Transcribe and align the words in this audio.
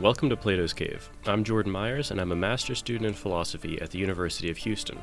Welcome 0.00 0.30
to 0.30 0.36
Plato's 0.36 0.72
Cave. 0.72 1.10
I'm 1.26 1.44
Jordan 1.44 1.70
Myers, 1.70 2.10
and 2.10 2.18
I'm 2.18 2.32
a 2.32 2.36
master's 2.36 2.78
student 2.78 3.04
in 3.04 3.12
philosophy 3.12 3.78
at 3.82 3.90
the 3.90 3.98
University 3.98 4.48
of 4.48 4.56
Houston. 4.56 4.98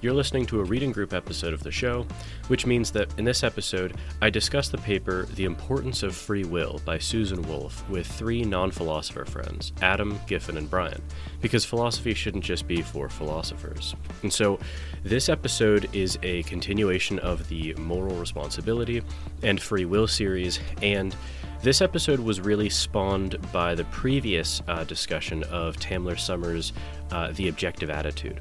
You're 0.00 0.14
listening 0.14 0.46
to 0.46 0.60
a 0.60 0.64
reading 0.64 0.90
group 0.90 1.12
episode 1.12 1.52
of 1.52 1.62
the 1.62 1.70
show, 1.70 2.06
which 2.46 2.64
means 2.64 2.90
that 2.92 3.12
in 3.18 3.26
this 3.26 3.42
episode, 3.42 3.98
I 4.22 4.30
discuss 4.30 4.70
the 4.70 4.78
paper 4.78 5.26
The 5.34 5.44
Importance 5.44 6.02
of 6.02 6.16
Free 6.16 6.44
Will 6.44 6.80
by 6.86 6.96
Susan 6.96 7.42
Wolf 7.42 7.86
with 7.90 8.06
three 8.06 8.42
non 8.42 8.70
philosopher 8.70 9.26
friends, 9.26 9.74
Adam, 9.82 10.18
Giffen, 10.26 10.56
and 10.56 10.70
Brian, 10.70 11.02
because 11.42 11.66
philosophy 11.66 12.14
shouldn't 12.14 12.42
just 12.44 12.66
be 12.66 12.80
for 12.80 13.10
philosophers. 13.10 13.94
And 14.22 14.32
so, 14.32 14.58
this 15.02 15.28
episode 15.28 15.94
is 15.94 16.18
a 16.22 16.42
continuation 16.44 17.18
of 17.18 17.46
the 17.50 17.74
Moral 17.74 18.16
Responsibility 18.16 19.02
and 19.42 19.60
Free 19.60 19.84
Will 19.84 20.06
series, 20.06 20.58
and 20.80 21.14
this 21.62 21.80
episode 21.80 22.20
was 22.20 22.40
really 22.40 22.68
spawned 22.68 23.36
by 23.52 23.74
the 23.74 23.84
previous 23.84 24.62
uh, 24.68 24.84
discussion 24.84 25.42
of 25.44 25.76
Tamler 25.76 26.18
Sommers' 26.18 26.72
uh, 27.10 27.32
The 27.32 27.48
Objective 27.48 27.90
Attitude. 27.90 28.40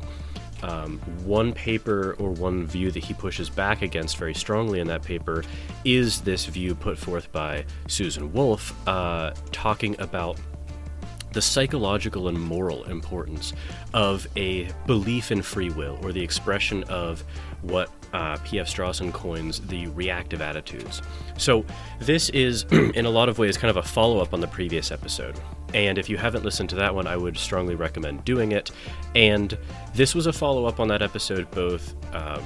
Um, 0.64 1.00
one 1.24 1.54
paper 1.54 2.16
or 2.20 2.32
one 2.32 2.66
view 2.66 2.92
that 2.92 3.04
he 3.04 3.14
pushes 3.14 3.50
back 3.50 3.82
against 3.82 4.18
very 4.18 4.34
strongly 4.34 4.80
in 4.80 4.88
that 4.88 5.04
paper 5.04 5.44
is 5.86 6.22
this 6.22 6.46
view 6.46 6.74
put 6.74 6.98
forth 6.98 7.32
by 7.32 7.66
Susan 7.88 8.32
Wolf, 8.34 8.74
uh, 8.88 9.34
talking 9.52 10.00
about 10.00 10.40
the 11.34 11.42
psychological 11.42 12.30
and 12.30 12.40
moral 12.40 12.84
importance 12.86 13.54
of 13.94 14.28
a 14.36 14.68
belief 14.88 15.32
in 15.32 15.42
free 15.42 15.70
will 15.70 16.00
or 16.02 16.12
the 16.12 16.24
expression 16.24 16.84
of 16.86 17.24
what 17.62 17.90
uh, 18.14 18.38
P.F. 18.44 18.68
Strawson 18.68 19.12
coins 19.12 19.60
the 19.62 19.88
reactive 19.88 20.42
attitudes. 20.42 21.02
So, 21.38 21.66
this 22.00 22.30
is 22.30 22.64
in 22.72 23.06
a 23.06 23.10
lot 23.10 23.30
of 23.30 23.38
ways 23.40 23.58
kind 23.58 23.70
of 23.70 23.78
a 23.78 23.88
follow 23.88 24.20
up 24.20 24.34
on 24.34 24.40
the 24.40 24.48
previous 24.48 24.92
episode. 24.92 25.40
And 25.73 25.98
if 25.98 26.09
you 26.09 26.18
haven't 26.18 26.46
listened 26.46 26.70
to 26.70 26.76
that 26.78 26.96
one, 26.96 27.08
I 27.08 27.18
would 27.18 27.38
strongly 27.38 27.76
recommend 27.76 28.23
doing 28.23 28.54
it. 28.54 28.72
And 29.16 29.58
this 29.94 30.16
was 30.16 30.28
a 30.28 30.34
follow 30.34 30.66
up 30.66 30.80
on 30.80 30.88
that 30.88 31.02
episode, 31.02 31.50
both 31.52 31.94
um, 32.16 32.44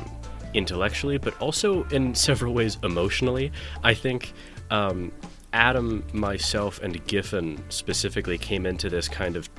intellectually, 0.53 1.17
but 1.17 1.39
also 1.39 1.83
in 1.89 2.15
several 2.27 2.53
ways 2.53 2.77
emotionally. 2.83 3.51
I 3.83 3.93
think. 3.93 4.33
Um, 4.69 5.11
Adam, 5.53 6.01
myself, 6.13 6.81
and 6.81 7.05
Giffen 7.07 7.61
specifically 7.69 8.37
came 8.37 8.65
into 8.65 8.89
this 8.89 9.09
kind 9.09 9.35
of 9.35 9.49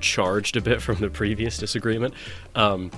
charged 0.00 0.56
a 0.56 0.60
bit 0.60 0.82
from 0.82 0.96
the 0.96 1.10
previous 1.10 1.58
disagreement. 1.58 2.14
Um, 2.54 2.90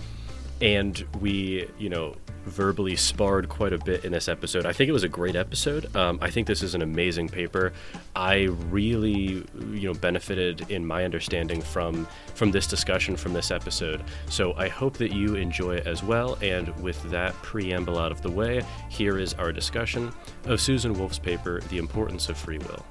and 0.63 1.05
we, 1.21 1.69
you 1.79 1.89
know, 1.89 2.15
verbally 2.45 2.97
sparred 2.97 3.49
quite 3.49 3.73
a 3.73 3.79
bit 3.79 4.05
in 4.05 4.13
this 4.13 4.29
episode. 4.29 4.65
I 4.65 4.73
think 4.73 4.89
it 4.89 4.93
was 4.93 5.03
a 5.03 5.09
great 5.09 5.37
episode. 5.37 5.95
Um, 5.95 6.19
I 6.23 6.31
think 6.31 6.47
this 6.47 6.63
is 6.63 6.75
an 6.75 6.83
amazing 6.83 7.29
paper. 7.29 7.73
I 8.17 8.45
really, 8.69 9.45
you 9.55 9.89
know, 9.89 9.95
benefited 9.95 10.71
in 10.71 10.87
my 10.87 11.05
understanding 11.05 11.61
from 11.61 12.07
from 12.35 12.51
this 12.51 12.67
discussion 12.67 13.17
from 13.17 13.33
this 13.33 13.51
episode. 13.51 14.03
So 14.29 14.55
I 14.55 14.69
hope 14.69 14.97
that 14.99 15.13
you 15.13 15.35
enjoy 15.35 15.77
it 15.77 15.87
as 15.87 16.03
well. 16.03 16.39
And 16.43 16.69
with 16.81 17.03
that 17.11 17.35
preamble 17.35 17.99
out 17.99 18.13
of 18.13 18.23
the 18.23 18.31
way, 18.31 18.65
here 18.89 19.19
is 19.19 19.35
our 19.35 19.53
discussion 19.53 20.13
of 20.45 20.61
Susan 20.61 20.93
Wolf's 20.95 21.19
paper, 21.19 21.61
"The 21.69 21.79
Importance 21.79 22.29
of 22.29 22.37
Free 22.37 22.59
Will." 22.59 22.85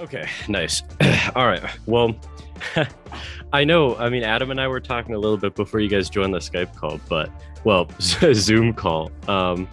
Okay, 0.00 0.28
nice. 0.48 0.82
All 1.34 1.46
right. 1.46 1.62
Well. 1.86 2.14
I 3.52 3.64
know. 3.64 3.96
I 3.96 4.08
mean, 4.08 4.22
Adam 4.22 4.50
and 4.50 4.60
I 4.60 4.68
were 4.68 4.80
talking 4.80 5.14
a 5.14 5.18
little 5.18 5.36
bit 5.36 5.54
before 5.54 5.80
you 5.80 5.88
guys 5.88 6.10
joined 6.10 6.34
the 6.34 6.38
Skype 6.38 6.74
call, 6.74 7.00
but 7.08 7.30
well, 7.64 7.88
Zoom 8.00 8.72
call 8.72 9.10
um, 9.28 9.68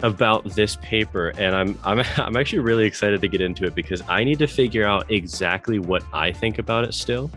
about 0.00 0.44
this 0.50 0.76
paper, 0.76 1.32
and 1.38 1.54
I'm 1.54 1.78
I'm 1.84 2.00
I'm 2.16 2.36
actually 2.36 2.60
really 2.60 2.86
excited 2.86 3.20
to 3.20 3.28
get 3.28 3.40
into 3.40 3.64
it 3.64 3.74
because 3.74 4.02
I 4.08 4.24
need 4.24 4.38
to 4.40 4.46
figure 4.46 4.86
out 4.86 5.10
exactly 5.10 5.78
what 5.78 6.02
I 6.12 6.32
think 6.32 6.58
about 6.58 6.84
it 6.84 6.94
still. 6.94 7.30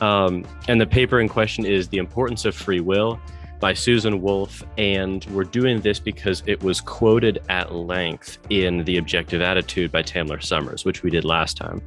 Um, 0.00 0.44
and 0.68 0.80
the 0.80 0.86
paper 0.86 1.20
in 1.20 1.28
question 1.28 1.64
is 1.64 1.88
the 1.88 1.98
importance 1.98 2.44
of 2.44 2.56
free 2.56 2.80
will 2.80 3.20
by 3.60 3.72
Susan 3.72 4.20
Wolf, 4.20 4.64
and 4.76 5.24
we're 5.26 5.44
doing 5.44 5.80
this 5.80 6.00
because 6.00 6.42
it 6.46 6.60
was 6.64 6.80
quoted 6.80 7.40
at 7.48 7.72
length 7.72 8.38
in 8.50 8.82
The 8.82 8.96
Objective 8.96 9.40
Attitude 9.40 9.92
by 9.92 10.02
Tamler 10.02 10.42
Sommers, 10.42 10.84
which 10.84 11.04
we 11.04 11.10
did 11.10 11.24
last 11.24 11.56
time, 11.56 11.80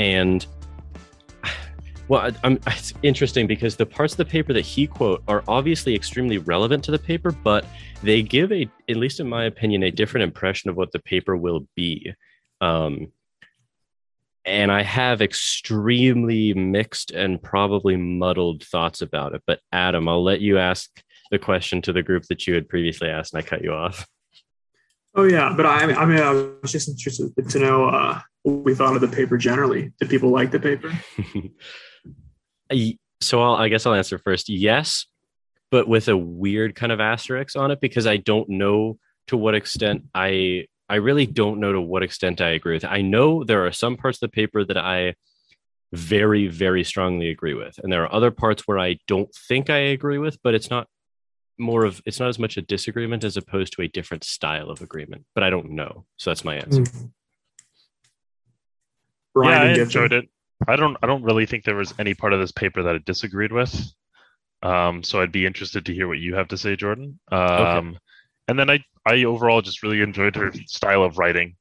and 0.00 0.44
well, 2.10 2.28
I'm, 2.42 2.58
it's 2.66 2.92
interesting 3.04 3.46
because 3.46 3.76
the 3.76 3.86
parts 3.86 4.14
of 4.14 4.18
the 4.18 4.24
paper 4.24 4.52
that 4.52 4.66
he 4.66 4.86
quote 4.88 5.22
are 5.28 5.44
obviously 5.46 5.94
extremely 5.94 6.38
relevant 6.38 6.82
to 6.84 6.90
the 6.90 6.98
paper, 6.98 7.30
but 7.30 7.64
they 8.02 8.20
give 8.20 8.52
a, 8.52 8.68
at 8.88 8.96
least 8.96 9.20
in 9.20 9.28
my 9.28 9.44
opinion, 9.44 9.84
a 9.84 9.92
different 9.92 10.24
impression 10.24 10.68
of 10.68 10.76
what 10.76 10.90
the 10.90 10.98
paper 10.98 11.36
will 11.36 11.66
be. 11.76 12.12
Um, 12.60 13.12
and 14.44 14.72
I 14.72 14.82
have 14.82 15.22
extremely 15.22 16.52
mixed 16.52 17.12
and 17.12 17.40
probably 17.40 17.96
muddled 17.96 18.64
thoughts 18.64 19.02
about 19.02 19.34
it. 19.34 19.42
But 19.46 19.60
Adam, 19.70 20.08
I'll 20.08 20.24
let 20.24 20.40
you 20.40 20.58
ask 20.58 20.90
the 21.30 21.38
question 21.38 21.80
to 21.82 21.92
the 21.92 22.02
group 22.02 22.24
that 22.24 22.44
you 22.44 22.54
had 22.54 22.68
previously 22.68 23.08
asked, 23.08 23.34
and 23.34 23.42
I 23.42 23.46
cut 23.46 23.62
you 23.62 23.72
off. 23.72 24.08
Oh 25.14 25.24
yeah, 25.24 25.52
but 25.56 25.64
I, 25.64 25.82
I 25.92 26.06
mean, 26.06 26.18
I 26.18 26.32
was 26.32 26.72
just 26.72 26.88
interested 26.88 27.32
to 27.36 27.58
know 27.60 27.84
uh, 27.84 28.20
what 28.42 28.64
we 28.64 28.74
thought 28.74 28.96
of 28.96 29.00
the 29.00 29.08
paper 29.08 29.36
generally. 29.36 29.92
Did 30.00 30.10
people 30.10 30.30
like 30.30 30.50
the 30.50 30.58
paper? 30.58 30.92
so 33.20 33.42
I'll, 33.42 33.54
I 33.54 33.68
guess 33.68 33.86
I'll 33.86 33.94
answer 33.94 34.18
first. 34.18 34.48
Yes, 34.48 35.06
but 35.70 35.88
with 35.88 36.08
a 36.08 36.16
weird 36.16 36.74
kind 36.74 36.92
of 36.92 37.00
asterisk 37.00 37.56
on 37.56 37.70
it 37.70 37.80
because 37.80 38.06
I 38.06 38.16
don't 38.16 38.48
know 38.48 38.98
to 39.28 39.36
what 39.36 39.54
extent 39.54 40.04
I 40.14 40.66
I 40.88 40.96
really 40.96 41.26
don't 41.26 41.60
know 41.60 41.72
to 41.72 41.80
what 41.80 42.02
extent 42.02 42.40
I 42.40 42.50
agree 42.50 42.74
with. 42.74 42.84
I 42.84 43.00
know 43.00 43.44
there 43.44 43.64
are 43.64 43.72
some 43.72 43.96
parts 43.96 44.16
of 44.16 44.28
the 44.28 44.34
paper 44.34 44.64
that 44.64 44.76
I 44.76 45.14
very 45.92 46.48
very 46.48 46.84
strongly 46.84 47.30
agree 47.30 47.54
with, 47.54 47.78
and 47.78 47.92
there 47.92 48.02
are 48.02 48.14
other 48.14 48.30
parts 48.30 48.66
where 48.66 48.78
I 48.78 48.98
don't 49.06 49.32
think 49.48 49.70
I 49.70 49.78
agree 49.78 50.18
with, 50.18 50.38
but 50.42 50.54
it's 50.54 50.70
not 50.70 50.88
more 51.58 51.84
of 51.84 52.00
it's 52.06 52.18
not 52.18 52.28
as 52.28 52.38
much 52.38 52.56
a 52.56 52.62
disagreement 52.62 53.22
as 53.22 53.36
opposed 53.36 53.74
to 53.74 53.82
a 53.82 53.88
different 53.88 54.24
style 54.24 54.70
of 54.70 54.80
agreement. 54.80 55.24
But 55.34 55.44
I 55.44 55.50
don't 55.50 55.70
know, 55.72 56.06
so 56.16 56.30
that's 56.30 56.44
my 56.44 56.56
answer. 56.56 56.82
Mm. 56.82 57.10
Brian 59.34 59.76
yeah, 59.76 59.82
I 59.82 59.84
enjoyed 59.84 60.12
it. 60.12 60.28
I 60.66 60.76
don't 60.76 60.96
I 61.02 61.06
don't 61.06 61.22
really 61.22 61.46
think 61.46 61.64
there 61.64 61.76
was 61.76 61.94
any 61.98 62.14
part 62.14 62.32
of 62.32 62.40
this 62.40 62.52
paper 62.52 62.82
that 62.82 62.94
I 62.94 62.98
disagreed 62.98 63.52
with. 63.52 63.92
Um, 64.62 65.02
so 65.02 65.20
I'd 65.20 65.32
be 65.32 65.46
interested 65.46 65.86
to 65.86 65.94
hear 65.94 66.06
what 66.06 66.18
you 66.18 66.34
have 66.34 66.48
to 66.48 66.58
say, 66.58 66.76
Jordan. 66.76 67.18
Um, 67.32 67.40
okay. 67.88 67.98
And 68.48 68.58
then 68.58 68.70
I 68.70 68.84
I 69.06 69.24
overall 69.24 69.62
just 69.62 69.82
really 69.82 70.02
enjoyed 70.02 70.36
her 70.36 70.52
style 70.66 71.02
of 71.02 71.18
writing. 71.18 71.56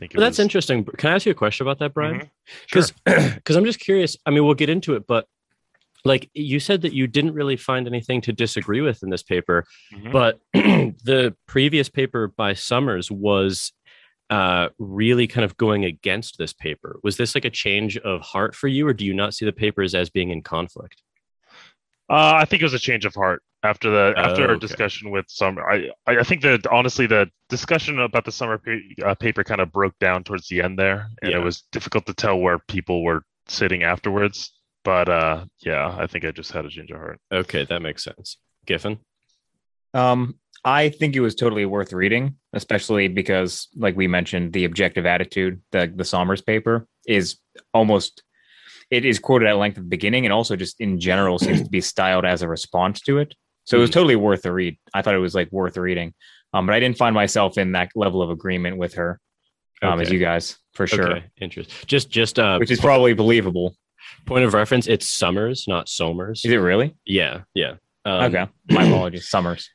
Well, 0.00 0.08
that's 0.16 0.38
was... 0.38 0.40
interesting. 0.40 0.84
Can 0.84 1.10
I 1.10 1.14
ask 1.14 1.26
you 1.26 1.32
a 1.32 1.36
question 1.36 1.66
about 1.66 1.78
that, 1.78 1.94
Brian? 1.94 2.30
Because 2.68 2.92
mm-hmm. 2.92 3.20
sure. 3.20 3.34
because 3.34 3.56
I'm 3.56 3.64
just 3.64 3.80
curious. 3.80 4.16
I 4.26 4.30
mean, 4.30 4.44
we'll 4.44 4.54
get 4.54 4.68
into 4.68 4.94
it, 4.94 5.06
but 5.06 5.26
like 6.04 6.30
you 6.34 6.60
said 6.60 6.82
that 6.82 6.92
you 6.92 7.06
didn't 7.06 7.32
really 7.32 7.56
find 7.56 7.86
anything 7.86 8.20
to 8.22 8.32
disagree 8.32 8.80
with 8.80 9.02
in 9.02 9.10
this 9.10 9.22
paper, 9.22 9.64
mm-hmm. 9.92 10.12
but 10.12 10.40
the 10.52 11.34
previous 11.46 11.88
paper 11.88 12.28
by 12.28 12.52
Sommers 12.52 13.10
was 13.10 13.72
uh, 14.30 14.68
really 14.78 15.26
kind 15.26 15.44
of 15.44 15.56
going 15.56 15.84
against 15.84 16.38
this 16.38 16.52
paper. 16.52 16.98
Was 17.02 17.16
this 17.16 17.34
like 17.34 17.44
a 17.44 17.50
change 17.50 17.98
of 17.98 18.20
heart 18.20 18.54
for 18.54 18.68
you, 18.68 18.86
or 18.86 18.92
do 18.92 19.04
you 19.04 19.14
not 19.14 19.34
see 19.34 19.44
the 19.44 19.52
papers 19.52 19.94
as 19.94 20.10
being 20.10 20.30
in 20.30 20.42
conflict? 20.42 21.02
Uh, 22.08 22.34
I 22.36 22.44
think 22.44 22.62
it 22.62 22.64
was 22.64 22.74
a 22.74 22.78
change 22.78 23.04
of 23.04 23.14
heart 23.14 23.42
after 23.62 23.90
the 23.90 24.18
after 24.18 24.44
oh, 24.44 24.48
our 24.50 24.56
discussion 24.56 25.10
with 25.10 25.24
Summer. 25.28 25.68
I 25.68 25.90
I 26.06 26.22
think 26.22 26.42
that 26.42 26.66
honestly 26.66 27.06
the 27.06 27.30
discussion 27.48 27.98
about 27.98 28.24
the 28.24 28.32
Summer 28.32 28.58
pa- 28.58 29.06
uh, 29.10 29.14
paper 29.14 29.42
kind 29.42 29.60
of 29.60 29.72
broke 29.72 29.98
down 29.98 30.22
towards 30.22 30.48
the 30.48 30.60
end 30.60 30.78
there, 30.78 31.08
and 31.22 31.32
yeah. 31.32 31.38
it 31.38 31.42
was 31.42 31.62
difficult 31.72 32.06
to 32.06 32.14
tell 32.14 32.38
where 32.38 32.58
people 32.58 33.02
were 33.02 33.22
sitting 33.48 33.82
afterwards. 33.82 34.52
But 34.84 35.08
uh, 35.08 35.46
yeah, 35.60 35.96
I 35.98 36.06
think 36.06 36.24
I 36.24 36.30
just 36.30 36.52
had 36.52 36.66
a 36.66 36.68
change 36.68 36.90
of 36.90 36.98
heart. 36.98 37.18
Okay, 37.32 37.64
that 37.64 37.80
makes 37.80 38.04
sense. 38.04 38.36
Giffen. 38.66 38.98
Um, 39.94 40.38
I 40.64 40.88
think 40.88 41.14
it 41.14 41.20
was 41.20 41.34
totally 41.34 41.66
worth 41.66 41.92
reading, 41.92 42.36
especially 42.54 43.08
because, 43.08 43.68
like 43.76 43.96
we 43.96 44.08
mentioned, 44.08 44.52
the 44.52 44.64
objective 44.64 45.04
attitude, 45.04 45.60
the 45.72 45.92
the 45.94 46.04
Sommers 46.04 46.44
paper, 46.44 46.86
is 47.06 47.36
almost 47.74 48.22
it 48.90 49.04
is 49.04 49.18
quoted 49.18 49.48
at 49.48 49.56
length 49.56 49.76
at 49.76 49.84
the 49.84 49.88
beginning, 49.88 50.24
and 50.24 50.32
also 50.32 50.56
just 50.56 50.80
in 50.80 50.98
general 50.98 51.38
seems 51.38 51.62
to 51.62 51.68
be 51.68 51.80
styled 51.92 52.24
as 52.24 52.42
a 52.42 52.48
response 52.48 53.00
to 53.02 53.18
it. 53.18 53.34
So 53.64 53.76
it 53.76 53.80
was 53.80 53.90
hmm. 53.90 53.94
totally 53.94 54.16
worth 54.16 54.42
the 54.42 54.52
read. 54.52 54.78
I 54.94 55.02
thought 55.02 55.14
it 55.14 55.18
was 55.18 55.34
like 55.34 55.52
worth 55.52 55.76
reading, 55.76 56.14
um, 56.52 56.66
but 56.66 56.74
I 56.74 56.80
didn't 56.80 56.96
find 56.98 57.14
myself 57.14 57.58
in 57.58 57.72
that 57.72 57.90
level 57.94 58.22
of 58.22 58.30
agreement 58.30 58.78
with 58.78 58.94
her, 58.94 59.20
um, 59.82 59.94
okay. 59.94 60.02
as 60.02 60.10
you 60.10 60.18
guys 60.18 60.56
for 60.72 60.86
sure. 60.86 61.10
Okay. 61.10 61.24
Interesting. 61.40 61.74
Just 61.86 62.08
just 62.08 62.38
uh, 62.38 62.56
which 62.58 62.70
is 62.70 62.80
probably 62.80 63.12
believable. 63.12 63.76
Point 64.26 64.44
of 64.44 64.54
reference: 64.54 64.86
It's 64.86 65.06
Summers, 65.06 65.66
not 65.68 65.88
Somers. 65.88 66.42
Is 66.44 66.52
it 66.52 66.56
really? 66.56 66.96
Yeah, 67.04 67.42
yeah. 67.54 67.74
Um, 68.06 68.34
okay, 68.34 68.46
my 68.70 68.84
apologies. 68.84 69.28
Sommers. 69.28 69.68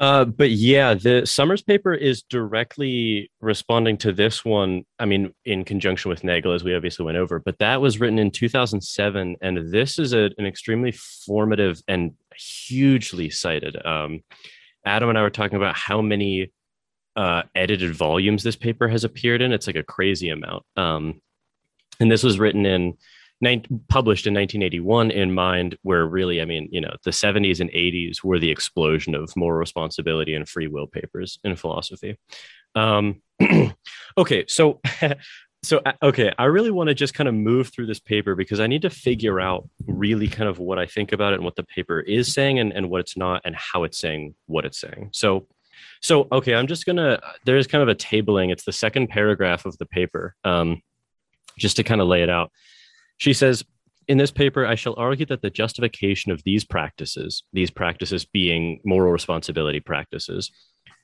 Uh, 0.00 0.24
but 0.24 0.50
yeah, 0.50 0.94
the 0.94 1.26
Sommers 1.26 1.64
paper 1.64 1.92
is 1.92 2.22
directly 2.22 3.30
responding 3.42 3.98
to 3.98 4.12
this 4.12 4.46
one. 4.46 4.86
I 4.98 5.04
mean, 5.04 5.34
in 5.44 5.62
conjunction 5.62 6.08
with 6.08 6.24
Nagel, 6.24 6.54
as 6.54 6.64
we 6.64 6.74
obviously 6.74 7.04
went 7.04 7.18
over, 7.18 7.38
but 7.38 7.58
that 7.58 7.82
was 7.82 8.00
written 8.00 8.18
in 8.18 8.30
2007. 8.30 9.36
And 9.42 9.70
this 9.70 9.98
is 9.98 10.14
a, 10.14 10.30
an 10.38 10.46
extremely 10.46 10.92
formative 10.92 11.82
and 11.86 12.14
hugely 12.34 13.28
cited. 13.28 13.76
Um, 13.84 14.22
Adam 14.86 15.10
and 15.10 15.18
I 15.18 15.22
were 15.22 15.28
talking 15.28 15.58
about 15.58 15.76
how 15.76 16.00
many 16.00 16.50
uh, 17.14 17.42
edited 17.54 17.94
volumes 17.94 18.42
this 18.42 18.56
paper 18.56 18.88
has 18.88 19.04
appeared 19.04 19.42
in. 19.42 19.52
It's 19.52 19.66
like 19.66 19.76
a 19.76 19.82
crazy 19.82 20.30
amount. 20.30 20.64
Um, 20.76 21.20
and 22.00 22.10
this 22.10 22.22
was 22.22 22.38
written 22.38 22.64
in 22.64 22.94
published 23.88 24.26
in 24.26 24.34
1981 24.34 25.10
in 25.10 25.32
mind 25.32 25.76
where 25.82 26.06
really 26.06 26.42
i 26.42 26.44
mean 26.44 26.68
you 26.70 26.80
know 26.80 26.94
the 27.04 27.10
70s 27.10 27.60
and 27.60 27.70
80s 27.70 28.22
were 28.22 28.38
the 28.38 28.50
explosion 28.50 29.14
of 29.14 29.34
moral 29.34 29.58
responsibility 29.58 30.34
and 30.34 30.48
free 30.48 30.66
will 30.66 30.86
papers 30.86 31.38
in 31.42 31.56
philosophy. 31.56 32.18
Um, 32.74 33.22
okay 34.18 34.44
so 34.46 34.80
so 35.62 35.80
uh, 35.84 35.92
okay 36.02 36.32
i 36.38 36.44
really 36.44 36.70
want 36.70 36.88
to 36.88 36.94
just 36.94 37.14
kind 37.14 37.28
of 37.28 37.34
move 37.34 37.68
through 37.68 37.86
this 37.86 37.98
paper 37.98 38.34
because 38.34 38.60
i 38.60 38.66
need 38.66 38.82
to 38.82 38.90
figure 38.90 39.40
out 39.40 39.68
really 39.86 40.28
kind 40.28 40.48
of 40.48 40.58
what 40.58 40.78
i 40.78 40.86
think 40.86 41.12
about 41.12 41.32
it 41.32 41.36
and 41.36 41.44
what 41.44 41.56
the 41.56 41.64
paper 41.64 42.00
is 42.00 42.32
saying 42.32 42.58
and, 42.58 42.72
and 42.72 42.88
what 42.88 43.00
it's 43.00 43.16
not 43.16 43.40
and 43.44 43.56
how 43.56 43.84
it's 43.84 43.98
saying 43.98 44.34
what 44.46 44.64
it's 44.64 44.78
saying. 44.78 45.10
So 45.12 45.46
so 46.02 46.28
okay 46.30 46.54
i'm 46.54 46.66
just 46.66 46.84
gonna 46.84 47.20
there's 47.46 47.66
kind 47.66 47.82
of 47.82 47.88
a 47.88 47.94
tabling. 47.94 48.52
It's 48.52 48.64
the 48.64 48.72
second 48.72 49.08
paragraph 49.08 49.64
of 49.64 49.78
the 49.78 49.86
paper 49.86 50.34
um, 50.44 50.82
just 51.58 51.76
to 51.76 51.82
kind 51.82 52.00
of 52.00 52.08
lay 52.08 52.22
it 52.22 52.30
out 52.30 52.52
she 53.20 53.34
says, 53.34 53.62
in 54.08 54.16
this 54.16 54.30
paper, 54.30 54.66
I 54.66 54.76
shall 54.76 54.94
argue 54.96 55.26
that 55.26 55.42
the 55.42 55.50
justification 55.50 56.32
of 56.32 56.42
these 56.42 56.64
practices, 56.64 57.44
these 57.52 57.70
practices 57.70 58.24
being 58.24 58.80
moral 58.82 59.12
responsibility 59.12 59.78
practices, 59.78 60.50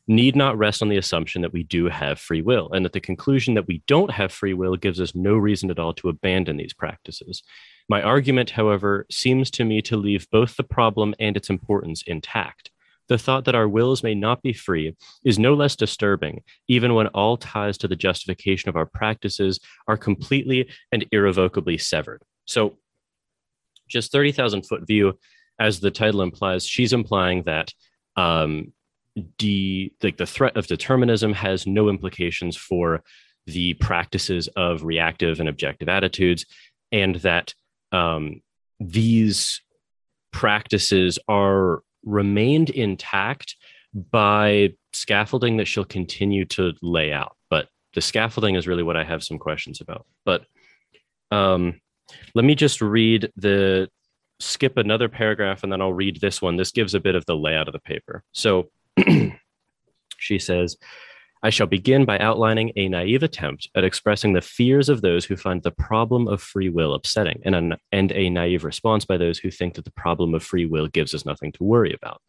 need 0.08 0.34
not 0.34 0.56
rest 0.56 0.80
on 0.80 0.88
the 0.88 0.96
assumption 0.96 1.42
that 1.42 1.52
we 1.52 1.62
do 1.62 1.90
have 1.90 2.18
free 2.18 2.40
will, 2.40 2.72
and 2.72 2.86
that 2.86 2.94
the 2.94 3.00
conclusion 3.00 3.52
that 3.52 3.66
we 3.68 3.82
don't 3.86 4.10
have 4.10 4.32
free 4.32 4.54
will 4.54 4.76
gives 4.76 4.98
us 4.98 5.14
no 5.14 5.34
reason 5.34 5.70
at 5.70 5.78
all 5.78 5.92
to 5.92 6.08
abandon 6.08 6.56
these 6.56 6.72
practices. 6.72 7.42
My 7.86 8.00
argument, 8.00 8.50
however, 8.50 9.04
seems 9.10 9.50
to 9.50 9.64
me 9.64 9.82
to 9.82 9.98
leave 9.98 10.26
both 10.32 10.56
the 10.56 10.64
problem 10.64 11.14
and 11.20 11.36
its 11.36 11.50
importance 11.50 12.02
intact. 12.06 12.70
The 13.08 13.18
thought 13.18 13.44
that 13.44 13.54
our 13.54 13.68
wills 13.68 14.02
may 14.02 14.14
not 14.14 14.42
be 14.42 14.52
free 14.52 14.96
is 15.24 15.38
no 15.38 15.54
less 15.54 15.76
disturbing, 15.76 16.42
even 16.68 16.94
when 16.94 17.06
all 17.08 17.36
ties 17.36 17.78
to 17.78 17.88
the 17.88 17.96
justification 17.96 18.68
of 18.68 18.76
our 18.76 18.86
practices 18.86 19.60
are 19.86 19.96
completely 19.96 20.68
and 20.90 21.06
irrevocably 21.12 21.78
severed. 21.78 22.22
So, 22.46 22.78
just 23.88 24.10
30,000 24.10 24.62
foot 24.66 24.86
view, 24.86 25.18
as 25.60 25.78
the 25.78 25.92
title 25.92 26.22
implies, 26.22 26.66
she's 26.66 26.92
implying 26.92 27.44
that 27.44 27.72
um, 28.16 28.72
like 29.16 30.16
the 30.16 30.26
threat 30.26 30.56
of 30.56 30.66
determinism 30.66 31.32
has 31.32 31.66
no 31.66 31.88
implications 31.88 32.56
for 32.56 33.02
the 33.46 33.74
practices 33.74 34.48
of 34.56 34.84
reactive 34.84 35.40
and 35.40 35.48
objective 35.48 35.88
attitudes, 35.88 36.44
and 36.92 37.16
that 37.16 37.54
um, 37.92 38.42
these 38.80 39.62
practices 40.32 41.18
are 41.28 41.80
remained 42.06 42.70
intact 42.70 43.56
by 44.10 44.72
scaffolding 44.92 45.58
that 45.58 45.66
she'll 45.66 45.84
continue 45.84 46.44
to 46.46 46.72
lay 46.80 47.12
out. 47.12 47.36
But 47.50 47.68
the 47.94 48.00
scaffolding 48.00 48.54
is 48.54 48.66
really 48.66 48.82
what 48.82 48.96
I 48.96 49.04
have 49.04 49.22
some 49.22 49.38
questions 49.38 49.80
about. 49.80 50.06
But 50.24 50.44
um, 51.30 51.80
let 52.34 52.44
me 52.44 52.54
just 52.54 52.80
read 52.80 53.30
the 53.36 53.88
skip 54.38 54.76
another 54.76 55.08
paragraph 55.08 55.62
and 55.62 55.72
then 55.72 55.80
I'll 55.80 55.92
read 55.92 56.20
this 56.20 56.40
one. 56.40 56.56
This 56.56 56.72
gives 56.72 56.94
a 56.94 57.00
bit 57.00 57.14
of 57.14 57.24
the 57.26 57.36
layout 57.36 57.68
of 57.68 57.72
the 57.72 57.80
paper. 57.80 58.22
So 58.32 58.70
she 60.18 60.38
says, 60.38 60.76
I 61.42 61.50
shall 61.50 61.66
begin 61.66 62.04
by 62.04 62.18
outlining 62.18 62.72
a 62.76 62.88
naive 62.88 63.22
attempt 63.22 63.68
at 63.74 63.84
expressing 63.84 64.32
the 64.32 64.40
fears 64.40 64.88
of 64.88 65.02
those 65.02 65.24
who 65.24 65.36
find 65.36 65.62
the 65.62 65.70
problem 65.70 66.28
of 66.28 66.42
free 66.42 66.68
will 66.68 66.94
upsetting, 66.94 67.40
and 67.44 67.54
a, 67.54 67.78
and 67.92 68.10
a 68.12 68.30
naive 68.30 68.64
response 68.64 69.04
by 69.04 69.16
those 69.16 69.38
who 69.38 69.50
think 69.50 69.74
that 69.74 69.84
the 69.84 69.92
problem 69.92 70.34
of 70.34 70.42
free 70.42 70.66
will 70.66 70.88
gives 70.88 71.14
us 71.14 71.26
nothing 71.26 71.52
to 71.52 71.64
worry 71.64 71.92
about. 71.92 72.20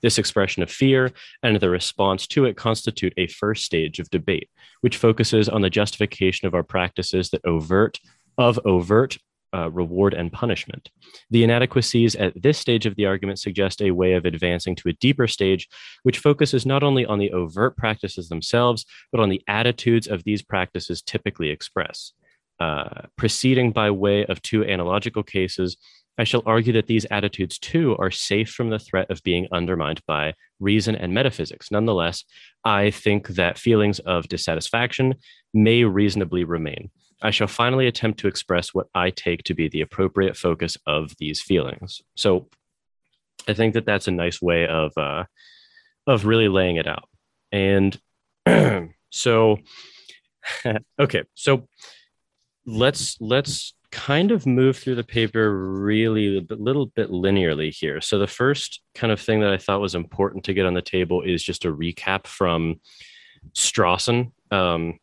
This 0.00 0.18
expression 0.18 0.62
of 0.62 0.70
fear 0.70 1.12
and 1.42 1.58
the 1.58 1.70
response 1.70 2.26
to 2.28 2.44
it 2.44 2.56
constitute 2.56 3.14
a 3.16 3.26
first 3.26 3.64
stage 3.64 3.98
of 3.98 4.10
debate, 4.10 4.48
which 4.80 4.96
focuses 4.96 5.48
on 5.48 5.62
the 5.62 5.70
justification 5.70 6.46
of 6.46 6.54
our 6.54 6.62
practices 6.62 7.30
that 7.30 7.44
overt 7.44 7.98
of 8.38 8.58
overt 8.64 9.18
uh, 9.54 9.70
reward 9.70 10.14
and 10.14 10.32
punishment. 10.32 10.90
The 11.30 11.44
inadequacies 11.44 12.14
at 12.16 12.40
this 12.40 12.58
stage 12.58 12.86
of 12.86 12.96
the 12.96 13.06
argument 13.06 13.38
suggest 13.38 13.82
a 13.82 13.90
way 13.90 14.14
of 14.14 14.24
advancing 14.24 14.74
to 14.76 14.88
a 14.88 14.94
deeper 14.94 15.26
stage, 15.26 15.68
which 16.02 16.18
focuses 16.18 16.64
not 16.64 16.82
only 16.82 17.04
on 17.04 17.18
the 17.18 17.32
overt 17.32 17.76
practices 17.76 18.28
themselves, 18.28 18.84
but 19.10 19.20
on 19.20 19.28
the 19.28 19.42
attitudes 19.48 20.06
of 20.06 20.24
these 20.24 20.42
practices 20.42 21.02
typically 21.02 21.50
express. 21.50 22.12
Uh, 22.60 23.06
proceeding 23.16 23.72
by 23.72 23.90
way 23.90 24.24
of 24.26 24.40
two 24.42 24.64
analogical 24.64 25.22
cases, 25.22 25.76
I 26.18 26.24
shall 26.24 26.42
argue 26.44 26.72
that 26.74 26.86
these 26.86 27.06
attitudes 27.10 27.58
too 27.58 27.96
are 27.98 28.10
safe 28.10 28.50
from 28.50 28.70
the 28.70 28.78
threat 28.78 29.10
of 29.10 29.22
being 29.22 29.48
undermined 29.50 30.00
by 30.06 30.34
reason 30.60 30.94
and 30.94 31.14
metaphysics. 31.14 31.70
Nonetheless, 31.70 32.24
I 32.64 32.90
think 32.90 33.28
that 33.28 33.58
feelings 33.58 33.98
of 34.00 34.28
dissatisfaction 34.28 35.14
may 35.54 35.84
reasonably 35.84 36.44
remain. 36.44 36.90
I 37.22 37.30
shall 37.30 37.46
finally 37.46 37.86
attempt 37.86 38.20
to 38.20 38.28
express 38.28 38.74
what 38.74 38.88
I 38.94 39.10
take 39.10 39.44
to 39.44 39.54
be 39.54 39.68
the 39.68 39.80
appropriate 39.80 40.36
focus 40.36 40.76
of 40.86 41.14
these 41.18 41.40
feelings. 41.40 42.02
So 42.16 42.48
I 43.48 43.54
think 43.54 43.74
that 43.74 43.86
that's 43.86 44.08
a 44.08 44.12
nice 44.12 44.42
way 44.42 44.66
of 44.66 44.92
uh, 44.96 45.24
of 46.06 46.26
really 46.26 46.48
laying 46.48 46.76
it 46.76 46.86
out. 46.86 47.08
And 47.52 47.98
so 49.10 49.58
okay, 50.98 51.22
so 51.34 51.68
let's 52.66 53.16
let's 53.20 53.74
kind 53.92 54.32
of 54.32 54.46
move 54.46 54.78
through 54.78 54.94
the 54.94 55.04
paper 55.04 55.56
really 55.70 56.38
a 56.38 56.54
little 56.54 56.86
bit 56.86 57.10
linearly 57.10 57.70
here. 57.72 58.00
So 58.00 58.18
the 58.18 58.26
first 58.26 58.80
kind 58.94 59.12
of 59.12 59.20
thing 59.20 59.40
that 59.40 59.52
I 59.52 59.58
thought 59.58 59.82
was 59.82 59.94
important 59.94 60.44
to 60.44 60.54
get 60.54 60.66
on 60.66 60.74
the 60.74 60.82
table 60.82 61.22
is 61.22 61.42
just 61.42 61.66
a 61.66 61.72
recap 61.72 62.26
from 62.26 62.80
Strawson. 63.54 64.32
Um, 64.50 64.98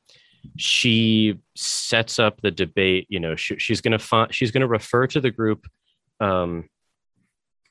she 0.57 1.36
sets 1.56 2.18
up 2.18 2.41
the 2.41 2.51
debate. 2.51 3.06
You 3.09 3.19
know, 3.19 3.36
she, 3.36 3.59
she's 3.59 3.80
going 3.80 3.91
to 3.91 4.00
find 4.00 4.33
she's 4.33 4.51
going 4.51 4.62
to 4.62 4.68
refer 4.68 5.06
to 5.07 5.21
the 5.21 5.31
group. 5.31 5.68
Um, 6.19 6.68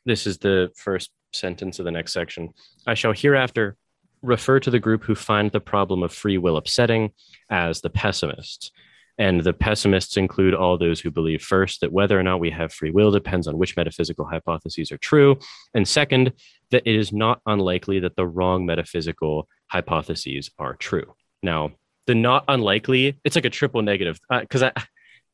this 0.06 0.26
is 0.26 0.38
the 0.38 0.70
first 0.76 1.11
sentence 1.32 1.79
of 1.79 1.85
the 1.85 1.91
next 1.91 2.12
section. 2.12 2.50
I 2.87 2.94
shall 2.94 3.12
hereafter 3.12 3.76
refer 4.23 4.61
to 4.61 4.70
the 4.70 4.79
group 4.79 5.05
who 5.05 5.15
find 5.15 5.50
the 5.50 5.61
problem 5.61 6.03
of 6.03 6.12
free 6.12 6.38
will 6.38 6.56
upsetting 6.56 7.12
as 7.50 7.81
the 7.81 7.91
pessimists. 7.91 8.70
And 9.19 9.43
the 9.43 9.53
pessimists 9.53 10.17
include 10.17 10.55
all 10.55 10.79
those 10.79 11.00
who 11.00 11.11
believe 11.11 11.43
first 11.43 11.81
that 11.81 11.93
whether 11.93 12.19
or 12.19 12.23
not 12.23 12.38
we 12.38 12.50
have 12.50 12.73
free 12.73 12.91
will 12.91 13.11
depends 13.11 13.49
on 13.49 13.59
which 13.59 13.76
metaphysical 13.76 14.25
hypotheses 14.25 14.93
are 14.93 14.99
true. 14.99 15.38
And 15.75 15.88
second, 15.88 16.32
that 16.70 16.82
it 16.87 16.94
is 16.94 17.12
not 17.12 17.41
unlikely 17.44 17.99
that 18.00 18.15
the 18.15 18.26
wrong 18.26 18.65
metaphysical 18.65 19.49
hypotheses 19.67 20.50
are 20.59 20.76
true. 20.76 21.15
Now, 21.43 21.72
the 22.06 22.15
not 22.15 22.44
unlikely, 22.46 23.19
it's 23.25 23.37
like 23.37 23.44
a 23.44 23.51
triple 23.51 23.82
negative. 23.82 24.20
Because 24.31 24.63
uh, 24.63 24.70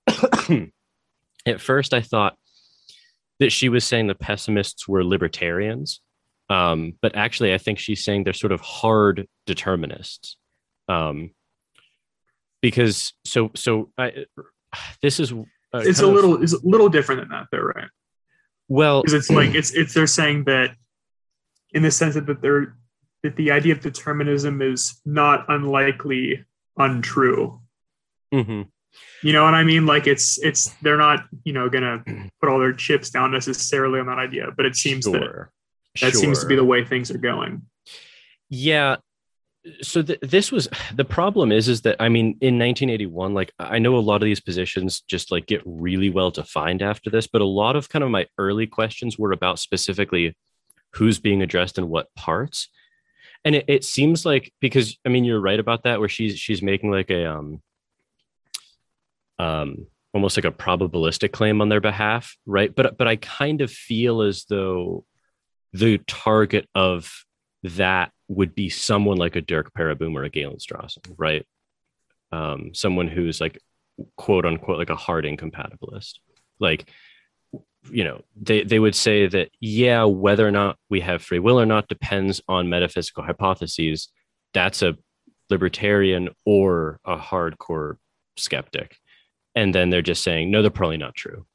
I, 0.09 0.71
at 1.47 1.61
first, 1.61 1.93
I 1.93 2.01
thought 2.01 2.37
that 3.41 3.53
she 3.53 3.69
was 3.69 3.85
saying 3.85 4.07
the 4.07 4.15
pessimists 4.15 4.89
were 4.89 5.05
libertarians. 5.05 6.01
Um, 6.49 6.95
but 7.03 7.17
actually, 7.17 7.55
I 7.55 7.59
think 7.59 7.79
she's 7.79 8.05
saying 8.05 8.25
they're 8.25 8.33
sort 8.33 8.53
of 8.53 8.61
hard 8.61 9.27
determinists. 9.47 10.37
Um, 10.89 11.31
because 12.65 13.13
so 13.27 13.51
so 13.55 13.91
I, 13.99 14.25
this 15.03 15.21
is 15.21 15.35
it's 15.75 16.01
a 16.01 16.07
little 16.07 16.37
of, 16.37 16.43
it's 16.43 16.55
a 16.55 16.67
little 16.67 16.89
different 16.89 17.21
than 17.21 17.29
that, 17.29 17.49
though, 17.53 17.59
right? 17.59 17.89
Well, 18.69 19.03
because 19.03 19.13
it's 19.13 19.31
like 19.31 19.55
it's 19.55 19.75
it's 19.75 19.93
they're 19.93 20.07
saying 20.07 20.45
that 20.45 20.75
in 21.73 21.83
the 21.83 21.91
sense 21.91 22.15
that 22.15 22.41
they're 22.41 22.75
that 23.23 23.37
the 23.37 23.51
idea 23.51 23.75
of 23.75 23.81
determinism 23.81 24.63
is 24.63 24.99
not 25.05 25.45
unlikely 25.49 26.47
untrue. 26.79 27.61
Mm-hmm. 28.33 28.63
You 29.23 29.33
know 29.35 29.45
what 29.45 29.53
I 29.53 29.63
mean? 29.63 29.85
Like 29.85 30.07
it's 30.07 30.39
it's 30.39 30.71
they're 30.81 30.97
not 30.97 31.27
you 31.45 31.53
know 31.53 31.69
gonna 31.69 32.03
put 32.41 32.49
all 32.49 32.59
their 32.59 32.73
chips 32.73 33.11
down 33.11 33.31
necessarily 33.31 34.01
on 34.01 34.07
that 34.07 34.19
idea, 34.19 34.47
but 34.57 34.65
it 34.65 34.75
seems 34.75 35.05
sure. 35.05 35.13
that 35.13 36.01
that 36.01 36.13
sure. 36.13 36.21
seems 36.23 36.41
to 36.41 36.47
be 36.47 36.57
the 36.57 36.65
way 36.65 36.83
things 36.83 37.11
are 37.11 37.19
going. 37.19 37.61
Yeah. 38.49 38.97
So 39.81 40.03
th- 40.03 40.21
this 40.21 40.53
was 40.53 40.69
the 40.95 41.05
problem 41.05 41.53
is 41.53 41.69
is 41.69 41.83
that 41.83 41.97
I 42.01 42.09
mean 42.09 42.37
in 42.41 42.59
1981 42.59 43.35
like 43.35 43.53
I 43.59 43.79
know 43.79 43.97
a 43.97 43.99
lot 43.99 44.23
of 44.23 44.27
these 44.27 44.41
positions 44.41 45.01
just 45.03 45.31
like 45.31 45.47
get 45.47 45.63
really 45.65 46.11
well 46.11 46.31
defined 46.31 46.83
after 46.83 47.11
this 47.11 47.27
but 47.27 47.41
a 47.41 47.47
lot 47.47 47.77
of 47.77 47.89
kind 47.89 48.05
of 48.05 48.11
my 48.11 48.27
early 48.39 48.67
questions 48.67 49.19
were 49.19 49.33
about 49.33 49.59
specifically 49.59 50.37
who's 50.95 51.19
being 51.19 51.43
addressed 51.43 51.79
in 51.79 51.89
what 51.89 52.15
parts. 52.15 52.69
And 53.45 53.57
it, 53.57 53.65
it 53.69 53.85
seems 53.85 54.25
like 54.25 54.53
because 54.61 54.99
i 55.05 55.09
mean 55.09 55.25
you're 55.25 55.41
right 55.41 55.61
about 55.61 55.85
that 55.85 56.01
where 56.01 56.09
she's 56.09 56.39
she's 56.39 56.63
making 56.63 56.91
like 56.91 57.11
a 57.11 57.27
um 57.31 57.63
um 59.39 59.87
almost 60.13 60.37
like 60.37 60.45
a 60.45 60.53
probabilistic 60.53 61.33
claim 61.33 61.61
on 61.61 61.69
their 61.69 61.81
behalf 61.81 62.37
right? 62.47 62.75
But 62.75 62.97
but 62.97 63.09
i 63.09 63.17
kind 63.17 63.61
of 63.61 63.71
feel 63.71 64.23
as 64.23 64.45
though 64.49 65.05
the 65.73 65.99
target 66.07 66.69
of 66.75 67.13
that 67.65 68.13
would 68.29 68.55
be 68.55 68.69
someone 68.69 69.17
like 69.17 69.37
a 69.37 69.43
derk 69.43 69.71
pereboom 69.77 70.15
or 70.15 70.25
a 70.25 70.31
galen 70.31 70.57
strawson 70.57 71.15
right? 71.17 71.47
Um 72.33 72.75
someone 72.75 73.09
who's 73.09 73.41
like 73.41 73.61
quote 74.17 74.47
unquote 74.47 74.79
like 74.79 74.91
a 74.91 74.97
hard 74.97 75.25
incompatibilist. 75.25 76.15
Like 76.59 76.91
you 77.91 78.05
know 78.05 78.23
they, 78.41 78.63
they 78.63 78.79
would 78.79 78.95
say 78.95 79.27
that 79.27 79.51
yeah 79.61 80.05
whether 80.05 80.47
or 80.47 80.51
not 80.51 80.79
we 80.89 81.01
have 81.01 81.23
free 81.23 81.39
will 81.39 81.61
or 81.61 81.67
not 81.67 81.89
depends 81.89 82.41
on 82.49 82.69
metaphysical 82.69 83.25
hypotheses. 83.25 84.09
That's 84.53 84.83
a 84.83 84.97
libertarian 85.51 86.31
or 86.47 87.01
a 87.05 87.17
hardcore 87.17 87.97
skeptic. 88.37 88.97
And 89.55 89.75
then 89.75 89.91
they're 89.91 90.03
just 90.03 90.23
saying 90.23 90.51
no 90.51 90.63
they're 90.63 90.71
probably 90.71 90.97
not 90.97 91.15
true 91.15 91.47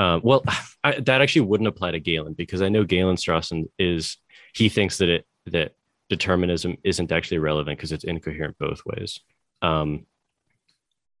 uh, 0.00 0.20
well 0.22 0.42
I, 0.84 0.98
that 1.00 1.20
actually 1.20 1.42
wouldn't 1.42 1.68
apply 1.68 1.90
to 1.92 2.00
galen 2.00 2.32
because 2.32 2.62
i 2.62 2.68
know 2.68 2.84
galen 2.84 3.16
strawson 3.16 3.64
is 3.78 4.16
he 4.54 4.68
thinks 4.68 4.98
that 4.98 5.08
it 5.08 5.26
that 5.46 5.72
determinism 6.08 6.76
isn't 6.82 7.12
actually 7.12 7.38
relevant 7.38 7.78
because 7.78 7.92
it's 7.92 8.04
incoherent 8.04 8.56
both 8.58 8.82
ways 8.86 9.20
um, 9.62 10.06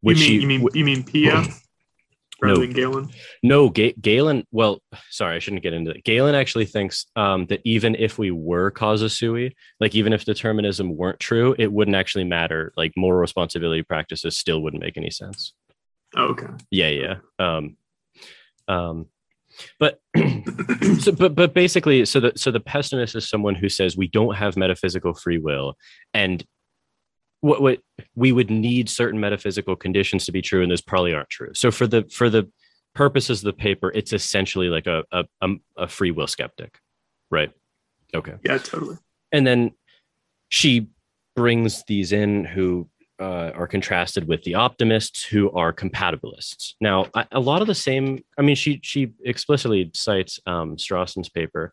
which 0.00 0.18
you 0.20 0.24
mean 0.24 0.34
you, 0.34 0.40
you 0.40 0.46
mean 0.46 0.68
you 0.74 0.84
mean 0.84 1.04
pia 1.04 1.44
rather 2.40 2.54
no, 2.54 2.60
than 2.60 2.72
Galen? 2.72 3.10
No, 3.42 3.68
Ga- 3.68 3.94
Galen. 4.00 4.46
Well, 4.50 4.82
sorry, 5.10 5.36
I 5.36 5.38
shouldn't 5.38 5.62
get 5.62 5.72
into 5.72 5.90
it. 5.90 6.04
Galen 6.04 6.34
actually 6.34 6.66
thinks 6.66 7.06
um, 7.16 7.46
that 7.46 7.60
even 7.64 7.94
if 7.94 8.18
we 8.18 8.30
were 8.30 8.70
causa 8.70 9.08
sui, 9.08 9.54
like 9.78 9.94
even 9.94 10.12
if 10.12 10.24
determinism 10.24 10.96
weren't 10.96 11.20
true, 11.20 11.54
it 11.58 11.72
wouldn't 11.72 11.96
actually 11.96 12.24
matter. 12.24 12.72
Like 12.76 12.92
moral 12.96 13.20
responsibility 13.20 13.82
practices 13.82 14.36
still 14.36 14.62
wouldn't 14.62 14.82
make 14.82 14.96
any 14.96 15.10
sense. 15.10 15.54
Oh, 16.16 16.28
okay. 16.28 16.46
Yeah, 16.70 16.88
yeah. 16.88 17.14
Um, 17.38 17.76
um, 18.70 19.06
but 19.78 20.00
so, 21.00 21.12
but 21.12 21.34
but 21.34 21.54
basically, 21.54 22.04
so 22.04 22.20
the 22.20 22.32
so 22.36 22.50
the 22.50 22.60
pessimist 22.60 23.14
is 23.14 23.28
someone 23.28 23.54
who 23.54 23.68
says 23.68 23.96
we 23.96 24.08
don't 24.08 24.36
have 24.36 24.56
metaphysical 24.56 25.14
free 25.14 25.38
will, 25.38 25.76
and 26.14 26.44
what, 27.40 27.62
what 27.62 27.80
we 28.14 28.32
would 28.32 28.50
need 28.50 28.88
certain 28.88 29.18
metaphysical 29.18 29.76
conditions 29.76 30.26
to 30.26 30.32
be 30.32 30.42
true 30.42 30.62
and 30.62 30.70
those 30.70 30.80
probably 30.80 31.14
aren't 31.14 31.30
true. 31.30 31.50
So 31.54 31.70
for 31.70 31.86
the 31.86 32.04
for 32.04 32.28
the 32.30 32.50
purposes 32.94 33.40
of 33.40 33.44
the 33.44 33.52
paper 33.52 33.90
it's 33.94 34.12
essentially 34.12 34.68
like 34.68 34.86
a 34.86 35.04
a, 35.12 35.24
a 35.76 35.88
free 35.88 36.10
will 36.10 36.26
skeptic 36.26 36.78
right? 37.30 37.50
Okay. 38.14 38.34
Yeah 38.44 38.58
totally. 38.58 38.98
And 39.32 39.46
then 39.46 39.72
she 40.48 40.88
brings 41.36 41.84
these 41.86 42.12
in 42.12 42.44
who 42.44 42.88
uh, 43.20 43.52
are 43.54 43.66
contrasted 43.66 44.26
with 44.26 44.42
the 44.44 44.54
optimists 44.54 45.22
who 45.22 45.50
are 45.52 45.72
compatibilists. 45.72 46.74
Now, 46.80 47.06
a 47.30 47.40
lot 47.40 47.60
of 47.60 47.68
the 47.68 47.74
same. 47.74 48.24
I 48.38 48.42
mean, 48.42 48.56
she 48.56 48.80
she 48.82 49.12
explicitly 49.24 49.90
cites 49.94 50.40
um, 50.46 50.76
Strawson's 50.76 51.28
paper, 51.28 51.72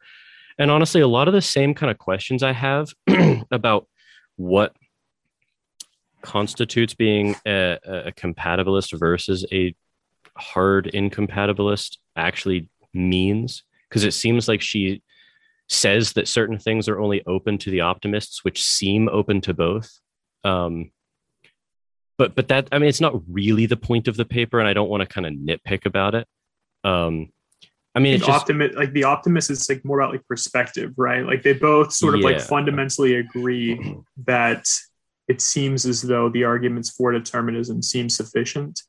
and 0.58 0.70
honestly, 0.70 1.02
a 1.02 1.08
lot 1.08 1.28
of 1.28 1.34
the 1.34 1.42
same 1.42 1.74
kind 1.74 1.90
of 1.90 1.98
questions 1.98 2.44
I 2.44 2.52
have 2.52 2.94
about 3.52 3.88
what 4.36 4.76
constitutes 6.22 6.94
being 6.94 7.36
a, 7.46 7.78
a 7.86 8.12
compatibilist 8.12 8.98
versus 9.00 9.46
a 9.52 9.74
hard 10.36 10.86
incompatibilist 10.94 11.98
actually 12.16 12.70
means 12.94 13.64
because 13.90 14.04
it 14.04 14.14
seems 14.14 14.48
like 14.48 14.62
she 14.62 15.02
says 15.70 16.14
that 16.14 16.28
certain 16.28 16.58
things 16.58 16.88
are 16.88 17.00
only 17.00 17.24
open 17.26 17.58
to 17.58 17.72
the 17.72 17.82
optimists 17.82 18.44
which 18.44 18.64
seem 18.64 19.10
open 19.10 19.42
to 19.42 19.54
both 19.54 20.00
um, 20.44 20.92
but 22.18 22.36
but 22.36 22.48
that 22.48 22.68
i 22.72 22.80
mean 22.80 22.90
it's 22.90 23.02
not 23.02 23.22
really 23.30 23.66
the 23.66 23.78
point 23.78 24.08
of 24.08 24.18
the 24.18 24.26
paper 24.26 24.60
and 24.60 24.68
i 24.68 24.74
don't 24.74 24.90
want 24.90 25.02
to 25.02 25.08
kind 25.08 25.26
of 25.26 25.34
nitpick 25.34 25.86
about 25.86 26.16
it 26.16 26.28
um, 26.84 27.30
i 27.96 28.00
mean 28.00 28.14
it's 28.14 28.26
just, 28.26 28.42
optimist 28.42 28.76
like 28.76 28.94
the 28.94 29.04
optimist 29.04 29.50
is 29.50 29.68
like 29.70 29.84
more 29.84 30.00
about 30.00 30.12
like 30.12 30.26
perspective 30.28 30.94
right 30.98 31.26
like 31.26 31.44
they 31.44 31.54
both 31.54 31.92
sort 31.92 32.14
of 32.14 32.22
yeah. 32.22 32.28
like 32.28 32.42
fundamentally 32.42 33.16
agree 33.16 34.02
that 34.26 34.68
it 35.28 35.42
seems 35.42 35.86
as 35.86 36.02
though 36.02 36.30
the 36.30 36.44
arguments 36.46 36.90
for 36.90 37.12
determinism 37.12 37.82
seem 37.82 38.10
sufficient, 38.10 38.82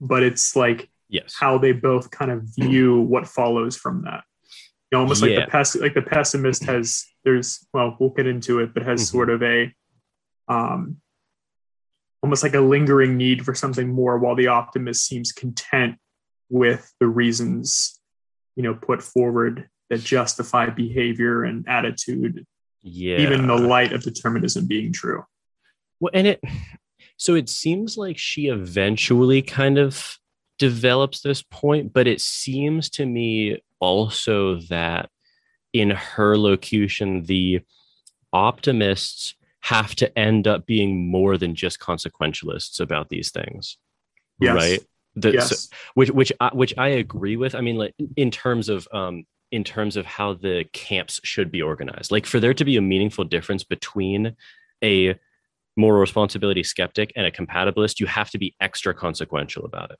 but 0.00 0.22
it's 0.22 0.54
like 0.54 0.88
yes. 1.08 1.34
how 1.38 1.58
they 1.58 1.72
both 1.72 2.10
kind 2.10 2.30
of 2.30 2.42
view 2.42 3.00
what 3.00 3.26
follows 3.26 3.76
from 3.76 4.02
that. 4.02 4.22
You 4.90 4.96
know, 4.96 5.02
almost 5.02 5.22
yeah. 5.22 5.36
like 5.36 5.46
the 5.46 5.50
pes- 5.50 5.76
like 5.76 5.94
the 5.94 6.02
pessimist 6.02 6.64
has 6.64 7.06
there's 7.24 7.66
well, 7.72 7.96
we'll 7.98 8.10
get 8.10 8.26
into 8.26 8.60
it, 8.60 8.72
but 8.72 8.84
has 8.84 9.00
mm-hmm. 9.00 9.16
sort 9.16 9.30
of 9.30 9.42
a 9.42 9.72
um 10.48 10.96
almost 12.22 12.42
like 12.42 12.54
a 12.54 12.60
lingering 12.60 13.16
need 13.16 13.44
for 13.44 13.54
something 13.54 13.88
more 13.88 14.18
while 14.18 14.34
the 14.34 14.48
optimist 14.48 15.06
seems 15.06 15.32
content 15.32 15.96
with 16.48 16.92
the 17.00 17.06
reasons 17.06 18.00
you 18.56 18.62
know 18.62 18.74
put 18.74 19.02
forward 19.02 19.68
that 19.88 20.00
justify 20.00 20.68
behavior 20.68 21.44
and 21.44 21.68
attitude 21.68 22.46
yeah. 22.82 23.18
even 23.18 23.40
in 23.40 23.46
the 23.46 23.56
light 23.56 23.92
of 23.92 24.02
determinism 24.02 24.66
being 24.66 24.92
true. 24.92 25.24
Well, 25.98 26.12
and 26.14 26.26
it 26.26 26.40
so 27.16 27.34
it 27.34 27.48
seems 27.48 27.98
like 27.98 28.18
she 28.18 28.46
eventually 28.46 29.42
kind 29.42 29.78
of 29.78 30.18
develops 30.58 31.20
this 31.20 31.42
point, 31.42 31.92
but 31.92 32.06
it 32.06 32.20
seems 32.20 32.90
to 32.90 33.06
me 33.06 33.62
also 33.78 34.56
that 34.68 35.10
in 35.72 35.90
her 35.90 36.36
locution, 36.36 37.24
the 37.24 37.60
optimists 38.32 39.34
have 39.60 39.94
to 39.96 40.18
end 40.18 40.46
up 40.46 40.66
being 40.66 41.08
more 41.08 41.36
than 41.36 41.54
just 41.54 41.78
consequentialists 41.78 42.80
about 42.80 43.08
these 43.08 43.30
things. 43.30 43.76
Yes. 44.40 44.54
Right. 44.54 44.80
The, 45.16 45.32
yes. 45.32 45.68
So, 45.68 45.76
which 45.94 46.10
which 46.10 46.32
I, 46.40 46.50
which 46.52 46.74
I 46.78 46.88
agree 46.88 47.36
with. 47.36 47.54
I 47.54 47.60
mean, 47.60 47.76
like 47.76 47.94
in 48.16 48.30
terms 48.30 48.68
of 48.68 48.88
um, 48.92 49.24
in 49.50 49.64
terms 49.64 49.96
of 49.96 50.06
how 50.06 50.34
the 50.34 50.64
camps 50.72 51.20
should 51.24 51.50
be 51.50 51.62
organized. 51.62 52.10
Like 52.10 52.26
for 52.26 52.40
there 52.40 52.54
to 52.54 52.64
be 52.64 52.76
a 52.76 52.80
meaningful 52.80 53.24
difference 53.24 53.64
between 53.64 54.36
a 54.82 55.18
moral 55.76 56.00
responsibility 56.00 56.62
skeptic 56.62 57.12
and 57.16 57.26
a 57.26 57.30
compatibilist, 57.30 58.00
you 58.00 58.06
have 58.06 58.30
to 58.30 58.38
be 58.38 58.54
extra 58.60 58.94
consequential 58.94 59.64
about 59.64 59.90
it. 59.90 59.98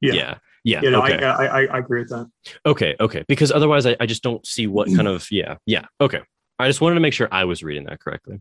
Yeah. 0.00 0.12
Yeah. 0.14 0.34
Yeah. 0.64 0.82
You 0.82 0.90
know, 0.90 1.02
okay. 1.02 1.24
I, 1.24 1.46
I, 1.46 1.64
I 1.66 1.78
agree 1.78 2.00
with 2.00 2.10
that. 2.10 2.30
Okay. 2.64 2.96
Okay. 2.98 3.24
Because 3.28 3.52
otherwise 3.52 3.86
I, 3.86 3.96
I 4.00 4.06
just 4.06 4.22
don't 4.22 4.46
see 4.46 4.66
what 4.66 4.88
kind 4.88 5.08
of, 5.08 5.30
yeah. 5.30 5.56
Yeah. 5.66 5.86
Okay. 6.00 6.20
I 6.58 6.68
just 6.68 6.80
wanted 6.80 6.94
to 6.94 7.00
make 7.00 7.12
sure 7.12 7.28
I 7.30 7.44
was 7.44 7.62
reading 7.62 7.84
that 7.84 8.00
correctly. 8.00 8.40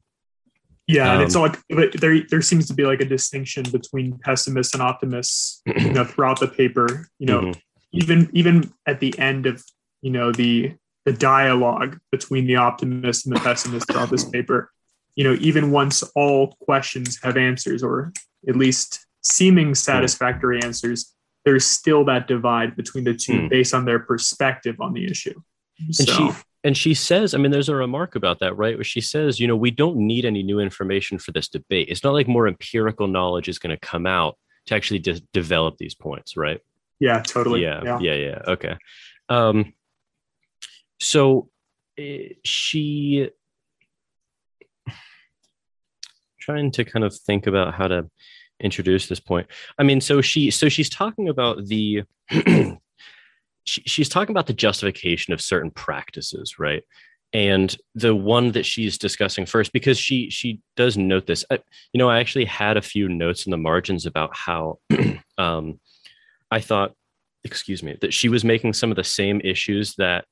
Yeah, 0.88 1.10
um, 1.10 1.14
and 1.14 1.22
it's 1.24 1.36
um, 1.36 1.44
like 1.44 1.60
but 1.70 1.94
there 2.00 2.22
there 2.30 2.42
seems 2.42 2.68
to 2.68 2.74
be 2.74 2.84
like 2.84 3.00
a 3.00 3.06
distinction 3.06 3.64
between 3.72 4.20
pessimists 4.20 4.74
and 4.74 4.84
optimists, 4.84 5.62
you 5.66 5.94
know, 5.94 6.04
throughout 6.06 6.40
the 6.40 6.48
paper. 6.48 7.08
You 7.20 7.28
know, 7.28 7.42
mm-hmm. 7.42 7.60
even 7.94 8.30
even 8.34 8.74
at 8.86 9.00
the 9.00 9.18
end 9.18 9.46
of 9.46 9.64
you 10.02 10.12
know 10.12 10.32
the 10.32 10.76
the 11.06 11.14
dialogue 11.14 12.00
between 12.12 12.48
the 12.48 12.58
optimist 12.58 13.26
and 13.26 13.36
the 13.36 13.40
pessimist 13.40 13.92
throughout 13.92 14.10
this 14.10 14.26
paper, 14.26 14.72
you 15.16 15.24
know, 15.24 15.38
even 15.40 15.72
once 15.72 16.04
all 16.16 16.56
questions 16.62 17.20
have 17.24 17.38
answers 17.38 17.84
or 17.84 18.14
at 18.48 18.56
least 18.56 19.06
seeming 19.22 19.76
satisfactory 19.76 20.62
answers, 20.64 21.14
there's 21.46 21.66
still 21.66 22.06
that 22.06 22.28
divide 22.28 22.76
between 22.76 23.04
the 23.04 23.14
two 23.14 23.34
mm. 23.34 23.50
based 23.50 23.74
on 23.74 23.86
their 23.86 24.00
perspective 24.00 24.80
on 24.80 24.94
the 24.94 25.06
issue. 25.06 25.40
And 25.80 25.96
so. 25.96 26.06
she 26.06 26.32
and 26.64 26.78
she 26.78 26.94
says, 26.94 27.34
I 27.34 27.38
mean, 27.38 27.52
there's 27.52 27.70
a 27.70 27.76
remark 27.76 28.16
about 28.16 28.40
that, 28.40 28.58
right? 28.58 28.76
Where 28.78 28.84
she 28.84 29.02
says, 29.02 29.40
you 29.40 29.48
know, 29.48 29.56
we 29.56 29.72
don't 29.72 29.98
need 29.98 30.24
any 30.24 30.44
new 30.44 30.60
information 30.60 31.20
for 31.20 31.32
this 31.32 31.50
debate. 31.50 31.90
It's 31.90 32.04
not 32.04 32.14
like 32.14 32.28
more 32.28 32.48
empirical 32.48 33.08
knowledge 33.08 33.50
is 33.50 33.60
going 33.60 33.76
to 33.76 33.80
come 33.80 34.06
out 34.06 34.38
to 34.68 34.76
actually 34.76 35.00
de- 35.00 35.22
develop 35.34 35.78
these 35.78 35.94
points, 35.94 36.38
right? 36.38 36.62
Yeah, 37.00 37.22
totally. 37.22 37.64
Yeah, 37.64 37.82
yeah, 37.84 38.00
yeah. 38.00 38.14
yeah. 38.14 38.42
Okay. 38.48 38.78
Um, 39.28 39.74
so 41.02 41.50
uh, 42.00 42.34
she 42.46 43.30
trying 46.40 46.72
to 46.72 46.86
kind 46.86 47.06
of 47.06 47.16
think 47.16 47.48
about 47.48 47.74
how 47.74 47.88
to 47.88 48.10
introduce 48.60 49.08
this 49.08 49.20
point. 49.20 49.48
I 49.78 49.84
mean, 49.84 50.00
so 50.00 50.22
she 50.22 50.50
so 50.52 50.70
she's 50.70 50.90
talking 50.90 51.28
about 51.28 51.66
the 51.66 52.04
she, 53.66 53.82
she's 53.86 54.10
talking 54.10 54.34
about 54.34 54.48
the 54.48 54.54
justification 54.54 55.34
of 55.34 55.42
certain 55.42 55.72
practices, 55.72 56.60
right? 56.60 56.84
And 57.34 57.76
the 57.96 58.16
one 58.16 58.52
that 58.52 58.66
she's 58.66 58.98
discussing 58.98 59.46
first, 59.46 59.74
because 59.74 59.98
she 59.98 60.30
she 60.30 60.62
does 60.76 60.98
note 60.98 61.26
this. 61.26 61.44
I, 61.50 61.60
you 61.92 61.98
know, 61.98 62.10
I 62.10 62.20
actually 62.20 62.46
had 62.46 62.78
a 62.78 62.82
few 62.82 63.10
notes 63.10 63.46
in 63.46 63.52
the 63.52 63.58
margins 63.58 64.06
about 64.06 64.36
how 64.36 64.80
um, 65.38 65.80
I 66.52 66.60
thought, 66.60 66.94
excuse 67.44 67.82
me, 67.82 67.98
that 68.02 68.14
she 68.14 68.30
was 68.30 68.44
making 68.44 68.74
some 68.74 68.92
of 68.92 68.98
the 68.98 69.04
same 69.04 69.42
issues 69.44 69.96
that 69.96 70.26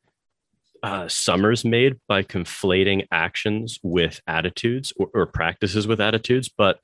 uh, 0.83 1.05
Sommers 1.05 1.65
made 1.65 1.99
by 2.07 2.23
conflating 2.23 3.07
actions 3.11 3.79
with 3.81 4.21
attitudes 4.27 4.93
or, 4.97 5.09
or 5.13 5.25
practices 5.25 5.87
with 5.87 6.01
attitudes. 6.01 6.49
But 6.55 6.79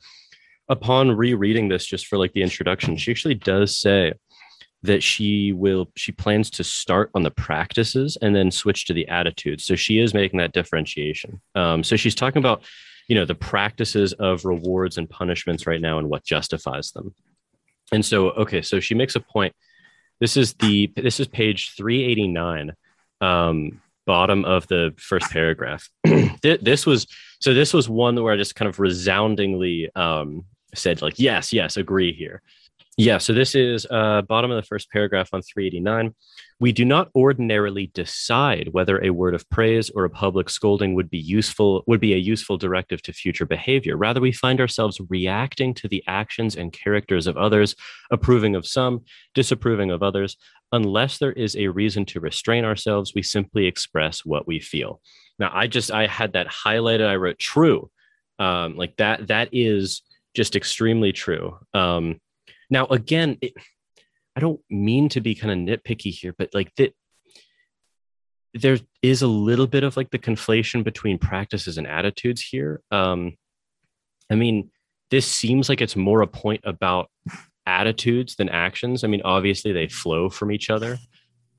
upon 0.69 1.11
rereading 1.11 1.67
this, 1.69 1.85
just 1.85 2.07
for 2.07 2.17
like 2.17 2.33
the 2.33 2.41
introduction, 2.41 2.97
she 2.97 3.11
actually 3.11 3.35
does 3.35 3.77
say 3.77 4.13
that 4.83 5.01
she 5.01 5.51
will 5.51 5.89
she 5.95 6.11
plans 6.11 6.49
to 6.51 6.63
start 6.63 7.09
on 7.15 7.23
the 7.23 7.31
practices 7.31 8.17
and 8.21 8.35
then 8.35 8.51
switch 8.51 8.85
to 8.85 8.93
the 8.93 9.07
attitudes. 9.07 9.65
So 9.65 9.75
she 9.75 9.99
is 9.99 10.13
making 10.13 10.39
that 10.39 10.53
differentiation. 10.53 11.41
Um, 11.55 11.83
so 11.83 11.95
she's 11.95 12.15
talking 12.15 12.39
about 12.39 12.63
you 13.07 13.15
know 13.15 13.25
the 13.25 13.35
practices 13.35 14.13
of 14.13 14.45
rewards 14.45 14.97
and 14.97 15.09
punishments 15.09 15.65
right 15.65 15.81
now 15.81 15.97
and 15.97 16.09
what 16.09 16.23
justifies 16.23 16.91
them. 16.91 17.13
And 17.91 18.05
so 18.05 18.31
okay, 18.31 18.61
so 18.61 18.79
she 18.79 18.95
makes 18.95 19.15
a 19.15 19.19
point. 19.19 19.55
This 20.19 20.37
is 20.37 20.53
the 20.55 20.91
this 20.95 21.19
is 21.19 21.27
page 21.27 21.73
389 21.75 22.73
um, 23.21 23.81
bottom 24.05 24.45
of 24.45 24.67
the 24.67 24.93
first 24.97 25.29
paragraph. 25.31 25.89
this 26.41 26.85
was 26.85 27.07
so 27.39 27.53
this 27.53 27.73
was 27.73 27.89
one 27.89 28.21
where 28.21 28.33
I 28.33 28.37
just 28.37 28.55
kind 28.55 28.69
of 28.69 28.79
resoundingly 28.79 29.89
um, 29.95 30.45
said 30.75 31.01
like 31.01 31.15
yes, 31.17 31.51
yes, 31.51 31.77
agree 31.77 32.13
here. 32.13 32.41
Yeah, 32.99 33.19
so 33.19 33.31
this 33.31 33.53
is 33.53 33.85
uh, 33.91 34.23
bottom 34.23 34.49
of 34.49 34.55
the 34.55 34.65
first 34.65 34.89
paragraph 34.89 35.29
on 35.31 35.43
389. 35.43 36.15
We 36.59 36.71
do 36.71 36.83
not 36.83 37.11
ordinarily 37.13 37.91
decide 37.93 38.69
whether 38.71 39.03
a 39.03 39.11
word 39.11 39.35
of 39.35 39.47
praise 39.51 39.91
or 39.91 40.03
a 40.03 40.09
public 40.09 40.49
scolding 40.49 40.95
would 40.95 41.07
be 41.07 41.19
useful, 41.19 41.83
would 41.85 41.99
be 41.99 42.15
a 42.15 42.17
useful 42.17 42.57
directive 42.57 43.03
to 43.03 43.13
future 43.13 43.45
behavior. 43.45 43.95
Rather, 43.97 44.19
we 44.19 44.31
find 44.31 44.59
ourselves 44.59 44.99
reacting 45.09 45.75
to 45.75 45.87
the 45.87 46.03
actions 46.07 46.55
and 46.55 46.73
characters 46.73 47.27
of 47.27 47.37
others, 47.37 47.75
approving 48.09 48.55
of 48.55 48.65
some, 48.65 49.01
disapproving 49.35 49.91
of 49.91 50.01
others. 50.01 50.35
Unless 50.71 51.19
there 51.19 51.33
is 51.33 51.55
a 51.55 51.67
reason 51.67 52.03
to 52.05 52.19
restrain 52.19 52.65
ourselves, 52.65 53.13
we 53.13 53.21
simply 53.21 53.67
express 53.67 54.25
what 54.25 54.47
we 54.47 54.59
feel. 54.59 55.01
Now, 55.37 55.51
I 55.53 55.67
just 55.67 55.91
I 55.91 56.07
had 56.07 56.33
that 56.33 56.47
highlighted. 56.47 57.07
I 57.07 57.17
wrote 57.17 57.37
true, 57.37 57.91
um, 58.39 58.75
like 58.75 58.95
that. 58.97 59.27
That 59.27 59.49
is 59.51 60.01
just 60.33 60.55
extremely 60.55 61.11
true. 61.11 61.59
Um, 61.75 62.19
now, 62.69 62.85
again, 62.87 63.37
it, 63.41 63.53
I 64.35 64.39
don't 64.39 64.59
mean 64.69 65.09
to 65.09 65.21
be 65.21 65.35
kind 65.35 65.51
of 65.51 65.79
nitpicky 65.79 66.11
here, 66.11 66.33
but 66.37 66.49
like 66.53 66.73
that, 66.75 66.93
there 68.53 68.79
is 69.01 69.21
a 69.21 69.27
little 69.27 69.67
bit 69.67 69.83
of 69.83 69.97
like 69.97 70.11
the 70.11 70.19
conflation 70.19 70.83
between 70.83 71.17
practices 71.17 71.77
and 71.77 71.87
attitudes 71.87 72.41
here. 72.41 72.81
Um, 72.91 73.37
I 74.29 74.35
mean, 74.35 74.71
this 75.09 75.25
seems 75.25 75.69
like 75.69 75.81
it's 75.81 75.95
more 75.95 76.21
a 76.21 76.27
point 76.27 76.61
about 76.65 77.09
attitudes 77.65 78.35
than 78.35 78.49
actions. 78.49 79.03
I 79.03 79.07
mean, 79.07 79.21
obviously 79.23 79.71
they 79.71 79.87
flow 79.87 80.29
from 80.29 80.51
each 80.51 80.69
other, 80.69 80.97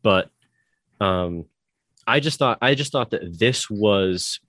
but 0.03 0.31
um, 1.01 1.47
I 2.07 2.21
just 2.21 2.39
thought 2.39 2.59
I 2.63 2.75
just 2.75 2.93
thought 2.93 3.11
that 3.11 3.39
this 3.39 3.71
was, 3.71 4.41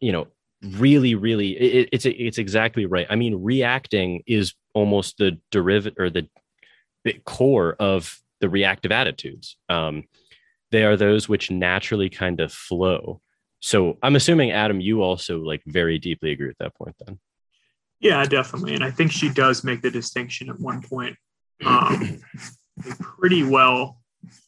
you 0.00 0.12
know, 0.12 0.28
really, 0.62 1.14
really, 1.14 1.50
it, 1.50 1.88
it's 1.92 2.06
it's 2.06 2.38
exactly 2.38 2.86
right. 2.86 3.06
I 3.08 3.16
mean, 3.16 3.42
reacting 3.42 4.22
is 4.26 4.54
almost 4.74 5.18
the 5.18 5.38
derivative 5.50 5.98
or 5.98 6.10
the 6.10 6.28
core 7.24 7.74
of 7.78 8.18
the 8.40 8.48
reactive 8.48 8.92
attitudes. 8.92 9.56
Um, 9.68 10.04
they 10.70 10.84
are 10.84 10.96
those 10.96 11.28
which 11.28 11.50
naturally 11.50 12.10
kind 12.10 12.40
of 12.40 12.52
flow. 12.52 13.20
So 13.60 13.98
I'm 14.02 14.16
assuming 14.16 14.52
Adam, 14.52 14.80
you 14.80 15.02
also 15.02 15.40
like 15.40 15.62
very 15.66 15.98
deeply 15.98 16.32
agree 16.32 16.48
with 16.48 16.58
that 16.58 16.74
point 16.74 16.94
then. 17.04 17.18
Yeah, 18.00 18.24
definitely. 18.24 18.74
And 18.74 18.84
I 18.84 18.90
think 18.90 19.10
she 19.10 19.28
does 19.28 19.64
make 19.64 19.82
the 19.82 19.90
distinction 19.90 20.48
at 20.50 20.60
one 20.60 20.82
point 20.82 21.16
um, 21.64 22.20
pretty 23.00 23.42
well. 23.42 24.00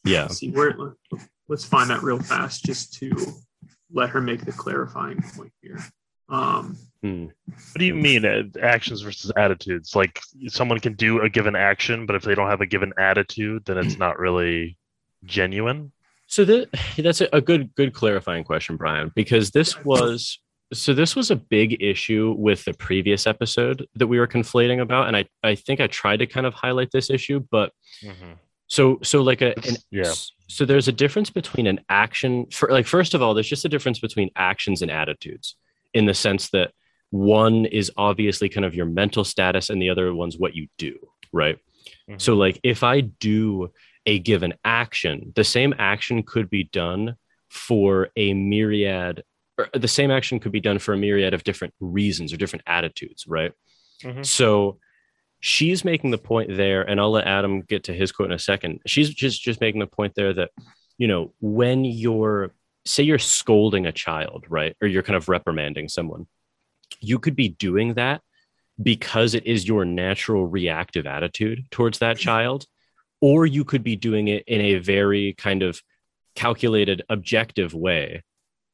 Yeah. 0.05 0.23
Let's 0.23 0.37
see 0.37 0.51
where 0.51 0.75
let's 1.49 1.65
find 1.65 1.89
that 1.89 2.03
real 2.03 2.19
fast 2.19 2.63
just 2.63 2.93
to 2.99 3.11
let 3.91 4.09
her 4.11 4.21
make 4.21 4.45
the 4.45 4.53
clarifying 4.53 5.21
point 5.35 5.51
here. 5.61 5.79
Um, 6.31 6.77
hmm. 7.01 7.25
What 7.25 7.77
do 7.77 7.85
you 7.85 7.93
mean 7.93 8.25
uh, 8.25 8.43
actions 8.61 9.01
versus 9.01 9.31
attitudes? 9.35 9.95
Like 9.95 10.21
someone 10.47 10.79
can 10.79 10.93
do 10.93 11.21
a 11.21 11.29
given 11.29 11.55
action, 11.55 12.05
but 12.05 12.15
if 12.15 12.23
they 12.23 12.33
don't 12.33 12.49
have 12.49 12.61
a 12.61 12.65
given 12.65 12.93
attitude, 12.97 13.65
then 13.65 13.77
it's 13.77 13.97
not 13.99 14.17
really 14.17 14.77
genuine. 15.25 15.91
So 16.27 16.45
that, 16.45 16.69
that's 16.97 17.21
a, 17.21 17.27
a 17.33 17.41
good 17.41 17.75
good 17.75 17.93
clarifying 17.93 18.45
question, 18.45 18.77
Brian, 18.77 19.11
because 19.13 19.51
this 19.51 19.83
was 19.83 20.39
so 20.73 20.93
this 20.93 21.17
was 21.17 21.29
a 21.29 21.35
big 21.35 21.83
issue 21.83 22.33
with 22.37 22.63
the 22.63 22.73
previous 22.73 23.27
episode 23.27 23.85
that 23.95 24.07
we 24.07 24.17
were 24.17 24.27
conflating 24.27 24.81
about, 24.81 25.07
and 25.07 25.17
I 25.17 25.25
I 25.43 25.55
think 25.55 25.81
I 25.81 25.87
tried 25.87 26.17
to 26.17 26.27
kind 26.27 26.45
of 26.45 26.53
highlight 26.53 26.91
this 26.91 27.09
issue, 27.09 27.41
but 27.51 27.73
mm-hmm. 28.01 28.33
so 28.67 28.99
so 29.03 29.21
like 29.21 29.41
a 29.41 29.53
an, 29.67 29.75
yeah. 29.91 30.13
So 30.47 30.65
there's 30.65 30.89
a 30.89 30.93
difference 30.93 31.29
between 31.29 31.67
an 31.67 31.79
action 31.89 32.45
for 32.51 32.69
like 32.71 32.85
first 32.85 33.13
of 33.13 33.21
all, 33.21 33.33
there's 33.33 33.49
just 33.49 33.65
a 33.65 33.69
difference 33.69 33.99
between 33.99 34.29
actions 34.37 34.81
and 34.81 34.89
attitudes 34.89 35.55
in 35.93 36.05
the 36.05 36.13
sense 36.13 36.49
that 36.49 36.71
one 37.09 37.65
is 37.65 37.91
obviously 37.97 38.49
kind 38.49 38.65
of 38.65 38.73
your 38.73 38.85
mental 38.85 39.23
status 39.23 39.69
and 39.69 39.81
the 39.81 39.89
other 39.89 40.13
one's 40.13 40.37
what 40.37 40.55
you 40.55 40.67
do, 40.77 40.97
right? 41.31 41.57
Mm-hmm. 42.09 42.17
So, 42.17 42.35
like, 42.35 42.59
if 42.63 42.83
I 42.83 43.01
do 43.01 43.71
a 44.05 44.19
given 44.19 44.53
action, 44.63 45.31
the 45.35 45.43
same 45.43 45.75
action 45.77 46.23
could 46.23 46.49
be 46.49 46.63
done 46.63 47.15
for 47.49 48.09
a 48.15 48.33
myriad, 48.33 49.23
or 49.57 49.69
the 49.73 49.87
same 49.87 50.09
action 50.09 50.39
could 50.39 50.51
be 50.51 50.61
done 50.61 50.79
for 50.79 50.93
a 50.93 50.97
myriad 50.97 51.33
of 51.33 51.43
different 51.43 51.73
reasons 51.79 52.31
or 52.31 52.37
different 52.37 52.63
attitudes, 52.65 53.25
right? 53.27 53.51
Mm-hmm. 54.03 54.23
So, 54.23 54.79
she's 55.41 55.83
making 55.83 56.11
the 56.11 56.17
point 56.17 56.55
there, 56.55 56.83
and 56.83 56.99
I'll 57.01 57.11
let 57.11 57.27
Adam 57.27 57.61
get 57.61 57.83
to 57.85 57.93
his 57.93 58.13
quote 58.13 58.29
in 58.29 58.35
a 58.35 58.39
second. 58.39 58.79
She's 58.85 59.09
just 59.09 59.41
just 59.41 59.59
making 59.59 59.81
the 59.81 59.87
point 59.87 60.13
there 60.15 60.33
that 60.33 60.51
you 60.97 61.07
know 61.07 61.33
when 61.41 61.83
you're 61.83 62.53
say 62.85 63.03
you're 63.03 63.19
scolding 63.19 63.85
a 63.85 63.91
child, 63.91 64.45
right? 64.49 64.75
Or 64.81 64.87
you're 64.87 65.03
kind 65.03 65.17
of 65.17 65.29
reprimanding 65.29 65.89
someone. 65.89 66.27
You 66.99 67.19
could 67.19 67.35
be 67.35 67.49
doing 67.49 67.95
that 67.95 68.21
because 68.81 69.35
it 69.35 69.45
is 69.45 69.67
your 69.67 69.85
natural 69.85 70.47
reactive 70.47 71.05
attitude 71.05 71.65
towards 71.71 71.99
that 71.99 72.17
mm-hmm. 72.17 72.23
child, 72.23 72.65
or 73.19 73.45
you 73.45 73.63
could 73.63 73.83
be 73.83 73.95
doing 73.95 74.27
it 74.27 74.43
in 74.47 74.61
a 74.61 74.75
very 74.75 75.33
kind 75.37 75.63
of 75.63 75.81
calculated, 76.35 77.03
objective 77.09 77.73
way 77.73 78.23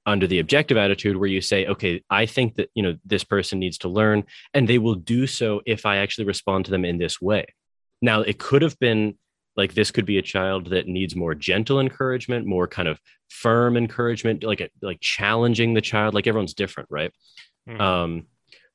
under 0.08 0.26
the 0.26 0.40
objective 0.40 0.78
attitude 0.78 1.18
where 1.18 1.28
you 1.28 1.42
say 1.42 1.68
okay 1.68 2.02
i 2.10 2.26
think 2.26 2.56
that 2.56 2.70
you 2.74 2.82
know 2.82 2.98
this 3.06 3.26
person 3.26 3.60
needs 3.60 3.78
to 3.78 3.90
learn 3.90 4.24
and 4.54 4.68
they 4.68 4.78
will 4.78 4.96
do 4.96 5.28
so 5.28 5.62
if 5.66 5.86
i 5.86 5.98
actually 5.98 6.24
respond 6.24 6.64
to 6.64 6.72
them 6.72 6.86
in 6.86 6.98
this 6.98 7.22
way 7.22 7.46
now 8.02 8.22
it 8.22 8.40
could 8.40 8.62
have 8.62 8.80
been 8.80 9.16
like 9.58 9.74
this 9.74 9.92
could 9.92 10.06
be 10.06 10.20
a 10.20 10.22
child 10.22 10.70
that 10.70 10.88
needs 10.88 11.16
more 11.16 11.36
gentle 11.36 11.80
encouragement 11.80 12.46
more 12.46 12.68
kind 12.68 12.88
of 12.88 13.00
firm 13.30 13.76
encouragement 13.76 14.44
like 14.44 14.62
a, 14.62 14.70
like 14.82 15.00
challenging 15.02 15.74
the 15.74 15.82
child 15.82 16.14
like 16.14 16.28
everyone's 16.28 16.54
different 16.54 16.88
right? 16.90 17.12
Mm. 17.68 17.82
um 17.82 18.28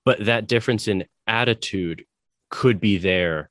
but 0.05 0.25
that 0.27 0.49
difference 0.49 0.89
in 0.89 1.05
attitude 1.27 2.05
could 2.51 2.81
be 2.81 2.99
there 2.99 3.49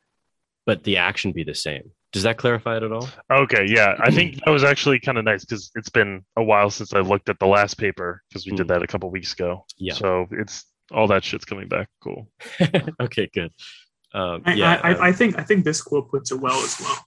but 0.66 0.84
the 0.84 0.98
action 0.98 1.32
be 1.32 1.44
the 1.44 1.56
same. 1.56 1.92
Does 2.12 2.24
that 2.24 2.38
clarify 2.38 2.78
it 2.78 2.84
at 2.84 2.92
all? 2.92 3.10
Okay 3.32 3.66
yeah. 3.68 3.96
I 4.00 4.12
think 4.12 4.36
that 4.46 4.52
was 4.52 4.64
actually 4.64 5.00
kind 5.00 5.18
of 5.18 5.24
nice 5.24 5.44
because 5.46 5.72
it's 5.76 5.90
been 5.90 6.24
a 6.36 6.44
while 6.44 6.70
since 6.70 6.94
i 6.94 7.00
looked 7.00 7.30
at 7.30 7.40
the 7.40 7.48
last 7.48 7.78
paper 7.78 8.22
because 8.30 8.46
we 8.46 8.52
mm. 8.52 8.58
did 8.58 8.68
that 8.68 8.84
a 8.84 8.88
couple 8.88 9.10
weeks 9.10 9.34
ago. 9.34 9.66
Yeah. 9.78 9.94
So 9.94 10.28
it's 10.32 10.66
all 10.92 11.08
that 11.08 11.24
shit's 11.24 11.46
coming 11.46 11.68
back. 11.68 11.88
Cool. 12.04 12.30
Okay 13.00 13.30
good 13.34 13.52
um, 14.14 14.44
yeah, 14.48 14.80
I, 14.84 14.90
I, 14.90 14.94
um, 14.94 15.02
I, 15.02 15.12
think 15.12 15.40
I 15.40 15.44
think 15.44 15.64
this 15.64 15.82
quote 15.82 16.10
puts 16.10 16.32
it 16.32 16.40
well 16.40 16.60
as 16.62 16.80
well. 16.80 17.06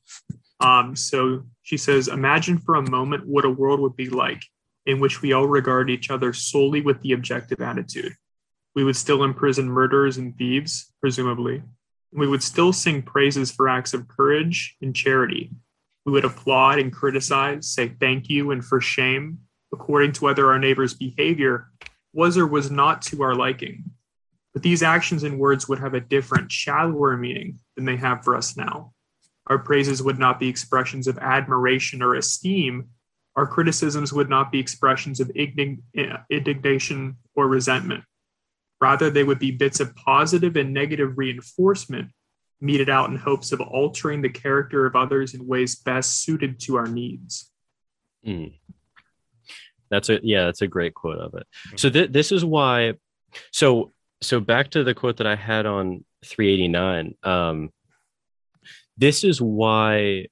Um, 0.61 0.97
so 0.97 1.45
she 1.63 1.77
says, 1.77 2.09
"Imagine 2.09 2.59
for 2.59 2.77
a 2.77 2.91
moment 2.91 3.27
what 3.27 3.45
a 3.45 3.51
world 3.51 3.81
would 3.81 3.97
be 3.97 4.09
like 4.09 4.43
in 4.87 5.01
which 5.01 5.23
we 5.23 5.33
all 5.33 5.47
regard 5.47 5.91
each 5.91 6.11
other 6.11 6.33
solely 6.33 6.81
with 6.81 7.01
the 7.01 7.13
objective 7.13 7.61
attitude. 7.61 8.15
We 8.75 8.85
would 8.85 8.97
still 8.97 9.25
imprison 9.25 9.69
murderers 9.69 10.19
and 10.19 10.37
thieves, 10.37 10.93
presumably. 11.01 11.63
We 12.13 12.29
would 12.29 12.43
still 12.43 12.73
sing 12.73 13.03
praises 13.03 13.51
for 13.51 13.69
acts 13.69 13.95
of 13.95 14.09
courage 14.09 14.77
and 14.83 14.95
charity. 14.95 15.51
We 16.05 16.13
would 16.13 16.25
applaud 16.25 16.79
and 16.79 16.93
criticize, 16.93 17.69
say 17.69 17.89
thank 17.89 18.29
you 18.29 18.51
and 18.51 18.65
for 18.65 18.81
shame, 18.81 19.39
according 19.73 20.13
to 20.13 20.25
whether 20.25 20.51
our 20.53 20.59
neighbor's 20.59 20.95
behavior 20.95 21.71
was 22.13 22.37
or 22.37 22.47
was 22.47 22.71
not 22.71 23.03
to 23.03 23.23
our 23.23 23.35
liking." 23.35 23.85
But 24.55 24.63
these 24.63 24.83
actions 24.83 25.25
and 25.25 25.39
words 25.39 25.69
would 25.69 25.81
have 25.81 25.95
a 25.95 26.01
different, 26.01 26.51
shallower 26.51 27.17
meaning 27.17 27.59
than 27.77 27.85
they 27.85 27.97
have 27.97 28.25
for 28.25 28.37
us 28.37 28.57
now. 28.57 28.93
Our 29.49 29.59
praises 29.59 30.03
would 30.03 30.19
not 30.19 30.41
be 30.41 30.49
expressions 30.49 31.07
of 31.07 31.19
admiration 31.19 32.03
or 32.03 32.15
esteem. 32.15 32.89
Our 33.37 33.47
criticisms 33.47 34.13
would 34.13 34.31
not 34.31 34.53
be 34.53 34.61
expressions 34.61 35.21
of 35.21 35.31
indignation 35.31 37.17
or 37.35 37.49
resentment. 37.49 38.05
Rather, 38.81 39.11
they 39.11 39.25
would 39.25 39.39
be 39.39 39.51
bits 39.51 39.81
of 39.81 39.95
positive 39.97 40.57
and 40.57 40.73
negative 40.73 41.19
reinforcement 41.19 42.11
meted 42.61 42.89
out 42.89 43.11
in 43.11 43.17
hopes 43.17 43.53
of 43.53 43.61
altering 43.61 44.23
the 44.23 44.29
character 44.29 44.87
of 44.87 44.95
others 44.95 45.35
in 45.35 45.47
ways 45.47 45.75
best 45.75 46.23
suited 46.23 46.61
to 46.61 46.77
our 46.77 46.87
needs. 46.87 47.51
Mm. 48.27 48.55
That's 49.91 50.09
a 50.09 50.21
yeah, 50.23 50.47
that's 50.47 50.63
a 50.63 50.67
great 50.67 50.95
quote 50.95 51.19
of 51.19 51.35
it. 51.35 51.47
So 51.77 51.91
th- 51.91 52.11
this 52.11 52.33
is 52.33 52.45
why. 52.45 52.95
So 53.53 53.94
so 54.25 54.41
back 54.41 54.71
to 54.71 54.85
the 54.85 54.95
quote 54.95 55.19
that 55.19 55.27
I 55.27 55.37
had 55.37 55.67
on 55.67 56.05
389. 56.25 57.15
Um, 57.23 57.71
this 58.97 59.25
is 59.25 59.41
why. 59.41 60.27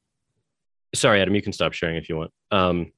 Sorry, 0.95 1.21
Adam, 1.21 1.35
you 1.35 1.43
can 1.43 1.53
stop 1.53 1.73
sharing 1.73 1.97
if 1.97 2.09
you 2.09 2.17
want. 2.17 2.33
Um, 2.51 2.93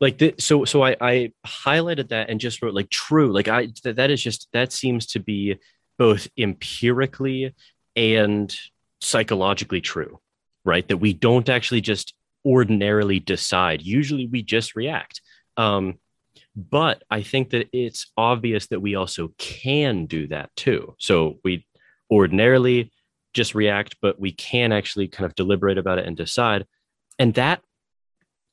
like 0.00 0.18
th- 0.18 0.40
so, 0.40 0.64
so 0.64 0.82
I, 0.82 0.96
I 1.00 1.32
highlighted 1.46 2.08
that 2.08 2.30
and 2.30 2.40
just 2.40 2.62
wrote 2.62 2.74
like 2.74 2.90
true. 2.90 3.32
Like 3.32 3.48
I 3.48 3.66
th- 3.66 3.96
that 3.96 4.10
is 4.10 4.22
just 4.22 4.48
that 4.52 4.72
seems 4.72 5.06
to 5.08 5.20
be 5.20 5.56
both 5.98 6.28
empirically 6.38 7.54
and 7.96 8.54
psychologically 9.00 9.80
true, 9.80 10.20
right? 10.64 10.86
That 10.88 10.98
we 10.98 11.12
don't 11.12 11.48
actually 11.48 11.80
just 11.80 12.14
ordinarily 12.44 13.20
decide. 13.20 13.82
Usually, 13.82 14.26
we 14.26 14.42
just 14.42 14.74
react. 14.74 15.20
Um, 15.56 15.98
but 16.54 17.02
I 17.10 17.22
think 17.22 17.50
that 17.50 17.68
it's 17.72 18.12
obvious 18.16 18.66
that 18.68 18.80
we 18.80 18.94
also 18.94 19.32
can 19.38 20.06
do 20.06 20.26
that 20.28 20.50
too. 20.56 20.94
So 20.98 21.38
we 21.44 21.66
ordinarily 22.10 22.90
just 23.32 23.54
react, 23.54 23.96
but 24.02 24.20
we 24.20 24.32
can 24.32 24.72
actually 24.72 25.08
kind 25.08 25.24
of 25.24 25.34
deliberate 25.34 25.78
about 25.78 25.98
it 25.98 26.06
and 26.06 26.16
decide. 26.16 26.66
And 27.18 27.34
that 27.34 27.62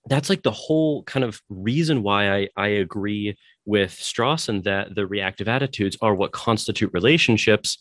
that's 0.05 0.29
like 0.29 0.43
the 0.43 0.51
whole 0.51 1.03
kind 1.03 1.23
of 1.25 1.41
reason 1.49 2.01
why 2.01 2.33
I, 2.33 2.47
I 2.55 2.67
agree 2.67 3.37
with 3.65 3.91
Strawson 3.91 4.63
that 4.63 4.95
the 4.95 5.05
reactive 5.05 5.47
attitudes 5.47 5.97
are 6.01 6.15
what 6.15 6.31
constitute 6.31 6.91
relationships. 6.93 7.77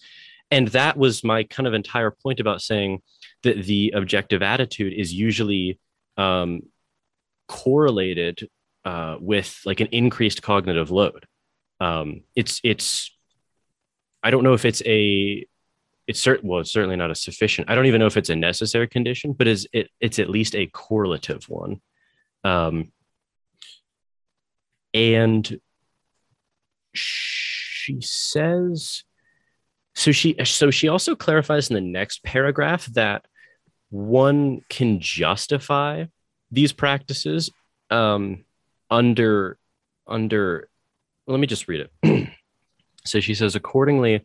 And 0.50 0.68
that 0.68 0.96
was 0.96 1.22
my 1.22 1.44
kind 1.44 1.66
of 1.66 1.74
entire 1.74 2.10
point 2.10 2.40
about 2.40 2.60
saying 2.60 3.00
that 3.44 3.64
the 3.64 3.92
objective 3.94 4.42
attitude 4.42 4.92
is 4.92 5.12
usually 5.12 5.78
um, 6.16 6.62
correlated 7.46 8.48
uh, 8.88 9.18
with 9.20 9.60
like 9.66 9.80
an 9.80 9.88
increased 9.92 10.40
cognitive 10.40 10.90
load. 10.90 11.26
Um, 11.78 12.22
it's 12.34 12.58
it's 12.64 13.14
I 14.22 14.30
don't 14.30 14.44
know 14.44 14.54
if 14.54 14.64
it's 14.64 14.82
a 14.86 15.46
it's 16.06 16.20
certain 16.20 16.48
well 16.48 16.60
it's 16.60 16.72
certainly 16.72 16.96
not 16.96 17.10
a 17.10 17.14
sufficient. 17.14 17.68
I 17.68 17.74
don't 17.74 17.84
even 17.84 18.00
know 18.00 18.06
if 18.06 18.16
it's 18.16 18.30
a 18.30 18.36
necessary 18.36 18.88
condition, 18.88 19.34
but 19.34 19.46
is 19.46 19.68
it 19.74 19.90
it's 20.00 20.18
at 20.18 20.30
least 20.30 20.54
a 20.54 20.68
correlative 20.68 21.50
one. 21.50 21.82
Um, 22.44 22.92
and 24.94 25.60
she 26.94 28.00
says 28.00 29.04
so 29.94 30.12
she 30.12 30.34
so 30.44 30.70
she 30.70 30.88
also 30.88 31.14
clarifies 31.14 31.68
in 31.68 31.74
the 31.74 31.82
next 31.82 32.22
paragraph 32.22 32.86
that 32.94 33.26
one 33.90 34.62
can 34.70 34.98
justify 34.98 36.06
these 36.50 36.72
practices 36.72 37.50
um, 37.90 38.44
under 38.90 39.58
under 40.06 40.68
let 41.26 41.40
me 41.40 41.46
just 41.46 41.68
read 41.68 41.88
it 42.02 42.28
so 43.04 43.20
she 43.20 43.34
says 43.34 43.54
accordingly 43.54 44.24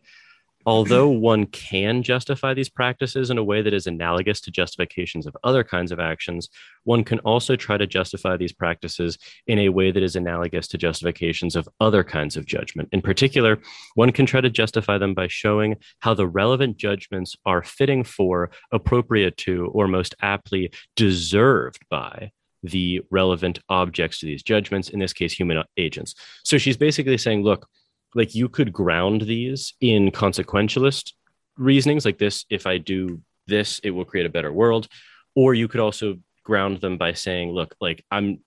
Although 0.66 1.08
one 1.10 1.46
can 1.46 2.02
justify 2.02 2.54
these 2.54 2.68
practices 2.68 3.30
in 3.30 3.38
a 3.38 3.44
way 3.44 3.62
that 3.62 3.74
is 3.74 3.86
analogous 3.86 4.40
to 4.42 4.50
justifications 4.50 5.26
of 5.26 5.36
other 5.44 5.62
kinds 5.62 5.92
of 5.92 6.00
actions, 6.00 6.48
one 6.84 7.04
can 7.04 7.18
also 7.20 7.56
try 7.56 7.76
to 7.76 7.86
justify 7.86 8.36
these 8.36 8.52
practices 8.52 9.18
in 9.46 9.58
a 9.58 9.68
way 9.68 9.90
that 9.90 10.02
is 10.02 10.16
analogous 10.16 10.68
to 10.68 10.78
justifications 10.78 11.56
of 11.56 11.68
other 11.80 12.02
kinds 12.04 12.36
of 12.36 12.46
judgment. 12.46 12.88
In 12.92 13.02
particular, 13.02 13.58
one 13.94 14.12
can 14.12 14.26
try 14.26 14.40
to 14.40 14.50
justify 14.50 14.98
them 14.98 15.14
by 15.14 15.28
showing 15.28 15.76
how 16.00 16.14
the 16.14 16.26
relevant 16.26 16.76
judgments 16.76 17.36
are 17.44 17.62
fitting 17.62 18.04
for, 18.04 18.50
appropriate 18.72 19.36
to, 19.38 19.66
or 19.66 19.88
most 19.88 20.14
aptly 20.22 20.72
deserved 20.96 21.84
by 21.90 22.30
the 22.64 23.02
relevant 23.10 23.60
objects 23.68 24.18
to 24.18 24.26
these 24.26 24.42
judgments, 24.42 24.88
in 24.88 24.98
this 24.98 25.12
case, 25.12 25.32
human 25.32 25.62
agents. 25.76 26.14
So 26.44 26.58
she's 26.58 26.76
basically 26.76 27.18
saying, 27.18 27.44
look, 27.44 27.68
like 28.14 28.34
you 28.34 28.48
could 28.48 28.72
ground 28.72 29.22
these 29.22 29.74
in 29.80 30.10
consequentialist 30.10 31.12
reasonings 31.56 32.04
like 32.04 32.18
this 32.18 32.44
if 32.50 32.66
i 32.66 32.78
do 32.78 33.20
this 33.46 33.80
it 33.80 33.90
will 33.90 34.04
create 34.04 34.26
a 34.26 34.30
better 34.30 34.52
world 34.52 34.88
or 35.34 35.54
you 35.54 35.68
could 35.68 35.80
also 35.80 36.16
ground 36.44 36.80
them 36.80 36.96
by 36.96 37.12
saying 37.12 37.50
look 37.50 37.74
like 37.80 38.04
i'm 38.10 38.38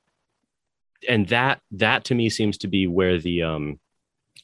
and 1.07 1.27
that 1.27 1.61
that 1.71 2.03
to 2.05 2.15
me 2.15 2.29
seems 2.29 2.57
to 2.57 2.67
be 2.67 2.87
where 2.87 3.19
the 3.19 3.43
um 3.43 3.79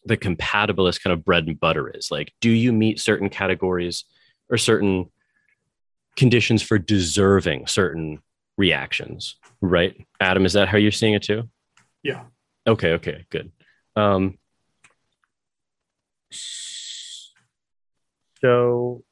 the 0.05 0.17
compatibilist 0.17 1.01
kind 1.01 1.13
of 1.13 1.23
bread 1.25 1.47
and 1.47 1.59
butter 1.59 1.89
is 1.89 2.09
like 2.12 2.31
do 2.41 2.49
you 2.49 2.71
meet 2.71 2.99
certain 2.99 3.29
categories 3.29 4.05
or 4.49 4.57
certain 4.57 5.09
conditions 6.15 6.62
for 6.62 6.77
deserving 6.77 7.65
certain 7.67 8.19
reactions 8.58 9.38
right? 9.63 9.96
Adam 10.20 10.46
is 10.46 10.54
that 10.54 10.68
how 10.68 10.78
you're 10.78 10.92
seeing 10.92 11.13
it 11.13 11.24
too? 11.24 11.50
Yeah. 12.04 12.26
Okay 12.68 12.94
okay 12.94 13.26
good. 13.30 13.52
Um 13.96 14.38
so 18.42 19.04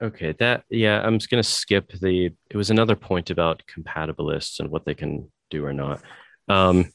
okay 0.00 0.32
that 0.38 0.62
yeah 0.70 1.00
i'm 1.00 1.18
just 1.18 1.28
going 1.28 1.42
to 1.42 1.48
skip 1.48 1.90
the 2.00 2.30
it 2.50 2.56
was 2.56 2.70
another 2.70 2.94
point 2.94 3.30
about 3.30 3.62
compatibilists 3.66 4.60
and 4.60 4.70
what 4.70 4.84
they 4.84 4.94
can 4.94 5.30
do 5.50 5.64
or 5.64 5.72
not. 5.72 6.00
Um 6.48 6.92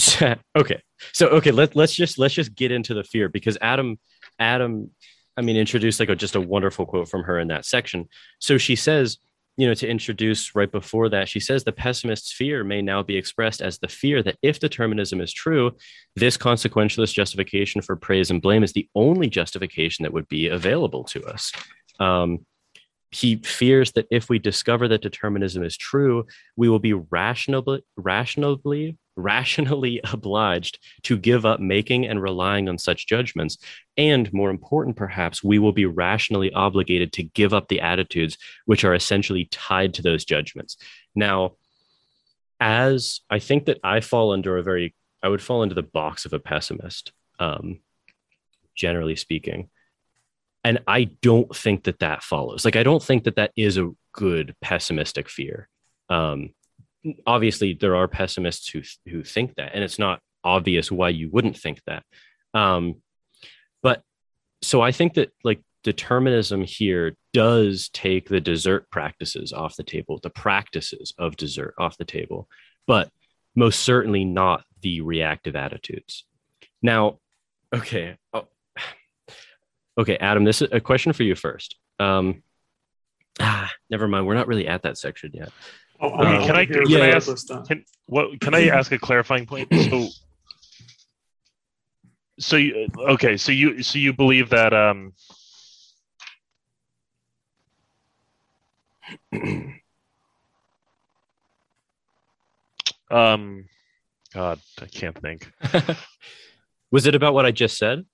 okay 0.56 0.82
so 1.12 1.28
okay 1.28 1.50
let, 1.50 1.76
let's 1.76 1.94
just 1.94 2.18
let's 2.18 2.34
just 2.34 2.54
get 2.54 2.72
into 2.72 2.94
the 2.94 3.04
fear 3.04 3.28
because 3.28 3.58
adam 3.60 3.98
adam 4.38 4.90
i 5.36 5.42
mean 5.42 5.56
introduced 5.56 6.00
like 6.00 6.08
a, 6.08 6.16
just 6.16 6.36
a 6.36 6.40
wonderful 6.40 6.86
quote 6.86 7.08
from 7.08 7.22
her 7.22 7.38
in 7.38 7.48
that 7.48 7.64
section 7.64 8.08
so 8.38 8.58
she 8.58 8.76
says 8.76 9.18
you 9.56 9.66
know, 9.66 9.74
to 9.74 9.88
introduce 9.88 10.54
right 10.54 10.70
before 10.70 11.08
that, 11.10 11.28
she 11.28 11.40
says 11.40 11.62
the 11.62 11.72
pessimist's 11.72 12.32
fear 12.32 12.64
may 12.64 12.80
now 12.80 13.02
be 13.02 13.16
expressed 13.16 13.60
as 13.60 13.78
the 13.78 13.88
fear 13.88 14.22
that 14.22 14.38
if 14.42 14.58
determinism 14.58 15.20
is 15.20 15.32
true, 15.32 15.72
this 16.16 16.38
consequentialist 16.38 17.12
justification 17.12 17.82
for 17.82 17.94
praise 17.94 18.30
and 18.30 18.40
blame 18.40 18.64
is 18.64 18.72
the 18.72 18.88
only 18.94 19.28
justification 19.28 20.04
that 20.04 20.12
would 20.12 20.28
be 20.28 20.48
available 20.48 21.04
to 21.04 21.22
us. 21.24 21.52
Um, 22.00 22.46
he 23.10 23.36
fears 23.36 23.92
that 23.92 24.06
if 24.10 24.30
we 24.30 24.38
discover 24.38 24.88
that 24.88 25.02
determinism 25.02 25.62
is 25.62 25.76
true, 25.76 26.26
we 26.56 26.70
will 26.70 26.78
be 26.78 26.94
rationally, 26.94 27.84
rationally, 27.98 28.96
rationally 29.16 30.00
obliged 30.12 30.78
to 31.02 31.16
give 31.16 31.44
up 31.44 31.60
making 31.60 32.06
and 32.06 32.22
relying 32.22 32.68
on 32.68 32.78
such 32.78 33.06
judgments. 33.06 33.58
And 33.96 34.32
more 34.32 34.50
important, 34.50 34.96
perhaps, 34.96 35.42
we 35.42 35.58
will 35.58 35.72
be 35.72 35.86
rationally 35.86 36.52
obligated 36.52 37.12
to 37.14 37.22
give 37.22 37.52
up 37.52 37.68
the 37.68 37.80
attitudes 37.80 38.38
which 38.64 38.84
are 38.84 38.94
essentially 38.94 39.46
tied 39.50 39.94
to 39.94 40.02
those 40.02 40.24
judgments. 40.24 40.76
Now, 41.14 41.52
as 42.60 43.20
I 43.28 43.38
think 43.38 43.66
that 43.66 43.80
I 43.82 44.00
fall 44.00 44.32
under 44.32 44.56
a 44.56 44.62
very, 44.62 44.94
I 45.22 45.28
would 45.28 45.42
fall 45.42 45.62
into 45.62 45.74
the 45.74 45.82
box 45.82 46.24
of 46.24 46.32
a 46.32 46.38
pessimist, 46.38 47.12
um, 47.38 47.80
generally 48.74 49.16
speaking 49.16 49.68
and 50.64 50.80
i 50.86 51.04
don't 51.04 51.54
think 51.54 51.84
that 51.84 51.98
that 51.98 52.22
follows 52.22 52.64
like 52.64 52.76
i 52.76 52.82
don't 52.82 53.02
think 53.02 53.24
that 53.24 53.36
that 53.36 53.52
is 53.56 53.76
a 53.76 53.90
good 54.12 54.54
pessimistic 54.60 55.28
fear 55.28 55.68
um 56.08 56.50
obviously 57.26 57.74
there 57.74 57.96
are 57.96 58.08
pessimists 58.08 58.68
who 58.68 58.82
who 59.06 59.22
think 59.22 59.54
that 59.56 59.72
and 59.74 59.82
it's 59.82 59.98
not 59.98 60.20
obvious 60.44 60.90
why 60.90 61.08
you 61.08 61.28
wouldn't 61.30 61.56
think 61.56 61.80
that 61.86 62.04
um 62.54 62.96
but 63.82 64.02
so 64.60 64.80
i 64.80 64.92
think 64.92 65.14
that 65.14 65.30
like 65.44 65.60
determinism 65.82 66.62
here 66.62 67.16
does 67.32 67.88
take 67.88 68.28
the 68.28 68.40
desert 68.40 68.88
practices 68.90 69.52
off 69.52 69.76
the 69.76 69.82
table 69.82 70.20
the 70.22 70.30
practices 70.30 71.12
of 71.18 71.36
desert 71.36 71.74
off 71.78 71.98
the 71.98 72.04
table 72.04 72.48
but 72.86 73.10
most 73.56 73.80
certainly 73.80 74.24
not 74.24 74.64
the 74.80 75.00
reactive 75.00 75.56
attitudes 75.56 76.24
now 76.82 77.18
okay 77.74 78.16
oh, 78.32 78.46
Okay, 79.98 80.16
Adam, 80.16 80.44
this 80.44 80.62
is 80.62 80.68
a 80.72 80.80
question 80.80 81.12
for 81.12 81.22
you 81.22 81.34
first. 81.34 81.76
Um, 81.98 82.42
ah, 83.40 83.70
never 83.90 84.08
mind. 84.08 84.26
We're 84.26 84.34
not 84.34 84.48
really 84.48 84.66
at 84.66 84.82
that 84.82 84.96
section 84.96 85.32
yet. 85.34 85.50
Oh, 86.02 86.12
um, 86.12 86.44
can 86.44 86.56
I 86.56 86.66
can 86.66 86.88
yeah, 86.88 86.98
I 86.98 87.08
ask 87.08 87.48
can, 87.68 87.84
what 88.06 88.40
can 88.40 88.54
I 88.54 88.66
ask 88.66 88.90
a 88.90 88.98
clarifying 88.98 89.46
point? 89.46 89.68
So, 89.90 90.08
so 92.40 92.56
you 92.56 92.88
okay? 93.10 93.36
So 93.36 93.52
you 93.52 93.82
so 93.82 93.98
you 93.98 94.12
believe 94.12 94.50
that 94.50 94.74
um. 94.74 95.12
um, 103.10 103.66
God, 104.34 104.58
I 104.80 104.86
can't 104.86 105.16
think. 105.20 105.52
Was 106.90 107.06
it 107.06 107.14
about 107.14 107.34
what 107.34 107.46
I 107.46 107.52
just 107.52 107.78
said? 107.78 108.04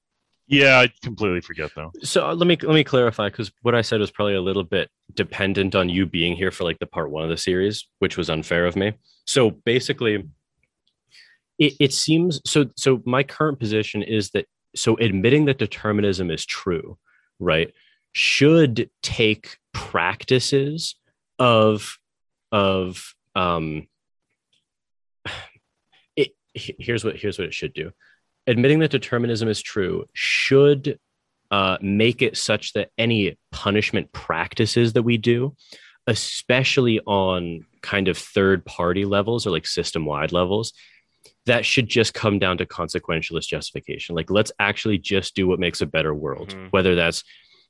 Yeah, 0.49 0.79
I 0.81 0.91
completely 1.03 1.43
forget 1.43 1.71
though. 1.77 1.93
So 2.03 2.27
uh, 2.27 2.35
let 2.35 2.47
me 2.47 2.57
let 2.63 2.75
me 2.75 2.83
clarify 2.83 3.29
because 3.29 3.53
what 3.61 3.75
I 3.75 3.83
said 3.83 4.01
was 4.01 4.11
probably 4.11 4.35
a 4.35 4.41
little 4.41 4.65
bit 4.65 4.89
dependent 5.13 5.75
on 5.75 5.91
you 5.91 6.07
being 6.07 6.35
here 6.37 6.51
for 6.51 6.65
like 6.65 6.79
the 6.79 6.87
part 6.87 7.11
one 7.11 7.23
of 7.23 7.29
the 7.29 7.37
series, 7.37 7.87
which 7.99 8.17
was 8.17 8.31
unfair 8.31 8.65
of 8.65 8.75
me. 8.75 8.95
So 9.27 9.51
basically, 9.51 10.25
it, 11.59 11.75
it 11.79 11.93
seems 11.93 12.41
so. 12.47 12.71
So 12.77 13.03
my 13.05 13.23
current 13.23 13.59
position 13.59 14.03
is 14.03 14.31
that 14.31 14.47
so 14.75 14.97
admitting 14.97 15.45
that 15.47 15.59
determinism 15.59 16.31
is 16.31 16.47
true, 16.47 16.97
right, 17.39 17.71
should 18.13 18.89
take 19.03 19.59
practices 19.75 20.95
of 21.39 21.99
of 22.51 23.15
um. 23.37 23.87
It, 26.17 26.33
here's 26.55 27.05
what 27.05 27.17
here's 27.17 27.39
what 27.39 27.47
it 27.47 27.55
should 27.55 27.75
do 27.75 27.93
admitting 28.49 28.79
that 28.81 28.91
determinism 28.91 29.49
is 29.49 29.63
true 29.63 30.07
should 30.15 30.99
uh, 31.51 31.77
make 31.81 32.23
it 32.23 32.37
such 32.37 32.73
that 32.73 32.91
any 32.99 33.39
punishment 33.53 34.11
practices 34.13 34.95
that 34.95 35.03
we 35.03 35.19
do, 35.19 35.55
especially 36.07 36.99
on 37.01 37.65
kind 37.83 38.09
of 38.09 38.17
third 38.19 38.65
party 38.65 39.05
levels 39.05 39.47
or 39.47 39.51
like 39.51 39.67
system 39.67 40.05
wide 40.05 40.33
levels, 40.33 40.73
that 41.47 41.65
should 41.65 41.89
just 41.89 42.15
come 42.15 42.39
down 42.39 42.59
to 42.59 42.67
consequentialist 42.67 43.47
justification. 43.47 44.15
Like, 44.15 44.31
let's 44.31 44.53
actually 44.59 44.99
just 44.99 45.35
do 45.35 45.47
what 45.47 45.61
makes 45.61 45.81
a 45.83 45.87
better 45.87 46.15
world, 46.15 46.49
mm-hmm. 46.49 46.67
whether 46.69 46.95
that's 46.95 47.25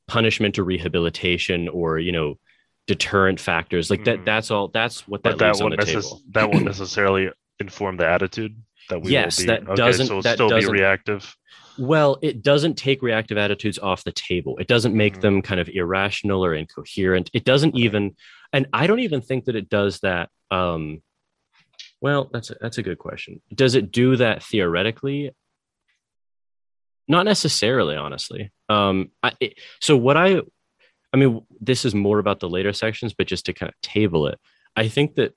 punishment 0.06 0.58
or 0.58 0.64
rehabilitation 0.64 1.68
or, 1.68 1.98
you 1.98 2.12
know, 2.12 2.38
deterrent 2.86 3.40
factors. 3.40 3.90
Like 3.90 4.00
mm-hmm. 4.00 4.24
that, 4.24 4.24
that's 4.24 4.50
all, 4.50 4.68
that's 4.68 5.06
what 5.06 5.24
that, 5.24 5.38
that 5.38 5.56
won't 5.60 5.74
necess- 5.74 6.20
That 6.32 6.50
won't 6.52 6.64
necessarily 6.64 7.30
inform 7.60 7.96
the 7.96 8.06
attitude 8.06 8.56
that 8.88 9.03
we 9.03 9.12
yes, 9.12 9.37
that 9.44 9.62
okay, 9.62 9.74
doesn't 9.74 10.07
so 10.07 10.22
that 10.22 10.35
still 10.35 10.48
doesn't, 10.48 10.72
be 10.72 10.81
reactive. 10.81 11.37
Well, 11.79 12.18
it 12.22 12.42
doesn't 12.42 12.74
take 12.74 13.03
reactive 13.03 13.38
attitudes 13.38 13.79
off 13.79 14.05
the 14.05 14.12
table. 14.12 14.57
It 14.59 14.66
doesn't 14.66 14.94
make 14.94 15.14
mm-hmm. 15.14 15.22
them 15.22 15.42
kind 15.42 15.61
of 15.61 15.68
irrational 15.68 16.44
or 16.44 16.55
incoherent. 16.55 17.31
It 17.33 17.44
doesn't 17.44 17.77
even, 17.77 18.16
and 18.53 18.66
I 18.72 18.87
don't 18.87 19.01
even 19.01 19.20
think 19.20 19.44
that 19.44 19.57
it 19.57 19.68
does 19.68 20.01
that. 20.01 20.31
Um, 20.51 21.03
well, 22.01 22.31
that's 22.33 22.51
a, 22.51 22.57
that's 22.61 22.79
a 22.79 22.83
good 22.83 22.98
question. 22.98 23.40
Does 23.55 23.74
it 23.74 23.92
do 23.92 24.16
that 24.16 24.42
theoretically? 24.42 25.33
Not 27.07 27.24
necessarily, 27.24 27.96
honestly. 27.96 28.51
Um, 28.68 29.11
I, 29.22 29.33
it, 29.40 29.55
so 29.81 29.96
what 29.96 30.16
I 30.16 30.42
I 31.12 31.16
mean, 31.16 31.42
this 31.61 31.85
is 31.85 31.94
more 31.94 32.18
about 32.18 32.40
the 32.40 32.48
later 32.48 32.72
sections, 32.72 33.14
but 33.14 33.27
just 33.27 33.46
to 33.46 33.53
kind 33.53 33.70
of 33.70 33.81
table 33.81 34.27
it, 34.27 34.38
I 34.77 34.88
think 34.88 35.14
that 35.14 35.35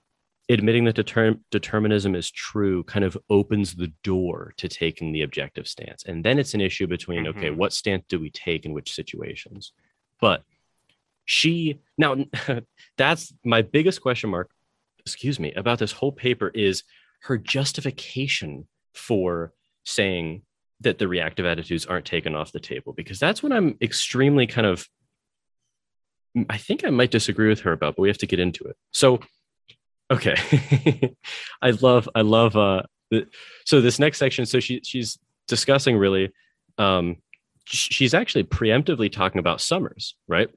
admitting 0.49 0.85
that 0.85 0.95
deter- 0.95 1.37
determinism 1.49 2.15
is 2.15 2.29
true 2.29 2.83
kind 2.83 3.05
of 3.05 3.17
opens 3.29 3.75
the 3.75 3.91
door 4.03 4.53
to 4.57 4.67
taking 4.67 5.11
the 5.11 5.21
objective 5.21 5.67
stance. 5.67 6.03
And 6.03 6.23
then 6.23 6.39
it's 6.39 6.53
an 6.53 6.61
issue 6.61 6.87
between, 6.87 7.25
mm-hmm. 7.25 7.37
okay, 7.37 7.49
what 7.51 7.73
stance 7.73 8.05
do 8.07 8.19
we 8.19 8.29
take 8.29 8.65
in 8.65 8.73
which 8.73 8.93
situations? 8.93 9.71
But 10.19 10.43
she, 11.25 11.79
now, 11.97 12.17
that's 12.97 13.33
my 13.45 13.61
biggest 13.61 14.01
question 14.01 14.29
mark, 14.29 14.51
excuse 14.99 15.39
me, 15.39 15.53
about 15.53 15.79
this 15.79 15.91
whole 15.91 16.11
paper 16.11 16.49
is 16.49 16.83
her 17.21 17.37
justification 17.37 18.67
for 18.93 19.53
saying 19.83 20.41
that 20.81 20.97
the 20.97 21.07
reactive 21.07 21.45
attitudes 21.45 21.85
aren't 21.85 22.05
taken 22.05 22.35
off 22.35 22.51
the 22.51 22.59
table, 22.59 22.91
because 22.93 23.19
that's 23.19 23.43
what 23.43 23.51
I'm 23.51 23.77
extremely 23.81 24.47
kind 24.47 24.65
of, 24.65 24.87
I 26.49 26.57
think 26.57 26.83
I 26.83 26.89
might 26.89 27.11
disagree 27.11 27.49
with 27.49 27.61
her 27.61 27.71
about, 27.71 27.95
but 27.95 28.01
we 28.01 28.09
have 28.09 28.17
to 28.19 28.27
get 28.27 28.39
into 28.39 28.63
it. 28.65 28.75
So, 28.91 29.19
Okay. 30.11 31.15
I 31.61 31.71
love 31.71 32.09
I 32.13 32.21
love 32.21 32.55
uh 32.57 32.83
the, 33.09 33.27
so 33.65 33.81
this 33.81 33.97
next 33.97 34.17
section 34.17 34.45
so 34.45 34.59
she 34.59 34.81
she's 34.83 35.17
discussing 35.47 35.97
really 35.97 36.31
um 36.77 37.17
she's 37.65 38.13
actually 38.13 38.43
preemptively 38.43 39.11
talking 39.11 39.39
about 39.39 39.61
sommers, 39.61 40.15
right? 40.27 40.49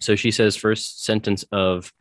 So 0.00 0.16
she 0.16 0.30
says 0.32 0.56
first 0.56 1.04
sentence 1.04 1.44
of 1.52 1.92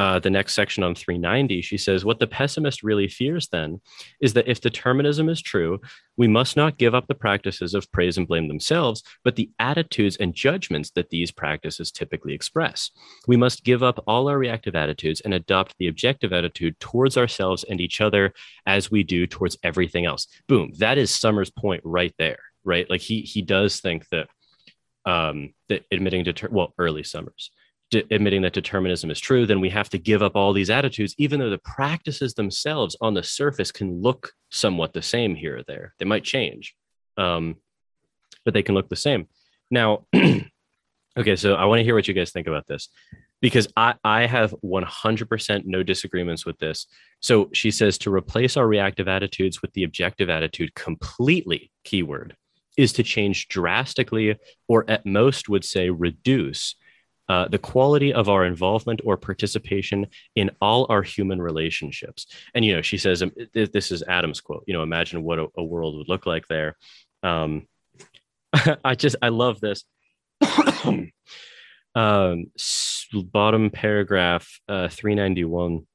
uh, 0.00 0.18
the 0.18 0.30
next 0.30 0.54
section 0.54 0.82
on 0.82 0.94
390, 0.94 1.60
she 1.60 1.76
says, 1.76 2.06
What 2.06 2.20
the 2.20 2.26
pessimist 2.26 2.82
really 2.82 3.06
fears 3.06 3.48
then 3.48 3.82
is 4.18 4.32
that 4.32 4.48
if 4.48 4.58
determinism 4.58 5.28
is 5.28 5.42
true, 5.42 5.78
we 6.16 6.26
must 6.26 6.56
not 6.56 6.78
give 6.78 6.94
up 6.94 7.06
the 7.06 7.14
practices 7.14 7.74
of 7.74 7.92
praise 7.92 8.16
and 8.16 8.26
blame 8.26 8.48
themselves, 8.48 9.02
but 9.24 9.36
the 9.36 9.50
attitudes 9.58 10.16
and 10.16 10.34
judgments 10.34 10.90
that 10.92 11.10
these 11.10 11.30
practices 11.30 11.92
typically 11.92 12.32
express. 12.32 12.90
We 13.26 13.36
must 13.36 13.62
give 13.62 13.82
up 13.82 14.02
all 14.06 14.30
our 14.30 14.38
reactive 14.38 14.74
attitudes 14.74 15.20
and 15.20 15.34
adopt 15.34 15.74
the 15.76 15.88
objective 15.88 16.32
attitude 16.32 16.80
towards 16.80 17.18
ourselves 17.18 17.62
and 17.64 17.78
each 17.78 18.00
other 18.00 18.32
as 18.64 18.90
we 18.90 19.02
do 19.02 19.26
towards 19.26 19.58
everything 19.62 20.06
else. 20.06 20.28
Boom. 20.48 20.72
That 20.78 20.96
is 20.96 21.10
Sommers' 21.10 21.50
point 21.50 21.82
right 21.84 22.14
there, 22.18 22.38
right? 22.64 22.88
Like 22.88 23.02
he 23.02 23.20
he 23.20 23.42
does 23.42 23.80
think 23.80 24.08
that 24.08 24.28
um 25.04 25.52
that 25.68 25.84
admitting 25.90 26.24
to 26.24 26.48
well 26.50 26.72
early 26.78 27.02
Sommers 27.02 27.50
de- 27.90 28.04
admitting 28.14 28.42
that 28.42 28.52
determinism 28.52 29.10
is 29.10 29.20
true, 29.20 29.46
then 29.46 29.60
we 29.60 29.70
have 29.70 29.88
to 29.90 29.98
give 29.98 30.22
up 30.22 30.36
all 30.36 30.52
these 30.52 30.70
attitudes, 30.70 31.14
even 31.18 31.40
though 31.40 31.50
the 31.50 31.58
practices 31.58 32.34
themselves 32.34 32.96
on 33.00 33.14
the 33.14 33.22
surface 33.22 33.72
can 33.72 34.00
look 34.00 34.32
somewhat 34.50 34.92
the 34.92 35.02
same 35.02 35.34
here 35.34 35.58
or 35.58 35.62
there. 35.64 35.94
They 35.98 36.04
might 36.04 36.24
change, 36.24 36.74
um, 37.16 37.56
but 38.44 38.54
they 38.54 38.62
can 38.62 38.74
look 38.74 38.88
the 38.88 38.96
same. 38.96 39.28
Now, 39.70 40.06
okay, 40.14 41.36
so 41.36 41.54
I 41.54 41.64
want 41.66 41.80
to 41.80 41.84
hear 41.84 41.94
what 41.94 42.08
you 42.08 42.14
guys 42.14 42.32
think 42.32 42.46
about 42.46 42.66
this 42.66 42.88
because 43.40 43.68
I, 43.76 43.94
I 44.04 44.26
have 44.26 44.54
100% 44.64 45.62
no 45.64 45.82
disagreements 45.82 46.44
with 46.44 46.58
this. 46.58 46.86
So 47.20 47.48
she 47.52 47.70
says 47.70 47.96
to 47.98 48.12
replace 48.12 48.56
our 48.56 48.66
reactive 48.66 49.08
attitudes 49.08 49.62
with 49.62 49.72
the 49.72 49.84
objective 49.84 50.28
attitude 50.28 50.74
completely, 50.74 51.70
keyword, 51.84 52.36
is 52.76 52.92
to 52.94 53.02
change 53.02 53.48
drastically, 53.48 54.36
or 54.68 54.88
at 54.88 55.06
most 55.06 55.48
would 55.48 55.64
say 55.64 55.90
reduce 55.90 56.76
uh, 57.30 57.46
the 57.46 57.58
quality 57.58 58.12
of 58.12 58.28
our 58.28 58.44
involvement 58.44 59.00
or 59.04 59.16
participation 59.16 60.04
in 60.34 60.50
all 60.60 60.84
our 60.88 61.00
human 61.00 61.40
relationships. 61.40 62.26
And, 62.54 62.64
you 62.64 62.74
know, 62.74 62.82
she 62.82 62.98
says, 62.98 63.22
um, 63.22 63.30
this 63.54 63.92
is 63.92 64.02
Adam's 64.02 64.40
quote, 64.40 64.64
you 64.66 64.74
know, 64.74 64.82
imagine 64.82 65.22
what 65.22 65.38
a, 65.38 65.46
a 65.56 65.62
world 65.62 65.96
would 65.96 66.08
look 66.08 66.26
like 66.26 66.48
there. 66.48 66.76
Um, 67.22 67.68
I 68.84 68.96
just, 68.96 69.14
I 69.22 69.28
love 69.28 69.60
this. 69.60 69.84
um, 71.94 72.46
bottom 73.12 73.70
paragraph 73.70 74.48
uh, 74.68 74.88
391 74.88 75.86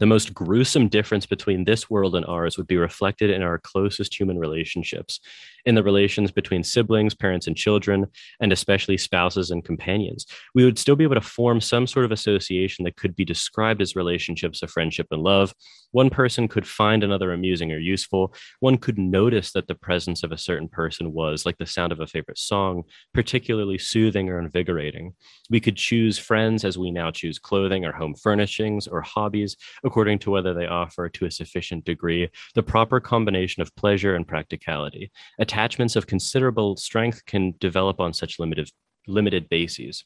the 0.00 0.06
most 0.06 0.32
gruesome 0.32 0.88
difference 0.88 1.26
between 1.26 1.64
this 1.64 1.90
world 1.90 2.16
and 2.16 2.24
ours 2.24 2.56
would 2.56 2.66
be 2.66 2.78
reflected 2.78 3.30
in 3.30 3.42
our 3.42 3.58
closest 3.58 4.18
human 4.18 4.38
relationships, 4.38 5.20
in 5.66 5.74
the 5.74 5.82
relations 5.82 6.32
between 6.32 6.64
siblings, 6.64 7.14
parents, 7.14 7.46
and 7.46 7.54
children, 7.54 8.06
and 8.40 8.50
especially 8.50 8.96
spouses 8.96 9.50
and 9.50 9.62
companions. 9.62 10.26
We 10.54 10.64
would 10.64 10.78
still 10.78 10.96
be 10.96 11.04
able 11.04 11.16
to 11.16 11.20
form 11.20 11.60
some 11.60 11.86
sort 11.86 12.06
of 12.06 12.12
association 12.12 12.84
that 12.84 12.96
could 12.96 13.14
be 13.14 13.26
described 13.26 13.82
as 13.82 13.94
relationships 13.94 14.62
of 14.62 14.70
friendship 14.70 15.06
and 15.10 15.22
love. 15.22 15.54
One 15.92 16.08
person 16.08 16.48
could 16.48 16.66
find 16.66 17.04
another 17.04 17.32
amusing 17.32 17.70
or 17.72 17.78
useful. 17.78 18.32
One 18.60 18.78
could 18.78 18.96
notice 18.96 19.52
that 19.52 19.66
the 19.66 19.74
presence 19.74 20.22
of 20.22 20.32
a 20.32 20.38
certain 20.38 20.68
person 20.68 21.12
was, 21.12 21.44
like 21.44 21.58
the 21.58 21.66
sound 21.66 21.92
of 21.92 22.00
a 22.00 22.06
favorite 22.06 22.38
song, 22.38 22.84
particularly 23.12 23.76
soothing 23.76 24.30
or 24.30 24.38
invigorating. 24.38 25.12
We 25.50 25.60
could 25.60 25.76
choose 25.76 26.16
friends 26.16 26.64
as 26.64 26.78
we 26.78 26.90
now 26.90 27.10
choose 27.10 27.38
clothing 27.38 27.84
or 27.84 27.92
home 27.92 28.14
furnishings 28.14 28.86
or 28.86 29.02
hobbies 29.02 29.56
according 29.90 30.20
to 30.20 30.30
whether 30.30 30.54
they 30.54 30.68
offer 30.68 31.08
to 31.08 31.26
a 31.26 31.30
sufficient 31.32 31.84
degree 31.84 32.28
the 32.54 32.62
proper 32.62 33.00
combination 33.00 33.60
of 33.60 33.74
pleasure 33.74 34.14
and 34.14 34.28
practicality. 34.28 35.10
Attachments 35.40 35.96
of 35.96 36.06
considerable 36.06 36.76
strength 36.76 37.26
can 37.26 37.54
develop 37.58 37.98
on 37.98 38.12
such 38.12 38.38
limited, 38.38 38.70
limited 39.08 39.48
bases. 39.48 40.04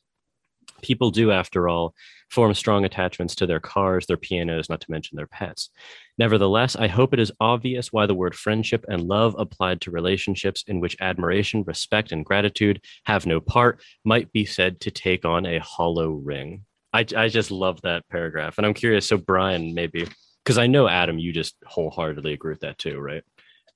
People 0.81 1.11
do, 1.11 1.31
after 1.31 1.69
all, 1.69 1.95
form 2.31 2.55
strong 2.55 2.87
attachments 2.87 3.35
to 3.35 3.47
their 3.47 3.61
cars, 3.61 4.07
their 4.07 4.17
pianos, 4.17 4.71
not 4.71 4.81
to 4.81 4.91
mention 4.91 5.17
their 5.17 5.27
pets. 5.27 5.69
Nevertheless, 6.17 6.75
I 6.77 6.87
hope 6.87 7.13
it 7.13 7.21
is 7.21 7.31
obvious 7.39 7.93
why 7.93 8.07
the 8.07 8.15
word 8.15 8.35
friendship 8.35 8.87
and 8.89 9.03
love 9.03 9.37
applied 9.39 9.83
to 9.83 9.91
relationships 9.91 10.65
in 10.67 10.81
which 10.81 10.97
admiration, 11.03 11.63
respect, 11.67 12.11
and 12.11 12.25
gratitude 12.25 12.81
have 13.05 13.27
no 13.27 13.39
part 13.39 13.83
might 14.03 14.33
be 14.33 14.47
said 14.47 14.81
to 14.81 14.91
take 14.91 15.27
on 15.27 15.45
a 15.45 15.59
hollow 15.59 16.09
ring. 16.09 16.65
I, 16.95 17.05
I 17.17 17.29
just 17.29 17.51
love 17.51 17.83
that 17.83 18.09
paragraph. 18.09 18.57
And 18.57 18.67
I'm 18.67 18.73
curious. 18.73 19.09
So, 19.09 19.17
Brian, 19.17 19.75
maybe, 19.75 20.07
because 20.45 20.59
I 20.59 20.69
know 20.69 20.87
Adam, 20.87 21.19
you 21.19 21.33
just 21.33 21.57
wholeheartedly 21.67 22.33
agree 22.33 22.53
with 22.53 22.61
that 22.61 22.79
too, 22.79 23.01
right? 23.01 23.25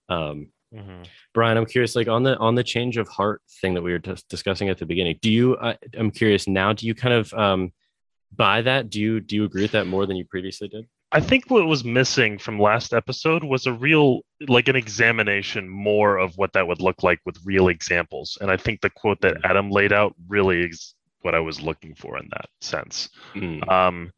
Um, 0.09 0.50
mm-hmm. 0.72 1.02
Brian, 1.35 1.59
I'm 1.59 1.66
curious, 1.66 1.96
like 1.96 2.07
on 2.07 2.22
the 2.22 2.37
on 2.38 2.54
the 2.54 2.62
change 2.62 2.96
of 2.96 3.09
heart 3.09 3.42
thing 3.61 3.74
that 3.74 3.83
we 3.83 3.92
were 3.92 3.98
t- 3.98 4.14
discussing 4.31 4.68
at 4.68 4.78
the 4.78 4.87
beginning. 4.87 5.18
Do 5.20 5.33
you? 5.33 5.59
I, 5.59 5.76
I'm 5.98 6.12
curious 6.12 6.46
now. 6.46 6.72
Do 6.72 6.87
you 6.87 6.94
kind 6.94 7.14
of 7.14 7.35
um, 7.35 7.72
buy 8.35 8.62
that? 8.62 8.88
Do 8.88 9.00
you 9.00 9.20
do 9.20 9.35
you 9.35 9.44
agree 9.44 9.62
with 9.62 9.72
that 9.72 9.88
more 9.88 10.07
than 10.07 10.16
you 10.16 10.24
previously 10.24 10.68
did? 10.68 10.87
I 11.11 11.20
think 11.20 11.50
what 11.50 11.66
was 11.66 11.85
missing 11.85 12.38
from 12.38 12.61
last 12.61 12.92
episode 12.92 13.42
was 13.42 13.66
a 13.66 13.72
real, 13.72 14.20
like 14.46 14.68
an 14.68 14.76
examination 14.76 15.66
more 15.66 16.18
of 16.18 16.37
what 16.37 16.52
that 16.52 16.68
would 16.68 16.83
look 16.83 17.02
like 17.02 17.18
with 17.24 17.38
real 17.46 17.68
examples. 17.68 18.37
And 18.42 18.50
I 18.50 18.59
think 18.59 18.83
the 18.83 18.90
quote 18.90 19.22
that 19.22 19.37
mm. 19.37 19.40
Adam 19.44 19.70
laid 19.70 19.90
out 19.90 20.14
really 20.28 20.64
ex- 20.64 20.94
what 21.22 21.35
I 21.35 21.40
was 21.40 21.61
looking 21.61 21.94
for 21.94 22.18
in 22.18 22.28
that 22.31 22.48
sense. 22.61 23.09
Mm. 23.35 23.68
Um, 23.68 24.12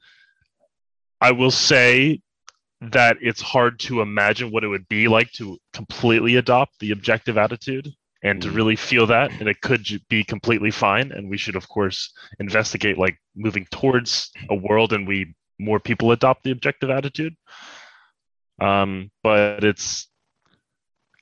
I 1.20 1.32
will 1.32 1.50
say 1.50 2.20
that 2.80 3.18
it's 3.20 3.42
hard 3.42 3.78
to 3.78 4.00
imagine 4.00 4.50
what 4.50 4.64
it 4.64 4.68
would 4.68 4.88
be 4.88 5.06
like 5.06 5.30
to 5.32 5.58
completely 5.72 6.36
adopt 6.36 6.78
the 6.78 6.92
objective 6.92 7.36
attitude 7.36 7.88
and 8.22 8.38
mm. 8.38 8.42
to 8.42 8.50
really 8.50 8.76
feel 8.76 9.06
that 9.06 9.30
and 9.32 9.48
it 9.48 9.60
could 9.60 9.86
be 10.08 10.24
completely 10.24 10.70
fine 10.70 11.12
and 11.12 11.28
we 11.28 11.36
should 11.36 11.56
of 11.56 11.68
course 11.68 12.12
investigate 12.38 12.96
like 12.96 13.18
moving 13.36 13.66
towards 13.70 14.30
a 14.48 14.54
world 14.54 14.92
and 14.92 15.06
we 15.06 15.34
more 15.58 15.78
people 15.78 16.10
adopt 16.12 16.42
the 16.42 16.50
objective 16.50 16.88
attitude 16.88 17.34
um, 18.62 19.10
but 19.22 19.62
it's 19.62 20.08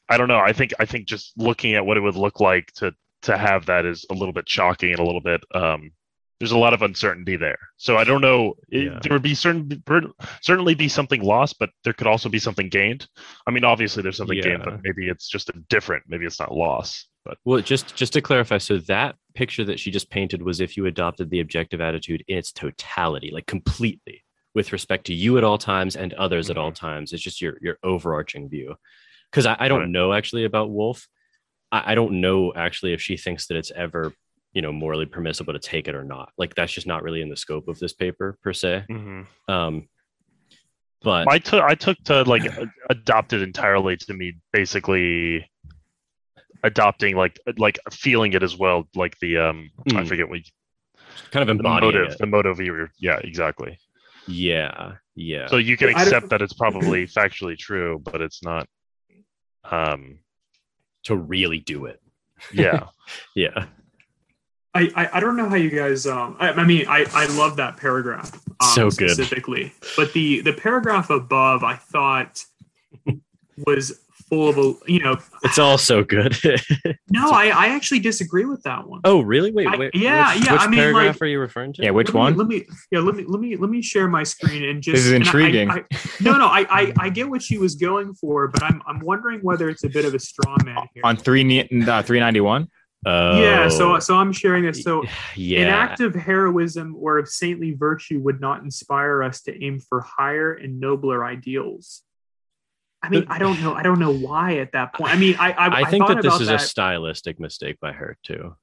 i 0.08 0.16
don't 0.16 0.28
know 0.28 0.38
i 0.38 0.52
think 0.52 0.72
i 0.78 0.84
think 0.84 1.06
just 1.06 1.32
looking 1.36 1.74
at 1.74 1.84
what 1.84 1.96
it 1.96 2.00
would 2.00 2.16
look 2.16 2.40
like 2.40 2.72
to 2.72 2.94
to 3.22 3.36
have 3.36 3.66
that 3.66 3.84
is 3.84 4.06
a 4.10 4.14
little 4.14 4.32
bit 4.32 4.48
shocking 4.48 4.90
and 4.90 5.00
a 5.00 5.04
little 5.04 5.20
bit 5.20 5.42
um, 5.54 5.90
there's 6.38 6.52
a 6.52 6.58
lot 6.58 6.72
of 6.72 6.82
uncertainty 6.82 7.36
there. 7.36 7.58
So 7.76 7.96
I 7.96 8.04
don't 8.04 8.20
know. 8.20 8.54
It, 8.68 8.84
yeah. 8.84 8.98
There 9.02 9.12
would 9.12 9.22
be 9.22 9.34
certain 9.34 9.82
certainly 10.40 10.74
be 10.74 10.88
something 10.88 11.22
lost, 11.22 11.56
but 11.58 11.70
there 11.84 11.92
could 11.92 12.06
also 12.06 12.28
be 12.28 12.38
something 12.38 12.68
gained. 12.68 13.08
I 13.46 13.50
mean, 13.50 13.64
obviously 13.64 14.02
there's 14.02 14.16
something 14.16 14.36
yeah. 14.36 14.44
gained, 14.44 14.62
but 14.64 14.80
maybe 14.84 15.08
it's 15.08 15.28
just 15.28 15.48
a 15.48 15.54
different. 15.68 16.04
Maybe 16.06 16.26
it's 16.26 16.38
not 16.38 16.54
loss. 16.54 17.06
But 17.24 17.38
well, 17.44 17.60
just 17.60 17.94
just 17.96 18.12
to 18.12 18.20
clarify, 18.20 18.58
so 18.58 18.78
that 18.78 19.16
picture 19.34 19.64
that 19.64 19.80
she 19.80 19.90
just 19.90 20.10
painted 20.10 20.42
was 20.42 20.60
if 20.60 20.76
you 20.76 20.86
adopted 20.86 21.30
the 21.30 21.40
objective 21.40 21.80
attitude 21.80 22.24
in 22.28 22.38
its 22.38 22.52
totality, 22.52 23.30
like 23.32 23.46
completely, 23.46 24.24
with 24.54 24.72
respect 24.72 25.06
to 25.06 25.14
you 25.14 25.38
at 25.38 25.44
all 25.44 25.58
times 25.58 25.96
and 25.96 26.14
others 26.14 26.46
mm-hmm. 26.46 26.52
at 26.52 26.58
all 26.58 26.70
mm-hmm. 26.70 26.86
times. 26.86 27.12
It's 27.12 27.22
just 27.22 27.42
your 27.42 27.58
your 27.60 27.78
overarching 27.82 28.48
view. 28.48 28.76
Because 29.30 29.44
I, 29.44 29.56
I, 29.58 29.68
don't 29.68 29.80
right. 29.80 29.88
know 29.90 30.14
actually 30.14 30.44
about 30.44 30.70
Wolf, 30.70 31.06
I, 31.72 31.92
I 31.92 31.94
don't 31.94 32.20
know 32.20 32.52
actually 32.54 32.92
if 32.92 33.00
she 33.00 33.16
thinks 33.16 33.46
that 33.46 33.56
it's 33.56 33.70
ever 33.70 34.12
you 34.52 34.62
know 34.62 34.72
morally 34.72 35.06
permissible 35.06 35.52
to 35.52 35.58
take 35.58 35.88
it 35.88 35.94
or 35.94 36.04
not 36.04 36.30
like 36.38 36.54
that's 36.54 36.72
just 36.72 36.86
not 36.86 37.02
really 37.02 37.22
in 37.22 37.28
the 37.28 37.36
scope 37.36 37.68
of 37.68 37.78
this 37.78 37.92
paper 37.92 38.38
per 38.42 38.52
se 38.52 38.84
mm-hmm. 38.90 39.22
um 39.52 39.88
but 41.02 41.28
i 41.28 41.38
took 41.38 41.62
i 41.62 41.74
took 41.74 41.96
to 42.04 42.22
like 42.22 42.42
adopt 42.90 43.32
it 43.32 43.42
entirely 43.42 43.96
to 43.96 44.14
me 44.14 44.34
basically 44.52 45.48
adopting 46.64 47.14
like 47.14 47.38
like 47.56 47.78
feeling 47.92 48.32
it 48.32 48.42
as 48.42 48.56
well 48.56 48.88
like 48.96 49.16
the 49.20 49.36
um 49.36 49.70
mm. 49.88 49.96
i 49.96 50.04
forget 50.04 50.28
what 50.28 50.40
kind 51.30 51.42
of 51.42 51.48
embodying 51.48 51.92
the 51.92 51.98
motive 51.98 52.12
it. 52.12 52.18
the 52.18 52.26
motive 52.26 52.90
yeah 52.98 53.18
exactly 53.22 53.78
yeah 54.26 54.94
yeah 55.14 55.46
so 55.46 55.56
you 55.56 55.76
can 55.76 55.88
accept 55.90 56.30
that 56.30 56.42
it's 56.42 56.52
probably 56.54 57.06
factually 57.06 57.56
true 57.56 58.00
but 58.04 58.20
it's 58.20 58.42
not 58.42 58.66
um 59.70 60.18
to 61.08 61.16
really 61.16 61.58
do 61.58 61.86
it. 61.86 62.00
Yeah. 62.52 62.88
yeah. 63.34 63.66
I, 64.74 64.90
I, 64.94 65.10
I 65.14 65.20
don't 65.20 65.36
know 65.36 65.48
how 65.48 65.56
you 65.56 65.70
guys 65.70 66.06
um 66.06 66.36
I, 66.38 66.50
I 66.50 66.64
mean 66.64 66.86
I 66.88 67.06
I 67.12 67.26
love 67.36 67.56
that 67.56 67.78
paragraph 67.78 68.32
um, 68.60 68.68
so 68.74 68.90
good 68.90 69.10
specifically 69.10 69.72
but 69.96 70.12
the 70.12 70.40
the 70.42 70.52
paragraph 70.52 71.08
above 71.08 71.64
I 71.64 71.74
thought 71.74 72.44
was 73.66 74.00
full 74.28 74.48
of 74.48 74.58
a 74.58 74.74
you 74.92 75.00
know 75.00 75.16
it's 75.42 75.58
all 75.58 75.78
so 75.78 76.04
good 76.04 76.36
no 77.10 77.30
I 77.30 77.46
I 77.48 77.68
actually 77.68 78.00
disagree 78.00 78.44
with 78.44 78.62
that 78.64 78.86
one 78.86 79.00
oh 79.04 79.20
really 79.20 79.50
wait 79.52 79.66
I- 79.68 79.76
wait 79.76 79.94
yeah, 79.94 80.34
which, 80.34 80.44
yeah, 80.44 80.52
which 80.52 80.60
I 80.62 80.66
mean, 80.68 80.78
paragraph 80.80 81.14
like- 81.16 81.22
are 81.22 81.26
you 81.26 81.40
referring 81.40 81.72
to 81.74 81.82
Yeah, 81.82 81.90
which 81.90 82.08
let 82.08 82.14
me- 82.14 82.20
one? 82.20 82.36
let 82.36 82.46
me 82.46 82.64
yeah 82.90 83.00
let 83.00 83.14
me 83.14 83.24
let 83.26 83.40
me 83.40 83.56
let 83.56 83.70
me 83.70 83.80
share 83.82 84.08
my 84.08 84.22
screen 84.22 84.64
and 84.64 84.82
just 84.82 84.94
This 84.96 85.06
is 85.06 85.12
and 85.12 85.24
I- 85.24 85.26
intriguing. 85.26 85.70
I, 85.70 85.74
I, 85.76 85.84
no 86.20 86.32
no 86.36 86.46
I, 86.46 86.66
I 86.68 86.92
I 86.98 87.08
get 87.10 87.28
what 87.28 87.42
she 87.42 87.58
was 87.58 87.74
going 87.74 88.14
for 88.14 88.48
but 88.48 88.62
I'm 88.62 88.82
I'm 88.86 89.00
wondering 89.00 89.40
whether 89.40 89.68
it's 89.68 89.84
a 89.84 89.88
bit 89.88 90.04
of 90.04 90.14
a 90.14 90.18
straw 90.18 90.56
man 90.64 90.86
here 90.94 91.02
on 91.04 91.16
three 91.16 91.42
uh, 91.88 92.02
three 92.02 92.20
ninety 92.20 92.40
one. 92.40 92.68
oh 93.06 93.40
yeah 93.40 93.68
so 93.68 93.98
so 94.00 94.16
I'm 94.16 94.32
sharing 94.32 94.64
this 94.64 94.82
so 94.82 95.04
yeah 95.36 95.60
An 95.60 95.68
act 95.68 96.00
of 96.00 96.14
heroism 96.14 96.96
or 96.98 97.18
of 97.18 97.28
saintly 97.28 97.70
virtue 97.72 98.18
would 98.20 98.40
not 98.40 98.62
inspire 98.62 99.22
us 99.22 99.40
to 99.42 99.64
aim 99.64 99.78
for 99.78 100.00
higher 100.00 100.52
and 100.54 100.80
nobler 100.80 101.24
ideals. 101.24 102.02
I 103.02 103.08
mean, 103.10 103.24
I 103.28 103.38
don't 103.38 103.60
know. 103.62 103.74
I 103.74 103.82
don't 103.82 103.98
know 104.00 104.12
why 104.12 104.58
at 104.58 104.72
that 104.72 104.92
point. 104.94 105.12
I 105.12 105.16
mean, 105.16 105.36
I 105.38 105.52
I, 105.52 105.66
I 105.82 105.90
think 105.90 106.04
thought 106.06 106.14
that 106.16 106.22
this 106.22 106.40
is 106.40 106.48
that. 106.48 106.60
a 106.60 106.64
stylistic 106.64 107.38
mistake 107.38 107.78
by 107.80 107.92
her 107.92 108.16
too 108.22 108.56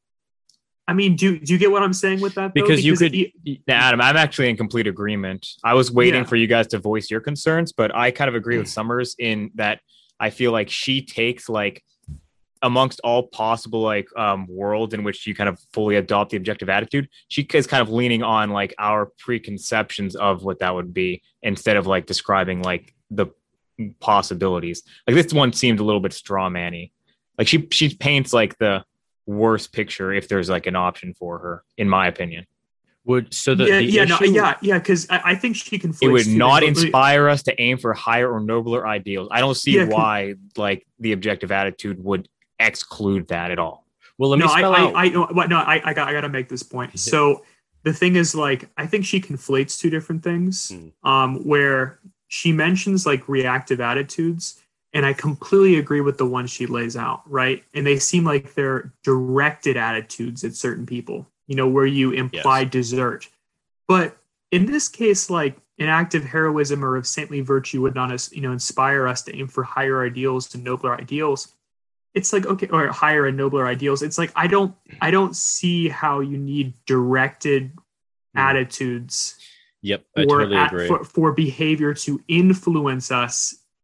I 0.87 0.93
mean, 0.93 1.15
do 1.15 1.39
do 1.39 1.51
you 1.53 1.57
get 1.57 1.71
what 1.71 1.81
I'm 1.81 1.93
saying 1.93 2.21
with 2.21 2.35
that? 2.35 2.53
though? 2.53 2.61
because 2.61 2.85
you 2.85 2.95
could 2.95 3.15
e- 3.15 3.33
Now, 3.67 3.79
Adam, 3.87 4.01
I'm 4.01 4.17
actually 4.17 4.49
in 4.49 4.57
complete 4.57 4.85
agreement. 4.87 5.47
I 5.63 5.73
was 5.73 5.91
waiting 5.91 6.21
Yeah. 6.21 6.27
for 6.27 6.35
you 6.35 6.45
guys 6.47 6.67
to 6.67 6.79
voice 6.79 7.09
your 7.09 7.21
concerns, 7.21 7.71
but 7.71 7.95
I 7.95 8.11
kind 8.11 8.29
of 8.29 8.35
agree 8.35 8.57
with 8.59 8.67
Sommers 8.67 9.15
in 9.17 9.49
that 9.55 9.79
I 10.19 10.29
feel 10.29 10.51
like 10.51 10.69
she 10.69 11.01
takes 11.01 11.49
like 11.49 11.83
amongst 12.61 12.99
all 13.03 13.23
possible 13.27 13.81
like 13.81 14.07
um 14.17 14.47
worlds 14.47 14.93
in 14.93 15.03
which 15.03 15.25
you 15.27 15.33
kind 15.33 15.49
of 15.49 15.59
fully 15.73 15.95
adopt 15.95 16.31
the 16.31 16.37
objective 16.37 16.69
attitude, 16.69 17.09
she 17.29 17.41
is 17.53 17.65
kind 17.67 17.81
of 17.81 17.89
leaning 17.89 18.21
on 18.21 18.51
like 18.51 18.73
our 18.77 19.11
preconceptions 19.17 20.15
of 20.15 20.43
what 20.43 20.59
that 20.59 20.75
would 20.75 20.93
be 20.93 21.21
instead 21.41 21.77
of 21.77 21.87
like 21.87 22.05
describing 22.05 22.61
like 22.61 22.93
the 23.09 23.27
possibilities. 23.99 24.83
Like 25.07 25.15
this 25.15 25.33
one 25.33 25.53
seemed 25.53 25.79
a 25.79 25.83
little 25.83 26.01
bit 26.01 26.13
straw 26.13 26.49
manny. 26.49 26.91
Like 27.37 27.47
she 27.47 27.67
she 27.71 27.93
paints 27.95 28.33
like 28.33 28.57
the 28.57 28.83
worst 29.25 29.73
picture 29.73 30.13
if 30.13 30.27
there's 30.27 30.49
like 30.49 30.67
an 30.67 30.75
option 30.75 31.13
for 31.13 31.39
her, 31.39 31.63
in 31.77 31.89
my 31.89 32.07
opinion. 32.07 32.45
would 33.05 33.33
so 33.33 33.55
the, 33.55 33.65
yeah, 33.65 33.77
the 33.79 33.85
yeah, 33.85 34.03
no, 34.05 34.19
yeah, 34.21 34.55
yeah, 34.61 34.77
because 34.79 35.07
I, 35.09 35.21
I 35.31 35.35
think 35.35 35.55
she 35.55 35.77
can. 35.79 35.93
it 36.01 36.07
would 36.07 36.27
not 36.27 36.63
inspire 36.63 37.27
us 37.29 37.43
to 37.43 37.61
aim 37.61 37.77
for 37.77 37.93
higher 37.93 38.31
or 38.31 38.39
nobler 38.39 38.87
ideals. 38.87 39.27
I 39.31 39.39
don't 39.41 39.55
see 39.55 39.71
Yeah, 39.75 39.85
'cause- 39.85 39.93
why 39.93 40.33
like 40.57 40.85
the 40.99 41.11
objective 41.11 41.51
attitude 41.51 42.03
would 42.03 42.27
exclude 42.59 43.27
that 43.27 43.51
at 43.51 43.59
all. 43.59 43.85
well 44.17 44.29
let 44.29 44.39
me 44.39 44.45
no, 44.45 44.51
I, 44.51 44.57
spell 44.59 44.75
out 44.75 44.95
I, 44.95 45.05
I, 45.05 45.09
no, 45.09 45.25
what- 45.27 45.49
no, 45.49 45.57
I, 45.57 45.81
I 45.83 45.93
got, 45.93 46.07
I 46.07 46.13
got 46.13 46.21
to 46.21 46.29
make 46.29 46.47
this 46.47 46.63
point. 46.63 46.97
So 46.97 47.43
the 47.83 47.93
thing 47.93 48.15
is, 48.15 48.33
like, 48.33 48.69
I 48.77 48.87
think 48.87 49.05
she 49.05 49.19
conflates 49.21 49.77
two 49.79 49.89
different 49.91 50.23
things. 50.23 50.71
Mm. 50.71 50.91
Um, 51.03 51.35
where 51.45 51.99
she 52.27 52.51
mentions 52.51 53.05
like 53.05 53.27
reactive 53.27 53.81
attitudes, 53.81 54.61
and 54.93 55.05
I 55.05 55.13
completely 55.13 55.77
agree 55.77 56.01
with 56.01 56.17
the 56.17 56.25
one 56.25 56.47
she 56.47 56.65
lays 56.65 56.95
out, 56.95 57.21
right? 57.29 57.63
And 57.73 57.85
they 57.85 57.99
seem 57.99 58.23
like 58.23 58.53
they're 58.53 58.93
directed 59.03 59.77
attitudes 59.77 60.43
at 60.43 60.55
certain 60.55 60.85
people, 60.85 61.27
you 61.47 61.55
know, 61.55 61.67
where 61.67 61.85
you 61.85 62.11
imply 62.11 62.63
desert. 62.63 63.27
But 63.87 64.17
in 64.51 64.65
this 64.65 64.87
case, 64.87 65.29
like 65.29 65.57
an 65.77 65.89
act 65.89 66.15
of 66.15 66.23
heroism 66.23 66.83
or 66.83 66.95
of 66.95 67.05
saintly 67.05 67.41
virtue 67.41 67.81
would 67.81 67.95
not, 67.95 68.31
you 68.31 68.41
know, 68.41 68.53
inspire 68.53 69.07
us 69.07 69.21
to 69.23 69.35
aim 69.35 69.47
for 69.47 69.63
higher 69.63 70.05
ideals 70.05 70.53
and 70.55 70.63
nobler 70.63 70.95
ideals 70.95 71.53
it's 72.15 72.31
like 72.31 72.47
okay 72.47 72.67
or 72.69 72.87
higher 72.87 73.27
and 73.27 73.37
nobler 73.37 73.67
ideals 73.67 74.01
it's 74.01 74.17
like 74.17 74.31
i 74.35 74.47
don't 74.47 74.73
i 75.01 75.11
don't 75.11 75.35
see 75.35 75.87
how 75.89 76.21
you 76.21 76.37
need 76.37 76.73
directed 76.85 77.71
hmm. 78.33 78.39
attitudes 78.39 79.35
yep 79.89 80.01
i 80.17 80.21
or 80.21 80.39
totally 80.39 80.57
at- 80.57 80.71
agree 80.71 80.87
for, 80.87 81.03
for 81.03 81.31
behavior 81.31 81.93
to 81.93 82.11
influence 82.27 83.11
us 83.11 83.35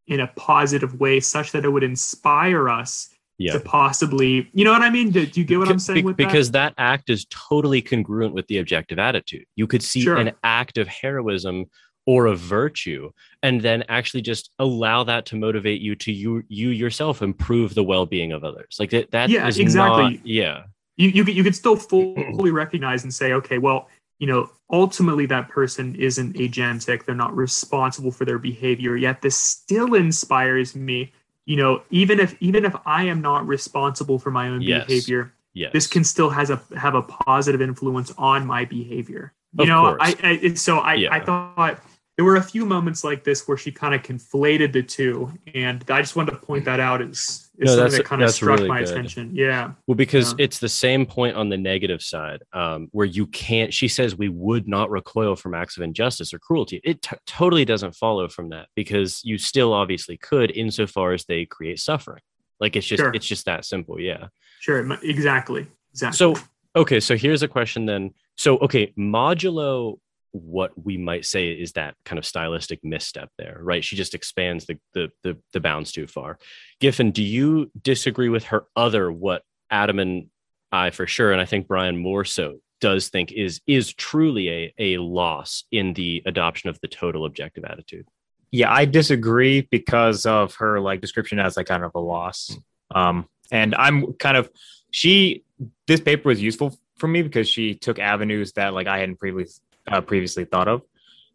in 0.08 0.20
a 0.22 0.28
positive 0.36 1.00
way 1.00 1.20
such 1.20 1.52
that 1.54 1.64
it 1.66 1.70
would 1.70 1.84
inspire 1.84 2.68
us 2.70 3.10
yeah 3.38 3.54
to 3.54 3.60
possibly 3.60 4.50
you 4.54 4.64
know 4.66 4.72
what 4.72 4.82
i 4.82 4.90
mean 4.90 5.10
do, 5.12 5.26
do 5.26 5.40
you 5.40 5.46
get 5.46 5.58
what 5.60 5.70
i'm 5.70 5.80
saying 5.80 6.06
be- 6.06 6.14
because 6.14 6.52
that? 6.52 6.74
act 6.78 7.10
is 7.10 7.26
totally 7.50 7.82
congruent 7.82 8.34
with 8.34 8.46
the 8.48 8.58
objective 8.58 9.00
attitude. 9.00 9.46
You 9.56 9.66
could 9.68 9.84
see 9.84 10.02
Sure. 10.02 10.18
an 10.18 10.32
act 10.44 10.78
of 10.78 10.88
heroism 10.88 11.66
or 12.08 12.26
a 12.28 12.36
virtue, 12.36 13.12
and 13.44 13.62
then 13.62 13.84
actually 13.88 14.24
just 14.24 14.50
allow 14.58 15.04
that 15.04 15.24
to 15.28 15.36
motivate 15.36 15.82
you 15.82 15.94
to 15.98 16.12
you 16.12 16.44
you 16.50 16.70
yourself 16.70 17.22
improve 17.22 17.76
the 17.76 17.84
well 17.84 18.06
being 18.08 18.32
of 18.32 18.44
others. 18.44 18.78
Like 18.80 18.90
that. 18.90 19.12
That 19.12 19.30
Yeah, 19.30 19.48
exactly. 19.48 20.04
not- 20.18 20.26
yeah. 20.26 20.64
you 20.98 21.10
you, 21.10 21.24
you 21.38 21.44
could 21.44 21.56
still 21.56 21.76
fully 21.76 22.52
recognize 22.52 23.04
and 23.04 23.14
say 23.14 23.34
okay 23.34 23.60
well 23.60 23.88
you 24.22 24.28
know 24.28 24.50
ultimately 24.70 25.26
that 25.26 25.50
person 25.50 25.96
isn't 25.96 26.36
agentic 26.36 27.06
they're 27.06 27.16
not 27.16 27.36
responsible 27.36 28.12
for 28.12 28.24
their 28.24 28.38
behavior 28.38 28.96
yet 28.96 29.22
this 29.22 29.36
still 29.36 29.96
inspires 29.96 30.76
me 30.76 31.12
you 31.46 31.58
know 31.58 31.82
even 31.90 32.20
if 32.20 32.38
even 32.40 32.64
if 32.64 32.74
i 32.86 33.04
am 33.04 33.20
not 33.20 33.46
responsible 33.46 34.20
for 34.20 34.32
my 34.32 34.48
own 34.48 34.62
Yes. 34.62 34.86
behavior 34.86 35.34
Yes. 35.54 35.74
this 35.74 35.88
can 35.88 36.04
still 36.06 36.30
has 36.30 36.52
a 36.52 36.62
have 36.78 36.96
a 36.96 37.02
positive 37.02 37.62
influence 37.62 38.14
on 38.18 38.46
my 38.46 38.64
behavior 38.64 39.34
you 39.54 39.64
Of 39.64 39.68
know. 39.70 39.98
I, 40.00 40.16
I 40.24 40.54
so 40.54 40.78
i 40.78 40.94
Yeah. 40.94 41.14
i 41.14 41.20
thought 41.20 41.84
there 42.16 42.24
were 42.24 42.36
a 42.36 42.44
few 42.44 42.64
moments 42.66 43.04
like 43.04 43.24
this 43.24 43.48
where 43.48 43.58
she 43.58 43.72
kind 43.72 43.96
of 43.96 44.04
conflated 44.04 44.72
the 44.72 44.84
two 44.84 45.34
and 45.56 45.84
i 45.90 46.00
just 46.00 46.16
wanted 46.16 46.32
to 46.32 46.38
point 46.38 46.62
mm. 46.62 46.66
that 46.66 46.80
out 46.80 47.02
as, 47.02 47.50
as 47.62 47.67
No, 47.67 47.76
something 47.76 47.97
that 47.97 48.06
kind 48.06 48.24
of 48.24 48.32
struck 48.32 48.58
really 48.58 48.69
my 48.69 48.80
good. 48.80 48.89
attention 48.89 49.32
yeah 49.34 49.71
Well, 49.88 49.95
because 49.95 50.32
Yeah. 50.32 50.43
it's 50.45 50.60
the 50.60 50.69
same 50.69 51.06
point 51.06 51.36
on 51.36 51.50
the 51.50 51.58
negative 51.58 52.02
side, 52.02 52.41
um, 52.54 52.88
where 52.91 53.06
you 53.06 53.28
can't. 53.28 53.74
She 53.74 53.88
says 53.88 54.17
we 54.17 54.30
would 54.30 54.67
not 54.67 54.89
recoil 54.89 55.36
from 55.36 55.54
acts 55.54 55.78
of 55.78 55.84
injustice 55.84 56.34
or 56.34 56.39
cruelty. 56.39 56.82
It 56.84 57.02
t- 57.02 57.15
totally 57.26 57.63
doesn't 57.65 57.95
follow 57.95 58.28
from 58.28 58.50
that 58.50 58.67
because 58.76 59.21
you 59.24 59.38
still 59.38 59.74
obviously 59.74 60.17
could, 60.17 60.52
insofar 60.52 61.13
as 61.13 61.26
they 61.26 61.45
create 61.45 61.80
suffering. 61.80 62.21
Like 62.60 62.76
it's 62.76 62.88
just 62.88 63.02
Sure. 63.02 63.12
it's 63.13 63.26
just 63.28 63.45
that 63.45 63.65
simple. 63.65 64.00
Yeah. 64.00 64.28
Sure, 64.60 64.80
exactly, 65.04 65.67
exactly. 65.93 66.17
So 66.17 66.36
okay, 66.76 67.00
so 67.00 67.15
here's 67.17 67.43
a 67.43 67.47
question 67.47 67.86
then. 67.86 68.12
So 68.38 68.58
okay, 68.60 68.93
modulo 68.97 69.97
what 70.32 70.72
we 70.82 70.98
might 70.98 71.26
say 71.26 71.52
is 71.52 71.74
that 71.74 71.96
kind 72.06 72.17
of 72.20 72.26
stylistic 72.26 72.80
misstep 72.84 73.30
there, 73.38 73.60
right? 73.62 73.84
She 73.84 73.96
just 73.96 74.15
expands 74.15 74.65
the 74.65 74.78
the 74.94 75.10
the, 75.24 75.38
the 75.54 75.60
bounds 75.60 75.91
too 75.91 76.08
far. 76.08 76.38
Giffen, 76.80 77.12
do 77.12 77.24
you 77.24 77.72
disagree 77.82 78.30
with 78.30 78.46
her 78.46 78.65
other 78.76 79.12
what 79.12 79.44
Adam 79.70 80.00
and 80.00 80.28
I 80.72 80.89
for 80.91 81.08
sure, 81.08 81.32
and 81.32 81.41
I 81.41 81.46
think 81.46 81.67
Brian 81.67 81.98
more 81.98 82.26
so 82.26 82.60
does 82.80 83.10
think 83.10 83.32
is 83.32 83.62
is 83.67 83.94
truly 83.94 84.50
a 84.50 84.74
a 84.78 84.98
loss 84.98 85.63
in 85.72 85.94
the 85.94 86.22
adoption 86.26 86.70
of 86.70 86.80
the 86.82 86.88
total 86.88 87.26
objective 87.26 87.63
attitude. 87.63 88.08
Yeah, 88.52 88.72
I 88.72 88.86
disagree 88.86 89.62
because 89.62 90.26
of 90.26 90.56
her 90.56 90.80
like 90.80 91.00
description 91.00 91.39
as 91.39 91.56
like 91.56 91.67
kind 91.67 91.84
of 91.84 91.91
a 91.96 92.00
loss. 92.00 92.58
Um, 92.94 93.30
and 93.52 93.76
I'm 93.76 94.13
kind 94.13 94.36
of 94.36 94.50
she. 94.91 95.44
This 95.88 96.02
paper 96.02 96.30
was 96.30 96.41
useful 96.41 96.78
for 96.98 97.08
me 97.08 97.22
because 97.22 97.48
she 97.48 97.76
took 97.76 98.00
avenues 98.00 98.54
that 98.54 98.74
like 98.74 98.88
I 98.88 99.00
hadn't 99.00 99.20
previously 99.20 99.63
uh, 99.92 100.02
previously 100.02 100.46
thought 100.46 100.68
of. 100.68 100.82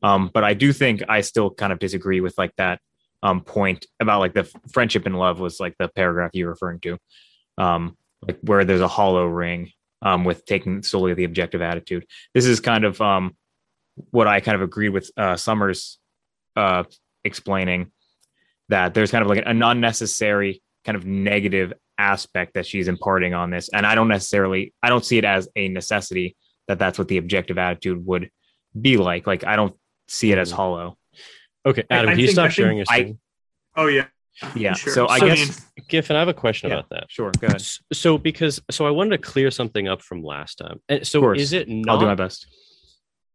Um, 0.03 0.31
but 0.33 0.45
I 0.45 0.55
do 0.55 0.73
think 0.73 1.03
I 1.09 1.21
still 1.23 1.51
kind 1.51 1.73
of 1.73 1.79
disagree 1.79 2.21
with 2.21 2.37
like 2.39 2.55
that 2.57 2.81
um 3.23 3.41
point 3.41 3.87
about 3.99 4.21
like 4.21 4.35
the 4.35 4.45
friendship 4.73 5.07
and 5.07 5.19
love 5.19 5.41
was 5.41 5.59
like 5.59 5.75
the 5.79 5.89
paragraph 5.89 6.31
you're 6.35 6.51
referring 6.51 6.81
to, 6.81 6.99
um, 7.59 7.97
like 8.27 8.39
where 8.43 8.65
there's 8.65 8.83
a 8.83 8.89
hollow 8.89 9.27
ring 9.27 9.71
um 10.03 10.25
with 10.25 10.45
taking 10.45 10.83
solely 10.83 11.15
the 11.15 11.25
objective 11.25 11.63
attitude. 11.63 12.07
This 12.35 12.47
is 12.47 12.61
kind 12.61 12.85
of 12.85 13.01
um 13.01 13.37
what 14.11 14.27
I 14.27 14.41
kind 14.41 14.55
of 14.55 14.63
agreed 14.63 14.91
with 14.91 15.11
uh, 15.17 15.35
Sommers 15.35 15.97
uh, 16.55 16.85
explaining 17.25 17.91
that 18.69 18.95
there's 18.95 19.11
kind 19.11 19.23
of 19.23 19.29
like 19.29 19.43
an 19.45 19.63
unnecessary 19.63 20.63
kind 20.85 20.97
of 20.97 21.05
negative 21.05 21.73
aspect 21.99 22.55
that 22.55 22.67
she's 22.67 22.89
imparting 22.89 23.33
on 23.33 23.51
this 23.51 23.71
and 23.73 23.87
i 23.87 23.95
don't 23.95 24.09
necessarily 24.09 24.75
i 24.83 24.89
don't 24.89 25.05
see 25.05 25.17
it 25.17 25.25
as 25.25 25.49
a 25.57 25.69
necessity 25.69 26.37
that 26.69 26.79
that's 26.79 26.99
what 26.99 27.09
the 27.09 27.17
objective 27.17 27.59
attitude 27.59 28.05
would 28.05 28.31
be 28.81 28.97
like 28.97 29.27
like 29.27 29.45
i 29.45 29.57
don't 29.57 29.75
see 30.09 30.33
it 30.33 30.39
as 30.39 30.53
Mhm. 30.53 30.57
hollow 30.57 30.99
Okay, 31.65 31.83
Adam, 31.91 32.11
I 32.11 32.13
can 32.13 32.21
you 32.21 32.27
think- 32.27 32.35
stop 32.37 32.51
sharing 32.53 32.77
your 32.79 32.87
I- 32.89 33.17
oh 33.77 33.87
yeah, 33.89 34.07
yeah 34.55 34.75
sure. 34.75 34.93
so 34.93 35.09
i 35.09 35.19
So, 35.19 35.27
guess 35.27 35.67
Giffen, 35.89 36.15
I 36.17 36.21
have 36.21 36.29
a 36.29 36.35
question 36.35 36.69
Yeah. 36.71 36.77
about 36.77 36.91
that. 36.91 37.05
sure 37.11 37.31
go 37.41 37.47
ahead 37.49 37.63
So 37.93 38.19
because 38.19 38.61
so 38.71 38.87
I 38.87 38.91
wanted 38.91 39.11
to 39.11 39.19
clear 39.19 39.51
something 39.51 39.89
up 39.89 40.03
from 40.03 40.23
last 40.23 40.59
time. 40.59 40.81
And 40.89 41.07
so 41.07 41.21
course. 41.21 41.41
is 41.41 41.53
it 41.53 41.69
not 41.69 41.95
i'll 41.95 41.99
do 42.01 42.07
my 42.07 42.15
best 42.15 42.47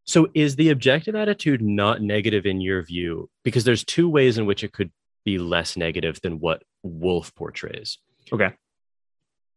So 0.06 0.28
is 0.34 0.56
the 0.56 0.70
objective 0.70 1.16
attitude 1.16 1.62
not 1.62 2.02
negative 2.02 2.46
in 2.46 2.60
your 2.60 2.82
view? 2.84 3.30
Because 3.44 3.64
there's 3.66 3.84
two 3.86 4.10
ways 4.10 4.38
in 4.40 4.46
which 4.46 4.64
it 4.64 4.72
could 4.74 4.92
be 5.26 5.38
less 5.38 5.78
negative 5.78 6.20
than 6.24 6.40
what 6.40 6.64
Wolf 6.84 7.34
portrays. 7.36 7.98
okay 8.34 8.52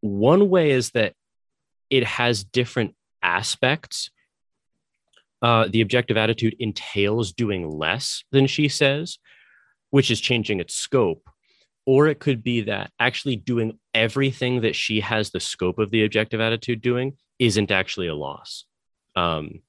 One 0.00 0.48
way 0.50 0.70
is 0.72 0.90
that 0.90 1.14
it 1.90 2.04
has 2.04 2.44
different 2.44 2.94
aspects. 3.22 4.10
Uh, 5.44 5.68
the 5.70 5.82
objective 5.82 6.16
attitude 6.16 6.56
entails 6.58 7.34
doing 7.34 7.68
less 7.68 8.24
than 8.32 8.46
she 8.46 8.66
says, 8.66 9.18
which 9.90 10.10
is 10.10 10.18
changing 10.18 10.58
its 10.58 10.74
scope. 10.74 11.28
Or 11.84 12.08
it 12.08 12.18
could 12.18 12.42
be 12.42 12.62
that 12.62 12.90
actually 12.98 13.36
doing 13.36 13.78
everything 13.92 14.62
that 14.62 14.74
she 14.74 15.00
has 15.00 15.30
the 15.30 15.40
scope 15.40 15.78
of 15.78 15.90
the 15.90 16.02
objective 16.02 16.40
attitude 16.40 16.80
doing 16.80 17.18
isn't 17.38 17.70
actually 17.70 18.06
a 18.06 18.14
loss. 18.14 18.64
Um, 19.16 19.60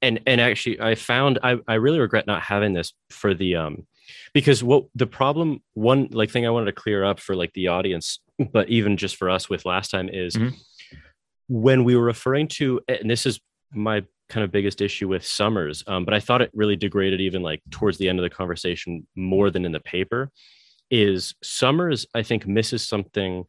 and 0.00 0.20
and 0.28 0.40
actually, 0.40 0.80
I 0.80 0.94
found 0.94 1.40
I 1.42 1.56
I 1.66 1.74
really 1.74 1.98
regret 1.98 2.28
not 2.28 2.42
having 2.42 2.72
this 2.72 2.92
for 3.10 3.34
the 3.34 3.56
um 3.56 3.88
because 4.32 4.62
what 4.62 4.84
the 4.94 5.08
problem 5.08 5.60
one 5.72 6.06
like 6.12 6.30
thing 6.30 6.46
I 6.46 6.50
wanted 6.50 6.66
to 6.66 6.80
clear 6.80 7.04
up 7.04 7.18
for 7.18 7.34
like 7.34 7.52
the 7.54 7.66
audience, 7.66 8.20
but 8.52 8.68
even 8.68 8.96
just 8.96 9.16
for 9.16 9.28
us 9.28 9.48
with 9.50 9.66
last 9.66 9.90
time 9.90 10.08
is 10.08 10.36
mm-hmm. 10.36 10.54
when 11.48 11.82
we 11.82 11.96
were 11.96 12.04
referring 12.04 12.46
to 12.58 12.80
and 12.86 13.10
this 13.10 13.26
is 13.26 13.40
my 13.72 14.04
kind 14.28 14.44
of 14.44 14.50
biggest 14.50 14.80
issue 14.80 15.08
with 15.08 15.22
Sommers, 15.22 15.84
um, 15.86 16.04
but 16.04 16.14
I 16.14 16.20
thought 16.20 16.42
it 16.42 16.50
really 16.54 16.76
degraded 16.76 17.20
even 17.20 17.42
like 17.42 17.62
towards 17.70 17.98
the 17.98 18.08
end 18.08 18.18
of 18.18 18.22
the 18.22 18.30
conversation 18.30 19.06
more 19.14 19.50
than 19.50 19.64
in 19.64 19.72
the 19.72 19.80
paper. 19.80 20.30
Is 20.90 21.34
Sommers 21.42 22.06
I 22.14 22.22
think 22.22 22.46
misses 22.46 22.86
something 22.86 23.44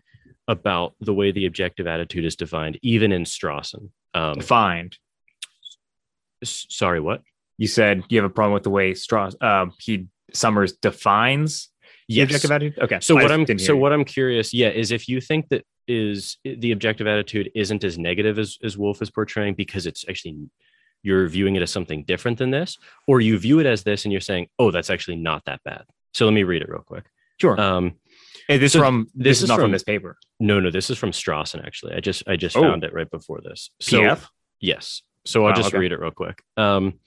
about 0.47 0.93
the 0.99 1.13
way 1.13 1.31
the 1.31 1.45
objective 1.45 1.87
attitude 1.87 2.25
is 2.25 2.35
defined, 2.35 2.79
even 2.81 3.11
in 3.11 3.23
Strawson. 3.23 3.89
Um, 4.13 4.35
defined. 4.35 4.97
S- 6.41 6.67
sorry, 6.69 6.99
what? 6.99 7.21
You 7.57 7.67
said 7.67 8.03
you 8.09 8.21
have 8.21 8.29
a 8.29 8.33
problem 8.33 8.53
with 8.53 8.63
the 8.63 8.69
way 8.69 8.93
Strauss 8.93 9.35
uh, 9.41 9.67
he 9.79 10.07
Sommers 10.33 10.73
defines 10.81 11.69
yes. 12.07 12.25
objective 12.25 12.51
attitude. 12.51 12.79
Okay. 12.79 12.99
So 13.01 13.17
I 13.17 13.23
what 13.23 13.31
I'm 13.31 13.59
so 13.59 13.75
what 13.75 13.93
I'm 13.93 14.05
curious, 14.05 14.53
yeah, 14.53 14.69
is 14.69 14.91
if 14.91 15.07
you 15.07 15.21
think 15.21 15.49
that 15.49 15.65
is 15.87 16.37
the 16.43 16.71
objective 16.71 17.07
attitude 17.07 17.51
isn't 17.55 17.83
as 17.83 17.97
negative 17.97 18.39
as, 18.39 18.57
as 18.63 18.77
Wolf 18.77 19.01
is 19.01 19.09
portraying 19.09 19.53
because 19.53 19.85
it's 19.85 20.05
actually 20.07 20.49
you're 21.03 21.27
viewing 21.27 21.55
it 21.55 21.61
as 21.61 21.71
something 21.71 22.03
different 22.03 22.39
than 22.39 22.49
this, 22.49 22.77
or 23.07 23.21
you 23.21 23.37
view 23.37 23.59
it 23.59 23.65
as 23.65 23.83
this 23.83 24.05
and 24.05 24.11
you're 24.11 24.21
saying, 24.21 24.47
oh, 24.57 24.71
that's 24.71 24.89
actually 24.89 25.17
not 25.17 25.45
that 25.45 25.61
bad. 25.63 25.83
So 26.13 26.25
let 26.25 26.33
me 26.33 26.43
read 26.43 26.63
it 26.63 26.69
real 26.69 26.81
quick. 26.81 27.05
Sure. 27.39 27.59
Um, 27.59 27.95
hey, 28.47 28.57
this 28.57 28.73
so 28.73 28.79
from 28.79 29.07
this, 29.13 29.39
this 29.39 29.43
is, 29.43 29.49
not 29.49 29.55
from, 29.55 29.65
from, 29.65 29.71
this 29.71 29.83
paper. 29.83 30.17
No, 30.39 30.59
no, 30.59 30.71
this 30.71 30.89
is 30.89 30.97
from 30.97 31.11
Strawson. 31.11 31.65
Actually, 31.65 31.93
I 31.93 31.99
just 31.99 32.23
I 32.27 32.35
just 32.35 32.57
oh. 32.57 32.61
found 32.61 32.83
it 32.83 32.93
right 32.93 33.09
before 33.09 33.41
this. 33.41 33.69
So 33.79 33.99
PF? 33.99 34.25
yes. 34.59 35.03
So 35.25 35.45
I'll 35.45 35.55
just 35.55 35.69
okay. 35.69 35.79
read 35.79 35.91
it 35.91 35.99
real 35.99 36.11
quick. 36.11 36.41
Um, 36.55 36.99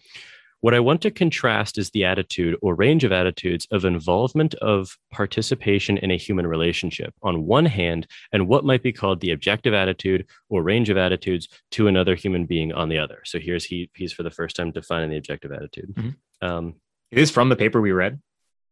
what 0.61 0.75
I 0.75 0.81
want 0.81 1.03
to 1.03 1.11
contrast 1.11 1.79
is 1.79 1.91
the 1.91 2.05
attitude 2.05 2.57
or 2.63 2.75
range 2.75 3.05
of 3.05 3.13
attitudes 3.13 3.67
of 3.71 3.85
involvement 3.85 4.55
of 4.57 4.97
participation 5.13 5.99
in 5.99 6.11
a 6.11 6.17
human 6.17 6.47
relationship 6.47 7.15
on 7.23 7.47
one 7.47 7.67
hand, 7.67 8.07
and 8.33 8.49
what 8.49 8.65
might 8.65 8.83
be 8.83 8.93
called 8.93 9.21
the 9.21 9.31
objective 9.31 9.75
attitude 9.75 10.27
or 10.49 10.63
range 10.63 10.91
of 10.91 10.97
attitudes 10.97 11.49
to 11.73 11.87
another 11.87 12.15
human 12.15 12.47
being 12.47 12.73
on 12.73 12.89
the 12.89 12.99
other. 12.99 13.21
So 13.25 13.39
here's 13.39 13.65
he 13.65 13.91
he's 13.95 14.13
for 14.13 14.23
the 14.23 14.31
first 14.31 14.57
time 14.57 14.73
defining 14.73 15.11
the 15.11 15.17
objective 15.17 15.53
attitude. 15.53 15.95
Mm-hmm. 15.95 16.47
Um, 16.47 16.75
it 17.11 17.19
is 17.19 17.31
from 17.31 17.49
the 17.49 17.57
paper 17.57 17.81
we 17.81 17.93
read. 17.93 18.21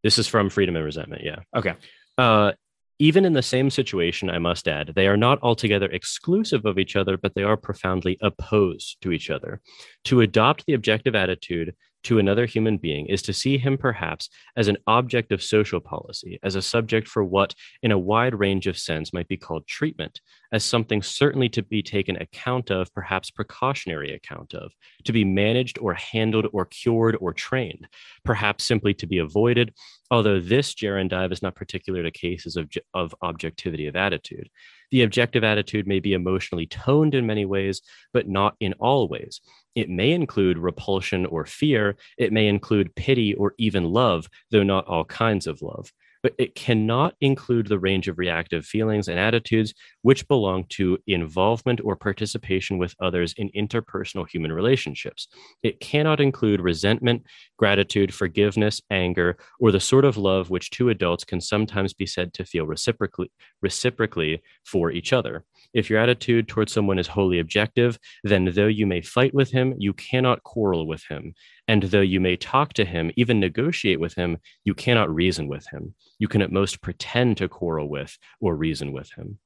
This 0.03 0.19
is 0.19 0.27
from 0.27 0.51
Freedom 0.51 0.77
and 0.77 0.85
Resentment. 0.85 1.23
Yeah. 1.25 1.41
Okay. 1.55 1.75
Uh, 2.19 2.53
even 2.99 3.25
in 3.25 3.35
the 3.35 3.43
same 3.43 3.71
situation, 3.71 4.31
I 4.31 4.39
must 4.39 4.69
add, 4.69 4.93
they 4.95 5.07
are 5.07 5.17
not 5.17 5.39
altogether 5.43 5.87
exclusive 5.87 6.65
of 6.65 6.79
each 6.79 6.97
other, 6.97 7.17
but 7.17 7.35
they 7.35 7.43
are 7.43 7.57
profoundly 7.57 8.19
opposed 8.23 8.97
to 9.03 9.13
each 9.13 9.31
other. 9.31 9.61
To 10.05 10.21
adopt 10.23 10.65
the 10.67 10.75
objective 10.75 11.15
attitude 11.15 11.75
to 12.07 12.21
another 12.21 12.47
human 12.47 12.77
being 12.77 13.07
is 13.07 13.21
to 13.21 13.33
see 13.33 13.59
him 13.59 13.77
perhaps 13.77 14.31
as 14.57 14.69
an 14.69 14.77
object 14.87 15.33
of 15.33 15.43
social 15.43 15.81
policy, 15.81 16.39
as 16.45 16.55
a 16.55 16.63
subject 16.63 17.09
for 17.09 17.25
what, 17.25 17.53
in 17.83 17.91
a 17.91 17.99
wide 17.99 18.33
range 18.33 18.69
of 18.69 18.79
sense, 18.79 19.13
might 19.13 19.27
be 19.27 19.37
called 19.37 19.67
treatment, 19.67 20.21
as 20.53 20.65
something 20.65 21.03
certainly 21.03 21.49
to 21.49 21.65
be 21.65 21.83
taken 21.83 22.15
account 22.19 22.71
of, 22.71 22.95
perhaps 22.95 23.33
precautionary 23.33 24.15
account 24.15 24.55
of, 24.55 24.71
to 25.03 25.13
be 25.13 25.25
managed 25.25 25.81
or 25.81 25.95
handled 25.95 26.47
or 26.53 26.67
cured 26.67 27.17
or 27.21 27.33
trained, 27.33 27.89
perhaps 28.25 28.63
simply 28.63 28.95
to 28.95 29.09
be 29.09 29.19
avoided, 29.19 29.75
although 30.09 30.39
this 30.39 30.75
gerundive 30.75 31.33
is 31.33 31.43
not 31.43 31.57
particular 31.57 32.05
to 32.05 32.13
cases 32.13 32.57
of, 32.57 32.71
of 32.95 33.17
objectivity 33.21 33.89
of 33.89 33.97
attitude. 33.97 34.49
The 34.93 35.03
objective 35.03 35.43
attitude 35.43 35.89
may 35.89 35.99
be 35.99 36.13
emotionally 36.13 36.67
toned 36.67 37.17
in 37.17 37.27
many 37.27 37.45
ways, 37.45 37.83
but 38.13 38.29
not 38.29 38.55
in 38.61 38.75
all 38.75 39.09
ways. 39.09 39.41
It 39.77 39.89
may 39.89 40.11
include 40.11 40.59
repulsion 40.59 41.27
or 41.27 41.47
fear. 41.47 41.97
It 42.19 42.33
may 42.33 42.49
include 42.49 42.97
pity 42.97 43.35
or 43.35 43.55
even 43.59 43.85
love, 43.85 44.29
though 44.51 44.65
not 44.65 44.87
all 44.87 45.05
kinds 45.05 45.47
of 45.47 45.63
love 45.63 45.93
but 46.27 46.35
it 46.39 46.57
cannot 46.57 47.15
include 47.21 47.69
the 47.69 47.79
range 47.79 48.09
of 48.09 48.19
reactive 48.19 48.67
feelings 48.67 49.07
and 49.07 49.17
attitudes 49.17 49.73
which 50.03 50.27
belong 50.27 50.65
to 50.69 50.99
involvement 51.07 51.81
or 51.85 51.95
participation 51.95 52.79
with 52.79 52.97
others 53.01 53.33
in 53.37 53.49
interpersonal 53.51 54.29
human 54.29 54.53
relationships. 54.53 55.29
It 55.63 55.79
cannot 55.79 56.21
include 56.21 56.61
resentment, 56.61 57.23
gratitude, 57.57 58.13
forgiveness, 58.13 58.83
anger, 58.91 59.37
or 59.61 59.71
the 59.71 59.79
sort 59.79 60.05
of 60.05 60.17
love 60.17 60.51
which 60.51 60.71
two 60.71 60.89
adults 60.89 61.23
can 61.23 61.41
sometimes 61.41 61.95
be 61.95 62.07
said 62.07 62.33
to 62.35 62.45
feel 62.45 62.67
reciprocally, 62.67 63.31
reciprocally 63.63 64.43
for 64.65 64.91
each 64.91 65.13
other. 65.13 65.45
If 65.77 65.91
your 65.91 65.99
attitude 65.99 66.49
towards 66.49 66.73
someone 66.73 66.99
is 66.99 67.07
wholly 67.07 67.39
objective, 67.39 67.99
then 68.25 68.51
though 68.55 68.67
you 68.67 68.87
may 68.87 69.03
fight 69.03 69.35
with 69.35 69.51
him, 69.51 69.75
you 69.77 69.93
cannot 69.93 70.43
quarrel 70.43 70.87
with 70.87 71.05
him. 71.07 71.35
And 71.69 71.83
though 71.83 72.01
you 72.01 72.19
may 72.19 72.35
talk 72.35 72.73
to 72.75 72.85
him, 72.87 73.11
even 73.17 73.41
negotiate 73.41 74.01
with 74.01 74.15
him, 74.15 74.39
you 74.65 74.73
cannot 74.73 75.15
reason 75.15 75.49
with 75.49 75.67
him. 75.71 75.95
You 76.19 76.29
can 76.29 76.41
at 76.41 76.51
most 76.51 76.81
pretend 76.81 77.37
to 77.37 77.49
quarrel 77.49 77.91
with 77.91 78.17
or 78.41 78.57
reason 78.57 78.93
with 78.93 79.13
him. 79.13 79.39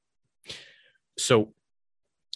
So 1.17 1.53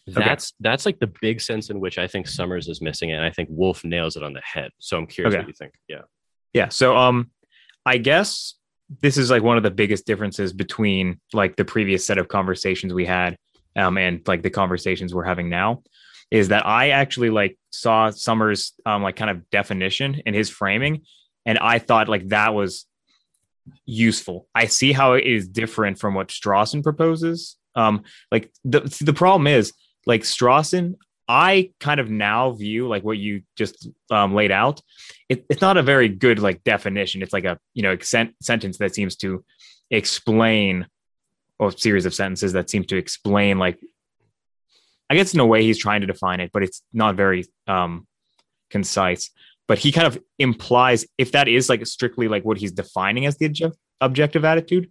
that's 0.06 0.52
okay. 0.52 0.56
that's 0.60 0.86
like 0.86 1.00
the 1.00 1.12
big 1.22 1.39
sense 1.39 1.70
in 1.70 1.80
which 1.80 1.98
I 1.98 2.06
think 2.06 2.28
Sommers 2.28 2.68
is 2.68 2.82
missing 2.82 3.12
it. 3.12 3.14
And 3.14 3.24
I 3.24 3.32
think 3.32 3.48
Wolf 3.50 3.86
nails 3.86 4.18
it 4.18 4.24
on 4.24 4.34
the 4.34 4.41
head. 4.41 4.72
So 4.80 4.98
I'm 4.98 5.08
curious 5.08 5.34
okay. 5.34 5.41
what 5.41 5.48
you 5.48 5.54
think. 5.54 5.74
Yeah. 5.88 6.02
Yeah. 6.54 6.68
So 6.68 6.98
um 6.98 7.32
I 7.86 7.98
guess 7.98 8.56
this 9.02 9.16
is 9.16 9.32
like 9.32 9.41
one 9.41 9.56
of 9.56 9.64
the 9.64 9.72
biggest 9.72 10.06
differences 10.06 10.52
between 10.52 11.22
like 11.32 11.56
the 11.56 11.66
previous 11.66 12.06
set 12.06 12.18
of 12.18 12.28
conversations 12.28 12.93
we 12.93 13.06
had 13.06 13.38
um 13.76 13.97
and 13.97 14.21
like 14.28 14.41
the 14.41 14.49
conversations 14.49 15.13
we're 15.13 15.23
having 15.23 15.49
now 15.49 15.84
is 16.32 16.49
that 16.49 16.65
I 16.65 16.89
actually 16.89 17.30
like 17.30 17.57
saw 17.71 18.09
Sommers 18.09 18.71
um 18.86 19.03
like 19.03 19.15
kind 19.15 19.32
of 19.32 19.49
definition 19.49 20.21
in 20.26 20.34
his 20.34 20.49
framing 20.49 21.03
and 21.45 21.57
I 21.59 21.80
thought 21.80 22.09
like 22.09 22.30
that 22.30 22.53
was 22.53 22.86
useful. 23.86 24.47
I 24.53 24.65
see 24.65 24.91
how 24.91 25.13
it 25.13 25.26
is 25.26 25.47
different 25.47 25.99
from 25.99 26.13
what 26.13 26.30
Strawson 26.30 26.84
proposes. 26.84 27.57
Um 27.76 28.03
like 28.32 28.51
the 28.63 28.82
the 29.01 29.13
problem 29.13 29.47
is 29.47 29.73
like 30.05 30.21
Strawson 30.21 30.95
I 31.28 31.71
kind 31.80 31.99
of 31.99 32.09
now 32.09 32.51
view 32.51 32.88
like 32.88 33.03
what 33.03 33.17
you 33.17 33.41
just 33.55 33.89
um, 34.11 34.36
laid 34.36 34.51
out. 34.51 34.82
It, 35.28 35.45
it's 35.49 35.61
not 35.61 35.78
a 35.78 35.84
very 35.84 36.07
good 36.09 36.39
like 36.39 36.63
definition. 36.63 37.23
It's 37.23 37.34
like 37.34 37.45
a 37.45 37.59
you 37.73 37.84
know 37.84 37.97
sent- 37.99 38.36
sentence 38.41 38.78
that 38.78 38.93
seems 38.93 39.15
to 39.17 39.43
explain 39.89 40.88
or 41.60 41.72
series 41.72 42.06
of 42.06 42.14
sentences 42.14 42.53
that 42.53 42.70
seem 42.70 42.84
to 42.84 42.97
explain 42.97 43.58
like 43.58 43.80
I 45.10 45.16
guess 45.16 45.34
in 45.34 45.39
a 45.39 45.45
way 45.45 45.64
he's 45.64 45.78
trying 45.78 46.01
to 46.01 46.08
define 46.08 46.39
it, 46.39 46.51
but 46.51 46.64
it's 46.64 46.82
not 46.91 47.16
very 47.16 47.45
um, 47.68 48.08
concise. 48.70 49.30
But 49.68 49.78
he 49.78 49.91
kind 49.91 50.08
of 50.08 50.22
implies 50.39 51.06
if 51.18 51.32
that 51.34 51.47
is 51.47 51.70
like 51.70 51.86
strictly 51.86 52.28
like 52.28 52.43
what 52.43 52.58
he's 52.58 52.72
defining 52.72 53.26
as 53.26 53.38
the 53.38 53.45
object, 53.45 53.78
objective 54.01 54.45
attitude, 54.45 54.89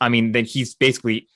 I 0.00 0.08
mean, 0.08 0.32
then 0.32 0.44
he's 0.44 0.74
basically 0.74 1.28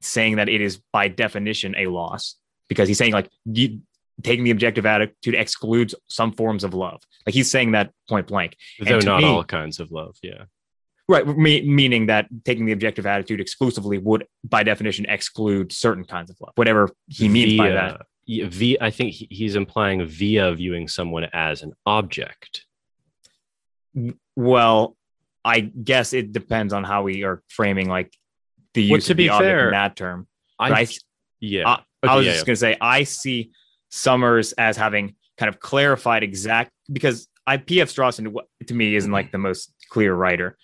saying 0.00 0.36
that 0.36 0.48
it 0.48 0.60
is 0.60 0.80
by 0.92 1.08
definition 1.08 1.74
a 1.76 1.86
loss 1.86 2.36
because 2.68 2.88
he's 2.88 2.98
saying 2.98 3.12
like 3.12 3.30
you, 3.44 3.80
taking 4.22 4.44
the 4.44 4.50
objective 4.50 4.86
attitude 4.86 5.34
excludes 5.34 5.94
some 6.08 6.32
forms 6.32 6.64
of 6.64 6.74
love. 6.74 7.02
Like 7.26 7.34
he's 7.34 7.50
saying 7.50 7.72
that 7.72 7.92
point 8.08 8.26
blank. 8.26 8.56
Though 8.80 8.98
not 9.00 9.22
me, 9.22 9.26
all 9.26 9.44
kinds 9.44 9.80
of 9.80 9.90
love. 9.90 10.16
Yeah. 10.22 10.44
Right, 11.08 11.24
me, 11.26 11.62
meaning 11.62 12.06
that 12.06 12.26
taking 12.44 12.66
the 12.66 12.72
objective 12.72 13.06
attitude 13.06 13.40
exclusively 13.40 13.98
would, 13.98 14.26
by 14.42 14.64
definition, 14.64 15.06
exclude 15.08 15.72
certain 15.72 16.04
kinds 16.04 16.30
of 16.30 16.36
love, 16.40 16.52
whatever 16.56 16.90
he 17.06 17.28
means 17.28 17.52
via, 17.52 17.58
by 17.58 17.70
that. 17.70 18.00
Via, 18.26 18.78
I 18.80 18.90
think 18.90 19.14
he's 19.14 19.54
implying 19.54 20.04
via 20.04 20.52
viewing 20.54 20.88
someone 20.88 21.28
as 21.32 21.62
an 21.62 21.74
object. 21.86 22.64
Well, 24.34 24.96
I 25.44 25.60
guess 25.60 26.12
it 26.12 26.32
depends 26.32 26.72
on 26.72 26.82
how 26.82 27.04
we 27.04 27.22
are 27.22 27.40
framing 27.48 27.88
like 27.88 28.12
the 28.74 28.82
use 28.82 28.90
well, 28.90 29.00
to 29.00 29.12
of 29.12 29.16
be 29.16 29.28
the 29.28 29.38
fair, 29.38 29.66
in 29.66 29.70
that 29.72 29.94
term. 29.94 30.26
I, 30.58 30.72
I 30.72 30.86
yeah, 31.38 31.68
I, 31.68 31.72
okay, 31.74 31.84
I 32.02 32.16
was 32.16 32.26
yeah, 32.26 32.32
just 32.32 32.42
yeah. 32.42 32.46
gonna 32.46 32.56
say 32.56 32.76
I 32.80 33.04
see 33.04 33.52
Sommers 33.92 34.54
as 34.58 34.76
having 34.76 35.14
kind 35.38 35.48
of 35.48 35.60
clarified 35.60 36.24
exact 36.24 36.72
because 36.92 37.28
I 37.46 37.58
PF 37.58 37.84
Strawson 37.84 38.34
to 38.66 38.74
me 38.74 38.96
isn't 38.96 39.06
mm-hmm. 39.06 39.14
like 39.14 39.30
the 39.30 39.38
most 39.38 39.72
clear 39.88 40.14
writer. 40.14 40.56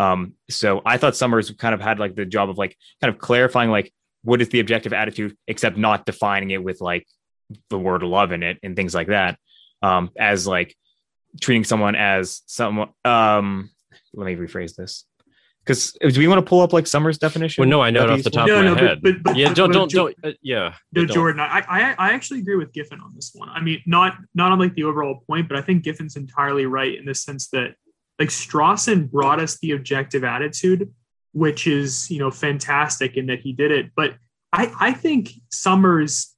Um, 0.00 0.32
so 0.48 0.80
I 0.86 0.96
thought 0.96 1.12
Sommers 1.12 1.56
kind 1.58 1.74
of 1.74 1.80
had 1.82 1.98
like 1.98 2.14
the 2.14 2.24
job 2.24 2.48
of 2.48 2.56
like 2.56 2.74
kind 3.02 3.12
of 3.12 3.20
clarifying 3.20 3.70
like 3.70 3.92
what 4.22 4.40
is 4.40 4.48
the 4.48 4.60
objective 4.60 4.94
attitude, 4.94 5.36
except 5.46 5.76
not 5.76 6.06
defining 6.06 6.50
it 6.50 6.64
with 6.64 6.80
like 6.80 7.06
the 7.68 7.78
word 7.78 8.02
love 8.02 8.32
in 8.32 8.42
it 8.42 8.58
and 8.62 8.74
things 8.74 8.94
like 8.94 9.08
that. 9.08 9.38
Um, 9.82 10.10
as 10.18 10.46
like 10.46 10.74
treating 11.40 11.64
someone 11.64 11.96
as 11.96 12.40
someone. 12.46 12.88
Um, 13.04 13.70
let 14.14 14.24
me 14.24 14.36
rephrase 14.36 14.74
this. 14.74 15.04
Because 15.62 15.92
do 15.92 16.18
we 16.18 16.26
want 16.28 16.38
to 16.38 16.48
pull 16.48 16.62
up 16.62 16.72
like 16.72 16.86
Sommers' 16.86 17.18
definition? 17.18 17.60
Well, 17.60 17.68
no, 17.68 17.82
I 17.82 17.90
know 17.90 18.04
it 18.04 18.10
off 18.10 18.22
the 18.22 18.30
top 18.30 18.46
no, 18.48 18.60
of 18.60 18.64
my 18.64 18.70
no, 18.70 18.74
head. 18.76 19.00
But, 19.02 19.22
but, 19.22 19.36
yeah, 19.36 19.52
don't, 19.52 19.70
don't, 19.70 19.90
don't. 19.90 20.16
Uh, 20.24 20.32
yeah, 20.40 20.74
no, 20.94 21.04
Jordan. 21.04 21.40
I, 21.40 21.62
I, 21.68 21.94
I 21.98 22.12
actually 22.12 22.40
agree 22.40 22.56
with 22.56 22.72
Giffen 22.72 23.00
on 23.00 23.14
this 23.14 23.32
one. 23.34 23.50
I 23.50 23.60
mean, 23.60 23.82
not, 23.84 24.16
not 24.34 24.50
on 24.52 24.58
like 24.58 24.74
the 24.74 24.84
overall 24.84 25.22
point, 25.26 25.48
but 25.48 25.58
I 25.58 25.60
think 25.60 25.84
Giffen's 25.84 26.16
entirely 26.16 26.64
right 26.64 26.98
in 26.98 27.04
the 27.04 27.14
sense 27.14 27.48
that 27.48 27.74
like 28.20 28.28
Strawson 28.28 29.10
brought 29.10 29.40
us 29.40 29.58
the 29.58 29.72
objective 29.72 30.22
attitude, 30.22 30.92
which 31.32 31.66
is, 31.66 32.10
you 32.10 32.18
know, 32.18 32.30
fantastic 32.30 33.16
in 33.16 33.26
that 33.26 33.40
he 33.40 33.52
did 33.52 33.72
it. 33.72 33.90
But 33.96 34.14
I, 34.52 34.72
I 34.78 34.92
think 34.92 35.30
Sommers 35.50 36.34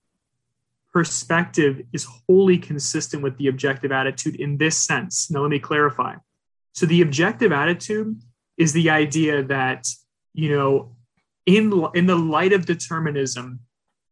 perspective 0.92 1.82
is 1.92 2.06
wholly 2.06 2.56
consistent 2.56 3.22
with 3.22 3.36
the 3.36 3.48
objective 3.48 3.90
attitude 3.90 4.36
in 4.36 4.58
this 4.58 4.78
sense. 4.78 5.30
Now, 5.30 5.40
let 5.40 5.50
me 5.50 5.58
clarify. 5.58 6.14
So, 6.72 6.86
the 6.86 7.02
objective 7.02 7.52
attitude 7.52 8.22
is 8.56 8.72
the 8.72 8.90
idea 8.90 9.42
that, 9.42 9.88
you 10.34 10.56
know, 10.56 10.94
in, 11.46 11.84
in 11.94 12.06
the 12.06 12.16
light 12.16 12.52
of 12.52 12.64
determinism, 12.64 13.58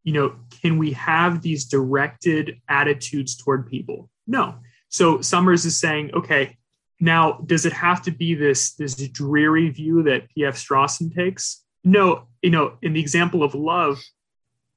you 0.02 0.12
know, 0.12 0.34
can 0.62 0.76
we 0.76 0.92
have 0.92 1.40
these 1.42 1.66
directed 1.66 2.60
attitudes 2.68 3.36
toward 3.36 3.68
people? 3.68 4.10
No. 4.26 4.56
So 4.88 5.18
Sommers 5.18 5.64
is 5.64 5.78
saying, 5.78 6.10
okay, 6.14 6.56
now 7.00 7.40
does 7.46 7.64
it 7.64 7.72
have 7.72 8.02
to 8.02 8.10
be 8.10 8.34
this 8.34 8.74
this 8.74 8.94
dreary 9.08 9.70
view 9.70 10.02
that 10.04 10.28
P.F. 10.30 10.56
Strawson 10.56 11.14
takes? 11.14 11.64
No, 11.82 12.26
you 12.42 12.50
know, 12.50 12.76
in 12.82 12.92
the 12.92 13.00
example 13.00 13.42
of 13.42 13.54
love, 13.54 13.98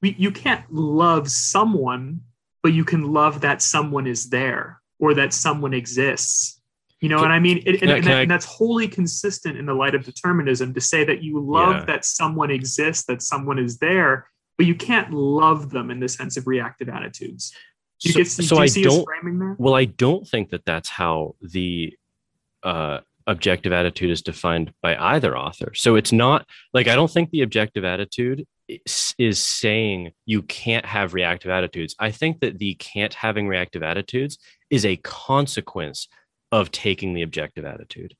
we, 0.00 0.14
you 0.18 0.30
can't 0.30 0.64
love 0.72 1.30
someone, 1.30 2.20
but 2.62 2.72
you 2.72 2.84
can 2.84 3.12
love 3.12 3.42
that 3.42 3.60
someone 3.60 4.06
is 4.06 4.30
there 4.30 4.80
or 4.98 5.14
that 5.14 5.34
someone 5.34 5.74
exists. 5.74 6.60
You 7.00 7.10
know 7.10 7.18
what 7.18 7.30
I 7.30 7.38
mean? 7.38 7.62
It, 7.66 7.82
and, 7.82 7.90
and, 7.90 8.04
that, 8.04 8.16
I, 8.16 8.20
and, 8.22 8.30
that's 8.30 8.46
wholly 8.46 8.88
consistent 8.88 9.58
in 9.58 9.66
the 9.66 9.74
light 9.74 9.94
of 9.94 10.04
determinism 10.04 10.72
to 10.72 10.80
say 10.80 11.04
that 11.04 11.22
you 11.22 11.38
love 11.38 11.76
yeah. 11.76 11.84
that 11.84 12.04
someone 12.06 12.50
exists, 12.50 13.04
that 13.06 13.20
someone 13.20 13.58
is 13.58 13.76
there, 13.76 14.26
but 14.56 14.66
you 14.66 14.74
can't 14.74 15.12
love 15.12 15.68
them 15.70 15.90
in 15.90 16.00
the 16.00 16.08
sense 16.08 16.38
of 16.38 16.46
reactive 16.46 16.88
attitudes. 16.88 17.52
Do 18.00 18.08
you 18.08 18.12
so, 18.12 18.18
get, 18.20 18.48
so 18.48 18.56
do 18.56 18.62
I 18.62 18.68
don't. 18.68 19.60
Well, 19.60 19.74
I 19.74 19.84
don't 19.84 20.26
think 20.26 20.48
that 20.50 20.64
that's 20.64 20.88
how 20.88 21.34
the 21.42 21.92
uh, 22.64 23.00
objective 23.26 23.72
attitude 23.72 24.10
is 24.10 24.22
defined 24.22 24.72
by 24.82 24.96
either 24.96 25.36
author. 25.36 25.72
So 25.74 25.96
it's 25.96 26.12
not 26.12 26.46
like 26.72 26.88
I 26.88 26.94
don't 26.94 27.10
think 27.10 27.30
the 27.30 27.42
objective 27.42 27.84
attitude 27.84 28.46
is, 28.68 29.14
is 29.18 29.38
saying 29.38 30.12
you 30.26 30.42
can't 30.42 30.84
have 30.84 31.14
reactive 31.14 31.50
attitudes. 31.50 31.94
I 31.98 32.10
think 32.10 32.40
that 32.40 32.58
the 32.58 32.74
can't 32.74 33.14
having 33.14 33.48
reactive 33.48 33.82
attitudes 33.82 34.38
is 34.70 34.84
a 34.84 34.96
consequence 34.96 36.08
of 36.52 36.70
taking 36.70 37.14
the 37.14 37.22
objective 37.22 37.64
attitude. 37.64 38.14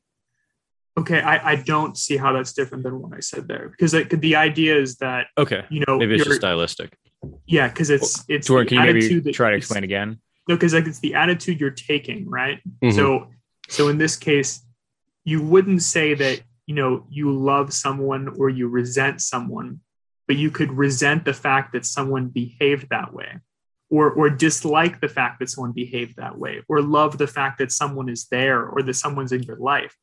Okay, 0.97 1.20
I, 1.20 1.53
I 1.53 1.57
don't 1.57 1.99
see 1.99 2.16
how 2.16 2.32
that's 2.32 2.53
different 2.53 2.84
than 2.84 3.01
what 3.01 3.12
I 3.16 3.20
said 3.20 3.49
there 3.49 3.68
because 3.68 3.92
like, 3.95 4.11
the 4.11 4.36
idea 4.36 4.78
is 4.78 4.97
that 4.97 5.26
okay, 5.36 5.64
you 5.68 5.82
know, 5.86 5.99
maybe 5.99 6.14
it's 6.14 6.24
just 6.24 6.36
stylistic. 6.36 6.97
Yeah, 7.47 7.68
because 7.68 7.90
it's 7.90 8.18
well, 8.18 8.36
it's 8.36 8.47
Jordan, 8.47 8.68
can 8.68 8.86
you 8.86 8.92
maybe 8.92 9.32
try 9.32 9.51
to 9.51 9.57
explain 9.57 9.82
again? 9.82 10.20
No, 10.49 10.55
because 10.55 10.74
like 10.74 10.86
it's 10.86 11.01
the 11.01 11.14
attitude 11.14 11.59
you're 11.61 11.70
taking, 11.70 12.28
right? 12.28 12.61
Mm-hmm. 12.82 12.97
So 12.97 13.28
so 13.68 13.88
in 13.88 13.98
this 13.98 14.16
case, 14.16 14.62
you 15.24 15.42
wouldn't 15.42 15.82
say 15.82 16.14
that 16.14 16.42
you 16.66 16.74
know 16.74 17.06
you 17.10 17.32
love 17.32 17.72
someone 17.72 18.28
or 18.38 18.48
you 18.48 18.68
resent 18.68 19.20
someone, 19.20 19.80
but 20.26 20.36
you 20.36 20.50
could 20.50 20.72
resent 20.72 21.24
the 21.24 21.34
fact 21.34 21.72
that 21.72 21.86
someone 21.86 22.28
behaved 22.28 22.88
that 22.90 23.12
way. 23.12 23.38
Or, 23.90 24.10
or 24.10 24.28
dislike 24.28 25.00
the 25.00 25.08
fact 25.08 25.38
that 25.38 25.50
someone 25.50 25.70
behaved 25.70 26.16
that 26.16 26.36
way, 26.36 26.62
or 26.68 26.80
love 26.80 27.16
the 27.16 27.28
fact 27.28 27.58
that 27.58 27.70
someone 27.70 28.08
is 28.08 28.26
there 28.26 28.66
or 28.66 28.82
that 28.82 28.94
someone's 28.94 29.30
in 29.30 29.44
your 29.44 29.58
life 29.58 29.94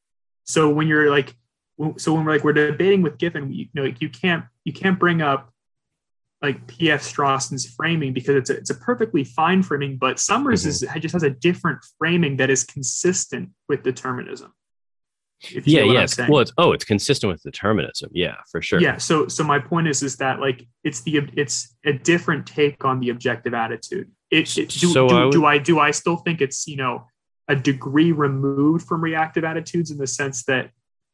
so 0.43 0.69
when 0.69 0.87
you're 0.87 1.09
like, 1.09 1.35
so 1.97 2.13
when 2.13 2.25
we're 2.25 2.33
like 2.33 2.43
we're 2.43 2.53
debating 2.53 3.01
with 3.01 3.17
Giffen, 3.17 3.51
you 3.51 3.67
know, 3.73 3.83
like 3.83 4.01
you 4.01 4.09
can't 4.09 4.45
you 4.65 4.73
can't 4.73 4.99
bring 4.99 5.21
up 5.21 5.50
like 6.41 6.65
P.F. 6.67 7.01
Strawson's 7.01 7.65
framing 7.65 8.13
because 8.13 8.35
it's 8.35 8.49
a, 8.49 8.57
it's 8.57 8.69
a 8.71 8.75
perfectly 8.75 9.23
fine 9.23 9.61
framing, 9.61 9.97
but 9.97 10.17
Sommers 10.17 10.61
mm-hmm. 10.61 10.97
is 10.97 11.01
just 11.01 11.13
has 11.13 11.23
a 11.23 11.29
different 11.29 11.79
framing 11.99 12.37
that 12.37 12.49
is 12.49 12.63
consistent 12.63 13.49
with 13.69 13.83
determinism. 13.83 14.51
yeah, 15.65 15.83
yeah. 15.83 16.07
Well, 16.27 16.39
it's 16.39 16.51
oh, 16.57 16.71
it's 16.71 16.85
consistent 16.85 17.31
with 17.31 17.43
determinism. 17.43 18.09
Yeah, 18.13 18.37
for 18.51 18.61
sure. 18.61 18.81
Yeah. 18.81 18.97
So, 18.97 19.27
so 19.27 19.43
my 19.43 19.59
point 19.59 19.87
is, 19.87 20.01
is 20.01 20.17
that 20.17 20.39
like 20.39 20.65
it's 20.83 21.01
the 21.01 21.21
it's 21.35 21.75
a 21.85 21.93
different 21.93 22.47
take 22.47 22.83
on 22.85 22.99
the 22.99 23.09
objective 23.09 23.53
attitude. 23.53 24.11
It, 24.31 24.57
it 24.57 24.69
do, 24.69 24.87
so 24.87 25.07
do, 25.07 25.15
I 25.15 25.25
would, 25.25 25.31
do 25.31 25.45
I 25.45 25.57
do 25.57 25.79
I 25.79 25.91
still 25.91 26.17
think 26.17 26.41
it's 26.41 26.67
you 26.67 26.77
know 26.77 27.05
a 27.47 27.55
degree 27.55 28.11
removed 28.11 28.87
from 28.87 29.01
reactive 29.01 29.43
attitudes 29.43 29.91
in 29.91 29.97
the 29.97 30.07
sense 30.07 30.43
that 30.45 30.71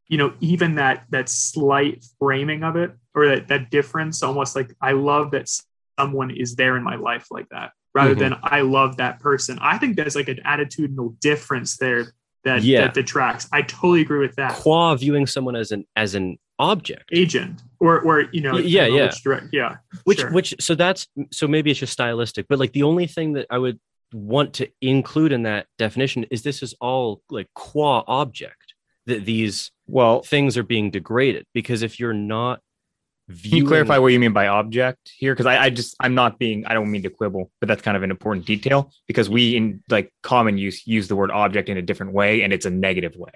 you 0.07 0.17
know 0.17 0.33
even 0.39 0.75
that 0.75 1.05
that 1.09 1.27
slight 1.27 2.05
framing 2.19 2.63
of 2.63 2.75
it 2.75 2.91
or 3.17 3.27
that, 3.27 3.47
that 3.47 3.69
difference 3.71 4.21
almost 4.21 4.55
like 4.55 4.73
i 4.79 4.91
love 4.91 5.31
that 5.31 5.49
someone 5.99 6.29
is 6.29 6.55
there 6.55 6.77
in 6.77 6.83
my 6.83 6.95
life 6.95 7.27
like 7.31 7.49
that 7.49 7.71
rather 7.93 8.11
mm-hmm. 8.11 8.19
than 8.19 8.35
i 8.43 8.61
love 8.61 8.97
that 8.97 9.19
person 9.19 9.57
i 9.59 9.77
think 9.77 9.95
there's 9.95 10.15
like 10.15 10.29
an 10.29 10.39
attitudinal 10.45 11.19
difference 11.19 11.77
there 11.77 12.13
that, 12.43 12.61
yeah. 12.61 12.81
that 12.81 12.93
detracts 12.93 13.47
i 13.51 13.61
totally 13.61 14.01
agree 14.01 14.19
with 14.19 14.35
that 14.35 14.53
qua 14.53 14.95
viewing 14.95 15.25
someone 15.25 15.55
as 15.55 15.71
an 15.71 15.85
as 15.95 16.13
an 16.15 16.37
object 16.59 17.09
agent 17.11 17.61
or 17.79 17.99
or 18.01 18.21
you 18.31 18.41
know 18.41 18.57
yeah 18.57 18.85
yeah 18.85 19.11
direct, 19.23 19.47
yeah 19.51 19.77
which 20.05 20.19
sure. 20.19 20.31
which 20.31 20.55
so 20.59 20.73
that's 20.73 21.07
so 21.31 21.47
maybe 21.47 21.69
it's 21.69 21.79
just 21.79 21.93
stylistic 21.93 22.47
but 22.47 22.57
like 22.57 22.71
the 22.73 22.83
only 22.83 23.05
thing 23.05 23.33
that 23.33 23.45
i 23.49 23.57
would 23.57 23.79
want 24.13 24.53
to 24.53 24.67
include 24.81 25.31
in 25.31 25.43
that 25.43 25.67
definition 25.77 26.23
is 26.31 26.41
this 26.41 26.63
is 26.63 26.73
all 26.79 27.21
like 27.29 27.47
qua 27.53 28.03
object 28.07 28.73
that 29.05 29.25
these 29.25 29.71
well 29.87 30.21
things 30.21 30.57
are 30.57 30.63
being 30.63 30.89
degraded 30.89 31.45
because 31.53 31.81
if 31.81 31.99
you're 31.99 32.13
not 32.13 32.59
viewing... 33.27 33.51
can 33.51 33.57
you 33.57 33.67
clarify 33.67 33.97
what 33.97 34.07
you 34.07 34.19
mean 34.19 34.33
by 34.33 34.47
object 34.47 35.11
here 35.17 35.33
because 35.33 35.45
I, 35.45 35.65
I 35.65 35.69
just 35.69 35.95
i'm 35.99 36.15
not 36.15 36.39
being 36.39 36.65
i 36.65 36.73
don't 36.73 36.89
mean 36.89 37.03
to 37.03 37.09
quibble 37.09 37.51
but 37.59 37.67
that's 37.67 37.81
kind 37.81 37.97
of 37.97 38.03
an 38.03 38.11
important 38.11 38.45
detail 38.45 38.91
because 39.07 39.29
we 39.29 39.55
in 39.55 39.83
like 39.89 40.13
common 40.23 40.57
use 40.57 40.85
use 40.87 41.07
the 41.07 41.15
word 41.15 41.31
object 41.31 41.69
in 41.69 41.77
a 41.77 41.81
different 41.81 42.13
way 42.13 42.41
and 42.43 42.53
it's 42.53 42.65
a 42.65 42.69
negative 42.69 43.15
way 43.15 43.31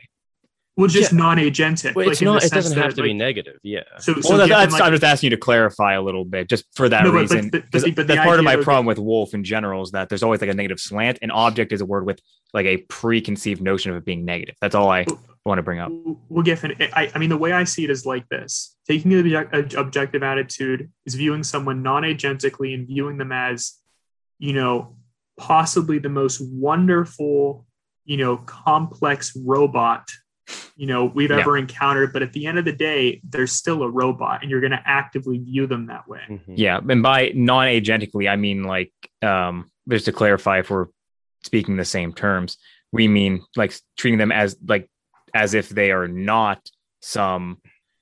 well, 0.78 0.88
just 0.88 1.12
yeah. 1.12 1.18
non-agentic. 1.18 1.96
Well, 1.96 2.10
it's 2.10 2.22
like 2.22 2.26
not. 2.26 2.44
It 2.44 2.52
doesn't 2.52 2.78
have 2.78 2.94
to 2.96 3.02
like, 3.02 3.10
be 3.10 3.14
negative. 3.14 3.60
Yeah. 3.62 3.82
So, 4.00 4.20
so 4.22 4.38
well, 4.38 4.48
that's, 4.48 4.72
like, 4.72 4.82
I'm 4.82 4.92
just 4.94 5.04
asking 5.04 5.28
you 5.30 5.36
to 5.36 5.40
clarify 5.40 5.94
a 5.94 6.02
little 6.02 6.24
bit, 6.24 6.48
just 6.48 6.66
for 6.76 6.88
that 6.88 7.04
no, 7.04 7.12
reason. 7.12 7.50
But, 7.50 7.66
but, 7.72 7.82
but, 7.82 7.96
but 7.96 8.08
that's 8.08 8.26
part 8.26 8.40
of 8.40 8.46
my 8.46 8.56
problem 8.56 8.86
with 8.86 8.98
Wolf 8.98 9.34
in 9.34 9.44
general 9.44 9.84
is 9.84 9.92
that 9.92 10.08
there's 10.08 10.24
always 10.24 10.40
like 10.40 10.50
a 10.50 10.54
negative 10.54 10.80
slant. 10.80 11.20
An 11.22 11.30
object 11.30 11.74
is 11.74 11.82
a 11.82 11.86
word 11.86 12.06
with 12.06 12.22
like 12.54 12.66
a 12.66 12.78
preconceived 12.78 13.62
notion 13.62 13.92
of 13.92 13.98
it 13.98 14.06
being 14.06 14.24
negative. 14.24 14.56
That's 14.62 14.74
all 14.74 14.90
I 14.90 15.06
want 15.46 15.58
to 15.60 15.64
bring 15.64 15.80
up. 15.80 15.92
Well, 16.30 16.44
Giffen, 16.44 16.76
I, 16.80 17.12
I 17.14 17.18
mean, 17.18 17.30
the 17.30 17.38
way 17.38 17.52
I 17.52 17.64
see 17.64 17.84
it 17.84 17.90
is 17.90 18.06
like 18.06 18.28
this: 18.30 18.76
taking 18.88 19.12
the 19.12 19.76
objective 19.78 20.24
attitude 20.24 20.92
is 21.06 21.16
viewing 21.16 21.44
someone 21.44 21.82
non-agentically 21.82 22.74
and 22.74 22.88
viewing 22.88 23.18
them 23.18 23.32
as, 23.32 23.74
you 24.40 24.54
know, 24.54 24.96
possibly 25.38 26.00
the 26.00 26.10
most 26.10 26.40
wonderful, 26.42 27.66
you 28.06 28.18
know, 28.18 28.38
complex 28.38 29.36
robot 29.36 30.08
you 30.76 30.88
know 30.88 31.06
we've 31.06 31.30
yeah. 31.30 31.40
ever 31.40 31.58
encountered 31.58 32.12
but 32.12 32.22
at 32.22 32.34
the 32.34 32.46
end 32.46 32.58
of 32.58 32.66
the 32.66 32.72
day 32.72 33.22
there's 33.30 33.52
still 33.52 33.84
a 33.84 33.90
robot 33.90 34.42
and 34.42 34.52
you're 34.52 34.60
going 34.60 34.72
to 34.72 34.82
actively 34.86 35.38
view 35.38 35.68
them 35.68 35.88
that 35.88 36.08
way 36.08 36.22
mm-hmm. 36.28 36.54
yeah 36.56 36.80
and 36.90 37.04
by 37.04 37.32
non-agentically 37.36 38.30
i 38.30 38.36
mean 38.36 38.64
like 38.64 38.92
um 39.22 39.70
just 39.90 40.06
to 40.06 40.12
clarify 40.12 40.60
if 40.60 40.70
we're 40.70 40.88
speaking 41.44 41.78
the 41.78 41.86
same 41.86 42.14
terms 42.14 42.58
we 42.92 43.08
mean 43.08 43.44
like 43.56 43.74
treating 43.98 44.18
them 44.18 44.32
as 44.32 44.58
like 44.68 44.90
as 45.34 45.54
if 45.54 45.70
they 45.70 45.92
are 45.92 46.08
not 46.08 46.70
some 47.02 47.60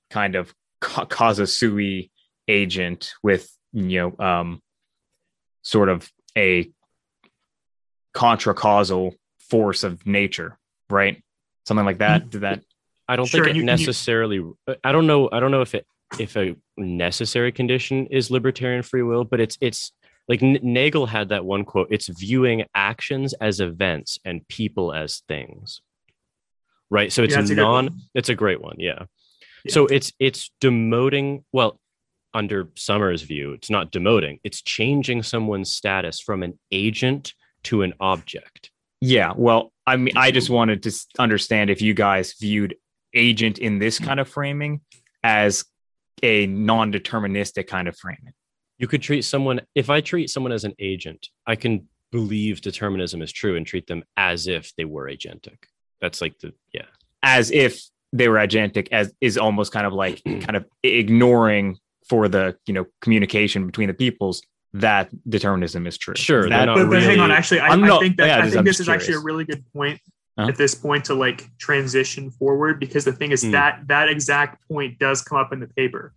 kind 0.10 0.36
of 0.36 0.54
causa 0.80 1.46
sui 1.46 2.12
agent 2.48 3.14
with 3.22 3.50
you 3.74 4.14
know 4.18 4.26
um 4.26 4.62
sort 5.62 5.90
of 5.90 6.10
a 6.38 6.70
contra 8.14 8.54
causal 8.54 9.14
force 9.50 9.84
of 9.84 10.06
nature 10.06 10.58
right 10.90 11.22
something 11.70 11.86
like 11.86 12.00
that. 12.00 12.30
Did 12.30 12.42
that? 12.42 12.62
I 13.08 13.16
don't 13.16 13.26
sure, 13.26 13.46
think 13.46 13.56
it 13.56 13.60
you, 13.60 13.64
necessarily. 13.64 14.36
You... 14.36 14.58
I 14.84 14.92
don't 14.92 15.08
know. 15.08 15.30
I 15.32 15.40
don't 15.40 15.52
know 15.52 15.62
if 15.62 15.74
it 15.74 15.86
if 16.20 16.36
a 16.36 16.56
necessary 16.78 17.52
condition 17.52 18.08
is 18.08 18.30
libertarian 18.30 18.84
free 18.84 19.04
will, 19.04 19.24
but 19.24 19.40
it's 19.40 19.58
it's 19.62 19.94
like 20.28 20.44
N- 20.44 20.60
Nagel 20.62 21.06
had 21.06 21.30
that 21.30 21.46
one 21.46 21.64
quote. 21.64 21.88
It's 21.92 22.08
viewing 22.08 22.66
actions 22.76 23.34
as 23.34 23.62
events 23.62 24.20
and 24.26 24.46
people 24.50 24.94
as 24.94 25.24
things. 25.28 25.82
Right. 26.90 27.12
So 27.12 27.24
it's 27.24 27.36
yeah, 27.36 27.56
non. 27.56 28.00
It's 28.16 28.30
a 28.30 28.36
great 28.36 28.62
one. 28.62 28.76
Yeah. 28.80 29.04
yeah. 29.64 29.72
So 29.72 29.86
it's 29.86 30.12
it's 30.20 30.52
demoting. 30.62 31.44
Well, 31.52 31.80
under 32.34 32.70
Sommers' 32.76 33.22
view, 33.22 33.54
it's 33.54 33.70
not 33.70 33.92
demoting. 33.92 34.40
It's 34.44 34.62
changing 34.62 35.24
someone's 35.24 35.72
status 35.72 36.20
from 36.20 36.44
an 36.44 36.60
agent 36.72 37.34
to 37.64 37.82
an 37.82 37.94
object. 38.00 38.72
Yeah. 39.02 39.34
Well, 39.36 39.72
I 39.86 39.98
mean, 39.98 40.18
I 40.18 40.32
just 40.32 40.48
mm-hmm. 40.48 40.56
wanted 40.56 40.84
to 40.84 40.92
understand 41.18 41.70
if 41.70 41.82
you 41.82 41.94
guys 41.94 42.36
viewed 42.40 42.76
agent 43.14 43.58
in 43.58 43.80
this 43.80 44.00
mm. 44.00 44.06
kind 44.06 44.20
of 44.20 44.28
framing 44.28 44.82
as 45.24 45.66
a 46.22 46.48
non-deterministic 46.48 47.68
kind 47.68 47.88
of 47.88 47.98
framing. 47.98 48.34
You 48.78 48.88
could 48.88 49.02
treat 49.02 49.24
someone 49.24 49.62
if 49.76 49.90
I 49.90 50.02
treat 50.02 50.30
someone 50.30 50.52
as 50.52 50.64
an 50.64 50.74
agent, 50.80 51.28
I 51.46 51.56
can 51.56 51.88
believe 52.12 52.62
determinism 52.62 53.22
is 53.22 53.32
true 53.32 53.56
and 53.56 53.66
treat 53.66 53.88
them 53.88 54.04
as 54.18 54.48
if 54.48 54.74
they 54.76 54.86
were 54.86 55.10
agentic. 55.10 55.58
That's 56.02 56.22
like 56.22 56.38
the 56.40 56.54
yeah. 56.74 56.86
As 57.24 57.52
if 57.52 57.82
they 58.12 58.28
were 58.28 58.38
agentic 58.38 58.88
as 58.92 59.14
is 59.22 59.38
almost 59.38 59.72
kind 59.72 59.86
of 59.86 59.94
like 59.94 60.22
kind 60.26 60.56
of 60.56 60.66
ignoring 60.84 61.78
for 62.08 62.28
the, 62.28 62.58
you 62.66 62.74
know, 62.74 62.86
communication 63.02 63.66
between 63.68 63.88
the 63.88 63.94
peoples 63.94 64.42
that 64.74 65.10
determinism 65.30 65.88
is 65.88 65.98
true. 65.98 66.16
Sure, 66.16 66.50
that, 66.50 66.66
but, 66.68 66.88
really, 66.88 67.04
hang 67.04 67.20
on. 67.20 67.32
Actually, 67.32 67.62
I, 67.62 67.76
not, 67.76 67.98
I 67.98 68.00
think 68.00 68.18
that 68.18 68.28
yeah, 68.28 68.46
I 68.46 68.50
think 68.50 68.66
this 68.66 68.80
is 68.80 68.86
curious. 68.86 69.04
actually 69.04 69.18
a 69.18 69.22
really 69.22 69.44
good 69.44 69.64
point 69.74 70.00
huh? 70.38 70.48
at 70.48 70.58
this 70.58 70.76
point 70.76 71.06
to 71.06 71.14
like 71.14 71.50
transition 71.58 72.32
forward 72.32 72.80
because 72.80 73.06
the 73.06 73.14
thing 73.14 73.32
is 73.32 73.44
mm. 73.44 73.52
that 73.52 73.88
that 73.88 74.10
exact 74.10 74.68
point 74.68 75.00
does 75.00 75.22
come 75.22 75.38
up 75.38 75.54
in 75.54 75.60
the 75.60 75.68
paper. 75.68 76.14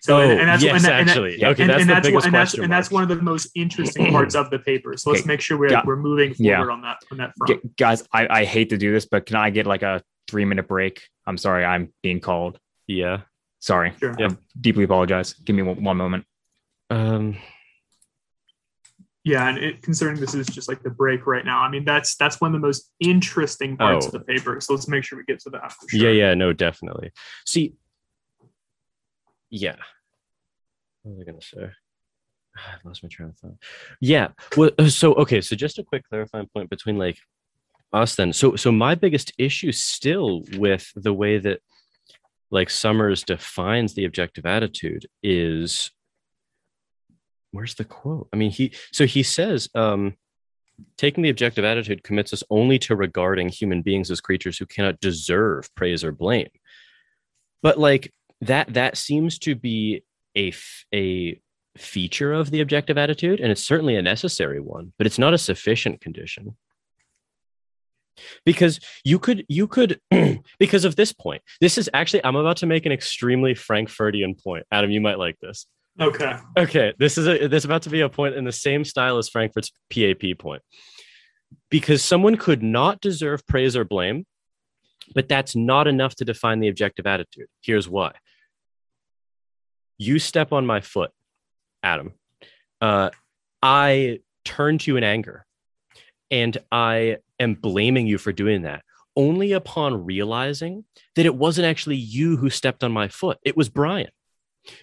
So, 0.00 0.18
oh, 0.18 0.20
and, 0.20 0.40
and 0.40 0.48
that's, 0.48 0.62
yes, 0.62 0.84
and, 0.84 0.94
and, 0.94 1.10
actually. 1.10 1.44
okay, 1.44 1.66
that's 1.66 1.84
the 1.84 2.00
biggest 2.00 2.26
and 2.26 2.34
that's, 2.34 2.54
and 2.54 2.72
that's 2.72 2.90
one 2.90 3.02
of 3.02 3.08
the 3.08 3.20
most 3.20 3.50
interesting 3.56 4.12
parts 4.12 4.36
of 4.36 4.48
the 4.50 4.58
paper. 4.58 4.96
So 4.96 5.10
let's 5.10 5.26
make 5.26 5.40
sure 5.40 5.58
we're, 5.58 5.82
we're 5.84 5.96
moving 5.96 6.34
forward 6.34 6.66
yeah. 6.68 6.72
on 6.72 6.82
that 6.82 6.98
on 7.10 7.18
that 7.18 7.32
front. 7.36 7.76
guys, 7.76 8.04
I, 8.12 8.28
I 8.28 8.44
hate 8.44 8.70
to 8.70 8.78
do 8.78 8.92
this, 8.92 9.06
but 9.06 9.26
can 9.26 9.36
I 9.36 9.50
get 9.50 9.66
like 9.66 9.82
a 9.82 10.02
three 10.28 10.44
minute 10.44 10.68
break? 10.68 11.02
I'm 11.26 11.36
sorry, 11.36 11.64
I'm 11.64 11.92
being 12.02 12.20
called. 12.20 12.58
Yeah. 12.86 13.22
Sorry. 13.60 13.92
Sure. 13.98 14.14
Yeah. 14.18 14.28
Deeply 14.60 14.84
apologize. 14.84 15.32
Give 15.32 15.56
me 15.56 15.62
one, 15.62 15.82
one 15.82 15.96
moment. 15.96 16.24
Um. 16.90 17.36
Yeah, 19.24 19.48
and 19.48 19.58
it, 19.58 19.82
considering 19.82 20.18
this 20.18 20.34
is 20.34 20.46
just 20.46 20.68
like 20.68 20.82
the 20.82 20.90
break 20.90 21.26
right 21.26 21.44
now, 21.44 21.60
I 21.60 21.68
mean 21.68 21.84
that's 21.84 22.16
that's 22.16 22.40
one 22.40 22.54
of 22.54 22.60
the 22.60 22.66
most 22.66 22.90
interesting 23.00 23.76
parts 23.76 24.06
oh. 24.06 24.08
of 24.08 24.12
the 24.12 24.20
paper. 24.20 24.58
So 24.60 24.72
let's 24.72 24.88
make 24.88 25.04
sure 25.04 25.18
we 25.18 25.24
get 25.24 25.40
to 25.40 25.50
that. 25.50 25.74
Sure. 25.88 26.00
Yeah, 26.00 26.28
yeah, 26.28 26.34
no, 26.34 26.54
definitely. 26.54 27.10
See, 27.44 27.74
yeah. 29.50 29.76
What 31.02 31.16
was 31.16 31.28
I 31.28 31.32
to 31.32 31.40
say? 31.40 31.70
I've 32.74 32.84
lost 32.84 33.02
my 33.02 33.08
train 33.08 33.30
of 33.30 33.38
thought. 33.38 33.56
Yeah. 34.00 34.28
Well, 34.56 34.70
uh, 34.78 34.88
so 34.88 35.14
okay. 35.14 35.40
So 35.40 35.56
just 35.56 35.78
a 35.78 35.84
quick 35.84 36.08
clarifying 36.08 36.48
point 36.52 36.70
between 36.70 36.98
like 36.98 37.18
us 37.92 38.16
then. 38.16 38.32
So 38.32 38.56
so 38.56 38.72
my 38.72 38.94
biggest 38.94 39.32
issue 39.38 39.72
still 39.72 40.42
with 40.56 40.90
the 40.94 41.12
way 41.12 41.38
that 41.38 41.60
like 42.50 42.68
Sommers 42.68 43.24
defines 43.24 43.94
the 43.94 44.04
objective 44.04 44.46
attitude 44.46 45.06
is 45.22 45.90
where's 47.50 47.74
the 47.74 47.84
quote? 47.84 48.28
I 48.32 48.36
mean, 48.36 48.50
he 48.50 48.72
so 48.92 49.06
he 49.06 49.22
says, 49.22 49.68
um, 49.74 50.14
taking 50.96 51.22
the 51.22 51.30
objective 51.30 51.64
attitude 51.64 52.02
commits 52.02 52.32
us 52.32 52.42
only 52.50 52.78
to 52.80 52.96
regarding 52.96 53.48
human 53.48 53.82
beings 53.82 54.10
as 54.10 54.20
creatures 54.20 54.58
who 54.58 54.66
cannot 54.66 55.00
deserve 55.00 55.74
praise 55.74 56.04
or 56.04 56.12
blame. 56.12 56.48
But 57.62 57.78
like 57.78 58.12
that 58.40 58.72
that 58.74 58.96
seems 58.96 59.38
to 59.40 59.54
be 59.54 60.02
a 60.36 60.52
a 60.94 61.40
feature 61.76 62.32
of 62.32 62.50
the 62.50 62.60
objective 62.60 62.98
attitude 62.98 63.38
and 63.40 63.52
it's 63.52 63.62
certainly 63.62 63.94
a 63.94 64.02
necessary 64.02 64.60
one 64.60 64.92
but 64.98 65.06
it's 65.06 65.18
not 65.18 65.34
a 65.34 65.38
sufficient 65.38 66.00
condition. 66.00 66.56
Because 68.44 68.80
you 69.04 69.20
could 69.20 69.44
you 69.48 69.68
could 69.68 70.00
because 70.58 70.84
of 70.84 70.96
this 70.96 71.12
point 71.12 71.42
this 71.60 71.78
is 71.78 71.88
actually 71.94 72.24
i'm 72.24 72.36
about 72.36 72.58
to 72.58 72.66
make 72.66 72.84
an 72.86 72.92
extremely 72.92 73.54
frankfurtian 73.54 74.34
point. 74.34 74.64
Adam 74.72 74.90
you 74.90 75.00
might 75.00 75.18
like 75.18 75.38
this. 75.40 75.66
Okay. 76.00 76.36
Okay 76.56 76.92
this 76.98 77.16
is 77.16 77.28
a 77.28 77.46
this 77.46 77.60
is 77.60 77.64
about 77.64 77.82
to 77.82 77.90
be 77.90 78.00
a 78.00 78.08
point 78.08 78.34
in 78.34 78.44
the 78.44 78.52
same 78.52 78.84
style 78.84 79.18
as 79.18 79.28
frankfurt's 79.28 79.70
pap 79.90 80.38
point. 80.38 80.62
Because 81.70 82.02
someone 82.02 82.36
could 82.36 82.62
not 82.62 83.00
deserve 83.00 83.46
praise 83.46 83.76
or 83.76 83.84
blame 83.84 84.26
but 85.14 85.28
that's 85.28 85.56
not 85.56 85.86
enough 85.86 86.14
to 86.16 86.24
define 86.24 86.60
the 86.60 86.68
objective 86.68 87.06
attitude. 87.06 87.46
Here's 87.62 87.88
why 87.88 88.12
you 89.98 90.18
step 90.18 90.52
on 90.52 90.64
my 90.64 90.80
foot, 90.80 91.10
Adam. 91.82 92.12
Uh, 92.80 93.10
I 93.62 94.20
turn 94.44 94.78
to 94.78 94.90
you 94.90 94.96
in 94.96 95.04
anger 95.04 95.44
and 96.30 96.56
I 96.70 97.18
am 97.38 97.54
blaming 97.54 98.06
you 98.06 98.18
for 98.18 98.32
doing 98.32 98.62
that 98.62 98.82
only 99.18 99.50
upon 99.50 100.04
realizing 100.04 100.84
that 101.16 101.26
it 101.26 101.34
wasn't 101.34 101.66
actually 101.66 101.96
you 101.96 102.36
who 102.36 102.48
stepped 102.48 102.84
on 102.84 102.92
my 102.92 103.08
foot, 103.08 103.36
it 103.42 103.56
was 103.56 103.68
Brian. 103.68 104.10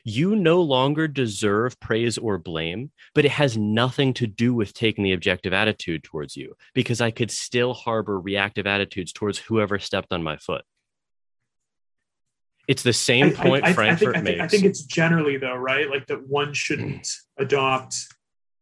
You 0.03 0.35
no 0.35 0.61
longer 0.61 1.07
deserve 1.07 1.79
praise 1.79 2.17
or 2.17 2.37
blame, 2.37 2.91
but 3.13 3.23
it 3.23 3.31
has 3.31 3.57
nothing 3.57 4.13
to 4.15 4.27
do 4.27 4.53
with 4.53 4.73
taking 4.73 5.05
the 5.05 5.13
objective 5.13 5.53
attitude 5.53 6.03
towards 6.03 6.35
you 6.35 6.55
because 6.73 6.99
I 6.99 7.11
could 7.11 7.31
still 7.31 7.73
harbor 7.73 8.19
reactive 8.19 8.67
attitudes 8.67 9.13
towards 9.13 9.37
whoever 9.37 9.79
stepped 9.79 10.11
on 10.11 10.21
my 10.21 10.35
foot. 10.35 10.65
It's 12.67 12.83
the 12.83 12.93
same 12.93 13.31
point 13.31 13.65
I, 13.65 13.69
I, 13.69 13.73
Frankfurt 13.73 14.15
I 14.15 14.21
think, 14.21 14.37
makes. 14.37 14.41
I 14.41 14.47
think 14.47 14.63
it's 14.63 14.83
generally 14.83 15.37
though, 15.37 15.55
right? 15.55 15.89
Like 15.89 16.07
that 16.07 16.27
one 16.27 16.53
shouldn't 16.53 17.07
adopt, 17.37 17.97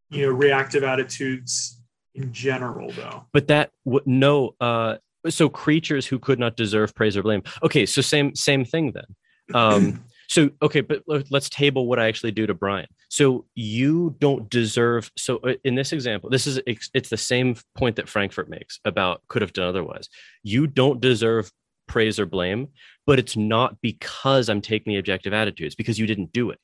you 0.10 0.24
know, 0.26 0.32
reactive 0.32 0.84
attitudes 0.84 1.82
in 2.16 2.32
general, 2.32 2.92
though. 2.92 3.26
But 3.32 3.48
that 3.48 3.72
no, 4.06 4.56
uh, 4.60 4.98
so 5.30 5.50
creatures 5.50 6.06
who 6.06 6.20
could 6.20 6.40
not 6.40 6.56
deserve 6.56 6.94
praise 6.94 7.18
or 7.18 7.24
blame. 7.24 7.44
Okay, 7.64 7.86
so 7.86 8.02
same 8.02 8.36
same 8.36 8.66
thing 8.66 8.92
then. 8.92 9.56
Um, 9.56 10.04
so 10.28 10.50
okay, 10.62 10.82
but 10.82 11.04
let's 11.08 11.50
table 11.50 11.88
what 11.88 12.00
I 12.00 12.08
actually 12.08 12.32
do 12.32 12.46
to 12.48 12.54
Brian. 12.54 12.88
So 13.10 13.46
you 13.56 14.16
don't 14.20 14.50
deserve. 14.50 15.12
So 15.18 15.38
uh, 15.38 15.54
in 15.64 15.76
this 15.76 15.94
example, 15.94 16.30
this 16.30 16.48
is 16.48 16.60
it's 16.66 17.10
the 17.10 17.18
same 17.18 17.56
point 17.76 17.96
that 17.98 18.10
Frankfurt 18.10 18.50
makes 18.50 18.80
about 18.86 19.22
could 19.28 19.42
have 19.42 19.54
done 19.54 19.68
otherwise. 19.68 20.10
You 20.44 20.68
don't 20.68 21.00
deserve 21.00 21.52
praise 21.88 22.20
or 22.20 22.26
blame, 22.26 22.70
but 23.06 23.20
it's 23.20 23.36
not 23.36 23.78
because 23.82 24.50
I'm 24.50 24.62
taking 24.62 24.94
the 24.94 25.00
objective 25.00 25.34
attitude. 25.34 25.68
It's 25.68 25.76
because 25.76 26.00
you 26.00 26.08
didn't 26.08 26.32
do 26.32 26.50
it. 26.52 26.60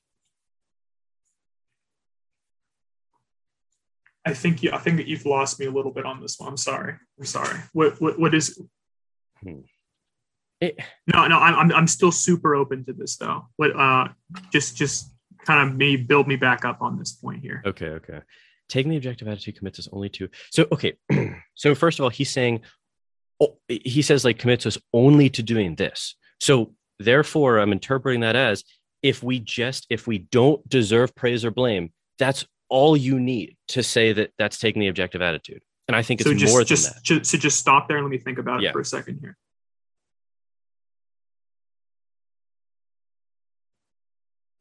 I 4.26 4.34
think 4.34 4.62
you, 4.64 4.72
I 4.72 4.78
think 4.78 4.98
that 4.98 5.08
you've 5.08 5.26
lost 5.26 5.60
me 5.60 5.66
a 5.66 5.72
little 5.72 5.92
bit 5.92 6.06
on 6.06 6.22
this 6.22 6.38
one. 6.40 6.50
I'm 6.50 6.58
sorry. 6.58 6.96
I'm 7.18 7.26
sorry. 7.26 7.60
What 7.74 8.00
what 8.02 8.20
what 8.20 8.36
is? 8.36 8.62
Hmm. 9.42 9.62
It, 10.62 10.78
no, 11.08 11.26
no, 11.28 11.40
I'm 11.40 11.72
I'm 11.72 11.88
still 11.88 12.12
super 12.12 12.54
open 12.54 12.84
to 12.86 12.94
this 12.94 13.16
though. 13.18 13.48
What 13.56 13.76
uh, 13.80 14.10
just 14.52 14.76
just 14.76 15.14
kind 15.46 15.68
of 15.68 15.76
me 15.76 15.96
build 15.96 16.28
me 16.28 16.36
back 16.36 16.66
up 16.66 16.82
on 16.82 17.00
this 17.00 17.14
point 17.14 17.42
here. 17.42 17.64
Okay, 17.66 17.88
okay. 17.88 18.20
Taking 18.68 18.92
the 18.92 18.98
objective 18.98 19.28
attitude 19.28 19.58
commits 19.58 19.80
us 19.80 19.88
only 19.92 20.10
to 20.10 20.30
so 20.52 20.68
okay. 20.72 20.94
so 21.56 21.74
first 21.74 21.98
of 21.98 22.04
all, 22.04 22.10
he's 22.10 22.30
saying 22.30 22.62
he 23.68 24.02
says 24.02 24.26
like 24.26 24.38
commits 24.38 24.66
us 24.66 24.78
only 24.94 25.30
to 25.30 25.42
doing 25.42 25.76
this. 25.76 26.16
So 26.40 26.74
therefore, 27.00 27.60
I'm 27.60 27.72
interpreting 27.72 28.22
that 28.22 28.36
as 28.36 28.64
if 29.02 29.24
we 29.24 29.40
just 29.40 29.86
if 29.90 30.08
we 30.08 30.20
don't 30.20 30.68
deserve 30.68 31.16
praise 31.16 31.46
or 31.46 31.52
blame, 31.52 31.92
that's 32.18 32.46
all 32.70 32.96
you 32.96 33.20
need 33.20 33.58
to 33.70 33.84
say 33.84 34.14
that 34.14 34.32
that's 34.38 34.60
taking 34.60 34.80
the 34.80 34.88
objective 34.88 35.22
attitude. 35.22 35.62
And 35.88 35.96
I 35.96 36.04
think 36.04 36.22
it's 36.22 36.30
so 36.30 36.36
just, 36.36 36.54
more 36.54 36.64
just, 36.64 36.84
than 36.84 36.94
that. 36.94 37.04
Just, 37.04 37.32
so 37.32 37.38
just 37.38 37.60
stop 37.60 37.88
there 37.88 37.98
and 37.98 38.06
let 38.06 38.12
me 38.12 38.20
think 38.20 38.38
about 38.38 38.62
yeah. 38.62 38.70
it 38.70 38.74
for 38.74 38.82
a 38.82 38.86
second 38.86 39.20
here. 39.22 39.38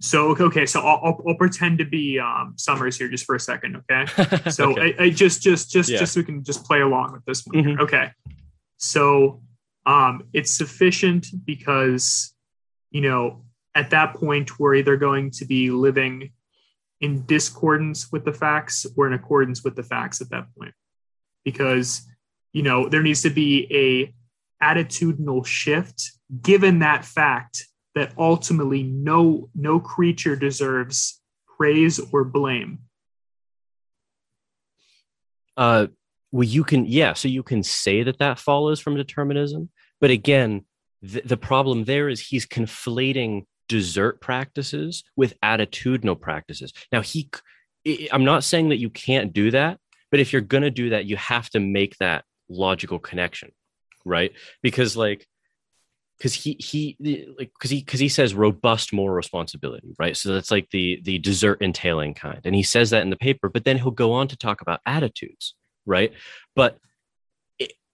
So 0.01 0.37
okay, 0.37 0.65
so 0.65 0.81
I'll, 0.81 1.01
I'll, 1.03 1.23
I'll, 1.27 1.35
pretend 1.35 1.79
to 1.79 1.85
be 1.85 2.21
um, 2.21 2.55
Sommers 2.57 2.97
here 2.97 3.09
just 3.09 3.25
for 3.25 3.35
a 3.35 3.41
second, 3.41 3.83
okay? 3.91 4.51
So 4.51 4.71
okay. 4.71 4.95
I, 4.97 5.05
I, 5.05 5.11
just 5.11 5.43
just 5.43 5.71
just 5.71 5.91
yeah. 5.91 5.99
just 5.99 6.13
so 6.13 6.21
we 6.21 6.25
can 6.25 6.45
just 6.45 6.65
play 6.65 6.81
along 6.81 7.13
with 7.13 7.25
this 7.25 7.45
one. 7.45 7.65
Mm-hmm. 7.65 7.81
Okay, 7.81 8.13
so 8.77 9.43
um, 9.89 10.25
it's 10.35 10.51
sufficient 10.51 11.29
because, 11.47 12.35
you 12.91 13.01
know, 13.01 13.47
at 13.75 13.89
that 13.91 14.15
point, 14.15 14.61
we're 14.61 14.75
either 14.75 14.99
going 14.99 15.31
to 15.31 15.47
be 15.47 15.71
living 15.71 16.33
in 17.01 17.25
discordance 17.25 18.13
with 18.13 18.27
the 18.27 18.33
facts 18.33 18.85
or 18.97 19.07
in 19.07 19.15
accordance 19.15 19.65
with 19.65 19.77
the 19.77 19.83
facts 19.83 20.21
at 20.21 20.29
that 20.29 20.45
point. 20.59 20.75
Because, 21.43 22.07
you 22.53 22.63
know, 22.63 22.87
there 22.87 23.03
needs 23.03 23.23
to 23.23 23.31
be 23.31 23.67
a 23.71 24.15
attitudinal 24.63 25.47
shift 25.47 26.13
given 26.43 26.81
that 26.81 27.03
fact 27.03 27.65
that 27.95 28.13
ultimately 28.19 28.83
no 28.83 29.49
no 29.55 29.81
creature 29.81 30.37
deserves 30.37 31.23
praise 31.57 31.99
or 32.13 32.25
blame. 32.25 32.81
Uh, 35.57 35.87
well 36.31 36.45
you 36.45 36.65
can 36.65 36.85
yeah 36.87 37.13
so 37.13 37.29
you 37.29 37.43
can 37.43 37.63
say 37.63 38.03
that 38.03 38.19
that 38.19 38.39
follows 38.39 38.81
from 38.81 38.97
determinism 38.97 39.69
but 40.01 40.11
again 40.11 40.65
th- 41.07 41.25
the 41.25 41.37
problem 41.37 41.85
there 41.85 42.09
is 42.09 42.21
he's 42.21 42.47
conflating 42.47 43.45
desert 43.69 44.21
practices 44.21 45.05
with 45.15 45.39
attitudinal 45.43 46.19
practices. 46.19 46.73
Now 46.93 47.03
he 47.03 47.31
i'm 48.13 48.25
not 48.25 48.45
saying 48.45 48.71
that 48.71 48.79
you 48.79 48.91
can't 48.91 49.33
do 49.33 49.51
that 49.51 49.79
but 50.11 50.21
if 50.21 50.33
you're 50.33 50.43
going 50.43 50.65
to 50.65 50.71
do 50.71 50.91
that 50.91 51.07
you 51.07 51.17
have 51.17 51.49
to 51.49 51.61
make 51.61 51.97
that 51.99 52.25
logical 52.49 52.99
connection 52.99 53.51
right? 54.09 54.33
Because 54.63 54.97
like 54.97 55.27
because 56.17 56.35
he 56.35 56.57
he 56.59 56.97
like 57.39 57.53
because 57.53 57.71
he 57.71 57.81
because 57.81 58.01
he 58.01 58.09
says 58.09 58.35
robust 58.35 58.93
moral 58.93 59.15
responsibility 59.15 59.95
right? 59.99 60.17
So 60.17 60.35
that's 60.35 60.51
like 60.51 60.69
the 60.71 61.01
the 61.05 61.19
desert 61.19 61.63
entailing 61.63 62.15
kind. 62.15 62.41
And 62.45 62.55
he 62.55 62.63
says 62.63 62.91
that 62.91 63.03
in 63.03 63.11
the 63.11 63.17
paper 63.17 63.49
but 63.49 63.65
then 63.65 63.79
he'll 63.79 63.91
go 63.91 64.13
on 64.13 64.29
to 64.29 64.37
talk 64.37 64.61
about 64.61 64.81
attitudes 64.87 65.55
right? 65.87 66.13
But 66.57 66.79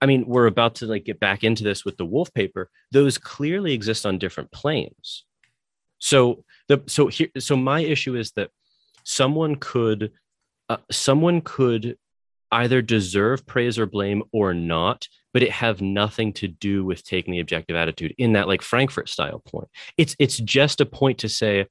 I 0.05 0.07
mean, 0.07 0.27
we're 0.27 0.45
about 0.45 0.75
to 0.75 0.85
like 0.85 1.03
get 1.03 1.19
back 1.19 1.43
into 1.43 1.63
this 1.63 1.83
with 1.83 1.97
the 1.97 2.05
wolf 2.05 2.31
paper. 2.31 2.69
Those 2.91 3.17
clearly 3.17 3.73
exist 3.73 4.05
on 4.05 4.19
different 4.19 4.51
planes. 4.51 5.25
So 5.97 6.43
the 6.67 6.83
so 6.85 7.07
here 7.07 7.29
so 7.39 7.57
my 7.57 7.79
issue 7.79 8.15
is 8.15 8.31
that 8.33 8.51
someone 9.03 9.55
could 9.55 10.11
uh, 10.69 10.77
someone 10.91 11.41
could 11.41 11.97
either 12.51 12.83
deserve 12.83 13.47
praise 13.47 13.79
or 13.79 13.87
blame 13.87 14.21
or 14.31 14.53
not 14.53 15.07
but 15.33 15.41
it 15.41 15.49
have 15.49 15.81
nothing 15.81 16.33
to 16.33 16.47
do 16.47 16.85
with 16.85 17.03
taking 17.03 17.31
the 17.31 17.39
objective 17.39 17.75
attitude 17.75 18.13
in 18.19 18.33
that 18.33 18.47
like 18.47 18.61
frankfurt 18.61 19.09
style 19.09 19.39
point 19.39 19.67
it's 19.97 20.15
it's 20.19 20.37
just 20.37 20.79
a 20.81 20.85
point 20.85 21.17
to 21.17 21.27
say 21.27 21.65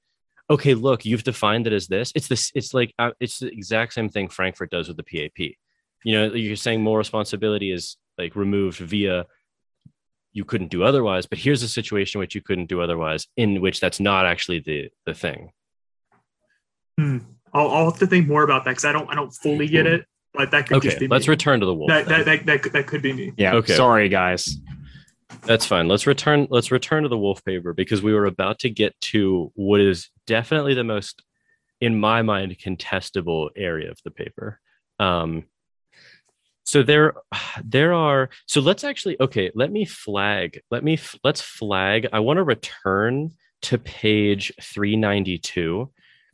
okay 0.50 0.74
look 0.74 1.04
you've 1.04 1.22
defined 1.22 1.68
it 1.68 1.72
as 1.72 1.86
this 1.86 2.12
it's 2.16 2.26
this 2.26 2.50
it's 2.56 2.74
like 2.74 2.92
uh, 2.98 3.12
it's 3.20 3.38
the 3.38 3.52
exact 3.52 3.92
same 3.92 4.08
thing 4.08 4.28
frankfurt 4.28 4.70
does 4.70 4.88
with 4.88 4.96
the 4.96 5.04
pap 5.04 5.38
you 5.38 6.12
know 6.12 6.34
you're 6.34 6.56
saying 6.56 6.82
more 6.82 6.98
responsibility 6.98 7.70
is 7.70 7.96
like 8.18 8.36
removed 8.36 8.78
via 8.78 9.26
you 10.32 10.44
couldn't 10.44 10.68
do 10.68 10.82
otherwise 10.82 11.26
but 11.26 11.38
here's 11.38 11.62
a 11.62 11.68
situation 11.68 12.18
which 12.18 12.34
you 12.34 12.40
couldn't 12.40 12.66
do 12.66 12.80
otherwise 12.80 13.26
in 13.36 13.60
which 13.60 13.80
that's 13.80 14.00
not 14.00 14.26
actually 14.26 14.60
the 14.60 14.88
the 15.06 15.14
thing 15.14 15.50
hmm. 16.98 17.18
I'll, 17.52 17.70
I'll 17.70 17.90
have 17.90 18.00
to 18.00 18.06
think 18.06 18.26
more 18.26 18.42
about 18.42 18.64
that 18.64 18.72
because 18.72 18.84
i 18.84 18.92
don't 18.92 19.08
i 19.10 19.14
don't 19.14 19.30
fully 19.30 19.68
get 19.68 19.86
it 19.86 20.04
but 20.34 20.50
that 20.50 20.66
could 20.66 20.78
okay 20.78 20.88
just 20.88 20.98
be 20.98 21.08
let's 21.08 21.28
me. 21.28 21.32
return 21.32 21.60
to 21.60 21.66
the 21.66 21.74
wolf 21.74 21.88
that, 21.88 22.06
that, 22.06 22.24
that, 22.24 22.46
that, 22.46 22.72
that 22.72 22.86
could 22.86 23.02
be 23.02 23.12
me 23.12 23.32
Yeah. 23.36 23.54
Okay. 23.54 23.74
Sorry, 23.74 24.08
guys. 24.08 24.58
That's 25.42 25.66
fine. 25.66 25.88
Let's 25.88 26.06
return 26.06 26.46
let's 26.50 26.70
return 26.70 27.02
to 27.04 27.08
the 27.08 27.18
wolf 27.18 27.44
paper 27.44 27.72
because 27.72 28.02
we 28.02 28.12
were 28.12 28.26
about 28.26 28.60
to 28.60 28.70
get 28.70 28.98
to 29.12 29.52
what 29.54 29.80
is 29.80 30.10
definitely 30.26 30.74
the 30.74 30.84
most 30.84 31.22
in 31.80 31.98
my 31.98 32.22
mind 32.22 32.56
contestable 32.58 33.50
area 33.56 33.90
of 33.90 33.98
the 34.04 34.10
paper. 34.10 34.60
Um 34.98 35.44
so 36.64 36.82
there 36.82 37.14
there 37.64 37.92
are 37.92 38.30
so 38.46 38.60
let's 38.60 38.84
actually 38.84 39.16
okay, 39.20 39.50
let 39.54 39.70
me 39.70 39.84
flag. 39.84 40.60
Let 40.70 40.82
me 40.82 40.98
let's 41.22 41.40
flag. 41.40 42.08
I 42.12 42.20
want 42.20 42.38
to 42.38 42.42
return 42.42 43.30
to 43.62 43.78
page 43.78 44.52
392 44.60 45.90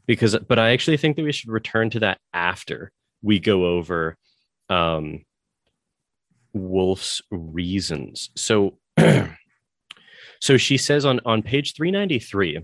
because 0.06 0.36
but 0.48 0.58
I 0.58 0.70
actually 0.70 0.96
think 0.96 1.16
that 1.16 1.22
we 1.22 1.32
should 1.32 1.50
return 1.50 1.90
to 1.90 2.00
that 2.00 2.18
after 2.32 2.90
we 3.22 3.38
go 3.38 3.66
over 3.66 4.16
um 4.68 5.24
Wolf's 6.52 7.22
reasons. 7.30 8.30
So 8.34 8.78
so 10.40 10.56
she 10.56 10.76
says 10.78 11.04
on 11.04 11.20
on 11.24 11.42
page 11.42 11.74
393 11.74 12.60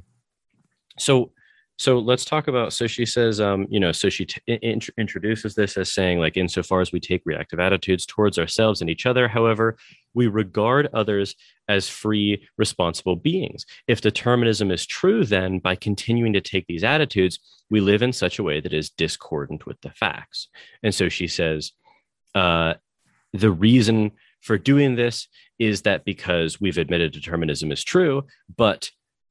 so 0.99 1.33
so 1.79 1.99
let's 1.99 2.25
talk 2.25 2.49
about 2.49 2.73
so 2.73 2.87
she 2.87 3.05
says 3.05 3.41
um 3.41 3.67
you 3.69 3.79
know 3.79 3.93
so 3.93 4.09
she 4.09 4.25
t- 4.25 4.41
in- 4.47 4.81
introduces 4.99 5.55
this 5.55 5.77
as 5.77 5.93
saying 5.93 6.19
like 6.19 6.37
insofar 6.37 6.81
as 6.81 6.93
we 6.93 7.01
take 7.01 7.23
reactive 7.25 7.61
attitudes 7.61 8.07
towards 8.07 8.39
ourselves 8.39 8.81
and 8.81 8.91
each 8.91 9.07
other 9.07 9.29
however 9.29 9.77
we 10.15 10.27
regard 10.27 10.89
others 10.95 11.35
as 11.69 11.89
free 11.89 12.49
responsible 12.57 13.17
beings. 13.17 13.67
If 13.87 14.01
determinism 14.01 14.71
is 14.71 14.87
true 14.87 15.25
then 15.25 15.59
by 15.59 15.75
continuing 15.75 16.33
to 16.33 16.41
take 16.41 16.67
these 16.67 16.85
attitudes 16.85 17.39
we 17.69 17.81
live 17.81 18.03
in 18.03 18.13
such 18.13 18.39
a 18.39 18.43
way 18.43 18.61
that 18.61 18.73
is 18.73 18.91
discordant 18.91 19.67
with 19.67 19.81
the 19.81 19.91
facts. 19.91 20.49
And 20.83 20.95
so 20.95 21.09
she 21.09 21.29
says 21.29 21.73
uh 22.35 22.75
the 23.33 23.51
reason 23.51 24.13
for 24.41 24.57
doing 24.57 24.95
this 24.95 25.29
is 25.59 25.83
that 25.83 26.05
because 26.05 26.61
we've 26.61 26.79
admitted 26.79 27.13
determinism 27.13 27.73
is 27.73 27.83
true, 27.83 28.27
but 28.57 28.91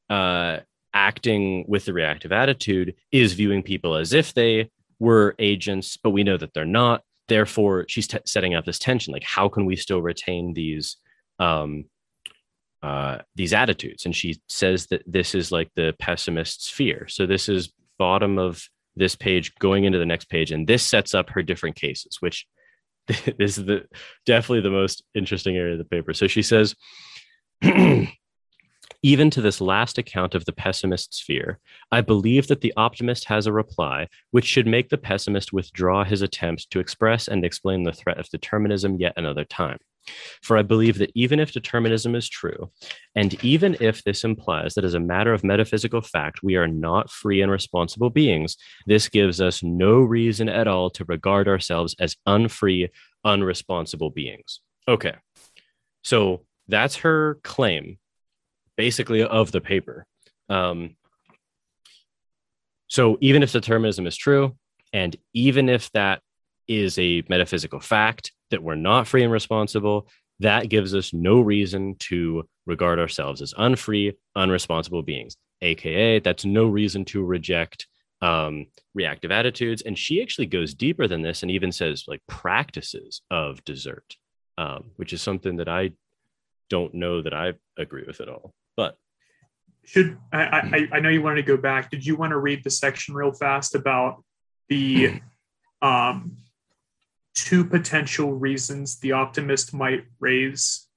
uh, 0.10 0.60
acting 0.96 1.66
with 1.68 1.86
the 1.86 1.94
reactive 1.94 2.32
attitude 2.32 2.96
is 3.12 3.34
viewing 3.34 3.62
people 3.62 3.96
as 3.96 4.14
if 4.14 4.34
they 4.34 4.72
were 4.98 5.36
agents, 5.38 5.98
but 5.98 6.12
we 6.12 6.24
know 6.24 6.38
that 6.38 6.54
they're 6.54 6.66
not. 6.66 7.04
Therefore, 7.28 7.86
she's 7.88 8.08
t- 8.08 8.18
setting 8.26 8.56
up 8.56 8.66
this 8.66 8.80
tension. 8.80 9.12
Like, 9.12 9.24
how 9.24 9.50
can 9.50 9.66
we 9.66 9.76
still 9.76 10.02
retain 10.02 10.54
these 10.54 10.98
um, 11.38 11.86
uh, 12.82 13.20
these 13.36 13.54
attitudes? 13.54 14.06
And 14.06 14.16
she 14.16 14.40
says 14.48 14.88
that 14.88 15.04
this 15.06 15.36
is 15.36 15.52
like 15.52 15.70
the 15.76 15.94
pessimist's 16.00 16.70
fear. 16.70 17.08
So 17.10 17.26
this 17.26 17.50
is 17.50 17.74
bottom 18.00 18.38
of 18.40 18.64
this 18.96 19.16
page 19.16 19.54
going 19.56 19.84
into 19.84 20.00
the 20.00 20.06
next 20.06 20.30
page, 20.30 20.52
and 20.52 20.66
this 20.66 20.84
sets 20.84 21.14
up 21.14 21.30
her 21.32 21.44
different 21.44 21.76
cases, 21.76 22.18
which 22.22 22.48
this 23.08 23.58
is 23.58 23.66
the 23.66 23.86
definitely 24.26 24.62
the 24.62 24.70
most 24.70 25.04
interesting 25.14 25.58
area 25.58 25.74
of 25.74 25.80
the 25.80 25.86
paper. 25.86 26.14
So 26.14 26.28
she 26.28 26.42
says, 26.42 26.76
even 29.06 29.30
to 29.30 29.40
this 29.40 29.62
last 29.62 30.00
account 30.00 30.34
of 30.34 30.46
the 30.46 30.52
pessimist's 30.52 31.22
fear, 31.22 31.60
I 31.92 32.02
believe 32.02 32.48
that 32.48 32.62
the 32.62 32.74
optimist 32.76 33.26
has 33.26 33.46
a 33.46 33.54
reply 33.54 34.08
which 34.32 34.46
should 34.46 34.66
make 34.66 34.90
the 34.90 34.98
pessimist 34.98 35.54
withdraw 35.54 36.04
his 36.04 36.24
attempt 36.24 36.72
to 36.72 36.80
express 36.80 37.28
and 37.28 37.46
explain 37.46 37.84
the 37.84 37.94
threat 37.94 38.18
of 38.18 38.28
determinism 38.30 38.96
yet 38.96 39.14
another 39.16 39.46
time. 39.46 39.78
For 40.42 40.58
I 40.58 40.64
believe 40.64 40.98
that 40.98 41.12
even 41.14 41.40
if 41.40 41.52
determinism 41.52 42.16
is 42.16 42.28
true, 42.28 42.72
and 43.14 43.44
even 43.44 43.78
if 43.80 44.04
this 44.04 44.24
implies 44.24 44.74
that 44.74 44.84
as 44.84 44.96
a 44.96 45.00
matter 45.00 45.36
of 45.36 45.44
metaphysical 45.44 46.02
fact 46.02 46.42
we 46.42 46.56
are 46.56 46.68
not 46.68 47.12
free 47.12 47.44
and 47.44 47.52
responsible 47.52 48.10
beings, 48.10 48.58
this 48.88 49.08
gives 49.08 49.40
us 49.40 49.62
no 49.62 50.00
reason 50.00 50.50
at 50.50 50.68
all 50.68 50.90
to 50.90 51.06
regard 51.06 51.48
ourselves 51.48 51.96
as 52.00 52.16
unfree, 52.28 52.90
unresponsible 53.24 54.12
beings. 54.12 54.62
Okay. 54.88 55.14
So 56.04 56.42
that's 56.68 56.96
her 56.98 57.38
claim, 57.44 58.00
basically, 58.78 59.24
of 59.24 59.52
the 59.52 59.62
paper. 59.62 60.06
Um, 60.50 60.96
so 62.88 63.18
even 63.22 63.44
if 63.44 63.52
determinism 63.52 64.08
is 64.08 64.16
true, 64.16 64.56
and 64.94 65.16
even 65.34 65.70
if 65.70 65.92
that 65.92 66.22
is 66.68 66.98
a 66.98 67.24
metaphysical 67.30 67.80
fact 67.80 68.32
that 68.52 68.64
we're 68.64 68.76
not 68.76 69.08
free 69.08 69.24
and 69.24 69.32
responsible, 69.32 70.08
that 70.40 70.70
gives 70.70 70.94
us 70.94 71.14
no 71.14 71.40
reason 71.40 71.96
to 72.00 72.48
regard 72.66 73.00
ourselves 73.00 73.42
as 73.42 73.54
unfree, 73.58 74.14
unresponsible 74.38 75.06
beings. 75.06 75.38
AKA, 75.62 76.20
that's 76.20 76.46
no 76.46 76.66
reason 76.66 77.06
to 77.06 77.24
reject 77.24 77.88
um, 78.22 78.68
reactive 78.94 79.32
attitudes. 79.32 79.82
And 79.82 79.98
she 79.98 80.22
actually 80.22 80.48
goes 80.48 80.74
deeper 80.74 81.08
than 81.08 81.22
this 81.22 81.42
and 81.42 81.52
even 81.52 81.72
says 81.72 82.06
like 82.08 82.22
practices 82.28 83.22
of 83.32 83.64
desert, 83.66 84.16
um, 84.58 84.92
which 84.96 85.14
is 85.14 85.22
something 85.22 85.58
that 85.58 85.70
I 85.70 85.92
don't 86.70 86.94
know 86.94 87.22
that 87.22 87.34
I 87.34 87.54
agree 87.78 88.04
with 88.06 88.22
at 88.22 88.30
all. 88.30 88.54
But 88.76 88.98
should 89.84 90.18
I, 90.34 90.88
I 90.92 90.98
I 90.98 91.00
know 91.00 91.10
you 91.10 91.22
wanted 91.22 91.46
to 91.46 91.48
go 91.48 91.58
back. 91.58 91.92
Did 91.92 92.06
you 92.06 92.16
want 92.16 92.32
to 92.32 92.38
read 92.38 92.64
the 92.64 92.70
section 92.70 93.16
real 93.16 93.32
fast 93.32 93.76
about 93.76 94.24
the 94.70 95.22
um 95.82 96.38
two 97.36 97.66
potential 97.66 98.34
reasons 98.34 98.98
the 99.00 99.12
optimist 99.12 99.74
might 99.74 100.06
raise. 100.20 100.88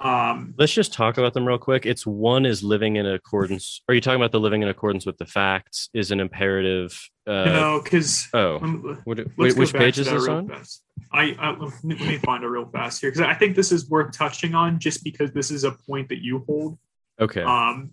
Um, 0.00 0.54
Let's 0.58 0.74
just 0.74 0.92
talk 0.92 1.16
about 1.16 1.32
them 1.32 1.46
real 1.46 1.56
quick. 1.56 1.86
It's 1.86 2.04
one 2.04 2.44
is 2.44 2.62
living 2.62 2.96
in 2.96 3.06
accordance. 3.06 3.80
Are 3.88 3.94
you 3.94 4.00
talking 4.00 4.20
about 4.20 4.32
the 4.32 4.40
living 4.40 4.62
in 4.62 4.68
accordance 4.68 5.06
with 5.06 5.16
the 5.16 5.24
facts 5.24 5.88
is 5.94 6.10
an 6.10 6.20
imperative? 6.20 7.00
Uh, 7.26 7.44
no, 7.44 7.80
because 7.82 8.28
oh, 8.34 8.58
what, 9.04 9.20
wait, 9.38 9.56
which 9.56 9.72
page 9.72 9.98
is 9.98 10.10
this 10.10 10.28
on? 10.28 10.48
Fast. 10.48 10.82
I, 11.12 11.36
I 11.38 11.50
let, 11.52 11.84
me, 11.84 11.94
let 11.94 12.08
me 12.08 12.18
find 12.18 12.42
it 12.42 12.48
real 12.48 12.66
fast 12.66 13.00
here 13.00 13.10
because 13.10 13.22
I 13.22 13.34
think 13.34 13.54
this 13.54 13.70
is 13.72 13.88
worth 13.88 14.12
touching 14.12 14.54
on 14.54 14.78
just 14.78 15.04
because 15.04 15.32
this 15.32 15.50
is 15.50 15.64
a 15.64 15.70
point 15.70 16.08
that 16.08 16.22
you 16.22 16.44
hold. 16.46 16.76
Okay. 17.20 17.42
Um, 17.42 17.92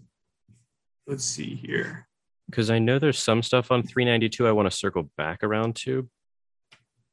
let's 1.07 1.23
see 1.23 1.55
here. 1.55 2.07
Because 2.49 2.69
I 2.69 2.79
know 2.79 2.99
there's 2.99 3.19
some 3.19 3.43
stuff 3.43 3.71
on 3.71 3.83
392 3.83 4.47
I 4.47 4.51
want 4.51 4.69
to 4.69 4.75
circle 4.75 5.09
back 5.17 5.43
around 5.43 5.75
to, 5.77 6.09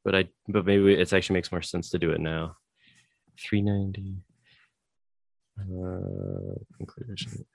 but 0.03 0.15
I 0.15 0.25
but 0.47 0.65
maybe 0.65 0.93
it 0.93 1.13
actually 1.13 1.35
makes 1.35 1.51
more 1.51 1.61
sense 1.61 1.89
to 1.91 1.99
do 1.99 2.11
it 2.11 2.19
now. 2.19 2.57
390. 3.47 4.17
Uh, 5.59 6.55
conclusion. 6.77 7.45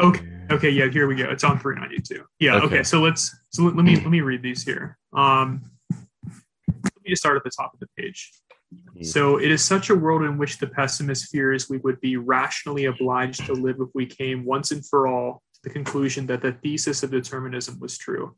Okay. 0.00 0.26
Okay. 0.50 0.70
Yeah. 0.70 0.88
Here 0.88 1.06
we 1.06 1.14
go. 1.14 1.24
It's 1.30 1.44
on 1.44 1.58
392. 1.58 2.24
Yeah. 2.38 2.56
Okay. 2.56 2.66
okay 2.66 2.82
so 2.82 3.00
let's 3.00 3.34
so 3.50 3.62
let, 3.64 3.76
let 3.76 3.84
me 3.84 3.96
let 3.96 4.10
me 4.10 4.20
read 4.20 4.42
these 4.42 4.62
here. 4.62 4.98
Um, 5.14 5.62
let 5.90 7.02
me 7.04 7.10
just 7.10 7.22
start 7.22 7.36
at 7.36 7.44
the 7.44 7.50
top 7.50 7.72
of 7.72 7.80
the 7.80 7.88
page. 7.96 8.30
So 9.02 9.38
it 9.38 9.50
is 9.50 9.64
such 9.64 9.90
a 9.90 9.94
world 9.94 10.22
in 10.22 10.36
which 10.36 10.58
the 10.58 10.66
pessimist 10.66 11.30
fears 11.30 11.68
we 11.68 11.78
would 11.78 12.00
be 12.00 12.16
rationally 12.16 12.84
obliged 12.84 13.46
to 13.46 13.54
live 13.54 13.76
if 13.80 13.88
we 13.94 14.06
came 14.06 14.44
once 14.44 14.70
and 14.72 14.86
for 14.86 15.06
all 15.06 15.42
to 15.54 15.60
the 15.62 15.70
conclusion 15.70 16.26
that 16.26 16.42
the 16.42 16.52
thesis 16.52 17.02
of 17.02 17.10
determinism 17.10 17.80
was 17.80 17.96
true. 17.96 18.36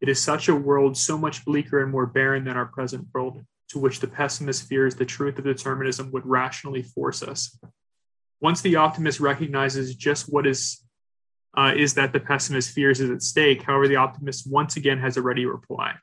It 0.00 0.08
is 0.08 0.20
such 0.20 0.48
a 0.48 0.54
world 0.54 0.96
so 0.96 1.18
much 1.18 1.44
bleaker 1.44 1.82
and 1.82 1.92
more 1.92 2.06
barren 2.06 2.44
than 2.44 2.56
our 2.56 2.66
present 2.66 3.06
world, 3.12 3.44
to 3.68 3.78
which 3.78 4.00
the 4.00 4.06
pessimist 4.08 4.66
fears 4.66 4.94
the 4.94 5.04
truth 5.04 5.38
of 5.38 5.44
determinism 5.44 6.10
would 6.12 6.24
rationally 6.24 6.82
force 6.82 7.22
us. 7.22 7.58
Once 8.40 8.60
the 8.62 8.76
optimist 8.76 9.20
recognizes 9.20 9.94
just 9.94 10.32
what 10.32 10.46
is 10.46 10.82
uh, 11.56 11.72
is 11.76 11.94
that 11.94 12.12
the 12.12 12.20
pessimist 12.20 12.70
fears 12.70 13.00
is 13.00 13.10
at 13.10 13.22
stake, 13.22 13.62
however, 13.62 13.88
the 13.88 13.96
optimist 13.96 14.50
once 14.50 14.76
again 14.76 14.98
has 14.98 15.16
a 15.16 15.22
ready 15.22 15.44
reply. 15.44 15.94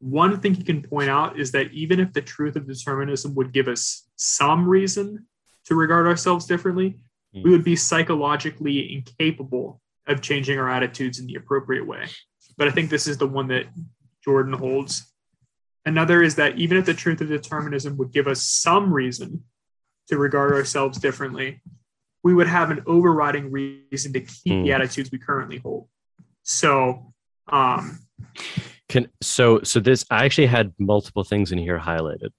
One 0.00 0.40
thing 0.40 0.54
he 0.54 0.64
can 0.64 0.82
point 0.82 1.10
out 1.10 1.38
is 1.38 1.52
that 1.52 1.70
even 1.72 2.00
if 2.00 2.12
the 2.12 2.22
truth 2.22 2.56
of 2.56 2.66
determinism 2.66 3.34
would 3.34 3.52
give 3.52 3.68
us 3.68 4.08
some 4.16 4.68
reason 4.68 5.26
to 5.66 5.74
regard 5.74 6.06
ourselves 6.06 6.46
differently, 6.46 7.02
mm. 7.34 7.44
we 7.44 7.50
would 7.50 7.64
be 7.64 7.76
psychologically 7.76 8.94
incapable 8.94 9.80
of 10.06 10.20
changing 10.20 10.58
our 10.58 10.70
attitudes 10.70 11.18
in 11.18 11.26
the 11.26 11.34
appropriate 11.34 11.86
way 11.86 12.08
but 12.60 12.68
I 12.68 12.72
think 12.72 12.90
this 12.90 13.06
is 13.06 13.16
the 13.16 13.26
one 13.26 13.48
that 13.48 13.64
Jordan 14.22 14.52
holds. 14.52 15.10
Another 15.86 16.22
is 16.22 16.34
that 16.34 16.58
even 16.58 16.76
if 16.76 16.84
the 16.84 16.92
truth 16.92 17.22
of 17.22 17.28
determinism 17.28 17.96
would 17.96 18.12
give 18.12 18.26
us 18.26 18.42
some 18.42 18.92
reason 18.92 19.44
to 20.08 20.18
regard 20.18 20.52
ourselves 20.52 20.98
differently, 20.98 21.62
we 22.22 22.34
would 22.34 22.46
have 22.46 22.70
an 22.70 22.82
overriding 22.86 23.50
reason 23.50 24.12
to 24.12 24.20
keep 24.20 24.52
mm. 24.52 24.64
the 24.64 24.72
hmm. 24.72 24.74
attitudes 24.74 25.10
we 25.10 25.18
currently 25.18 25.56
hold. 25.56 25.88
So, 26.42 27.14
um, 27.48 28.00
can 28.90 29.08
so 29.22 29.62
so 29.62 29.80
this 29.80 30.04
I 30.10 30.24
actually 30.24 30.48
had 30.48 30.74
multiple 30.78 31.24
things 31.24 31.52
in 31.52 31.58
here 31.58 31.78
highlighted. 31.78 32.30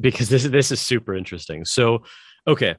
Because 0.00 0.28
this 0.28 0.44
this 0.44 0.72
is 0.72 0.80
super 0.80 1.14
interesting. 1.14 1.64
So, 1.64 2.02
okay, 2.46 2.74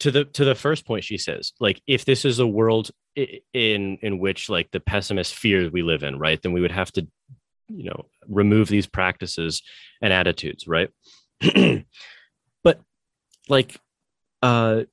to 0.00 0.10
the 0.10 0.24
to 0.24 0.44
the 0.44 0.54
first 0.54 0.86
point 0.86 1.04
she 1.04 1.18
says 1.18 1.52
like 1.60 1.80
if 1.86 2.04
this 2.04 2.24
is 2.24 2.38
a 2.38 2.46
world 2.46 2.90
in 3.14 3.98
in 4.02 4.18
which 4.18 4.48
like 4.48 4.70
the 4.70 4.80
pessimist 4.80 5.34
fears 5.34 5.70
we 5.70 5.82
live 5.82 6.02
in 6.02 6.18
right 6.18 6.40
then 6.42 6.52
we 6.52 6.60
would 6.60 6.72
have 6.72 6.90
to 6.92 7.06
you 7.68 7.84
know 7.84 8.06
remove 8.26 8.68
these 8.68 8.86
practices 8.86 9.62
and 10.02 10.12
attitudes 10.12 10.66
right? 10.66 10.90
But 12.62 12.80
like 13.48 13.78
uh, 14.42 14.84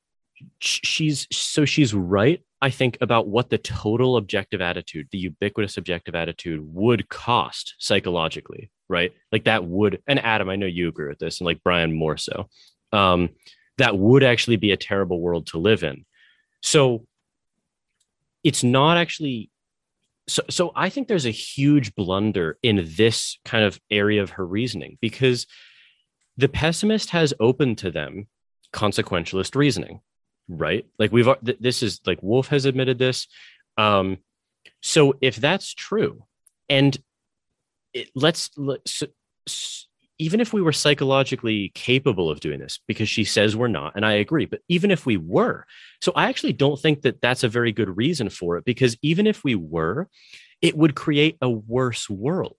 she's 0.59 1.27
so 1.31 1.65
she's 1.65 1.93
right 1.93 2.41
I 2.61 2.69
think 2.69 2.97
about 3.01 3.27
what 3.27 3.49
the 3.49 3.57
total 3.57 4.17
objective 4.17 4.61
attitude, 4.61 5.07
the 5.11 5.19
ubiquitous 5.19 5.77
objective 5.77 6.15
attitude 6.15 6.59
would 6.63 7.07
cost 7.09 7.75
psychologically, 7.77 8.71
right? 8.89 9.13
Like 9.31 9.43
that 9.43 9.65
would, 9.65 10.01
and 10.07 10.19
Adam, 10.19 10.49
I 10.49 10.55
know 10.55 10.65
you 10.65 10.89
agree 10.89 11.07
with 11.07 11.19
this, 11.19 11.39
and 11.39 11.45
like 11.45 11.63
Brian 11.63 11.93
more 11.93 12.17
so. 12.17 12.49
Um, 12.91 13.29
that 13.77 13.97
would 13.97 14.23
actually 14.23 14.55
be 14.55 14.71
a 14.71 14.77
terrible 14.77 15.21
world 15.21 15.47
to 15.47 15.59
live 15.59 15.83
in. 15.83 16.05
So 16.63 17.05
it's 18.43 18.63
not 18.63 18.97
actually 18.97 19.51
so 20.27 20.43
so 20.49 20.71
I 20.75 20.89
think 20.89 21.07
there's 21.07 21.25
a 21.25 21.31
huge 21.31 21.95
blunder 21.95 22.57
in 22.61 22.87
this 22.97 23.39
kind 23.45 23.63
of 23.63 23.79
area 23.89 24.21
of 24.21 24.31
her 24.31 24.45
reasoning 24.45 24.97
because 25.01 25.47
the 26.35 26.49
pessimist 26.49 27.11
has 27.11 27.33
open 27.39 27.75
to 27.77 27.91
them 27.91 28.27
consequentialist 28.73 29.55
reasoning 29.55 30.01
right? 30.47 30.85
Like 30.99 31.11
we've 31.11 31.27
this 31.41 31.83
is 31.83 32.01
like 32.05 32.21
Wolf 32.21 32.47
has 32.47 32.65
admitted 32.65 32.97
this. 32.97 33.27
Um, 33.77 34.17
so 34.81 35.15
if 35.21 35.35
that's 35.35 35.73
true, 35.73 36.23
and 36.69 36.97
it, 37.93 38.09
let's, 38.15 38.49
let's 38.57 39.03
even 40.19 40.39
if 40.41 40.51
we 40.51 40.61
were 40.61 40.73
psychologically 40.73 41.71
capable 41.75 42.29
of 42.29 42.39
doing 42.39 42.59
this, 42.59 42.79
because 42.87 43.07
she 43.07 43.23
says 43.23 43.55
we're 43.55 43.67
not, 43.67 43.93
and 43.95 44.05
I 44.05 44.13
agree, 44.13 44.45
but 44.45 44.61
even 44.67 44.89
if 44.89 45.05
we 45.05 45.17
were, 45.17 45.65
so 46.01 46.11
I 46.15 46.29
actually 46.29 46.53
don't 46.53 46.79
think 46.79 47.03
that 47.03 47.21
that's 47.21 47.43
a 47.43 47.49
very 47.49 47.71
good 47.71 47.95
reason 47.95 48.29
for 48.29 48.57
it, 48.57 48.65
because 48.65 48.97
even 49.01 49.27
if 49.27 49.43
we 49.43 49.55
were, 49.55 50.09
it 50.61 50.75
would 50.75 50.95
create 50.95 51.37
a 51.39 51.49
worse 51.49 52.09
world. 52.09 52.57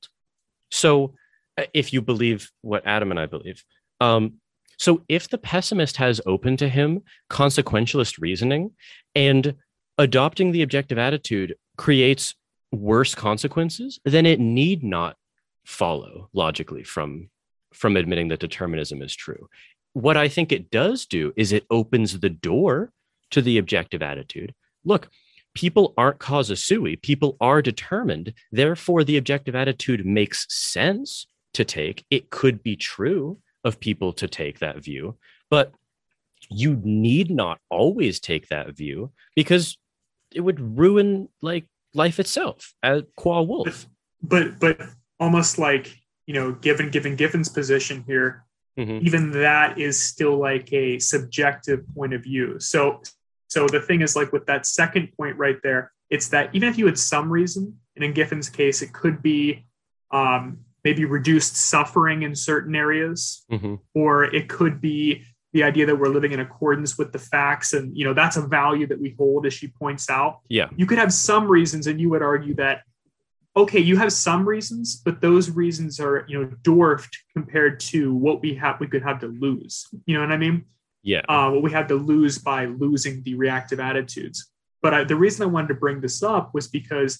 So 0.70 1.14
uh, 1.56 1.64
if 1.74 1.92
you 1.92 2.00
believe 2.00 2.50
what 2.62 2.86
Adam 2.86 3.10
and 3.10 3.18
I 3.18 3.26
believe, 3.26 3.64
um, 4.00 4.34
so 4.78 5.02
if 5.08 5.28
the 5.28 5.38
pessimist 5.38 5.96
has 5.96 6.20
open 6.24 6.56
to 6.56 6.68
him 6.68 7.02
consequentialist 7.28 8.20
reasoning 8.20 8.70
and 9.14 9.54
adopting 9.98 10.52
the 10.52 10.62
objective 10.62 10.98
attitude 10.98 11.56
creates 11.76 12.36
worse 12.70 13.14
consequences, 13.14 13.98
then 14.04 14.24
it 14.24 14.38
need 14.38 14.84
not 14.84 15.16
follow 15.64 16.30
logically 16.32 16.84
from 16.84 17.28
from 17.74 17.96
admitting 17.96 18.28
that 18.28 18.40
determinism 18.40 19.02
is 19.02 19.14
true. 19.14 19.48
What 19.92 20.16
I 20.16 20.28
think 20.28 20.52
it 20.52 20.70
does 20.70 21.04
do 21.06 21.32
is 21.36 21.52
it 21.52 21.66
opens 21.70 22.18
the 22.18 22.30
door 22.30 22.92
to 23.30 23.42
the 23.42 23.58
objective 23.58 24.00
attitude. 24.00 24.54
Look, 24.84 25.10
people 25.54 25.92
aren't 25.98 26.18
causa 26.18 26.56
sui, 26.56 26.96
people 26.96 27.36
are 27.40 27.60
determined. 27.60 28.32
Therefore, 28.52 29.04
the 29.04 29.18
objective 29.18 29.54
attitude 29.54 30.06
makes 30.06 30.46
sense 30.48 31.26
to 31.54 31.64
take. 31.64 32.06
It 32.10 32.30
could 32.30 32.62
be 32.62 32.76
true 32.76 33.38
of 33.64 33.80
people 33.80 34.12
to 34.14 34.28
take 34.28 34.60
that 34.60 34.82
view, 34.82 35.16
but 35.50 35.72
you 36.48 36.80
need 36.82 37.30
not 37.30 37.58
always 37.70 38.20
take 38.20 38.48
that 38.48 38.76
view 38.76 39.12
because 39.34 39.76
it 40.34 40.40
would 40.40 40.78
ruin 40.78 41.28
like 41.42 41.66
life 41.94 42.20
itself 42.20 42.74
as 42.82 43.02
qua 43.16 43.42
wolf. 43.42 43.86
But 44.22 44.58
but, 44.60 44.78
but 44.78 44.88
almost 45.20 45.58
like 45.58 45.94
you 46.26 46.34
know, 46.34 46.52
given 46.52 46.90
given 46.90 47.16
Giffen's 47.16 47.48
position 47.48 48.04
here, 48.06 48.44
mm-hmm. 48.78 49.04
even 49.04 49.30
that 49.32 49.78
is 49.78 50.00
still 50.00 50.36
like 50.36 50.72
a 50.72 50.98
subjective 50.98 51.84
point 51.94 52.12
of 52.12 52.22
view. 52.22 52.60
So 52.60 53.02
so 53.48 53.66
the 53.66 53.80
thing 53.80 54.02
is 54.02 54.14
like 54.14 54.32
with 54.32 54.46
that 54.46 54.66
second 54.66 55.08
point 55.16 55.36
right 55.38 55.56
there, 55.62 55.92
it's 56.10 56.28
that 56.28 56.54
even 56.54 56.68
if 56.68 56.78
you 56.78 56.86
had 56.86 56.98
some 56.98 57.30
reason, 57.30 57.78
and 57.96 58.04
in 58.04 58.12
Giffen's 58.12 58.50
case, 58.50 58.82
it 58.82 58.92
could 58.92 59.22
be 59.22 59.66
um, 60.10 60.58
maybe 60.88 61.04
reduced 61.04 61.54
suffering 61.54 62.22
in 62.22 62.34
certain 62.34 62.74
areas 62.74 63.44
mm-hmm. 63.52 63.74
or 63.94 64.24
it 64.24 64.48
could 64.48 64.80
be 64.80 65.22
the 65.52 65.62
idea 65.62 65.84
that 65.84 65.94
we're 65.94 66.08
living 66.08 66.32
in 66.32 66.40
accordance 66.40 66.96
with 66.96 67.12
the 67.12 67.18
facts 67.18 67.74
and 67.74 67.94
you 67.94 68.06
know 68.06 68.14
that's 68.14 68.38
a 68.38 68.40
value 68.40 68.86
that 68.86 68.98
we 68.98 69.14
hold 69.18 69.44
as 69.44 69.52
she 69.52 69.68
points 69.68 70.08
out. 70.08 70.40
Yeah. 70.48 70.68
You 70.76 70.86
could 70.86 70.96
have 70.96 71.12
some 71.12 71.46
reasons 71.46 71.86
and 71.88 72.00
you 72.00 72.08
would 72.08 72.22
argue 72.22 72.54
that 72.54 72.84
okay 73.54 73.80
you 73.80 73.98
have 73.98 74.12
some 74.14 74.48
reasons 74.48 74.96
but 75.04 75.20
those 75.20 75.50
reasons 75.50 76.00
are 76.00 76.24
you 76.26 76.38
know 76.38 76.46
dwarfed 76.62 77.14
compared 77.36 77.80
to 77.80 78.14
what 78.14 78.40
we 78.40 78.54
have 78.54 78.80
we 78.80 78.86
could 78.86 79.02
have 79.02 79.20
to 79.20 79.26
lose. 79.26 79.86
You 80.06 80.14
know 80.14 80.20
what 80.20 80.32
i 80.32 80.38
mean? 80.38 80.64
Yeah. 81.02 81.20
Uh, 81.28 81.50
what 81.50 81.62
we 81.62 81.70
had 81.70 81.88
to 81.88 81.96
lose 81.96 82.38
by 82.38 82.64
losing 82.64 83.22
the 83.24 83.34
reactive 83.34 83.78
attitudes. 83.78 84.50
But 84.80 84.94
I, 84.94 85.04
the 85.04 85.16
reason 85.16 85.42
i 85.42 85.52
wanted 85.54 85.68
to 85.68 85.80
bring 85.84 86.00
this 86.00 86.22
up 86.22 86.54
was 86.54 86.66
because 86.66 87.12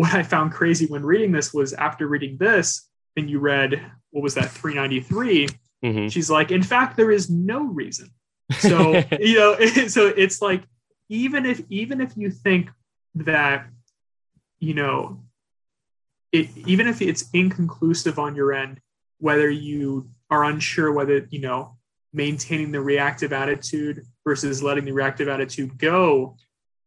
what 0.00 0.14
i 0.14 0.22
found 0.22 0.52
crazy 0.52 0.86
when 0.86 1.04
reading 1.04 1.30
this 1.32 1.52
was 1.52 1.74
after 1.74 2.06
reading 2.06 2.38
this 2.38 2.88
and 3.16 3.28
you 3.30 3.38
read 3.38 3.80
what 4.10 4.22
was 4.22 4.34
that 4.34 4.50
393 4.50 5.48
mm-hmm. 5.84 6.08
she's 6.08 6.30
like 6.30 6.50
in 6.50 6.62
fact 6.62 6.96
there 6.96 7.10
is 7.10 7.30
no 7.30 7.64
reason 7.64 8.10
so 8.58 9.02
you 9.20 9.36
know 9.36 9.58
so 9.88 10.06
it's 10.08 10.42
like 10.42 10.62
even 11.08 11.46
if 11.46 11.62
even 11.68 12.00
if 12.00 12.16
you 12.16 12.30
think 12.30 12.70
that 13.14 13.66
you 14.58 14.74
know 14.74 15.20
it 16.32 16.48
even 16.66 16.86
if 16.86 17.02
it's 17.02 17.28
inconclusive 17.32 18.18
on 18.18 18.34
your 18.34 18.52
end 18.52 18.80
whether 19.18 19.50
you 19.50 20.08
are 20.30 20.44
unsure 20.44 20.92
whether 20.92 21.26
you 21.30 21.40
know 21.40 21.76
maintaining 22.14 22.70
the 22.72 22.80
reactive 22.80 23.32
attitude 23.32 24.04
versus 24.24 24.62
letting 24.62 24.84
the 24.84 24.92
reactive 24.92 25.28
attitude 25.28 25.76
go 25.78 26.36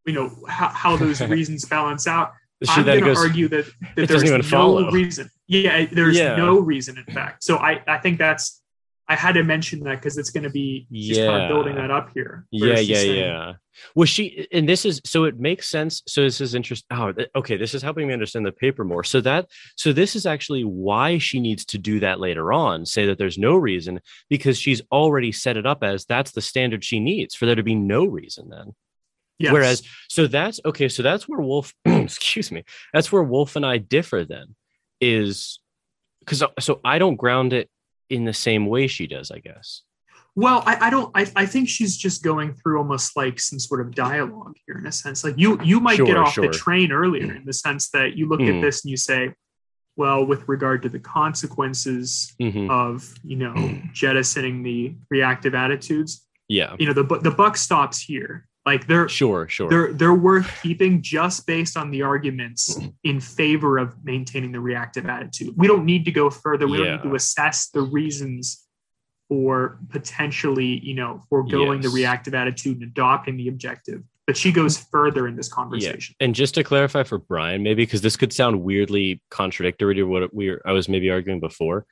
you 0.04 0.12
know 0.12 0.30
how, 0.48 0.68
how 0.68 0.96
those 0.96 1.20
reasons 1.28 1.64
balance 1.64 2.06
out 2.06 2.32
I'm 2.68 2.84
going 2.84 3.04
to 3.04 3.14
argue 3.14 3.48
that, 3.48 3.66
that 3.96 4.08
there's 4.08 4.24
no 4.24 4.40
follow. 4.42 4.90
reason. 4.90 5.30
Yeah, 5.46 5.86
there's 5.90 6.18
yeah. 6.18 6.36
no 6.36 6.58
reason, 6.58 6.98
in 6.98 7.14
fact. 7.14 7.44
So 7.44 7.56
I, 7.56 7.82
I 7.86 7.98
think 7.98 8.18
that's, 8.18 8.62
I 9.08 9.14
had 9.14 9.34
to 9.34 9.44
mention 9.44 9.80
that 9.84 10.00
because 10.00 10.18
it's 10.18 10.30
going 10.30 10.42
to 10.42 10.50
be, 10.50 10.88
she's 10.90 11.18
yeah. 11.18 11.26
kind 11.26 11.44
of 11.44 11.48
building 11.48 11.76
that 11.76 11.92
up 11.92 12.10
here. 12.12 12.44
Yeah, 12.50 12.80
yeah, 12.80 12.96
saying, 12.96 13.20
yeah. 13.20 13.52
Well, 13.94 14.06
she, 14.06 14.48
and 14.50 14.68
this 14.68 14.84
is, 14.84 15.00
so 15.04 15.24
it 15.24 15.38
makes 15.38 15.68
sense. 15.68 16.02
So 16.08 16.22
this 16.22 16.40
is 16.40 16.56
interesting. 16.56 16.88
Oh, 16.90 17.12
okay. 17.36 17.56
This 17.56 17.72
is 17.72 17.82
helping 17.82 18.08
me 18.08 18.12
understand 18.12 18.44
the 18.44 18.50
paper 18.50 18.82
more. 18.82 19.04
So 19.04 19.20
that, 19.20 19.48
so 19.76 19.92
this 19.92 20.16
is 20.16 20.26
actually 20.26 20.64
why 20.64 21.18
she 21.18 21.38
needs 21.38 21.64
to 21.66 21.78
do 21.78 22.00
that 22.00 22.18
later 22.18 22.52
on, 22.52 22.84
say 22.84 23.06
that 23.06 23.16
there's 23.16 23.38
no 23.38 23.54
reason 23.54 24.00
because 24.28 24.58
she's 24.58 24.82
already 24.90 25.30
set 25.30 25.56
it 25.56 25.66
up 25.66 25.84
as 25.84 26.04
that's 26.04 26.32
the 26.32 26.42
standard 26.42 26.82
she 26.82 26.98
needs 26.98 27.36
for 27.36 27.46
there 27.46 27.54
to 27.54 27.62
be 27.62 27.76
no 27.76 28.06
reason 28.06 28.48
then. 28.48 28.74
Yes. 29.38 29.52
Whereas, 29.52 29.82
so 30.08 30.26
that's 30.26 30.60
okay. 30.64 30.88
So 30.88 31.02
that's 31.02 31.28
where 31.28 31.40
Wolf, 31.40 31.72
excuse 31.84 32.50
me, 32.50 32.64
that's 32.92 33.12
where 33.12 33.22
Wolf 33.22 33.54
and 33.54 33.66
I 33.66 33.78
differ. 33.78 34.24
Then 34.24 34.56
is 35.00 35.60
because 36.20 36.42
uh, 36.42 36.48
so 36.60 36.80
I 36.84 36.98
don't 36.98 37.16
ground 37.16 37.52
it 37.52 37.68
in 38.08 38.24
the 38.24 38.32
same 38.32 38.66
way 38.66 38.86
she 38.86 39.06
does. 39.06 39.30
I 39.30 39.38
guess. 39.38 39.82
Well, 40.36 40.62
I, 40.66 40.88
I 40.88 40.90
don't. 40.90 41.10
I, 41.14 41.26
I 41.34 41.46
think 41.46 41.68
she's 41.68 41.96
just 41.96 42.22
going 42.22 42.52
through 42.52 42.76
almost 42.76 43.16
like 43.16 43.40
some 43.40 43.58
sort 43.58 43.80
of 43.80 43.94
dialogue 43.94 44.54
here, 44.66 44.76
in 44.76 44.86
a 44.86 44.92
sense. 44.92 45.24
Like 45.24 45.34
you, 45.38 45.58
you 45.62 45.80
might 45.80 45.96
sure, 45.96 46.04
get 46.04 46.18
off 46.18 46.34
sure. 46.34 46.46
the 46.46 46.52
train 46.52 46.92
earlier 46.92 47.34
in 47.34 47.46
the 47.46 47.54
sense 47.54 47.88
that 47.90 48.16
you 48.16 48.28
look 48.28 48.40
mm. 48.40 48.54
at 48.54 48.60
this 48.60 48.84
and 48.84 48.90
you 48.90 48.98
say, 48.98 49.32
well, 49.96 50.26
with 50.26 50.46
regard 50.46 50.82
to 50.82 50.90
the 50.90 50.98
consequences 50.98 52.34
mm-hmm. 52.40 52.70
of 52.70 53.14
you 53.24 53.36
know 53.36 53.80
jettisoning 53.94 54.62
the 54.62 54.94
reactive 55.08 55.54
attitudes, 55.54 56.26
yeah, 56.48 56.76
you 56.78 56.86
know 56.86 56.92
the 56.92 57.18
the 57.18 57.30
buck 57.30 57.56
stops 57.56 57.98
here. 57.98 58.46
Like 58.66 58.88
they're 58.88 59.08
sure, 59.08 59.48
sure. 59.48 59.70
They're 59.70 59.92
they're 59.92 60.14
worth 60.14 60.50
keeping 60.60 61.00
just 61.00 61.46
based 61.46 61.76
on 61.76 61.92
the 61.92 62.02
arguments 62.02 62.76
in 63.04 63.20
favor 63.20 63.78
of 63.78 63.94
maintaining 64.04 64.50
the 64.50 64.58
reactive 64.58 65.06
attitude. 65.06 65.54
We 65.56 65.68
don't 65.68 65.84
need 65.84 66.04
to 66.06 66.10
go 66.10 66.30
further. 66.30 66.66
We 66.66 66.78
yeah. 66.78 66.84
don't 66.84 67.04
need 67.04 67.10
to 67.10 67.14
assess 67.14 67.68
the 67.68 67.82
reasons 67.82 68.66
for 69.28 69.78
potentially, 69.88 70.80
you 70.80 70.94
know, 70.94 71.22
foregoing 71.28 71.80
yes. 71.80 71.90
the 71.90 71.96
reactive 71.96 72.34
attitude 72.34 72.80
and 72.80 72.90
adopting 72.90 73.36
the 73.36 73.46
objective. 73.46 74.02
But 74.26 74.36
she 74.36 74.50
goes 74.50 74.76
further 74.76 75.28
in 75.28 75.36
this 75.36 75.48
conversation. 75.48 76.16
Yeah. 76.18 76.24
And 76.24 76.34
just 76.34 76.54
to 76.56 76.64
clarify 76.64 77.04
for 77.04 77.18
Brian, 77.18 77.62
maybe 77.62 77.84
because 77.84 78.00
this 78.00 78.16
could 78.16 78.32
sound 78.32 78.60
weirdly 78.60 79.22
contradictory 79.30 79.94
to 79.94 80.02
what 80.02 80.34
we 80.34 80.50
were, 80.50 80.60
I 80.66 80.72
was 80.72 80.88
maybe 80.88 81.08
arguing 81.10 81.38
before. 81.38 81.86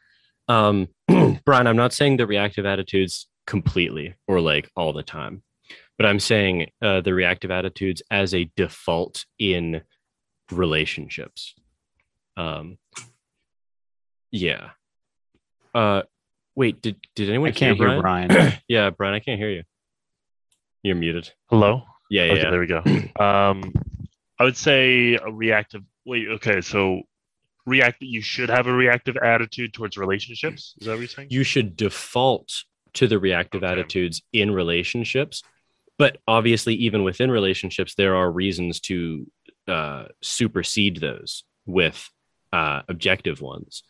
Um, 0.48 0.88
Brian, 1.44 1.68
I'm 1.68 1.76
not 1.76 1.92
saying 1.92 2.16
the 2.16 2.26
reactive 2.26 2.66
attitudes 2.66 3.28
completely 3.46 4.14
or 4.26 4.40
like 4.40 4.68
all 4.74 4.92
the 4.92 5.04
time 5.04 5.44
but 5.96 6.06
I'm 6.06 6.20
saying 6.20 6.70
uh, 6.82 7.00
the 7.00 7.14
reactive 7.14 7.50
attitudes 7.50 8.02
as 8.10 8.34
a 8.34 8.50
default 8.56 9.24
in 9.38 9.82
relationships. 10.50 11.54
Um, 12.36 12.78
yeah. 14.30 14.70
Uh, 15.74 16.02
wait, 16.54 16.82
did 16.82 16.96
did 17.14 17.28
anyone? 17.28 17.50
I 17.50 17.52
can't 17.52 17.78
hear, 17.78 17.88
hear 17.88 18.00
Brian. 18.00 18.28
Brian. 18.28 18.52
yeah, 18.68 18.90
Brian, 18.90 19.14
I 19.14 19.20
can't 19.20 19.38
hear 19.38 19.50
you. 19.50 19.62
You're 20.82 20.96
muted. 20.96 21.32
Hello. 21.48 21.82
Yeah, 22.10 22.24
yeah. 22.24 22.32
Okay, 22.32 22.42
yeah. 22.42 22.50
there 22.50 22.60
we 22.60 22.66
go. 22.66 22.82
Um, 23.24 23.72
I 24.38 24.44
would 24.44 24.56
say 24.56 25.14
a 25.14 25.30
reactive. 25.30 25.82
Wait, 26.04 26.28
okay, 26.28 26.60
so 26.60 27.02
react. 27.64 28.02
You 28.02 28.20
should 28.20 28.50
have 28.50 28.66
a 28.66 28.72
reactive 28.72 29.16
attitude 29.16 29.72
towards 29.72 29.96
relationships. 29.96 30.74
Is 30.80 30.86
that 30.86 30.92
what 30.92 30.98
you're 30.98 31.08
saying? 31.08 31.28
You 31.30 31.44
should 31.44 31.76
default 31.76 32.64
to 32.94 33.06
the 33.06 33.18
reactive 33.18 33.62
okay. 33.62 33.72
attitudes 33.72 34.22
in 34.32 34.50
relationships 34.50 35.42
but 35.98 36.18
obviously 36.26 36.74
even 36.74 37.04
within 37.04 37.30
relationships 37.30 37.94
there 37.94 38.16
are 38.16 38.30
reasons 38.30 38.80
to 38.80 39.26
uh, 39.68 40.04
supersede 40.22 41.00
those 41.00 41.44
with 41.66 42.10
uh, 42.52 42.82
objective 42.88 43.40
ones 43.40 43.82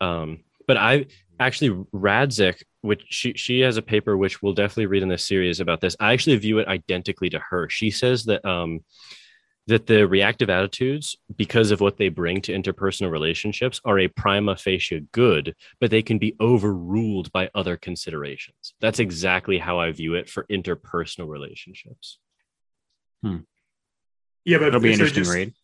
um, 0.00 0.40
but 0.66 0.76
i 0.76 1.06
actually 1.40 1.70
radzik 1.94 2.62
which 2.82 3.04
she 3.08 3.32
she 3.34 3.60
has 3.60 3.76
a 3.76 3.82
paper 3.82 4.16
which 4.16 4.42
we'll 4.42 4.52
definitely 4.52 4.86
read 4.86 5.02
in 5.02 5.08
this 5.08 5.24
series 5.24 5.60
about 5.60 5.80
this. 5.80 5.96
I 5.98 6.12
actually 6.12 6.36
view 6.36 6.58
it 6.58 6.68
identically 6.68 7.30
to 7.30 7.38
her. 7.38 7.68
She 7.68 7.90
says 7.90 8.24
that 8.24 8.44
um 8.44 8.80
that 9.68 9.86
the 9.86 10.06
reactive 10.06 10.50
attitudes, 10.50 11.16
because 11.36 11.70
of 11.70 11.80
what 11.80 11.96
they 11.96 12.08
bring 12.08 12.40
to 12.42 12.52
interpersonal 12.52 13.10
relationships, 13.10 13.80
are 13.84 13.98
a 13.98 14.08
prima 14.08 14.56
facie 14.56 15.06
good, 15.12 15.54
but 15.80 15.90
they 15.90 16.02
can 16.02 16.18
be 16.18 16.34
overruled 16.40 17.30
by 17.32 17.48
other 17.54 17.76
considerations. 17.76 18.74
That's 18.80 18.98
exactly 18.98 19.58
how 19.58 19.78
I 19.78 19.92
view 19.92 20.14
it 20.14 20.28
for 20.28 20.44
interpersonal 20.50 21.28
relationships. 21.28 22.18
Hmm. 23.22 23.38
Yeah, 24.44 24.58
but 24.58 24.68
It'll 24.68 24.80
be 24.80 24.88
so 24.88 24.92
interesting 24.94 25.24
just- 25.24 25.34
read. 25.34 25.54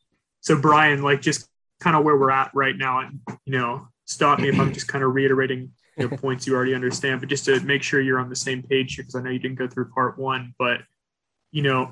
So 0.40 0.60
Brian, 0.60 1.02
like 1.02 1.20
just 1.20 1.48
kind 1.80 1.96
of 1.96 2.04
where 2.04 2.16
we're 2.16 2.30
at 2.30 2.52
right 2.54 2.76
now, 2.76 3.00
and 3.00 3.20
you 3.44 3.58
know, 3.58 3.88
stop 4.04 4.38
me 4.38 4.48
if 4.48 4.58
I'm 4.58 4.72
just 4.72 4.86
kind 4.86 5.02
of 5.02 5.12
reiterating 5.12 5.72
you 5.96 6.08
know, 6.08 6.16
points 6.16 6.46
you 6.46 6.54
already 6.54 6.74
understand, 6.74 7.18
but 7.20 7.28
just 7.28 7.44
to 7.46 7.58
make 7.60 7.82
sure 7.82 8.00
you're 8.00 8.20
on 8.20 8.28
the 8.28 8.36
same 8.36 8.62
page 8.62 8.94
here, 8.94 9.02
because 9.02 9.16
I 9.16 9.22
know 9.22 9.30
you 9.30 9.40
didn't 9.40 9.58
go 9.58 9.66
through 9.66 9.90
part 9.90 10.16
one, 10.16 10.54
but 10.56 10.80
you 11.50 11.62
know, 11.62 11.90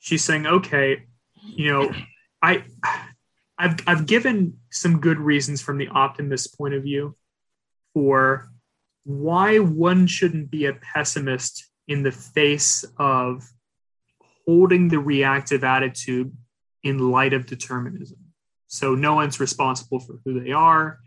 she's 0.00 0.24
saying, 0.24 0.46
okay, 0.46 1.04
you 1.54 1.72
know, 1.72 1.92
I 2.42 2.64
I've 3.58 3.76
I've 3.86 4.06
given 4.06 4.58
some 4.70 5.00
good 5.00 5.18
reasons 5.18 5.60
from 5.60 5.78
the 5.78 5.88
optimist 5.88 6.56
point 6.56 6.74
of 6.74 6.82
view 6.82 7.16
for 7.94 8.50
why 9.04 9.58
one 9.58 10.06
shouldn't 10.06 10.50
be 10.50 10.66
a 10.66 10.74
pessimist 10.74 11.70
in 11.88 12.02
the 12.02 12.12
face 12.12 12.84
of 12.98 13.48
holding 14.46 14.88
the 14.88 14.98
reactive 14.98 15.64
attitude 15.64 16.36
in 16.82 17.10
light 17.10 17.32
of 17.32 17.46
determinism. 17.46 18.18
So 18.66 18.94
no 18.94 19.14
one's 19.14 19.40
responsible 19.40 20.00
for 20.00 20.18
who 20.24 20.40
they 20.40 20.52
are. 20.52 20.98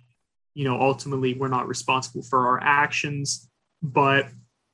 You 0.53 0.65
know, 0.65 0.79
ultimately, 0.79 1.33
we're 1.33 1.49
not 1.49 1.67
responsible 1.67 2.23
for 2.23 2.47
our 2.47 2.61
actions. 2.61 3.49
But, 3.81 4.27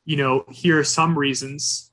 you 0.05 0.17
know, 0.17 0.45
here 0.49 0.79
are 0.79 0.83
some 0.83 1.17
reasons 1.17 1.91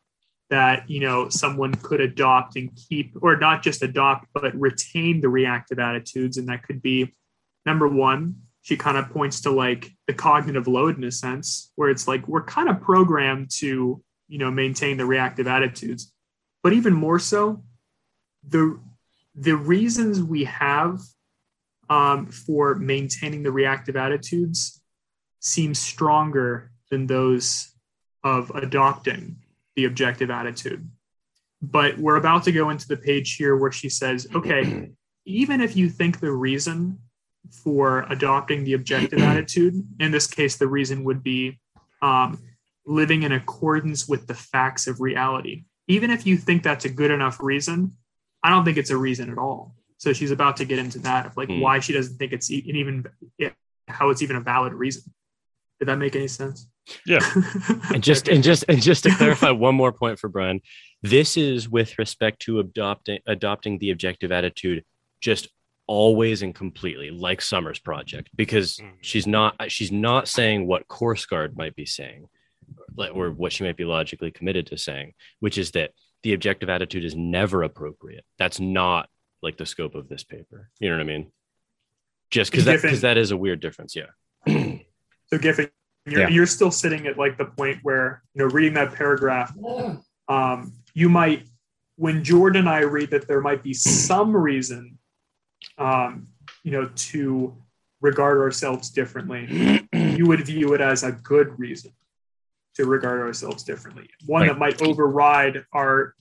that, 0.53 0.91
you 0.91 1.01
know, 1.01 1.31
someone 1.31 1.75
could 1.75 2.03
adopt 2.03 2.57
and 2.57 2.71
keep, 2.77 3.17
or 3.23 3.39
not 3.39 3.63
just 3.63 3.83
adopt, 3.83 4.27
but 4.35 4.55
retain 4.55 5.23
the 5.23 5.29
reactive 5.31 5.79
attitudes. 5.79 6.37
And 6.37 6.47
that 6.49 6.63
could 6.63 6.83
be 6.83 7.15
number 7.65 7.89
one, 7.89 8.37
she 8.61 8.77
kind 8.77 8.99
of 8.99 9.09
points 9.09 9.41
to 9.41 9.51
like 9.51 9.91
the 10.07 10.13
cognitive 10.13 10.69
load 10.69 10.99
in 10.99 11.05
a 11.05 11.11
sense, 11.11 11.73
where 11.77 11.89
it's 11.89 12.07
like 12.07 12.29
we're 12.29 12.45
kind 12.45 12.69
of 12.69 12.83
programmed 12.83 13.51
to, 13.61 14.03
you 14.29 14.39
know, 14.39 14.51
maintain 14.51 14.99
the 14.99 15.07
reactive 15.07 15.47
attitudes. 15.47 16.13
But 16.63 16.75
even 16.75 16.93
more 16.93 17.19
so, 17.19 17.65
the 18.47 18.79
the 19.35 19.57
reasons 19.57 20.23
we 20.23 20.45
have 20.45 21.01
um, 21.89 22.27
for 22.27 22.75
maintaining 22.75 23.43
the 23.43 23.51
reactive 23.51 23.97
attitudes 23.97 24.83
seem 25.41 25.75
stronger 25.75 26.71
than 26.91 27.07
those 27.07 27.73
of 28.23 28.51
adopting 28.55 29.42
the 29.77 29.85
objective 29.85 30.31
attitude. 30.31 30.89
But 31.61 31.99
we're 31.99 32.17
about 32.17 32.45
to 32.45 32.53
go 32.53 32.71
into 32.71 32.89
the 32.89 32.97
page 32.97 33.37
here 33.37 33.57
where 33.57 33.73
she 33.73 33.89
says, 33.89 34.27
okay, 34.35 34.91
even 35.25 35.61
if 35.61 35.77
you 35.77 35.89
think 35.89 36.21
the 36.21 36.33
reason 36.33 36.99
for 37.51 38.07
adopting 38.11 38.65
the 38.65 38.73
objective 38.75 39.21
attitude, 39.31 39.75
in 40.01 40.11
this 40.11 40.27
case, 40.27 40.57
the 40.57 40.67
reason 40.69 41.05
would 41.05 41.23
be 41.23 41.61
um, 42.01 42.41
living 42.85 43.23
in 43.23 43.33
accordance 43.33 44.09
with 44.09 44.27
the 44.27 44.35
facts 44.35 44.87
of 44.87 45.01
reality. 45.01 45.65
Even 45.89 46.11
if 46.11 46.27
you 46.27 46.37
think 46.37 46.63
that's 46.63 46.85
a 46.85 46.89
good 46.89 47.11
enough 47.11 47.39
reason, 47.41 47.93
I 48.43 48.51
don't 48.51 48.65
think 48.65 48.77
it's 48.77 48.91
a 48.91 48.97
reason 48.97 49.31
at 49.31 49.39
all. 49.39 49.77
So 49.99 50.13
she's 50.13 50.33
about 50.33 50.57
to 50.57 50.65
get 50.65 50.81
into 50.81 50.99
that 51.01 51.27
of 51.27 51.37
like 51.37 51.49
Hmm. 51.49 51.61
why 51.61 51.79
she 51.79 51.93
doesn't 51.93 52.17
think 52.17 52.33
it's 52.33 52.51
an 52.51 52.57
even 52.57 53.07
how 53.87 54.11
it's 54.11 54.23
even 54.23 54.37
a 54.37 54.41
valid 54.41 54.73
reason. 54.73 55.05
Did 55.79 55.87
that 55.89 55.99
make 55.99 56.17
any 56.17 56.29
sense? 56.29 56.67
Yeah. 57.07 57.21
and 57.95 58.03
just 58.03 58.29
and 58.29 58.43
just 58.43 58.65
and 58.69 58.83
just 58.83 59.05
to 59.05 59.15
clarify 59.15 59.51
one 59.69 59.75
more 59.75 59.93
point 59.93 60.19
for 60.19 60.29
Brian, 60.29 60.61
this 61.03 61.37
is 61.37 61.69
with 61.69 61.99
respect 61.99 62.41
to 62.43 62.59
adopting 62.61 63.21
adopting 63.27 63.79
the 63.79 63.91
objective 63.91 64.33
attitude 64.33 64.85
just 65.21 65.49
always 65.87 66.43
and 66.43 66.55
completely 66.55 67.11
like 67.11 67.41
Sommers' 67.41 67.79
project 67.83 68.31
because 68.37 68.79
Mhm. 68.79 68.93
she's 69.01 69.27
not 69.27 69.71
she's 69.71 69.93
not 69.93 70.29
saying 70.29 70.67
what 70.67 70.89
Korsgaard 70.89 71.57
might 71.57 71.75
be 71.77 71.87
saying 71.87 72.29
or 73.13 73.31
what 73.31 73.53
she 73.53 73.65
might 73.65 73.77
be 73.77 73.85
logically 73.85 74.31
committed 74.31 74.67
to 74.67 74.79
saying, 74.79 75.15
which 75.41 75.59
is 75.59 75.73
that 75.73 75.91
the 76.23 76.35
objective 76.35 76.69
attitude 76.69 77.05
is 77.05 77.15
never 77.17 77.63
appropriate. 77.63 78.25
That's 78.39 78.61
not 78.61 79.09
like 79.43 79.57
the 79.57 79.67
scope 79.67 79.95
of 79.95 80.09
this 80.09 80.25
paper. 80.25 80.71
You 80.79 80.89
know 80.89 80.97
what 80.97 81.03
I 81.03 81.07
mean? 81.07 81.33
Just 82.31 82.51
because 82.51 82.65
that 82.67 82.81
because 82.83 83.01
that 83.03 83.19
is 83.19 83.31
a 83.31 83.37
weird 83.37 83.61
difference. 83.61 83.95
Yeah. 83.97 84.11
So 85.33 85.39
Giffen, 85.39 85.71
you're, 86.07 86.21
Yeah. 86.23 86.29
you're 86.29 86.47
still 86.47 86.71
sitting 86.71 87.07
at 87.07 87.19
like 87.19 87.39
the 87.39 87.45
point 87.45 87.79
where, 87.83 88.23
you 88.35 88.41
know, 88.43 88.51
reading 88.51 88.75
that 88.75 88.95
paragraph, 88.95 89.55
um, 90.29 90.73
you 90.95 91.09
might, 91.09 91.47
when 91.97 92.25
Jordan 92.25 92.61
and 92.61 92.69
I 92.69 92.81
read 92.81 93.11
that 93.11 93.29
there 93.29 93.41
might 93.41 93.63
be 93.63 93.75
some 93.75 94.37
reason, 94.37 94.99
um, 95.79 96.27
you 96.65 96.73
know, 96.73 96.91
to 96.95 97.57
regard 98.01 98.39
ourselves 98.39 98.91
differently, 98.91 99.87
you 99.93 100.27
would 100.27 100.45
view 100.45 100.75
it 100.75 100.81
as 100.81 101.03
a 101.05 101.13
good 101.13 101.59
reason 101.59 101.93
to 102.75 102.87
regard 102.87 103.21
ourselves 103.21 103.63
differently. 103.63 104.09
One 104.27 104.47
that 104.47 104.59
might 104.59 104.81
override 104.83 105.65
our, 105.73 106.15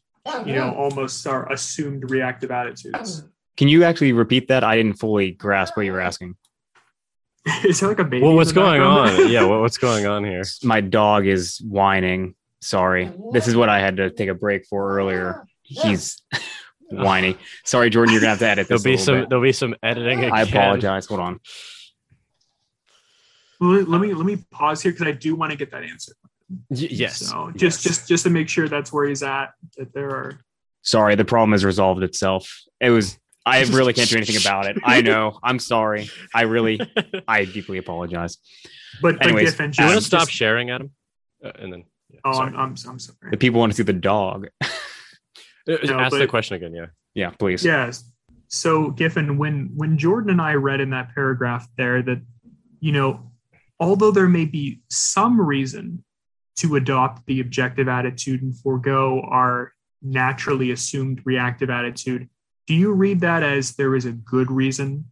you 0.46 0.54
know, 0.54 0.74
almost 0.78 1.26
our 1.26 1.52
assumed 1.52 2.12
reactive 2.12 2.52
attitudes. 2.52 3.24
Can 3.58 3.68
you 3.68 3.84
actually 3.84 4.12
repeat 4.14 4.48
that? 4.50 4.64
I 4.64 4.76
didn't 4.76 5.00
fully 5.00 5.32
grasp 5.32 5.76
what 5.78 5.86
you 5.86 5.92
were 5.94 6.02
asking. 6.02 6.36
Is 7.64 7.80
there 7.80 7.90
like 7.90 8.00
a 8.00 8.04
baby? 8.04 8.24
Well, 8.24 8.36
what's 8.36 8.52
going 8.52 8.82
background? 8.82 9.22
on? 9.22 9.32
Yeah, 9.32 9.46
what, 9.46 9.60
what's 9.62 9.78
going 9.78 10.06
on 10.06 10.24
here? 10.24 10.44
My 10.64 10.82
dog 10.82 11.26
is 11.28 11.60
whining. 11.60 12.36
Sorry. 12.62 13.12
This 13.32 13.48
is 13.48 13.56
what 13.56 13.70
I 13.70 13.80
had 13.80 13.98
to 13.98 14.12
take 14.12 14.30
a 14.30 14.36
break 14.36 14.66
for 14.68 14.96
earlier. 14.96 15.46
He's 15.64 16.22
whining. 16.92 17.38
Sorry, 17.64 17.90
Jordan, 17.90 18.14
you're 18.14 18.22
gonna 18.22 18.32
have 18.32 18.40
to 18.40 18.48
edit 18.48 18.68
this. 18.68 18.84
There'll 18.84 18.98
be 18.98 19.02
a 19.02 19.04
some 19.04 19.16
bit. 19.22 19.30
there'll 19.30 19.44
be 19.44 19.52
some 19.52 19.76
editing. 19.82 20.32
I 20.32 20.42
apologize. 20.42 21.08
Hold 21.08 21.22
on. 21.22 21.40
Let 23.60 23.88
let 23.90 24.02
me 24.02 24.14
let 24.14 24.26
me 24.26 24.38
pause 24.52 24.82
here 24.82 24.92
because 24.92 25.08
I 25.08 25.12
do 25.12 25.36
want 25.36 25.52
to 25.52 25.58
get 25.58 25.72
that 25.72 25.84
answer. 25.84 26.14
Y- 26.70 26.88
yes. 26.92 27.18
So 27.18 27.52
just 27.56 27.84
yes. 27.84 27.96
just 27.96 28.08
just 28.08 28.24
to 28.26 28.30
make 28.30 28.50
sure 28.50 28.68
that's 28.68 28.92
where 28.92 29.08
he's 29.08 29.24
at. 29.24 29.54
That 29.78 29.94
there 29.94 30.10
are. 30.10 30.40
Sorry, 30.84 31.16
the 31.16 31.26
problem 31.26 31.52
has 31.54 31.64
resolved 31.64 32.04
itself. 32.04 32.62
It 32.80 32.90
was 32.90 33.18
I 33.46 33.64
really 33.64 33.94
can't 33.94 34.10
do 34.10 34.18
anything 34.18 34.38
about 34.42 34.68
it. 34.68 34.78
I 34.84 35.02
know. 35.02 35.40
I'm 35.44 35.60
sorry. 35.60 36.10
I 36.34 36.44
really 36.44 36.80
I 37.28 37.46
deeply 37.46 37.78
apologize. 37.78 38.38
But 39.02 39.18
but 39.18 39.28
Anyways, 39.28 39.52
Giffen, 39.52 39.72
Do 39.72 39.82
you 39.84 39.88
want 39.90 40.00
to 40.00 40.06
stop 40.06 40.22
just- 40.22 40.32
sharing, 40.32 40.70
Adam? 40.70 40.92
Uh, 41.44 41.52
and 41.60 41.74
then 41.74 41.84
yeah, 42.10 42.20
Oh, 42.26 42.34
sorry. 42.34 42.50
I'm, 42.50 42.56
I'm 42.56 42.76
I'm 42.88 43.00
sorry. 43.00 43.18
The 43.32 43.38
people 43.38 43.60
want 43.60 43.72
to 43.72 43.76
see 43.78 43.84
the 43.84 43.94
dog. 43.94 44.48
Uh, 45.70 45.78
no, 45.84 46.00
ask 46.00 46.18
the 46.18 46.26
question 46.26 46.56
again. 46.56 46.74
Yeah. 46.74 46.88
Yeah, 47.14 47.30
please. 47.30 47.64
Yes. 47.64 48.04
So 48.48 48.90
Giffen, 48.90 49.38
when 49.38 49.70
when 49.76 49.96
Jordan 49.96 50.32
and 50.32 50.42
I 50.42 50.56
read 50.56 50.82
in 50.82 50.90
that 50.90 51.14
paragraph 51.14 51.68
there 51.78 52.02
that, 52.02 52.20
you 52.80 52.92
know, 52.92 53.32
although 53.80 54.10
there 54.10 54.28
may 54.28 54.46
be 54.46 54.82
some 54.90 55.40
reason 55.40 56.04
to 56.58 56.78
adopt 56.78 57.28
the 57.28 57.42
objective 57.42 57.88
attitude 57.88 58.42
and 58.42 58.58
forego 58.60 59.22
our 59.22 59.72
naturally 60.02 60.72
assumed 60.72 61.22
reactive 61.26 61.70
attitude, 61.70 62.28
do 62.68 62.74
you 62.76 62.92
read 62.94 63.20
that 63.22 63.44
as 63.44 63.76
there 63.76 63.96
is 63.96 64.06
a 64.06 64.12
good 64.12 64.52
reason 64.52 65.06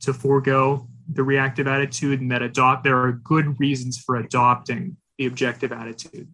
to 0.00 0.12
forego 0.12 0.88
the 1.12 1.22
reactive 1.22 1.66
attitude 1.66 2.20
and 2.20 2.30
that 2.30 2.42
adopt 2.42 2.82
there 2.84 2.98
are 2.98 3.12
good 3.12 3.58
reasons 3.60 3.98
for 3.98 4.16
adopting 4.16 4.96
the 5.18 5.26
objective 5.26 5.72
attitude? 5.72 6.28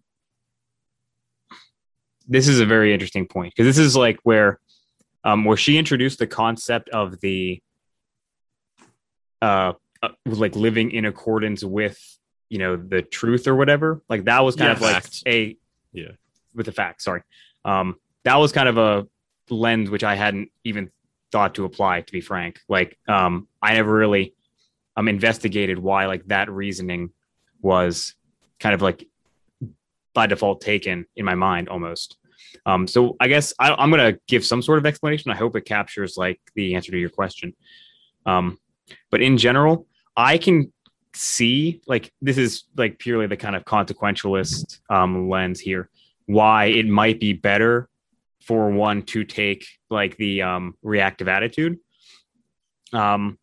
this 2.27 2.47
is 2.47 2.61
a 2.61 2.65
very 2.65 2.93
interesting 2.93 3.27
point 3.27 3.53
because 3.53 3.67
this 3.75 3.85
is 3.85 3.97
like 3.97 4.17
where 4.23 4.57
um 5.25 5.43
where 5.43 5.57
she 5.57 5.77
introduced 5.77 6.19
the 6.19 6.25
concept 6.27 6.87
of 6.89 7.19
the 7.19 7.61
uh, 9.41 9.73
uh 10.01 10.09
like 10.25 10.55
living 10.55 10.91
in 10.91 11.03
accordance 11.03 11.65
with 11.65 11.99
you 12.49 12.59
know 12.59 12.77
the 12.77 13.01
truth 13.01 13.45
or 13.45 13.55
whatever 13.55 14.01
like 14.07 14.23
that 14.23 14.39
was 14.41 14.55
kind 14.55 14.67
Yeah, 14.69 14.71
of 14.75 14.81
like 14.81 14.93
facts. 15.03 15.23
a 15.27 15.57
Yeah. 15.91 16.11
with 16.55 16.65
the 16.65 16.71
fact 16.71 17.01
sorry 17.01 17.23
um 17.65 17.95
that 18.23 18.37
was 18.37 18.53
kind 18.53 18.69
of 18.69 18.77
a 18.77 19.05
lens 19.49 19.89
which 19.89 20.03
i 20.03 20.15
hadn't 20.15 20.49
even 20.63 20.89
thought 21.31 21.55
to 21.55 21.65
apply 21.65 22.01
to 22.01 22.11
be 22.11 22.21
frank 22.21 22.59
like 22.69 22.97
um 23.07 23.47
i 23.61 23.73
never 23.73 23.93
really 23.93 24.33
um 24.95 25.07
investigated 25.07 25.79
why 25.79 26.05
like 26.05 26.25
that 26.27 26.49
reasoning 26.49 27.09
was 27.61 28.15
kind 28.59 28.75
of 28.75 28.81
like 28.81 29.07
by 30.13 30.27
default 30.27 30.61
taken 30.61 31.05
in 31.15 31.25
my 31.25 31.35
mind 31.35 31.69
almost. 31.69 32.17
Um, 32.65 32.87
so 32.87 33.15
I 33.19 33.27
guess 33.27 33.53
I, 33.59 33.73
I'm 33.73 33.89
going 33.89 34.13
to 34.13 34.19
give 34.27 34.45
some 34.45 34.61
sort 34.61 34.77
of 34.77 34.85
explanation. 34.85 35.31
I 35.31 35.35
hope 35.35 35.55
it 35.55 35.65
captures 35.65 36.15
like 36.17 36.39
the 36.55 36.75
answer 36.75 36.91
to 36.91 36.99
your 36.99 37.09
question. 37.09 37.55
Um, 38.25 38.59
but 39.09 39.21
in 39.21 39.37
general, 39.37 39.87
I 40.15 40.37
can 40.37 40.71
see 41.15 41.81
like 41.87 42.11
this 42.21 42.37
is 42.37 42.63
like 42.77 42.99
purely 42.99 43.27
the 43.27 43.37
kind 43.37 43.55
of 43.55 43.65
consequentialist 43.65 44.79
um, 44.89 45.29
lens 45.29 45.59
here. 45.59 45.89
Why 46.25 46.65
it 46.65 46.87
might 46.87 47.19
be 47.19 47.33
better 47.33 47.89
for 48.45 48.69
one 48.69 49.03
to 49.03 49.23
take 49.23 49.65
like 49.89 50.17
the 50.17 50.41
um, 50.41 50.75
reactive 50.81 51.27
attitude. 51.27 51.77
Um, 52.91 53.37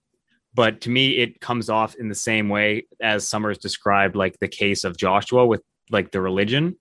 but 0.53 0.83
to 0.83 0.91
me, 0.91 1.19
it 1.19 1.41
comes 1.41 1.71
off 1.71 1.95
in 1.95 2.09
the 2.09 2.15
same 2.15 2.49
way 2.49 2.87
as 3.01 3.29
Sommers 3.29 3.59
described, 3.59 4.17
like 4.17 4.39
the 4.41 4.49
case 4.49 4.85
of 4.85 4.97
Joshua 4.97 5.47
with 5.47 5.63
like 5.91 6.11
the 6.11 6.21
religion. 6.21 6.77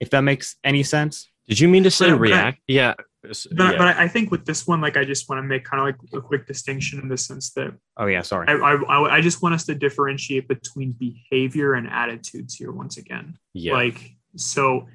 If 0.00 0.10
that 0.10 0.20
makes 0.20 0.56
any 0.62 0.82
sense. 0.82 1.30
Did 1.48 1.60
you 1.60 1.68
mean 1.68 1.84
to 1.84 1.90
say 1.90 2.10
but, 2.10 2.20
react? 2.20 2.58
But, 2.66 2.72
yeah. 2.72 2.94
But, 3.22 3.46
yeah. 3.52 3.78
but 3.78 3.96
I 3.96 4.08
think 4.08 4.30
with 4.30 4.44
this 4.44 4.66
one, 4.66 4.82
like 4.82 4.98
I 4.98 5.04
just 5.04 5.28
want 5.28 5.38
to 5.38 5.42
make 5.42 5.64
kind 5.64 5.80
of 5.80 5.86
like 5.86 6.12
a 6.12 6.20
quick 6.20 6.46
distinction 6.46 7.00
in 7.00 7.08
the 7.08 7.16
sense 7.16 7.52
that. 7.52 7.74
Oh 7.96 8.06
yeah, 8.06 8.20
sorry. 8.20 8.48
I, 8.48 8.54
I 8.54 9.16
I 9.16 9.20
just 9.22 9.42
want 9.42 9.54
us 9.54 9.64
to 9.64 9.74
differentiate 9.74 10.46
between 10.46 10.92
behavior 10.92 11.72
and 11.74 11.88
attitudes 11.88 12.54
here 12.54 12.70
once 12.70 12.98
again. 12.98 13.38
Yeah. 13.54 13.72
Like 13.72 14.10
so, 14.36 14.88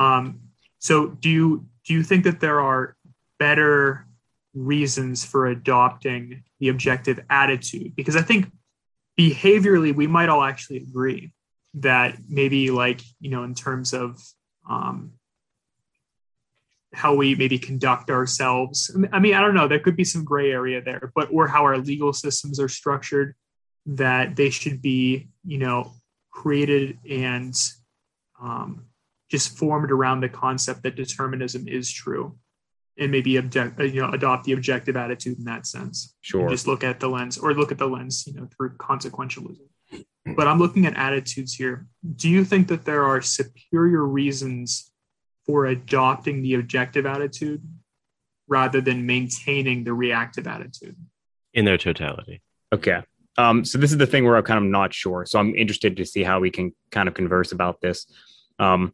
um, 0.00 0.40
so 0.78 1.08
do 1.08 1.28
you 1.28 1.66
do 1.84 1.94
you 1.94 2.02
think 2.02 2.24
that 2.24 2.40
there 2.40 2.60
are 2.60 2.96
better 3.38 4.06
reasons 4.54 5.24
for 5.24 5.46
adopting 5.46 6.42
the 6.60 6.68
objective 6.68 7.20
attitude? 7.30 7.94
Because 7.96 8.16
I 8.16 8.22
think 8.22 8.50
behaviorally 9.18 9.94
we 9.94 10.06
might 10.06 10.28
all 10.28 10.42
actually 10.42 10.78
agree 10.78 11.32
that 11.74 12.16
maybe 12.28 12.70
like 12.70 13.00
you 13.20 13.30
know 13.30 13.44
in 13.44 13.54
terms 13.54 13.92
of 13.92 14.20
um, 14.68 15.12
how 16.92 17.14
we 17.14 17.34
maybe 17.34 17.58
conduct 17.58 18.10
ourselves. 18.10 18.94
I 19.12 19.18
mean, 19.18 19.34
I 19.34 19.40
don't 19.40 19.54
know. 19.54 19.68
There 19.68 19.78
could 19.78 19.96
be 19.96 20.04
some 20.04 20.24
gray 20.24 20.50
area 20.50 20.80
there, 20.80 21.12
but 21.14 21.28
or 21.30 21.46
how 21.46 21.62
our 21.64 21.78
legal 21.78 22.12
systems 22.12 22.58
are 22.60 22.68
structured, 22.68 23.34
that 23.86 24.36
they 24.36 24.50
should 24.50 24.80
be, 24.80 25.28
you 25.44 25.58
know, 25.58 25.92
created 26.30 26.98
and 27.08 27.54
um, 28.40 28.87
just 29.30 29.58
formed 29.58 29.90
around 29.90 30.20
the 30.20 30.28
concept 30.28 30.82
that 30.82 30.96
determinism 30.96 31.68
is 31.68 31.92
true, 31.92 32.36
and 32.98 33.10
maybe 33.10 33.36
object, 33.36 33.78
uh, 33.80 33.84
you 33.84 34.00
know, 34.00 34.10
adopt 34.10 34.44
the 34.44 34.52
objective 34.52 34.96
attitude 34.96 35.38
in 35.38 35.44
that 35.44 35.66
sense. 35.66 36.16
Sure. 36.20 36.48
just 36.48 36.66
look 36.66 36.82
at 36.84 37.00
the 37.00 37.08
lens, 37.08 37.38
or 37.38 37.54
look 37.54 37.72
at 37.72 37.78
the 37.78 37.86
lens, 37.86 38.26
you 38.26 38.34
know, 38.34 38.48
through 38.56 38.76
consequentialism. 38.76 39.66
But 40.36 40.46
I'm 40.46 40.58
looking 40.58 40.84
at 40.84 40.94
attitudes 40.94 41.54
here. 41.54 41.86
Do 42.16 42.28
you 42.28 42.44
think 42.44 42.68
that 42.68 42.84
there 42.84 43.04
are 43.04 43.22
superior 43.22 44.04
reasons? 44.04 44.92
for 45.48 45.64
adopting 45.64 46.42
the 46.42 46.54
objective 46.54 47.06
attitude 47.06 47.62
rather 48.48 48.82
than 48.82 49.06
maintaining 49.06 49.82
the 49.82 49.92
reactive 49.94 50.46
attitude 50.46 50.94
in 51.54 51.64
their 51.64 51.78
totality. 51.78 52.42
Okay. 52.72 53.02
Um, 53.38 53.64
so 53.64 53.78
this 53.78 53.90
is 53.90 53.96
the 53.96 54.06
thing 54.06 54.24
where 54.24 54.36
I'm 54.36 54.44
kind 54.44 54.62
of 54.62 54.70
not 54.70 54.92
sure. 54.92 55.24
So 55.24 55.38
I'm 55.38 55.54
interested 55.54 55.96
to 55.96 56.04
see 56.04 56.22
how 56.22 56.38
we 56.38 56.50
can 56.50 56.72
kind 56.90 57.08
of 57.08 57.14
converse 57.14 57.52
about 57.52 57.80
this. 57.80 58.06
Um, 58.58 58.92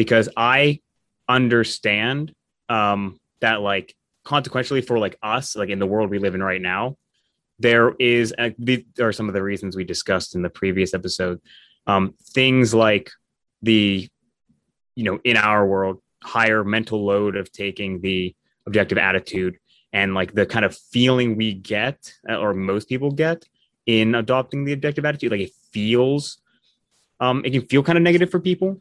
because 0.00 0.30
I 0.34 0.80
understand 1.28 2.32
um, 2.70 3.20
that 3.42 3.60
like 3.60 3.94
consequentially 4.24 4.80
for 4.80 4.98
like 4.98 5.18
us, 5.22 5.54
like 5.54 5.68
in 5.68 5.78
the 5.78 5.86
world 5.86 6.08
we 6.08 6.18
live 6.18 6.34
in 6.34 6.42
right 6.42 6.62
now, 6.62 6.96
there 7.58 7.92
is 7.98 8.32
uh, 8.38 8.48
these 8.58 8.82
are 8.98 9.12
some 9.12 9.28
of 9.28 9.34
the 9.34 9.42
reasons 9.42 9.76
we 9.76 9.84
discussed 9.84 10.34
in 10.34 10.40
the 10.40 10.48
previous 10.48 10.94
episode. 10.94 11.38
Um, 11.86 12.14
things 12.32 12.72
like 12.72 13.10
the 13.60 14.08
you 14.94 15.04
know, 15.04 15.20
in 15.22 15.36
our 15.36 15.66
world, 15.66 16.00
higher 16.22 16.64
mental 16.64 17.04
load 17.04 17.36
of 17.36 17.52
taking 17.52 18.00
the 18.00 18.34
objective 18.66 18.96
attitude 18.96 19.58
and 19.92 20.14
like 20.14 20.32
the 20.32 20.46
kind 20.46 20.64
of 20.64 20.74
feeling 20.74 21.36
we 21.36 21.52
get 21.52 22.14
uh, 22.26 22.38
or 22.38 22.54
most 22.54 22.88
people 22.88 23.10
get 23.10 23.44
in 23.84 24.14
adopting 24.14 24.64
the 24.64 24.72
objective 24.72 25.04
attitude 25.04 25.30
like 25.30 25.40
it 25.40 25.52
feels 25.72 26.38
um 27.18 27.42
it 27.44 27.50
can 27.50 27.62
feel 27.62 27.82
kind 27.82 27.98
of 27.98 28.02
negative 28.02 28.30
for 28.30 28.38
people 28.38 28.80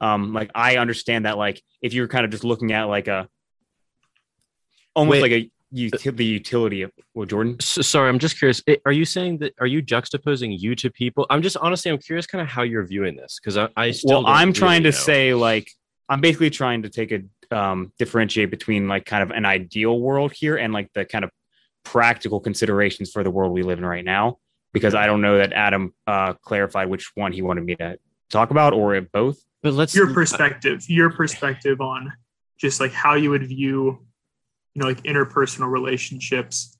um 0.00 0.32
like 0.32 0.50
i 0.54 0.76
understand 0.76 1.24
that 1.26 1.36
like 1.36 1.62
if 1.82 1.92
you're 1.92 2.08
kind 2.08 2.24
of 2.24 2.30
just 2.30 2.44
looking 2.44 2.72
at 2.72 2.84
like 2.84 3.08
a 3.08 3.28
almost 4.94 5.22
Wait, 5.22 5.22
like 5.22 5.32
a 5.32 5.50
the 5.70 6.24
utility 6.24 6.82
of 6.82 6.90
well 7.14 7.26
jordan? 7.26 7.56
So, 7.60 7.82
sorry 7.82 8.08
i'm 8.08 8.18
just 8.18 8.38
curious 8.38 8.62
are 8.86 8.92
you 8.92 9.04
saying 9.04 9.38
that 9.38 9.54
are 9.60 9.66
you 9.66 9.82
juxtaposing 9.82 10.58
you 10.58 10.74
to 10.76 10.90
people? 10.90 11.26
I'm 11.28 11.42
just 11.42 11.56
honestly 11.58 11.90
i'm 11.90 11.98
curious 11.98 12.26
kind 12.26 12.40
of 12.40 12.48
how 12.48 12.62
you're 12.62 12.86
viewing 12.86 13.16
this 13.16 13.38
because 13.38 13.56
I, 13.56 13.68
I 13.76 13.90
still 13.90 14.24
well 14.24 14.32
i'm 14.32 14.52
trying 14.52 14.82
to 14.84 14.90
know. 14.90 14.96
say 14.96 15.34
like 15.34 15.70
i'm 16.08 16.20
basically 16.20 16.50
trying 16.50 16.82
to 16.82 16.88
take 16.88 17.12
a 17.12 17.20
um, 17.50 17.92
differentiate 17.98 18.50
between 18.50 18.88
like 18.88 19.06
kind 19.06 19.22
of 19.22 19.30
an 19.30 19.46
ideal 19.46 19.98
world 19.98 20.32
here 20.32 20.58
and 20.58 20.72
like 20.74 20.92
the 20.92 21.06
kind 21.06 21.24
of 21.24 21.30
practical 21.82 22.40
considerations 22.40 23.10
for 23.10 23.24
the 23.24 23.30
world 23.30 23.52
we 23.52 23.62
live 23.62 23.78
in 23.78 23.86
right 23.86 24.04
now 24.04 24.36
because 24.74 24.94
i 24.94 25.06
don't 25.06 25.22
know 25.22 25.38
that 25.38 25.54
adam 25.54 25.94
uh, 26.06 26.34
clarified 26.34 26.90
which 26.90 27.10
one 27.14 27.32
he 27.32 27.40
wanted 27.40 27.64
me 27.64 27.74
to 27.74 27.98
talk 28.30 28.50
about 28.50 28.74
or 28.74 28.94
if 28.94 29.10
both 29.12 29.38
but 29.62 29.72
let's 29.72 29.94
your 29.94 30.12
perspective 30.12 30.88
your 30.88 31.10
perspective 31.10 31.80
on 31.80 32.12
just 32.58 32.80
like 32.80 32.92
how 32.92 33.14
you 33.14 33.30
would 33.30 33.46
view 33.46 34.06
you 34.74 34.82
know 34.82 34.86
like 34.86 35.02
interpersonal 35.02 35.70
relationships 35.70 36.78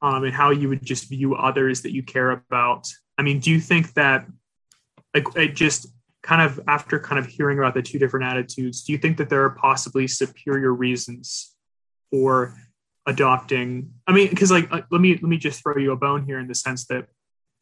um, 0.00 0.24
and 0.24 0.34
how 0.34 0.50
you 0.50 0.68
would 0.68 0.84
just 0.84 1.08
view 1.08 1.34
others 1.34 1.82
that 1.82 1.92
you 1.92 2.02
care 2.02 2.30
about 2.30 2.86
i 3.18 3.22
mean 3.22 3.40
do 3.40 3.50
you 3.50 3.60
think 3.60 3.92
that 3.94 4.26
like 5.14 5.24
it 5.36 5.54
just 5.54 5.88
kind 6.22 6.42
of 6.42 6.60
after 6.68 7.00
kind 7.00 7.18
of 7.18 7.26
hearing 7.26 7.58
about 7.58 7.74
the 7.74 7.82
two 7.82 7.98
different 7.98 8.24
attitudes 8.26 8.84
do 8.84 8.92
you 8.92 8.98
think 8.98 9.16
that 9.16 9.28
there 9.28 9.42
are 9.42 9.50
possibly 9.50 10.06
superior 10.06 10.72
reasons 10.72 11.54
for 12.10 12.54
adopting 13.06 13.90
i 14.06 14.12
mean 14.12 14.28
because 14.30 14.50
like 14.50 14.72
uh, 14.72 14.80
let 14.90 15.00
me 15.00 15.14
let 15.14 15.24
me 15.24 15.36
just 15.36 15.62
throw 15.62 15.76
you 15.76 15.92
a 15.92 15.96
bone 15.96 16.24
here 16.24 16.38
in 16.38 16.46
the 16.46 16.54
sense 16.54 16.86
that 16.86 17.06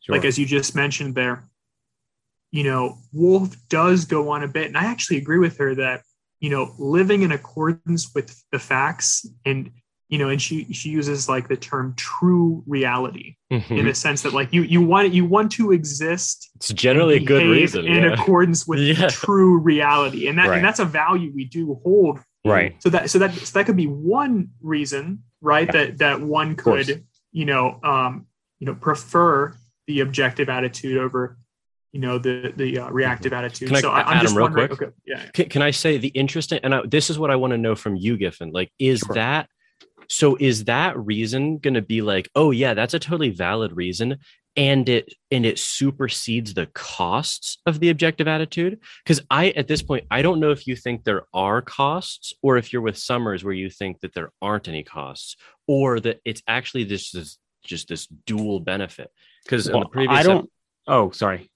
sure. 0.01 0.15
like 0.15 0.25
as 0.25 0.39
you 0.39 0.45
just 0.45 0.75
mentioned 0.75 1.15
there 1.15 1.50
you 2.51 2.65
know 2.65 2.99
Wolf 3.13 3.57
does 3.69 4.05
go 4.05 4.31
on 4.31 4.43
a 4.43 4.49
bit 4.49 4.67
and 4.67 4.77
i 4.77 4.85
actually 4.85 5.19
agree 5.19 5.39
with 5.39 5.59
her 5.59 5.75
that 5.75 6.03
you 6.41 6.49
know, 6.49 6.75
living 6.79 7.23
in 7.23 7.33
accordance 7.33 8.13
with 8.15 8.43
the 8.51 8.59
facts 8.59 9.27
and 9.45 9.71
you 10.09 10.19
know, 10.19 10.29
and 10.29 10.43
she 10.43 10.65
she 10.73 10.89
uses 10.89 11.29
like 11.29 11.47
the 11.47 11.57
term 11.57 11.95
true 11.97 12.65
reality 12.67 13.37
mm-hmm. 13.53 13.73
in 13.73 13.87
a 13.87 13.95
sense 13.95 14.23
that 14.23 14.33
like 14.33 14.53
you 14.53 14.63
you 14.63 14.83
want 14.83 15.13
you 15.13 15.25
want 15.25 15.53
to 15.53 15.71
exist. 15.71 16.51
It's 16.57 16.71
generally 16.71 17.15
a 17.15 17.21
good 17.21 17.47
reason 17.47 17.87
in 17.87 18.03
yeah. 18.03 18.15
accordance 18.15 18.67
with 18.67 18.81
yeah. 18.99 19.07
true 19.07 19.59
reality, 19.59 20.27
and 20.27 20.37
that 20.37 20.49
right. 20.49 20.57
and 20.57 20.65
that's 20.65 20.81
a 20.81 20.85
value 20.85 21.31
we 21.33 21.45
do 21.45 21.79
hold. 21.85 22.19
Right. 22.45 22.75
So 22.83 22.91
that 22.91 23.09
so 23.09 23.21
that 23.21 23.33
so 23.35 23.57
that 23.57 23.67
could 23.67 23.77
be 23.77 23.87
one 23.87 24.49
reason, 24.61 25.23
right? 25.41 25.69
Yeah. 25.73 25.85
That 25.85 25.99
that 25.99 26.21
one 26.21 26.57
could 26.57 27.05
you 27.31 27.45
know 27.45 27.79
um 27.85 28.27
you 28.59 28.67
know 28.67 28.75
prefer 28.75 29.55
the 29.87 30.01
objective 30.01 30.49
attitude 30.49 30.99
over 30.99 31.39
you 31.93 32.01
know 32.01 32.19
the 32.19 32.53
the 32.57 32.79
uh, 32.79 32.91
reactive 32.91 33.33
attitude. 33.33 33.69
Can 33.69 33.77
I, 33.77 33.81
so 33.81 33.91
I, 33.91 34.15
am 34.15 34.23
just 34.23 34.37
real 34.37 34.49
quick. 34.49 34.73
Okay, 34.73 34.87
yeah. 35.07 35.27
Can, 35.33 35.49
can, 35.49 35.63
I 35.63 35.71
say 35.71 35.99
the 35.99 36.09
interesting 36.09 36.61
and 36.63 36.75
I, 36.75 36.83
this 36.87 37.11
is 37.11 37.19
what 37.19 37.31
I 37.31 37.37
want 37.37 37.53
to 37.53 37.59
know 37.59 37.75
from 37.75 37.97
you, 37.97 38.17
Giffen? 38.17 38.53
Like, 38.53 38.71
is 38.79 39.01
sure. 39.01 39.15
that 39.15 39.49
so? 40.09 40.37
Is 40.39 40.65
that 40.65 40.97
reason 40.99 41.59
going 41.59 41.75
to 41.75 41.83
be 41.83 42.03
like, 42.03 42.29
oh 42.35 42.53
yeah, 42.53 42.75
that's 42.75 42.95
a 42.95 43.01
totally 43.01 43.31
valid 43.31 43.73
reason, 43.73 44.19
and 44.57 44.89
it 44.89 45.13
and 45.33 45.45
it 45.45 45.59
supersedes 45.59 46.55
the 46.55 46.67
costs 46.67 47.59
of 47.67 47.81
the 47.81 47.91
objective 47.91 48.29
attitude? 48.29 48.79
Because 49.05 49.21
I 49.29 49.51
at 49.51 49.67
this 49.67 49.83
point 49.83 50.07
I 50.13 50.23
don't 50.23 50.39
know 50.39 50.53
if 50.53 50.69
you 50.69 50.77
think 50.77 51.03
there 51.03 51.25
are 51.35 51.61
costs, 51.61 52.35
or 52.41 52.57
if 52.57 52.73
you're 52.73 52.83
with 52.83 52.97
Sommers 52.97 53.43
where 53.43 53.53
you 53.53 53.69
think 53.69 53.99
that 54.01 54.15
there 54.15 54.31
aren't 54.41 54.69
any 54.69 54.85
costs, 54.85 55.37
or 55.67 55.99
that 55.99 56.21
it's 56.25 56.43
actually 56.47 56.85
this 56.85 57.17
is 57.17 57.39
just 57.65 57.89
this 57.89 58.07
dual 58.07 58.61
benefit. 58.61 59.11
Because 59.43 59.69
well, 59.69 59.81
the 59.81 59.87
previous 59.87 60.21
I 60.21 60.23
don't. 60.23 60.45
Ep- 60.45 60.51
oh, 60.87 61.11
sorry 61.11 61.50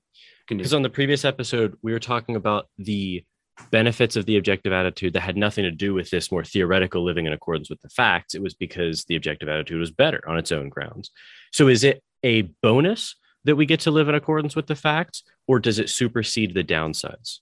because 0.48 0.74
on 0.74 0.82
the 0.82 0.90
previous 0.90 1.24
episode, 1.24 1.76
we 1.82 1.92
were 1.92 2.00
talking 2.00 2.36
about 2.36 2.68
the 2.78 3.24
benefits 3.70 4.16
of 4.16 4.26
the 4.26 4.36
objective 4.36 4.72
attitude 4.72 5.12
that 5.12 5.20
had 5.20 5.36
nothing 5.36 5.64
to 5.64 5.70
do 5.70 5.94
with 5.94 6.10
this 6.10 6.30
more 6.32 6.44
theoretical 6.44 7.04
living 7.04 7.26
in 7.26 7.32
accordance 7.32 7.70
with 7.70 7.80
the 7.82 7.88
facts. 7.88 8.34
It 8.34 8.42
was 8.42 8.54
because 8.54 9.04
the 9.04 9.16
objective 9.16 9.48
attitude 9.48 9.78
was 9.78 9.90
better 9.90 10.20
on 10.28 10.38
its 10.38 10.52
own 10.52 10.68
grounds. 10.68 11.10
So 11.52 11.68
is 11.68 11.84
it 11.84 12.02
a 12.24 12.42
bonus 12.62 13.16
that 13.44 13.56
we 13.56 13.66
get 13.66 13.80
to 13.80 13.90
live 13.90 14.08
in 14.08 14.14
accordance 14.14 14.56
with 14.56 14.66
the 14.66 14.74
facts, 14.74 15.22
or 15.46 15.58
does 15.58 15.78
it 15.78 15.90
supersede 15.90 16.54
the 16.54 16.64
downsides? 16.64 17.40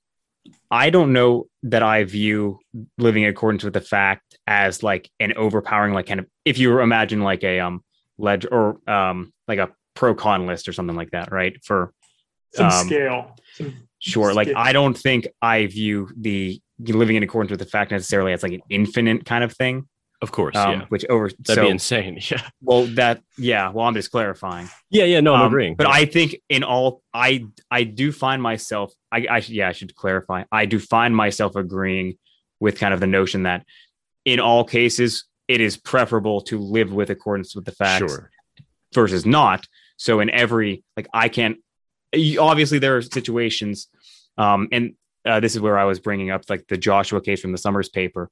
I 0.70 0.91
don't 0.91 1.12
know 1.12 1.47
that 1.62 1.83
I 1.83 2.03
view 2.05 2.59
living 2.99 3.23
in 3.23 3.29
accordance 3.29 3.62
with 3.62 3.74
the 3.74 3.81
fact 3.81 4.37
as 4.47 4.83
like 4.83 5.09
an 5.20 5.35
overpowering, 5.35 5.95
like 5.95 6.07
kind 6.07 6.20
of 6.20 6.27
if 6.45 6.59
you 6.59 6.81
imagine 6.81 7.23
like 7.23 7.45
a 7.45 7.61
um 7.61 7.83
ledger 8.19 8.49
or 8.49 8.91
um 8.91 9.33
like 9.47 9.61
a 9.61 9.70
pro 9.95 10.15
con 10.15 10.47
list 10.47 10.69
or 10.69 10.73
something 10.73 10.97
like 10.97 11.12
that, 11.12 11.31
right? 11.31 11.57
For 11.62 11.93
some 12.55 12.66
um, 12.66 12.87
scale. 12.87 13.37
Some 13.55 13.74
sure. 13.99 14.33
Scale. 14.33 14.37
Like 14.37 14.53
I 14.57 14.73
don't 14.73 14.97
think 14.97 15.29
I 15.41 15.66
view 15.66 16.11
the 16.16 16.61
living 16.79 17.16
in 17.16 17.23
accordance 17.23 17.51
with 17.51 17.61
the 17.61 17.66
fact 17.66 17.91
necessarily 17.91 18.33
as 18.33 18.43
like 18.43 18.53
an 18.53 18.62
infinite 18.69 19.24
kind 19.24 19.45
of 19.45 19.53
thing. 19.53 19.89
Of 20.20 20.31
course, 20.31 20.55
um, 20.55 20.73
yeah. 20.73 20.87
Which 20.89 21.05
over 21.07 21.29
that'd 21.29 21.57
so, 21.57 21.62
be 21.62 21.69
insane. 21.69 22.20
Yeah. 22.31 22.43
Well, 22.61 22.87
that 22.95 23.23
yeah. 23.37 23.70
Well, 23.70 23.87
I'm 23.87 23.95
just 23.95 24.12
clarifying. 24.12 24.69
Yeah, 24.89 25.05
yeah. 25.05 25.20
No, 25.20 25.35
I'm 25.35 25.43
um, 25.43 25.47
agreeing. 25.49 25.74
But 25.74 25.89
yeah. 25.89 25.95
I 25.95 26.05
think 26.05 26.37
in 26.49 26.62
all, 26.62 27.03
I 27.12 27.45
I 27.70 27.83
do 27.83 28.12
find 28.12 28.41
myself. 28.41 28.93
I, 29.11 29.27
I 29.29 29.39
yeah. 29.39 29.69
I 29.69 29.73
should 29.73 29.95
clarify. 29.97 30.45
I 30.53 30.66
do 30.66 30.79
find 30.79 31.15
myself 31.15 31.57
agreeing 31.57 32.19
with 32.61 32.79
kind 32.79 32.95
of 32.95 33.01
the 33.01 33.09
notion 33.09 33.43
that 33.43 33.66
in 34.24 34.39
all 34.39 34.65
cases 34.65 35.24
it 35.49 35.61
is 35.61 35.77
preferable 35.77 36.41
to 36.41 36.59
live 36.59 36.93
with 36.93 37.11
accordance 37.11 37.57
with 37.57 37.65
the 37.65 37.73
facts 37.73 38.12
sure. 38.12 38.31
versus 38.95 39.27
not. 39.27 39.66
So 39.97 40.20
in 40.20 40.31
every 40.31 40.85
like 40.97 41.09
I 41.12 41.29
can't 41.29 41.59
obviously 42.39 42.78
there 42.78 42.97
are 42.97 43.02
situations, 43.02 43.89
um, 44.39 44.68
and 44.72 44.94
uh, 45.24 45.40
this 45.40 45.55
is 45.55 45.60
where 45.60 45.78
I 45.78 45.84
was 45.84 46.01
bringing 46.01 46.30
up 46.30 46.43
like 46.48 46.66
the 46.68 46.76
Joshua 46.76 47.20
case 47.20 47.40
from 47.40 47.52
the 47.52 47.59
Sommers 47.59 47.89
paper. 47.89 48.30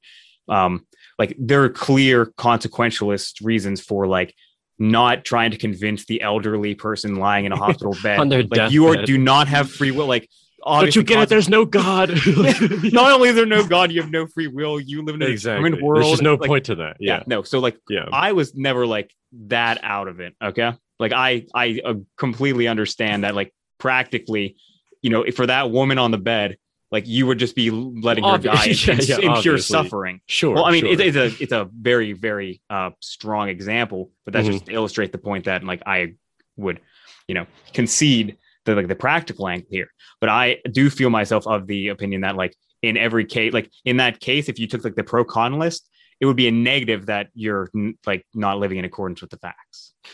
Um, 0.49 0.87
like 1.19 1.37
there 1.39 1.63
are 1.63 1.69
clear 1.69 2.27
consequentialist 2.27 3.45
reasons 3.45 3.81
for 3.81 4.07
like 4.07 4.35
not 4.79 5.25
trying 5.25 5.51
to 5.51 5.59
convince 5.59 6.07
the 6.07 6.23
elderly 6.23 6.75
person 6.75 7.17
lying 7.17 7.45
in 7.45 7.53
a 7.53 7.57
hospital 7.57 7.95
bed 8.03 8.19
On 8.19 8.29
their 8.29 8.43
like 8.45 8.73
you 8.73 8.87
are, 8.89 9.05
do 9.05 9.19
not 9.19 9.47
have 9.47 9.71
free 9.71 9.91
will 9.91 10.07
like 10.07 10.29
But 10.65 10.97
you 10.97 11.03
get 11.03 11.23
it. 11.23 11.29
There's 11.29 11.51
no 11.51 11.67
God. 11.67 12.09
not 12.27 13.13
only 13.13 13.29
is 13.29 13.35
there 13.35 13.47
no 13.47 13.65
god 13.67 13.93
you 13.93 14.01
have 14.01 14.11
no 14.11 14.27
free 14.27 14.47
will 14.49 14.81
you 14.81 15.03
live 15.03 15.15
in 15.17 15.23
a 15.23 15.27
exactly. 15.27 15.63
determined 15.71 15.87
world 15.87 16.05
There's 16.05 16.23
no 16.23 16.35
like, 16.35 16.49
point 16.49 16.65
to 16.67 16.77
that. 16.77 16.97
yeah 16.99 17.19
Yeah. 17.19 17.23
no 17.27 17.43
so 17.43 17.59
like 17.61 17.79
Yeah. 17.91 18.07
I 18.11 18.33
was 18.33 18.55
never 18.55 18.87
like 18.87 19.15
that 19.33 19.79
out 19.85 20.09
of 20.09 20.21
it. 20.21 20.35
Okay. 20.43 20.73
Like 20.99 21.13
I, 21.13 21.47
I 21.55 21.81
uh, 21.85 21.95
completely 22.17 22.67
understand 22.67 23.25
that 23.25 23.35
like 23.35 23.53
practically, 23.81 24.57
you 25.03 25.11
know, 25.11 25.25
for 25.35 25.47
that 25.47 25.71
woman 25.73 25.99
on 25.99 26.13
the 26.13 26.19
bed, 26.19 26.57
like 26.93 27.07
you 27.09 27.27
would 27.27 27.39
just 27.39 27.55
be 27.57 27.71
letting 27.71 28.23
her 28.25 28.39
die 28.39 28.67
in, 28.67 28.75
yeah, 28.77 28.97
yeah, 29.01 29.37
in 29.37 29.43
pure 29.43 29.59
suffering. 29.59 30.21
Sure. 30.27 30.55
Well, 30.55 30.65
I 30.65 30.71
mean, 30.73 30.83
sure. 30.85 30.93
it, 30.93 31.01
it's 31.01 31.17
a, 31.17 31.43
it's 31.43 31.53
a 31.53 31.69
very, 31.73 32.13
very 32.13 32.61
uh, 32.71 32.91
strong 33.01 33.49
example, 33.49 34.11
but 34.25 34.33
that's 34.35 34.45
Mm-hmm. 34.47 34.53
just 34.53 34.67
to 34.67 34.73
illustrate 34.73 35.11
the 35.13 35.19
point 35.19 35.47
that 35.47 35.65
like 35.65 35.83
I 35.87 36.15
would, 36.57 36.81
you 37.27 37.35
know, 37.35 37.47
concede 37.73 38.37
the 38.65 38.75
like 38.75 38.89
the 38.89 38.95
practical 38.97 39.49
angle 39.49 39.69
here. 39.71 39.89
But 40.21 40.29
I 40.31 40.59
do 40.71 40.91
feel 40.91 41.11
myself 41.11 41.47
of 41.47 41.67
the 41.67 41.89
opinion 41.89 42.21
that 42.23 42.37
like 42.37 42.55
in 42.83 42.97
every 42.97 43.25
case, 43.25 43.53
like 43.53 43.71
in 43.85 43.99
that 43.99 44.21
case, 44.21 44.49
if 44.49 44.59
you 44.59 44.67
took 44.67 44.85
like 44.85 44.97
the 44.97 45.05
pro 45.05 45.25
con 45.25 45.59
list, 45.59 45.89
it 46.21 46.27
would 46.27 46.37
be 46.37 46.49
a 46.49 46.51
negative 46.51 47.07
that 47.07 47.29
you're 47.35 47.71
like 48.07 48.27
not 48.35 48.59
living 48.59 48.79
in 48.79 48.85
accordance 48.85 49.21
with 49.23 49.31
the 49.31 49.39
facts. 49.39 49.95
but, 50.03 50.11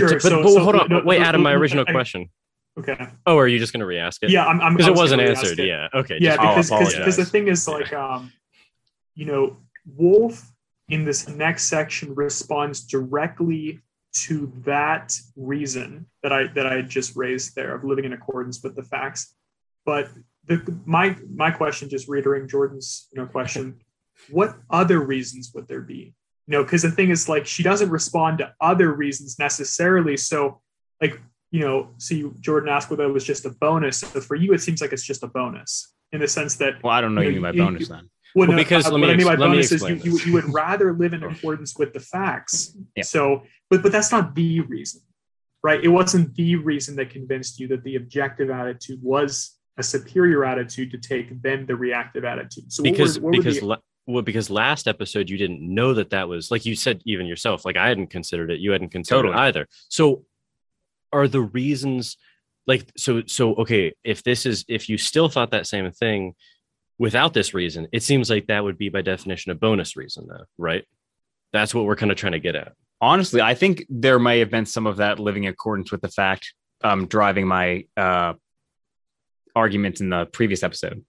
Sure, 0.00 0.08
but, 0.08 0.22
so- 0.22 0.42
but 0.42 0.50
so- 0.52 0.60
hold 0.64 0.74
on. 0.76 0.88
no, 0.90 1.02
Wait, 1.04 1.20
no, 1.20 1.24
Adam, 1.26 1.42
my 1.42 1.52
original 1.52 1.84
I- 1.88 1.92
question. 1.92 2.28
Okay. 2.78 3.08
Oh, 3.26 3.36
are 3.36 3.48
you 3.48 3.58
just 3.58 3.72
going 3.72 3.80
to 3.80 3.86
re-ask 3.86 4.22
it? 4.22 4.30
Yeah, 4.30 4.46
I'm. 4.46 4.60
I'm 4.60 4.74
Because 4.74 4.86
it 4.88 4.90
was 4.92 5.00
wasn't 5.00 5.22
answered. 5.22 5.58
it. 5.58 5.66
Yeah. 5.66 5.88
Okay. 5.94 6.18
Yeah, 6.20 6.36
just- 6.36 6.70
because 6.70 6.94
because 6.94 7.16
the 7.16 7.24
thing 7.24 7.48
is 7.48 7.66
like 7.66 7.92
um, 7.92 8.32
you 9.14 9.26
know, 9.26 9.56
Wolf 9.96 10.50
in 10.88 11.04
this 11.04 11.28
next 11.28 11.64
section 11.64 12.14
responds 12.14 12.86
directly 12.86 13.80
to 14.14 14.52
that 14.64 15.14
reason 15.36 16.06
that 16.22 16.32
I 16.32 16.46
that 16.48 16.66
I 16.66 16.82
just 16.82 17.16
raised 17.16 17.54
there 17.54 17.74
of 17.74 17.84
living 17.84 18.04
in 18.04 18.12
accordance 18.12 18.62
with 18.62 18.76
the 18.76 18.82
facts. 18.82 19.34
But 19.84 20.08
the 20.46 20.62
my 20.86 21.16
my 21.34 21.50
question, 21.50 21.88
just 21.88 22.08
reiterating 22.08 22.48
Jordan's 22.48 23.08
you 23.12 23.20
know 23.20 23.26
question, 23.26 23.80
what 24.30 24.56
other 24.70 25.00
reasons 25.00 25.50
would 25.54 25.66
there 25.68 25.82
be? 25.82 26.14
You 26.46 26.52
know, 26.52 26.62
because 26.62 26.82
the 26.82 26.90
thing 26.90 27.10
is 27.10 27.28
like 27.28 27.46
she 27.46 27.62
doesn't 27.62 27.90
respond 27.90 28.38
to 28.38 28.54
other 28.60 28.92
reasons 28.92 29.38
necessarily. 29.38 30.16
So 30.16 30.60
like 31.02 31.20
you 31.50 31.60
know, 31.60 31.90
see 31.98 32.30
Jordan 32.40 32.68
asked 32.68 32.90
whether 32.90 33.04
it 33.04 33.12
was 33.12 33.24
just 33.24 33.44
a 33.46 33.50
bonus. 33.50 33.98
So 33.98 34.20
for 34.20 34.34
you, 34.36 34.52
it 34.52 34.58
seems 34.60 34.80
like 34.80 34.92
it's 34.92 35.04
just 35.04 35.22
a 35.22 35.26
bonus 35.28 35.94
in 36.12 36.20
the 36.20 36.28
sense 36.28 36.56
that 36.56 36.82
Well, 36.82 36.92
I 36.92 37.00
don't 37.00 37.14
know 37.14 37.20
You 37.22 37.28
you 37.28 37.34
mean 37.34 37.42
by 37.42 37.52
you- 37.52 37.62
bonus 37.64 37.88
then. 37.88 38.08
well, 38.34 38.46
Well, 38.48 38.56
no, 38.56 38.62
because 38.62 38.86
uh, 38.86 38.90
let 38.90 39.00
what 39.00 39.06
me 39.08 39.12
I 39.12 39.16
mean 39.16 39.26
by 39.26 39.32
ex- 39.32 39.40
let 39.40 39.46
bonus 39.48 39.72
is 39.72 39.82
you, 39.82 39.94
you, 39.96 40.18
you 40.26 40.32
would 40.34 40.52
rather 40.64 40.92
live 40.92 41.12
in 41.14 41.22
accordance 41.24 41.76
with 41.78 41.92
the 41.92 42.00
facts. 42.00 42.76
Yeah. 42.96 43.02
So, 43.02 43.42
but 43.70 43.82
but 43.82 43.92
that's 43.92 44.10
not 44.12 44.34
the 44.34 44.60
reason, 44.60 45.00
right? 45.62 45.82
It 45.82 45.88
wasn't 45.88 46.34
the 46.34 46.56
reason 46.56 46.96
that 46.96 47.10
convinced 47.10 47.58
you 47.60 47.68
that 47.68 47.82
the 47.84 47.96
objective 47.96 48.50
attitude 48.50 49.00
was 49.02 49.56
a 49.78 49.82
superior 49.82 50.44
attitude 50.44 50.90
to 50.90 50.98
take 50.98 51.40
than 51.42 51.64
the 51.66 51.76
reactive 51.76 52.24
attitude. 52.24 52.72
So 52.72 52.82
what 52.82 52.90
because 52.92 53.18
were, 53.20 53.24
what 53.30 53.36
were 53.36 53.42
because 53.42 53.60
the, 53.60 53.66
la- 53.66 53.76
well, 54.06 54.22
because 54.22 54.48
last 54.50 54.88
episode 54.88 55.28
you 55.30 55.36
didn't 55.38 55.60
know 55.62 55.94
that 55.94 56.10
that 56.10 56.28
was 56.28 56.50
like 56.50 56.64
you 56.66 56.74
said 56.74 57.00
even 57.04 57.26
yourself 57.26 57.64
like 57.66 57.76
I 57.76 57.88
hadn't 57.88 58.08
considered 58.08 58.50
it 58.50 58.58
you 58.58 58.70
hadn't 58.72 58.88
considered 58.88 59.24
Totally. 59.28 59.34
it 59.44 59.46
either 59.48 59.68
so 59.90 60.24
are 61.12 61.28
the 61.28 61.40
reasons 61.40 62.16
like 62.66 62.84
so 62.96 63.22
so 63.26 63.54
okay 63.56 63.92
if 64.04 64.22
this 64.22 64.44
is 64.46 64.64
if 64.68 64.88
you 64.88 64.98
still 64.98 65.28
thought 65.28 65.50
that 65.52 65.66
same 65.66 65.90
thing 65.92 66.34
without 66.98 67.32
this 67.34 67.54
reason 67.54 67.86
it 67.92 68.02
seems 68.02 68.28
like 68.30 68.46
that 68.48 68.62
would 68.64 68.76
be 68.78 68.88
by 68.88 69.00
definition 69.02 69.50
a 69.52 69.54
bonus 69.54 69.96
reason 69.96 70.26
though 70.28 70.44
right 70.58 70.84
that's 71.52 71.74
what 71.74 71.84
we're 71.86 71.96
kind 71.96 72.12
of 72.12 72.18
trying 72.18 72.32
to 72.32 72.40
get 72.40 72.54
at 72.56 72.72
honestly, 73.00 73.40
I 73.40 73.54
think 73.54 73.84
there 73.88 74.18
may 74.18 74.40
have 74.40 74.50
been 74.50 74.66
some 74.66 74.84
of 74.84 74.96
that 74.96 75.20
living 75.20 75.44
in 75.44 75.50
accordance 75.50 75.92
with 75.92 76.00
the 76.00 76.08
fact 76.08 76.52
um, 76.82 77.06
driving 77.06 77.46
my 77.46 77.84
uh, 77.96 78.32
arguments 79.54 80.00
in 80.00 80.10
the 80.10 80.26
previous 80.26 80.64
episode. 80.64 81.04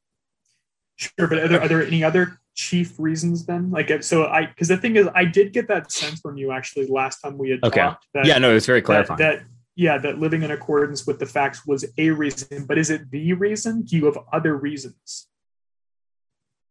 sure, 0.98 1.28
but 1.28 1.40
are 1.40 1.48
there, 1.48 1.62
are 1.62 1.68
there 1.68 1.84
any 1.86 2.04
other 2.04 2.40
chief 2.56 2.94
reasons 3.00 3.46
then? 3.48 3.72
Like, 3.72 3.90
if- 3.90 4.04
so 4.04 4.26
I 4.26 4.46
because 4.46 4.68
the 4.68 4.78
thing 4.78 4.98
is, 4.98 5.08
I 5.16 5.26
did 5.26 5.52
get 5.52 5.68
that 5.70 5.92
sense 5.92 6.20
from 6.20 6.38
you 6.38 6.52
actually 6.52 6.86
last 6.88 7.22
time 7.22 7.40
we 7.40 7.50
had 7.50 7.60
Okay. 7.64 7.82
talked. 7.82 8.06
That, 8.14 8.26
yeah, 8.26 8.38
no, 8.38 8.56
it's 8.56 8.68
very 8.68 8.82
that, 8.82 8.86
clarifying. 8.86 9.18
that 9.20 9.42
yeah 9.80 9.98
that 9.98 10.20
living 10.20 10.44
in 10.44 10.52
accordance 10.52 11.08
with 11.08 11.18
the 11.20 11.26
facts 11.26 11.66
was 11.66 11.86
a 11.98 12.10
reason 12.10 12.66
but 12.66 12.78
is 12.78 12.90
it 12.90 13.10
the 13.12 13.34
reason 13.34 13.82
do 13.84 13.96
you 13.98 14.06
have 14.06 14.20
other 14.32 14.56
reasons 14.56 15.30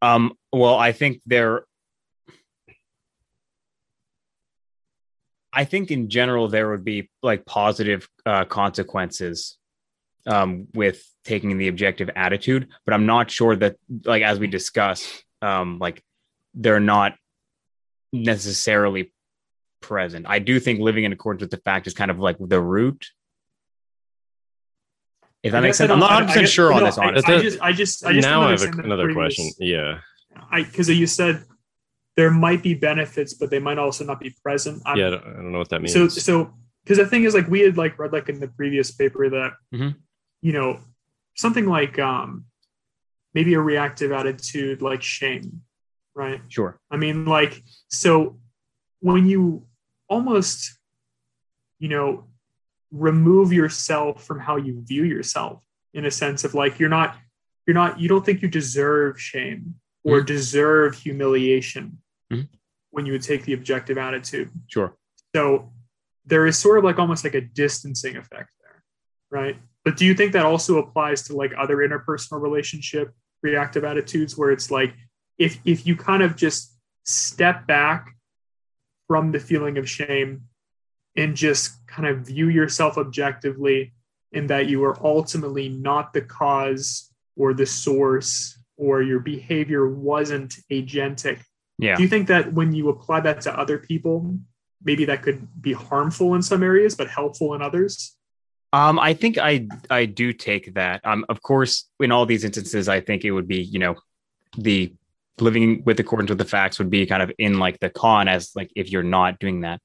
um, 0.00 0.34
well, 0.52 0.76
I 0.76 0.92
think 0.92 1.20
there. 1.26 1.64
I 5.52 5.64
think 5.64 5.90
in 5.90 6.08
general 6.08 6.48
there 6.48 6.70
would 6.70 6.84
be 6.84 7.10
like 7.22 7.44
positive 7.44 8.08
uh, 8.24 8.44
consequences 8.44 9.56
um, 10.26 10.68
with 10.74 11.02
taking 11.24 11.58
the 11.58 11.68
objective 11.68 12.10
attitude, 12.14 12.68
but 12.84 12.94
I'm 12.94 13.06
not 13.06 13.30
sure 13.30 13.56
that 13.56 13.76
like 14.04 14.22
as 14.22 14.38
we 14.38 14.46
discussed, 14.46 15.24
um, 15.42 15.78
like 15.78 16.02
they're 16.54 16.80
not 16.80 17.14
necessarily 18.12 19.12
present. 19.80 20.26
I 20.28 20.38
do 20.38 20.58
think 20.60 20.80
living 20.80 21.04
in 21.04 21.12
accordance 21.12 21.42
with 21.42 21.50
the 21.50 21.56
fact 21.58 21.86
is 21.86 21.94
kind 21.94 22.10
of 22.10 22.18
like 22.18 22.36
the 22.40 22.60
root. 22.60 23.06
If 25.42 25.52
that 25.52 25.58
I 25.58 25.60
makes 25.60 25.78
sense, 25.78 25.90
I'm 25.90 26.00
don't- 26.00 26.08
100 26.08 26.24
I 26.24 26.26
percent 26.26 26.42
guess- 26.44 26.50
sure 26.50 26.72
on 26.72 26.82
this. 26.84 26.98
I- 26.98 27.06
Honestly, 27.06 27.34
I, 27.34 27.40
just 27.40 27.60
i 27.62 27.72
just 27.72 28.04
i 28.06 28.12
just 28.12 28.26
now 28.28 28.42
I 28.42 28.50
have 28.50 28.62
a, 28.62 28.66
another 28.82 29.04
previous- 29.04 29.36
question 29.36 29.50
yeah 29.60 30.00
i 30.50 30.62
because 30.62 30.88
you 30.88 31.06
said 31.06 31.44
there 32.16 32.30
might 32.30 32.62
be 32.62 32.74
benefits 32.74 33.34
but 33.34 33.48
they 33.50 33.58
might 33.60 33.78
also 33.78 34.04
not 34.04 34.18
be 34.20 34.34
present 34.42 34.82
I'm, 34.84 34.96
yeah 34.96 35.06
I 35.06 35.10
don't, 35.10 35.22
I 35.24 35.32
don't 35.34 35.52
know 35.52 35.58
what 35.58 35.68
that 35.70 35.80
means 35.80 35.92
so 35.92 36.08
so 36.08 36.52
because 36.82 36.98
the 36.98 37.06
thing 37.06 37.22
is 37.24 37.34
like 37.34 37.46
we 37.48 37.60
had 37.60 37.76
like 37.76 37.98
read 37.98 38.12
like 38.12 38.28
in 38.28 38.40
the 38.40 38.48
previous 38.48 38.90
paper 38.90 39.28
that 39.30 39.52
Mhm. 39.72 39.94
you 40.42 40.52
know 40.52 40.80
something 41.36 41.66
like 41.66 41.98
um 42.00 42.44
maybe 43.34 43.54
a 43.54 43.60
reactive 43.60 44.10
attitude 44.10 44.82
like 44.82 45.02
shame 45.02 45.62
right 46.14 46.40
sure. 46.48 46.80
I 46.90 46.96
mean, 46.96 47.26
like, 47.26 47.62
so 47.88 48.40
when 48.98 49.26
you 49.28 49.67
almost, 50.08 50.78
you 51.78 51.88
know, 51.88 52.24
remove 52.90 53.52
yourself 53.52 54.24
from 54.24 54.40
how 54.40 54.56
you 54.56 54.82
view 54.84 55.04
yourself 55.04 55.62
in 55.94 56.06
a 56.06 56.10
sense 56.10 56.44
of 56.44 56.54
like, 56.54 56.78
you're 56.78 56.88
not, 56.88 57.16
you're 57.66 57.74
not, 57.74 58.00
you 58.00 58.08
don't 58.08 58.24
think 58.24 58.42
you 58.42 58.48
deserve 58.48 59.20
shame 59.20 59.74
or 60.04 60.22
deserve 60.22 60.94
humiliation 60.94 61.98
Mhm. 62.32 62.48
when 62.90 63.04
you 63.04 63.12
would 63.12 63.22
take 63.22 63.44
the 63.44 63.52
objective 63.52 63.98
attitude. 63.98 64.50
Sure. 64.68 64.96
So 65.34 65.72
there 66.24 66.46
is 66.46 66.58
sort 66.58 66.78
of 66.78 66.84
like 66.84 66.98
almost 66.98 67.24
like 67.24 67.34
a 67.34 67.40
distancing 67.42 68.16
effect 68.16 68.50
there, 68.62 68.82
right? 69.30 69.56
But 69.84 69.96
do 69.96 70.06
you 70.06 70.14
think 70.14 70.32
that 70.32 70.46
also 70.46 70.78
applies 70.78 71.22
to 71.24 71.34
like 71.36 71.52
other 71.58 71.76
interpersonal 71.78 72.40
relationship 72.40 73.12
reactive 73.42 73.84
attitudes 73.84 74.36
where 74.36 74.50
it's 74.50 74.70
like 74.70 74.94
if 75.38 75.58
if 75.64 75.86
you 75.86 75.94
kind 75.94 76.22
of 76.22 76.34
just 76.36 76.76
step 77.04 77.66
back 77.66 78.14
from 79.08 79.32
the 79.32 79.40
feeling 79.40 79.78
of 79.78 79.88
shame 79.88 80.42
and 81.16 81.34
just 81.34 81.84
kind 81.88 82.06
of 82.06 82.18
view 82.26 82.48
yourself 82.48 82.96
objectively 82.98 83.92
in 84.32 84.46
that 84.46 84.68
you 84.68 84.84
are 84.84 84.96
ultimately 85.04 85.68
not 85.68 86.12
the 86.12 86.20
cause 86.20 87.10
or 87.36 87.54
the 87.54 87.66
source 87.66 88.58
or 88.76 89.02
your 89.02 89.18
behavior 89.18 89.88
wasn't 89.88 90.54
agentic 90.70 91.40
Yeah. 91.78 91.96
do 91.96 92.02
you 92.02 92.08
think 92.08 92.28
that 92.28 92.52
when 92.52 92.72
you 92.72 92.88
apply 92.90 93.20
that 93.20 93.40
to 93.42 93.58
other 93.58 93.78
people 93.78 94.38
maybe 94.84 95.04
that 95.06 95.22
could 95.22 95.40
be 95.60 95.72
harmful 95.72 96.34
in 96.36 96.42
some 96.42 96.62
areas 96.62 96.94
but 96.94 97.08
helpful 97.08 97.54
in 97.54 97.62
others 97.62 98.14
Um, 98.72 98.98
I 98.98 99.14
think 99.14 99.38
I 99.38 99.66
I 99.88 100.04
do 100.04 100.26
take 100.48 100.74
that. 100.74 101.00
Um, 101.10 101.24
of 101.32 101.38
course, 101.40 101.88
in 102.04 102.12
all 102.12 102.26
these 102.26 102.44
instances, 102.48 102.84
I 102.96 103.00
think 103.06 103.24
it 103.24 103.32
would 103.36 103.48
be 103.48 103.62
you 103.74 103.80
know 103.84 103.94
the 104.58 104.92
living 105.40 105.82
with 105.84 106.00
accordance 106.00 106.30
with 106.30 106.38
the 106.38 106.44
facts 106.44 106.78
would 106.78 106.90
be 106.90 107.06
kind 107.06 107.22
of 107.22 107.32
in 107.38 107.58
like 107.58 107.78
the 107.80 107.90
con 107.90 108.28
as 108.28 108.50
like 108.54 108.70
if 108.76 108.90
you're 108.90 109.02
not 109.02 109.38
doing 109.38 109.62
that. 109.62 109.80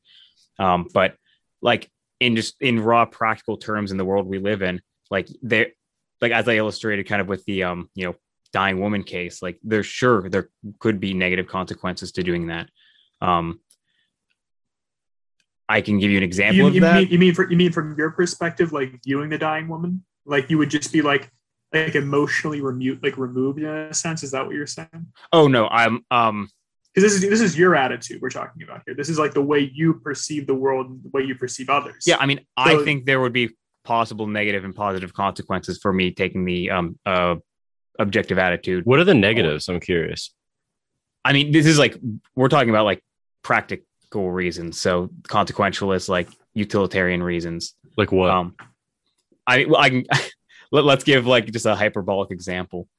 Um, 0.60 0.88
but 0.94 1.16
like 1.62 1.90
in 2.20 2.36
just 2.36 2.56
in 2.62 2.80
raw 2.80 3.06
practical 3.06 3.58
terms 3.58 3.92
in 3.92 3.98
the 3.98 4.06
world 4.06 4.28
we 4.28 4.40
live 4.40 4.62
in, 4.62 4.82
like 5.10 5.28
there, 5.42 5.68
like 6.22 6.32
as 6.32 6.48
I 6.48 6.56
illustrated, 6.56 7.08
kind 7.08 7.22
of 7.22 7.28
with 7.28 7.44
the 7.46 7.64
um 7.64 7.90
you 7.96 8.06
know 8.06 8.16
dying 8.52 8.80
woman 8.80 9.04
case, 9.04 9.42
like 9.42 9.60
there's 9.64 9.86
sure 9.86 10.30
there 10.30 10.50
could 10.80 11.00
be 11.00 11.14
negative 11.14 11.48
consequences 11.48 12.12
to 12.14 12.24
doing 12.24 12.48
that. 12.48 12.70
Um, 13.22 13.60
I 15.68 15.82
can 15.82 15.98
give 16.00 16.12
you 16.12 16.18
an 16.18 16.24
example 16.24 16.58
you, 16.58 16.68
of 16.68 16.76
you 16.76 16.82
that. 16.82 16.96
mean, 16.96 17.08
you 17.10 17.20
mean 17.20 17.34
for, 17.34 17.50
you 17.50 17.58
mean 17.58 17.72
from 17.72 17.96
your 17.98 18.12
perspective 18.12 18.74
like 18.74 19.00
viewing 19.04 19.30
the 19.30 19.38
dying 19.38 19.68
woman 19.68 20.04
like 20.26 20.50
you 20.50 20.58
would 20.58 20.70
just 20.70 20.92
be 20.92 21.02
like 21.02 21.32
like 21.74 21.96
emotionally 21.96 22.62
removed 22.62 23.04
like 23.04 23.18
removed 23.18 23.60
in 23.60 23.66
a 23.66 23.94
sense 23.94 24.24
is 24.24 24.32
that 24.32 24.46
what 24.46 24.56
you're 24.56 24.68
saying 24.68 25.08
oh 25.32 25.48
no, 25.48 25.68
I'm 25.68 26.06
um 26.12 26.50
because 26.94 27.12
this 27.12 27.24
is 27.24 27.30
this 27.30 27.42
is 27.42 27.58
your 27.58 27.76
attitude 27.76 28.22
we're 28.22 28.30
talking 28.30 28.64
about 28.64 28.82
here 28.86 28.96
this 28.96 29.10
is 29.10 29.18
like 29.18 29.34
the 29.34 29.42
way 29.42 29.72
you 29.74 29.96
perceive 29.96 30.46
the 30.46 30.54
world 30.54 30.88
and 30.90 31.04
the 31.04 31.10
way 31.10 31.24
you 31.24 31.36
perceive 31.36 31.70
others 31.70 32.04
Yeah, 32.06 32.18
I 32.20 32.26
mean, 32.26 32.42
I 32.56 32.84
think 32.84 33.06
there 33.06 33.20
would 33.20 33.34
be 33.34 33.50
possible 33.84 34.28
negative 34.28 34.64
and 34.64 34.74
positive 34.76 35.14
consequences 35.14 35.80
for 35.82 35.92
me 35.92 36.12
taking 36.12 36.46
the 36.46 36.70
um 36.70 37.00
uh 37.06 37.36
objective 38.00 38.40
attitude. 38.40 38.86
what 38.86 39.00
are 39.00 39.04
the 39.04 39.14
negatives 39.14 39.70
i'm 39.70 39.80
curious 39.80 40.34
I 41.26 41.34
mean, 41.34 41.52
this 41.52 41.66
is 41.66 41.80
like 41.80 41.98
we're 42.36 42.50
talking 42.50 42.70
about 42.70 42.86
like 42.86 43.04
practical 43.44 44.32
reasons. 44.32 44.80
So 44.80 45.10
consequentialist, 45.24 46.10
like 46.10 46.30
utilitarian 46.54 47.24
reasons. 47.24 47.76
Like 47.98 48.12
what? 48.12 48.30
Um, 48.30 48.56
I 49.48 49.66
well, 49.66 49.78
I 49.80 49.90
can 49.90 50.06
let, 50.74 50.84
let's 50.84 51.04
give 51.06 51.26
like 51.26 51.46
just 51.46 51.66
a 51.66 51.76
hyperbolic 51.76 52.32
example. 52.32 52.90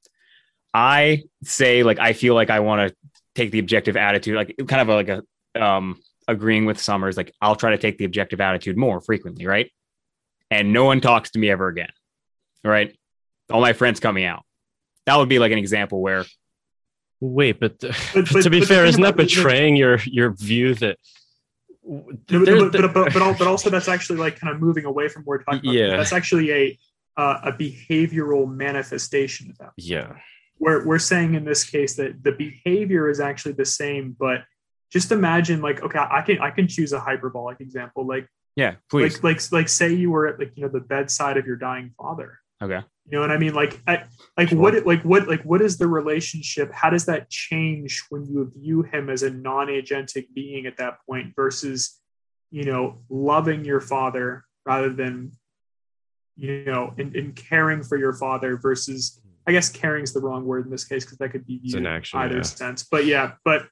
I 0.72 1.24
say 1.42 1.82
like 1.82 1.98
I 1.98 2.14
feel 2.14 2.34
like 2.34 2.48
I 2.48 2.60
want 2.60 2.88
to 2.88 2.96
take 3.34 3.50
the 3.50 3.58
objective 3.58 3.96
attitude, 3.96 4.36
like 4.36 4.54
kind 4.66 4.80
of 4.80 4.88
a, 4.88 4.94
like 4.94 5.08
a 5.08 5.62
um 5.62 6.00
agreeing 6.26 6.64
with 6.64 6.78
Sommers, 6.78 7.16
like 7.16 7.32
I'll 7.42 7.56
try 7.56 7.72
to 7.72 7.78
take 7.78 7.98
the 7.98 8.04
objective 8.04 8.40
attitude 8.40 8.76
more 8.76 9.00
frequently, 9.00 9.46
right? 9.46 9.70
And 10.50 10.72
no 10.72 10.84
one 10.84 11.00
talks 11.00 11.32
to 11.32 11.38
me 11.38 11.50
ever 11.50 11.68
again, 11.68 11.90
right? 12.62 12.96
All 13.50 13.60
my 13.60 13.72
friends 13.72 14.00
coming 14.00 14.24
out. 14.24 14.44
That 15.06 15.16
would 15.16 15.28
be 15.28 15.38
like 15.38 15.52
an 15.52 15.58
example 15.58 16.00
where. 16.00 16.24
Wait, 17.20 17.58
but, 17.58 17.80
the, 17.80 17.88
but, 18.14 18.32
but 18.32 18.42
to 18.42 18.50
be 18.50 18.60
but 18.60 18.68
fair, 18.68 18.84
isn't 18.84 19.02
that 19.02 19.16
betraying 19.16 19.76
your 19.76 19.98
your 20.04 20.32
view 20.32 20.74
that? 20.76 20.96
but, 21.86 22.72
but, 22.72 22.94
but, 22.94 23.12
but, 23.12 23.46
also 23.46 23.68
that's 23.68 23.88
actually 23.88 24.18
like 24.18 24.40
kind 24.40 24.54
of 24.54 24.60
moving 24.60 24.86
away 24.86 25.06
from 25.06 25.22
where 25.24 25.38
we're 25.38 25.44
talking 25.44 25.70
about. 25.70 25.74
Yeah, 25.74 25.96
that's 25.98 26.14
actually 26.14 26.50
a 26.50 26.78
uh, 27.16 27.40
a 27.44 27.52
behavioral 27.52 28.52
manifestation 28.52 29.50
of 29.50 29.58
that. 29.58 29.72
Yeah, 29.76 30.16
we're 30.58 30.84
we're 30.86 30.98
saying 30.98 31.34
in 31.34 31.44
this 31.44 31.64
case 31.64 31.96
that 31.96 32.22
the 32.22 32.32
behavior 32.32 33.08
is 33.08 33.20
actually 33.20 33.52
the 33.52 33.64
same, 33.64 34.16
but 34.18 34.42
just 34.92 35.12
imagine 35.12 35.60
like 35.60 35.82
okay, 35.82 35.98
I 35.98 36.22
can 36.22 36.38
I 36.40 36.50
can 36.50 36.68
choose 36.68 36.92
a 36.92 37.00
hyperbolic 37.00 37.60
example 37.60 38.06
like 38.06 38.28
yeah, 38.56 38.76
please 38.90 39.22
like 39.22 39.24
like 39.24 39.52
like 39.52 39.68
say 39.68 39.92
you 39.92 40.10
were 40.10 40.26
at 40.28 40.38
like 40.38 40.52
you 40.54 40.62
know 40.62 40.68
the 40.68 40.80
bedside 40.80 41.36
of 41.36 41.46
your 41.46 41.56
dying 41.56 41.92
father. 41.98 42.38
Okay. 42.62 42.80
You 43.06 43.18
know 43.18 43.20
what 43.20 43.30
I 43.30 43.36
mean? 43.36 43.52
Like, 43.52 43.80
I, 43.86 44.04
like 44.38 44.48
sure. 44.48 44.58
what, 44.58 44.86
like 44.86 45.02
what, 45.02 45.28
like 45.28 45.42
what 45.42 45.60
is 45.60 45.76
the 45.76 45.86
relationship? 45.86 46.72
How 46.72 46.88
does 46.88 47.04
that 47.06 47.28
change 47.28 48.02
when 48.08 48.24
you 48.24 48.50
view 48.56 48.82
him 48.82 49.10
as 49.10 49.22
a 49.22 49.30
non-agentic 49.30 50.28
being 50.34 50.64
at 50.66 50.78
that 50.78 50.98
point 51.06 51.34
versus, 51.36 52.00
you 52.50 52.64
know, 52.64 53.02
loving 53.10 53.64
your 53.64 53.80
father 53.80 54.44
rather 54.64 54.90
than, 54.90 55.32
you 56.36 56.64
know, 56.64 56.94
in, 56.98 57.16
and 57.16 57.36
caring 57.36 57.82
for 57.82 57.96
your 57.96 58.12
father 58.12 58.56
versus, 58.56 59.20
I 59.46 59.52
guess 59.52 59.68
caring 59.68 60.04
is 60.04 60.12
the 60.12 60.20
wrong 60.20 60.44
word 60.44 60.64
in 60.64 60.70
this 60.70 60.84
case 60.84 61.04
because 61.04 61.18
that 61.18 61.30
could 61.30 61.46
be 61.46 61.58
viewed 61.58 61.86
action, 61.86 62.18
either 62.20 62.36
yeah. 62.36 62.42
sense. 62.42 62.84
But 62.90 63.06
yeah, 63.06 63.32
but 63.44 63.66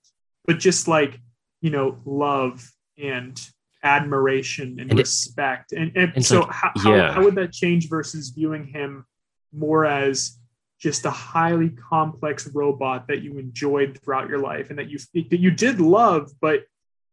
but 0.46 0.58
just 0.58 0.88
like 0.88 1.20
you 1.62 1.70
know, 1.70 1.98
love 2.04 2.68
and 2.98 3.40
admiration 3.82 4.78
and, 4.78 4.90
and 4.90 4.98
respect. 4.98 5.72
It, 5.72 5.78
and, 5.78 5.96
and, 5.96 6.12
and 6.16 6.24
so, 6.24 6.40
like, 6.40 6.50
how, 6.50 6.72
yeah. 6.76 7.06
how, 7.06 7.12
how 7.12 7.24
would 7.24 7.36
that 7.36 7.52
change 7.52 7.88
versus 7.88 8.30
viewing 8.30 8.66
him 8.66 9.06
more 9.52 9.86
as 9.86 10.38
just 10.78 11.06
a 11.06 11.10
highly 11.10 11.70
complex 11.70 12.48
robot 12.52 13.06
that 13.06 13.22
you 13.22 13.38
enjoyed 13.38 13.98
throughout 14.02 14.28
your 14.28 14.40
life 14.40 14.70
and 14.70 14.78
that 14.78 14.90
you 14.90 14.98
that 15.14 15.38
you 15.38 15.50
did 15.50 15.80
love, 15.80 16.30
but 16.40 16.64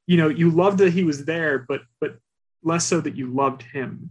you 0.07 0.17
know 0.17 0.27
you 0.27 0.49
loved 0.49 0.79
that 0.79 0.91
he 0.91 1.03
was 1.03 1.25
there, 1.25 1.59
but 1.67 1.81
but 2.01 2.17
less 2.63 2.85
so 2.85 2.99
that 2.99 3.15
you 3.15 3.31
loved 3.31 3.61
him. 3.61 4.09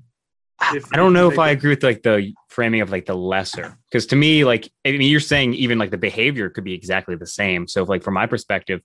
If, 0.74 0.92
I 0.92 0.96
don't 0.96 1.12
know 1.12 1.30
if 1.30 1.38
I 1.38 1.50
agree 1.50 1.70
with 1.70 1.82
like 1.82 2.02
the 2.02 2.34
framing 2.48 2.80
of 2.80 2.90
like 2.90 3.06
the 3.06 3.14
lesser 3.14 3.78
because 3.90 4.06
to 4.06 4.16
me 4.16 4.44
like 4.44 4.68
I 4.84 4.90
mean 4.90 5.02
you're 5.02 5.20
saying 5.20 5.54
even 5.54 5.78
like 5.78 5.90
the 5.90 5.98
behavior 5.98 6.50
could 6.50 6.64
be 6.64 6.74
exactly 6.74 7.14
the 7.14 7.26
same. 7.26 7.68
So 7.68 7.84
like 7.84 8.02
from 8.02 8.14
my 8.14 8.26
perspective, 8.26 8.82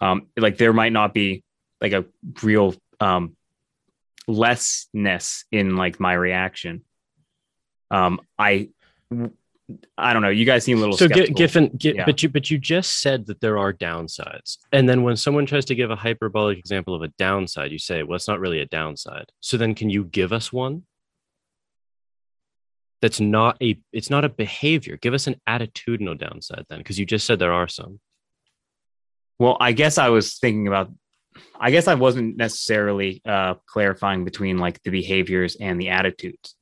um 0.00 0.28
like 0.36 0.56
there 0.56 0.72
might 0.72 0.92
not 0.92 1.12
be 1.12 1.44
like 1.80 1.92
a 1.92 2.06
real 2.42 2.74
um 3.00 3.36
lessness 4.26 5.44
in 5.52 5.76
like 5.76 6.00
my 6.00 6.14
reaction. 6.14 6.82
Um 7.90 8.20
I 8.38 8.70
I 9.96 10.12
don't 10.12 10.22
know. 10.22 10.30
You 10.30 10.44
guys 10.44 10.64
seem 10.64 10.78
a 10.78 10.80
little 10.80 10.96
so 10.96 11.08
Giffen, 11.08 11.70
yeah. 11.80 12.04
but 12.04 12.22
you 12.22 12.28
but 12.28 12.50
you 12.50 12.58
just 12.58 13.00
said 13.00 13.26
that 13.26 13.40
there 13.40 13.58
are 13.58 13.72
downsides, 13.72 14.58
and 14.72 14.88
then 14.88 15.02
when 15.02 15.16
someone 15.16 15.46
tries 15.46 15.64
to 15.66 15.74
give 15.74 15.90
a 15.90 15.96
hyperbolic 15.96 16.58
example 16.58 16.94
of 16.94 17.02
a 17.02 17.08
downside, 17.18 17.70
you 17.70 17.78
say, 17.78 18.02
"Well, 18.02 18.16
it's 18.16 18.26
not 18.28 18.40
really 18.40 18.60
a 18.60 18.66
downside." 18.66 19.30
So 19.40 19.56
then, 19.56 19.74
can 19.74 19.90
you 19.90 20.04
give 20.04 20.32
us 20.32 20.52
one? 20.52 20.84
That's 23.02 23.20
not 23.20 23.56
a. 23.62 23.80
It's 23.92 24.10
not 24.10 24.24
a 24.24 24.28
behavior. 24.28 24.96
Give 24.96 25.14
us 25.14 25.26
an 25.26 25.40
attitudinal 25.48 26.18
downside 26.18 26.66
then, 26.68 26.78
because 26.78 26.98
you 26.98 27.06
just 27.06 27.26
said 27.26 27.38
there 27.38 27.52
are 27.52 27.68
some. 27.68 28.00
Well, 29.38 29.56
I 29.60 29.72
guess 29.72 29.98
I 29.98 30.10
was 30.10 30.38
thinking 30.38 30.66
about. 30.66 30.90
I 31.58 31.70
guess 31.70 31.88
I 31.88 31.94
wasn't 31.94 32.36
necessarily 32.36 33.22
uh, 33.24 33.54
clarifying 33.66 34.24
between 34.24 34.58
like 34.58 34.82
the 34.82 34.90
behaviors 34.90 35.56
and 35.56 35.80
the 35.80 35.90
attitudes, 35.90 36.56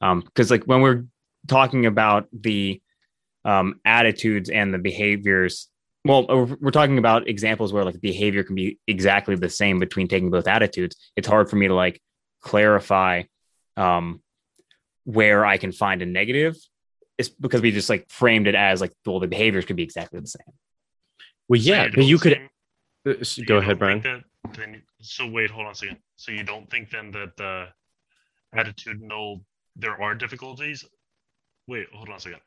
because 0.00 0.50
um, 0.50 0.54
like 0.54 0.64
when 0.64 0.82
we're 0.82 1.04
talking 1.46 1.86
about 1.86 2.26
the 2.32 2.82
um, 3.44 3.80
attitudes 3.84 4.50
and 4.50 4.72
the 4.74 4.78
behaviors 4.78 5.68
well 6.04 6.26
we're 6.60 6.70
talking 6.70 6.98
about 6.98 7.28
examples 7.28 7.72
where 7.72 7.84
like 7.84 8.00
behavior 8.00 8.42
can 8.42 8.54
be 8.54 8.78
exactly 8.86 9.34
the 9.34 9.48
same 9.48 9.78
between 9.78 10.08
taking 10.08 10.30
both 10.30 10.46
attitudes 10.46 10.96
it's 11.16 11.28
hard 11.28 11.48
for 11.48 11.56
me 11.56 11.68
to 11.68 11.74
like 11.74 12.00
clarify 12.42 13.22
um, 13.76 14.20
where 15.10 15.44
i 15.44 15.56
can 15.56 15.72
find 15.72 16.02
a 16.02 16.06
negative 16.06 16.56
it's 17.18 17.28
because 17.28 17.60
we 17.60 17.70
just 17.70 17.90
like 17.90 18.06
framed 18.08 18.46
it 18.46 18.54
as 18.54 18.80
like 18.80 18.92
well 19.04 19.20
the 19.20 19.26
behaviors 19.26 19.64
could 19.64 19.76
be 19.76 19.82
exactly 19.82 20.20
the 20.20 20.26
same 20.26 20.54
well 21.48 21.60
yeah 21.60 21.88
but 21.94 22.04
you 22.04 22.18
could 22.18 22.38
uh, 23.08 23.14
go 23.46 23.58
ahead 23.58 23.78
brian 23.78 24.00
that, 24.00 24.22
then, 24.56 24.82
so 25.00 25.26
wait 25.26 25.50
hold 25.50 25.66
on 25.66 25.72
a 25.72 25.74
second 25.74 25.98
so 26.16 26.32
you 26.32 26.42
don't 26.42 26.70
think 26.70 26.90
then 26.90 27.10
that 27.10 27.36
the 27.36 27.66
attitudinal 28.56 29.40
there 29.76 30.00
are 30.02 30.14
difficulties 30.14 30.84
Wait, 31.70 31.86
hold 31.92 32.08
on 32.08 32.16
a 32.16 32.20
second. 32.20 32.40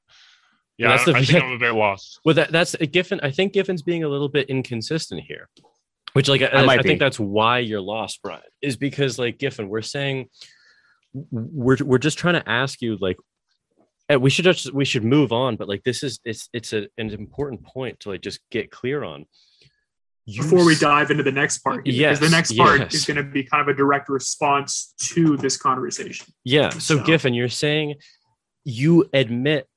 Yeah, 0.78 0.90
that's 0.90 1.06
the, 1.06 1.14
I 1.14 1.24
think 1.24 1.42
I'm 1.42 1.52
a 1.52 1.58
bit 1.58 1.72
lost. 1.72 2.20
Well, 2.26 2.36
that, 2.36 2.52
that's 2.52 2.76
Giffen. 2.76 3.22
I 3.24 3.32
think 3.32 3.54
Giffen's 3.54 3.82
being 3.82 4.04
a 4.04 4.10
little 4.10 4.28
bit 4.28 4.50
inconsistent 4.50 5.22
here, 5.22 5.48
which 6.12 6.28
like 6.28 6.42
I, 6.42 6.48
I, 6.48 6.66
I 6.66 6.82
think 6.82 7.00
that's 7.00 7.20
why 7.20 7.60
you're 7.60 7.80
lost, 7.80 8.20
Brian. 8.22 8.42
Is 8.62 8.76
because 8.76 9.18
like 9.18 9.38
Giffen, 9.38 9.70
we're 9.70 9.82
saying 9.82 10.28
we're 11.14 11.78
we're 11.84 11.98
just 11.98 12.18
trying 12.18 12.36
to 12.36 12.50
ask 12.50 12.82
you 12.82 12.98
like 13.00 13.18
we 14.20 14.30
should 14.30 14.46
just 14.46 14.74
we 14.74 14.86
should 14.86 15.04
move 15.04 15.32
on, 15.32 15.56
but 15.56 15.68
like 15.68 15.84
this 15.84 16.04
is 16.04 16.20
it's 16.26 16.50
it's 16.54 16.74
a, 16.74 16.88
an 16.98 17.10
important 17.12 17.64
point 17.64 18.00
to 18.02 18.10
like 18.10 18.22
just 18.22 18.40
get 18.52 18.72
clear 18.72 19.04
on. 19.04 19.26
You 20.26 20.42
Before 20.42 20.66
we 20.66 20.76
dive 20.76 21.12
into 21.12 21.24
the 21.24 21.34
next 21.34 21.60
part, 21.60 21.86
yes, 21.86 22.20
because 22.20 22.32
the 22.32 22.36
next 22.36 22.58
part 22.58 22.80
yes. 22.80 22.94
is 22.94 23.06
going 23.06 23.18
to 23.18 23.24
be 23.24 23.44
kind 23.44 23.62
of 23.62 23.68
a 23.68 23.78
direct 23.78 24.08
response 24.08 24.94
to 25.14 25.36
this 25.36 25.58
conversation. 25.58 26.28
Yeah. 26.46 26.70
So, 26.70 26.80
so 26.80 27.04
Giffen, 27.04 27.34
you're 27.34 27.50
saying 27.50 27.96
you 28.64 29.10
admit 29.14 29.68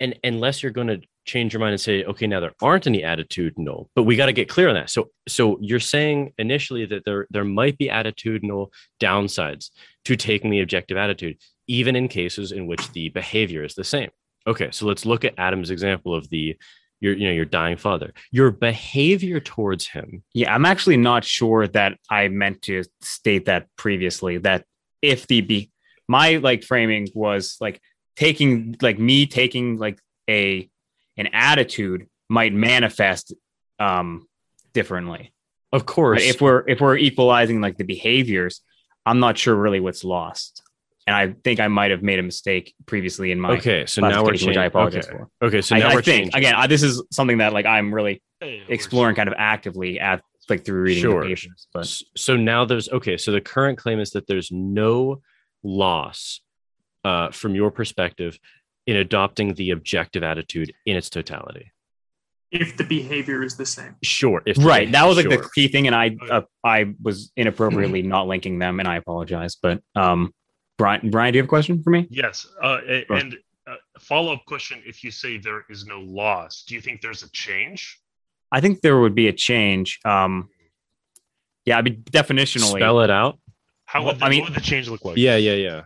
and 0.00 0.18
unless 0.22 0.62
you're 0.62 0.72
going 0.72 0.88
to 0.88 1.00
change 1.24 1.52
your 1.52 1.60
mind 1.60 1.72
and 1.72 1.80
say 1.80 2.04
okay 2.04 2.26
now 2.26 2.40
there 2.40 2.54
aren't 2.62 2.86
any 2.86 3.02
attitudinal 3.02 3.86
but 3.94 4.02
we 4.02 4.16
got 4.16 4.26
to 4.26 4.32
get 4.32 4.48
clear 4.48 4.68
on 4.68 4.74
that. 4.74 4.90
So 4.90 5.10
so 5.26 5.58
you're 5.60 5.80
saying 5.80 6.32
initially 6.38 6.86
that 6.86 7.04
there 7.04 7.26
there 7.30 7.44
might 7.44 7.78
be 7.78 7.88
attitudinal 7.88 8.68
downsides 9.00 9.70
to 10.04 10.16
taking 10.16 10.50
the 10.50 10.60
objective 10.60 10.96
attitude 10.96 11.38
even 11.66 11.96
in 11.96 12.08
cases 12.08 12.52
in 12.52 12.66
which 12.66 12.92
the 12.92 13.08
behavior 13.10 13.64
is 13.64 13.74
the 13.74 13.84
same. 13.84 14.10
Okay 14.46 14.70
so 14.70 14.86
let's 14.86 15.06
look 15.06 15.24
at 15.24 15.34
adam's 15.38 15.70
example 15.70 16.14
of 16.14 16.28
the 16.30 16.56
your 17.00 17.14
you 17.14 17.26
know 17.26 17.32
your 17.32 17.44
dying 17.44 17.76
father. 17.76 18.12
Your 18.30 18.50
behavior 18.50 19.40
towards 19.40 19.86
him 19.86 20.22
yeah 20.32 20.54
i'm 20.54 20.66
actually 20.66 20.96
not 20.96 21.24
sure 21.24 21.66
that 21.68 21.98
i 22.10 22.28
meant 22.28 22.62
to 22.62 22.84
state 23.00 23.46
that 23.46 23.66
previously 23.76 24.38
that 24.38 24.64
if 25.02 25.26
the 25.26 25.40
be 25.40 25.70
my 26.08 26.36
like 26.36 26.62
framing 26.62 27.08
was 27.14 27.56
like 27.60 27.80
taking 28.16 28.76
like 28.80 28.98
me 28.98 29.26
taking 29.26 29.78
like 29.78 29.98
a 30.28 30.68
an 31.16 31.28
attitude 31.32 32.06
might 32.28 32.52
manifest 32.52 33.34
um 33.78 34.26
differently 34.72 35.32
of 35.72 35.86
course 35.86 36.22
if 36.22 36.40
we're 36.40 36.66
if 36.68 36.80
we're 36.80 36.96
equalizing 36.96 37.60
like 37.60 37.76
the 37.76 37.84
behaviors 37.84 38.60
i'm 39.06 39.20
not 39.20 39.36
sure 39.36 39.54
really 39.54 39.80
what's 39.80 40.04
lost 40.04 40.62
and 41.06 41.14
i 41.14 41.34
think 41.44 41.60
i 41.60 41.68
might 41.68 41.90
have 41.90 42.02
made 42.02 42.18
a 42.18 42.22
mistake 42.22 42.74
previously 42.86 43.30
in 43.30 43.40
my 43.40 43.50
okay 43.50 43.86
so 43.86 44.00
now 44.00 44.22
we're 44.22 44.30
changing 44.30 44.48
which 44.48 44.56
i 44.56 44.64
apologize 44.64 45.06
okay. 45.06 45.18
for 45.40 45.46
okay 45.46 45.60
so 45.60 45.76
now 45.76 45.90
I, 45.90 45.94
we're 45.94 46.00
I 46.00 46.02
think 46.02 46.24
changing. 46.24 46.38
again 46.38 46.54
I, 46.54 46.66
this 46.66 46.82
is 46.82 47.02
something 47.10 47.38
that 47.38 47.52
like 47.52 47.66
i'm 47.66 47.92
really 47.92 48.22
exploring 48.40 49.16
kind 49.16 49.28
of 49.28 49.34
actively 49.36 50.00
at 50.00 50.22
like 50.48 50.64
through 50.64 50.82
reading 50.82 51.02
sure. 51.02 51.22
the 51.22 51.34
papers 51.34 51.68
but 51.72 51.86
so 52.16 52.36
now 52.36 52.64
there's 52.64 52.88
okay 52.90 53.16
so 53.16 53.32
the 53.32 53.40
current 53.40 53.78
claim 53.78 53.98
is 53.98 54.10
that 54.10 54.26
there's 54.26 54.50
no 54.52 55.22
loss 55.62 56.40
uh, 57.04 57.30
from 57.30 57.54
your 57.54 57.70
perspective 57.70 58.38
in 58.86 58.96
adopting 58.96 59.54
the 59.54 59.70
objective 59.70 60.22
attitude 60.22 60.72
in 60.86 60.96
its 60.96 61.08
totality. 61.10 61.72
If 62.50 62.76
the 62.76 62.84
behavior 62.84 63.42
is 63.42 63.56
the 63.56 63.66
same. 63.66 63.96
Sure 64.02 64.42
right 64.58 64.90
that 64.92 65.04
was 65.04 65.16
like 65.16 65.30
sure. 65.30 65.38
the 65.38 65.50
key 65.54 65.68
thing 65.68 65.86
and 65.86 65.96
i 65.96 66.16
uh, 66.30 66.42
i 66.62 66.94
was 67.02 67.32
inappropriately 67.36 68.02
not 68.02 68.28
linking 68.28 68.58
them 68.58 68.78
and 68.78 68.88
i 68.88 68.96
apologize 68.96 69.56
but 69.60 69.82
um 69.96 70.32
brian 70.78 71.10
brian 71.10 71.32
do 71.32 71.38
you 71.38 71.42
have 71.42 71.48
a 71.48 71.48
question 71.48 71.82
for 71.82 71.90
me? 71.90 72.06
Yes 72.10 72.46
uh, 72.62 72.78
and 73.10 73.36
uh, 73.66 73.74
follow-up 73.98 74.44
question 74.46 74.80
if 74.86 75.02
you 75.02 75.10
say 75.10 75.38
there 75.38 75.64
is 75.68 75.84
no 75.86 76.00
loss 76.00 76.64
do 76.68 76.74
you 76.74 76.80
think 76.80 77.00
there's 77.00 77.22
a 77.22 77.30
change? 77.30 77.98
I 78.52 78.60
think 78.60 78.82
there 78.82 79.00
would 79.00 79.16
be 79.16 79.26
a 79.26 79.32
change 79.32 79.98
um 80.04 80.48
yeah 81.64 81.78
i 81.78 81.82
mean 81.82 82.04
definitionally. 82.10 82.78
Spell 82.78 83.00
it 83.00 83.10
out. 83.10 83.40
How 83.86 84.04
would 84.04 84.18
the, 84.18 84.24
I 84.24 84.28
mean, 84.28 84.40
what 84.42 84.50
would 84.50 84.56
the 84.56 84.64
change 84.64 84.88
look 84.88 85.04
like? 85.04 85.16
Yeah 85.16 85.36
yeah 85.36 85.54
yeah. 85.54 85.82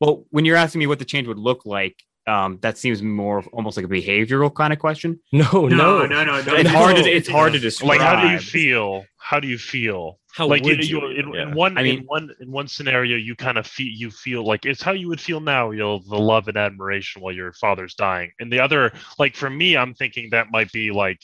Well, 0.00 0.24
when 0.30 0.44
you're 0.44 0.56
asking 0.56 0.78
me 0.80 0.86
what 0.86 0.98
the 0.98 1.04
change 1.04 1.26
would 1.26 1.38
look 1.38 1.66
like, 1.66 1.96
um, 2.28 2.58
that 2.62 2.76
seems 2.78 3.02
more 3.02 3.42
almost 3.52 3.76
like 3.76 3.86
a 3.86 3.88
behavioral 3.88 4.54
kind 4.54 4.72
of 4.72 4.78
question. 4.78 5.18
No, 5.32 5.48
no, 5.52 5.68
no, 5.68 6.06
no. 6.06 6.24
no, 6.24 6.42
no. 6.42 6.54
It's 6.54 6.70
hard 6.70 6.96
to 6.96 7.02
it's 7.02 7.28
hard 7.28 7.52
to 7.54 7.58
describe. 7.58 7.88
Like, 7.88 8.00
how 8.00 8.20
do 8.22 8.28
you 8.28 8.38
feel? 8.38 9.04
How 9.16 9.40
do 9.40 9.48
you 9.48 9.58
feel? 9.58 10.18
How 10.34 10.46
like 10.46 10.62
would 10.62 10.84
you, 10.88 11.00
you? 11.00 11.08
you- 11.08 11.20
in, 11.20 11.34
Yeah. 11.34 11.42
in 11.42 11.54
one 11.54 11.76
I 11.78 11.82
mean- 11.82 12.00
in 12.00 12.04
one 12.04 12.30
in 12.40 12.50
one 12.52 12.68
scenario 12.68 13.16
you 13.16 13.34
kind 13.34 13.58
of 13.58 13.66
feel 13.66 13.88
you 14.02 14.10
feel 14.10 14.44
like 14.46 14.66
it's 14.66 14.82
how 14.82 14.92
you 14.92 15.08
would 15.08 15.20
feel 15.20 15.40
now 15.40 15.70
you 15.72 15.78
know 15.80 15.98
the 16.08 16.16
love 16.18 16.46
and 16.48 16.56
admiration 16.56 17.22
while 17.22 17.34
your 17.34 17.52
father's 17.54 17.94
dying 17.94 18.30
and 18.38 18.52
the 18.52 18.60
other 18.60 18.92
like 19.18 19.34
for 19.34 19.50
me 19.50 19.76
i'm 19.76 19.94
thinking 19.94 20.28
that 20.30 20.46
might 20.52 20.70
be 20.70 20.92
like 20.92 21.18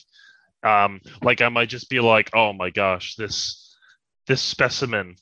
um 0.63 0.99
like 1.21 1.39
i 1.41 1.47
might 1.49 1.69
just 1.69 1.89
be 1.89 1.99
like 2.01 2.29
oh 2.33 2.51
my 2.51 2.69
gosh 2.71 3.15
this 3.15 3.77
this 4.27 4.41
specimen 4.41 5.15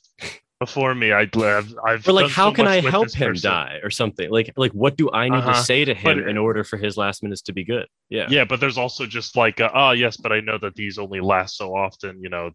before 0.60 0.94
me 0.94 1.12
I, 1.12 1.28
I've, 1.34 1.74
I've 1.86 2.08
Or 2.08 2.12
like, 2.12 2.30
how 2.30 2.50
so 2.50 2.54
can 2.54 2.66
I 2.66 2.80
help 2.80 3.12
him 3.12 3.30
person. 3.32 3.50
die 3.50 3.80
or 3.82 3.90
something? 3.90 4.30
Like, 4.30 4.52
like 4.56 4.72
what 4.72 4.96
do 4.96 5.10
I 5.12 5.28
need 5.28 5.40
to 5.42 5.48
Uh-huh. 5.48 5.62
say 5.62 5.84
to 5.84 5.94
him 5.94 6.20
But- 6.20 6.28
in 6.28 6.38
order 6.38 6.62
for 6.64 6.76
his 6.76 6.96
last 6.96 7.22
minutes 7.22 7.42
to 7.42 7.52
be 7.52 7.64
good? 7.64 7.86
Yeah. 8.08 8.26
yeah 8.30 8.44
but 8.44 8.60
there's 8.60 8.78
also 8.78 9.06
just 9.06 9.36
like 9.36 9.60
uh, 9.60 9.70
oh 9.74 9.90
yes 9.90 10.16
but 10.16 10.30
i 10.30 10.38
know 10.38 10.56
that 10.58 10.74
these 10.76 10.98
only 10.98 11.20
last 11.20 11.56
so 11.56 11.74
often 11.74 12.22
you 12.22 12.28
know 12.28 12.50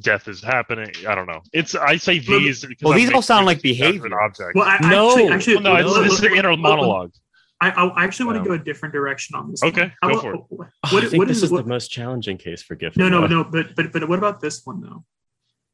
death 0.00 0.26
is 0.26 0.42
happening 0.42 0.90
i 1.06 1.14
don't 1.14 1.26
know 1.26 1.42
it's 1.52 1.74
i 1.76 1.96
say 1.96 2.20
Well, 2.26 2.40
these 2.40 2.62
because 2.64 2.82
well, 2.82 2.92
I'm 2.94 2.98
these 2.98 3.08
all 3.10 3.12
making 3.12 3.22
sound 3.22 3.46
like 3.46 3.62
behavior. 3.62 3.92
different 3.92 4.14
objects 4.14 4.52
Well, 4.56 4.64
I, 4.66 4.78
No. 4.88 5.10
actually, 5.10 5.28
actually, 5.28 5.54
well, 5.56 5.62
no 5.64 5.76
it's, 5.76 5.96
let- 5.96 6.06
it's 6.06 6.22
let- 6.22 6.30
the 6.30 6.36
inner 6.36 6.50
let- 6.50 6.58
monologue 6.58 7.12
I, 7.60 7.70
I 7.70 8.04
actually 8.04 8.26
want 8.26 8.38
Um, 8.38 8.44
to 8.44 8.48
go 8.50 8.54
a 8.54 8.58
different 8.58 8.92
direction 8.94 9.34
on 9.36 9.50
this. 9.50 9.62
Okay, 9.62 9.80
one. 9.82 9.92
How 10.02 10.08
go 10.08 10.12
about- 10.14 10.22
for 10.22 10.34
it. 10.34 10.40
What, 10.50 10.68
Oh, 10.92 10.98
I 10.98 11.00
think 11.08 11.18
what 11.20 11.28
this 11.28 11.38
is, 11.38 11.44
is 11.44 11.50
what, 11.50 11.62
the 11.64 11.68
most 11.70 11.88
challenging 11.88 12.36
case 12.36 12.62
for 12.62 12.74
Giffen. 12.74 13.00
no, 13.00 13.08
no, 13.08 13.26
no. 13.26 13.44
But 13.44 13.74
but 13.76 13.92
but 13.94 14.06
what 14.08 14.18
about 14.18 14.40
this 14.42 14.60
one 14.66 14.80
though? 14.82 15.04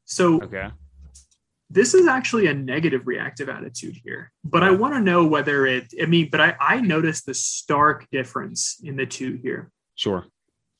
So 0.05 0.41
Okay. 0.43 0.69
This 1.73 1.93
is 1.93 2.07
actually 2.07 2.47
a 2.47 2.53
negative 2.53 3.01
reactive 3.07 3.49
attitude 3.49 3.95
here 4.03 4.31
but 4.43 4.61
i 4.63 4.71
want 4.71 4.93
to 4.93 4.99
know 5.01 5.25
whether 5.25 5.65
it 5.65 5.85
i 6.01 6.05
mean 6.05 6.29
but 6.31 6.39
i 6.39 6.55
i 6.59 6.79
noticed 6.79 7.25
the 7.25 7.33
stark 7.33 8.07
difference 8.11 8.79
in 8.83 8.95
the 8.95 9.05
two 9.05 9.39
here 9.43 9.71
Sure. 9.95 10.25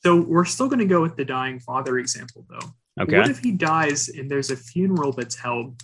so 0.03 0.09
we're 0.21 0.45
still 0.45 0.67
going 0.67 0.79
to 0.79 0.85
go 0.85 1.01
with 1.01 1.15
the 1.15 1.25
dying 1.25 1.59
father 1.59 1.97
example 1.99 2.45
though 2.49 2.67
Okay. 3.01 3.17
what 3.17 3.27
if 3.29 3.39
he 3.39 3.51
dies 3.51 4.09
and 4.09 4.29
there's 4.29 4.51
a 4.51 4.55
funeral 4.55 5.11
that's 5.11 5.35
held 5.35 5.81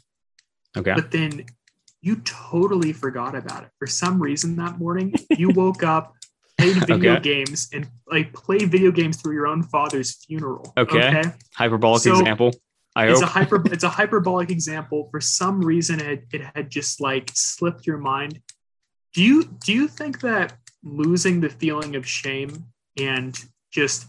Okay. 0.77 0.93
but 0.93 1.09
then 1.11 1.43
you 2.01 2.17
totally 2.17 2.93
forgot 2.93 3.33
about 3.35 3.63
it 3.63 3.69
for 3.79 3.87
some 3.87 4.21
reason 4.21 4.55
that 4.57 4.77
morning 4.79 5.13
you 5.37 5.49
woke 5.63 5.83
up 5.83 6.15
played 6.59 6.75
video 6.85 7.13
Okay. 7.15 7.21
games 7.21 7.69
and 7.73 7.87
like 8.11 8.31
play 8.33 8.59
video 8.65 8.91
games 8.91 9.15
through 9.19 9.33
your 9.33 9.47
own 9.47 9.63
father's 9.63 10.23
funeral 10.25 10.71
Okay. 10.77 11.23
Hyperbolic 11.55 12.01
So, 12.03 12.19
example. 12.19 12.53
I 12.99 13.03
it's 13.11 13.21
hope. 13.21 13.29
a 13.29 13.31
hyper 13.37 13.57
it's 13.75 13.83
a 13.91 13.93
hyperbolic 13.99 14.49
example 14.57 14.99
for 15.11 15.21
some 15.21 15.57
reason 15.71 15.95
it, 16.11 16.19
it 16.35 16.41
had 16.55 16.65
just 16.69 16.93
like 17.09 17.25
slipped 17.33 17.83
your 17.89 17.97
mind 18.13 18.33
do 19.15 19.21
you 19.29 19.37
do 19.65 19.71
you 19.79 19.87
think 19.99 20.13
that 20.29 20.47
losing 20.83 21.35
the 21.45 21.49
feeling 21.61 21.95
of 21.99 22.03
shame 22.19 22.51
and 22.97 23.33
just 23.71 23.99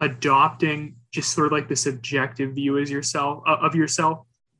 adopting 0.00 0.96
just 1.16 1.32
sort 1.32 1.46
of 1.46 1.52
like 1.52 1.68
this 1.68 1.86
objective 1.86 2.54
view 2.54 2.78
as 2.78 2.90
yourself 2.90 3.42
uh, 3.46 3.56
of 3.66 3.74
yourself 3.74 4.16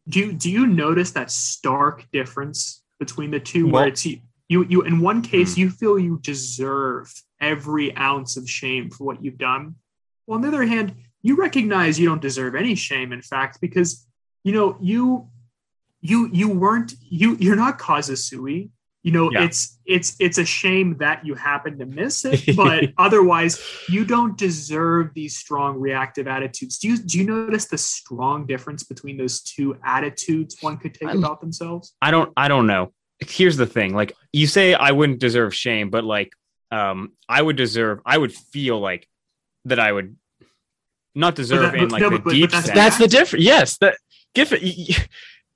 do 0.08 0.18
you 0.20 0.32
do 0.32 0.50
you 0.50 0.66
notice 0.66 1.10
that 1.12 1.30
stark 1.30 2.04
difference 2.12 2.82
between 2.98 3.30
the 3.30 3.40
two 3.40 3.64
where 3.68 3.88
it's 3.88 4.04
you 4.06 4.18
you, 4.68 4.82
in 4.82 5.00
one 5.00 5.22
case 5.22 5.54
Hmm. 5.54 5.60
you 5.62 5.70
feel 5.70 5.98
you 5.98 6.18
deserve 6.22 7.10
every 7.40 7.86
ounce 7.96 8.36
of 8.36 8.44
shame 8.48 8.90
for 8.90 9.04
what 9.04 9.24
you've 9.24 9.38
done 9.38 9.64
well 10.26 10.36
on 10.36 10.42
the 10.42 10.48
other 10.48 10.64
hand 10.74 10.94
you 11.22 11.36
recognize 11.36 11.98
you 12.00 12.08
don't 12.08 12.22
deserve 12.22 12.54
any 12.54 12.74
shame 12.74 13.12
in 13.12 13.22
fact 13.22 13.60
because 13.60 14.06
you 14.44 14.52
know 14.52 14.76
you 14.80 15.28
you 16.00 16.28
you 16.32 16.48
weren't 16.48 16.94
you 17.00 17.36
you're 17.40 17.56
not 17.56 17.78
causa 17.78 18.16
sui 18.16 18.70
you 19.04 19.12
know 19.12 19.30
Yeah. 19.32 19.44
it's 19.44 19.78
it's 19.86 20.16
it's 20.20 20.38
a 20.38 20.44
shame 20.44 20.96
that 20.98 21.24
you 21.26 21.34
happen 21.34 21.78
to 21.78 21.86
miss 21.86 22.24
it 22.24 22.56
but 22.56 22.84
otherwise 22.98 23.60
you 23.88 24.04
don't 24.04 24.36
deserve 24.38 25.12
these 25.14 25.36
strong 25.36 25.78
reactive 25.80 26.26
attitudes 26.26 26.78
do 26.78 26.88
you 26.88 26.96
do 26.98 27.18
you 27.18 27.24
notice 27.24 27.66
the 27.66 27.78
strong 27.78 28.46
difference 28.46 28.82
between 28.84 29.16
those 29.16 29.40
two 29.42 29.76
attitudes 29.84 30.56
one 30.60 30.76
could 30.76 30.94
take 30.94 31.08
I'm- 31.08 31.18
about 31.18 31.40
themselves 31.40 31.94
I 32.02 32.10
don't 32.10 32.32
I 32.36 32.48
don't 32.48 32.66
know. 32.66 32.92
Here's 33.20 33.56
the 33.56 33.66
thing. 33.66 33.94
Like 33.94 34.12
you 34.32 34.48
say 34.48 34.74
I 34.74 34.90
wouldn't 34.90 35.20
deserve 35.20 35.54
shame, 35.54 35.90
but 35.90 36.02
like 36.02 36.32
um 36.72 37.12
I 37.28 37.40
would 37.40 37.54
deserve 37.56 38.00
I 38.04 38.18
would 38.18 38.32
feel 38.32 38.80
like 38.80 39.08
that 39.66 39.78
I 39.78 39.92
would 39.92 40.16
not 41.14 41.34
deserve 41.34 41.72
that- 41.72 41.74
in 41.76 41.88
like 41.88 42.00
no, 42.00 42.10
the 42.10 42.16
but- 42.18 42.24
but 42.24 42.32
deep 42.32 42.50
that's- 42.50 42.66
sense. 42.66 42.74
That's 42.76 42.98
the 42.98 43.08
difference. 43.08 43.44
Yes, 43.44 43.78
that 43.78 43.96
give 44.34 44.52
You, 44.62 44.94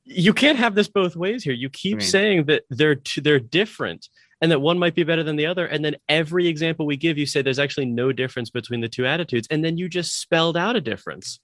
you 0.05 0.33
can't 0.33 0.59
have 0.59 0.75
this 0.75 0.89
both 0.89 1.17
ways 1.17 1.43
here. 1.43 1.55
You 1.55 1.69
keep 1.71 1.97
I 1.97 1.99
mean- 1.99 2.07
saying 2.07 2.45
that 2.47 2.63
they're 2.71 2.95
t- 2.95 3.21
they're 3.21 3.41
different, 3.41 4.09
and 4.41 4.53
that 4.53 4.61
one 4.61 4.79
might 4.79 4.95
be 4.95 5.03
better 5.03 5.23
than 5.23 5.37
the 5.37 5.47
other, 5.47 5.67
and 5.67 5.85
then 5.85 5.97
every 6.09 6.47
example 6.47 6.87
we 6.87 6.97
give, 6.97 7.19
you 7.19 7.27
say 7.27 7.43
there's 7.43 7.59
actually 7.59 7.87
no 7.87 8.13
difference 8.13 8.51
between 8.51 8.81
the 8.81 8.89
two 8.89 9.07
attitudes, 9.07 9.49
and 9.51 9.65
then 9.65 9.77
you 9.79 9.89
just 9.89 10.21
spelled 10.21 10.57
out 10.57 10.77
a 10.77 10.81
difference. 10.81 11.41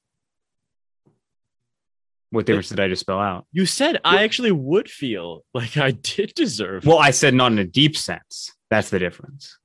what 2.30 2.46
difference 2.46 2.70
did 2.70 2.80
I 2.80 2.88
just 2.88 3.00
spell 3.00 3.18
out? 3.20 3.46
You 3.52 3.66
said 3.66 4.00
I 4.04 4.22
actually 4.24 4.52
would 4.52 4.88
feel 4.90 5.44
like 5.52 5.76
I 5.76 5.90
did 5.90 6.32
deserve. 6.34 6.86
Well, 6.86 6.98
I 6.98 7.10
said 7.10 7.34
not 7.34 7.52
in 7.52 7.58
a 7.58 7.64
deep 7.64 7.96
sense. 7.96 8.52
That's 8.70 8.88
the 8.90 8.98
difference. 8.98 9.58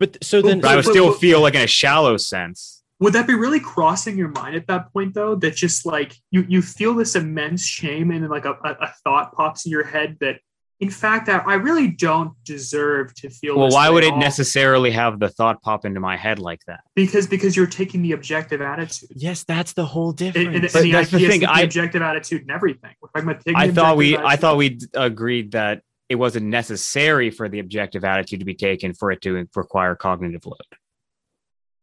but 0.00 0.22
so 0.24 0.40
then 0.40 0.60
But 0.60 0.70
I 0.70 0.76
would 0.76 0.84
still 0.86 1.12
feel 1.12 1.40
like 1.42 1.54
in 1.54 1.60
a 1.62 1.66
shallow 1.66 2.16
sense. 2.16 2.75
Would 3.00 3.12
that 3.12 3.26
be 3.26 3.34
really 3.34 3.60
crossing 3.60 4.16
your 4.16 4.28
mind 4.28 4.56
at 4.56 4.66
that 4.68 4.92
point 4.92 5.14
though 5.14 5.34
that 5.36 5.54
just 5.54 5.84
like 5.86 6.14
you 6.30 6.44
you 6.48 6.62
feel 6.62 6.94
this 6.94 7.14
immense 7.16 7.64
shame 7.66 8.10
and 8.10 8.22
then 8.22 8.30
like 8.30 8.44
a, 8.44 8.52
a, 8.64 8.70
a 8.80 8.92
thought 9.04 9.32
pops 9.34 9.66
in 9.66 9.72
your 9.72 9.84
head 9.84 10.16
that 10.20 10.36
in 10.80 10.90
fact 10.90 11.28
I, 11.28 11.38
I 11.38 11.54
really 11.54 11.88
don't 11.88 12.32
deserve 12.44 13.14
to 13.16 13.30
feel 13.30 13.56
Well, 13.56 13.66
this 13.66 13.74
why 13.74 13.88
would 13.90 14.04
it 14.04 14.12
all. 14.12 14.18
necessarily 14.18 14.90
have 14.90 15.18
the 15.20 15.28
thought 15.28 15.62
pop 15.62 15.84
into 15.84 16.00
my 16.00 16.16
head 16.16 16.38
like 16.38 16.60
that? 16.66 16.80
because 16.94 17.26
because 17.26 17.56
you're 17.56 17.66
taking 17.66 18.02
the 18.02 18.12
objective 18.12 18.60
attitude 18.60 19.10
yes, 19.14 19.44
that's 19.44 19.72
the 19.74 19.84
whole 19.84 20.12
difference. 20.12 20.46
and, 20.46 20.56
and 20.56 20.72
But 20.72 20.82
the 20.82 20.92
that's 20.92 21.10
the 21.10 21.16
idea 21.16 21.28
thing, 21.30 21.40
the 21.40 21.50
I- 21.50 21.60
objective 21.62 22.02
attitude 22.02 22.42
and 22.42 22.50
everything 22.50 22.94
We're 23.00 23.08
talking 23.08 23.28
about 23.30 23.42
taking 23.44 23.56
I 23.60 23.70
thought 23.70 23.96
we 23.96 24.14
objective 24.14 24.26
I 24.32 24.36
thought 24.36 24.56
attitude. 24.58 24.90
we 24.94 25.00
agreed 25.00 25.52
that 25.52 25.82
it 26.08 26.14
wasn't 26.14 26.46
necessary 26.46 27.30
for 27.30 27.48
the 27.48 27.58
objective 27.58 28.04
attitude 28.04 28.38
to 28.38 28.46
be 28.46 28.54
taken 28.54 28.94
for 28.94 29.10
it 29.10 29.20
to 29.22 29.44
require 29.56 29.96
cognitive 29.96 30.46
load. 30.46 30.60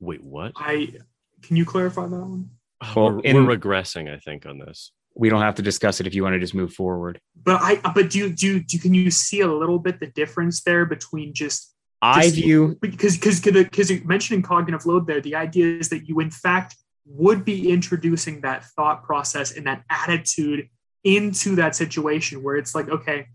Wait, 0.03 0.23
what? 0.23 0.51
I 0.55 0.93
can 1.41 1.55
you 1.55 1.65
clarify 1.65 2.07
that 2.07 2.15
one? 2.15 2.49
Uh, 2.81 2.93
well, 2.95 3.11
we're, 3.13 3.19
in- 3.21 3.45
we're 3.45 3.57
regressing, 3.57 4.13
I 4.13 4.17
think, 4.19 4.45
on 4.45 4.57
this. 4.59 4.91
We 5.15 5.29
don't 5.29 5.41
have 5.41 5.55
to 5.55 5.61
discuss 5.61 5.99
it 6.01 6.07
if 6.07 6.15
you 6.15 6.23
want 6.23 6.33
to 6.33 6.39
just 6.39 6.55
move 6.55 6.73
forward. 6.73 7.19
but 7.43 7.59
I 7.61 7.75
but 7.93 8.09
do 8.09 8.17
you 8.19 8.29
do 8.29 8.47
you- 8.47 8.59
do 8.63 8.77
can 8.79 8.93
you 8.93 9.11
see 9.11 9.41
a 9.41 9.47
little 9.47 9.79
bit 9.79 9.99
the 9.99 10.07
difference 10.07 10.63
there 10.63 10.85
between 10.85 11.33
just 11.33 11.73
I 12.01 12.23
Just- 12.23 12.35
view 12.35 12.77
because 12.81 13.15
because 13.17 13.39
because 13.39 13.89
you 13.91 14.01
mentioning 14.05 14.41
cognitive 14.41 14.85
load 14.85 15.07
there 15.07 15.21
the 15.21 15.35
idea 15.35 15.77
is 15.77 15.89
that 15.89 16.07
you 16.09 16.19
in 16.19 16.31
fact 16.31 16.75
would 17.05 17.45
be 17.45 17.69
introducing 17.71 18.41
that 18.41 18.65
thought 18.75 19.03
process 19.03 19.55
and 19.55 19.67
that 19.67 19.83
attitude 19.89 20.67
into 21.03 21.55
that 21.55 21.75
situation 21.75 22.41
where 22.43 22.55
it's 22.55 22.73
like 22.73 22.89
okay 22.89 23.27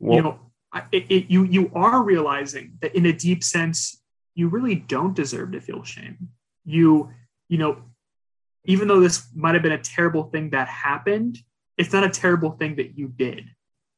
well, 0.00 0.16
you 0.16 0.22
know 0.22 0.38
it, 0.92 1.04
it, 1.08 1.30
you 1.30 1.44
you 1.44 1.70
are 1.74 2.02
realizing 2.02 2.66
that 2.80 2.94
in 2.96 3.04
a 3.06 3.12
deep 3.12 3.44
sense 3.44 4.00
you 4.36 4.46
really 4.48 4.76
don't 4.76 5.14
deserve 5.14 5.50
to 5.52 5.60
feel 5.60 5.82
shame 5.82 6.16
you 6.64 7.10
you 7.48 7.58
know 7.58 7.82
even 8.64 8.86
though 8.88 9.00
this 9.00 9.26
might 9.34 9.54
have 9.54 9.62
been 9.62 9.72
a 9.72 9.84
terrible 9.96 10.24
thing 10.32 10.50
that 10.50 10.68
happened 10.68 11.38
it's 11.78 11.92
not 11.92 12.04
a 12.04 12.10
terrible 12.10 12.52
thing 12.52 12.76
that 12.76 12.96
you 12.98 13.08
did 13.08 13.44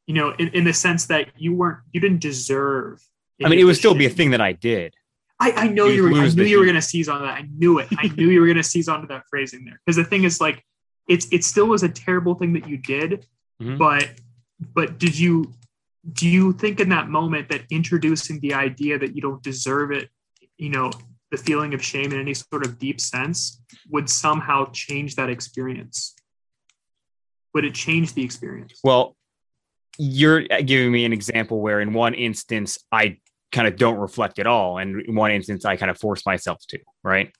you 0.06 0.14
know 0.14 0.30
in, 0.38 0.48
in 0.48 0.64
the 0.64 0.72
sense 0.72 1.06
that 1.06 1.28
you 1.36 1.54
weren't 1.54 1.78
you 1.92 2.00
didn't 2.00 2.20
deserve 2.20 3.02
I 3.44 3.48
mean, 3.48 3.60
it 3.60 3.64
would 3.64 3.76
still 3.76 3.94
be 3.94 4.06
a 4.06 4.10
thing 4.10 4.32
that 4.32 4.40
I 4.40 4.50
did. 4.50 4.94
I, 5.38 5.52
I 5.52 5.68
know 5.68 5.86
You 5.86 5.92
you 5.94 6.02
were. 6.02 6.20
I 6.22 6.28
knew 6.28 6.42
you 6.42 6.58
were 6.58 6.64
going 6.64 6.74
to 6.74 6.82
seize 6.82 7.08
on 7.08 7.22
that. 7.22 7.34
I 7.34 7.46
knew 7.56 7.78
it. 7.78 7.86
I 7.96 8.08
knew 8.08 8.28
you 8.28 8.40
were 8.40 8.46
going 8.46 8.56
to 8.56 8.64
seize 8.64 8.88
onto 8.88 9.06
that 9.06 9.22
phrasing 9.30 9.64
there. 9.64 9.80
Because 9.86 9.94
the 9.94 10.02
thing 10.04 10.24
is, 10.24 10.40
like, 10.40 10.64
it's 11.08 11.28
it 11.30 11.44
still 11.44 11.66
was 11.66 11.84
a 11.84 11.88
terrible 11.88 12.34
thing 12.34 12.52
that 12.54 12.66
you 12.66 12.78
did, 12.78 13.26
Mhm. 13.62 13.78
but 13.78 14.10
but 14.74 14.98
did 14.98 15.16
you 15.16 15.52
do 16.12 16.28
you 16.28 16.52
think 16.52 16.80
in 16.80 16.88
that 16.88 17.08
moment 17.08 17.48
that 17.50 17.62
introducing 17.70 18.40
the 18.40 18.54
idea 18.54 18.98
that 18.98 19.14
you 19.14 19.22
don't 19.22 19.42
deserve 19.42 19.92
it, 19.92 20.10
you 20.58 20.70
know, 20.70 20.90
the 21.30 21.36
feeling 21.36 21.74
of 21.74 21.82
shame 21.82 22.12
in 22.12 22.20
any 22.20 22.34
sort 22.34 22.64
of 22.64 22.78
deep 22.78 23.00
sense 23.00 23.62
would 23.90 24.08
somehow 24.08 24.70
change 24.72 25.16
that 25.16 25.30
experience? 25.30 26.14
Would 27.54 27.64
it 27.64 27.74
change 27.74 28.14
the 28.14 28.22
experience? 28.22 28.80
Well, 28.84 29.16
you're 29.98 30.42
giving 30.42 30.92
me 30.92 31.04
an 31.04 31.12
example 31.12 31.60
where 31.60 31.80
in 31.80 31.92
one 31.92 32.14
instance 32.14 32.78
I 32.92 33.18
kind 33.50 33.66
of 33.66 33.76
don't 33.76 33.96
reflect 33.96 34.38
at 34.38 34.46
all, 34.46 34.78
and 34.78 35.00
in 35.00 35.14
one 35.14 35.30
instance 35.30 35.64
I 35.64 35.76
kind 35.76 35.90
of 35.90 35.98
force 35.98 36.24
myself 36.26 36.58
to, 36.68 36.78
right? 37.02 37.32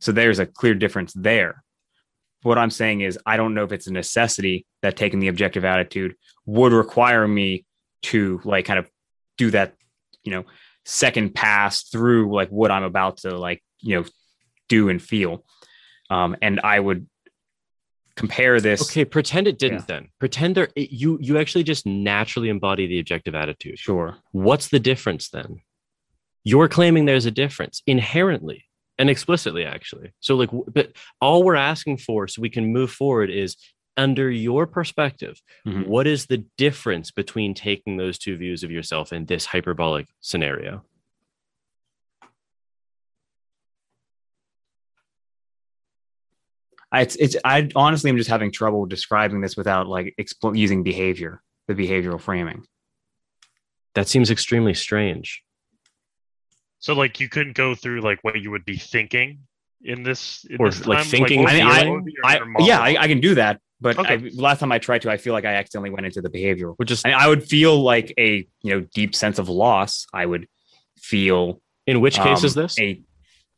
So 0.00 0.12
there's 0.12 0.38
a 0.38 0.46
clear 0.46 0.74
difference 0.74 1.12
there. 1.14 1.62
What 2.42 2.58
I'm 2.58 2.70
saying 2.70 3.00
is 3.00 3.18
I 3.24 3.36
don't 3.36 3.54
know 3.54 3.64
if 3.64 3.72
it's 3.72 3.86
a 3.86 3.92
necessity 3.92 4.66
that 4.82 4.96
taking 4.96 5.18
the 5.18 5.28
objective 5.28 5.64
attitude 5.64 6.14
would 6.44 6.72
require 6.72 7.26
me 7.26 7.64
to 8.02 8.40
like 8.44 8.66
kind 8.66 8.78
of 8.78 8.88
do 9.38 9.50
that, 9.50 9.74
you 10.22 10.32
know, 10.32 10.44
second 10.84 11.34
pass 11.34 11.82
through 11.84 12.34
like 12.34 12.48
what 12.50 12.70
I'm 12.70 12.82
about 12.84 13.18
to 13.18 13.36
like, 13.36 13.62
you 13.80 13.96
know, 13.96 14.04
do 14.68 14.88
and 14.88 15.00
feel. 15.02 15.44
Um, 16.10 16.36
and 16.42 16.60
I 16.60 16.78
would 16.80 17.06
compare 18.16 18.60
this. 18.60 18.82
Okay, 18.82 19.04
pretend 19.04 19.46
it 19.48 19.58
didn't 19.58 19.78
Yeah. 19.80 19.84
then. 19.88 20.08
Pretend 20.20 20.54
there 20.54 20.68
it, 20.76 20.90
you 20.92 21.18
you 21.20 21.38
actually 21.38 21.64
just 21.64 21.84
naturally 21.86 22.48
embody 22.48 22.86
the 22.86 23.00
objective 23.00 23.34
attitude. 23.34 23.78
Sure. 23.78 24.16
What's 24.32 24.68
the 24.68 24.80
difference 24.80 25.28
then? 25.30 25.60
you're 26.46 26.68
claiming 26.68 27.06
there's 27.06 27.24
a 27.24 27.30
difference 27.30 27.80
inherently 27.86 28.66
and 28.98 29.08
explicitly 29.08 29.64
actually 29.64 30.12
so 30.20 30.36
like 30.36 30.50
but 30.68 30.92
all 31.18 31.42
we're 31.42 31.54
asking 31.54 31.96
for 31.96 32.28
so 32.28 32.42
we 32.42 32.50
can 32.50 32.66
move 32.70 32.90
forward 32.90 33.30
is 33.30 33.56
under 33.96 34.30
your 34.30 34.66
perspective 34.66 35.40
mm-hmm. 35.66 35.88
what 35.88 36.06
is 36.06 36.26
the 36.26 36.44
difference 36.58 37.10
between 37.10 37.54
taking 37.54 37.96
those 37.96 38.18
two 38.18 38.36
views 38.36 38.62
of 38.62 38.70
yourself 38.70 39.12
in 39.12 39.24
this 39.26 39.46
hyperbolic 39.46 40.06
scenario 40.20 40.82
I, 46.94 47.00
it's, 47.00 47.16
it's 47.16 47.36
I 47.44 47.68
honestly 47.74 48.08
am 48.08 48.16
just 48.16 48.30
having 48.30 48.52
trouble 48.52 48.86
describing 48.86 49.40
this 49.40 49.56
without 49.56 49.88
like 49.88 50.14
expl- 50.16 50.56
using 50.56 50.84
behavior, 50.84 51.42
the 51.66 51.74
behavioral 51.74 52.20
framing. 52.20 52.66
That 53.96 54.06
seems 54.06 54.30
extremely 54.30 54.74
strange. 54.74 55.42
So 56.78 56.94
like 56.94 57.18
you 57.18 57.28
couldn't 57.28 57.56
go 57.56 57.74
through 57.74 58.02
like 58.02 58.20
what 58.22 58.40
you 58.40 58.52
would 58.52 58.64
be 58.64 58.76
thinking 58.76 59.40
in 59.82 60.04
this, 60.04 60.46
in 60.48 60.58
or 60.60 60.70
this 60.70 60.86
like 60.86 60.98
time? 60.98 61.06
thinking. 61.06 61.42
Like, 61.42 61.62
I, 61.62 61.84
mean, 61.84 62.06
I, 62.24 62.38
I 62.38 62.40
yeah, 62.60 62.78
I, 62.78 62.96
I, 63.00 63.08
can 63.08 63.18
do 63.18 63.34
that. 63.34 63.60
But 63.84 63.98
okay. 63.98 64.14
I, 64.14 64.30
last 64.34 64.60
time 64.60 64.72
I 64.72 64.78
tried 64.78 65.02
to, 65.02 65.10
I 65.10 65.18
feel 65.18 65.34
like 65.34 65.44
I 65.44 65.54
accidentally 65.54 65.90
went 65.90 66.06
into 66.06 66.22
the 66.22 66.30
behavioral. 66.30 66.74
Which 66.78 66.90
is, 66.90 67.04
I, 67.04 67.10
I 67.10 67.28
would 67.28 67.44
feel 67.44 67.80
like 67.80 68.14
a 68.18 68.48
you 68.62 68.70
know 68.72 68.80
deep 68.80 69.14
sense 69.14 69.38
of 69.38 69.48
loss. 69.48 70.06
I 70.12 70.24
would 70.24 70.48
feel. 70.98 71.60
In 71.86 72.00
which 72.00 72.16
case 72.16 72.38
um, 72.38 72.46
is 72.46 72.54
this? 72.54 72.80
A, 72.80 73.02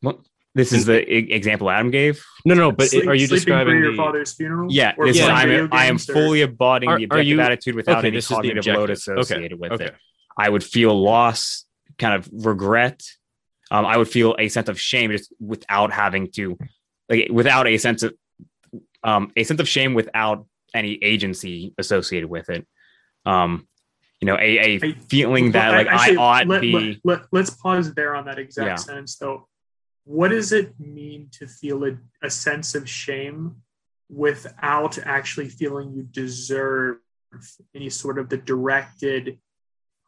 what, 0.00 0.18
this 0.56 0.72
is 0.72 0.84
the 0.84 0.98
example 1.32 1.70
Adam 1.70 1.92
gave. 1.92 2.24
No, 2.44 2.54
no, 2.54 2.72
but 2.72 2.88
Sleep, 2.88 3.06
are 3.06 3.14
you 3.14 3.28
describing 3.28 3.78
your 3.78 3.92
the... 3.92 3.96
father's 3.96 4.34
funeral? 4.34 4.66
Yeah, 4.68 4.94
this 4.98 5.16
yeah. 5.16 5.28
I'm, 5.28 5.68
I 5.70 5.84
am 5.84 5.96
fully 5.96 6.40
embodying 6.40 6.90
are, 6.90 6.98
the 6.98 7.04
objective 7.04 7.26
you... 7.28 7.40
attitude 7.40 7.74
without 7.76 7.98
okay, 7.98 8.08
any 8.08 8.20
cognitive 8.20 8.66
load 8.66 8.90
associated 8.90 9.52
okay. 9.52 9.60
with 9.60 9.72
okay. 9.72 9.84
it. 9.84 9.94
I 10.36 10.48
would 10.48 10.64
feel 10.64 11.00
loss, 11.00 11.66
kind 11.98 12.14
of 12.14 12.28
regret. 12.32 13.00
Um, 13.70 13.86
I 13.86 13.96
would 13.96 14.08
feel 14.08 14.34
a 14.38 14.48
sense 14.48 14.68
of 14.68 14.80
shame 14.80 15.12
just 15.12 15.32
without 15.38 15.92
having 15.92 16.32
to, 16.32 16.58
like, 17.08 17.28
without 17.30 17.68
a 17.68 17.78
sense 17.78 18.02
of, 18.02 18.14
um, 19.06 19.32
a 19.36 19.44
sense 19.44 19.60
of 19.60 19.68
shame 19.68 19.94
without 19.94 20.46
any 20.74 21.02
agency 21.02 21.74
associated 21.78 22.28
with 22.28 22.50
it. 22.50 22.66
Um, 23.24 23.66
you 24.20 24.26
know, 24.26 24.36
a, 24.36 24.58
a 24.58 24.92
feeling 25.08 25.52
that 25.52 25.72
like 25.72 25.88
I, 25.88 26.12
I 26.12 26.16
ought 26.16 26.46
let, 26.46 26.60
be. 26.60 27.00
Let, 27.04 27.22
let, 27.32 27.42
us 27.42 27.50
pause 27.50 27.94
there 27.94 28.14
on 28.14 28.26
that 28.26 28.38
exact 28.38 28.66
yeah. 28.66 28.74
sentence 28.76 29.16
though 29.16 29.46
what 30.06 30.28
does 30.28 30.52
it 30.52 30.72
mean 30.78 31.28
to 31.32 31.48
feel 31.48 31.84
a, 31.84 31.98
a 32.22 32.30
sense 32.30 32.76
of 32.76 32.88
shame 32.88 33.56
without 34.08 34.98
actually 35.04 35.48
feeling 35.48 35.92
you 35.92 36.04
deserve 36.04 36.98
any 37.74 37.90
sort 37.90 38.18
of 38.18 38.28
the 38.28 38.36
directed 38.36 39.38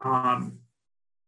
um 0.03 0.61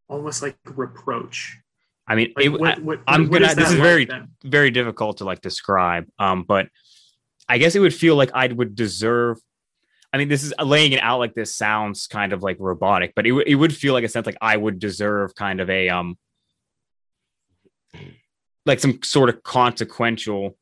almost 0.09 0.41
like 0.41 0.57
reproach 0.77 1.59
i 2.07 2.15
mean 2.15 2.33
like 2.37 2.47
it, 2.47 2.49
what, 2.49 2.81
what, 2.81 3.01
i'm 3.09 3.29
what 3.29 3.43
gonna 3.43 3.55
this 3.57 3.73
is 3.73 3.75
very 3.75 4.09
very 4.45 4.71
difficult 4.71 5.17
to 5.17 5.25
like 5.25 5.41
describe 5.41 6.07
um 6.21 6.45
but 6.45 6.69
i 7.51 7.59
guess 7.59 7.75
it 7.75 7.81
would 7.81 7.95
feel 7.95 8.17
like 8.17 8.31
i 8.33 8.47
would 8.47 8.75
deserve 8.75 9.39
i 10.13 10.19
mean 10.19 10.29
this 10.29 10.43
is 10.43 10.55
laying 10.63 10.93
it 10.93 11.03
out 11.03 11.19
like 11.19 11.35
this 11.35 11.55
sounds 11.55 12.07
kind 12.07 12.33
of 12.33 12.43
like 12.43 12.57
robotic 12.61 13.13
but 13.15 13.27
it, 13.27 13.33
it 13.47 13.55
would 13.55 13.75
feel 13.75 13.93
like 13.93 14.05
a 14.05 14.09
sense 14.09 14.27
like 14.27 14.37
i 14.41 14.57
would 14.57 14.79
deserve 14.79 15.35
kind 15.35 15.61
of 15.61 15.69
a 15.69 15.89
um 15.89 16.17
like 18.67 18.79
some 18.79 19.03
sort 19.03 19.29
of 19.29 19.43
consequential 19.43 20.57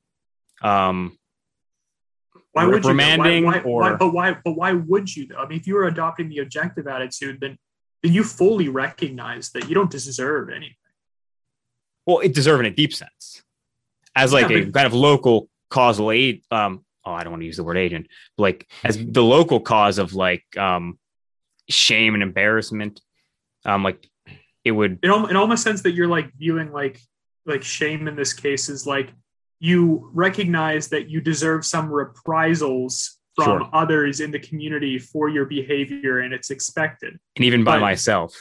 um 0.63 1.17
why 2.53 2.65
would 2.65 2.77
reprimanding 2.77 3.43
you 3.43 3.47
why, 3.47 3.59
why, 3.59 3.63
or 3.63 3.81
why, 3.81 3.95
but 3.95 4.13
why 4.13 4.37
but 4.45 4.53
why 4.53 4.73
would 4.73 5.15
you 5.15 5.27
though? 5.27 5.37
I 5.37 5.47
mean 5.47 5.59
if 5.59 5.67
you 5.67 5.75
were 5.75 5.87
adopting 5.87 6.29
the 6.29 6.39
objective 6.39 6.89
attitude 6.89 7.41
then 7.41 7.59
then 8.03 8.13
you 8.13 8.25
fully 8.25 8.69
recognize 8.69 9.51
that 9.51 9.69
you 9.69 9.75
don't 9.75 9.91
deserve 9.91 10.51
anything. 10.51 10.77
Well, 12.07 12.21
it 12.21 12.33
deserves 12.33 12.61
in 12.61 12.67
a 12.67 12.71
deep 12.71 12.95
sense. 12.95 13.43
As 14.15 14.33
like 14.33 14.49
yeah, 14.49 14.59
a 14.59 14.65
but, 14.65 14.75
kind 14.75 14.87
of 14.87 14.95
local 14.95 15.49
causal 15.71 16.11
aid 16.11 16.43
um 16.51 16.85
oh 17.05 17.13
I 17.13 17.23
don't 17.23 17.33
want 17.33 17.43
to 17.43 17.47
use 17.47 17.57
the 17.57 17.65
word 17.65 17.79
agent, 17.79 18.09
but 18.37 18.43
like 18.43 18.71
as 18.85 18.97
the 18.97 19.23
local 19.23 19.61
cause 19.61 19.99
of 19.99 20.15
like 20.15 20.45
um 20.57 20.99
shame 21.69 22.15
and 22.15 22.23
embarrassment. 22.23 23.01
Um 23.65 23.83
like 23.83 24.09
it 24.65 24.73
would 24.73 24.99
it, 25.03 25.09
it 25.09 25.37
almost 25.37 25.63
sense 25.63 25.83
that 25.83 25.93
you're 25.93 26.09
like 26.09 26.33
viewing 26.37 26.73
like 26.73 27.01
like 27.47 27.63
shame 27.63 28.07
in 28.09 28.17
this 28.17 28.33
case 28.33 28.69
is 28.69 28.87
like 28.87 29.13
you 29.61 30.11
recognize 30.13 30.89
that 30.89 31.09
you 31.09 31.21
deserve 31.21 31.65
some 31.65 31.91
reprisals 31.91 33.19
from 33.35 33.63
sure. 33.63 33.71
others 33.73 34.21
in 34.21 34.31
the 34.31 34.39
community 34.39 34.99
for 34.99 35.29
your 35.29 35.47
behavior 35.47 36.21
and 36.21 36.35
it's 36.35 36.51
expected 36.51 37.19
and 37.37 37.45
even 37.45 37.65
by 37.65 37.77
but, 37.77 37.81
myself 37.81 38.35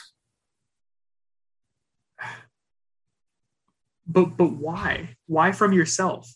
but 4.08 4.38
but 4.38 4.52
why 4.52 5.16
why 5.28 5.52
from 5.52 5.72
yourself 5.72 6.30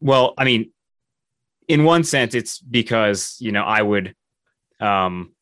well 0.00 0.34
i 0.38 0.44
mean 0.44 0.70
in 1.66 1.84
one 1.84 2.04
sense 2.04 2.34
it's 2.34 2.58
because 2.58 3.36
you 3.40 3.52
know 3.52 3.62
i 3.62 3.80
would 3.80 4.14
um 4.80 5.32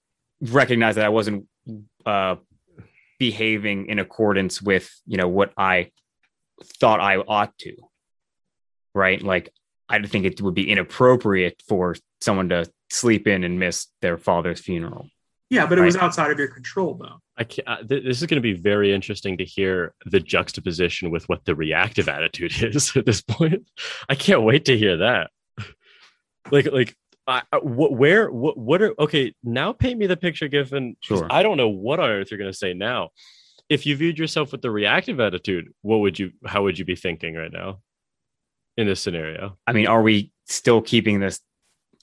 recognize 0.40 0.96
that 0.96 1.04
i 1.04 1.08
wasn't 1.08 1.46
uh 2.04 2.36
behaving 3.18 3.86
in 3.86 3.98
accordance 3.98 4.60
with 4.60 4.90
you 5.06 5.16
know 5.16 5.28
what 5.28 5.52
i 5.56 5.90
thought 6.62 7.00
I 7.00 7.16
ought 7.16 7.56
to. 7.58 7.76
Right? 8.94 9.22
Like 9.22 9.50
I 9.88 10.00
think 10.02 10.24
it 10.24 10.40
would 10.40 10.54
be 10.54 10.70
inappropriate 10.70 11.62
for 11.68 11.96
someone 12.20 12.48
to 12.48 12.70
sleep 12.90 13.26
in 13.26 13.44
and 13.44 13.58
miss 13.58 13.88
their 14.00 14.16
father's 14.16 14.60
funeral. 14.60 15.08
Yeah, 15.48 15.66
but 15.66 15.78
it 15.78 15.82
right? 15.82 15.86
was 15.86 15.96
outside 15.96 16.30
of 16.30 16.38
your 16.38 16.48
control, 16.48 16.94
though. 16.94 17.18
I 17.36 17.44
can't, 17.44 17.68
uh, 17.68 17.76
th- 17.76 18.04
this 18.04 18.20
is 18.20 18.26
going 18.26 18.36
to 18.36 18.40
be 18.40 18.54
very 18.54 18.92
interesting 18.92 19.38
to 19.38 19.44
hear 19.44 19.94
the 20.04 20.18
juxtaposition 20.18 21.10
with 21.10 21.28
what 21.28 21.44
the 21.44 21.54
reactive 21.54 22.08
attitude 22.08 22.52
is 22.62 22.96
at 22.96 23.06
this 23.06 23.20
point. 23.22 23.68
I 24.08 24.14
can't 24.14 24.42
wait 24.42 24.64
to 24.66 24.76
hear 24.76 24.98
that. 24.98 25.30
like, 26.50 26.70
like, 26.72 26.96
I, 27.28 27.42
I, 27.52 27.58
wh- 27.58 27.92
where, 27.92 28.30
what, 28.30 28.56
what 28.56 28.82
are 28.82 28.94
okay? 29.00 29.34
Now, 29.44 29.72
paint 29.72 29.98
me 29.98 30.06
the 30.06 30.16
picture, 30.16 30.48
Giffen. 30.48 30.96
Sure. 31.00 31.26
I 31.30 31.42
don't 31.42 31.56
know 31.56 31.68
what 31.68 32.00
on 32.00 32.08
earth 32.08 32.30
you're 32.30 32.38
going 32.38 32.52
to 32.52 32.56
say 32.56 32.72
now 32.74 33.10
if 33.68 33.86
you 33.86 33.96
viewed 33.96 34.18
yourself 34.18 34.52
with 34.52 34.62
the 34.62 34.70
reactive 34.70 35.20
attitude, 35.20 35.72
what 35.82 35.98
would 35.98 36.18
you 36.18 36.32
how 36.44 36.62
would 36.62 36.78
you 36.78 36.84
be 36.84 36.96
thinking 36.96 37.34
right 37.34 37.52
now 37.52 37.80
in 38.76 38.86
this 38.86 39.00
scenario? 39.00 39.58
I 39.66 39.72
mean, 39.72 39.86
are 39.86 40.02
we 40.02 40.30
still 40.46 40.80
keeping 40.80 41.20
this 41.20 41.40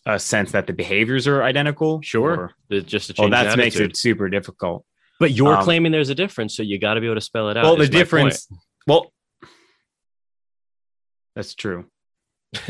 a 0.06 0.20
sense 0.20 0.52
that 0.52 0.68
the 0.68 0.74
behaviors 0.74 1.28
are 1.28 1.44
identical? 1.44 2.02
Sure. 2.02 2.54
Or, 2.70 2.82
just 2.82 3.10
a 3.10 3.14
change. 3.14 3.32
Well, 3.32 3.44
that 3.46 3.58
makes 3.58 3.78
it 3.78 3.96
super 3.96 4.30
difficult. 4.30 4.86
But 5.20 5.32
you're 5.32 5.56
um, 5.56 5.64
claiming 5.64 5.92
there's 5.92 6.10
a 6.10 6.16
difference, 6.16 6.56
so 6.56 6.64
you 6.64 6.80
got 6.80 6.96
to 6.96 7.02
be 7.02 7.08
able 7.08 7.16
to 7.16 7.22
spell 7.22 7.50
it 7.50 7.58
out. 7.58 7.64
Well, 7.64 7.78
the 7.78 7.88
difference. 7.88 8.48
Well, 8.88 9.14
that's 11.36 11.56
true. 11.56 11.86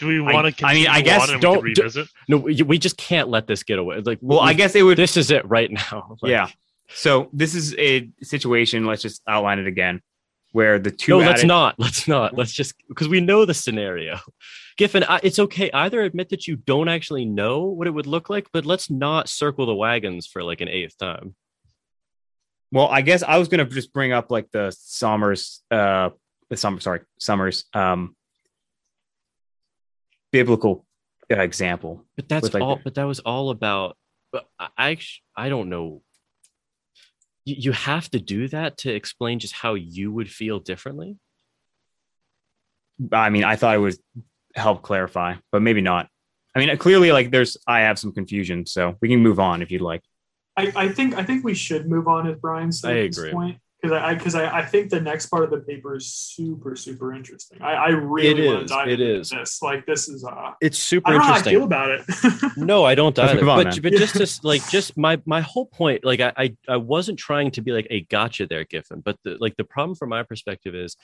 Do 0.00 0.06
we 0.06 0.18
want 0.18 0.56
to? 0.56 0.66
I 0.66 0.72
mean, 0.72 0.86
I 0.86 1.02
guess 1.02 1.30
don't 1.40 1.62
revisit. 1.62 2.08
no, 2.26 2.38
we 2.38 2.78
just 2.78 2.96
can't 2.96 3.28
let 3.28 3.46
this 3.46 3.62
get 3.62 3.78
away. 3.78 4.00
Like, 4.00 4.18
well, 4.22 4.42
we, 4.42 4.48
I 4.48 4.54
guess 4.54 4.74
it 4.74 4.82
would. 4.82 4.96
This 4.96 5.18
is 5.18 5.30
it 5.30 5.46
right 5.46 5.70
now. 5.70 6.16
Like, 6.22 6.30
yeah. 6.30 6.48
So 6.88 7.28
this 7.34 7.54
is 7.54 7.76
a 7.76 8.08
situation. 8.22 8.86
Let's 8.86 9.02
just 9.02 9.20
outline 9.28 9.58
it 9.58 9.66
again, 9.66 10.00
where 10.52 10.78
the 10.78 10.90
two. 10.90 11.12
No, 11.12 11.18
let's 11.18 11.44
not. 11.44 11.74
Let's 11.78 12.08
not. 12.08 12.36
Let's 12.36 12.52
just 12.52 12.74
because 12.88 13.08
we 13.08 13.20
know 13.20 13.44
the 13.44 13.54
scenario. 13.54 14.18
Giffen, 14.76 15.04
it's 15.22 15.38
okay. 15.38 15.70
Either 15.72 16.00
admit 16.02 16.30
that 16.30 16.46
you 16.46 16.56
don't 16.56 16.88
actually 16.88 17.24
know 17.24 17.64
what 17.64 17.86
it 17.86 17.90
would 17.90 18.06
look 18.06 18.30
like, 18.30 18.48
but 18.52 18.64
let's 18.64 18.90
not 18.90 19.28
circle 19.28 19.66
the 19.66 19.74
wagons 19.74 20.26
for 20.26 20.42
like 20.42 20.60
an 20.60 20.68
eighth 20.68 20.96
time. 20.98 21.34
Well, 22.72 22.88
I 22.88 23.02
guess 23.02 23.22
I 23.22 23.38
was 23.38 23.48
gonna 23.48 23.64
just 23.64 23.92
bring 23.92 24.12
up 24.12 24.30
like 24.30 24.50
the 24.52 24.70
Sommers, 24.70 25.60
uh, 25.70 26.10
the 26.48 26.56
summer, 26.56 26.80
sorry, 26.80 27.00
Sommers, 27.20 27.64
um, 27.74 28.16
biblical 30.32 30.86
uh, 31.30 31.40
example. 31.40 32.06
But 32.16 32.28
that's 32.28 32.54
like 32.54 32.62
all. 32.62 32.76
The, 32.76 32.82
but 32.84 32.94
that 32.94 33.04
was 33.04 33.20
all 33.20 33.50
about. 33.50 33.96
But 34.32 34.46
I 34.78 34.98
I 35.36 35.48
don't 35.48 35.68
know. 35.68 36.02
You, 37.50 37.56
you 37.58 37.72
have 37.72 38.08
to 38.10 38.20
do 38.20 38.48
that 38.48 38.78
to 38.78 38.94
explain 38.94 39.38
just 39.38 39.54
how 39.54 39.74
you 39.74 40.12
would 40.12 40.30
feel 40.30 40.60
differently. 40.60 41.16
I 43.12 43.30
mean, 43.30 43.44
I 43.44 43.56
thought 43.56 43.74
it 43.74 43.78
would 43.78 43.96
help 44.54 44.82
clarify, 44.82 45.34
but 45.50 45.62
maybe 45.62 45.80
not. 45.80 46.08
I 46.54 46.58
mean, 46.58 46.76
clearly, 46.78 47.12
like 47.12 47.30
there's, 47.30 47.56
I 47.66 47.80
have 47.80 47.98
some 47.98 48.12
confusion, 48.12 48.66
so 48.66 48.96
we 49.00 49.08
can 49.08 49.20
move 49.20 49.40
on 49.40 49.62
if 49.62 49.70
you'd 49.70 49.82
like. 49.82 50.02
I, 50.56 50.72
I 50.76 50.88
think 50.88 51.14
I 51.14 51.22
think 51.22 51.44
we 51.44 51.54
should 51.54 51.88
move 51.88 52.08
on, 52.08 52.28
as 52.28 52.36
Brian 52.38 52.72
said. 52.72 52.92
I 52.92 52.98
agree. 53.00 53.32
Point 53.80 53.92
because 53.92 54.02
I 54.02 54.14
because 54.14 54.34
I, 54.34 54.58
I, 54.58 54.64
think 54.64 54.90
the 54.90 55.00
next 55.00 55.26
part 55.26 55.44
of 55.44 55.50
the 55.50 55.58
paper 55.58 55.96
is 55.96 56.06
super 56.06 56.76
super 56.76 57.14
interesting. 57.14 57.60
I, 57.60 57.72
I 57.72 57.88
really 57.88 58.30
it 58.30 58.38
is 58.38 58.72
it 58.86 59.00
is 59.00 59.30
this 59.30 59.62
like 59.62 59.86
this 59.86 60.08
is 60.08 60.24
uh 60.24 60.52
it's 60.60 60.78
super 60.78 61.12
I 61.12 61.16
interesting. 61.16 61.50
I 61.50 61.54
feel 61.54 61.64
about 61.64 61.90
it. 61.90 62.04
no, 62.56 62.84
I 62.84 62.94
don't 62.94 63.18
either. 63.18 63.48
On, 63.48 63.64
but 63.64 63.82
but 63.82 63.92
just 63.92 64.16
to 64.16 64.46
like 64.46 64.68
just 64.68 64.96
my 64.96 65.20
my 65.24 65.40
whole 65.40 65.66
point 65.66 66.04
like 66.04 66.20
I, 66.20 66.32
I 66.36 66.56
I 66.68 66.76
wasn't 66.76 67.18
trying 67.18 67.50
to 67.52 67.62
be 67.62 67.72
like 67.72 67.86
a 67.90 68.02
gotcha 68.02 68.46
there, 68.46 68.64
Giffen. 68.64 69.00
But 69.00 69.16
the, 69.24 69.36
like 69.40 69.56
the 69.56 69.64
problem 69.64 69.96
from 69.96 70.10
my 70.10 70.22
perspective 70.22 70.74
is 70.74 70.96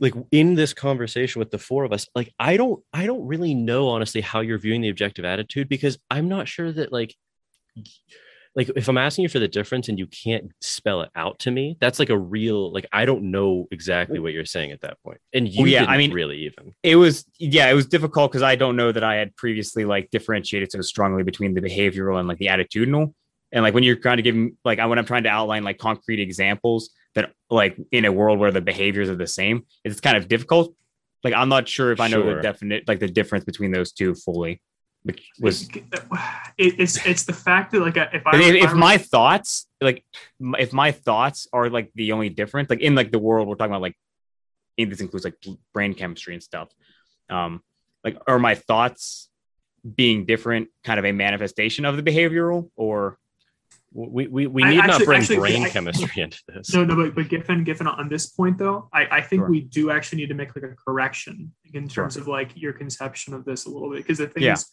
like 0.00 0.14
in 0.32 0.54
this 0.54 0.74
conversation 0.74 1.38
with 1.38 1.50
the 1.50 1.58
four 1.58 1.84
of 1.84 1.92
us 1.92 2.08
like 2.16 2.32
i 2.40 2.56
don't 2.56 2.82
i 2.92 3.06
don't 3.06 3.24
really 3.24 3.54
know 3.54 3.88
honestly 3.88 4.20
how 4.20 4.40
you're 4.40 4.58
viewing 4.58 4.80
the 4.80 4.88
objective 4.88 5.24
attitude 5.24 5.68
because 5.68 5.98
i'm 6.10 6.28
not 6.28 6.48
sure 6.48 6.72
that 6.72 6.92
like 6.92 7.14
like 8.56 8.70
if 8.76 8.88
i'm 8.88 8.98
asking 8.98 9.22
you 9.22 9.28
for 9.28 9.38
the 9.38 9.48
difference 9.48 9.88
and 9.88 9.98
you 9.98 10.06
can't 10.06 10.50
spell 10.60 11.02
it 11.02 11.10
out 11.14 11.38
to 11.38 11.50
me 11.50 11.76
that's 11.80 11.98
like 11.98 12.10
a 12.10 12.18
real 12.18 12.72
like 12.72 12.86
i 12.92 13.04
don't 13.04 13.22
know 13.22 13.66
exactly 13.70 14.18
what 14.18 14.32
you're 14.32 14.44
saying 14.44 14.70
at 14.70 14.80
that 14.80 15.02
point. 15.02 15.18
And 15.32 15.48
you 15.48 15.62
well, 15.62 15.68
yeah 15.68 15.84
i 15.84 15.96
mean 15.96 16.12
really 16.12 16.38
even. 16.44 16.74
it 16.82 16.96
was 16.96 17.24
yeah 17.38 17.68
it 17.68 17.74
was 17.74 17.86
difficult 17.86 18.30
because 18.30 18.42
i 18.42 18.56
don't 18.56 18.76
know 18.76 18.92
that 18.92 19.04
i 19.04 19.16
had 19.16 19.34
previously 19.36 19.84
like 19.84 20.10
differentiated 20.10 20.72
so 20.72 20.80
strongly 20.80 21.22
between 21.22 21.54
the 21.54 21.60
behavioral 21.60 22.18
and 22.18 22.28
like 22.28 22.38
the 22.38 22.46
attitudinal. 22.46 23.14
And 23.52 23.62
like 23.62 23.72
when 23.72 23.84
you're 23.84 23.96
trying 23.96 24.16
to 24.16 24.22
give 24.22 24.36
like 24.64 24.78
when 24.78 24.98
i'm 24.98 25.06
trying 25.06 25.24
to 25.24 25.28
outline 25.28 25.62
like 25.64 25.78
concrete 25.78 26.20
examples 26.20 26.90
that 27.14 27.32
like 27.50 27.76
in 27.92 28.04
a 28.04 28.12
world 28.12 28.38
where 28.38 28.50
the 28.50 28.60
behaviors 28.60 29.08
are 29.08 29.16
the 29.16 29.26
same 29.26 29.64
it's 29.84 30.00
kind 30.00 30.16
of 30.16 30.28
difficult. 30.28 30.74
Like 31.22 31.34
i'm 31.34 31.48
not 31.48 31.68
sure 31.68 31.92
if 31.92 32.00
i 32.00 32.08
know 32.08 32.22
sure. 32.22 32.36
the 32.36 32.42
definite 32.42 32.88
like 32.88 33.00
the 33.00 33.08
difference 33.08 33.44
between 33.44 33.72
those 33.72 33.92
two 33.92 34.14
fully 34.14 34.60
which 35.04 35.30
was 35.38 35.68
it's 36.56 37.04
it's 37.06 37.24
the 37.24 37.32
fact 37.32 37.72
that 37.72 37.80
like 37.80 37.96
if 37.96 38.26
I 38.26 38.36
if, 38.36 38.54
if, 38.54 38.64
if 38.64 38.74
my 38.74 38.96
thoughts 38.96 39.66
like 39.80 40.04
if 40.58 40.72
my 40.72 40.92
thoughts 40.92 41.46
are 41.52 41.68
like 41.68 41.90
the 41.94 42.12
only 42.12 42.30
difference 42.30 42.70
like 42.70 42.80
in 42.80 42.94
like 42.94 43.12
the 43.12 43.18
world 43.18 43.46
we're 43.46 43.54
talking 43.54 43.72
about 43.72 43.82
like 43.82 43.96
this 44.78 45.00
includes 45.00 45.24
like 45.24 45.36
brain 45.72 45.94
chemistry 45.94 46.34
and 46.34 46.42
stuff 46.42 46.70
um 47.28 47.62
like 48.02 48.16
are 48.26 48.38
my 48.38 48.54
thoughts 48.54 49.28
being 49.94 50.24
different 50.24 50.68
kind 50.82 50.98
of 50.98 51.04
a 51.04 51.12
manifestation 51.12 51.84
of 51.84 51.96
the 51.96 52.02
behavioral 52.02 52.70
or 52.74 53.18
we 53.92 54.26
we, 54.26 54.46
we 54.48 54.64
need 54.64 54.78
actually, 54.78 54.98
not 54.98 55.04
bring 55.04 55.20
actually, 55.20 55.36
brain 55.36 55.64
I, 55.64 55.68
chemistry 55.68 56.22
into 56.22 56.40
this. 56.48 56.74
No, 56.74 56.84
no, 56.84 56.96
but, 56.96 57.14
but 57.14 57.28
Giffen, 57.28 57.62
Giffen, 57.62 57.86
on 57.86 58.08
this 58.08 58.26
point 58.26 58.58
though, 58.58 58.88
I, 58.92 59.06
I 59.06 59.20
think 59.20 59.40
sure. 59.40 59.50
we 59.50 59.60
do 59.60 59.92
actually 59.92 60.22
need 60.22 60.30
to 60.30 60.34
make 60.34 60.56
like 60.56 60.64
a 60.64 60.74
correction 60.74 61.52
in 61.72 61.88
terms 61.88 62.14
sure. 62.14 62.22
of 62.22 62.26
like 62.26 62.50
your 62.56 62.72
conception 62.72 63.34
of 63.34 63.44
this 63.44 63.66
a 63.66 63.70
little 63.70 63.90
bit. 63.90 63.98
Because 63.98 64.18
the 64.18 64.26
thing 64.26 64.42
yeah. 64.42 64.54
is, 64.54 64.68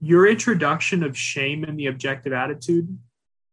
your 0.00 0.26
introduction 0.26 1.02
of 1.02 1.16
shame 1.16 1.64
in 1.64 1.76
the 1.76 1.86
objective 1.86 2.32
attitude 2.32 2.98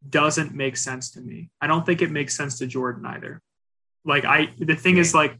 doesn't 0.07 0.53
make 0.53 0.77
sense 0.77 1.11
to 1.11 1.21
me. 1.21 1.49
I 1.59 1.67
don't 1.67 1.85
think 1.85 2.01
it 2.01 2.11
makes 2.11 2.35
sense 2.35 2.59
to 2.59 2.67
Jordan 2.67 3.05
either. 3.05 3.41
Like 4.03 4.25
I, 4.25 4.53
the 4.59 4.75
thing 4.75 4.97
is 4.97 5.13
like 5.13 5.37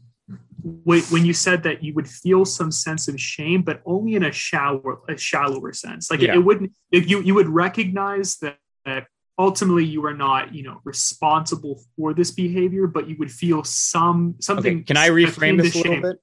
when 0.84 1.24
you 1.24 1.32
said 1.32 1.62
that 1.62 1.84
you 1.84 1.94
would 1.94 2.08
feel 2.08 2.44
some 2.44 2.72
sense 2.72 3.06
of 3.06 3.20
shame, 3.20 3.62
but 3.62 3.80
only 3.86 4.16
in 4.16 4.24
a 4.24 4.32
shallower, 4.32 5.00
a 5.08 5.16
shallower 5.16 5.72
sense. 5.72 6.10
Like 6.10 6.20
yeah. 6.20 6.32
it, 6.32 6.36
it, 6.36 6.40
wouldn't, 6.40 6.72
you 6.90 7.20
you 7.20 7.34
would 7.34 7.48
recognize 7.48 8.36
that, 8.38 8.58
that 8.84 9.06
ultimately 9.38 9.84
you 9.84 10.04
are 10.06 10.14
not, 10.14 10.52
you 10.52 10.64
know, 10.64 10.80
responsible 10.84 11.80
for 11.96 12.14
this 12.14 12.32
behavior, 12.32 12.88
but 12.88 13.08
you 13.08 13.16
would 13.18 13.30
feel 13.30 13.62
some 13.62 14.34
something. 14.40 14.78
Okay. 14.78 14.84
Can 14.84 14.96
I 14.96 15.10
reframe 15.10 15.62
this 15.62 15.76
a 15.76 15.78
little 15.78 16.02
bit? 16.02 16.20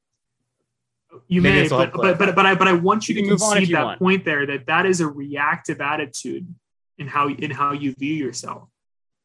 You 1.28 1.42
Maybe 1.42 1.64
may, 1.64 1.70
but, 1.70 1.94
but 1.94 2.18
but 2.18 2.36
but 2.36 2.46
I 2.46 2.56
but 2.56 2.68
I 2.68 2.74
want 2.74 3.08
you, 3.08 3.16
you 3.16 3.24
to 3.24 3.28
concede 3.30 3.70
that 3.76 3.86
want. 3.86 4.00
point 4.00 4.26
there 4.26 4.46
that 4.46 4.66
that 4.68 4.86
is 4.86 5.02
a 5.02 5.08
reactive 5.08 5.82
attitude 5.82 6.54
in 6.98 7.08
how 7.08 7.30
in 7.30 7.52
how 7.52 7.74
you 7.74 7.94
view 7.94 8.14
yourself. 8.14 8.70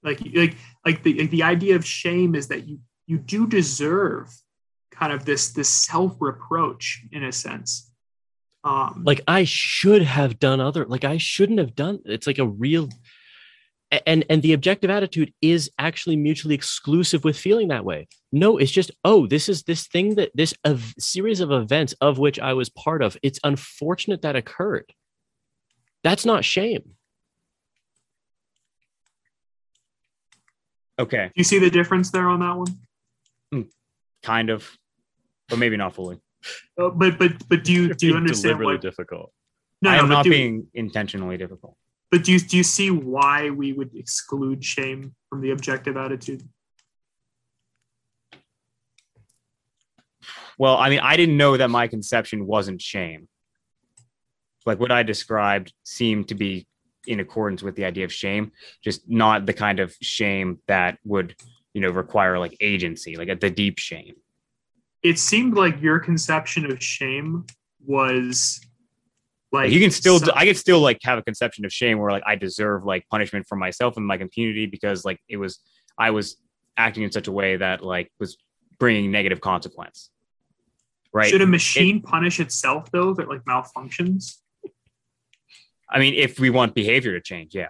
Like 0.03 0.21
like 0.35 0.57
like 0.85 1.03
the 1.03 1.15
like 1.15 1.31
the 1.31 1.43
idea 1.43 1.77
of 1.77 1.85
shame 1.85 2.35
is 2.35 2.49
that 2.49 2.67
you 2.69 2.81
you 3.07 3.19
do 3.19 3.47
deserve 3.47 4.31
kind 4.91 5.13
of 5.13 5.25
this 5.25 5.53
this 5.53 5.69
self 5.69 6.17
reproach 6.21 7.05
in 7.13 7.25
a 7.25 7.33
sense. 7.33 7.91
Um, 8.65 9.03
like 9.07 9.21
I 9.27 9.45
should 9.45 10.03
have 10.03 10.39
done 10.39 10.61
other 10.61 10.85
like 10.87 11.05
I 11.05 11.19
shouldn't 11.19 11.59
have 11.59 11.75
done. 11.75 12.01
It's 12.05 12.27
like 12.27 12.39
a 12.39 12.47
real 12.47 12.89
and 13.91 14.25
and 14.29 14.43
the 14.43 14.53
objective 14.53 14.91
attitude 14.91 15.33
is 15.41 15.71
actually 15.79 16.17
mutually 16.17 16.55
exclusive 16.55 17.25
with 17.25 17.39
feeling 17.39 17.69
that 17.69 17.85
way. 17.85 18.07
No 18.33 18.59
it's 18.59 18.71
just 18.71 18.91
oh 19.05 19.27
this 19.27 19.49
is 19.49 19.63
this 19.63 19.87
thing 19.87 20.17
that 20.17 20.31
this 20.35 20.55
ev- 20.65 20.95
series 20.99 21.41
of 21.41 21.51
events 21.51 21.95
of 22.01 22.19
which 22.19 22.39
i 22.39 22.53
was 22.53 22.69
part 22.69 23.03
of 23.03 23.17
it's 23.23 23.41
unfortunate 23.45 24.23
that 24.23 24.37
occurred. 24.37 24.93
That's 26.05 26.25
not 26.25 26.45
shame. 26.45 26.95
Okay. 30.99 31.27
Do 31.27 31.33
you 31.37 31.45
see 31.45 31.59
the 31.59 31.71
difference 31.71 32.11
there 32.11 32.29
on 32.29 32.41
that 32.41 32.57
one? 32.57 32.79
Hmm, 33.53 33.63
kind 34.23 34.51
of 34.51 34.71
but 35.49 35.59
maybe 35.59 35.77
not 35.77 35.95
fully. 35.95 36.19
Uh, 36.79 36.91
but 36.91 37.19
but 37.19 37.33
but 37.49 37.65
do 37.65 37.73
you 37.73 37.95
do 37.95 38.09
you 38.09 38.15
understand 38.15 38.61
what 38.61 38.81
difficult. 38.81 39.33
No, 39.81 39.91
I 39.91 39.97
am 39.97 40.09
no, 40.09 40.17
not 40.17 40.25
being 40.25 40.67
intentionally 40.75 41.37
difficult 41.37 41.77
but 42.11 42.25
do 42.25 42.33
you, 42.33 42.41
do 42.41 42.57
you 42.57 42.63
see 42.63 42.91
why 42.91 43.51
we 43.51 43.73
would 43.73 43.95
exclude 43.95 44.65
shame 44.65 45.15
from 45.29 45.41
the 45.41 45.51
objective 45.51 45.97
attitude? 45.97 46.43
Well, 50.59 50.77
I 50.77 50.91
mean, 50.91 51.01
I 51.01 51.17
didn't 51.17 51.37
know 51.37 51.57
that 51.57 51.71
my 51.71 51.87
conception 51.87 52.47
wasn't 52.47 52.83
shame. 52.83 53.29
Like 54.67 54.81
what 54.81 54.91
I 54.91 55.03
described 55.03 55.73
seemed 55.85 56.29
to 56.29 56.35
be 56.35 56.67
in 57.07 57.21
accordance 57.21 57.63
with 57.63 57.77
the 57.77 57.85
idea 57.85 58.05
of 58.05 58.13
shame, 58.13 58.53
just 58.83 59.09
not 59.09 59.47
the 59.47 59.53
kind 59.53 59.81
of 59.81 59.95
shame 60.03 60.59
that 60.67 60.99
would, 61.05 61.37
you 61.75 61.81
know, 61.81 61.91
require 61.91 62.39
like 62.39 62.57
agency, 62.61 63.17
like 63.17 63.41
the 63.41 63.51
deep 63.51 63.79
shame. 63.79 64.15
It 65.03 65.19
seemed 65.19 65.55
like 65.55 65.81
your 65.81 66.01
conception 66.01 66.71
of 66.71 66.83
shame 66.83 67.47
was 67.87 68.61
like 69.51 69.71
you 69.71 69.81
can 69.81 69.91
still 69.91 70.19
so, 70.19 70.31
i 70.35 70.45
could 70.45 70.57
still 70.57 70.81
like 70.81 70.99
have 71.03 71.19
a 71.19 71.23
conception 71.23 71.65
of 71.65 71.73
shame 71.73 71.99
where 71.99 72.11
like 72.11 72.23
i 72.27 72.35
deserve 72.35 72.85
like 72.85 73.07
punishment 73.11 73.47
for 73.49 73.57
myself 73.57 73.97
and 73.97 74.07
my 74.07 74.19
community 74.19 74.67
because 74.67 75.05
like 75.05 75.19
it 75.29 75.37
was 75.37 75.61
i 75.99 76.11
was 76.11 76.37
acting 76.79 77.03
in 77.03 77.13
such 77.13 77.27
a 77.27 77.33
way 77.33 77.57
that 77.57 77.85
like 77.85 78.11
was 78.19 78.39
bringing 78.79 79.11
negative 79.11 79.41
consequence. 79.41 80.11
Right? 81.13 81.29
Should 81.29 81.43
a 81.43 81.47
machine 81.47 81.99
it, 81.99 82.05
punish 82.05 82.41
itself 82.41 82.91
though 82.91 83.13
that 83.15 83.29
like 83.29 83.45
malfunctions? 83.45 84.37
I 85.91 85.99
mean 85.99 86.15
if 86.15 86.39
we 86.39 86.51
want 86.51 86.75
behavior 86.75 87.13
to 87.13 87.21
change 87.21 87.55
yeah. 87.55 87.69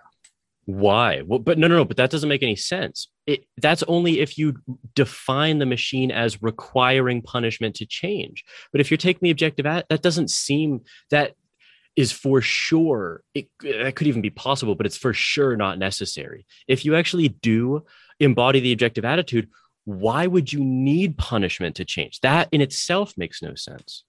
Why? 0.67 1.23
Well, 1.25 1.39
but 1.39 1.57
no 1.57 1.67
no 1.67 1.77
no 1.77 1.85
but 1.85 1.97
that 1.97 2.11
doesn't 2.11 2.29
make 2.29 2.43
any 2.43 2.57
sense. 2.57 3.09
It 3.27 3.45
that's 3.57 3.83
only 3.85 4.21
if 4.21 4.37
you 4.37 4.57
define 4.95 5.59
the 5.59 5.67
machine 5.67 6.11
as 6.11 6.43
requiring 6.43 7.23
punishment 7.23 7.77
to 7.77 7.87
change. 7.87 8.45
But 8.71 8.81
if 8.81 8.91
you're 8.91 8.99
taking 8.99 9.21
the 9.23 9.31
objective 9.31 9.65
at 9.65 9.89
that 9.89 10.03
doesn't 10.03 10.31
seem 10.31 10.83
that 11.11 11.35
is 11.99 12.13
for 12.13 12.41
sure 12.41 13.25
it 13.35 13.49
that 13.61 13.97
could 13.97 14.07
even 14.07 14.23
be 14.23 14.31
possible 14.31 14.77
but 14.77 14.87
it's 14.87 14.97
for 14.97 15.13
sure 15.13 15.57
not 15.57 15.81
necessary. 15.81 16.47
If 16.69 16.85
you 16.85 16.95
actually 16.95 17.29
do 17.29 17.85
embody 18.21 18.61
the 18.61 18.73
objective 18.73 19.05
attitude 19.05 19.49
why 19.85 20.29
would 20.29 20.53
you 20.53 20.61
need 20.63 21.19
punishment 21.19 21.75
to 21.77 21.85
change? 21.85 22.21
That 22.21 22.49
in 22.53 22.61
itself 22.61 23.15
makes 23.17 23.43
no 23.43 23.57
sense. 23.57 24.05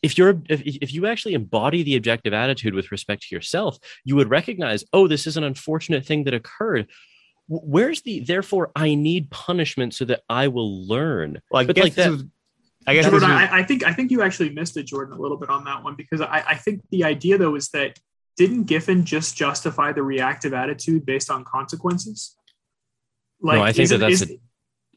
If 0.00 0.16
you're 0.16 0.40
if, 0.48 0.62
if 0.64 0.94
you 0.94 1.06
actually 1.08 1.34
embody 1.34 1.82
the 1.82 1.96
objective 1.96 2.32
attitude 2.32 2.74
with 2.74 2.92
respect 2.92 3.22
to 3.22 3.34
yourself 3.34 3.76
you 4.04 4.14
would 4.14 4.30
recognize 4.30 4.84
oh 4.92 5.08
this 5.08 5.26
is 5.26 5.36
an 5.36 5.42
unfortunate 5.42 6.06
thing 6.06 6.22
that 6.24 6.34
occurred. 6.34 6.86
Where's 7.48 8.02
the 8.02 8.20
therefore 8.20 8.70
i 8.76 8.94
need 8.94 9.28
punishment 9.28 9.92
so 9.92 10.04
that 10.04 10.20
i 10.28 10.46
will 10.46 10.86
learn? 10.86 11.42
Well, 11.50 11.62
I 11.62 11.66
but 11.66 11.78
like 11.78 11.94
that 11.94 12.30
I 12.86 12.94
guess 12.94 13.08
Jordan, 13.08 13.30
I, 13.30 13.58
I, 13.58 13.62
think 13.62 13.84
I 13.84 13.92
think 13.92 14.10
you 14.10 14.22
actually 14.22 14.50
missed 14.50 14.76
it, 14.76 14.84
Jordan, 14.84 15.16
a 15.16 15.20
little 15.20 15.36
bit 15.36 15.50
on 15.50 15.64
that 15.64 15.84
one 15.84 15.96
because 15.96 16.20
I, 16.20 16.42
I 16.48 16.54
think 16.54 16.80
the 16.90 17.04
idea 17.04 17.36
though 17.36 17.54
is 17.54 17.68
that 17.68 17.98
didn't 18.36 18.64
Giffen 18.64 19.04
just 19.04 19.36
justify 19.36 19.92
the 19.92 20.02
reactive 20.02 20.54
attitude 20.54 21.04
based 21.04 21.30
on 21.30 21.44
consequences? 21.44 22.36
Like, 23.40 23.56
no, 23.56 23.62
I 23.62 23.72
think 23.72 23.90
that 23.90 23.98
that's 23.98 24.22
is, 24.22 24.30
a, 24.30 24.34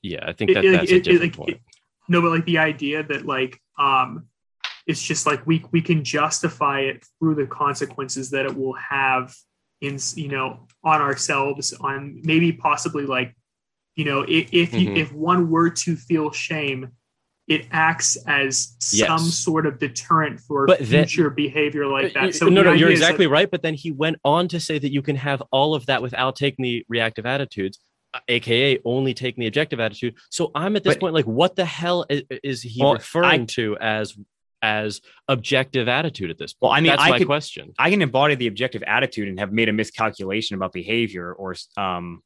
yeah, 0.02 0.20
I 0.26 0.34
think 0.34 0.54
that 0.54 0.64
it, 0.64 0.72
that's 0.72 0.92
it, 0.92 0.96
a 0.96 1.02
different 1.02 1.22
like, 1.22 1.36
point. 1.36 1.62
no, 2.08 2.22
but 2.22 2.32
like 2.32 2.46
the 2.46 2.60
idea 2.60 3.04
that 3.04 3.26
like 3.26 3.60
um, 3.78 4.28
it's 4.88 5.02
just 5.02 5.26
like 5.26 5.46
we 5.46 5.66
we 5.72 5.82
can 5.82 6.04
justify 6.04 6.82
it 6.82 7.06
through 7.20 7.36
the 7.36 7.48
consequences 7.48 8.30
that 8.32 8.46
it 8.46 8.56
will 8.56 8.74
have 8.74 9.34
in 9.82 9.98
you 10.16 10.30
know 10.30 10.68
on 10.84 11.02
ourselves 11.02 11.74
on 11.74 12.22
maybe 12.24 12.52
possibly 12.52 13.06
like 13.06 13.36
you 13.96 14.06
know 14.06 14.22
if 14.22 14.50
if, 14.54 14.72
mm-hmm. 14.72 14.96
if 14.96 15.12
one 15.14 15.50
were 15.50 15.70
to 15.70 15.96
feel 15.96 16.32
shame 16.32 16.92
it 17.48 17.68
acts 17.72 18.16
as 18.26 18.76
yes. 18.94 19.08
some 19.08 19.20
sort 19.20 19.66
of 19.66 19.78
deterrent 19.78 20.40
for 20.40 20.66
but 20.66 20.80
future 20.80 21.24
then, 21.24 21.36
behavior 21.36 21.88
like 21.88 22.14
that. 22.14 22.34
So 22.36 22.48
no, 22.48 22.64
no, 22.64 22.72
you're 22.72 22.90
exactly 22.90 23.26
that, 23.26 23.32
right. 23.32 23.52
But 23.52 23.62
then 23.62 23.74
he 23.74 23.92
went 23.92 24.18
on 24.24 24.48
to 24.50 24.60
say 24.60 24.80
that 24.80 24.92
you 24.92 25.02
can 25.02 25.18
have 25.18 25.44
all 25.52 25.76
of 25.76 25.86
that 25.88 26.02
without 26.02 26.38
taking 26.38 26.64
the 26.64 26.86
reactive 26.88 27.26
attitudes, 27.26 27.80
aka 28.30 28.80
only 28.86 29.14
taking 29.14 29.42
the 29.42 29.48
objective 29.48 29.80
attitude. 29.82 30.16
So 30.30 30.52
I'm 30.56 30.76
at 30.78 30.84
this 30.84 30.96
but, 30.96 31.02
point 31.02 31.14
like, 31.16 31.26
what 31.26 31.56
the 31.56 31.66
hell 31.66 32.06
is, 32.10 32.24
is 32.44 32.62
he 32.62 32.82
well, 32.82 32.94
referring 32.94 33.42
I, 33.42 33.46
to 33.46 33.78
as 33.78 34.18
as 34.62 35.02
objective 35.28 35.90
attitude 35.90 36.30
at 36.30 36.38
this 36.38 36.54
point? 36.54 36.70
Well, 36.70 36.78
I 36.78 36.80
mean, 36.80 36.92
that's 36.92 37.04
I 37.04 37.10
my 37.10 37.18
could, 37.18 37.28
question. 37.28 37.74
I 37.78 37.90
can 37.90 38.02
embody 38.02 38.36
the 38.36 38.48
objective 38.48 38.84
attitude 38.84 39.28
and 39.28 39.38
have 39.40 39.52
made 39.52 39.68
a 39.68 39.74
miscalculation 39.74 40.56
about 40.56 40.72
behavior, 40.72 41.34
or 41.34 41.56
um, 41.76 42.24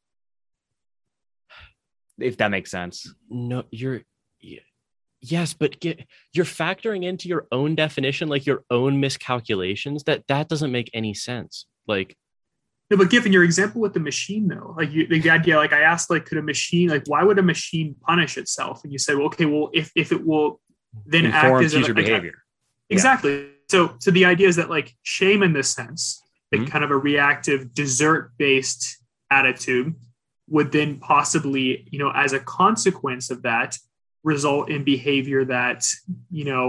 if 2.18 2.36
that 2.36 2.52
makes 2.52 2.70
sense. 2.70 3.12
No, 3.28 3.64
you're 3.72 4.02
yes 5.20 5.52
but 5.52 5.80
get, 5.80 6.04
you're 6.32 6.44
factoring 6.44 7.04
into 7.04 7.28
your 7.28 7.46
own 7.50 7.74
definition 7.74 8.28
like 8.28 8.46
your 8.46 8.62
own 8.70 9.00
miscalculations 9.00 10.04
that 10.04 10.26
that 10.28 10.48
doesn't 10.48 10.70
make 10.72 10.90
any 10.94 11.12
sense 11.14 11.66
like 11.86 12.16
No, 12.90 12.96
but 12.96 13.10
given 13.10 13.32
your 13.32 13.44
example 13.44 13.80
with 13.82 13.92
the 13.92 14.00
machine, 14.00 14.48
though, 14.48 14.74
like 14.78 14.90
you, 14.90 15.06
the 15.06 15.28
idea, 15.28 15.56
like 15.56 15.74
I 15.74 15.82
asked, 15.82 16.08
like, 16.08 16.24
could 16.24 16.38
a 16.38 16.42
machine, 16.42 16.88
like, 16.88 17.04
why 17.06 17.22
would 17.22 17.38
a 17.38 17.42
machine 17.42 17.94
punish 18.06 18.38
itself? 18.38 18.82
And 18.82 18.90
you 18.92 18.98
said, 18.98 19.16
well, 19.16 19.26
okay, 19.26 19.44
well, 19.44 19.68
if 19.74 19.92
if 19.94 20.10
it 20.10 20.24
will 20.24 20.60
then 21.06 21.26
Inform 21.26 21.56
act 21.56 21.64
as 21.66 21.72
future 21.72 21.92
a, 21.92 21.94
like, 21.94 22.06
behavior. 22.06 22.36
exactly. 22.88 23.50
So, 23.68 23.94
so 24.00 24.10
the 24.10 24.24
idea 24.24 24.48
is 24.48 24.56
that 24.56 24.70
like 24.70 24.96
shame, 25.02 25.42
in 25.42 25.52
this 25.52 25.68
sense, 25.68 26.22
like 26.50 26.62
Mhm. 26.62 26.70
kind 26.70 26.82
of 26.84 26.90
a 26.90 26.96
reactive, 26.96 27.74
desert-based 27.74 29.04
attitude, 29.30 29.94
would 30.48 30.72
then 30.72 30.98
possibly, 30.98 31.86
you 31.90 31.98
know, 31.98 32.10
as 32.14 32.32
a 32.32 32.40
consequence 32.40 33.30
of 33.30 33.42
that, 33.42 33.76
result 34.34 34.70
in 34.70 34.84
behavior 34.84 35.44
that, 35.46 35.80
you 36.30 36.44
know, 36.44 36.64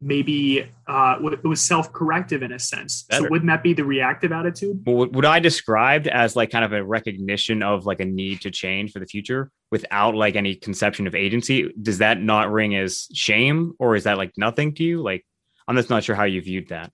maybe 0.00 0.70
uh, 0.86 1.18
it 1.44 1.44
was 1.54 1.60
self-corrective 1.60 2.42
in 2.42 2.52
a 2.52 2.58
sense. 2.58 3.02
Better. 3.02 3.24
So, 3.24 3.30
wouldn't 3.30 3.48
that 3.48 3.62
be 3.62 3.72
the 3.72 3.84
reactive 3.84 4.30
attitude? 4.30 4.82
Well, 4.86 4.96
what, 4.96 5.12
what 5.12 5.24
I 5.24 5.38
described 5.40 6.06
as 6.06 6.36
like 6.36 6.50
kind 6.50 6.64
of 6.64 6.72
a 6.72 6.84
recognition 6.84 7.62
of 7.62 7.84
like 7.84 8.00
a 8.00 8.04
need 8.04 8.40
to 8.42 8.50
change 8.50 8.92
for 8.92 9.00
the 9.00 9.06
future 9.06 9.50
without 9.70 10.14
like 10.14 10.36
any 10.36 10.54
conception 10.54 11.06
of 11.08 11.14
agency, 11.14 11.72
does 11.82 11.98
that 11.98 12.20
not 12.20 12.52
ring 12.52 12.76
as 12.76 13.08
shame 13.12 13.74
or 13.78 13.96
is 13.96 14.04
that 14.04 14.18
like 14.18 14.32
nothing 14.36 14.74
to 14.76 14.84
you? 14.84 15.02
Like, 15.02 15.24
I'm 15.66 15.76
just 15.76 15.90
not 15.90 16.04
sure 16.04 16.14
how 16.14 16.24
you 16.24 16.40
viewed 16.40 16.68
that. 16.68 16.92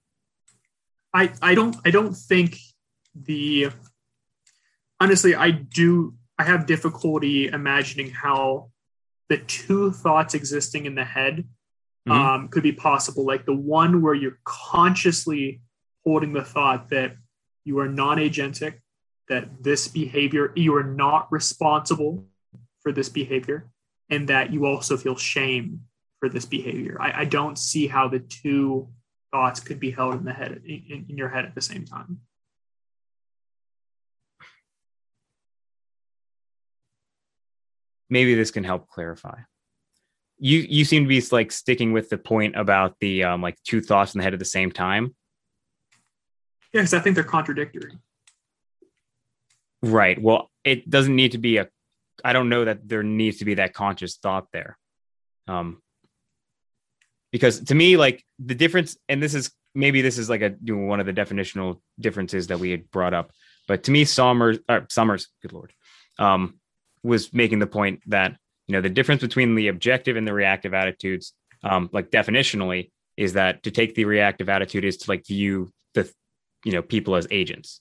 I, 1.13 1.33
I 1.41 1.55
don't 1.55 1.77
I 1.85 1.91
don't 1.91 2.15
think 2.15 2.59
the 3.15 3.71
honestly 4.99 5.35
I 5.35 5.51
do 5.53 6.15
I 6.39 6.45
have 6.45 6.67
difficulty 6.67 7.47
imagining 7.47 8.11
how 8.11 8.71
the 9.29 9.39
two 9.39 9.91
thoughts 9.91 10.35
existing 10.35 10.87
in 10.87 10.95
the 10.95 11.05
head 11.05 11.49
Mhm. 12.07 12.13
um, 12.13 12.49
could 12.49 12.63
be 12.63 12.73
possible. 12.73 13.25
Like 13.25 13.47
the 13.47 13.55
one 13.55 14.03
where 14.03 14.15
you're 14.15 14.39
consciously 14.45 15.63
holding 16.05 16.35
the 16.35 16.45
thought 16.45 16.91
that 16.91 17.17
you 17.65 17.79
are 17.79 17.89
non-agentic, 17.89 18.81
that 19.29 19.63
this 19.63 19.89
behavior 19.89 20.53
you 20.55 20.75
are 20.77 20.85
not 20.85 21.33
responsible 21.33 22.29
for 22.83 22.93
this 22.93 23.09
behavior, 23.09 23.71
and 24.11 24.29
that 24.29 24.53
you 24.53 24.67
also 24.67 24.99
feel 24.99 25.17
shame 25.17 25.87
for 26.21 26.29
this 26.29 26.45
behavior. 26.45 26.99
I, 27.01 27.23
I 27.23 27.25
don't 27.25 27.59
see 27.59 27.87
how 27.87 28.09
the 28.09 28.21
two 28.21 28.91
thoughts 29.33 29.61
could 29.61 29.81
be 29.81 29.91
held 29.91 30.15
in 30.17 30.25
the 30.25 30.33
head 30.35 30.61
in, 30.67 31.07
in 31.09 31.17
your 31.17 31.31
head 31.31 31.47
at 31.47 31.55
the 31.55 31.63
same 31.63 31.87
time. 31.87 32.21
Maybe 38.11 38.35
this 38.35 38.51
can 38.51 38.65
help 38.65 38.89
clarify. 38.89 39.39
You 40.39 40.59
you 40.59 40.85
seem 40.85 41.05
to 41.05 41.09
be 41.09 41.23
like 41.33 41.53
sticking 41.53 41.93
with 41.93 42.11
the 42.11 42.19
point 42.19 42.57
about 42.57 42.97
the 43.01 43.25
um 43.25 43.43
like 43.43 43.57
two 43.65 43.81
thoughts 43.81 44.15
in 44.15 44.19
the 44.19 44.25
head 44.25 44.33
at 44.33 44.39
the 44.39 44.45
same 44.45 44.73
time. 44.73 45.15
Yeah, 46.73 46.81
because 46.81 46.95
I 46.95 46.99
think 46.99 47.15
they're 47.15 47.25
contradictory. 47.25 47.93
Right. 49.83 50.21
Well, 50.21 50.51
it 50.65 50.89
doesn't 50.89 51.15
need 51.15 51.33
to 51.33 51.39
be 51.39 51.59
a. 51.59 51.69
I 52.25 52.33
don't 52.33 52.49
know 52.49 52.65
that 52.65 52.89
there 52.89 53.03
needs 53.03 53.39
to 53.39 53.45
be 53.45 53.55
that 53.55 53.75
conscious 53.75 54.17
thought 54.17 54.47
there, 54.53 54.79
um, 55.47 55.83
because 57.33 57.61
to 57.65 57.75
me, 57.75 57.97
like 57.97 58.25
the 58.39 58.55
difference, 58.55 58.97
and 59.09 59.23
this 59.23 59.35
is 59.35 59.53
maybe 59.75 60.01
this 60.01 60.17
is 60.17 60.31
like 60.31 60.41
a 60.41 60.55
you 60.63 60.77
know, 60.77 60.87
one 60.87 61.01
of 61.01 61.07
the 61.07 61.13
definitional 61.13 61.81
differences 62.01 62.47
that 62.47 62.59
we 62.59 62.71
had 62.71 62.91
brought 62.91 63.13
up, 63.13 63.31
but 63.69 63.85
to 63.85 63.91
me, 63.91 64.05
Sommers, 64.05 64.59
or 64.69 64.87
Sommers, 64.89 65.27
good 65.43 65.53
lord, 65.53 65.73
um, 66.19 66.59
was 67.05 67.33
making 67.33 67.61
the 67.61 67.67
point 67.67 68.01
that 68.07 68.37
you 68.67 68.73
know 68.73 68.81
the 68.81 68.91
difference 68.91 69.23
between 69.23 69.55
the 69.55 69.69
objective 69.69 70.17
and 70.17 70.27
the 70.27 70.35
reactive 70.35 70.75
attitudes, 70.75 71.35
um, 71.63 71.89
like 71.93 72.11
definitionally, 72.11 72.91
is 73.17 73.35
that 73.35 73.63
to 73.63 73.71
take 73.71 73.95
the 73.95 74.05
reactive 74.05 74.49
attitude 74.49 74.85
is 74.85 74.97
to 74.99 75.11
like 75.11 75.27
view 75.27 75.71
the 75.95 76.11
you 76.65 76.73
know 76.73 76.83
people 76.83 77.15
as 77.15 77.29
agents 77.31 77.81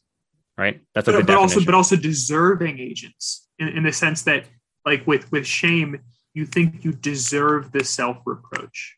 right? 0.58 0.82
That's 0.94 1.08
like 1.08 1.16
but, 1.16 1.20
the 1.22 1.26
but 1.26 1.38
also 1.38 1.64
but 1.66 1.74
also 1.74 1.96
deserving 1.96 2.80
agents 2.80 3.48
in, 3.60 3.70
in 3.70 3.84
the 3.84 3.92
sense 3.92 4.24
that 4.24 4.46
like 4.86 5.06
with 5.08 5.32
with 5.32 5.46
shame 5.46 6.00
you 6.34 6.46
think 6.46 6.84
you 6.84 6.92
deserve 6.94 7.72
the 7.72 7.84
self 7.84 8.18
reproach 8.26 8.98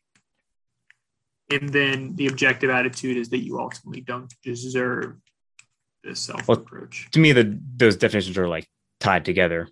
and 1.50 1.68
then 1.68 2.16
the 2.16 2.26
objective 2.26 2.70
attitude 2.70 3.16
is 3.16 3.28
that 3.30 3.38
you 3.38 3.58
ultimately 3.58 4.00
don't 4.00 4.34
deserve 4.42 5.16
this 6.02 6.20
self 6.20 6.48
reproach 6.48 7.08
to 7.12 7.20
me 7.20 7.32
the 7.32 7.58
those 7.76 7.96
definitions 7.96 8.36
are 8.36 8.48
like 8.48 8.66
tied 9.00 9.24
together 9.24 9.68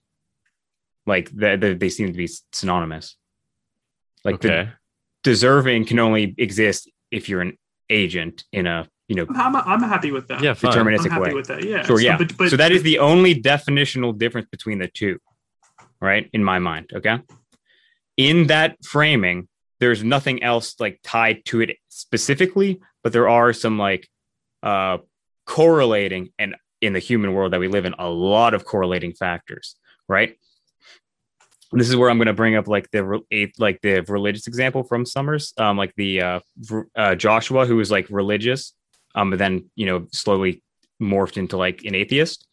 like 1.06 1.30
they, 1.30 1.56
they, 1.56 1.74
they 1.74 1.88
seem 1.88 2.08
to 2.08 2.16
be 2.16 2.28
synonymous. 2.52 3.16
Like 4.24 4.40
the 4.40 4.72
deserving 5.22 5.84
can 5.86 5.98
only 5.98 6.34
exist 6.38 6.90
if 7.10 7.28
you're 7.28 7.40
an 7.40 7.58
agent 7.90 8.44
in 8.52 8.66
a 8.66 8.88
you 9.08 9.16
know 9.16 9.26
I'm, 9.34 9.56
I'm 9.56 9.82
happy 9.82 10.10
with 10.10 10.28
that. 10.28 10.42
Yeah, 10.42 10.54
fine. 10.54 10.72
I'm 10.72 10.86
deterministic 10.86 11.10
happy 11.10 11.28
way. 11.28 11.34
with 11.34 11.48
that 11.48 11.64
yeah. 11.64 11.82
Sure 11.82 11.98
So, 11.98 12.04
yeah. 12.04 12.16
But, 12.16 12.36
but, 12.36 12.50
so 12.50 12.56
that 12.56 12.72
is 12.72 12.82
the 12.82 12.98
only 12.98 13.40
definitional 13.40 14.16
difference 14.16 14.48
between 14.50 14.78
the 14.78 14.88
two 14.88 15.18
right 16.00 16.28
in 16.32 16.42
my 16.42 16.58
mind 16.58 16.90
okay? 16.94 17.20
In 18.16 18.46
that 18.46 18.76
framing 18.84 19.48
there's 19.80 20.02
nothing 20.02 20.42
else 20.42 20.76
like 20.80 21.00
tied 21.02 21.44
to 21.46 21.60
it 21.60 21.76
specifically 21.88 22.80
but 23.02 23.12
there 23.12 23.28
are 23.28 23.52
some 23.52 23.78
like 23.78 24.08
uh 24.62 24.98
correlating 25.46 26.30
and 26.38 26.54
in 26.80 26.92
the 26.94 26.98
human 26.98 27.34
world 27.34 27.52
that 27.52 27.60
we 27.60 27.68
live 27.68 27.84
in 27.84 27.94
a 27.98 28.08
lot 28.08 28.54
of 28.54 28.64
correlating 28.64 29.12
factors 29.12 29.76
right 30.08 30.38
this 31.78 31.88
is 31.88 31.96
where 31.96 32.10
i'm 32.10 32.18
going 32.18 32.26
to 32.26 32.32
bring 32.32 32.56
up 32.56 32.68
like 32.68 32.90
the 32.90 33.20
like 33.58 33.80
the 33.82 34.00
religious 34.08 34.46
example 34.46 34.82
from 34.82 35.04
sommers 35.04 35.52
um 35.58 35.76
like 35.76 35.94
the 35.96 36.20
uh, 36.20 36.40
uh 36.96 37.14
joshua 37.14 37.66
who 37.66 37.76
was 37.76 37.90
like 37.90 38.06
religious 38.10 38.74
um 39.14 39.30
but 39.30 39.38
then 39.38 39.68
you 39.74 39.86
know 39.86 40.06
slowly 40.12 40.62
morphed 41.00 41.36
into 41.36 41.56
like 41.56 41.84
an 41.84 41.94
atheist. 41.94 42.46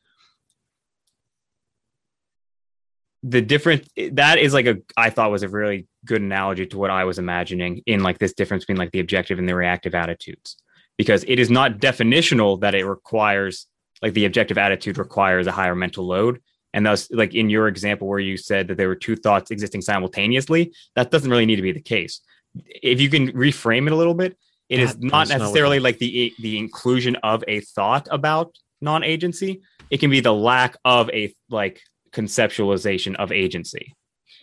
The 3.23 3.41
difference 3.41 3.87
that 4.13 4.39
is 4.39 4.53
like 4.53 4.65
a 4.65 4.77
i 4.97 5.09
thought 5.11 5.31
was 5.31 5.43
a 5.43 5.49
really 5.49 5.87
good 6.05 6.21
analogy 6.21 6.65
to 6.65 6.77
what 6.77 6.89
i 6.89 7.03
was 7.03 7.19
imagining 7.19 7.83
in 7.85 8.01
like 8.01 8.17
this 8.17 8.33
difference 8.33 8.63
between 8.63 8.79
like 8.79 8.91
the 8.91 8.99
objective 8.99 9.37
and 9.37 9.47
the 9.47 9.55
reactive 9.55 9.93
attitudes. 9.93 10.57
Because 10.97 11.23
it 11.27 11.39
is 11.39 11.49
not 11.49 11.77
definitional 11.77 12.59
that 12.61 12.75
it 12.75 12.85
requires 12.85 13.67
like 14.01 14.13
the 14.13 14.25
objective 14.25 14.57
attitude 14.57 14.97
requires 14.97 15.45
a 15.45 15.51
higher 15.51 15.75
mental 15.75 16.05
load 16.05 16.41
and 16.73 16.85
thus 16.85 17.09
like 17.11 17.33
in 17.35 17.49
your 17.49 17.67
example 17.67 18.07
where 18.07 18.19
you 18.19 18.37
said 18.37 18.67
that 18.67 18.77
there 18.77 18.87
were 18.87 18.95
two 18.95 19.15
thoughts 19.15 19.51
existing 19.51 19.81
simultaneously 19.81 20.73
that 20.95 21.11
doesn't 21.11 21.29
really 21.29 21.45
need 21.45 21.57
to 21.57 21.61
be 21.61 21.71
the 21.71 21.81
case. 21.81 22.21
If 22.55 22.99
you 23.01 23.09
can 23.09 23.31
reframe 23.31 23.87
it 23.87 23.93
a 23.93 23.95
little 23.95 24.13
bit 24.13 24.37
it 24.69 24.79
is 24.79 24.97
not 24.97 25.27
that's 25.27 25.29
not 25.29 25.39
necessarily 25.39 25.77
that- 25.79 25.83
like 25.83 25.97
the 25.99 26.33
the 26.39 26.57
inclusion 26.57 27.15
of 27.23 27.43
a 27.47 27.59
thought 27.61 28.07
about 28.11 28.55
non-agency. 28.81 29.61
It 29.89 29.99
can 29.99 30.09
be 30.09 30.21
the 30.21 30.33
lack 30.33 30.77
of 30.85 31.09
a 31.09 31.33
like 31.49 31.81
conceptualization 32.11 33.15
of 33.15 33.31
agency. 33.31 33.93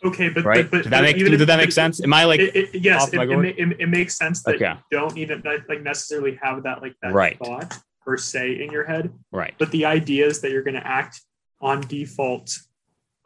Okay 0.04 0.28
but 0.28 0.44
right? 0.44 0.70
but, 0.70 0.84
did 0.84 0.92
that 0.92 1.02
make 1.02 1.16
even 1.16 1.32
did 1.32 1.40
if- 1.40 1.46
that 1.46 1.56
make 1.56 1.72
sense? 1.72 2.00
Am 2.02 2.12
i 2.12 2.24
like 2.24 2.40
it, 2.40 2.54
it, 2.54 2.82
yes 2.82 3.02
off 3.02 3.14
it, 3.14 3.16
my 3.16 3.24
it, 3.24 3.58
it, 3.58 3.80
it 3.80 3.88
makes 3.88 4.16
sense 4.16 4.42
that 4.44 4.56
Okay. 4.56 4.72
you 4.92 4.98
don't 4.98 5.14
need 5.14 5.28
to 5.28 5.40
like 5.68 5.82
necessarily 5.82 6.38
have 6.42 6.62
that 6.64 6.82
like 6.82 6.94
that 7.02 7.12
Right. 7.12 7.38
thought 7.38 7.78
per 8.04 8.16
se 8.16 8.62
in 8.62 8.70
your 8.70 8.84
head. 8.84 9.12
Right. 9.32 9.54
But 9.58 9.70
the 9.70 9.84
idea 9.86 10.26
is 10.26 10.40
that 10.42 10.50
you're 10.50 10.62
going 10.62 10.76
to 10.82 10.86
act 10.86 11.20
on 11.60 11.80
default 11.82 12.56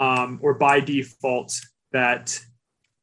um, 0.01 0.39
or 0.43 0.55
by 0.55 0.81
default 0.81 1.61
that 1.93 2.39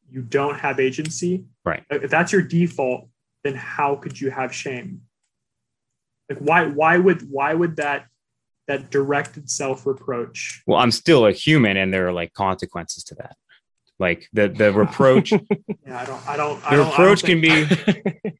you 0.09 0.21
don't 0.21 0.59
have 0.59 0.79
agency. 0.79 1.45
Right. 1.65 1.83
if 1.91 2.09
that's 2.09 2.31
your 2.31 2.41
default 2.41 3.07
then 3.43 3.55
how 3.55 3.95
could 3.95 4.19
you 4.19 4.31
have 4.31 4.53
shame? 4.53 5.01
Like 6.29 6.39
why 6.39 6.65
why 6.65 6.97
would 6.97 7.29
why 7.31 7.53
would 7.53 7.77
that 7.77 8.07
that 8.67 8.91
directed 8.91 9.49
self-reproach 9.49 10.61
well 10.67 10.77
i'm 10.77 10.91
still 10.91 11.25
a 11.25 11.31
human 11.31 11.75
and 11.75 11.91
there 11.91 12.07
are 12.07 12.11
like 12.13 12.33
consequences 12.33 13.03
to 13.05 13.15
that. 13.15 13.35
Like 13.97 14.27
the 14.33 14.47
the 14.49 14.71
reproach 14.83 15.31
yeah 15.31 15.39
i 16.01 16.05
don't 16.05 16.27
i 16.27 16.37
don't 16.37 16.61
I 16.65 16.75
don't, 16.75 16.85
I 16.87 16.89
reproach 16.89 17.21
don't 17.23 17.41
can 17.41 17.41
think- 17.41 18.23
be 18.23 18.39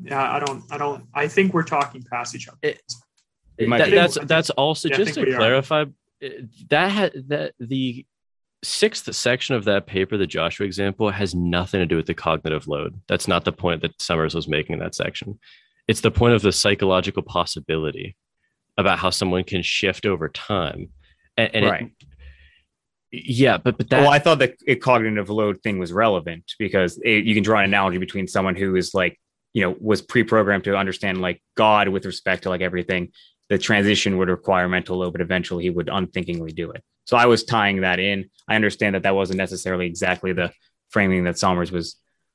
yeah 0.10 0.32
i 0.32 0.38
don't 0.40 0.64
i 0.70 0.78
don't 0.78 1.04
i 1.14 1.28
think 1.28 1.54
we're 1.54 1.62
talking 1.62 2.02
past 2.02 2.34
each 2.34 2.48
other. 2.48 2.58
It 2.62 2.80
might 2.80 3.13
That- 3.58 3.86
be. 3.90 3.94
that's 3.94 4.18
that's 4.24 4.50
also 4.50 4.88
Yeah, 4.88 4.96
just 4.96 5.14
to 5.14 5.24
we 5.24 5.32
are. 5.32 5.36
clarify 5.36 5.82
uh, 5.82 6.28
that 6.70 6.90
had 6.90 7.12
that 7.28 7.54
the 7.60 8.04
sixth 8.62 9.14
section 9.14 9.54
of 9.54 9.64
that 9.66 9.86
paper 9.86 10.16
the 10.16 10.26
joshua 10.26 10.64
example 10.66 11.10
has 11.10 11.34
nothing 11.34 11.80
to 11.80 11.86
do 11.86 11.96
with 11.96 12.06
the 12.06 12.14
cognitive 12.14 12.66
load. 12.66 12.98
That's 13.08 13.28
not 13.28 13.44
the 13.44 13.52
point 13.52 13.82
that 13.82 14.00
sommers 14.00 14.34
was 14.34 14.48
making 14.48 14.74
in 14.74 14.78
that 14.80 14.94
section. 14.94 15.38
It's 15.86 16.00
the 16.00 16.10
point 16.10 16.32
of 16.34 16.40
the 16.42 16.50
psychological 16.52 17.22
possibility 17.22 18.16
about 18.78 18.98
how 18.98 19.10
someone 19.10 19.44
can 19.44 19.60
shift 19.62 20.06
over 20.06 20.28
time. 20.30 20.88
And, 21.36 21.54
and 21.54 21.64
it- 21.66 21.70
right. 21.70 21.90
Yeah 23.12 23.58
but 23.58 23.76
but 23.78 23.88
that 23.90 24.00
well 24.00 24.10
i 24.10 24.18
thought 24.18 24.40
the 24.40 24.54
a 24.66 24.74
cognitive 24.74 25.30
load 25.30 25.62
thing 25.62 25.78
was 25.78 25.92
relevant 25.92 26.52
because 26.58 26.98
it, 27.04 27.24
you 27.24 27.34
can 27.34 27.44
draw 27.44 27.60
an 27.60 27.66
analogy 27.66 27.98
between 27.98 28.26
someone 28.26 28.56
who 28.56 28.74
is 28.74 28.92
like 28.92 29.20
you 29.52 29.62
know 29.62 29.76
was 29.80 30.02
pre-programmed 30.02 30.64
to 30.64 30.76
understand 30.76 31.20
like 31.20 31.40
god 31.56 31.88
with 31.90 32.06
respect 32.06 32.42
to 32.42 32.48
like 32.48 32.60
everything 32.60 33.12
the 33.54 33.58
transition 33.58 34.18
would 34.18 34.28
require 34.28 34.66
mental 34.68 34.96
load 34.98 35.12
but 35.12 35.20
eventually 35.20 35.62
he 35.62 35.70
would 35.70 35.88
unthinkingly 35.98 36.52
do 36.62 36.66
it 36.72 36.82
so 37.04 37.16
i 37.16 37.26
was 37.32 37.44
tying 37.44 37.82
that 37.82 37.98
in 38.00 38.18
i 38.48 38.56
understand 38.56 38.96
that 38.96 39.04
that 39.04 39.14
wasn't 39.14 39.38
necessarily 39.38 39.86
exactly 39.86 40.32
the 40.32 40.48
framing 40.90 41.22
that 41.22 41.36
Sommers 41.36 41.70
was 41.70 41.86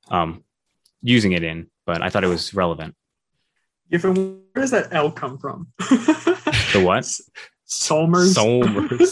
um, 0.10 0.44
using 1.02 1.34
it 1.34 1.44
in 1.44 1.68
but 1.86 2.02
i 2.02 2.10
thought 2.10 2.24
it 2.24 2.28
was 2.38 2.54
relevant 2.54 2.96
If 3.91 4.04
where 4.06 4.62
does 4.64 4.72
that 4.72 4.88
L 4.91 5.12
come 5.12 5.38
from? 5.44 5.68
the 5.80 6.82
what? 6.88 7.04
Solmers. 7.68 8.34
Solmers. 8.40 9.12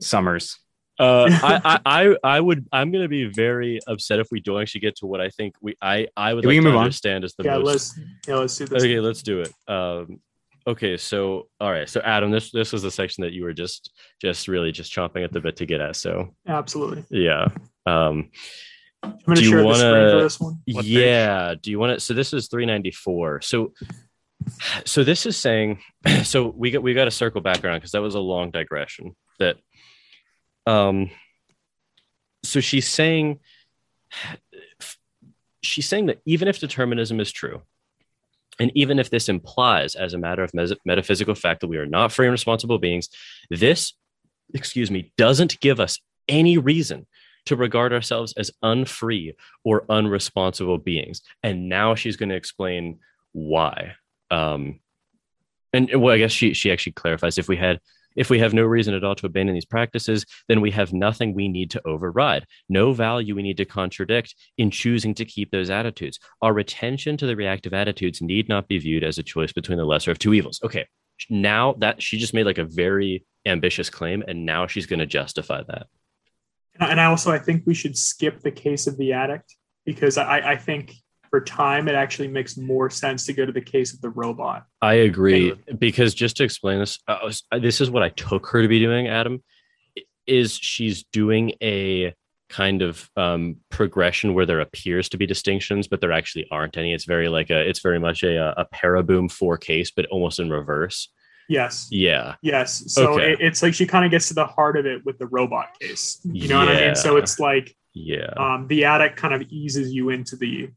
Sommers. 0.00 0.58
Uh, 1.02 1.28
I, 1.64 1.80
I, 1.84 2.16
I 2.22 2.40
would 2.40 2.66
I'm 2.72 2.92
gonna 2.92 3.08
be 3.08 3.24
very 3.24 3.80
upset 3.86 4.20
if 4.20 4.28
we 4.30 4.40
don't 4.40 4.60
actually 4.62 4.82
get 4.82 4.96
to 4.96 5.06
what 5.06 5.20
I 5.20 5.28
think 5.30 5.54
we 5.60 5.74
I 5.82 6.06
I 6.16 6.32
would 6.34 6.42
Can 6.42 6.48
like 6.50 6.52
we 6.54 6.60
to 6.60 6.62
move 6.62 6.76
on? 6.76 6.84
understand 6.84 7.24
as 7.24 7.34
the 7.34 7.44
yeah, 7.44 7.58
most. 7.58 7.66
let's 7.66 7.98
yeah, 8.28 8.34
let's 8.36 8.56
do 8.56 8.66
this. 8.66 8.82
Okay, 8.84 9.00
let's 9.00 9.22
do 9.22 9.40
it. 9.40 9.52
Um, 9.68 10.20
okay, 10.66 10.96
so 10.96 11.48
all 11.60 11.70
right, 11.72 11.88
so 11.88 12.00
Adam, 12.00 12.30
this 12.30 12.50
this 12.52 12.72
was 12.72 12.82
the 12.82 12.90
section 12.90 13.22
that 13.22 13.32
you 13.32 13.42
were 13.44 13.52
just 13.52 13.92
just 14.20 14.46
really 14.48 14.70
just 14.72 14.92
chomping 14.92 15.24
at 15.24 15.32
the 15.32 15.40
bit 15.40 15.56
to 15.56 15.66
get 15.66 15.80
at. 15.80 15.96
So 15.96 16.34
Absolutely. 16.46 17.04
yeah, 17.10 17.48
um, 17.86 18.30
I'm 19.02 19.18
gonna 19.26 19.36
Do 19.40 19.42
you 19.44 19.50
share 19.50 19.58
the 19.60 19.66
wanna- 19.66 20.12
for 20.12 20.22
this 20.22 20.38
one. 20.40 20.58
What 20.70 20.84
page? 20.84 20.90
yeah. 20.92 21.54
Do 21.60 21.70
you 21.72 21.78
want 21.80 21.94
to? 21.94 22.00
So 22.00 22.14
this 22.14 22.32
is 22.32 22.46
394. 22.48 23.40
So 23.42 23.72
so 24.84 25.04
this 25.04 25.26
is 25.26 25.36
saying. 25.36 25.80
So 26.24 26.48
we 26.56 26.70
got 26.70 26.82
we 26.82 26.94
got 26.94 27.04
to 27.06 27.10
circle 27.10 27.40
back 27.40 27.64
around 27.64 27.78
because 27.78 27.92
that 27.92 28.02
was 28.02 28.14
a 28.14 28.20
long 28.20 28.50
digression. 28.50 29.14
That 29.38 29.56
um. 30.66 31.10
So 32.44 32.60
she's 32.60 32.88
saying. 32.88 33.40
She's 35.62 35.88
saying 35.88 36.06
that 36.06 36.20
even 36.26 36.48
if 36.48 36.58
determinism 36.58 37.20
is 37.20 37.30
true, 37.30 37.62
and 38.58 38.72
even 38.74 38.98
if 38.98 39.10
this 39.10 39.28
implies, 39.28 39.94
as 39.94 40.12
a 40.12 40.18
matter 40.18 40.42
of 40.42 40.52
mes- 40.54 40.74
metaphysical 40.84 41.34
fact, 41.34 41.60
that 41.60 41.68
we 41.68 41.78
are 41.78 41.86
not 41.86 42.12
free 42.12 42.26
and 42.26 42.32
responsible 42.32 42.78
beings, 42.78 43.08
this, 43.48 43.94
excuse 44.52 44.90
me, 44.90 45.12
doesn't 45.16 45.60
give 45.60 45.80
us 45.80 45.98
any 46.28 46.58
reason 46.58 47.06
to 47.46 47.56
regard 47.56 47.92
ourselves 47.92 48.34
as 48.36 48.50
unfree 48.62 49.34
or 49.64 49.84
unresponsible 49.86 50.82
beings. 50.82 51.22
And 51.42 51.68
now 51.68 51.94
she's 51.94 52.16
going 52.16 52.28
to 52.28 52.36
explain 52.36 52.98
why. 53.32 53.94
Um, 54.30 54.80
and 55.72 55.90
well, 56.00 56.14
I 56.14 56.18
guess 56.18 56.32
she 56.32 56.54
she 56.54 56.70
actually 56.70 56.92
clarifies 56.92 57.38
if 57.38 57.48
we 57.48 57.56
had 57.56 57.80
if 58.16 58.30
we 58.30 58.38
have 58.38 58.54
no 58.54 58.62
reason 58.62 58.94
at 58.94 59.04
all 59.04 59.14
to 59.16 59.26
abandon 59.26 59.54
these 59.54 59.64
practices, 59.64 60.24
then 60.48 60.60
we 60.60 60.70
have 60.70 60.92
nothing 60.92 61.34
we 61.34 61.48
need 61.48 61.70
to 61.72 61.86
override, 61.86 62.46
no 62.68 62.92
value 62.92 63.34
we 63.34 63.42
need 63.42 63.56
to 63.58 63.64
contradict 63.64 64.34
in 64.58 64.70
choosing 64.70 65.14
to 65.14 65.24
keep 65.24 65.50
those 65.50 65.70
attitudes. 65.70 66.18
Our 66.40 66.52
retention 66.52 67.16
to 67.18 67.26
the 67.26 67.36
reactive 67.36 67.74
attitudes 67.74 68.22
need 68.22 68.48
not 68.48 68.68
be 68.68 68.78
viewed 68.78 69.04
as 69.04 69.18
a 69.18 69.22
choice 69.22 69.52
between 69.52 69.78
the 69.78 69.84
lesser 69.84 70.10
of 70.10 70.18
two 70.18 70.34
evils. 70.34 70.60
Okay, 70.64 70.86
now 71.30 71.74
that 71.78 72.02
she 72.02 72.18
just 72.18 72.34
made 72.34 72.46
like 72.46 72.58
a 72.58 72.64
very 72.64 73.24
ambitious 73.46 73.90
claim, 73.90 74.22
and 74.26 74.46
now 74.46 74.66
she's 74.66 74.86
going 74.86 75.00
to 75.00 75.06
justify 75.06 75.62
that. 75.68 75.86
And 76.78 77.00
I 77.00 77.06
also 77.06 77.30
I 77.30 77.38
think 77.38 77.64
we 77.66 77.74
should 77.74 77.96
skip 77.96 78.40
the 78.40 78.50
case 78.50 78.86
of 78.86 78.96
the 78.96 79.12
addict 79.12 79.56
because 79.84 80.16
I, 80.16 80.52
I 80.52 80.56
think 80.56 80.94
for 81.32 81.40
time 81.40 81.88
it 81.88 81.94
actually 81.94 82.28
makes 82.28 82.58
more 82.58 82.90
sense 82.90 83.24
to 83.24 83.32
go 83.32 83.46
to 83.46 83.52
the 83.52 83.60
case 83.60 83.94
of 83.94 84.02
the 84.02 84.10
robot. 84.10 84.66
I 84.82 84.94
agree 85.08 85.54
because 85.78 86.12
just 86.12 86.36
to 86.36 86.44
explain 86.44 86.78
this, 86.78 86.98
uh, 87.08 87.20
was- 87.24 87.44
this 87.58 87.80
is 87.80 87.90
what 87.90 88.02
I 88.02 88.10
took 88.10 88.46
her 88.48 88.60
to 88.60 88.68
be 88.68 88.78
doing. 88.78 89.08
Adam 89.08 89.42
is 90.26 90.54
she's 90.58 91.04
doing 91.04 91.54
a 91.62 92.14
kind 92.50 92.82
of 92.82 93.08
um, 93.16 93.56
progression 93.70 94.34
where 94.34 94.44
there 94.44 94.60
appears 94.60 95.08
to 95.08 95.16
be 95.16 95.24
distinctions, 95.24 95.88
but 95.88 96.02
there 96.02 96.12
actually 96.12 96.46
aren't 96.50 96.76
any. 96.76 96.92
It's 96.92 97.06
very 97.06 97.30
like 97.30 97.48
a, 97.48 97.66
it's 97.66 97.80
very 97.80 97.98
much 97.98 98.22
a 98.22 98.60
a 98.60 98.66
Pereboom 98.66 99.32
four 99.32 99.56
case, 99.56 99.90
but 99.90 100.04
almost 100.10 100.38
in 100.38 100.50
reverse. 100.50 101.08
Yes. 101.48 101.88
Yeah, 101.90 102.34
Yes. 102.42 102.84
So 102.92 103.14
Okay. 103.14 103.32
it, 103.32 103.40
it's 103.40 103.62
like 103.62 103.72
she 103.72 103.86
kind 103.86 104.04
of 104.04 104.10
gets 104.10 104.28
to 104.28 104.34
the 104.34 104.46
heart 104.46 104.76
of 104.76 104.84
it 104.84 105.04
with 105.06 105.18
the 105.18 105.26
robot 105.26 105.68
case. 105.80 106.20
You 106.24 106.48
know 106.48 106.58
what 106.58 106.68
I 106.68 106.86
mean? 106.88 106.94
So 106.94 107.16
it's 107.16 107.40
like 107.40 107.74
yeah. 107.94 108.32
um, 108.36 108.66
the 108.68 108.84
addict 108.84 109.16
kind 109.16 109.32
of 109.34 109.42
eases 109.48 109.92
you 109.92 110.10
into 110.10 110.36
the 110.36 110.70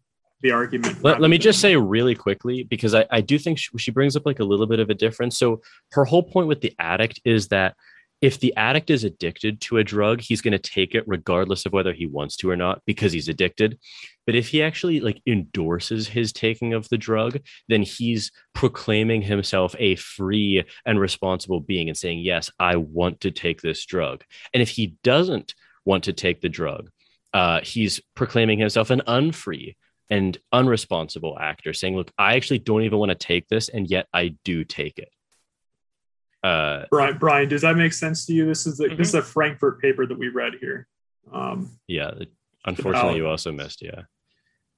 the 0.46 0.52
argument. 0.52 1.04
Let, 1.04 1.20
let 1.20 1.30
me 1.30 1.38
just 1.38 1.60
say 1.60 1.76
really 1.76 2.16
quickly 2.16 2.64
because 2.64 2.94
I, 2.94 3.06
I 3.10 3.22
do 3.22 3.40
think 3.40 3.58
she, 3.58 3.70
she 3.78 3.92
brings 3.92 4.16
up 4.16 4.26
like 4.26 4.40
a 4.40 4.44
little 4.44 4.68
bit 4.68 4.80
of 4.80 4.90
a 4.90 4.94
difference. 4.94 5.38
So 5.38 5.62
her 5.92 6.06
whole 6.06 6.24
point 6.24 6.48
with 6.48 6.62
the 6.62 6.74
addict 6.80 7.20
is 7.26 7.48
that 7.50 7.76
if 8.22 8.40
the 8.40 8.56
addict 8.56 8.90
is 8.90 9.04
addicted 9.04 9.60
to 9.62 9.78
a 9.78 9.84
drug, 9.84 10.22
he's 10.22 10.42
going 10.42 10.54
to 10.54 10.60
take 10.60 10.96
it 10.96 11.04
regardless 11.06 11.66
of 11.66 11.74
whether 11.74 11.94
he 11.94 12.06
wants 12.06 12.38
to 12.38 12.50
or 12.50 12.56
not 12.56 12.82
because 12.86 13.12
he's 13.12 13.28
addicted. 13.28 13.78
But 14.26 14.36
if 14.36 14.48
he 14.48 14.64
actually 14.64 15.00
like 15.00 15.22
endorses 15.28 16.08
his 16.08 16.32
taking 16.32 16.74
of 16.74 16.88
the 16.90 16.98
drug, 16.98 17.40
then 17.68 17.82
he's 17.82 18.32
proclaiming 18.54 19.22
himself 19.22 19.76
a 19.80 19.96
free 19.96 20.64
and 20.86 21.00
responsible 21.00 21.60
being 21.60 21.90
and 21.90 21.98
saying, 21.98 22.20
"Yes, 22.20 22.50
I 22.58 22.78
want 22.78 23.22
to 23.22 23.32
take 23.32 23.62
this 23.62 23.86
drug." 23.86 24.24
And 24.54 24.64
if 24.64 24.70
he 24.70 24.96
doesn't 25.04 25.54
want 25.84 26.06
to 26.06 26.14
take 26.14 26.42
the 26.42 26.50
drug, 26.50 26.90
uh, 27.34 27.60
he's 27.62 28.00
proclaiming 28.16 28.60
himself 28.60 28.92
an 28.92 29.02
unfree 29.08 29.76
and 30.10 30.38
unresponsible 30.54 31.40
actor 31.40 31.74
saying, 31.74 31.96
Look, 31.96 32.12
I 32.18 32.36
actually 32.36 32.60
don't 32.60 32.84
even 32.84 33.00
want 33.00 33.10
to 33.10 33.16
take 33.16 33.48
this, 33.48 33.70
and 33.70 33.90
yet 33.90 34.08
I 34.14 34.36
do 34.44 34.64
take 34.64 35.00
it. 35.00 35.10
Uh, 36.44 36.86
Brian, 36.92 37.18
Brian, 37.18 37.50
does 37.50 37.64
that 37.64 37.76
make 37.76 37.94
sense 37.94 38.26
to 38.28 38.34
you? 38.34 38.46
This 38.46 38.68
is 38.68 38.78
the, 38.78 38.86
Mm-hmm. 38.86 38.98
this 38.98 39.10
is 39.10 39.16
a 39.16 39.22
Frankfurt 39.24 39.82
paper 39.82 40.06
that 40.06 40.18
we 40.18 40.30
read 40.30 40.54
here. 40.60 40.88
Um, 41.34 41.72
yeah, 41.88 42.12
unfortunately, 42.66 43.10
About- 43.12 43.18
you 43.18 43.28
also 43.28 43.52
missed. 43.52 43.82
Yeah. 43.82 44.02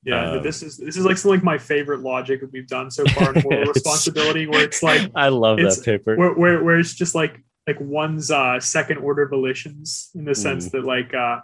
yeah, 0.03 0.31
Um, 0.33 0.43
this 0.43 0.63
is 0.63 0.77
this 0.77 0.95
is 0.95 1.03
like 1.05 1.17
some 1.17 1.31
like 1.31 1.43
my 1.43 1.57
favorite 1.57 1.99
logic 1.99 2.39
that 2.39 2.51
we've 2.53 2.67
done 2.67 2.89
so 2.89 3.03
far 3.15 3.33
in 3.33 3.43
moral 3.43 3.65
responsibility, 3.65 4.47
where 4.47 4.63
it's 4.63 4.81
like 4.81 5.11
I 5.15 5.27
love 5.27 5.59
It's- 5.59 5.77
that 5.77 5.85
paper. 5.85 6.15
where, 6.15 6.33
where 6.33 6.63
where 6.63 6.79
it's 6.79 6.93
just 6.93 7.15
like 7.15 7.43
like 7.67 7.81
one's 7.81 8.31
uh 8.31 8.61
second 8.61 8.99
order 8.99 9.27
volitions 9.27 10.09
in 10.15 10.23
the 10.23 10.33
sense 10.35 10.69
Mm. 10.69 10.71
that 10.71 10.83
like 10.85 11.13
uh 11.13 11.41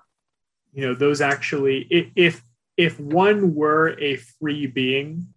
you 0.72 0.88
know 0.88 0.96
those 0.96 1.20
actually 1.20 1.86
i- 1.92 2.12
if 2.16 2.42
if 2.78 3.00
one 3.00 3.54
were 3.54 3.98
a 4.00 4.16
free 4.16 4.68
being 4.68 5.28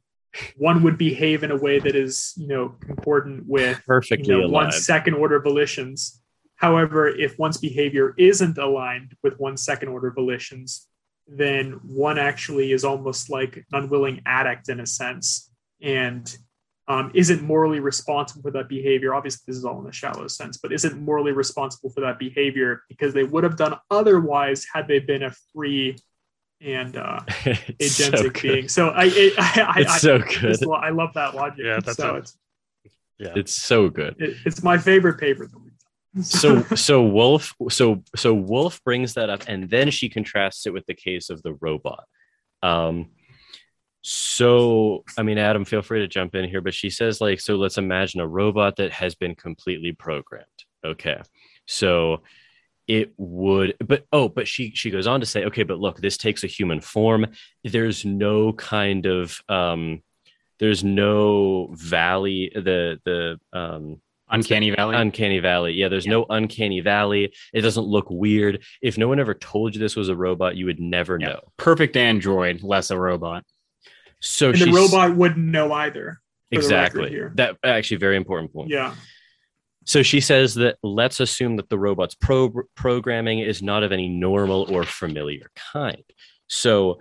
one 0.56 0.82
would 0.82 0.98
behave 0.98 1.42
in 1.42 1.50
a 1.50 1.56
way 1.56 1.78
that 1.78 1.96
is 1.96 2.34
you 2.36 2.46
know 2.46 2.74
concordant 2.80 3.44
with 3.46 3.80
Perfectly 3.86 4.34
you 4.34 4.40
know 4.42 4.48
one's 4.48 4.84
second 4.84 5.14
order 5.14 5.40
volitions. 5.40 6.20
However 6.56 7.08
if 7.08 7.38
one's 7.38 7.56
behavior 7.56 8.14
isn't 8.18 8.58
aligned 8.58 9.14
with 9.22 9.38
one's 9.38 9.62
second 9.62 9.88
order 9.88 10.10
volitions 10.10 10.86
then 11.26 11.80
one 11.82 12.18
actually 12.18 12.72
is 12.72 12.84
almost 12.84 13.30
like 13.30 13.56
an 13.56 13.64
unwilling 13.72 14.22
addict 14.26 14.68
in 14.68 14.80
a 14.80 14.86
sense. 14.86 15.50
And 15.80 16.34
um, 16.88 17.10
isn't 17.14 17.42
morally 17.42 17.80
responsible 17.80 18.42
for 18.42 18.52
that 18.52 18.68
behavior. 18.68 19.12
Obviously, 19.12 19.42
this 19.44 19.56
is 19.56 19.64
all 19.64 19.80
in 19.80 19.88
a 19.88 19.92
shallow 19.92 20.28
sense, 20.28 20.56
but 20.56 20.72
isn't 20.72 21.00
morally 21.00 21.32
responsible 21.32 21.90
for 21.90 22.00
that 22.02 22.16
behavior 22.16 22.84
because 22.88 23.12
they 23.12 23.24
would 23.24 23.42
have 23.42 23.56
done 23.56 23.76
otherwise 23.90 24.64
had 24.72 24.86
they 24.86 25.00
been 25.00 25.24
a 25.24 25.34
free 25.52 25.96
and 26.60 26.96
uh, 26.96 27.20
it's 27.78 27.96
so 27.96 28.10
agentic 28.10 28.42
being. 28.42 28.68
So 28.68 28.88
I, 28.88 29.04
I, 29.38 29.72
I, 29.76 29.80
It's 29.80 29.92
I, 29.92 29.98
so 29.98 30.18
good. 30.18 30.30
just 30.30 30.66
I 30.66 30.90
love 30.90 31.12
that 31.14 31.34
logic. 31.34 31.64
Yeah, 31.64 31.80
that's 31.80 31.96
so 31.96 32.14
a- 32.14 32.18
it's 32.18 32.36
Yeah. 33.18 33.32
It's 33.36 33.52
so 33.54 33.88
good. 33.88 34.16
it, 34.18 34.36
it's 34.44 34.62
my 34.62 34.78
favorite 34.78 35.18
paper 35.18 35.46
that 35.46 35.54
we've 35.56 35.64
done. 35.64 35.72
so 36.24 36.62
so 36.74 37.02
wolf 37.02 37.52
so 37.68 38.02
so 38.14 38.32
wolf 38.32 38.82
brings 38.84 39.14
that 39.14 39.28
up 39.28 39.42
and 39.48 39.68
then 39.68 39.90
she 39.90 40.08
contrasts 40.08 40.66
it 40.66 40.72
with 40.72 40.86
the 40.86 40.94
case 40.94 41.28
of 41.28 41.42
the 41.42 41.52
robot 41.60 42.04
um 42.62 43.10
so 44.00 45.04
i 45.18 45.22
mean 45.22 45.36
adam 45.36 45.64
feel 45.66 45.82
free 45.82 46.00
to 46.00 46.08
jump 46.08 46.34
in 46.34 46.48
here 46.48 46.62
but 46.62 46.72
she 46.72 46.88
says 46.88 47.20
like 47.20 47.38
so 47.38 47.56
let's 47.56 47.76
imagine 47.76 48.20
a 48.22 48.26
robot 48.26 48.76
that 48.76 48.92
has 48.92 49.14
been 49.14 49.34
completely 49.34 49.92
programmed 49.92 50.46
okay 50.86 51.20
so 51.66 52.22
it 52.88 53.12
would 53.16 53.74
but 53.84 54.04
oh 54.12 54.28
but 54.28 54.46
she 54.46 54.70
she 54.74 54.90
goes 54.90 55.06
on 55.06 55.20
to 55.20 55.26
say 55.26 55.44
okay 55.44 55.64
but 55.64 55.78
look 55.78 56.00
this 56.00 56.16
takes 56.16 56.44
a 56.44 56.46
human 56.46 56.80
form 56.80 57.26
there's 57.64 58.04
no 58.04 58.52
kind 58.52 59.06
of 59.06 59.40
um 59.48 60.00
there's 60.60 60.84
no 60.84 61.68
valley 61.72 62.50
the 62.54 62.98
the 63.04 63.38
um 63.58 64.00
Uncanny 64.28 64.70
Valley. 64.70 64.96
Uncanny 64.96 65.38
Valley. 65.38 65.74
Yeah, 65.74 65.86
there's 65.86 66.08
no 66.08 66.26
uncanny 66.28 66.80
valley. 66.80 67.32
It 67.54 67.60
doesn't 67.60 67.84
look 67.84 68.06
weird. 68.10 68.64
If 68.82 68.98
no 68.98 69.06
one 69.06 69.20
ever 69.20 69.34
told 69.34 69.72
you 69.72 69.78
this 69.78 69.94
was 69.94 70.08
a 70.08 70.16
robot, 70.16 70.56
you 70.56 70.66
would 70.66 70.80
never 70.80 71.16
Yeah. 71.20 71.28
know. 71.28 71.40
Perfect 71.58 71.96
android, 71.96 72.60
less 72.64 72.90
a 72.90 72.98
robot. 72.98 73.44
So 74.20 74.48
and 74.48 74.58
the 74.58 74.72
robot 74.72 75.14
wouldn't 75.14 75.46
know 75.46 75.72
either. 75.72 76.18
for 76.52 76.60
the 76.60 76.74
record 76.74 77.04
exactly 77.04 77.20
that 77.36 77.56
actually 77.62 77.98
very 77.98 78.16
important 78.16 78.52
point. 78.52 78.68
Yeah. 78.70 78.96
So 79.86 80.02
she 80.02 80.20
says 80.20 80.54
that 80.56 80.76
let's 80.82 81.20
assume 81.20 81.56
that 81.56 81.68
the 81.68 81.78
robot's 81.78 82.16
pro- 82.16 82.64
programming 82.74 83.38
is 83.38 83.62
not 83.62 83.84
of 83.84 83.92
any 83.92 84.08
normal 84.08 84.72
or 84.74 84.82
familiar 84.84 85.50
kind. 85.72 86.02
So 86.48 86.98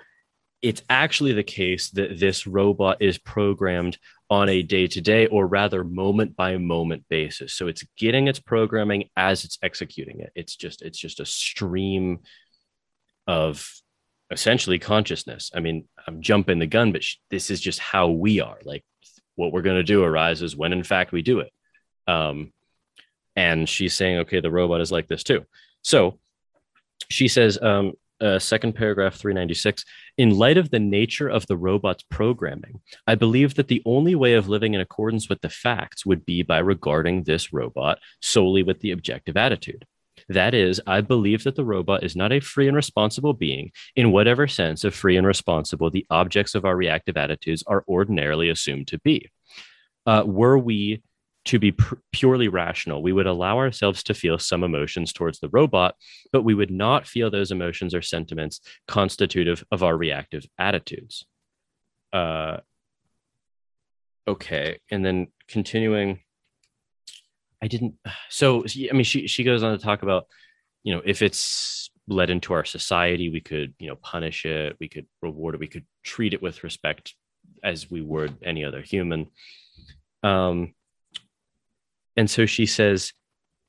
it's 0.61 0.83
actually 0.89 1.33
the 1.33 1.43
case 1.43 1.89
that 1.91 2.19
this 2.19 2.47
robot 2.47 3.01
is 3.01 3.17
programmed 3.17 3.97
on 4.29 4.49
a 4.49 4.61
day 4.61 4.87
to 4.87 5.01
day 5.01 5.27
or 5.27 5.47
rather 5.47 5.83
moment 5.83 6.35
by 6.35 6.57
moment 6.57 7.05
basis. 7.09 7.53
So 7.53 7.67
it's 7.67 7.83
getting 7.97 8.27
its 8.27 8.39
programming 8.39 9.09
as 9.17 9.45
it's 9.45 9.59
executing 9.61 10.19
it. 10.19 10.31
It's 10.35 10.55
just 10.55 10.81
it's 10.81 10.97
just 10.97 11.19
a 11.19 11.25
stream 11.25 12.19
of 13.27 13.67
essentially 14.31 14.79
consciousness. 14.79 15.51
I 15.53 15.59
mean, 15.59 15.87
I'm 16.07 16.21
jumping 16.21 16.59
the 16.59 16.67
gun, 16.67 16.91
but 16.91 17.03
sh- 17.03 17.17
this 17.29 17.49
is 17.49 17.59
just 17.59 17.79
how 17.79 18.09
we 18.09 18.41
are. 18.41 18.57
Like 18.63 18.83
what 19.35 19.51
we're 19.51 19.61
going 19.61 19.77
to 19.77 19.83
do 19.83 20.03
arises 20.03 20.55
when 20.55 20.73
in 20.73 20.83
fact 20.83 21.11
we 21.11 21.21
do 21.21 21.39
it. 21.39 21.51
Um, 22.07 22.51
and 23.35 23.67
she's 23.67 23.93
saying, 23.93 24.19
okay, 24.19 24.39
the 24.39 24.51
robot 24.51 24.81
is 24.81 24.91
like 24.91 25.07
this 25.07 25.23
too. 25.23 25.45
So 25.81 26.19
she 27.09 27.27
says, 27.27 27.61
um, 27.61 27.93
uh, 28.21 28.39
second 28.39 28.73
paragraph 28.73 29.15
396 29.15 29.83
in 30.17 30.37
light 30.37 30.57
of 30.57 30.69
the 30.69 30.79
nature 30.79 31.27
of 31.27 31.45
the 31.47 31.57
robot's 31.57 32.03
programming 32.09 32.79
i 33.07 33.13
believe 33.13 33.55
that 33.55 33.67
the 33.67 33.81
only 33.85 34.15
way 34.15 34.35
of 34.35 34.47
living 34.47 34.73
in 34.73 34.79
accordance 34.79 35.27
with 35.27 35.41
the 35.41 35.49
facts 35.49 36.05
would 36.05 36.25
be 36.25 36.41
by 36.41 36.59
regarding 36.59 37.23
this 37.23 37.51
robot 37.51 37.99
solely 38.21 38.63
with 38.63 38.79
the 38.79 38.91
objective 38.91 39.35
attitude 39.35 39.85
that 40.29 40.53
is 40.53 40.79
i 40.87 41.01
believe 41.01 41.43
that 41.43 41.55
the 41.55 41.65
robot 41.65 42.03
is 42.03 42.15
not 42.15 42.31
a 42.31 42.39
free 42.39 42.67
and 42.67 42.75
responsible 42.77 43.33
being 43.33 43.69
in 43.97 44.13
whatever 44.13 44.47
sense 44.47 44.85
of 44.85 44.95
free 44.95 45.17
and 45.17 45.27
responsible 45.27 45.89
the 45.89 46.05
objects 46.09 46.55
of 46.55 46.63
our 46.63 46.77
reactive 46.77 47.17
attitudes 47.17 47.65
are 47.67 47.83
ordinarily 47.87 48.49
assumed 48.49 48.87
to 48.87 48.97
be 48.99 49.29
uh, 50.05 50.23
were 50.25 50.57
we 50.57 51.01
to 51.45 51.59
be 51.59 51.71
pr- 51.71 51.95
purely 52.11 52.47
rational. 52.47 53.01
We 53.01 53.13
would 53.13 53.27
allow 53.27 53.57
ourselves 53.57 54.03
to 54.03 54.13
feel 54.13 54.37
some 54.37 54.63
emotions 54.63 55.13
towards 55.13 55.39
the 55.39 55.49
robot, 55.49 55.95
but 56.31 56.43
we 56.43 56.55
would 56.55 56.71
not 56.71 57.07
feel 57.07 57.29
those 57.29 57.51
emotions 57.51 57.93
or 57.93 58.01
sentiments 58.01 58.59
constitutive 58.87 59.63
of 59.71 59.83
our 59.83 59.95
reactive 59.95 60.45
attitudes. 60.57 61.25
Uh, 62.11 62.57
okay, 64.27 64.79
and 64.91 65.05
then 65.05 65.27
continuing. 65.47 66.19
I 67.61 67.67
didn't. 67.67 67.95
So 68.29 68.65
I 68.89 68.93
mean, 68.93 69.03
she 69.03 69.27
she 69.27 69.43
goes 69.43 69.63
on 69.63 69.77
to 69.77 69.83
talk 69.83 70.03
about, 70.03 70.27
you 70.83 70.93
know, 70.93 71.01
if 71.05 71.21
it's 71.21 71.89
led 72.07 72.29
into 72.29 72.53
our 72.53 72.65
society, 72.65 73.29
we 73.29 73.41
could 73.41 73.73
you 73.79 73.87
know 73.87 73.95
punish 73.95 74.45
it, 74.45 74.75
we 74.79 74.89
could 74.89 75.05
reward 75.21 75.55
it, 75.55 75.59
we 75.59 75.67
could 75.67 75.85
treat 76.03 76.33
it 76.33 76.41
with 76.41 76.63
respect 76.63 77.15
as 77.63 77.89
we 77.89 78.01
would 78.01 78.35
any 78.43 78.65
other 78.65 78.81
human. 78.81 79.27
Um, 80.23 80.73
and 82.17 82.29
so 82.29 82.45
she 82.45 82.65
says, 82.65 83.13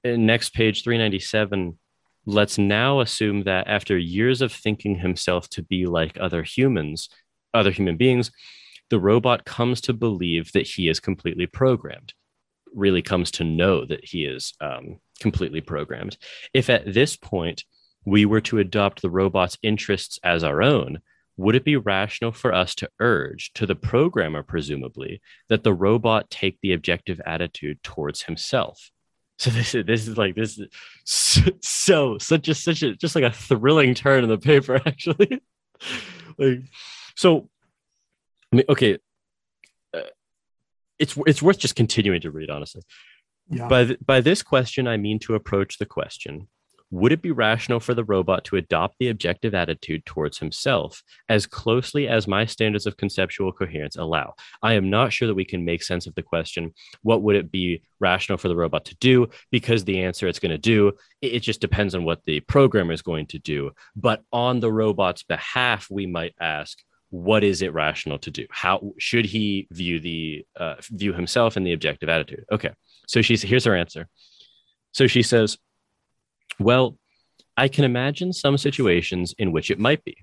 next 0.04 0.50
page 0.50 0.84
397, 0.84 1.78
let's 2.26 2.58
now 2.58 3.00
assume 3.00 3.44
that 3.44 3.68
after 3.68 3.96
years 3.96 4.42
of 4.42 4.52
thinking 4.52 4.96
himself 4.96 5.48
to 5.50 5.62
be 5.62 5.86
like 5.86 6.16
other 6.20 6.42
humans, 6.42 7.08
other 7.54 7.70
human 7.70 7.96
beings, 7.96 8.30
the 8.90 9.00
robot 9.00 9.44
comes 9.44 9.80
to 9.82 9.92
believe 9.92 10.52
that 10.52 10.66
he 10.66 10.88
is 10.88 11.00
completely 11.00 11.46
programmed, 11.46 12.12
really 12.72 13.02
comes 13.02 13.30
to 13.32 13.44
know 13.44 13.84
that 13.84 14.04
he 14.04 14.24
is 14.24 14.52
um, 14.60 15.00
completely 15.20 15.60
programmed. 15.60 16.16
If 16.54 16.70
at 16.70 16.92
this 16.92 17.16
point 17.16 17.64
we 18.04 18.24
were 18.24 18.40
to 18.42 18.58
adopt 18.58 19.02
the 19.02 19.10
robot's 19.10 19.58
interests 19.62 20.20
as 20.22 20.44
our 20.44 20.62
own, 20.62 21.00
would 21.36 21.54
it 21.54 21.64
be 21.64 21.76
rational 21.76 22.32
for 22.32 22.52
us 22.52 22.74
to 22.76 22.88
urge 23.00 23.52
to 23.54 23.66
the 23.66 23.74
programmer, 23.74 24.42
presumably, 24.42 25.20
that 25.48 25.64
the 25.64 25.74
robot 25.74 26.30
take 26.30 26.58
the 26.62 26.72
objective 26.72 27.20
attitude 27.26 27.82
towards 27.82 28.22
himself? 28.22 28.90
So 29.38 29.50
this 29.50 29.74
is 29.74 29.84
this 29.84 30.08
is 30.08 30.16
like 30.16 30.34
this 30.34 30.58
is 30.58 30.68
so 31.60 32.16
such 32.16 32.48
a 32.48 32.54
such 32.54 32.82
a 32.82 32.96
just 32.96 33.14
like 33.14 33.24
a 33.24 33.30
thrilling 33.30 33.92
turn 33.92 34.24
in 34.24 34.30
the 34.30 34.38
paper 34.38 34.80
actually. 34.86 35.42
like 36.38 36.60
so, 37.16 37.50
I 38.50 38.56
mean, 38.56 38.64
okay, 38.70 38.96
uh, 39.92 40.08
it's 40.98 41.18
it's 41.26 41.42
worth 41.42 41.58
just 41.58 41.76
continuing 41.76 42.22
to 42.22 42.30
read 42.30 42.48
honestly. 42.48 42.80
Yeah. 43.50 43.68
By 43.68 43.84
th- 43.84 43.98
by 44.06 44.22
this 44.22 44.42
question, 44.42 44.88
I 44.88 44.96
mean 44.96 45.18
to 45.18 45.34
approach 45.34 45.76
the 45.76 45.84
question 45.84 46.48
would 46.90 47.12
it 47.12 47.22
be 47.22 47.32
rational 47.32 47.80
for 47.80 47.94
the 47.94 48.04
robot 48.04 48.44
to 48.44 48.56
adopt 48.56 48.96
the 48.98 49.08
objective 49.08 49.54
attitude 49.54 50.04
towards 50.06 50.38
himself 50.38 51.02
as 51.28 51.46
closely 51.46 52.06
as 52.06 52.28
my 52.28 52.46
standards 52.46 52.86
of 52.86 52.96
conceptual 52.96 53.52
coherence 53.52 53.96
allow? 53.96 54.34
I 54.62 54.74
am 54.74 54.88
not 54.88 55.12
sure 55.12 55.26
that 55.26 55.34
we 55.34 55.44
can 55.44 55.64
make 55.64 55.82
sense 55.82 56.06
of 56.06 56.14
the 56.14 56.22
question, 56.22 56.72
what 57.02 57.22
would 57.22 57.36
it 57.36 57.50
be 57.50 57.82
rational 57.98 58.38
for 58.38 58.48
the 58.48 58.56
robot 58.56 58.84
to 58.86 58.96
do? 58.96 59.28
Because 59.50 59.84
the 59.84 60.02
answer 60.02 60.28
it's 60.28 60.38
going 60.38 60.50
to 60.50 60.58
do, 60.58 60.92
it 61.20 61.40
just 61.40 61.60
depends 61.60 61.94
on 61.94 62.04
what 62.04 62.24
the 62.24 62.40
programmer 62.40 62.92
is 62.92 63.02
going 63.02 63.26
to 63.26 63.38
do. 63.38 63.72
But 63.96 64.22
on 64.32 64.60
the 64.60 64.72
robot's 64.72 65.24
behalf, 65.24 65.88
we 65.90 66.06
might 66.06 66.34
ask, 66.40 66.78
what 67.10 67.44
is 67.44 67.62
it 67.62 67.72
rational 67.72 68.18
to 68.18 68.30
do? 68.30 68.46
How 68.50 68.92
should 68.98 69.26
he 69.26 69.68
view 69.70 70.00
the 70.00 70.44
uh, 70.56 70.74
view 70.90 71.12
himself 71.12 71.56
in 71.56 71.64
the 71.64 71.72
objective 71.72 72.08
attitude? 72.08 72.44
Okay, 72.50 72.70
so 73.06 73.22
she's 73.22 73.42
here's 73.42 73.64
her 73.64 73.76
answer. 73.76 74.08
So 74.92 75.06
she 75.06 75.22
says, 75.22 75.56
well, 76.58 76.98
I 77.56 77.68
can 77.68 77.84
imagine 77.84 78.32
some 78.32 78.58
situations 78.58 79.34
in 79.38 79.52
which 79.52 79.70
it 79.70 79.78
might 79.78 80.04
be. 80.04 80.16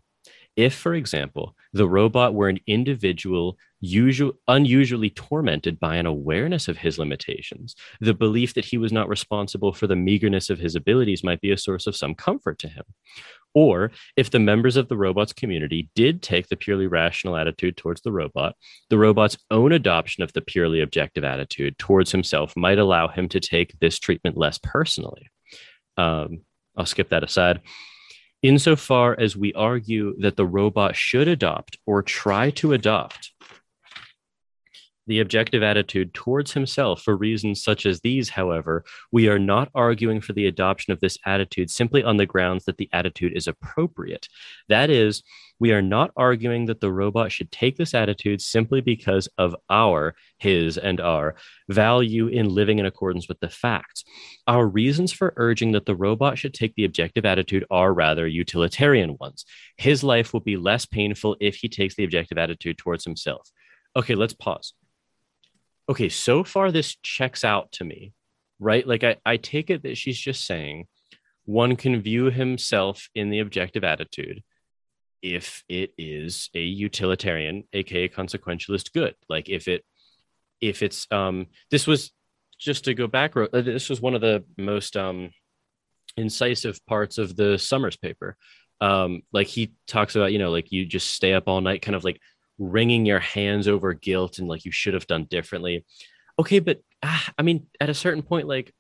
If, 0.55 0.75
for 0.75 0.93
example, 0.93 1.55
the 1.73 1.87
robot 1.89 2.35
were 2.35 2.47
an 2.47 2.59
individual 2.67 3.57
usual, 3.79 4.33
unusually 4.47 5.09
tormented 5.09 5.79
by 5.79 5.95
an 5.95 6.05
awareness 6.05 6.67
of 6.67 6.77
his 6.77 6.99
limitations, 6.99 7.75
the 7.99 8.13
belief 8.13 8.53
that 8.53 8.65
he 8.65 8.77
was 8.77 8.91
not 8.91 9.09
responsible 9.09 9.73
for 9.73 9.87
the 9.87 9.95
meagerness 9.95 10.51
of 10.51 10.59
his 10.59 10.75
abilities 10.75 11.23
might 11.23 11.41
be 11.41 11.51
a 11.51 11.57
source 11.57 11.87
of 11.87 11.95
some 11.95 12.13
comfort 12.13 12.59
to 12.59 12.67
him. 12.67 12.83
Or 13.55 13.91
if 14.15 14.29
the 14.29 14.39
members 14.39 14.77
of 14.77 14.89
the 14.89 14.97
robot's 14.97 15.33
community 15.33 15.89
did 15.95 16.21
take 16.21 16.47
the 16.49 16.55
purely 16.55 16.85
rational 16.85 17.35
attitude 17.35 17.75
towards 17.75 18.01
the 18.01 18.11
robot, 18.11 18.55
the 18.91 18.97
robot's 18.99 19.37
own 19.49 19.71
adoption 19.71 20.23
of 20.23 20.33
the 20.33 20.41
purely 20.41 20.81
objective 20.81 21.23
attitude 21.23 21.79
towards 21.79 22.11
himself 22.11 22.55
might 22.55 22.79
allow 22.79 23.07
him 23.07 23.27
to 23.29 23.39
take 23.39 23.79
this 23.79 23.97
treatment 23.97 24.37
less 24.37 24.59
personally. 24.59 25.29
Um, 25.97 26.41
I'll 26.75 26.85
skip 26.85 27.09
that 27.09 27.23
aside. 27.23 27.61
Insofar 28.41 29.15
as 29.17 29.37
we 29.37 29.53
argue 29.53 30.15
that 30.19 30.35
the 30.35 30.45
robot 30.45 30.95
should 30.95 31.27
adopt 31.27 31.77
or 31.85 32.01
try 32.01 32.49
to 32.51 32.73
adopt 32.73 33.31
the 35.07 35.19
objective 35.19 35.63
attitude 35.63 36.13
towards 36.13 36.53
himself 36.53 37.01
for 37.01 37.15
reasons 37.15 37.63
such 37.63 37.85
as 37.85 38.01
these, 38.01 38.29
however, 38.29 38.83
we 39.11 39.27
are 39.27 39.39
not 39.39 39.69
arguing 39.75 40.21
for 40.21 40.33
the 40.33 40.47
adoption 40.47 40.93
of 40.93 40.99
this 40.99 41.17
attitude 41.25 41.69
simply 41.69 42.03
on 42.03 42.17
the 42.17 42.25
grounds 42.25 42.65
that 42.65 42.77
the 42.77 42.89
attitude 42.93 43.33
is 43.35 43.47
appropriate. 43.47 44.27
That 44.69 44.89
is, 44.89 45.23
we 45.63 45.71
are 45.71 45.81
not 45.81 46.11
arguing 46.17 46.65
that 46.65 46.81
the 46.81 46.91
robot 46.91 47.31
should 47.31 47.49
take 47.49 47.77
this 47.77 47.93
attitude 47.93 48.41
simply 48.41 48.81
because 48.81 49.29
of 49.37 49.55
our, 49.69 50.13
his, 50.37 50.77
and 50.77 50.99
our 50.99 51.35
value 51.69 52.27
in 52.27 52.49
living 52.49 52.79
in 52.79 52.85
accordance 52.85 53.29
with 53.29 53.39
the 53.39 53.49
facts. 53.49 54.03
Our 54.45 54.67
reasons 54.67 55.13
for 55.13 55.33
urging 55.37 55.71
that 55.71 55.85
the 55.85 55.95
robot 55.95 56.37
should 56.37 56.53
take 56.53 56.75
the 56.75 56.83
objective 56.83 57.23
attitude 57.23 57.63
are 57.71 57.93
rather 57.93 58.27
utilitarian 58.27 59.15
ones. 59.21 59.45
His 59.77 60.03
life 60.03 60.33
will 60.33 60.41
be 60.41 60.57
less 60.57 60.85
painful 60.85 61.37
if 61.39 61.55
he 61.55 61.69
takes 61.69 61.95
the 61.95 62.03
objective 62.03 62.37
attitude 62.37 62.77
towards 62.77 63.05
himself. 63.05 63.49
Okay, 63.95 64.15
let's 64.15 64.33
pause. 64.33 64.73
Okay, 65.87 66.09
so 66.09 66.43
far 66.43 66.73
this 66.73 66.97
checks 67.03 67.45
out 67.45 67.71
to 67.71 67.85
me, 67.85 68.11
right? 68.59 68.85
Like 68.85 69.05
I, 69.05 69.15
I 69.25 69.37
take 69.37 69.69
it 69.69 69.83
that 69.83 69.97
she's 69.97 70.19
just 70.19 70.45
saying 70.45 70.87
one 71.45 71.77
can 71.77 72.01
view 72.01 72.25
himself 72.25 73.07
in 73.15 73.29
the 73.29 73.39
objective 73.39 73.85
attitude 73.85 74.43
if 75.23 75.63
it 75.69 75.93
is 75.97 76.49
a 76.53 76.59
utilitarian 76.59 77.63
aka 77.71 78.09
consequentialist 78.09 78.91
good. 78.93 79.15
Like 79.29 79.49
if 79.49 79.67
it 79.67 79.83
if 80.61 80.83
it's 80.83 81.07
um 81.11 81.47
this 81.71 81.87
was 81.87 82.11
just 82.59 82.85
to 82.85 82.93
go 82.93 83.07
back 83.07 83.35
uh, 83.35 83.47
this 83.51 83.89
was 83.89 84.01
one 84.01 84.13
of 84.13 84.21
the 84.21 84.43
most 84.57 84.95
um 84.95 85.31
incisive 86.17 86.85
parts 86.85 87.17
of 87.17 87.35
the 87.35 87.57
sommers 87.57 87.95
paper. 87.95 88.35
Um 88.81 89.21
like 89.31 89.47
he 89.47 89.73
talks 89.87 90.15
about 90.15 90.33
you 90.33 90.39
know 90.39 90.51
like 90.51 90.71
you 90.71 90.85
just 90.85 91.11
stay 91.11 91.33
up 91.33 91.47
all 91.47 91.61
night 91.61 91.81
kind 91.81 91.95
of 91.95 92.03
like 92.03 92.19
wringing 92.59 93.05
your 93.05 93.19
hands 93.19 93.67
over 93.67 93.93
guilt 93.93 94.37
and 94.39 94.47
like 94.47 94.65
you 94.65 94.71
should 94.71 94.93
have 94.93 95.07
done 95.07 95.23
differently. 95.23 95.85
Okay 96.37 96.59
but 96.59 96.81
ah, 97.01 97.31
i 97.37 97.43
mean 97.43 97.67
at 97.79 97.89
a 97.89 97.93
certain 97.93 98.23
point 98.23 98.47
like 98.47 98.73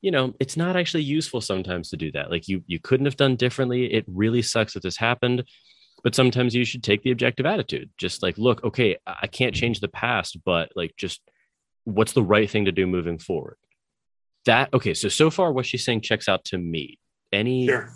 you 0.00 0.10
know 0.10 0.34
it's 0.38 0.56
not 0.56 0.76
actually 0.76 1.02
useful 1.02 1.40
sometimes 1.40 1.90
to 1.90 1.96
do 1.96 2.12
that. 2.12 2.30
Like 2.30 2.46
you 2.46 2.62
you 2.68 2.78
couldn't 2.78 3.06
have 3.06 3.16
done 3.16 3.34
differently. 3.34 3.92
It 3.92 4.04
really 4.06 4.42
sucks 4.42 4.74
that 4.74 4.84
this 4.84 4.96
happened 4.96 5.42
but 6.02 6.14
sometimes 6.14 6.54
you 6.54 6.64
should 6.64 6.82
take 6.82 7.02
the 7.02 7.10
objective 7.10 7.46
attitude 7.46 7.90
just 7.96 8.22
like 8.22 8.38
look 8.38 8.62
okay 8.64 8.96
i 9.06 9.26
can't 9.26 9.54
change 9.54 9.80
the 9.80 9.88
past 9.88 10.36
but 10.44 10.70
like 10.76 10.94
just 10.96 11.20
what's 11.84 12.12
the 12.12 12.22
right 12.22 12.50
thing 12.50 12.64
to 12.66 12.72
do 12.72 12.86
moving 12.86 13.18
forward 13.18 13.56
that 14.44 14.72
okay 14.72 14.94
so 14.94 15.08
so 15.08 15.30
far 15.30 15.52
what 15.52 15.66
she's 15.66 15.84
saying 15.84 16.00
checks 16.00 16.28
out 16.28 16.44
to 16.44 16.58
me 16.58 16.98
any 17.32 17.66
sure. 17.66 17.90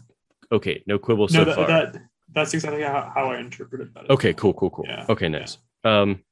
okay 0.51 0.83
no 0.87 0.99
quibble 0.99 1.29
no, 1.31 1.39
so 1.41 1.45
that, 1.45 1.55
far 1.57 1.66
that, 1.66 1.97
that's 2.35 2.55
exactly 2.55 2.83
how, 2.83 3.11
how 3.15 3.31
i 3.31 3.39
interpreted 3.39 3.93
that 3.95 4.09
okay 4.11 4.33
cool 4.33 4.53
cool 4.55 4.70
cool 4.70 4.85
yeah. 4.89 5.07
okay 5.09 5.29
nice 5.29 5.59
yeah. 5.85 6.01
um 6.01 6.23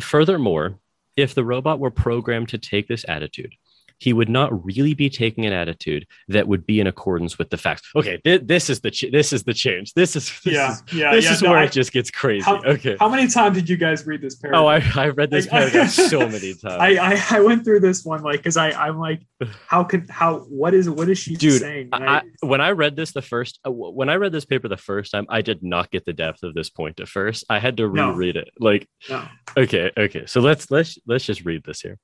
furthermore 0.00 0.78
if 1.16 1.34
the 1.34 1.44
robot 1.44 1.80
were 1.80 1.90
programmed 1.90 2.48
to 2.48 2.58
take 2.58 2.86
this 2.86 3.04
attitude 3.08 3.54
he 3.98 4.12
would 4.12 4.28
not 4.28 4.64
really 4.64 4.94
be 4.94 5.10
taking 5.10 5.44
an 5.46 5.52
attitude 5.52 6.06
that 6.28 6.46
would 6.48 6.66
be 6.66 6.80
in 6.80 6.86
accordance 6.86 7.38
with 7.38 7.50
the 7.50 7.56
facts. 7.56 7.82
Okay, 7.94 8.18
th- 8.24 8.42
this 8.44 8.70
is 8.70 8.80
the 8.80 8.90
ch- 8.90 9.10
this 9.12 9.32
is 9.32 9.42
the 9.44 9.54
change. 9.54 9.94
This 9.94 10.16
is 10.16 10.28
this 10.44 10.54
yeah 10.54 10.72
is, 10.72 10.82
yeah 10.92 11.14
this 11.14 11.24
yeah, 11.24 11.32
is 11.32 11.42
no, 11.42 11.50
where 11.50 11.58
I, 11.58 11.64
it 11.64 11.72
just 11.72 11.92
gets 11.92 12.10
crazy. 12.10 12.44
How, 12.44 12.62
okay, 12.62 12.96
how 12.98 13.08
many 13.08 13.28
times 13.28 13.56
did 13.56 13.68
you 13.68 13.76
guys 13.76 14.06
read 14.06 14.22
this 14.22 14.36
paragraph? 14.36 14.62
Oh, 14.62 14.66
I, 14.66 15.06
I 15.06 15.08
read 15.08 15.30
this 15.30 15.46
paragraph 15.56 15.90
so 15.90 16.20
many 16.20 16.54
times. 16.54 16.80
I, 16.80 16.96
I, 16.96 17.24
I 17.30 17.40
went 17.40 17.64
through 17.64 17.80
this 17.80 18.04
one 18.04 18.22
like 18.22 18.38
because 18.38 18.56
I 18.56 18.70
I'm 18.70 18.98
like 18.98 19.22
how 19.66 19.84
could 19.84 20.08
how 20.08 20.40
what 20.40 20.74
is 20.74 20.88
what 20.88 21.08
is 21.08 21.18
she 21.18 21.34
Dude, 21.34 21.60
saying? 21.60 21.90
I, 21.92 22.22
when 22.40 22.60
I 22.60 22.70
read 22.70 22.96
this 22.96 23.12
the 23.12 23.22
first 23.22 23.60
uh, 23.66 23.70
when 23.70 24.08
I 24.08 24.16
read 24.16 24.32
this 24.32 24.44
paper 24.44 24.68
the 24.68 24.76
first 24.76 25.12
time, 25.12 25.26
I 25.28 25.42
did 25.42 25.62
not 25.62 25.90
get 25.90 26.04
the 26.04 26.12
depth 26.12 26.42
of 26.42 26.54
this 26.54 26.70
point 26.70 27.00
at 27.00 27.08
first. 27.08 27.44
I 27.48 27.58
had 27.58 27.76
to 27.78 27.88
reread 27.88 28.36
no. 28.36 28.40
it. 28.42 28.50
Like, 28.58 28.88
no. 29.08 29.26
okay, 29.56 29.90
okay. 29.96 30.26
So 30.26 30.40
let's 30.40 30.70
let's 30.70 30.98
let's 31.06 31.24
just 31.24 31.44
read 31.44 31.64
this 31.64 31.80
here. 31.80 31.98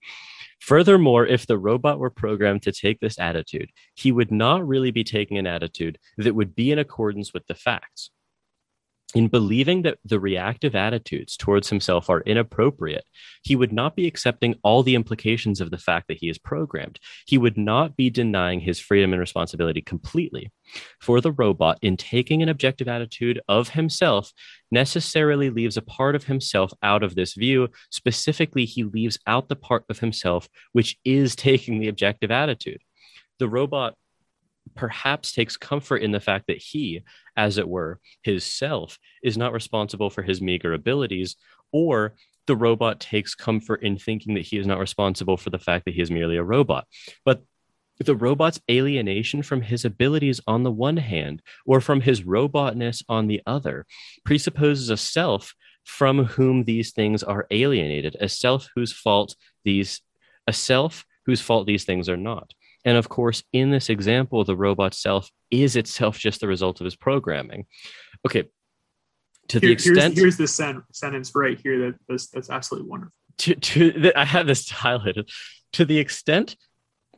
Furthermore, 0.61 1.27
if 1.27 1.47
the 1.47 1.59
robot 1.59 1.99
were 1.99 2.11
programmed 2.11 2.63
to 2.63 2.73
take 2.73 3.01
this 3.01 3.19
attitude, 3.19 3.71
he 3.95 4.13
would 4.13 4.31
not 4.31 4.67
really 4.67 4.91
be 4.91 5.05
taking 5.05 5.39
an 5.39 5.47
attitude 5.47 5.99
that 6.17 6.35
would 6.35 6.55
be 6.55 6.73
in 6.73 6.79
accordance 6.79 7.33
with 7.33 7.47
the 7.47 7.55
facts 7.55 8.11
in 9.15 9.29
believing 9.29 9.83
that 9.83 9.99
the 10.05 10.19
reactive 10.19 10.75
attitudes 10.75 11.37
towards 11.37 11.69
himself 11.69 12.11
are 12.11 12.21
inappropriate, 12.23 13.05
he 13.43 13.55
would 13.55 13.73
not 13.73 13.95
be 13.95 14.07
accepting 14.07 14.57
all 14.65 14.83
the 14.83 14.97
implications 14.97 15.61
of 15.61 15.71
the 15.71 15.79
fact 15.79 16.09
that 16.09 16.19
he 16.19 16.29
is 16.29 16.39
programmed. 16.39 16.99
He 17.27 17.39
would 17.39 17.57
not 17.57 17.97
be 17.97 18.11
denying 18.11 18.61
his 18.61 18.81
freedom 18.81 19.13
and 19.13 19.21
responsibility 19.21 19.81
completely. 19.83 20.51
For 21.01 21.21
the 21.21 21.33
robot, 21.33 21.79
in 21.81 21.97
taking 21.97 22.43
an 22.43 22.49
objective 22.49 22.89
attitude 22.89 23.41
of 23.49 23.71
himself, 23.71 24.33
necessarily 24.71 25.49
leaves 25.49 25.77
a 25.77 25.83
part 25.83 26.17
of 26.17 26.25
himself 26.25 26.73
out 26.83 27.05
of 27.05 27.15
this 27.15 27.35
view. 27.35 27.69
Specifically, 27.91 28.65
he 28.65 28.83
leaves 28.83 29.19
out 29.27 29.49
the 29.49 29.57
part 29.57 29.85
of 29.89 30.01
himself 30.01 30.49
which 30.73 30.97
is 31.05 31.37
taking 31.37 31.79
the 31.79 31.89
objective 31.89 32.31
attitude. 32.33 32.81
The 33.39 33.49
robot 33.49 33.95
perhaps 34.75 35.33
takes 35.33 35.57
comfort 35.57 35.99
in 35.99 36.13
the 36.13 36.21
fact 36.21 36.47
that 36.49 36.59
he, 36.59 37.03
as 37.37 37.59
it 37.59 37.69
were, 37.69 38.01
his 38.23 38.45
self, 38.45 38.99
is 39.23 39.37
not 39.37 39.53
responsible 39.53 40.11
for 40.11 40.23
his 40.23 40.41
meager 40.41 40.73
abilities, 40.73 41.37
or 41.73 42.15
the 42.47 42.57
robot 42.57 43.01
takes 43.01 43.35
comfort 43.35 43.83
in 43.83 43.97
thinking 43.99 44.35
that 44.35 44.45
he 44.45 44.59
is 44.59 44.67
not 44.67 44.79
responsible 44.79 45.37
for 45.37 45.51
the 45.51 45.59
fact 45.59 45.85
that 45.85 45.95
he 45.95 46.03
is 46.03 46.11
merely 46.11 46.37
a 46.37 46.43
robot. 46.43 46.87
But 47.25 47.43
the 47.99 48.17
robot's 48.17 48.61
alienation 48.71 49.43
from 49.43 49.63
his 49.63 49.85
abilities 49.85 50.41
on 50.47 50.63
the 50.63 50.71
one 50.71 50.97
hand, 50.97 51.43
or 51.65 51.81
from 51.81 52.01
his 52.01 52.25
robotness 52.25 53.03
on 53.09 53.29
the 53.29 53.41
other, 53.47 53.87
presupposes 54.25 54.91
a 54.91 54.97
self 54.97 55.55
from 55.85 56.25
whom 56.25 56.65
these 56.65 56.93
things 56.93 57.23
are 57.23 57.47
alienated, 57.51 58.17
a 58.21 58.29
self 58.29 58.69
whose 58.75 58.93
fault 58.93 59.37
these 59.65 60.01
a 60.47 60.53
self 60.53 61.05
whose 61.27 61.41
fault 61.41 61.67
these 61.67 61.85
things 61.85 62.09
are 62.09 62.17
not. 62.17 62.53
And 62.85 62.97
of 62.97 63.09
course, 63.09 63.43
in 63.53 63.71
this 63.71 63.89
example, 63.89 64.45
the 64.45 64.57
robot 64.57 64.95
self 64.95 65.31
is 65.51 65.77
itself 65.77 66.19
just 66.19 66.41
the 66.41 66.49
result 66.49 66.81
of 66.81 66.85
his 66.85 66.97
programming. 66.97 67.67
Okay. 68.27 68.45
To 69.49 69.61
the 69.61 69.73
extent 69.73 70.15
here's, 70.15 70.19
here's 70.19 70.37
the 70.37 70.49
sen- 70.49 70.83
sentence 70.93 71.33
right 71.35 71.59
here 71.63 71.79
that 71.87 71.95
that's, 72.09 72.29
that's 72.29 72.51
absolutely 72.51 72.89
wonderful. 72.89 73.13
To, 73.39 73.55
to 73.55 74.13
I 74.19 74.25
have 74.25 74.47
this 74.47 74.69
highlighted. 74.71 75.31
To 75.75 75.85
the 75.85 75.99
extent 75.99 76.57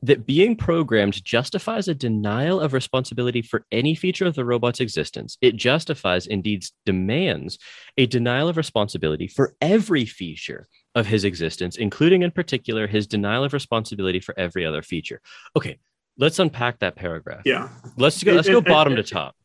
that 0.03 0.27
being 0.27 0.57
programmed 0.57 1.25
justifies 1.25 1.89
a 1.89 1.95
denial 1.95 2.61
of 2.61 2.73
responsibility 2.73 3.43
for 3.43 3.65
any 3.73 3.95
feature 3.95 4.27
of 4.27 4.35
the 4.35 4.45
robot's 4.45 4.81
existence. 4.81 5.39
It 5.41 5.57
justifies, 5.57 6.27
indeed 6.27 6.65
demands, 6.85 7.59
a 7.97 8.07
denial 8.07 8.49
of 8.49 8.57
responsibility 8.57 9.27
for 9.27 9.55
every 9.61 10.05
feature 10.05 10.69
of 10.97 11.07
his 11.07 11.23
existence, 11.23 11.77
including 11.77 12.23
in 12.23 12.33
particular 12.33 12.89
his 12.89 13.07
denial 13.07 13.45
of 13.45 13.53
responsibility 13.53 14.19
for 14.19 14.37
every 14.37 14.67
other 14.67 14.83
feature. 14.83 15.21
Okay, 15.55 15.79
let's 16.19 16.41
unpack 16.41 16.81
that 16.81 16.97
paragraph. 16.97 17.43
Yeah. 17.45 17.69
Let's 17.97 18.21
go, 18.25 18.33
let's 18.33 18.49
go 18.49 18.61
bottom 18.61 18.97
to 18.97 19.05
top. 19.05 19.37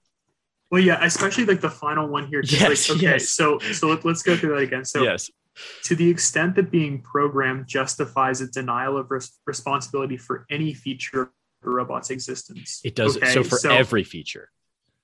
Well, 0.72 0.82
yeah, 0.82 1.03
especially 1.03 1.45
like 1.45 1.61
the 1.61 1.69
final 1.69 2.07
one 2.07 2.28
here. 2.28 2.41
Yes, 2.44 2.90
like, 2.90 2.98
okay, 2.98 3.06
yes. 3.06 3.30
so 3.30 3.60
so 3.60 3.90
let, 3.90 4.03
us 4.03 4.23
go 4.23 4.36
through 4.36 4.56
that 4.56 4.61
again. 4.61 4.86
So 4.86 5.03
yes 5.03 5.30
to 5.84 5.95
the 5.95 6.10
extent 6.10 6.56
that 6.56 6.72
being 6.72 7.02
programmed 7.02 7.68
justifies 7.68 8.41
a 8.41 8.48
denial 8.48 8.98
of 8.98 9.11
res- 9.11 9.40
responsibility 9.45 10.18
for 10.18 10.45
any 10.49 10.73
feature 10.73 11.23
of 11.23 11.30
a 11.64 11.69
robot's 11.69 12.10
existence. 12.10 12.82
It 12.84 12.95
does 12.95 13.18
okay, 13.18 13.34
so 13.34 13.44
for 13.44 13.57
so, 13.57 13.72
every 13.72 14.03
feature. 14.03 14.49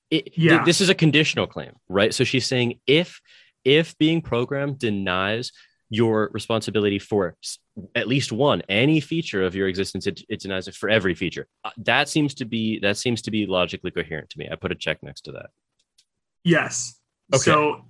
It, 0.09 0.37
yeah. 0.37 0.57
Th- 0.57 0.65
this 0.65 0.81
is 0.81 0.89
a 0.89 0.95
conditional 0.95 1.47
claim, 1.47 1.73
right? 1.89 2.13
So 2.13 2.23
she's 2.23 2.45
saying 2.45 2.79
if 2.87 3.21
if 3.65 3.97
being 3.97 4.21
programmed 4.21 4.79
denies 4.79 5.51
your 5.89 6.29
responsibility 6.33 6.99
for 6.99 7.35
at 7.95 8.07
least 8.07 8.31
one 8.31 8.61
any 8.67 8.99
feature 8.99 9.43
of 9.43 9.55
your 9.55 9.67
existence 9.67 10.05
it, 10.05 10.21
it 10.27 10.39
denies 10.39 10.67
it 10.67 10.75
for 10.75 10.89
every 10.89 11.15
feature 11.15 11.47
uh, 11.63 11.69
that 11.77 12.09
seems 12.09 12.33
to 12.33 12.45
be 12.45 12.79
that 12.79 12.97
seems 12.97 13.21
to 13.21 13.31
be 13.31 13.45
logically 13.45 13.91
coherent 13.91 14.29
to 14.29 14.37
me 14.37 14.47
i 14.51 14.55
put 14.55 14.71
a 14.71 14.75
check 14.75 15.01
next 15.01 15.21
to 15.21 15.31
that 15.31 15.47
yes 16.43 16.99
okay. 17.33 17.41
so 17.41 17.85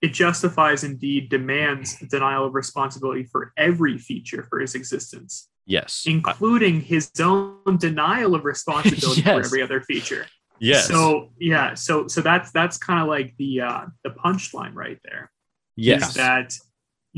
it 0.00 0.12
justifies, 0.12 0.84
indeed, 0.84 1.28
demands 1.28 1.98
denial 2.08 2.46
of 2.46 2.54
responsibility 2.54 3.24
for 3.24 3.52
every 3.56 3.98
feature 3.98 4.46
for 4.48 4.60
his 4.60 4.74
existence. 4.74 5.48
Yes. 5.66 6.04
Including 6.06 6.80
his 6.80 7.10
own 7.20 7.76
denial 7.78 8.34
of 8.34 8.44
responsibility 8.44 9.22
yes. 9.26 9.34
for 9.34 9.44
every 9.44 9.62
other 9.62 9.80
feature. 9.80 10.26
Yes. 10.60 10.86
So 10.86 11.30
yeah, 11.38 11.74
so 11.74 12.08
so 12.08 12.20
that's 12.20 12.50
that's 12.52 12.78
kind 12.78 13.00
of 13.00 13.08
like 13.08 13.36
the 13.38 13.60
uh 13.60 13.86
the 14.02 14.10
punchline 14.10 14.74
right 14.74 14.98
there. 15.04 15.30
Yes. 15.76 16.14
That 16.14 16.54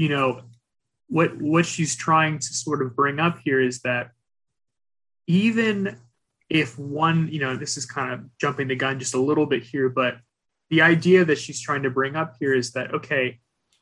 you 0.00 0.08
know 0.08 0.42
what 1.08 1.36
what 1.40 1.66
she's 1.66 1.94
trying 1.94 2.38
to 2.38 2.54
sort 2.54 2.82
of 2.82 2.96
bring 2.96 3.18
up 3.18 3.38
here 3.44 3.60
is 3.60 3.80
that 3.80 4.12
even 5.26 5.96
if 6.48 6.78
one, 6.78 7.28
you 7.30 7.38
know, 7.38 7.54
this 7.56 7.76
is 7.76 7.86
kind 7.86 8.12
of 8.12 8.20
jumping 8.38 8.68
the 8.68 8.74
gun 8.74 8.98
just 8.98 9.14
a 9.14 9.20
little 9.20 9.46
bit 9.46 9.62
here, 9.62 9.88
but 9.88 10.16
the 10.70 10.82
idea 10.82 11.24
that 11.24 11.38
she's 11.38 11.60
trying 11.60 11.82
to 11.82 11.90
bring 11.90 12.16
up 12.16 12.36
here 12.40 12.54
is 12.54 12.72
that 12.72 12.94
okay 12.94 13.38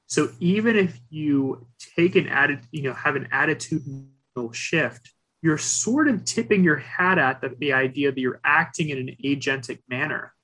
so 0.07 0.31
even 0.41 0.75
if 0.75 0.99
you 1.11 1.67
take 1.97 2.17
an 2.17 2.27
attitude 2.27 2.67
you 2.73 2.83
know 2.83 2.95
have 2.95 3.15
an 3.15 3.29
attitudinal 3.33 4.53
shift 4.53 5.13
you're 5.43 5.59
sort 5.59 6.09
of 6.09 6.25
tipping 6.25 6.65
your 6.65 6.77
hat 6.77 7.19
at 7.19 7.41
the, 7.41 7.55
the 7.61 7.73
idea 7.73 8.11
that 8.11 8.21
you're 8.21 8.41
acting 8.43 8.89
in 8.89 8.99
an 8.99 9.17
agentic 9.23 9.79
manner 9.89 10.35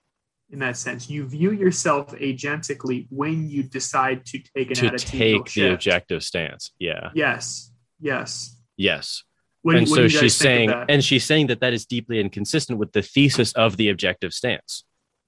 in 0.54 0.60
that 0.60 0.76
sense 0.76 1.10
you 1.10 1.26
view 1.26 1.52
yourself 1.52 2.12
agentically 2.14 3.06
when 3.10 3.48
you 3.48 3.62
decide 3.62 4.24
to 4.24 4.38
take 4.56 4.70
an 4.70 4.76
to 4.76 4.90
take 4.98 5.48
shift. 5.48 5.54
the 5.54 5.72
objective 5.72 6.22
stance 6.22 6.70
yeah 6.78 7.10
yes 7.14 7.70
yes 8.00 8.56
yes 8.76 9.22
and 9.66 9.88
so 9.88 10.08
she's 10.08 10.36
saying 10.36 10.70
and 10.88 11.04
she's 11.04 11.24
saying 11.24 11.48
that 11.48 11.60
that 11.60 11.72
is 11.72 11.84
deeply 11.86 12.20
inconsistent 12.20 12.78
with 12.78 12.92
the 12.92 13.02
thesis 13.02 13.52
of 13.52 13.76
the 13.76 13.88
objective 13.90 14.32
stance 14.32 14.84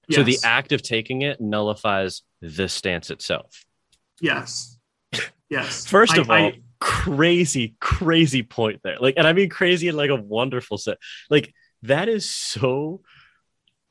Yes. 0.09 0.19
So 0.19 0.23
the 0.23 0.39
act 0.45 0.73
of 0.73 0.83
taking 0.83 1.23
it 1.23 1.41
nullifies 1.41 2.23
the 2.41 2.69
stance 2.69 3.11
itself. 3.11 3.65
Yes. 4.21 4.79
Yes. 5.51 5.87
First 5.91 6.17
of 6.17 6.31
all, 6.31 6.37
I, 6.37 6.61
crazy, 6.81 7.77
crazy 7.81 8.43
point 8.43 8.81
there. 8.85 8.99
Like, 9.01 9.15
and 9.17 9.27
I 9.27 9.33
mean 9.33 9.51
crazy 9.51 9.89
in 9.89 9.97
like 9.97 10.11
a 10.11 10.17
wonderful 10.17 10.79
set. 10.79 10.99
Like 11.29 11.53
that 11.83 12.09
is 12.09 12.29
so 12.29 13.03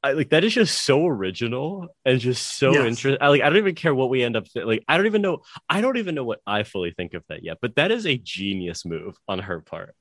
I, 0.05 0.11
like 0.11 0.29
that 0.29 0.43
is 0.43 0.53
just 0.53 0.83
so 0.83 1.07
original 1.07 1.87
and 2.05 2.19
just 2.19 2.57
so 2.57 2.71
yes. 2.71 2.85
interesting. 2.85 3.17
I, 3.21 3.29
like 3.29 3.41
I 3.41 3.49
don't 3.49 3.57
even 3.57 3.73
care 3.73 3.95
what 3.95 4.11
we 4.11 4.23
end 4.23 4.35
up 4.35 4.45
th- 4.47 4.65
like. 4.65 4.83
I 4.87 4.97
don't 4.97 5.07
even 5.07 5.23
know. 5.23 5.39
I 5.67 5.81
don't 5.81 5.97
even 5.97 6.13
know 6.13 6.23
what 6.23 6.41
I 6.45 6.61
fully 6.61 6.91
think 6.91 7.15
of 7.15 7.23
that 7.29 7.43
yet. 7.43 7.57
But 7.59 7.75
that 7.77 7.89
is 7.89 8.05
a 8.05 8.15
genius 8.15 8.85
move 8.85 9.15
on 9.27 9.39
her 9.39 9.61
part. 9.61 9.95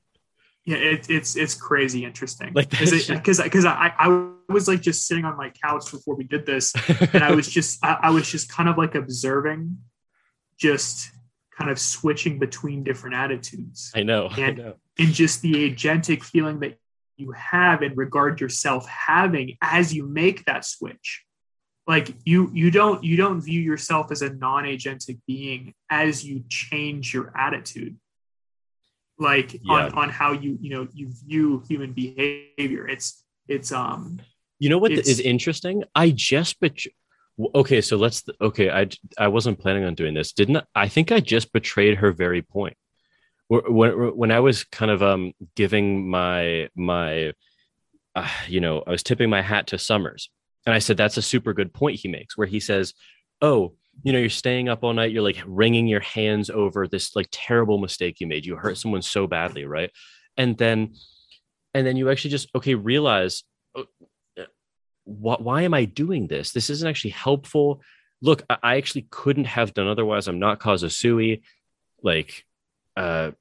Yeah, 0.63 0.77
it, 0.77 1.09
it's 1.09 1.35
it's 1.35 1.55
crazy 1.55 2.05
interesting. 2.05 2.51
Like 2.53 2.69
because 2.69 3.07
because 3.09 3.65
I 3.65 3.93
I 3.97 4.29
was 4.47 4.67
like 4.67 4.81
just 4.81 5.07
sitting 5.07 5.25
on 5.25 5.37
my 5.37 5.51
couch 5.63 5.89
before 5.91 6.15
we 6.15 6.23
did 6.23 6.45
this, 6.45 6.73
and 7.13 7.23
I 7.23 7.33
was 7.33 7.49
just 7.49 7.83
I, 7.83 7.97
I 8.03 8.09
was 8.11 8.29
just 8.29 8.47
kind 8.47 8.69
of 8.69 8.77
like 8.77 8.93
observing, 8.93 9.77
just 10.59 11.09
kind 11.57 11.71
of 11.71 11.79
switching 11.79 12.37
between 12.37 12.83
different 12.83 13.15
attitudes. 13.15 13.91
I 13.95 14.03
know, 14.03 14.27
and 14.37 14.59
I 14.59 14.63
know. 14.63 14.73
and 14.99 15.13
just 15.13 15.41
the 15.41 15.71
agentic 15.71 16.23
feeling 16.23 16.59
that 16.59 16.77
you 17.17 17.31
have 17.31 17.83
in 17.83 17.95
regard 17.95 18.41
yourself 18.41 18.87
having 18.87 19.57
as 19.61 19.93
you 19.93 20.05
make 20.05 20.45
that 20.45 20.65
switch. 20.65 21.23
Like 21.87 22.15
you 22.25 22.49
you 22.53 22.71
don't 22.71 23.03
you 23.03 23.15
don't 23.15 23.41
view 23.41 23.61
yourself 23.61 24.11
as 24.11 24.21
a 24.21 24.33
non-agentic 24.33 25.19
being 25.27 25.73
as 25.89 26.25
you 26.25 26.43
change 26.49 27.13
your 27.13 27.31
attitude. 27.37 27.97
Like 29.19 29.53
yeah. 29.53 29.59
on, 29.71 29.93
on 29.93 30.09
how 30.09 30.31
you 30.31 30.57
you 30.59 30.71
know 30.71 30.87
you 30.93 31.11
view 31.25 31.63
human 31.67 31.93
behavior. 31.93 32.87
It's 32.87 33.23
it's 33.47 33.71
um 33.71 34.19
you 34.57 34.69
know 34.69 34.77
what 34.77 34.91
is 34.91 35.19
interesting? 35.19 35.83
I 35.93 36.09
just 36.11 36.59
bet 36.59 36.85
okay 37.53 37.81
so 37.81 37.97
let's 37.97 38.23
okay 38.39 38.69
i 38.69 38.87
i 39.17 39.27
wasn't 39.27 39.59
planning 39.59 39.83
on 39.83 39.93
doing 39.93 40.13
this 40.13 40.31
didn't 40.31 40.63
i 40.73 40.87
think 40.87 41.11
i 41.11 41.19
just 41.19 41.51
betrayed 41.51 41.97
her 41.97 42.11
very 42.11 42.41
point 42.41 42.77
when 43.47 43.91
when 44.17 44.31
i 44.31 44.39
was 44.39 44.63
kind 44.65 44.91
of 44.91 45.03
um 45.03 45.33
giving 45.55 46.09
my 46.09 46.67
my 46.75 47.33
uh, 48.15 48.29
you 48.47 48.59
know 48.59 48.83
i 48.87 48.89
was 48.89 49.03
tipping 49.03 49.29
my 49.29 49.41
hat 49.41 49.67
to 49.67 49.77
sommers 49.77 50.29
and 50.65 50.73
i 50.73 50.79
said 50.79 50.97
that's 50.97 51.17
a 51.17 51.21
super 51.21 51.53
good 51.53 51.73
point 51.73 51.99
he 51.99 52.07
makes 52.07 52.37
where 52.37 52.47
he 52.47 52.59
says 52.59 52.93
oh 53.41 53.73
you 54.03 54.11
know 54.11 54.19
you're 54.19 54.29
staying 54.29 54.69
up 54.69 54.83
all 54.83 54.93
night 54.93 55.11
you're 55.11 55.23
like 55.23 55.41
wringing 55.45 55.87
your 55.87 56.01
hands 56.01 56.49
over 56.49 56.87
this 56.87 57.15
like 57.15 57.27
terrible 57.31 57.77
mistake 57.77 58.19
you 58.19 58.27
made 58.27 58.45
you 58.45 58.55
hurt 58.55 58.77
someone 58.77 59.01
so 59.01 59.27
badly 59.27 59.65
right? 59.65 59.91
And 60.37 60.57
then 60.57 60.95
and 61.73 61.85
then 61.85 61.97
you 61.97 62.09
actually 62.09 62.31
just 62.31 62.49
okay 62.55 62.75
realize 62.75 63.43
oh, 63.75 63.85
wh- 65.05 65.41
why 65.41 65.63
am 65.63 65.73
i 65.73 65.85
doing 65.85 66.27
this? 66.27 66.51
This 66.51 66.69
isn't 66.69 66.87
actually 66.87 67.11
helpful. 67.11 67.81
Look 68.21 68.43
I, 68.49 68.57
I 68.63 68.77
actually 68.77 69.07
couldn't 69.09 69.45
have 69.45 69.73
done 69.73 69.87
otherwise. 69.87 70.27
I'm 70.27 70.39
not 70.39 70.59
causa 70.59 70.89
sui. 70.89 71.43
like 72.03 72.45
uh 72.95 73.31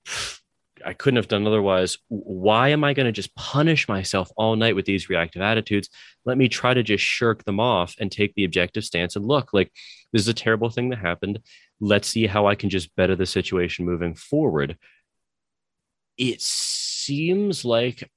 I 0.86 0.92
couldn't 0.92 1.16
have 1.16 1.28
done 1.28 1.46
otherwise. 1.46 1.96
Why 2.08 2.68
am 2.68 2.84
I 2.84 2.92
going 2.92 3.06
to 3.06 3.12
just 3.12 3.34
punish 3.34 3.88
myself 3.88 4.30
all 4.36 4.54
night 4.54 4.76
with 4.76 4.84
these 4.84 5.08
reactive 5.08 5.40
attitudes? 5.40 5.88
Let 6.26 6.36
me 6.36 6.46
try 6.48 6.74
to 6.74 6.82
just 6.82 7.02
shirk 7.02 7.44
them 7.44 7.58
off 7.58 7.94
and 7.98 8.12
take 8.12 8.34
the 8.34 8.44
objective 8.44 8.84
stance 8.84 9.16
and 9.16 9.24
look 9.24 9.54
like 9.54 9.72
this 10.12 10.20
is 10.20 10.28
a 10.28 10.34
terrible 10.34 10.68
thing 10.68 10.90
that 10.90 10.98
happened. 10.98 11.38
Let's 11.80 12.08
see 12.08 12.26
how 12.26 12.46
I 12.48 12.54
can 12.54 12.68
just 12.68 12.94
better 12.96 13.16
the 13.16 13.24
situation 13.26 13.86
moving 13.86 14.14
forward. 14.14 14.76
it 16.16 16.40
seems 16.40 17.64
like 17.64 18.08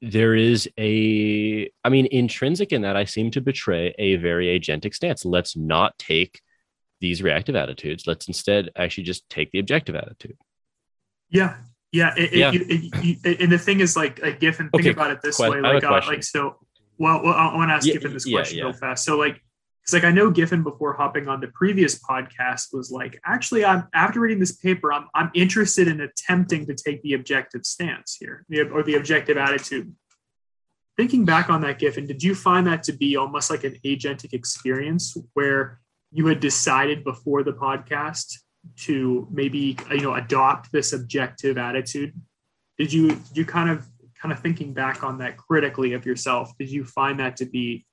there 0.00 0.34
is 0.34 0.68
a 0.78 1.68
i 1.84 1.88
mean 1.88 2.06
intrinsic 2.12 2.72
in 2.72 2.82
that 2.82 2.96
i 2.96 3.04
seem 3.04 3.30
to 3.30 3.40
betray 3.40 3.92
a 3.98 4.16
very 4.16 4.46
agentic 4.58 4.94
stance 4.94 5.24
let's 5.24 5.56
not 5.56 5.98
take 5.98 6.40
these 7.00 7.22
reactive 7.22 7.56
attitudes 7.56 8.06
let's 8.06 8.28
instead 8.28 8.70
actually 8.76 9.02
just 9.02 9.28
take 9.28 9.50
the 9.50 9.58
objective 9.58 9.96
attitude 9.96 10.36
yeah 11.30 11.56
yeah, 11.90 12.12
it, 12.18 12.34
yeah. 12.34 12.50
It, 12.52 13.18
it, 13.24 13.40
and 13.40 13.50
the 13.50 13.58
thing 13.58 13.80
is 13.80 13.96
like 13.96 14.20
like 14.22 14.40
giffen 14.40 14.68
think 14.70 14.82
okay. 14.82 14.90
about 14.90 15.10
it 15.10 15.20
this 15.22 15.38
way 15.38 15.60
like 15.60 15.82
uh, 15.82 16.02
like 16.06 16.22
so 16.22 16.56
well, 16.98 17.22
well 17.22 17.32
i 17.32 17.54
want 17.54 17.70
to 17.70 17.74
ask 17.74 17.86
yeah, 17.86 17.94
giffen 17.94 18.12
this 18.12 18.26
question 18.26 18.58
yeah, 18.58 18.64
real 18.64 18.72
fast 18.74 19.04
so 19.04 19.16
like 19.16 19.40
it's 19.88 19.94
like 19.94 20.04
I 20.04 20.10
know 20.10 20.30
Giffen 20.30 20.62
before 20.62 20.92
hopping 20.92 21.28
on 21.28 21.40
the 21.40 21.48
previous 21.48 21.98
podcast 21.98 22.74
was 22.74 22.90
like, 22.90 23.18
actually, 23.24 23.64
I'm 23.64 23.88
after 23.94 24.20
reading 24.20 24.38
this 24.38 24.54
paper, 24.54 24.92
I'm 24.92 25.08
I'm 25.14 25.30
interested 25.32 25.88
in 25.88 26.02
attempting 26.02 26.66
to 26.66 26.74
take 26.74 27.00
the 27.00 27.14
objective 27.14 27.64
stance 27.64 28.18
here, 28.20 28.44
or 28.70 28.82
the 28.82 28.96
objective 28.96 29.38
attitude. 29.38 29.94
Thinking 30.98 31.24
back 31.24 31.48
on 31.48 31.62
that, 31.62 31.78
Giffen, 31.78 32.06
did 32.06 32.22
you 32.22 32.34
find 32.34 32.66
that 32.66 32.82
to 32.82 32.92
be 32.92 33.16
almost 33.16 33.48
like 33.48 33.64
an 33.64 33.78
agentic 33.82 34.34
experience 34.34 35.16
where 35.32 35.80
you 36.12 36.26
had 36.26 36.40
decided 36.40 37.02
before 37.02 37.42
the 37.42 37.54
podcast 37.54 38.40
to 38.76 39.26
maybe 39.30 39.76
you 39.90 40.00
know 40.00 40.14
adopt 40.14 40.72
this 40.72 40.92
objective 40.92 41.58
attitude? 41.58 42.14
Did 42.78 42.92
you 42.92 43.08
did 43.08 43.36
you 43.36 43.44
kind 43.44 43.70
of 43.70 43.86
kind 44.20 44.32
of 44.32 44.40
thinking 44.40 44.72
back 44.72 45.02
on 45.02 45.18
that 45.18 45.36
critically 45.36 45.92
of 45.92 46.04
yourself? 46.06 46.52
Did 46.58 46.70
you 46.70 46.84
find 46.84 47.20
that 47.20 47.36
to 47.38 47.46
be 47.46 47.86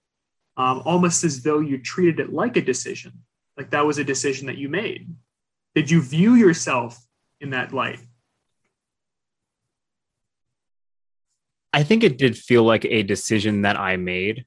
um, 0.57 0.81
almost 0.85 1.23
as 1.23 1.43
though 1.43 1.59
you 1.59 1.77
treated 1.77 2.19
it 2.19 2.33
like 2.33 2.57
a 2.57 2.61
decision, 2.61 3.11
like 3.57 3.71
that 3.71 3.85
was 3.85 3.97
a 3.97 4.03
decision 4.03 4.47
that 4.47 4.57
you 4.57 4.69
made. 4.69 5.13
Did 5.73 5.91
you 5.91 6.01
view 6.01 6.35
yourself 6.35 6.97
in 7.41 7.49
that 7.49 7.73
light? 7.73 7.99
I 11.73 11.83
think 11.83 12.05
it 12.05 12.17
did 12.17 12.37
feel 12.37 12.63
like 12.63 12.85
a 12.85 13.03
decision 13.03 13.63
that 13.63 13.77
I 13.77 13.97
made. 13.97 14.45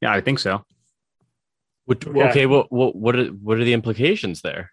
Yeah, 0.00 0.12
I 0.12 0.20
think 0.20 0.38
so. 0.38 0.64
What, 1.86 2.06
okay, 2.06 2.46
well, 2.46 2.66
what 2.68 2.94
what 2.94 3.16
are 3.16 3.26
what 3.26 3.58
are 3.58 3.64
the 3.64 3.72
implications 3.72 4.42
there? 4.42 4.70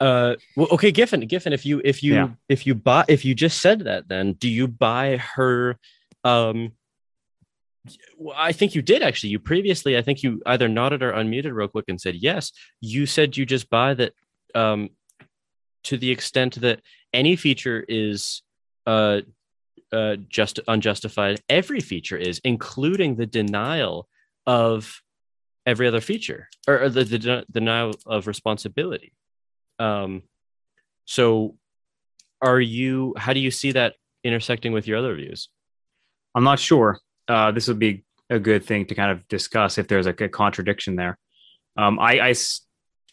Uh, 0.00 0.36
well, 0.56 0.68
okay, 0.70 0.92
Giffen, 0.92 1.20
Giffen, 1.26 1.52
if 1.52 1.66
you 1.66 1.80
if 1.84 2.02
you 2.02 2.14
yeah. 2.14 2.28
if 2.48 2.66
you 2.66 2.74
buy 2.74 3.04
if 3.08 3.24
you 3.24 3.34
just 3.34 3.60
said 3.60 3.80
that, 3.80 4.08
then 4.08 4.34
do 4.34 4.48
you 4.48 4.68
buy 4.68 5.16
her? 5.16 5.76
Um, 6.22 6.72
I 8.36 8.52
think 8.52 8.74
you 8.74 8.82
did 8.82 9.02
actually. 9.02 9.30
You 9.30 9.40
previously, 9.40 9.96
I 9.96 10.02
think 10.02 10.22
you 10.22 10.40
either 10.46 10.68
nodded 10.68 11.02
or 11.02 11.12
unmuted 11.12 11.52
real 11.52 11.68
quick 11.68 11.86
and 11.88 12.00
said 12.00 12.14
yes. 12.14 12.52
You 12.80 13.06
said 13.06 13.36
you 13.36 13.44
just 13.44 13.68
buy 13.68 13.94
that 13.94 14.12
um, 14.54 14.90
to 15.84 15.96
the 15.96 16.10
extent 16.10 16.60
that 16.60 16.80
any 17.12 17.34
feature 17.34 17.84
is 17.88 18.42
uh, 18.86 19.22
uh, 19.92 20.16
just 20.28 20.60
unjustified. 20.68 21.40
Every 21.48 21.80
feature 21.80 22.16
is, 22.16 22.40
including 22.44 23.16
the 23.16 23.26
denial 23.26 24.08
of 24.46 25.02
every 25.66 25.86
other 25.86 26.00
feature 26.00 26.48
or, 26.66 26.82
or 26.82 26.88
the, 26.88 27.04
the, 27.04 27.18
the 27.18 27.44
denial 27.50 27.94
of 28.06 28.26
responsibility. 28.26 29.12
Um, 29.78 30.22
so, 31.04 31.56
are 32.40 32.60
you? 32.60 33.14
How 33.16 33.32
do 33.32 33.40
you 33.40 33.50
see 33.50 33.72
that 33.72 33.94
intersecting 34.24 34.72
with 34.72 34.86
your 34.86 34.98
other 34.98 35.14
views? 35.14 35.48
I'm 36.34 36.44
not 36.44 36.58
sure. 36.58 36.98
Uh, 37.26 37.50
this 37.52 37.68
would 37.68 37.78
be 37.78 38.04
a 38.30 38.38
good 38.38 38.64
thing 38.64 38.86
to 38.86 38.94
kind 38.94 39.10
of 39.10 39.26
discuss 39.28 39.78
if 39.78 39.88
there's 39.88 40.06
a 40.06 40.12
contradiction 40.12 40.96
there. 40.96 41.18
Um, 41.76 41.98
I, 41.98 42.18
I 42.18 42.30
s- 42.30 42.60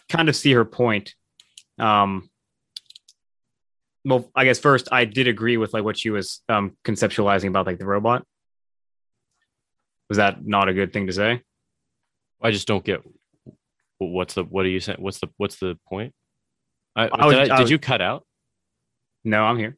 kind 0.10 0.30
of 0.30 0.36
see 0.36 0.52
her 0.54 0.66
point. 0.66 1.16
Um, 1.80 2.30
well, 4.06 4.30
I 4.36 4.46
guess 4.46 4.60
first 4.60 4.88
I 4.92 5.06
did 5.06 5.28
agree 5.28 5.58
with 5.58 5.74
like 5.74 5.84
what 5.84 5.98
she 5.98 6.12
was 6.12 6.42
um, 6.48 6.78
conceptualizing 6.86 7.50
about 7.50 7.66
like 7.66 7.80
the 7.80 7.86
robot. 7.86 8.26
Was 10.08 10.18
that 10.18 10.46
not 10.46 10.70
a 10.70 10.74
good 10.74 10.94
thing 10.94 11.08
to 11.08 11.14
say? 11.14 11.42
I 12.42 12.52
just 12.52 12.68
don't 12.68 12.84
get 12.84 13.02
what's 13.98 14.36
the 14.36 14.44
what 14.44 14.66
are 14.66 14.70
you 14.70 14.80
saying? 14.80 15.00
What's 15.02 15.20
the 15.20 15.28
what's 15.38 15.56
the 15.58 15.78
point? 15.88 16.14
I, 16.96 17.08
I 17.08 17.26
was, 17.26 17.36
did, 17.36 17.50
I, 17.50 17.58
did 17.58 17.70
you 17.70 17.80
cut 17.80 18.02
out? 18.02 18.26
No, 19.24 19.44
I'm 19.44 19.58
here. 19.58 19.76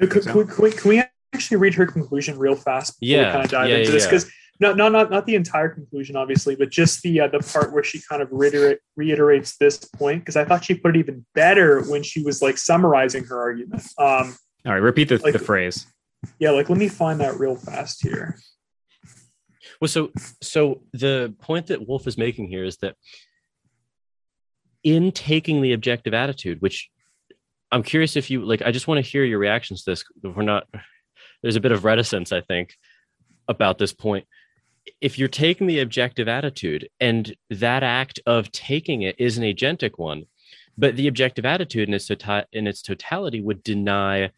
Can, 0.00 0.22
so. 0.22 0.44
can, 0.44 0.62
we, 0.62 0.70
can, 0.70 0.88
we, 0.88 1.02
actually 1.32 1.56
read 1.56 1.74
her 1.74 1.86
conclusion 1.86 2.38
real 2.38 2.54
fast? 2.54 2.96
yeah. 3.00 3.32
kind 3.32 3.44
of 3.44 3.50
dive 3.50 3.68
yeah, 3.70 3.76
into 3.76 3.88
yeah, 3.88 3.94
this 3.94 4.06
because 4.06 4.30
not, 4.62 4.76
not 4.78 4.92
not 4.92 5.10
not 5.10 5.26
the 5.26 5.34
entire 5.34 5.68
conclusion, 5.68 6.16
obviously, 6.16 6.56
but 6.56 6.70
just 6.70 7.02
the 7.02 7.20
uh, 7.20 7.28
the 7.28 7.40
part 7.40 7.72
where 7.72 7.84
she 7.84 8.00
kind 8.08 8.22
of 8.22 8.28
reiterate, 8.30 8.78
reiterates 8.96 9.56
this 9.58 9.76
point 9.78 10.22
because 10.22 10.36
I 10.36 10.44
thought 10.46 10.64
she 10.64 10.74
put 10.74 10.96
it 10.96 11.00
even 11.00 11.26
better 11.34 11.82
when 11.90 12.02
she 12.02 12.22
was 12.22 12.40
like 12.40 12.56
summarizing 12.56 13.24
her 13.24 13.38
argument. 13.38 13.82
Um, 13.98 14.36
All 14.64 14.72
right, 14.72 14.76
repeat 14.76 15.08
the, 15.10 15.18
like, 15.18 15.34
the 15.34 15.38
phrase. 15.38 15.86
Yeah, 16.38 16.50
like 16.52 16.70
let 16.70 16.78
me 16.78 16.88
find 16.88 17.20
that 17.20 17.38
real 17.38 17.56
fast 17.56 18.02
here. 18.02 18.38
Well, 19.80 19.88
so 19.88 20.10
so 20.40 20.82
the 20.92 21.34
point 21.40 21.66
that 21.66 21.86
Wolf 21.86 22.06
is 22.06 22.16
making 22.16 22.48
here 22.48 22.64
is 22.64 22.78
that 22.78 22.96
in 24.82 25.12
taking 25.12 25.62
the 25.62 25.72
objective 25.74 26.14
attitude, 26.14 26.62
which 26.62 26.90
I'm 27.70 27.82
curious 27.82 28.16
if 28.16 28.30
you 28.30 28.44
like, 28.44 28.62
I 28.62 28.70
just 28.70 28.86
want 28.86 29.02
to 29.02 29.10
hear 29.10 29.24
your 29.24 29.38
reactions 29.38 29.84
to 29.84 29.92
this. 29.92 30.04
We're 30.22 30.42
not, 30.42 30.66
there's 31.42 31.56
a 31.56 31.60
bit 31.60 31.72
of 31.72 31.84
reticence, 31.84 32.30
I 32.30 32.42
think, 32.42 32.76
about 33.48 33.78
this 33.78 33.92
point. 33.92 34.26
If 35.00 35.18
you're 35.18 35.28
taking 35.28 35.66
the 35.66 35.80
objective 35.80 36.28
attitude 36.28 36.88
and 37.00 37.34
that 37.50 37.82
act 37.82 38.20
of 38.26 38.50
taking 38.52 39.02
it 39.02 39.16
is 39.18 39.38
an 39.38 39.44
agentic 39.44 39.92
one, 39.96 40.24
but 40.76 40.96
the 40.96 41.08
objective 41.08 41.44
attitude 41.44 41.88
in 41.88 41.94
its, 41.94 42.06
tota- 42.06 42.46
in 42.52 42.66
its 42.66 42.82
totality 42.82 43.40
would 43.40 43.62
deny 43.62 44.30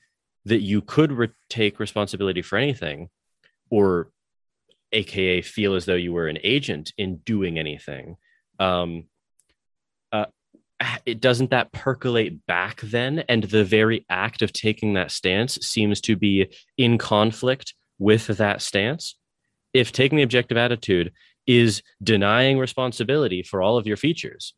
that 0.45 0.61
you 0.61 0.83
could 0.83 1.13
re- 1.13 1.29
take 1.49 1.81
responsibility 1.81 2.43
for 2.43 2.59
anything 2.59 3.09
or 3.71 4.11
aka 4.93 5.41
feel 5.41 5.75
as 5.75 5.87
though 5.87 5.95
you 5.95 6.13
were 6.13 6.29
an 6.29 6.39
agent 6.43 6.93
in 6.99 7.17
doing 7.19 7.59
anything. 7.59 8.17
Um, 8.59 9.05
it 11.07 11.21
doesn't 11.21 11.51
that 11.51 11.73
percolate 11.73 12.47
back 12.47 12.81
then? 12.81 13.21
And 13.29 13.45
the 13.45 13.65
very 13.65 14.05
act 14.09 14.43
of 14.43 14.53
taking 14.53 14.95
that 14.95 15.11
stance 15.11 15.55
seems 15.63 16.01
to 16.03 16.17
be 16.17 16.49
in 16.77 16.99
conflict 16.99 17.75
with 17.99 18.27
that 18.27 18.61
stance 18.61 19.17
if 19.75 19.93
taking 19.93 20.17
the 20.17 20.23
objective 20.23 20.57
attitude 20.57 21.13
is 21.47 21.83
denying 22.03 22.59
responsibility 22.59 23.43
for 23.43 23.61
all 23.61 23.77
of 23.77 23.87
your 23.87 23.97
features 23.97 24.55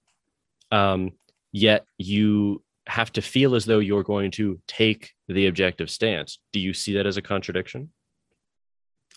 um, 0.70 1.10
yet 1.52 1.84
you 1.98 2.62
have 2.86 3.10
to 3.12 3.22
feel 3.22 3.56
as 3.56 3.64
though 3.64 3.80
you're 3.80 4.04
going 4.04 4.30
to 4.30 4.60
take 4.68 5.12
the 5.26 5.46
objective 5.46 5.90
stance 5.90 6.38
do 6.52 6.60
you 6.60 6.72
see 6.72 6.94
that 6.94 7.06
as 7.06 7.16
a 7.16 7.22
contradiction 7.22 7.90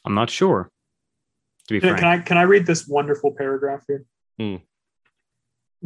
i'm 0.06 0.16
not 0.16 0.30
sure 0.30 0.72
to 1.68 1.76
be 1.76 1.80
can, 1.80 1.90
frank. 1.90 2.00
can 2.00 2.08
i 2.08 2.18
can 2.20 2.38
i 2.38 2.44
read 2.44 2.66
this 2.66 2.88
wonderful 2.88 3.32
paragraph 3.38 3.84
here 3.88 4.06
hmm. 4.40 4.56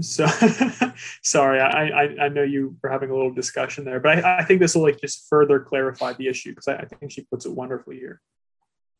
So 0.01 0.25
sorry, 1.21 1.59
I, 1.59 1.87
I, 1.87 2.25
I 2.25 2.29
know 2.29 2.41
you 2.41 2.75
were 2.81 2.89
having 2.89 3.11
a 3.11 3.13
little 3.13 3.33
discussion 3.33 3.85
there, 3.85 3.99
but 3.99 4.25
I, 4.25 4.39
I 4.39 4.43
think 4.43 4.59
this 4.59 4.75
will 4.75 4.81
like 4.81 4.99
just 4.99 5.27
further 5.29 5.59
clarify 5.59 6.13
the 6.13 6.27
issue 6.27 6.49
because 6.49 6.67
I, 6.67 6.77
I, 6.77 6.85
think 6.85 7.11
she 7.11 7.21
puts 7.21 7.45
it 7.45 7.51
wonderfully 7.51 7.97
here. 7.97 8.19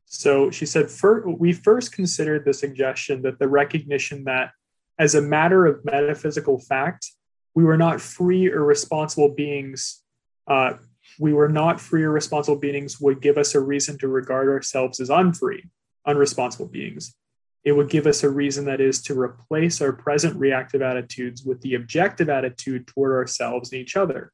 So 0.06 0.52
she 0.52 0.66
said, 0.66 0.90
we 1.26 1.54
first 1.54 1.92
considered 1.92 2.46
the 2.46 2.54
suggestion 2.54 3.22
that 3.24 3.40
the 3.40 3.48
recognition 3.48 4.26
that 4.26 4.52
as 5.00 5.16
a 5.16 5.22
matter 5.22 5.66
of 5.66 5.84
metaphysical 5.84 6.60
fact, 6.60 7.12
we 7.56 7.64
were 7.64 7.78
not 7.78 8.00
free 8.00 8.48
or 8.52 8.64
responsible 8.64 9.30
beings. 9.30 10.02
Uh, 10.48 10.74
we 11.20 11.34
were 11.34 11.50
not 11.50 11.82
free 11.82 12.04
or 12.04 12.12
responsible 12.12 12.60
beings 12.60 13.00
would 13.02 13.22
give 13.22 13.38
us 13.38 13.56
a 13.56 13.60
reason 13.60 13.98
to 14.00 14.08
regard 14.08 14.50
ourselves 14.50 15.00
as 15.00 15.10
unfree, 15.10 15.70
unresponsible 16.08 16.72
beings 16.72 17.16
it 17.64 17.72
would 17.72 17.90
give 17.90 18.08
us 18.08 18.24
a 18.24 18.30
reason 18.30 18.66
that 18.66 18.82
is 18.82 19.02
to 19.04 19.20
replace 19.20 19.82
our 19.82 19.94
present 19.94 20.36
reactive 20.36 20.82
attitudes 20.82 21.44
with 21.44 21.62
the 21.62 21.76
objective 21.76 22.30
attitude 22.30 22.88
toward 22.88 23.14
ourselves 23.14 23.72
and 23.72 23.82
each 23.82 23.96
other. 23.96 24.32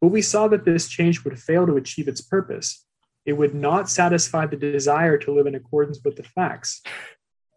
But 0.00 0.08
we 0.08 0.20
saw 0.20 0.48
that 0.48 0.64
this 0.64 0.88
change 0.88 1.24
would 1.24 1.40
fail 1.40 1.66
to 1.66 1.76
achieve 1.76 2.08
its 2.08 2.20
purpose. 2.20 2.84
It 3.24 3.34
would 3.34 3.54
not 3.54 3.88
satisfy 3.88 4.46
the 4.46 4.56
desire 4.56 5.18
to 5.18 5.32
live 5.32 5.46
in 5.46 5.54
accordance 5.54 6.00
with 6.04 6.16
the 6.16 6.22
facts. 6.22 6.82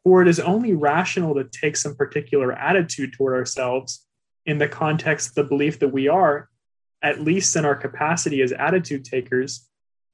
For 0.04 0.22
it 0.22 0.28
is 0.28 0.40
only 0.40 0.74
rational 0.74 1.34
to 1.36 1.46
take 1.46 1.76
some 1.76 1.96
particular 1.96 2.52
attitude 2.52 3.14
toward 3.14 3.34
ourselves 3.34 4.06
in 4.46 4.60
the 4.60 4.68
context 4.68 5.30
of 5.30 5.36
the 5.36 5.44
belief 5.44 5.80
that 5.80 5.90
we 5.90 6.08
are, 6.08 6.50
at 7.02 7.22
least 7.22 7.56
in 7.56 7.66
our 7.66 7.76
capacity 7.76 8.42
as 8.42 8.52
attitude 8.52 9.06
takers, 9.06 9.68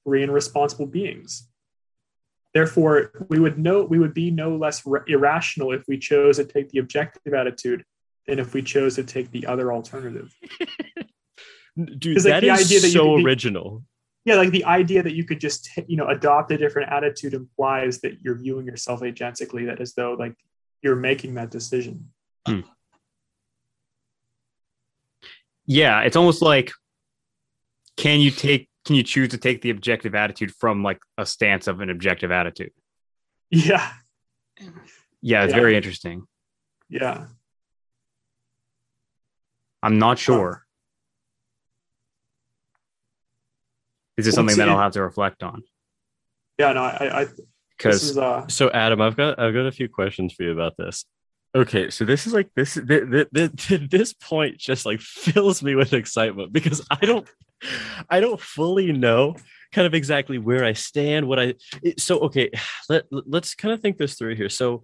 free 0.05 0.23
and 0.23 0.33
responsible 0.33 0.85
beings. 0.85 1.47
Therefore, 2.53 3.11
we 3.29 3.39
would 3.39 3.57
know 3.57 3.83
we 3.83 3.99
would 3.99 4.13
be 4.13 4.29
no 4.31 4.55
less 4.55 4.83
irrational 5.07 5.71
if 5.71 5.83
we 5.87 5.97
chose 5.97 6.37
to 6.37 6.45
take 6.45 6.69
the 6.69 6.79
objective 6.79 7.33
attitude 7.33 7.85
than 8.27 8.39
if 8.39 8.53
we 8.53 8.61
chose 8.61 8.95
to 8.95 9.03
take 9.03 9.31
the 9.31 9.47
other 9.47 9.71
alternative. 9.71 10.33
Dude, 11.97 12.21
that 12.23 12.43
like, 12.43 12.59
is 12.59 12.91
so 12.91 13.15
be, 13.15 13.23
original. 13.23 13.83
Yeah, 14.25 14.35
like 14.35 14.51
the 14.51 14.65
idea 14.65 15.01
that 15.03 15.13
you 15.13 15.25
could 15.25 15.39
just 15.39 15.69
you 15.87 15.97
know 15.97 16.07
adopt 16.07 16.51
a 16.51 16.57
different 16.57 16.91
attitude 16.91 17.33
implies 17.33 18.01
that 18.01 18.21
you're 18.21 18.35
viewing 18.37 18.65
yourself 18.65 19.01
agentically, 19.01 19.65
that 19.67 19.81
as 19.81 19.93
though 19.93 20.13
like 20.13 20.35
you're 20.81 20.95
making 20.95 21.35
that 21.35 21.51
decision. 21.51 22.09
Hmm. 22.47 22.61
Yeah, 25.65 26.01
it's 26.01 26.15
almost 26.15 26.41
like 26.41 26.71
can 27.97 28.19
you 28.19 28.31
take 28.31 28.69
can 28.85 28.95
you 28.95 29.03
choose 29.03 29.29
to 29.29 29.37
take 29.37 29.61
the 29.61 29.69
objective 29.69 30.15
attitude 30.15 30.51
from 30.51 30.83
like 30.83 30.99
a 31.17 31.25
stance 31.25 31.67
of 31.67 31.81
an 31.81 31.89
objective 31.89 32.31
attitude? 32.31 32.71
Yeah. 33.49 33.91
Yeah, 35.21 35.43
it's 35.43 35.51
yeah. 35.51 35.59
very 35.59 35.75
interesting. 35.75 36.25
Yeah. 36.89 37.27
I'm 39.83 39.99
not 39.99 40.17
sure. 40.17 40.65
Is 44.17 44.25
this 44.25 44.35
something 44.35 44.57
that 44.57 44.69
I'll 44.69 44.79
have 44.79 44.93
to 44.93 45.01
reflect 45.01 45.43
on? 45.43 45.63
Yeah, 46.57 46.73
no, 46.73 46.83
I, 46.83 47.21
I 47.21 47.27
because 47.77 48.17
uh... 48.17 48.47
so 48.47 48.69
Adam, 48.69 49.01
I've 49.01 49.15
got 49.15 49.39
I've 49.39 49.53
got 49.53 49.65
a 49.65 49.71
few 49.71 49.89
questions 49.89 50.33
for 50.33 50.43
you 50.43 50.51
about 50.51 50.77
this. 50.77 51.05
Okay, 51.53 51.89
so 51.89 52.05
this 52.05 52.27
is 52.27 52.33
like 52.33 52.49
this 52.55 52.75
this, 52.75 53.27
this, 53.31 53.73
this 53.89 54.13
point 54.13 54.57
just 54.57 54.85
like 54.85 55.01
fills 55.01 55.63
me 55.63 55.75
with 55.75 55.93
excitement 55.93 56.53
because 56.53 56.85
I 56.89 57.05
don't 57.05 57.27
I 58.09 58.19
don't 58.19 58.39
fully 58.39 58.91
know 58.91 59.35
kind 59.71 59.87
of 59.87 59.93
exactly 59.93 60.37
where 60.37 60.65
I 60.65 60.73
stand, 60.73 61.27
what 61.27 61.39
I 61.39 61.55
so 61.97 62.19
okay, 62.19 62.51
let 62.89 63.05
let's 63.09 63.55
kind 63.55 63.73
of 63.73 63.81
think 63.81 63.97
this 63.97 64.15
through 64.15 64.35
here. 64.35 64.49
So 64.49 64.83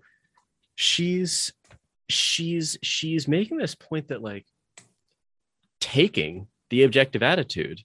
she's 0.76 1.54
she's 2.10 2.78
she's 2.82 3.28
making 3.28 3.58
this 3.58 3.76
point 3.76 4.08
that 4.10 4.22
like 4.22 4.46
taking 5.80 6.48
the 6.70 6.84
objective 6.84 7.24
attitude 7.24 7.82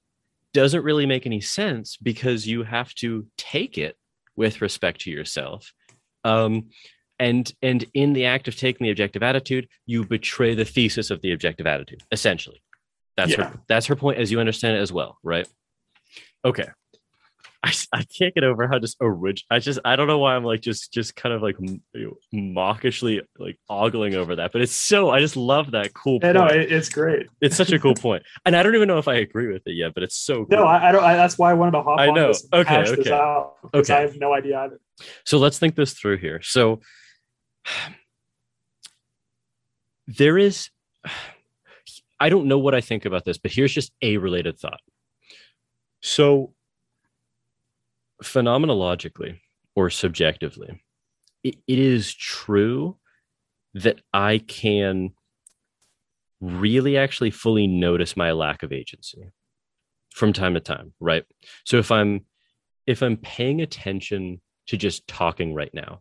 doesn't 0.55 0.85
really 0.85 1.07
make 1.07 1.27
any 1.27 1.41
sense 1.41 1.97
because 1.97 2.47
you 2.47 2.63
have 2.63 2.95
to 2.97 3.27
take 3.37 3.79
it 3.79 3.97
with 4.37 4.61
respect 4.61 5.03
to 5.03 5.11
yourself. 5.11 5.73
Um, 6.25 6.71
and 7.19 7.53
and 7.63 7.85
in 7.95 8.13
the 8.15 8.27
act 8.27 8.49
of 8.49 8.57
taking 8.57 8.85
the 8.85 8.91
objective 8.91 9.23
attitude 9.23 9.69
you 9.87 10.05
betray 10.05 10.55
the 10.55 10.65
thesis 10.65 11.11
of 11.11 11.21
the 11.21 11.33
objective 11.33 11.67
attitude 11.67 12.03
essentially. 12.11 12.63
That's 13.17 13.33
yeah. 13.33 13.51
her 13.51 13.61
that's 13.69 13.87
her 13.87 13.97
point 13.97 14.19
as 14.19 14.33
you 14.33 14.41
understand 14.41 14.77
it 14.77 14.81
as 14.81 14.93
well 14.93 15.19
right? 15.23 15.47
Okay 16.45 16.69
I, 17.65 17.73
I 17.93 18.03
can't 18.03 18.35
get 18.35 18.43
over 18.43 18.67
how 18.67 18.81
just 18.81 18.97
orig- 19.01 19.43
I 19.49 19.61
just 19.61 19.79
I 19.85 19.95
don't 19.95 20.09
know 20.09 20.19
why 20.19 20.35
I'm 20.35 20.43
like 20.43 20.61
just 20.61 20.93
just 20.93 21.15
kind 21.15 21.33
of 21.33 21.43
like 21.43 21.57
mawkishly 22.33 23.21
like 23.39 23.57
ogling 23.71 24.17
over 24.17 24.37
that, 24.37 24.51
but 24.51 24.63
it's 24.63 24.73
so 24.73 25.11
I 25.11 25.21
just 25.21 25.37
love 25.37 25.71
that 25.71 25.95
cool. 25.95 26.19
Yeah, 26.21 26.33
no, 26.33 26.47
it, 26.47 26.73
it's 26.73 26.89
great. 26.89 27.29
It's 27.41 27.57
such 27.57 27.71
a 27.71 27.79
cool 27.79 27.95
point, 27.95 28.25
and 28.45 28.57
I 28.57 28.65
don't 28.65 28.75
even 28.75 28.89
know 28.89 28.99
if 28.99 29.07
I 29.07 29.15
agree 29.15 29.53
with 29.53 29.63
it 29.67 29.75
yet, 29.75 29.95
but 29.95 30.03
it's 30.03 30.17
so. 30.17 30.45
Cool. 30.45 30.59
No, 30.59 30.65
I, 30.65 30.89
I 30.89 30.93
don't. 30.93 31.05
I, 31.05 31.15
that's 31.15 31.39
why 31.39 31.51
I 31.51 31.55
wanted 31.55 31.73
to 31.73 31.83
hop. 31.83 32.01
I 32.01 32.11
know. 32.11 32.33
okay. 32.53 32.79
Okay. 32.79 33.13
Out, 33.13 33.55
okay. 33.73 33.95
I 33.95 34.01
have 34.01 34.17
no 34.17 34.33
idea 34.33 34.59
either. 34.59 34.81
So 35.25 35.39
let's 35.39 35.61
think 35.61 35.77
this 35.77 35.93
through 35.93 36.19
here. 36.19 36.43
So 36.43 36.81
there 40.09 40.37
is. 40.37 40.69
I 42.19 42.29
don't 42.29 42.47
know 42.47 42.59
what 42.59 42.73
I 42.73 42.81
think 42.81 43.05
about 43.05 43.25
this, 43.25 43.37
but 43.37 43.51
here's 43.51 43.73
just 43.73 43.91
a 44.01 44.17
related 44.17 44.57
thought. 44.57 44.79
So 46.03 46.55
phenomenologically 48.23 49.39
or 49.75 49.91
subjectively, 49.91 50.83
it, 51.43 51.57
it 51.67 51.79
is 51.79 52.15
true 52.15 52.97
that 53.75 54.01
I 54.13 54.39
can 54.39 55.13
really 56.41 56.99
actually 56.99 57.31
fully 57.31 57.67
notice 57.67 58.17
my 58.17 58.33
lack 58.33 58.63
of 58.63 58.73
agency 58.73 59.31
from 60.11 60.33
time 60.33 60.55
to 60.55 60.61
time, 60.61 60.93
right? 61.01 61.25
So 61.65 61.79
if 61.79 61.91
I'm 61.91 62.27
if 62.87 63.03
I'm 63.03 63.17
paying 63.17 63.61
attention 63.61 64.41
to 64.67 64.77
just 64.77 65.07
talking 65.07 65.55
right 65.55 65.73
now, 65.73 66.01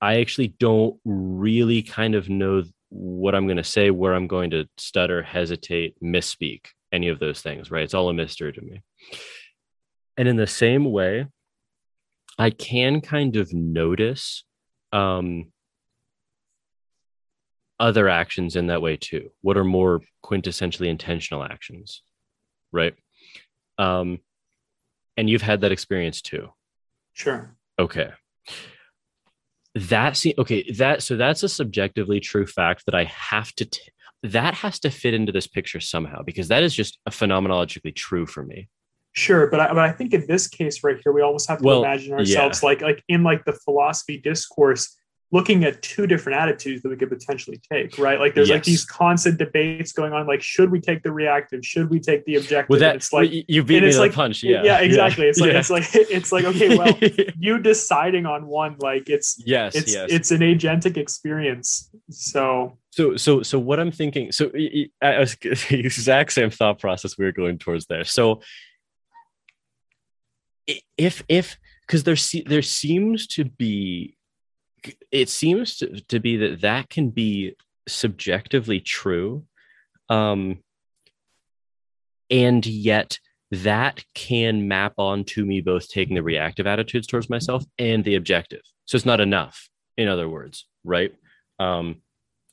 I 0.00 0.20
actually 0.20 0.48
don't 0.48 0.98
really 1.04 1.82
kind 1.82 2.14
of 2.14 2.28
know 2.28 2.64
what 2.90 3.34
I'm 3.34 3.46
going 3.46 3.56
to 3.56 3.64
say, 3.64 3.90
where 3.90 4.14
I'm 4.14 4.26
going 4.26 4.50
to 4.50 4.68
stutter, 4.76 5.22
hesitate, 5.22 5.96
misspeak, 6.02 6.66
any 6.92 7.08
of 7.08 7.18
those 7.18 7.40
things, 7.40 7.70
right? 7.70 7.82
It's 7.82 7.94
all 7.94 8.08
a 8.08 8.14
mystery 8.14 8.52
to 8.52 8.60
me. 8.60 8.82
And 10.16 10.28
in 10.28 10.36
the 10.36 10.46
same 10.46 10.90
way, 10.90 11.26
I 12.38 12.50
can 12.50 13.00
kind 13.00 13.36
of 13.36 13.52
notice 13.52 14.44
um, 14.92 15.52
other 17.78 18.08
actions 18.08 18.56
in 18.56 18.68
that 18.68 18.82
way 18.82 18.96
too. 18.96 19.30
What 19.42 19.56
are 19.56 19.64
more 19.64 20.00
quintessentially 20.24 20.88
intentional 20.88 21.44
actions, 21.44 22.02
right? 22.72 22.94
Um, 23.78 24.20
and 25.16 25.28
you've 25.28 25.42
had 25.42 25.62
that 25.62 25.72
experience 25.72 26.22
too. 26.22 26.48
Sure. 27.12 27.56
Okay. 27.78 28.10
That 29.74 30.16
see 30.16 30.34
okay 30.38 30.70
that 30.78 31.02
so 31.02 31.16
that's 31.16 31.42
a 31.42 31.50
subjectively 31.50 32.18
true 32.18 32.46
fact 32.46 32.86
that 32.86 32.94
I 32.94 33.04
have 33.04 33.52
to 33.56 33.66
t- 33.66 33.92
that 34.22 34.54
has 34.54 34.78
to 34.80 34.90
fit 34.90 35.12
into 35.12 35.32
this 35.32 35.46
picture 35.46 35.80
somehow 35.80 36.22
because 36.22 36.48
that 36.48 36.62
is 36.62 36.74
just 36.74 36.98
a 37.04 37.10
phenomenologically 37.10 37.94
true 37.94 38.24
for 38.24 38.42
me. 38.42 38.68
Sure, 39.16 39.46
but 39.46 39.60
I, 39.60 39.68
but 39.68 39.78
I 39.78 39.92
think 39.92 40.12
in 40.12 40.26
this 40.26 40.46
case 40.46 40.84
right 40.84 40.98
here, 41.02 41.10
we 41.10 41.22
almost 41.22 41.48
have 41.48 41.58
to 41.58 41.64
well, 41.64 41.82
imagine 41.82 42.12
ourselves 42.12 42.62
yeah. 42.62 42.66
like 42.68 42.82
like 42.82 43.02
in 43.08 43.22
like 43.22 43.46
the 43.46 43.54
philosophy 43.54 44.18
discourse, 44.18 44.94
looking 45.32 45.64
at 45.64 45.80
two 45.80 46.06
different 46.06 46.38
attitudes 46.38 46.82
that 46.82 46.90
we 46.90 46.96
could 46.96 47.08
potentially 47.08 47.58
take. 47.72 47.96
Right, 47.96 48.20
like 48.20 48.34
there's 48.34 48.50
yes. 48.50 48.56
like 48.56 48.64
these 48.64 48.84
constant 48.84 49.38
debates 49.38 49.92
going 49.92 50.12
on. 50.12 50.26
Like, 50.26 50.42
should 50.42 50.70
we 50.70 50.82
take 50.82 51.02
the 51.02 51.12
reactive? 51.12 51.64
Should 51.64 51.88
we 51.88 51.98
take 51.98 52.26
the 52.26 52.34
objective? 52.34 52.68
Well, 52.68 52.80
that, 52.80 52.96
it's 52.96 53.10
like 53.10 53.30
you 53.32 53.64
beat 53.64 53.82
me 53.82 53.96
like, 53.96 54.12
punch. 54.12 54.42
Yeah, 54.42 54.62
yeah, 54.62 54.80
exactly. 54.80 55.24
Yeah. 55.24 55.30
It's 55.30 55.40
like 55.40 55.52
yeah. 55.52 55.58
it's 55.60 55.70
like 55.70 55.84
it's 55.94 56.32
like 56.32 56.44
okay, 56.44 56.76
well, 56.76 56.98
you 57.38 57.58
deciding 57.58 58.26
on 58.26 58.46
one, 58.46 58.76
like 58.80 59.08
it's 59.08 59.42
yes, 59.46 59.74
it's 59.76 59.94
yes. 59.94 60.10
it's 60.10 60.30
an 60.30 60.40
agentic 60.40 60.98
experience. 60.98 61.88
So 62.10 62.76
so 62.90 63.16
so 63.16 63.42
so 63.42 63.58
what 63.58 63.80
I'm 63.80 63.92
thinking. 63.92 64.30
So 64.30 64.50
exact 64.54 66.32
same 66.34 66.50
thought 66.50 66.78
process 66.80 67.16
we 67.16 67.24
were 67.24 67.32
going 67.32 67.56
towards 67.56 67.86
there. 67.86 68.04
So 68.04 68.42
if 70.96 71.22
if 71.28 71.58
because 71.86 72.04
there 72.04 72.16
there 72.46 72.62
seems 72.62 73.26
to 73.26 73.44
be 73.44 74.16
it 75.10 75.28
seems 75.28 75.76
to, 75.78 76.00
to 76.08 76.20
be 76.20 76.36
that 76.36 76.60
that 76.60 76.88
can 76.90 77.10
be 77.10 77.54
subjectively 77.88 78.80
true 78.80 79.44
um 80.08 80.58
and 82.30 82.66
yet 82.66 83.18
that 83.52 84.04
can 84.14 84.66
map 84.66 84.94
onto 84.98 85.44
me 85.44 85.60
both 85.60 85.88
taking 85.88 86.16
the 86.16 86.22
reactive 86.22 86.66
attitudes 86.66 87.06
towards 87.06 87.30
myself 87.30 87.64
and 87.78 88.04
the 88.04 88.16
objective. 88.16 88.62
So 88.86 88.96
it's 88.96 89.06
not 89.06 89.20
enough 89.20 89.68
in 89.96 90.08
other 90.08 90.28
words 90.28 90.66
right? 90.84 91.14
Um 91.58 92.02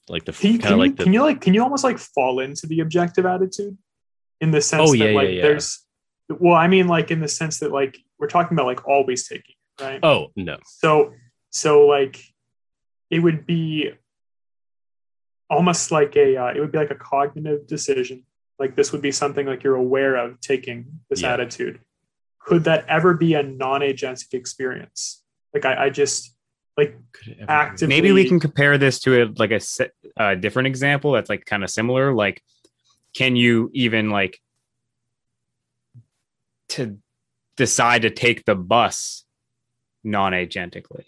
like 0.09 0.25
the 0.25 0.33
kind 0.33 0.65
of 0.65 0.79
like 0.79 0.97
the, 0.97 1.03
can 1.05 1.13
you 1.13 1.21
like 1.21 1.41
can 1.41 1.53
you 1.53 1.63
almost 1.63 1.83
like 1.83 1.97
fall 1.97 2.39
into 2.39 2.67
the 2.67 2.81
objective 2.81 3.25
attitude? 3.25 3.77
In 4.41 4.51
the 4.51 4.61
sense 4.61 4.89
oh, 4.89 4.93
yeah, 4.93 5.07
that 5.07 5.13
like 5.13 5.29
yeah, 5.29 5.35
yeah. 5.35 5.41
there's 5.43 5.82
well, 6.39 6.55
I 6.55 6.67
mean, 6.67 6.87
like 6.87 7.11
in 7.11 7.19
the 7.19 7.27
sense 7.27 7.59
that 7.59 7.71
like 7.71 7.97
we're 8.19 8.27
talking 8.27 8.55
about 8.55 8.65
like 8.65 8.87
always 8.87 9.27
taking, 9.27 9.55
right? 9.79 9.99
Oh 10.03 10.27
no. 10.35 10.57
So 10.65 11.13
so 11.49 11.85
like 11.85 12.19
it 13.09 13.19
would 13.19 13.45
be 13.45 13.91
almost 15.49 15.91
like 15.91 16.15
a 16.15 16.37
uh, 16.37 16.53
it 16.53 16.59
would 16.59 16.71
be 16.71 16.77
like 16.77 16.91
a 16.91 16.95
cognitive 16.95 17.67
decision. 17.67 18.25
Like 18.59 18.75
this 18.75 18.91
would 18.91 19.01
be 19.01 19.11
something 19.11 19.45
like 19.45 19.63
you're 19.63 19.75
aware 19.75 20.15
of 20.15 20.39
taking 20.41 20.99
this 21.09 21.21
yeah. 21.21 21.33
attitude. 21.33 21.79
Could 22.39 22.65
that 22.65 22.85
ever 22.87 23.13
be 23.13 23.35
a 23.35 23.43
non-agentic 23.43 24.33
experience? 24.33 25.23
Like 25.53 25.65
I, 25.65 25.85
I 25.85 25.89
just 25.89 26.35
like 26.77 26.97
actively. 27.47 27.95
Maybe 27.95 28.11
we 28.11 28.27
can 28.27 28.39
compare 28.39 28.77
this 28.77 28.99
to 29.01 29.23
a 29.23 29.25
like 29.37 29.51
a, 29.51 29.61
a 30.17 30.35
different 30.35 30.67
example 30.67 31.11
that's 31.11 31.29
like 31.29 31.45
kind 31.45 31.63
of 31.63 31.69
similar. 31.69 32.13
Like, 32.13 32.41
can 33.15 33.35
you 33.35 33.69
even 33.73 34.09
like 34.09 34.39
to 36.73 36.97
decide 37.57 38.03
to 38.03 38.09
take 38.09 38.45
the 38.45 38.55
bus 38.55 39.25
non-agentically. 40.03 41.05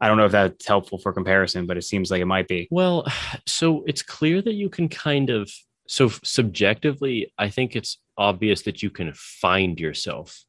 I 0.00 0.06
don't 0.06 0.16
know 0.16 0.26
if 0.26 0.32
that's 0.32 0.66
helpful 0.66 0.98
for 0.98 1.12
comparison, 1.12 1.66
but 1.66 1.76
it 1.76 1.82
seems 1.82 2.10
like 2.10 2.20
it 2.20 2.26
might 2.26 2.46
be. 2.46 2.68
Well, 2.70 3.06
so 3.46 3.84
it's 3.86 4.02
clear 4.02 4.40
that 4.42 4.54
you 4.54 4.68
can 4.68 4.88
kind 4.88 5.30
of 5.30 5.50
so 5.88 6.08
subjectively, 6.22 7.32
I 7.38 7.48
think 7.48 7.74
it's 7.74 7.98
obvious 8.16 8.62
that 8.62 8.82
you 8.82 8.90
can 8.90 9.12
find 9.14 9.80
yourself 9.80 10.44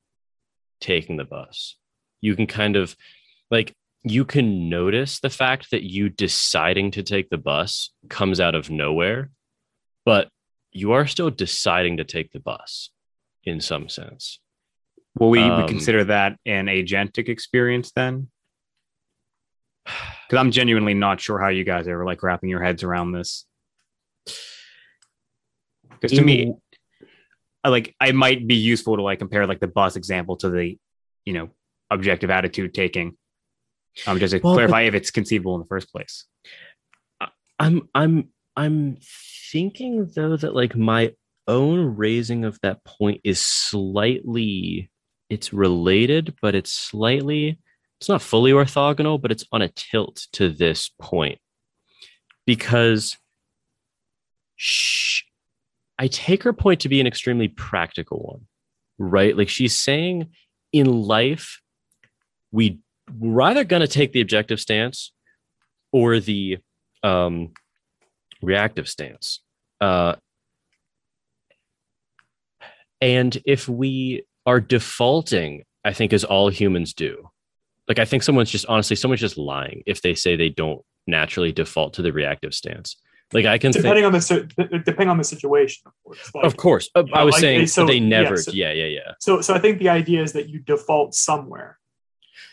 taking 0.82 1.16
the 1.18 1.24
bus. 1.24 1.78
You 2.22 2.36
can 2.36 2.46
kind 2.46 2.76
of 2.76 2.96
like 3.50 3.74
you 4.04 4.26
can 4.26 4.70
notice 4.70 5.20
the 5.20 5.30
fact 5.30 5.72
that 5.72 5.84
you 5.84 6.10
deciding 6.10 6.92
to 6.92 7.04
take 7.04 7.30
the 7.30 7.38
bus 7.38 7.92
comes 8.10 8.40
out 8.40 8.54
of 8.54 8.70
nowhere, 8.70 9.32
but 10.06 10.30
you 10.72 10.94
are 10.94 11.08
still 11.08 11.30
deciding 11.30 11.98
to 11.98 12.04
take 12.04 12.32
the 12.32 12.40
bus 12.40 12.92
in 13.44 13.62
some 13.62 13.90
sense. 13.90 14.40
Will 15.18 15.30
we, 15.30 15.42
um, 15.42 15.62
we 15.62 15.68
consider 15.68 16.04
that 16.06 16.38
an 16.46 16.68
agentic 16.68 17.30
experience 17.30 17.92
then? 17.92 18.30
Because 20.28 20.42
I'm 20.42 20.52
genuinely 20.52 20.94
not 20.94 21.20
sure 21.20 21.40
how 21.40 21.48
you 21.48 21.64
guys 21.64 21.88
are 21.88 22.06
like 22.06 22.22
wrapping 22.22 22.52
your 22.52 22.62
heads 22.62 22.84
around 22.84 23.14
this. 23.14 23.48
Because 25.90 26.12
to 26.16 26.24
me, 26.24 26.54
I, 27.64 27.70
like 27.70 27.96
I 28.00 28.12
might 28.12 28.46
be 28.46 28.54
useful 28.54 28.98
to 28.98 29.02
like 29.02 29.18
compare 29.18 29.48
like 29.48 29.60
the 29.60 29.68
bus 29.68 29.96
example 29.96 30.36
to 30.38 30.52
the, 30.52 30.78
you 31.26 31.34
know, 31.34 31.50
objective 31.90 32.30
attitude 32.30 32.76
taking. 32.76 33.18
Um, 34.06 34.20
just 34.20 34.34
to 34.34 34.40
well, 34.44 34.54
clarify 34.54 34.82
if 34.82 34.94
it's 34.94 35.10
conceivable 35.10 35.56
in 35.56 35.62
the 35.62 35.68
first 35.68 35.92
place. 35.92 36.26
I'm 37.60 37.90
I'm 37.96 38.30
I'm 38.56 38.98
thinking 39.52 40.10
though 40.16 40.36
that 40.38 40.56
like 40.56 40.76
my 40.76 41.14
own 41.48 41.96
raising 41.96 42.46
of 42.46 42.60
that 42.62 42.84
point 42.84 43.22
is 43.24 43.40
slightly 43.42 44.92
it's 45.30 45.54
related, 45.54 46.36
but 46.42 46.56
it's 46.56 46.74
slightly 46.74 47.60
it's 48.00 48.10
not 48.10 48.22
fully 48.22 48.52
orthogonal, 48.52 49.22
but 49.22 49.32
it's 49.32 49.46
on 49.52 49.62
a 49.62 49.70
tilt 49.70 50.28
to 50.34 50.50
this 50.50 50.90
point 51.00 51.40
because 52.46 53.18
shh, 54.56 55.24
I 55.98 56.08
take 56.08 56.44
her 56.44 56.54
point 56.54 56.82
to 56.82 56.90
be 56.90 57.02
an 57.02 57.08
extremely 57.08 57.50
practical 57.50 58.20
one, 58.20 58.48
right? 58.98 59.38
Like 59.38 59.50
she's 59.50 59.76
saying 59.76 60.30
in 60.72 60.86
life, 60.86 61.62
we 62.52 62.80
we're 63.18 63.42
either 63.42 63.64
going 63.64 63.82
to 63.82 63.88
take 63.88 64.14
the 64.14 64.22
objective 64.22 64.60
stance 64.60 65.12
or 65.92 66.20
the 66.20 66.60
um, 67.04 67.52
reactive 68.42 68.88
stance. 68.88 69.42
Uh, 69.82 70.16
and 73.02 73.42
if 73.46 73.68
we 73.70 74.24
are 74.46 74.60
defaulting, 74.60 75.64
I 75.86 75.94
think, 75.94 76.14
as 76.14 76.24
all 76.24 76.50
humans 76.50 76.94
do, 76.94 77.30
like 77.88 78.00
I 78.00 78.06
think 78.06 78.24
someone's 78.24 78.52
just 78.52 78.66
honestly, 78.68 78.96
someone's 78.96 79.22
just 79.22 79.38
lying 79.38 79.84
if 79.86 80.02
they 80.02 80.14
say 80.14 80.36
they 80.36 80.50
don't 80.50 80.82
naturally 81.08 81.52
default 81.52 81.94
to 81.96 82.02
the 82.02 82.12
reactive 82.12 82.54
stance. 82.54 82.98
Like 83.32 83.46
I 83.46 83.60
can 83.60 83.72
depending 83.72 84.06
on 84.06 84.12
the 84.12 84.82
depending 84.86 85.10
on 85.10 85.18
the 85.18 85.24
situation, 85.24 85.84
of 85.86 85.94
course. 86.04 86.32
Like, 86.34 86.46
of 86.46 86.58
course, 86.58 86.90
uh, 86.96 87.04
I 87.14 87.24
was 87.24 87.34
like, 87.34 87.42
saying 87.42 87.68
so 87.68 87.86
they 87.86 88.00
never. 88.00 88.36
Yeah, 88.36 88.42
so, 88.42 88.52
yeah, 88.54 88.72
yeah, 88.72 88.86
yeah. 88.86 89.12
So, 89.20 89.42
so 89.42 89.54
I 89.54 89.60
think 89.60 89.78
the 89.78 89.90
idea 89.90 90.24
is 90.24 90.34
that 90.34 90.50
you 90.50 90.60
default 90.60 91.14
somewhere, 91.14 91.78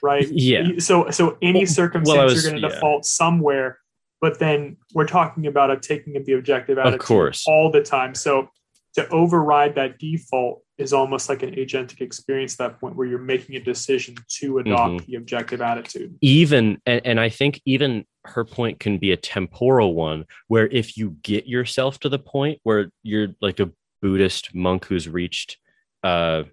right? 0.02 0.28
Yeah. 0.30 0.78
So, 0.78 1.10
so 1.10 1.38
any 1.40 1.64
circumstance 1.64 2.16
well, 2.16 2.24
was, 2.26 2.34
you're 2.34 2.52
going 2.52 2.62
to 2.62 2.68
yeah. 2.68 2.74
default 2.74 3.06
somewhere, 3.06 3.78
but 4.20 4.38
then 4.38 4.76
we're 4.94 5.06
talking 5.06 5.46
about 5.46 5.70
a 5.70 5.78
taking 5.78 6.16
of 6.16 6.24
the 6.24 6.32
objective 6.32 6.78
attitude 6.78 7.00
of 7.00 7.06
course. 7.06 7.44
all 7.46 7.70
the 7.70 7.82
time. 7.82 8.14
So, 8.14 8.48
to 8.94 9.06
override 9.10 9.74
that 9.74 9.98
default 9.98 10.62
is 10.78 10.94
almost 10.94 11.28
like 11.28 11.42
an 11.42 11.54
agentic 11.54 12.00
experience 12.00 12.54
at 12.54 12.58
that 12.58 12.80
point 12.80 12.96
where 12.96 13.06
you're 13.06 13.18
making 13.18 13.54
a 13.56 13.60
decision 13.60 14.16
to 14.28 14.58
adopt 14.58 14.94
mm-hmm. 14.94 15.10
the 15.10 15.16
objective 15.16 15.60
attitude. 15.60 16.16
Even 16.22 16.80
and, 16.86 17.02
and 17.04 17.20
I 17.20 17.28
think 17.28 17.60
even 17.66 18.06
her 18.24 18.44
point 18.44 18.80
can 18.80 18.96
be 18.96 19.12
a 19.12 19.16
temporal 19.16 19.94
one 19.94 20.24
where 20.48 20.66
if 20.66 20.96
you 20.96 21.16
get 21.22 21.46
yourself 21.46 22.00
to 22.00 22.08
the 22.08 22.18
point 22.18 22.58
where 22.62 22.90
you're 23.02 23.28
like 23.42 23.60
a 23.60 23.70
Buddhist 24.00 24.54
monk 24.54 24.86
who's 24.86 25.08
reached 25.08 25.58
uh 26.02 26.44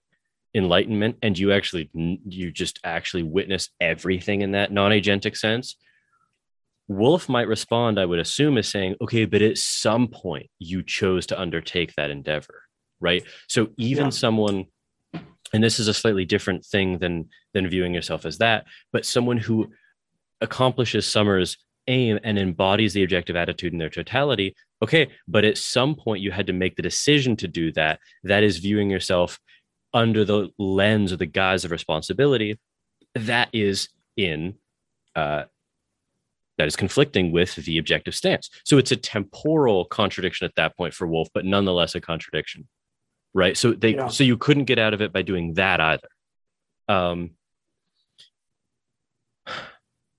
enlightenment 0.55 1.17
and 1.21 1.37
you 1.37 1.51
actually 1.51 1.89
you 1.93 2.51
just 2.51 2.79
actually 2.83 3.23
witness 3.23 3.69
everything 3.81 4.41
in 4.41 4.51
that 4.51 4.71
non-agentic 4.71 5.35
sense 5.35 5.75
Wolf 6.97 7.29
might 7.29 7.47
respond, 7.47 7.99
I 7.99 8.05
would 8.05 8.19
assume, 8.19 8.57
as 8.57 8.67
saying, 8.67 8.95
okay, 9.01 9.25
but 9.25 9.41
at 9.41 9.57
some 9.57 10.07
point 10.07 10.47
you 10.59 10.83
chose 10.83 11.25
to 11.27 11.39
undertake 11.39 11.93
that 11.95 12.09
endeavor, 12.09 12.63
right? 12.99 13.23
So 13.47 13.69
even 13.77 14.05
yeah. 14.05 14.09
someone, 14.11 14.65
and 15.53 15.63
this 15.63 15.79
is 15.79 15.87
a 15.87 15.93
slightly 15.93 16.25
different 16.25 16.65
thing 16.65 16.97
than 16.99 17.29
than 17.53 17.69
viewing 17.69 17.93
yourself 17.93 18.25
as 18.25 18.39
that, 18.39 18.65
but 18.91 19.05
someone 19.05 19.37
who 19.37 19.71
accomplishes 20.41 21.05
Sommers' 21.05 21.57
aim 21.87 22.19
and 22.23 22.37
embodies 22.37 22.93
the 22.93 23.03
objective 23.03 23.35
attitude 23.35 23.73
in 23.73 23.79
their 23.79 23.89
totality, 23.89 24.55
okay, 24.81 25.09
but 25.27 25.43
at 25.43 25.57
some 25.57 25.95
point 25.95 26.21
you 26.21 26.31
had 26.31 26.47
to 26.47 26.53
make 26.53 26.75
the 26.75 26.81
decision 26.81 27.35
to 27.37 27.47
do 27.47 27.71
that. 27.73 27.99
That 28.23 28.43
is 28.43 28.57
viewing 28.57 28.89
yourself 28.89 29.39
under 29.93 30.25
the 30.25 30.49
lens 30.57 31.13
or 31.13 31.17
the 31.17 31.25
guise 31.25 31.65
of 31.65 31.71
responsibility. 31.71 32.59
That 33.15 33.49
is 33.53 33.89
in 34.17 34.55
uh, 35.15 35.43
that 36.57 36.67
is 36.67 36.75
conflicting 36.75 37.31
with 37.31 37.55
the 37.55 37.77
objective 37.77 38.15
stance. 38.15 38.49
So 38.63 38.77
it's 38.77 38.91
a 38.91 38.95
temporal 38.95 39.85
contradiction 39.85 40.45
at 40.45 40.55
that 40.55 40.77
point 40.77 40.93
for 40.93 41.07
Wolf, 41.07 41.29
but 41.33 41.45
nonetheless 41.45 41.95
a 41.95 42.01
contradiction, 42.01 42.67
right? 43.33 43.57
So 43.57 43.73
they 43.73 43.95
yeah. 43.95 44.07
so 44.07 44.23
you 44.23 44.37
couldn't 44.37 44.65
get 44.65 44.79
out 44.79 44.93
of 44.93 45.01
it 45.01 45.11
by 45.11 45.23
doing 45.23 45.55
that 45.55 45.79
either. 45.79 46.07
Um, 46.87 47.31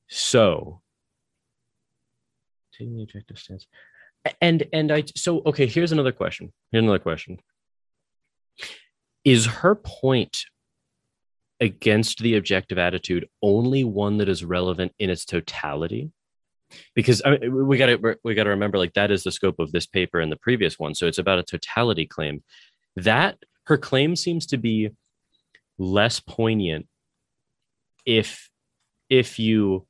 so 0.09 0.81
taking 2.77 2.97
the 2.97 3.03
objective 3.05 3.39
stance, 3.39 3.67
and 4.41 4.65
and 4.73 4.91
I 4.91 5.05
so 5.17 5.43
okay. 5.47 5.67
Here's 5.67 5.93
another 5.93 6.13
question. 6.13 6.53
Here's 6.73 6.83
another 6.83 6.99
question. 6.99 7.39
Is 9.25 9.47
her 9.47 9.75
point 9.75 10.45
against 11.61 12.19
the 12.19 12.37
objective 12.37 12.77
attitude 12.77 13.27
only 13.41 13.85
one 13.85 14.19
that 14.19 14.29
is 14.29 14.45
relevant 14.45 14.93
in 14.99 15.11
its 15.11 15.25
totality? 15.25 16.11
Because 16.95 17.23
I 17.25 17.37
mean, 17.37 17.67
we 17.67 17.79
got 17.79 17.87
to 17.87 18.17
we 18.25 18.35
got 18.35 18.45
to 18.45 18.51
remember 18.51 18.79
like 18.79 18.95
that 18.95 19.11
is 19.11 19.25
the 19.25 19.33
scope 19.33 19.59
of 19.59 19.73
this 19.73 19.87
paper 19.87 20.21
and 20.21 20.31
the 20.31 20.37
previous 20.37 20.79
one. 20.79 20.95
So 20.95 21.07
it's 21.07 21.19
about 21.19 21.39
a 21.39 21.43
totality 21.43 22.07
claim. 22.07 22.43
That 22.97 23.39
her 23.67 23.79
claim 23.79 24.17
seems 24.17 24.47
to 24.47 24.57
be 24.57 24.91
less 25.79 26.21
poignant 26.21 26.87
if 28.07 28.51
if 29.09 29.39
you 29.39 29.87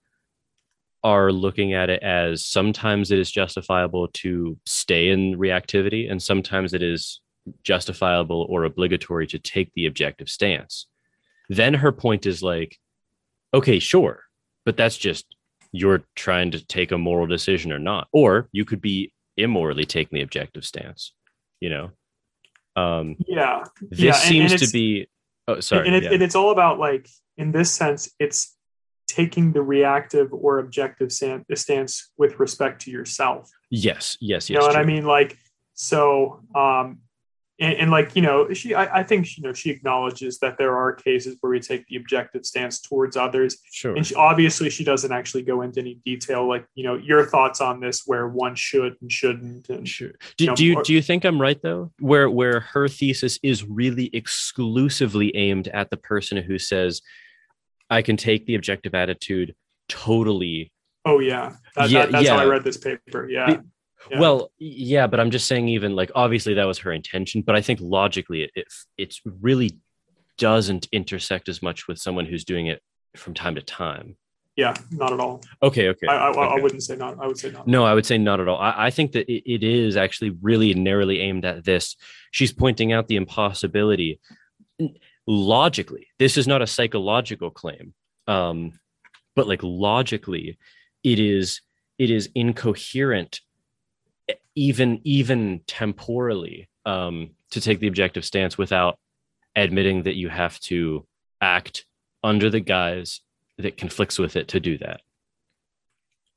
are 1.02 1.30
looking 1.30 1.74
at 1.74 1.90
it 1.90 2.02
as 2.02 2.44
sometimes 2.44 3.10
it 3.10 3.18
is 3.18 3.30
justifiable 3.30 4.08
to 4.08 4.58
stay 4.64 5.10
in 5.10 5.36
reactivity 5.36 6.10
and 6.10 6.22
sometimes 6.22 6.72
it 6.72 6.82
is 6.82 7.20
justifiable 7.62 8.46
or 8.48 8.64
obligatory 8.64 9.26
to 9.26 9.38
take 9.38 9.70
the 9.74 9.84
objective 9.84 10.30
stance. 10.30 10.86
Then 11.50 11.74
her 11.74 11.92
point 11.92 12.24
is 12.24 12.42
like 12.42 12.78
okay 13.52 13.78
sure 13.78 14.24
but 14.64 14.76
that's 14.76 14.96
just 14.96 15.26
you're 15.74 16.04
trying 16.14 16.52
to 16.52 16.64
take 16.66 16.92
a 16.92 16.98
moral 16.98 17.26
decision 17.26 17.72
or 17.72 17.78
not 17.78 18.06
or 18.12 18.48
you 18.52 18.64
could 18.64 18.80
be 18.80 19.12
immorally 19.36 19.84
taking 19.84 20.16
the 20.16 20.22
objective 20.22 20.64
stance 20.64 21.12
you 21.60 21.70
know? 21.70 21.90
Um 22.76 23.16
yeah. 23.26 23.64
This 23.80 24.00
yeah, 24.00 24.12
seems 24.12 24.52
and 24.52 24.60
to 24.60 24.70
be 24.70 25.08
oh 25.48 25.60
sorry 25.60 25.86
and, 25.86 25.96
it, 25.96 26.02
yeah. 26.04 26.12
and 26.12 26.22
it's 26.22 26.34
all 26.34 26.50
about 26.50 26.78
like 26.78 27.08
in 27.36 27.52
this 27.52 27.70
sense 27.70 28.10
it's 28.18 28.56
taking 29.06 29.52
the 29.52 29.62
reactive 29.62 30.32
or 30.32 30.58
objective 30.58 31.12
stance 31.12 32.10
with 32.18 32.38
respect 32.40 32.82
to 32.82 32.90
yourself. 32.90 33.50
Yes 33.70 34.16
yes 34.20 34.48
yes 34.48 34.50
you 34.50 34.58
know 34.58 34.66
what 34.66 34.76
i 34.76 34.84
mean? 34.84 35.04
Like 35.04 35.38
so 35.74 36.40
um 36.54 36.98
and, 37.60 37.74
and, 37.74 37.90
like 37.90 38.16
you 38.16 38.22
know 38.22 38.52
she 38.52 38.74
I, 38.74 39.00
I, 39.00 39.02
think 39.04 39.36
you 39.36 39.42
know 39.44 39.52
she 39.52 39.70
acknowledges 39.70 40.38
that 40.40 40.58
there 40.58 40.76
are 40.76 40.92
cases 40.92 41.36
where 41.40 41.50
we 41.50 41.60
take 41.60 41.86
the 41.86 41.96
objective 41.96 42.44
stance 42.44 42.80
towards 42.80 43.16
others. 43.16 43.58
Sure. 43.70 43.94
And 43.94 44.04
she, 44.04 44.14
obviously 44.14 44.70
she 44.70 44.82
doesn't 44.82 45.12
actually 45.12 45.42
go 45.42 45.62
into 45.62 45.80
any 45.80 46.00
detail 46.04 46.48
like 46.48 46.66
you 46.74 46.84
know 46.84 46.96
your 46.96 47.24
thoughts 47.26 47.60
on 47.60 47.80
this 47.80 48.02
where 48.06 48.26
one 48.26 48.56
should 48.56 48.96
and 49.00 49.10
shouldn't 49.10 49.68
and 49.68 49.88
sure. 49.88 50.12
do 50.36 50.44
you, 50.44 50.50
know, 50.50 50.56
do, 50.56 50.64
you 50.64 50.76
or, 50.78 50.82
do 50.82 50.92
you 50.92 51.02
think 51.02 51.24
i'm 51.24 51.40
right 51.40 51.62
though? 51.62 51.92
Where 52.00 52.28
where 52.28 52.60
her 52.60 52.88
thesis 52.88 53.38
is 53.42 53.64
really 53.64 54.10
exclusively 54.12 55.34
aimed 55.36 55.68
at 55.68 55.90
the 55.90 55.96
person 55.96 56.38
who 56.38 56.58
says 56.58 57.02
i 57.88 58.02
can 58.02 58.16
take 58.16 58.46
the 58.46 58.56
objective 58.56 58.94
attitude 58.94 59.54
totally. 59.88 60.72
Oh 61.04 61.18
yeah, 61.20 61.56
that, 61.76 61.90
yeah 61.90 62.02
that, 62.06 62.12
that's 62.12 62.24
yeah. 62.24 62.34
how 62.34 62.42
i 62.42 62.46
read 62.46 62.64
this 62.64 62.78
paper. 62.78 63.28
Yeah 63.28 63.60
yeah. 64.10 64.20
Well, 64.20 64.50
yeah, 64.58 65.06
but 65.06 65.20
I'm 65.20 65.30
just 65.30 65.46
saying, 65.46 65.68
even 65.68 65.96
like 65.96 66.10
obviously 66.14 66.54
that 66.54 66.64
was 66.64 66.78
her 66.78 66.92
intention, 66.92 67.42
but 67.42 67.54
I 67.54 67.60
think 67.60 67.80
logically 67.82 68.50
it, 68.54 68.66
it 68.96 69.14
really 69.40 69.78
doesn't 70.38 70.88
intersect 70.92 71.48
as 71.48 71.62
much 71.62 71.86
with 71.88 71.98
someone 71.98 72.26
who's 72.26 72.44
doing 72.44 72.66
it 72.66 72.82
from 73.16 73.34
time 73.34 73.54
to 73.54 73.62
time. 73.62 74.16
Yeah, 74.56 74.74
not 74.92 75.12
at 75.12 75.18
all. 75.18 75.40
Okay, 75.62 75.88
okay. 75.88 76.06
I, 76.06 76.16
I, 76.16 76.30
okay. 76.30 76.40
I 76.40 76.62
wouldn't 76.62 76.82
say 76.82 76.94
not. 76.94 77.18
I 77.20 77.26
would 77.26 77.38
say 77.38 77.50
not. 77.50 77.66
No, 77.66 77.84
I 77.84 77.92
would 77.92 78.06
say 78.06 78.18
not 78.18 78.40
at 78.40 78.46
all. 78.46 78.58
I, 78.58 78.86
I 78.86 78.90
think 78.90 79.12
that 79.12 79.28
it, 79.28 79.42
it 79.52 79.64
is 79.64 79.96
actually 79.96 80.30
really 80.42 80.74
narrowly 80.74 81.20
aimed 81.20 81.44
at 81.44 81.64
this. 81.64 81.96
She's 82.30 82.52
pointing 82.52 82.92
out 82.92 83.08
the 83.08 83.16
impossibility. 83.16 84.20
Logically, 85.26 86.06
this 86.18 86.36
is 86.36 86.46
not 86.46 86.62
a 86.62 86.68
psychological 86.68 87.50
claim, 87.50 87.94
um, 88.28 88.78
but 89.34 89.48
like 89.48 89.60
logically, 89.62 90.56
it 91.02 91.18
is 91.18 91.60
it 91.98 92.10
is 92.10 92.28
incoherent 92.34 93.40
even 94.54 95.00
even 95.04 95.60
temporally 95.66 96.68
um, 96.86 97.30
to 97.50 97.60
take 97.60 97.80
the 97.80 97.88
objective 97.88 98.24
stance 98.24 98.58
without 98.58 98.98
admitting 99.56 100.02
that 100.04 100.16
you 100.16 100.28
have 100.28 100.58
to 100.60 101.06
act 101.40 101.86
under 102.22 102.50
the 102.50 102.60
guise 102.60 103.20
that 103.58 103.76
conflicts 103.76 104.18
with 104.18 104.36
it 104.36 104.48
to 104.48 104.60
do 104.60 104.78
that. 104.78 105.00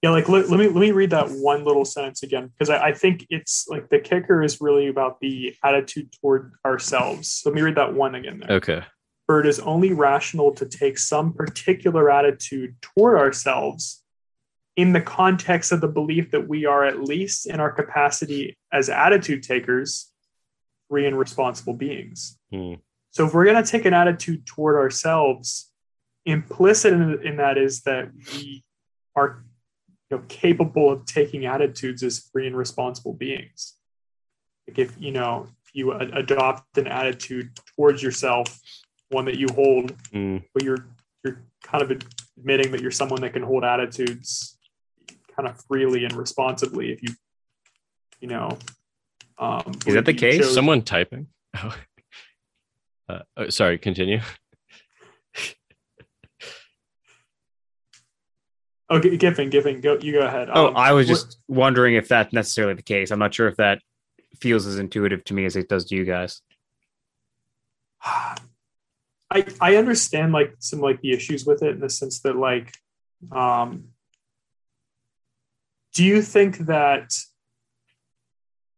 Yeah 0.04 0.12
like 0.12 0.30
let, 0.30 0.50
let 0.50 0.60
me 0.60 0.68
let 0.68 0.76
me 0.76 0.92
read 0.92 1.10
that 1.10 1.28
one 1.30 1.66
little 1.66 1.86
sentence 1.86 2.22
again 2.22 2.48
because 2.48 2.70
I, 2.70 2.90
I, 2.90 2.94
think 2.94 3.26
it's 3.32 3.68
like 3.68 3.90
the 3.90 3.98
kicker 3.98 4.44
is 4.44 4.62
really 4.62 4.90
about 4.90 5.20
the 5.20 5.56
attitude 5.64 6.14
toward 6.22 6.54
ourselves. 6.64 7.42
Let 7.46 7.56
me 7.56 7.62
read 7.62 7.76
that 7.76 7.96
one 7.96 8.14
again 8.14 8.40
there. 8.40 8.58
Okay. 8.58 8.84
For 9.26 9.40
it 9.40 9.48
is 9.48 9.60
only 9.60 9.94
rational 9.94 10.54
to 10.54 10.68
take 10.68 11.00
some 11.00 11.34
particular 11.34 12.12
attitude 12.12 12.76
toward 12.82 13.18
ourselves 13.18 14.04
in 14.78 14.94
the 14.94 15.02
context 15.02 15.72
of 15.72 15.82
the 15.82 15.88
belief 15.88 16.32
that 16.32 16.48
we 16.48 16.66
are 16.66 16.86
at 16.86 17.02
least 17.04 17.48
in 17.48 17.60
our 17.60 17.72
capacity 17.72 18.56
as 18.72 18.90
attitude 18.90 19.42
takers 19.42 20.14
free 20.88 21.08
and 21.08 21.18
responsible 21.18 21.74
beings. 21.74 22.38
Hmm. 22.54 22.76
So 23.10 23.26
if 23.26 23.34
we're 23.34 23.46
going 23.46 23.62
to 23.62 23.70
take 23.70 23.86
an 23.86 23.96
attitude 23.96 24.46
toward 24.46 24.76
ourselves, 24.76 25.72
implicit 26.26 26.94
in, 26.94 27.26
in 27.26 27.38
that 27.38 27.58
is 27.58 27.82
that 27.82 28.12
we 28.32 28.64
are 29.16 29.44
you 30.12 30.18
know, 30.18 30.24
capable 30.28 30.92
of 30.92 31.06
taking 31.06 31.48
attitudes 31.48 32.04
as 32.04 32.30
free 32.32 32.46
and 32.46 32.56
responsible 32.56 33.14
beings. 33.14 33.74
Like 34.68 34.78
if 34.78 34.96
you 35.00 35.12
know 35.12 35.48
if 35.66 35.74
you 35.74 35.94
adopt 35.94 36.78
an 36.78 36.88
attitude 36.88 37.58
towards 37.76 38.04
yourself, 38.04 38.60
one 39.10 39.26
that 39.26 39.40
you 39.40 39.48
hold, 39.56 39.98
mm. 40.12 40.44
but 40.54 40.64
you're 40.64 40.86
you're 41.24 41.42
kind 41.64 41.82
of 41.82 42.02
admitting 42.38 42.72
that 42.74 42.82
you're 42.82 42.92
someone 42.92 43.22
that 43.22 43.34
can 43.34 43.44
hold 43.44 43.64
attitudes 43.64 44.57
kind 45.38 45.48
of 45.48 45.64
freely 45.66 46.04
and 46.04 46.14
responsibly. 46.14 46.92
If 46.92 47.04
you 47.04 47.10
you 48.20 48.28
know, 48.28 48.58
um, 49.38 49.72
is 49.86 49.94
that 49.94 50.06
the 50.06 50.14
case? 50.14 50.40
Chose- 50.40 50.54
Someone 50.54 50.82
typing. 50.82 51.28
Oh. 51.60 51.76
Uh, 53.10 53.20
oh, 53.38 53.50
sorry, 53.50 53.78
continue. 53.78 54.20
Oh, 58.90 59.00
Giffen, 59.00 59.50
Giffen, 59.50 59.82
go. 59.82 59.98
You 60.02 60.14
go 60.14 60.22
ahead. 60.22 60.50
Oh, 60.50 60.68
um, 60.68 60.78
I 60.78 60.94
was 60.94 61.08
just 61.08 61.38
what, 61.48 61.58
wondering 61.58 61.96
if 61.96 62.08
that's 62.08 62.32
necessarily 62.32 62.74
the 62.74 62.84
case. 62.84 63.12
I'm 63.12 63.20
not 63.20 63.34
sure 63.34 63.50
if 63.50 63.58
that 63.58 63.82
feels 64.40 64.66
as 64.66 64.80
intuitive 64.80 65.26
to 65.26 65.34
me 65.34 65.44
as 65.44 65.58
it 65.58 65.68
does 65.68 65.86
to 65.86 65.96
you 65.96 66.06
guys. 66.06 66.42
I 68.02 69.46
I 69.60 69.76
understand 69.76 70.32
like 70.32 70.56
some 70.60 70.80
like 70.80 71.02
the 71.02 71.12
issues 71.12 71.46
with 71.46 71.64
it 71.64 71.72
in 71.72 71.80
the 71.82 71.90
sense 71.90 72.22
that 72.22 72.38
like, 72.38 72.74
um, 73.30 73.90
do 75.98 76.04
you 76.04 76.22
think 76.22 76.60
that 76.68 77.12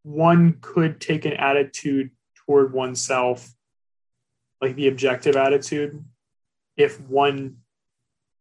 one 0.03 0.57
could 0.61 1.01
take 1.01 1.25
an 1.25 1.33
attitude 1.33 2.11
toward 2.45 2.71
oneself, 2.71 3.53
like 4.61 4.77
the 4.77 4.87
objective 4.87 5.35
attitude, 5.35 6.01
if 6.77 6.97
one 7.01 7.57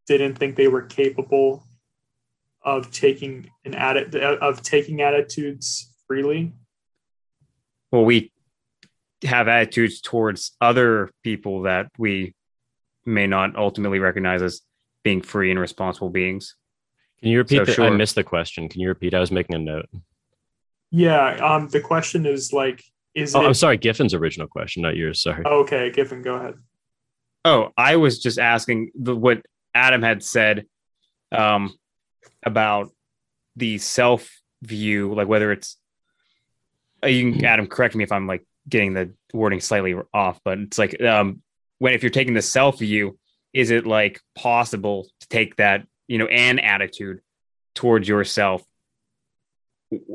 didn't 0.07 0.35
think 0.35 0.55
they 0.55 0.69
were 0.69 0.83
capable 0.83 1.61
of 2.61 2.89
taking 2.89 3.49
an 3.65 3.73
atti- 3.73 4.15
of 4.37 4.61
taking 4.61 5.01
attitudes 5.01 5.93
freely? 6.07 6.53
Well 7.91 8.05
we 8.05 8.31
have 9.25 9.49
attitudes 9.49 9.99
towards 9.99 10.55
other 10.61 11.11
people 11.21 11.63
that 11.63 11.87
we 11.97 12.33
may 13.05 13.27
not 13.27 13.57
ultimately 13.57 13.99
recognize 13.99 14.41
as 14.41 14.61
being 15.03 15.21
free 15.21 15.51
and 15.51 15.59
responsible 15.59 16.09
beings 16.09 16.55
can 17.21 17.29
you 17.29 17.37
repeat 17.37 17.57
so, 17.57 17.65
the, 17.65 17.73
sure. 17.73 17.85
i 17.85 17.89
missed 17.89 18.15
the 18.15 18.23
question. 18.23 18.69
Can 18.69 18.81
you 18.81 18.87
repeat? 18.87 19.13
I 19.13 19.19
was 19.19 19.31
making 19.31 19.55
a 19.55 19.59
note. 19.59 19.89
Yeah 20.91 21.35
um 21.37 21.67
the 21.69 21.81
question 21.81 22.25
is 22.25 22.51
like 22.51 22.83
is 23.15 23.35
oh, 23.35 23.41
it... 23.41 23.45
i'm 23.45 23.53
sorry 23.53 23.77
giffen's 23.77 24.13
original 24.13 24.47
question 24.47 24.81
not 24.81 24.95
yours 24.95 25.21
sorry. 25.21 25.45
Okay 25.45 25.91
giffen 25.91 26.21
go 26.21 26.35
ahead. 26.35 26.55
Oh 27.45 27.69
i 27.77 27.95
was 27.95 28.19
just 28.19 28.39
asking 28.39 28.91
the 28.95 29.15
what 29.15 29.41
Adam 29.73 30.01
had 30.01 30.23
said 30.23 30.65
um, 31.31 31.73
about 32.45 32.89
the 33.55 33.77
self 33.77 34.29
view, 34.61 35.13
like 35.13 35.27
whether 35.27 35.51
it's 35.51 35.77
uh, 37.03 37.07
you 37.07 37.33
can 37.33 37.45
Adam 37.45 37.67
correct 37.67 37.95
me 37.95 38.03
if 38.03 38.11
I'm 38.11 38.27
like 38.27 38.45
getting 38.67 38.93
the 38.93 39.13
wording 39.33 39.59
slightly 39.59 39.95
off, 40.13 40.39
but 40.43 40.59
it's 40.59 40.77
like 40.77 41.01
um, 41.01 41.41
when 41.77 41.93
if 41.93 42.03
you're 42.03 42.09
taking 42.09 42.33
the 42.33 42.41
self 42.41 42.79
view, 42.79 43.17
is 43.53 43.71
it 43.71 43.85
like 43.85 44.19
possible 44.35 45.07
to 45.21 45.27
take 45.27 45.55
that 45.57 45.85
you 46.09 46.17
know 46.17 46.27
an 46.27 46.59
attitude 46.59 47.21
towards 47.75 48.07
yourself 48.07 48.61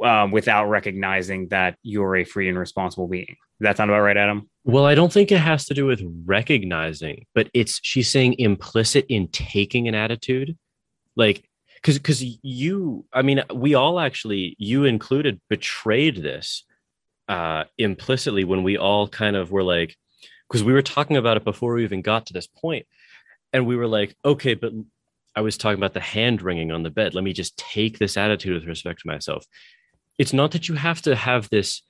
um, 0.02 0.30
without 0.30 0.66
recognizing 0.66 1.48
that 1.48 1.76
you're 1.82 2.16
a 2.16 2.24
free 2.24 2.50
and 2.50 2.58
responsible 2.58 3.08
being? 3.08 3.36
Does 3.58 3.66
that 3.66 3.76
sound 3.78 3.90
about 3.90 4.02
right, 4.02 4.16
Adam? 4.16 4.50
Well, 4.64 4.84
I 4.84 4.94
don't 4.94 5.12
think 5.12 5.32
it 5.32 5.38
has 5.38 5.64
to 5.66 5.74
do 5.74 5.86
with 5.86 6.02
recognizing, 6.26 7.24
but 7.34 7.48
it's 7.54 7.80
she's 7.82 8.10
saying 8.10 8.34
implicit 8.38 9.06
in 9.08 9.28
taking 9.28 9.88
an 9.88 9.94
attitude. 9.94 10.58
Like 11.16 11.48
because 11.84 11.98
because 11.98 12.22
you 12.42 13.04
i 13.12 13.20
mean 13.20 13.42
we 13.54 13.74
all 13.74 14.00
actually 14.00 14.56
you 14.58 14.84
included 14.84 15.40
betrayed 15.48 16.16
this 16.16 16.64
uh 17.28 17.64
implicitly 17.76 18.44
when 18.44 18.62
we 18.62 18.76
all 18.78 19.06
kind 19.06 19.36
of 19.36 19.50
were 19.50 19.62
like 19.62 19.94
because 20.48 20.64
we 20.64 20.72
were 20.72 20.82
talking 20.82 21.16
about 21.16 21.36
it 21.36 21.44
before 21.44 21.74
we 21.74 21.84
even 21.84 22.02
got 22.02 22.26
to 22.26 22.32
this 22.32 22.46
point 22.46 22.86
and 23.52 23.66
we 23.66 23.76
were 23.76 23.86
like 23.86 24.16
okay 24.24 24.54
but 24.54 24.72
i 25.36 25.40
was 25.40 25.56
talking 25.56 25.78
about 25.78 25.94
the 25.94 26.00
hand 26.00 26.42
wringing 26.42 26.72
on 26.72 26.82
the 26.82 26.90
bed. 26.90 27.14
Let 27.14 27.24
me 27.24 27.32
just 27.32 27.56
take 27.56 27.98
this 27.98 28.16
attitude 28.16 28.54
with 28.54 28.66
respect 28.66 29.00
to 29.00 29.06
myself. 29.06 29.44
It's 30.18 30.32
not 30.32 30.52
that 30.52 30.68
you 30.68 30.74
have 30.76 31.02
to 31.02 31.16
have 31.16 31.48
this 31.50 31.82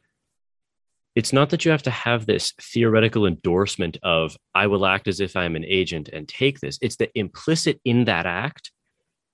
it's 1.14 1.32
not 1.32 1.50
that 1.50 1.64
you 1.64 1.70
have 1.70 1.84
to 1.84 1.92
have 1.92 2.26
this 2.26 2.52
theoretical 2.60 3.26
endorsement 3.26 3.98
of 4.02 4.36
i 4.54 4.66
will 4.66 4.86
act 4.86 5.06
as 5.08 5.20
if 5.20 5.36
i'm 5.36 5.56
an 5.56 5.64
agent 5.64 6.08
and 6.12 6.28
take 6.28 6.60
this. 6.60 6.78
It's 6.82 6.96
that 6.96 7.10
implicit 7.14 7.80
in 7.84 8.04
that 8.06 8.26
act 8.26 8.72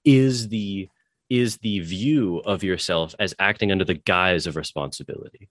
is 0.05 0.49
the 0.49 0.89
is 1.28 1.59
the 1.59 1.78
view 1.81 2.39
of 2.39 2.65
yourself 2.65 3.15
as 3.19 3.35
acting 3.39 3.70
under 3.70 3.85
the 3.85 3.95
guise 3.95 4.49
of 4.49 4.57
responsibility. 4.57 5.49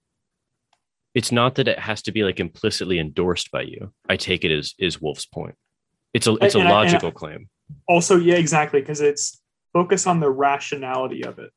It's 1.16 1.32
not 1.32 1.56
that 1.56 1.70
it 1.70 1.80
has 1.80 2.02
to 2.04 2.12
be 2.12 2.24
like 2.24 2.40
implicitly 2.40 3.00
endorsed 3.00 3.50
by 3.50 3.62
you. 3.62 3.94
I 4.08 4.18
take 4.18 4.44
it 4.44 4.52
as 4.52 4.74
is 4.78 5.02
wolf's 5.02 5.26
point. 5.26 5.56
It's 6.14 6.28
a 6.28 6.36
it's 6.36 6.56
a 6.56 6.60
and 6.60 6.70
logical 6.70 7.10
I, 7.10 7.14
claim 7.14 7.50
also 7.88 8.18
yeah 8.18 8.36
exactly 8.36 8.80
because 8.80 9.02
it's 9.02 9.42
focus 9.74 10.08
on 10.08 10.20
the 10.20 10.30
rationality 10.30 11.24
of 11.24 11.40
it. 11.40 11.52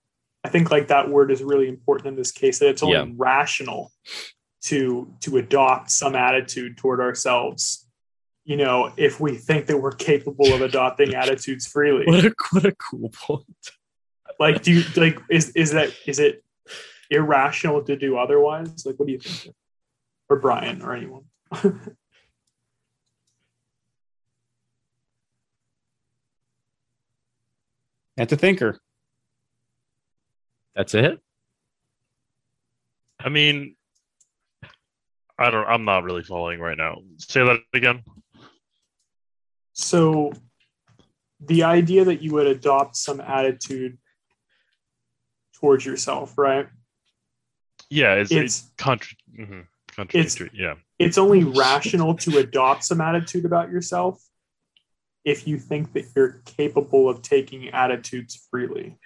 I 0.44 0.48
think 0.48 0.70
like 0.70 0.88
that 0.88 1.08
word 1.08 1.30
is 1.30 1.42
really 1.42 1.68
important 1.68 2.08
in 2.08 2.16
this 2.16 2.32
case 2.32 2.58
that 2.58 2.68
it's 2.68 2.82
only 2.82 2.96
yeah. 2.96 3.06
rational 3.16 3.92
to 4.62 5.12
to 5.20 5.38
adopt 5.38 5.90
some 5.90 6.14
attitude 6.14 6.76
toward 6.76 7.00
ourselves 7.00 7.88
you 8.44 8.56
know 8.56 8.92
if 8.96 9.20
we 9.20 9.36
think 9.36 9.66
that 9.66 9.78
we're 9.78 9.92
capable 9.92 10.52
of 10.52 10.62
adopting 10.62 11.14
attitudes 11.22 11.66
freely. 11.66 12.06
What 12.06 12.24
a 12.24 12.34
what 12.50 12.64
a 12.64 12.72
cool 12.72 13.10
point. 13.10 13.44
Like 14.38 14.62
do 14.62 14.72
you 14.72 14.84
like 14.96 15.18
is 15.30 15.50
is 15.50 15.72
that 15.72 15.94
is 16.06 16.18
it 16.18 16.42
irrational 17.10 17.82
to 17.84 17.96
do 17.96 18.16
otherwise? 18.16 18.84
Like 18.84 18.96
what 18.96 19.06
do 19.06 19.12
you 19.12 19.18
think? 19.18 19.54
Or 20.28 20.38
brian 20.38 20.80
or 20.82 20.94
anyone 20.94 21.24
that's 28.16 28.32
a 28.32 28.36
thinker 28.36 28.78
that's 30.74 30.94
it 30.94 31.20
i 33.20 33.28
mean 33.28 33.74
I 35.42 35.50
don't. 35.50 35.66
I'm 35.66 35.84
not 35.84 36.04
really 36.04 36.22
following 36.22 36.60
right 36.60 36.76
now. 36.76 36.98
Say 37.18 37.44
that 37.44 37.60
again. 37.74 38.04
So, 39.72 40.32
the 41.40 41.64
idea 41.64 42.04
that 42.04 42.22
you 42.22 42.32
would 42.34 42.46
adopt 42.46 42.96
some 42.96 43.20
attitude 43.20 43.98
towards 45.54 45.84
yourself, 45.84 46.38
right? 46.38 46.68
Yeah, 47.90 48.14
it's, 48.14 48.30
it's, 48.30 48.60
it's 48.60 48.70
contra- 48.78 49.16
mm-hmm, 49.36 49.60
contradictory. 49.88 50.48
It's, 50.48 50.56
yeah, 50.56 50.74
it's 50.98 51.18
only 51.18 51.42
rational 51.42 52.14
to 52.16 52.38
adopt 52.38 52.84
some 52.84 53.00
attitude 53.00 53.44
about 53.44 53.70
yourself 53.70 54.22
if 55.24 55.46
you 55.46 55.58
think 55.58 55.92
that 55.92 56.06
you're 56.14 56.42
capable 56.44 57.08
of 57.08 57.22
taking 57.22 57.68
attitudes 57.70 58.46
freely. 58.50 58.98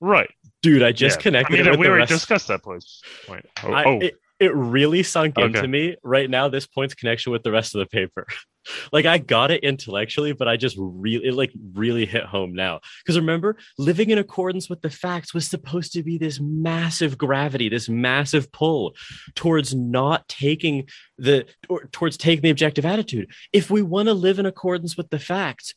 Right, 0.00 0.30
dude. 0.62 0.82
I 0.82 0.92
just 0.92 1.18
yeah. 1.18 1.22
connected. 1.22 1.66
I 1.66 1.70
mean, 1.70 1.80
we 1.80 1.88
already 1.88 2.06
discussed 2.06 2.48
that 2.48 2.62
point. 2.62 2.84
Oh, 3.28 3.72
I, 3.72 3.84
oh. 3.84 3.98
It, 4.00 4.14
it 4.38 4.54
really 4.54 5.02
sunk 5.02 5.38
okay. 5.38 5.46
into 5.46 5.66
me 5.66 5.96
right 6.02 6.28
now 6.28 6.48
this 6.48 6.66
point's 6.66 6.94
connection 6.94 7.32
with 7.32 7.42
the 7.42 7.50
rest 7.50 7.74
of 7.74 7.78
the 7.78 7.86
paper 7.86 8.26
like 8.92 9.06
i 9.06 9.18
got 9.18 9.50
it 9.50 9.62
intellectually 9.62 10.32
but 10.32 10.48
i 10.48 10.56
just 10.56 10.76
really 10.78 11.30
like 11.30 11.52
really 11.74 12.06
hit 12.06 12.24
home 12.24 12.54
now 12.54 12.80
because 13.02 13.18
remember 13.18 13.56
living 13.78 14.10
in 14.10 14.18
accordance 14.18 14.68
with 14.68 14.80
the 14.82 14.90
facts 14.90 15.34
was 15.34 15.48
supposed 15.48 15.92
to 15.92 16.02
be 16.02 16.18
this 16.18 16.40
massive 16.40 17.16
gravity 17.18 17.68
this 17.68 17.88
massive 17.88 18.50
pull 18.52 18.94
towards 19.34 19.74
not 19.74 20.26
taking 20.28 20.88
the 21.18 21.46
or 21.68 21.84
towards 21.92 22.16
taking 22.16 22.42
the 22.42 22.50
objective 22.50 22.84
attitude 22.84 23.30
if 23.52 23.70
we 23.70 23.82
want 23.82 24.06
to 24.06 24.14
live 24.14 24.38
in 24.38 24.46
accordance 24.46 24.96
with 24.96 25.08
the 25.10 25.18
facts 25.18 25.74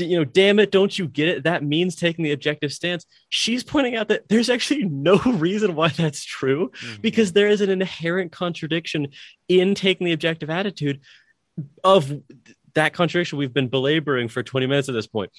you 0.00 0.16
know, 0.16 0.24
damn 0.24 0.58
it, 0.58 0.70
don't 0.70 0.98
you 0.98 1.06
get 1.06 1.28
it? 1.28 1.44
That 1.44 1.64
means 1.64 1.94
taking 1.96 2.24
the 2.24 2.32
objective 2.32 2.72
stance. 2.72 3.04
She's 3.28 3.62
pointing 3.62 3.96
out 3.96 4.08
that 4.08 4.28
there's 4.28 4.50
actually 4.50 4.84
no 4.84 5.18
reason 5.18 5.74
why 5.74 5.88
that's 5.88 6.24
true 6.24 6.70
mm-hmm. 6.70 7.00
because 7.00 7.32
there 7.32 7.48
is 7.48 7.60
an 7.60 7.70
inherent 7.70 8.32
contradiction 8.32 9.08
in 9.48 9.74
taking 9.74 10.06
the 10.06 10.12
objective 10.12 10.50
attitude 10.50 11.00
of 11.84 12.12
that 12.74 12.92
contradiction 12.92 13.38
we've 13.38 13.54
been 13.54 13.68
belaboring 13.68 14.28
for 14.28 14.42
20 14.42 14.66
minutes 14.66 14.88
at 14.88 14.94
this 14.94 15.06
point. 15.06 15.30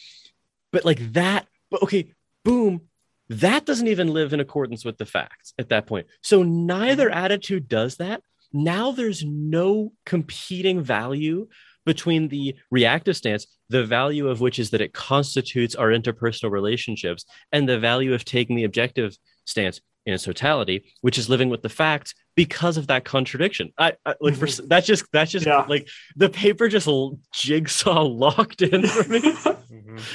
But 0.71 0.85
like 0.85 1.13
that, 1.13 1.47
but 1.69 1.83
okay, 1.83 2.13
boom, 2.43 2.81
that 3.29 3.65
doesn't 3.65 3.87
even 3.87 4.09
live 4.09 4.33
in 4.33 4.39
accordance 4.39 4.83
with 4.83 4.97
the 4.97 5.05
facts 5.05 5.53
at 5.57 5.69
that 5.69 5.87
point. 5.87 6.07
So 6.21 6.43
neither 6.43 7.09
mm-hmm. 7.09 7.17
attitude 7.17 7.67
does 7.67 7.97
that. 7.97 8.21
Now 8.53 8.91
there's 8.91 9.23
no 9.23 9.93
competing 10.05 10.83
value 10.83 11.47
between 11.85 12.27
the 12.27 12.55
reactive 12.69 13.15
stance, 13.17 13.47
the 13.69 13.85
value 13.85 14.27
of 14.27 14.41
which 14.41 14.59
is 14.59 14.69
that 14.71 14.81
it 14.81 14.93
constitutes 14.93 15.75
our 15.75 15.87
interpersonal 15.87 16.51
relationships, 16.51 17.25
and 17.51 17.67
the 17.67 17.79
value 17.79 18.13
of 18.13 18.25
taking 18.25 18.55
the 18.55 18.65
objective 18.65 19.17
stance 19.45 19.81
in 20.05 20.13
its 20.13 20.23
totality, 20.23 20.93
which 21.01 21.17
is 21.17 21.29
living 21.29 21.49
with 21.49 21.61
the 21.61 21.69
facts, 21.69 22.13
because 22.35 22.77
of 22.77 22.87
that 22.87 23.05
contradiction. 23.05 23.73
I, 23.77 23.93
I 24.05 24.15
like 24.21 24.35
for 24.35 24.47
mm-hmm. 24.47 24.67
that's 24.67 24.87
just 24.87 25.05
that's 25.11 25.31
just 25.31 25.45
yeah. 25.45 25.65
like 25.67 25.87
the 26.15 26.29
paper 26.29 26.69
just 26.69 26.89
jigsaw 27.33 28.01
locked 28.05 28.61
in 28.61 28.85
for 28.87 29.09
me. 29.09 29.19
mm-hmm. 29.21 29.97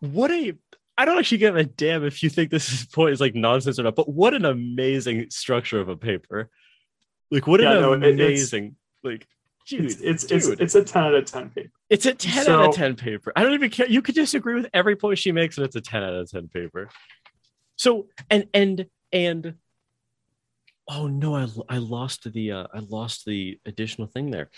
What 0.00 0.30
a 0.30 0.54
I 0.96 1.04
don't 1.04 1.18
actually 1.18 1.38
give 1.38 1.56
a 1.56 1.64
damn 1.64 2.04
if 2.04 2.22
you 2.22 2.30
think 2.30 2.50
this 2.50 2.72
is 2.72 2.86
point 2.86 3.12
is 3.12 3.20
like 3.20 3.34
nonsense 3.34 3.78
or 3.78 3.82
not, 3.82 3.96
but 3.96 4.08
what 4.08 4.34
an 4.34 4.44
amazing 4.44 5.30
structure 5.30 5.78
of 5.78 5.88
a 5.88 5.96
paper. 5.96 6.48
Like 7.30 7.46
what 7.46 7.60
yeah, 7.60 7.72
an 7.72 7.80
no, 7.80 7.92
amazing 7.92 8.76
like 9.02 9.26
dude, 9.66 9.84
it's 9.84 10.00
it's, 10.00 10.24
dude. 10.24 10.60
it's 10.60 10.74
it's 10.74 10.74
a 10.74 10.84
10 10.84 11.04
out 11.04 11.14
of 11.14 11.24
10 11.26 11.50
paper. 11.50 11.70
It's 11.88 12.06
a 12.06 12.14
10 12.14 12.44
so, 12.44 12.60
out 12.60 12.68
of 12.70 12.74
10 12.74 12.96
paper. 12.96 13.32
I 13.36 13.42
don't 13.42 13.52
even 13.52 13.70
care. 13.70 13.88
You 13.88 14.02
could 14.02 14.14
disagree 14.14 14.54
with 14.54 14.68
every 14.72 14.96
point 14.96 15.18
she 15.18 15.32
makes, 15.32 15.58
and 15.58 15.66
it's 15.66 15.76
a 15.76 15.80
10 15.80 16.02
out 16.02 16.14
of 16.14 16.30
10 16.30 16.48
paper. 16.48 16.88
So 17.76 18.08
and 18.28 18.46
and 18.52 18.86
and 19.12 19.54
oh 20.90 21.06
no, 21.06 21.36
I 21.36 21.46
I 21.68 21.78
lost 21.78 22.30
the 22.32 22.52
uh 22.52 22.66
I 22.74 22.80
lost 22.80 23.24
the 23.24 23.58
additional 23.64 24.08
thing 24.08 24.30
there. 24.30 24.50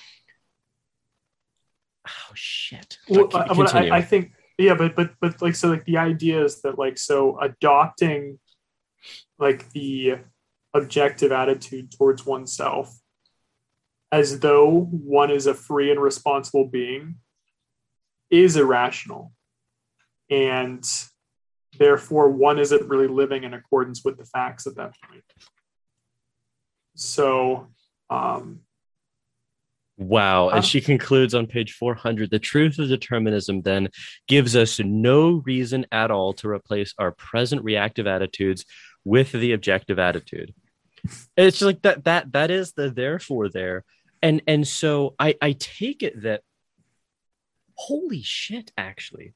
Oh 2.08 2.32
shit. 2.34 2.98
Well, 3.08 3.28
I, 3.34 3.90
I 3.92 4.02
think 4.02 4.32
yeah, 4.58 4.74
but 4.74 4.96
but 4.96 5.12
but 5.20 5.40
like 5.40 5.54
so 5.54 5.68
like 5.68 5.84
the 5.84 5.98
idea 5.98 6.44
is 6.44 6.62
that 6.62 6.78
like 6.78 6.98
so 6.98 7.38
adopting 7.40 8.38
like 9.38 9.70
the 9.72 10.18
objective 10.74 11.32
attitude 11.32 11.92
towards 11.92 12.24
oneself 12.24 12.96
as 14.10 14.40
though 14.40 14.80
one 14.90 15.30
is 15.30 15.46
a 15.46 15.54
free 15.54 15.90
and 15.90 16.00
responsible 16.00 16.66
being 16.66 17.16
is 18.30 18.56
irrational. 18.56 19.32
And 20.30 20.84
therefore, 21.78 22.30
one 22.30 22.58
isn't 22.58 22.88
really 22.88 23.08
living 23.08 23.44
in 23.44 23.54
accordance 23.54 24.02
with 24.04 24.18
the 24.18 24.24
facts 24.24 24.66
at 24.66 24.76
that 24.76 24.94
point. 25.08 25.24
So, 26.94 27.68
um, 28.10 28.60
Wow. 29.98 30.48
And 30.48 30.64
she 30.64 30.80
concludes 30.80 31.34
on 31.34 31.46
page 31.46 31.72
400 31.74 32.30
the 32.30 32.38
truth 32.38 32.78
of 32.78 32.88
determinism 32.88 33.62
then 33.62 33.88
gives 34.26 34.56
us 34.56 34.80
no 34.80 35.42
reason 35.44 35.86
at 35.92 36.10
all 36.10 36.32
to 36.34 36.48
replace 36.48 36.92
our 36.98 37.12
present 37.12 37.62
reactive 37.62 38.06
attitudes 38.06 38.64
with 39.04 39.30
the 39.30 39.52
objective 39.52 39.98
attitude. 39.98 40.54
It's 41.36 41.60
like 41.60 41.82
that 41.82 42.04
that 42.04 42.32
that 42.32 42.50
is 42.50 42.72
the 42.72 42.90
therefore 42.90 43.48
there 43.48 43.84
and 44.22 44.40
and 44.46 44.66
so 44.66 45.14
i 45.18 45.34
i 45.42 45.52
take 45.52 46.02
it 46.02 46.22
that 46.22 46.42
holy 47.74 48.22
shit 48.22 48.72
actually 48.78 49.34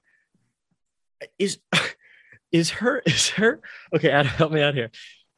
is 1.38 1.58
is 2.52 2.70
her 2.70 3.00
is 3.04 3.30
her 3.30 3.60
okay 3.94 4.10
Adam, 4.10 4.32
help 4.32 4.52
me 4.52 4.62
out 4.62 4.74
here 4.74 4.90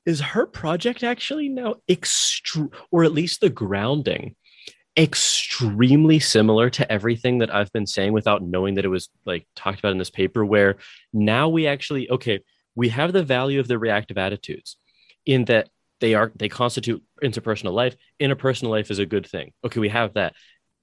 is 0.07 0.21
her 0.21 0.47
project 0.47 1.03
actually 1.03 1.49
now 1.49 1.77
extreme 1.89 2.71
or 2.91 3.05
at 3.05 3.13
least 3.13 3.41
the 3.41 3.51
grounding 3.51 4.35
extremely 4.97 6.19
similar 6.19 6.69
to 6.71 6.91
everything 6.91 7.39
that 7.39 7.55
i've 7.55 7.73
been 7.73 7.87
saying 7.87 8.13
without 8.13 8.43
knowing 8.43 8.75
that 8.75 8.85
it 8.85 8.89
was 8.89 9.09
like 9.25 9.47
talked 9.55 9.79
about 9.79 9.93
in 9.93 9.99
this 9.99 10.11
paper 10.11 10.45
where 10.45 10.77
now 11.13 11.49
we 11.49 11.67
actually 11.67 12.11
okay 12.11 12.41
we 12.75 12.89
have 12.89 13.13
the 13.13 13.23
value 13.23 13.59
of 13.59 13.69
the 13.69 13.79
reactive 13.79 14.19
attitudes 14.19 14.77
in 15.27 15.45
that 15.47 15.69
they 16.01 16.15
are 16.15 16.33
they 16.37 16.49
constitute 16.49 17.03
interpersonal 17.23 17.73
life 17.73 17.97
interpersonal 18.21 18.71
life 18.71 18.91
is 18.91 18.99
a 18.99 19.07
good 19.07 19.27
thing. 19.27 19.53
Okay 19.65 19.81
we 19.81 19.89
have 19.89 20.15
that. 20.15 20.35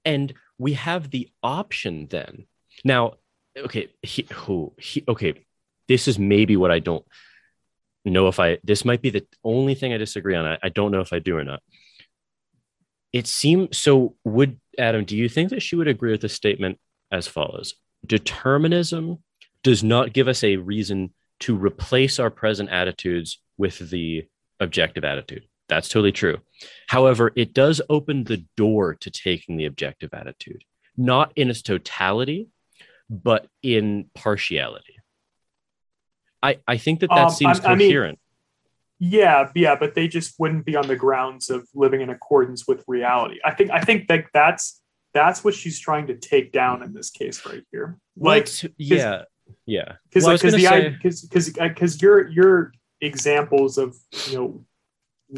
And 0.04 0.32
we 0.58 0.74
have 0.74 1.10
the 1.10 1.28
option 1.42 2.06
then. 2.08 2.46
Now 2.84 3.14
okay 3.56 3.88
he, 4.02 4.26
who 4.32 4.74
he, 4.78 5.04
okay 5.08 5.46
this 5.88 6.08
is 6.08 6.18
maybe 6.18 6.56
what 6.56 6.70
i 6.70 6.78
don't 6.78 7.06
know 8.10 8.28
if 8.28 8.40
i 8.40 8.58
this 8.64 8.84
might 8.84 9.02
be 9.02 9.10
the 9.10 9.26
only 9.44 9.74
thing 9.74 9.92
i 9.92 9.96
disagree 9.96 10.34
on 10.34 10.46
i, 10.46 10.58
I 10.62 10.68
don't 10.68 10.90
know 10.90 11.00
if 11.00 11.12
i 11.12 11.18
do 11.18 11.36
or 11.36 11.44
not 11.44 11.62
it 13.12 13.26
seems 13.26 13.76
so 13.76 14.16
would 14.24 14.58
adam 14.78 15.04
do 15.04 15.16
you 15.16 15.28
think 15.28 15.50
that 15.50 15.62
she 15.62 15.76
would 15.76 15.88
agree 15.88 16.12
with 16.12 16.20
the 16.20 16.28
statement 16.28 16.78
as 17.10 17.26
follows 17.26 17.74
determinism 18.04 19.18
does 19.62 19.82
not 19.82 20.12
give 20.12 20.28
us 20.28 20.44
a 20.44 20.56
reason 20.56 21.12
to 21.40 21.56
replace 21.56 22.18
our 22.18 22.30
present 22.30 22.70
attitudes 22.70 23.40
with 23.58 23.90
the 23.90 24.26
objective 24.60 25.04
attitude. 25.04 25.44
That's 25.68 25.88
totally 25.88 26.12
true. 26.12 26.38
However, 26.86 27.32
it 27.34 27.52
does 27.52 27.80
open 27.90 28.24
the 28.24 28.44
door 28.56 28.94
to 28.94 29.10
taking 29.10 29.56
the 29.56 29.66
objective 29.66 30.14
attitude, 30.14 30.62
not 30.96 31.32
in 31.36 31.50
its 31.50 31.62
totality, 31.62 32.48
but 33.10 33.48
in 33.62 34.08
partiality. 34.14 34.95
I, 36.42 36.58
I 36.66 36.76
think 36.76 37.00
that 37.00 37.10
that 37.10 37.26
um, 37.26 37.30
seems 37.30 37.60
I, 37.60 37.74
coherent. 37.74 38.18
I 38.18 39.04
mean, 39.04 39.10
yeah, 39.12 39.50
yeah, 39.54 39.76
but 39.76 39.94
they 39.94 40.08
just 40.08 40.34
wouldn't 40.38 40.64
be 40.64 40.76
on 40.76 40.88
the 40.88 40.96
grounds 40.96 41.50
of 41.50 41.68
living 41.74 42.00
in 42.00 42.10
accordance 42.10 42.66
with 42.66 42.82
reality. 42.86 43.38
I 43.44 43.52
think 43.52 43.70
I 43.70 43.80
think 43.80 44.08
that 44.08 44.26
that's 44.32 44.80
that's 45.12 45.44
what 45.44 45.54
she's 45.54 45.78
trying 45.78 46.06
to 46.06 46.14
take 46.14 46.52
down 46.52 46.82
in 46.82 46.94
this 46.94 47.10
case 47.10 47.44
right 47.44 47.62
here. 47.70 47.98
Like, 48.16 48.48
yeah, 48.78 49.22
yeah, 49.66 49.96
because 50.08 50.24
well, 50.24 50.36
because 50.36 50.54
the 50.54 50.96
because 50.96 51.22
because 51.22 51.50
because 51.50 52.00
you're 52.00 52.28
you're 52.28 52.72
examples 53.00 53.76
of 53.76 53.96
you 54.28 54.36
know 54.36 54.64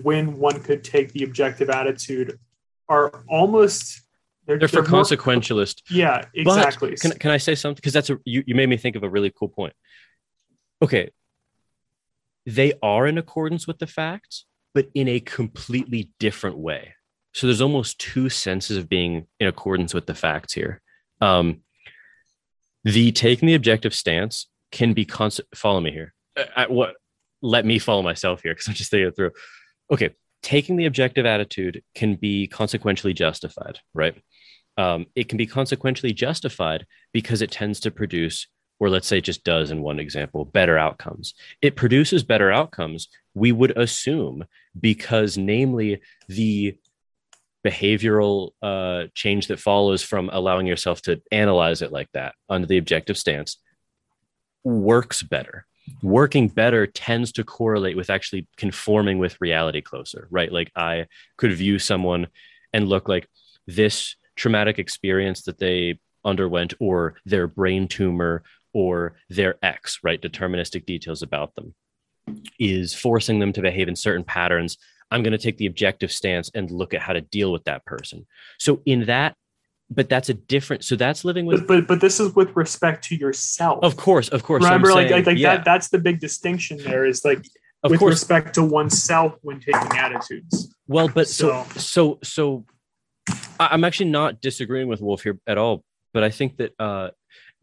when 0.03 0.39
one 0.39 0.61
could 0.63 0.85
take 0.85 1.13
the 1.13 1.25
objective 1.25 1.71
attitude 1.71 2.39
are 2.89 3.25
almost 3.29 4.03
they're, 4.47 4.59
they're, 4.59 4.69
they're 4.69 4.85
for 4.85 4.91
more, 4.91 5.03
consequentialist. 5.03 5.83
Yeah, 5.91 6.25
exactly. 6.35 6.91
But 6.91 7.01
can, 7.01 7.11
can 7.13 7.31
I 7.31 7.37
say 7.37 7.55
something? 7.55 7.77
Because 7.77 7.93
that's 7.93 8.11
a 8.11 8.19
you, 8.25 8.43
you 8.47 8.55
made 8.55 8.69
me 8.69 8.77
think 8.77 8.97
of 8.97 9.03
a 9.03 9.09
really 9.09 9.31
cool 9.31 9.49
point. 9.49 9.75
Okay. 10.83 11.11
They 12.47 12.73
are 12.83 13.07
in 13.07 13.19
accordance 13.19 13.67
with 13.67 13.79
the 13.79 13.87
facts, 13.87 14.47
but 14.75 14.89
in 14.95 15.09
a 15.09 15.21
completely 15.21 16.11
different 16.19 16.59
way. 16.59 16.95
So 17.35 17.47
there's 17.47 17.61
almost 17.61 17.99
two 17.99 18.29
senses 18.29 18.77
of 18.77 18.89
being 18.89 19.27
in 19.39 19.49
accordance 19.49 19.93
with 19.93 20.07
the 20.07 20.15
facts 20.15 20.55
here. 20.55 20.81
Um, 21.21 21.61
the 22.85 23.13
taking 23.13 23.49
the 23.49 23.55
objective 23.55 23.95
stance 23.95 24.49
can 24.73 24.93
be 24.95 25.05
constant. 25.05 25.49
Follow 25.55 25.81
me 25.81 25.91
here. 25.91 26.15
I, 26.57 26.67
what 26.67 26.95
let 27.43 27.65
me 27.65 27.79
follow 27.79 28.03
myself 28.03 28.43
here 28.43 28.53
because 28.53 28.69
I'm 28.69 28.75
just 28.75 28.91
thinking 28.91 29.09
it 29.09 29.17
through. 29.17 29.33
Okay, 29.91 30.11
taking 30.43 30.77
the 30.77 30.87
objective 30.87 31.27
attitude 31.27 31.83
can 31.95 32.15
be 32.17 32.47
consequentially 32.47 33.13
justified, 33.13 33.79
right? 33.95 34.15
Um, 34.77 35.07
it 35.15 35.29
can 35.29 35.39
be 35.39 35.47
consequentially 35.47 36.13
justified 36.13 36.87
because 37.13 37.43
it 37.43 37.51
tends 37.51 37.81
to 37.81 37.91
produce, 37.91 38.47
or 38.81 38.91
let's 38.91 39.07
say 39.09 39.21
just 39.21 39.45
does 39.45 39.71
in 39.71 39.83
one 39.83 39.99
example, 39.99 40.45
better 40.45 40.79
outcomes. 40.79 41.35
It 41.61 41.77
produces 41.77 42.23
better 42.23 42.53
outcomes, 42.53 43.09
we 43.35 43.53
would 43.53 43.77
assume, 43.77 44.45
because 44.79 45.37
namely 45.37 46.01
the 46.29 46.77
behavioral 47.67 48.51
uh, 48.63 49.05
change 49.15 49.49
that 49.49 49.59
follows 49.59 50.03
from 50.03 50.31
allowing 50.33 50.67
yourself 50.67 51.03
to 51.03 51.21
analyze 51.33 51.83
it 51.83 51.93
like 51.93 52.09
that 52.13 52.35
under 52.49 52.67
the 52.67 52.79
objective 52.79 53.19
stance 53.19 53.59
works 54.65 55.23
better 55.23 55.67
working 56.03 56.49
better 56.49 56.87
tends 56.87 57.33
to 57.33 57.45
correlate 57.45 57.97
with 57.97 58.11
actually 58.11 58.47
conforming 58.57 59.19
with 59.19 59.41
reality 59.41 59.81
closer, 59.81 60.29
right? 60.31 60.53
Like 60.53 60.71
I 60.77 61.07
could 61.37 61.53
view 61.53 61.79
someone 61.79 62.29
and 62.73 62.89
look 62.89 63.09
like 63.09 63.29
this 63.67 64.17
traumatic 64.37 64.79
experience 64.79 65.43
that 65.43 65.59
they 65.59 65.99
underwent 66.25 66.75
or 66.81 67.15
their 67.25 67.47
brain 67.47 67.89
tumor 67.89 68.43
or 68.73 69.15
their 69.29 69.57
ex, 69.63 70.01
right? 70.03 70.21
Deterministic 70.21 70.87
details 70.87 71.23
about 71.23 71.55
them 71.55 71.75
is 72.59 72.95
forcing 72.95 73.39
them 73.39 73.53
to 73.53 73.63
behave 73.63 73.89
in 73.89 73.97
certain 73.97 74.25
patterns. 74.25 74.77
I'm 75.11 75.23
going 75.23 75.33
to 75.33 75.39
take 75.39 75.57
the 75.57 75.67
objective 75.67 76.13
stance 76.13 76.51
and 76.55 76.71
look 76.71 76.93
at 76.93 77.01
how 77.01 77.15
to 77.15 77.21
deal 77.21 77.51
with 77.51 77.65
that 77.65 77.85
person. 77.87 78.27
So 78.59 78.83
in 78.85 79.07
that 79.07 79.35
but 79.91 80.09
that's 80.09 80.29
a 80.29 80.35
different 80.35 80.85
so 80.85 80.97
that's 80.97 81.25
living 81.25 81.47
with 81.47 81.67
but, 81.67 81.67
but, 81.67 81.87
but 81.87 82.01
this 82.01 82.21
is 82.21 82.35
with 82.35 82.55
respect 82.55 83.05
to 83.05 83.17
yourself 83.17 83.79
of 83.83 83.97
course 83.97 84.29
of 84.29 84.43
course 84.43 84.63
remember 84.63 84.93
saying, 84.93 85.11
like, 85.11 85.27
like 85.27 85.39
yeah. 85.39 85.57
that 85.57 85.65
that's 85.65 85.89
the 85.89 85.99
big 85.99 86.21
distinction 86.21 86.79
there 86.79 87.07
is 87.07 87.25
like 87.25 87.45
of 87.83 87.91
with 87.91 88.01
course. 88.01 88.13
respect 88.13 88.55
to 88.55 88.63
oneself 88.63 89.35
when 89.43 89.61
taking 89.61 89.97
attitudes 89.97 90.75
well 90.87 91.09
but 91.09 91.29
so 91.29 91.65
so 91.77 91.79
so, 91.79 92.19
so 92.23 92.65
i'm 93.59 93.85
actually 93.85 94.11
not 94.11 94.41
disagreeing 94.41 94.89
with 94.89 95.01
wolf 95.01 95.23
here 95.23 95.39
at 95.47 95.59
all 95.59 95.83
but 96.13 96.23
i 96.23 96.31
think 96.31 96.57
that 96.57 96.73
uh 96.79 97.09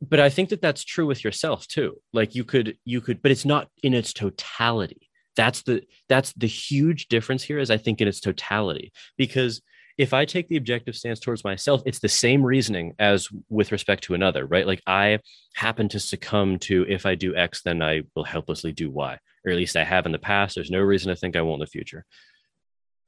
but 0.01 0.19
i 0.19 0.29
think 0.29 0.49
that 0.49 0.61
that's 0.61 0.83
true 0.83 1.05
with 1.05 1.23
yourself 1.23 1.67
too 1.67 1.95
like 2.13 2.35
you 2.35 2.43
could 2.43 2.77
you 2.85 3.01
could 3.01 3.21
but 3.21 3.31
it's 3.31 3.45
not 3.45 3.69
in 3.83 3.93
its 3.93 4.13
totality 4.13 5.09
that's 5.35 5.63
the 5.63 5.81
that's 6.09 6.33
the 6.33 6.47
huge 6.47 7.07
difference 7.07 7.43
here 7.43 7.59
is 7.59 7.71
i 7.71 7.77
think 7.77 8.01
in 8.01 8.07
its 8.07 8.19
totality 8.19 8.91
because 9.17 9.61
if 9.97 10.13
I 10.13 10.25
take 10.25 10.47
the 10.47 10.57
objective 10.57 10.95
stance 10.95 11.19
towards 11.19 11.43
myself, 11.43 11.81
it's 11.85 11.99
the 11.99 12.09
same 12.09 12.43
reasoning 12.43 12.93
as 12.99 13.29
with 13.49 13.71
respect 13.71 14.03
to 14.05 14.13
another, 14.13 14.45
right? 14.45 14.67
Like 14.67 14.81
I 14.85 15.19
happen 15.55 15.87
to 15.89 15.99
succumb 15.99 16.59
to 16.59 16.85
if 16.89 17.05
I 17.05 17.15
do 17.15 17.35
X, 17.35 17.61
then 17.61 17.81
I 17.81 18.01
will 18.13 18.25
helplessly 18.25 18.73
do 18.73 18.91
Y, 18.91 19.17
or 19.45 19.51
at 19.51 19.57
least 19.57 19.77
I 19.77 19.85
have 19.85 20.05
in 20.05 20.11
the 20.11 20.19
past. 20.19 20.55
There's 20.55 20.71
no 20.71 20.81
reason 20.81 21.09
to 21.09 21.15
think 21.15 21.35
I 21.35 21.41
won't 21.41 21.61
in 21.61 21.65
the 21.65 21.67
future. 21.67 22.05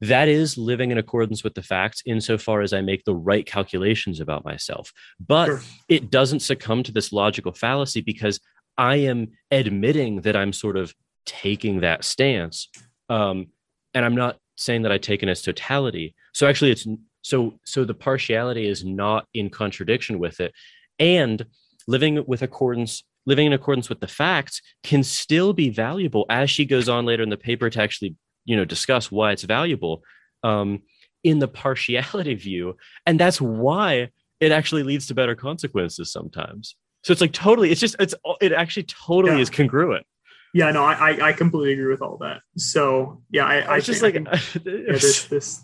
That 0.02 0.28
is 0.28 0.58
living 0.58 0.92
in 0.92 0.98
accordance 0.98 1.44
with 1.44 1.56
the 1.56 1.64
facts 1.64 2.04
insofar 2.06 2.62
as 2.62 2.74
I 2.74 2.82
make 2.82 3.04
the 3.04 3.16
right 3.16 3.46
calculations 3.46 4.20
about 4.20 4.46
myself. 4.46 4.92
But 5.20 5.48
sure. 5.48 5.62
it 5.90 6.12
doesn't 6.12 6.42
succumb 6.42 6.84
to 6.84 6.92
this 6.92 7.12
logical 7.12 7.52
fallacy 7.52 8.02
because 8.02 8.40
I 8.78 8.98
am 8.98 9.30
admitting 9.50 10.22
that 10.22 10.36
I'm 10.36 10.54
sort 10.54 10.78
of 10.78 10.94
taking 11.26 11.82
that 11.82 12.04
stance. 12.04 12.70
Um, 13.10 13.48
and 13.94 14.06
I'm 14.06 14.16
not 14.16 14.38
saying 14.56 14.84
that 14.84 14.92
I 14.92 14.98
take 14.98 15.24
it 15.24 15.30
as 15.30 15.42
totality. 15.42 16.16
So 16.34 16.48
actually, 16.48 16.72
it's 16.72 16.88
so 17.22 17.60
so 17.66 17.84
the 17.84 17.94
partiality 17.94 18.68
is 18.68 18.86
not 18.86 19.26
in 19.34 19.50
contradiction 19.50 20.20
with 20.20 20.40
it, 20.40 20.54
and 21.00 21.46
living 21.88 22.24
with 22.28 22.42
accordance 22.42 23.04
living 23.26 23.48
in 23.48 23.54
accordance 23.54 23.90
with 23.90 24.00
the 24.00 24.08
facts 24.08 24.62
can 24.84 25.04
still 25.04 25.52
be 25.52 25.70
valuable 25.70 26.26
as 26.30 26.50
she 26.50 26.64
goes 26.64 26.88
on 26.88 27.06
later 27.06 27.24
in 27.24 27.30
the 27.30 27.38
paper 27.38 27.70
to 27.70 27.82
actually 27.82 28.16
you 28.48 28.56
know 28.56 28.66
discuss 28.66 29.12
why 29.12 29.32
it's 29.32 29.44
valuable 29.44 30.02
um, 30.42 30.82
in 31.24 31.38
the 31.38 31.48
partiality 31.48 32.34
view 32.48 32.76
and 33.06 33.20
that's 33.20 33.40
why 33.40 34.10
it 34.40 34.52
actually 34.52 34.84
leads 34.84 35.08
to 35.08 35.16
better 35.16 35.36
consequences 35.36 36.12
sometimes. 36.12 36.76
So 37.04 37.12
it's 37.12 37.22
like 37.22 37.34
totally 37.34 37.72
it's 37.72 37.82
just 37.82 37.96
it's 38.00 38.16
it 38.42 38.52
actually 38.52 38.84
totally 38.84 39.36
yeah. 39.36 39.42
is 39.42 39.50
congruent. 39.50 40.06
Yeah 40.54 40.72
no 40.72 40.84
I, 40.84 41.30
I 41.30 41.34
completely 41.34 41.74
agree 41.74 41.92
with 41.92 42.02
all 42.02 42.18
that. 42.18 42.42
So 42.58 43.22
yeah 43.30 43.46
i, 43.46 43.60
I, 43.60 43.74
I 43.76 43.80
just 43.80 44.02
like 44.02 44.16
yeah, 44.16 44.40
this 44.64 45.26
this 45.26 45.62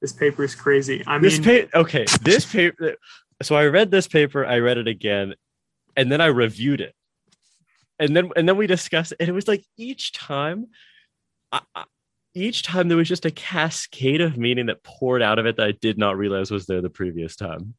this 0.00 0.12
paper 0.12 0.42
is 0.42 0.54
crazy. 0.54 1.04
I 1.06 1.18
this 1.18 1.38
mean 1.38 1.68
pa- 1.68 1.78
okay 1.80 2.06
this 2.22 2.50
paper 2.50 2.96
so 3.42 3.56
i 3.56 3.66
read 3.66 3.90
this 3.90 4.06
paper 4.06 4.46
i 4.46 4.58
read 4.58 4.78
it 4.78 4.86
again 4.86 5.34
and 5.96 6.12
then 6.12 6.20
i 6.20 6.26
reviewed 6.26 6.80
it. 6.80 6.94
And 7.98 8.16
then 8.16 8.30
and 8.34 8.48
then 8.48 8.56
we 8.56 8.66
discussed 8.66 9.12
it, 9.12 9.18
and 9.20 9.28
it 9.28 9.32
was 9.32 9.46
like 9.46 9.64
each 9.76 10.12
time 10.12 10.68
I, 11.52 11.60
each 12.34 12.62
time 12.62 12.88
there 12.88 12.96
was 12.96 13.08
just 13.08 13.26
a 13.26 13.30
cascade 13.30 14.20
of 14.20 14.36
meaning 14.36 14.66
that 14.66 14.82
poured 14.82 15.22
out 15.22 15.38
of 15.38 15.46
it 15.46 15.56
that 15.56 15.66
I 15.66 15.72
did 15.72 15.98
not 15.98 16.16
realize 16.16 16.50
was 16.50 16.66
there 16.66 16.80
the 16.80 16.90
previous 16.90 17.36
time. 17.36 17.74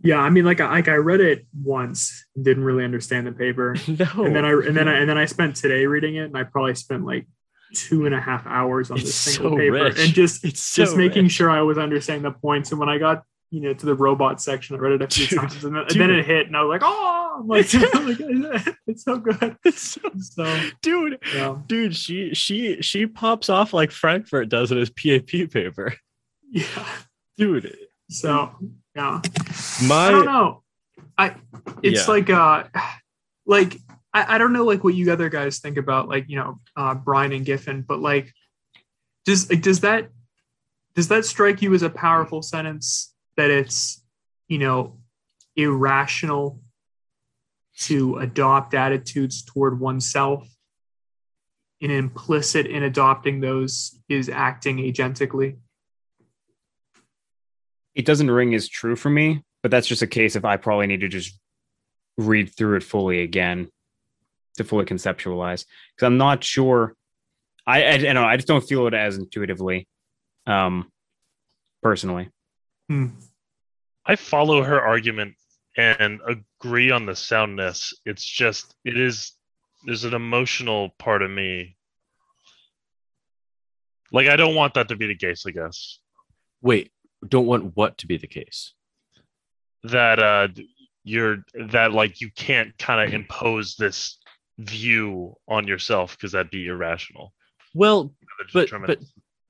Yeah, 0.00 0.18
I 0.18 0.30
mean, 0.30 0.44
like, 0.44 0.60
I, 0.60 0.70
like 0.70 0.88
I 0.88 0.94
read 0.94 1.20
it 1.20 1.46
once, 1.60 2.24
didn't 2.40 2.62
really 2.62 2.84
understand 2.84 3.26
the 3.26 3.32
paper, 3.32 3.76
no. 3.88 4.24
and 4.24 4.34
then 4.34 4.44
I 4.44 4.52
and 4.52 4.76
then 4.76 4.88
I, 4.88 4.98
and 4.98 5.08
then 5.08 5.18
I 5.18 5.26
spent 5.26 5.56
today 5.56 5.86
reading 5.86 6.14
it, 6.14 6.24
and 6.24 6.36
I 6.36 6.44
probably 6.44 6.76
spent 6.76 7.04
like 7.04 7.26
two 7.74 8.06
and 8.06 8.14
a 8.14 8.20
half 8.20 8.46
hours 8.46 8.90
on 8.90 8.98
it's 8.98 9.06
this 9.06 9.14
single 9.14 9.52
so 9.52 9.56
paper, 9.56 9.72
rich. 9.72 9.98
and 9.98 10.14
just 10.14 10.44
it's 10.44 10.60
so 10.62 10.84
just 10.84 10.96
making 10.96 11.24
rich. 11.24 11.32
sure 11.32 11.50
I 11.50 11.62
was 11.62 11.78
understanding 11.78 12.22
the 12.22 12.30
points. 12.30 12.70
And 12.70 12.78
when 12.78 12.88
I 12.88 12.98
got 12.98 13.24
you 13.50 13.60
know 13.60 13.74
to 13.74 13.86
the 13.86 13.94
robot 13.94 14.40
section, 14.40 14.76
I 14.76 14.78
read 14.78 14.92
it 14.92 15.02
a 15.02 15.08
few 15.08 15.26
Dude, 15.26 15.38
times, 15.40 15.64
and 15.64 15.74
then, 15.74 15.82
and 15.82 16.00
then 16.00 16.10
it 16.10 16.24
hit, 16.24 16.46
and 16.46 16.56
I 16.56 16.62
was 16.62 16.68
like, 16.68 16.82
oh, 16.84 17.27
I'm 17.40 17.46
like, 17.48 17.66
it's 18.86 19.04
so 19.04 19.18
good. 19.18 19.56
It's 19.64 19.82
so, 19.82 20.10
So 20.18 20.60
dude, 20.82 21.18
yeah, 21.34 21.56
dude, 21.66 21.94
she 21.96 22.34
she 22.34 22.80
she 22.82 23.06
pops 23.06 23.48
off 23.48 23.72
like 23.72 23.90
Frankfurt 23.90 24.48
does 24.48 24.72
in 24.72 24.78
his 24.78 24.90
PAP 24.90 25.50
paper, 25.50 25.94
yeah. 26.50 26.64
dude. 27.36 27.76
So 28.10 28.50
yeah. 28.96 29.20
My 29.86 30.06
I 30.06 30.10
don't 30.10 30.24
know. 30.24 30.62
I 31.16 31.36
it's 31.82 32.06
Yeah. 32.06 32.12
like 32.14 32.30
uh 32.30 32.64
like 33.46 33.76
I, 34.14 34.34
I 34.34 34.38
don't 34.38 34.52
know 34.52 34.64
like 34.64 34.82
what 34.84 34.94
you 34.94 35.12
other 35.12 35.28
guys 35.28 35.58
think 35.58 35.76
about 35.76 36.08
like 36.08 36.28
you 36.28 36.36
know 36.36 36.60
uh 36.76 36.94
Brian 36.94 37.32
and 37.32 37.44
Giffen, 37.44 37.82
but 37.82 38.00
like 38.00 38.32
does 39.24 39.50
like 39.50 39.60
does 39.62 39.80
that 39.80 40.08
does 40.94 41.08
that 41.08 41.24
strike 41.24 41.60
you 41.62 41.74
as 41.74 41.82
a 41.82 41.90
powerful 41.90 42.42
sentence 42.42 43.14
that 43.36 43.50
it's 43.50 44.02
you 44.48 44.58
know 44.58 44.98
irrational 45.56 46.60
to 47.80 48.16
adopt 48.18 48.74
attitudes 48.74 49.42
toward 49.42 49.78
oneself 49.78 50.48
and 51.80 51.92
implicit 51.92 52.66
in 52.66 52.82
adopting 52.82 53.40
those 53.40 53.98
is 54.08 54.28
acting 54.28 54.78
agentically 54.78 55.56
it 57.98 58.04
doesn't 58.04 58.30
ring 58.30 58.54
as 58.54 58.68
true 58.68 58.94
for 58.94 59.10
me, 59.10 59.42
but 59.60 59.72
that's 59.72 59.88
just 59.88 60.02
a 60.02 60.06
case 60.06 60.36
of 60.36 60.44
I 60.44 60.56
probably 60.56 60.86
need 60.86 61.00
to 61.00 61.08
just 61.08 61.38
read 62.16 62.54
through 62.56 62.76
it 62.76 62.84
fully 62.84 63.22
again 63.22 63.68
to 64.56 64.64
fully 64.64 64.84
conceptualize 64.84 65.64
because 65.96 66.06
I'm 66.06 66.16
not 66.16 66.44
sure. 66.44 66.94
I, 67.66 67.82
I, 67.82 67.90
I 67.90 67.96
don't 67.98 68.14
know. 68.14 68.24
I 68.24 68.36
just 68.36 68.46
don't 68.46 68.66
feel 68.66 68.86
it 68.86 68.94
as 68.94 69.18
intuitively, 69.18 69.88
um, 70.46 70.90
personally. 71.82 72.30
Hmm. 72.88 73.08
I 74.06 74.14
follow 74.14 74.62
her 74.62 74.80
argument 74.80 75.34
and 75.78 76.20
agree 76.26 76.90
on 76.90 77.06
the 77.06 77.14
soundness. 77.14 77.94
It's 78.04 78.24
just 78.24 78.74
it 78.84 78.98
is 78.98 79.32
there's 79.84 80.04
an 80.04 80.12
emotional 80.12 80.90
part 80.98 81.22
of 81.22 81.30
me. 81.30 81.76
Like 84.12 84.26
I 84.26 84.36
don't 84.36 84.56
want 84.56 84.74
that 84.74 84.88
to 84.88 84.96
be 84.96 85.06
the 85.06 85.16
case, 85.16 85.44
I 85.46 85.52
guess. 85.52 86.00
wait, 86.60 86.90
don't 87.26 87.46
want 87.46 87.76
what 87.76 87.96
to 87.98 88.08
be 88.08 88.18
the 88.18 88.26
case. 88.26 88.74
That 89.84 90.18
uh 90.18 90.48
you're 91.04 91.44
that 91.54 91.92
like 91.92 92.20
you 92.20 92.30
can't 92.34 92.76
kind 92.76 93.06
of 93.06 93.14
impose 93.14 93.76
this 93.76 94.18
view 94.58 95.36
on 95.46 95.68
yourself 95.68 96.16
because 96.16 96.32
that'd 96.32 96.50
be 96.50 96.66
irrational. 96.66 97.32
Well, 97.72 98.12
but 98.52 98.68
but 98.84 98.98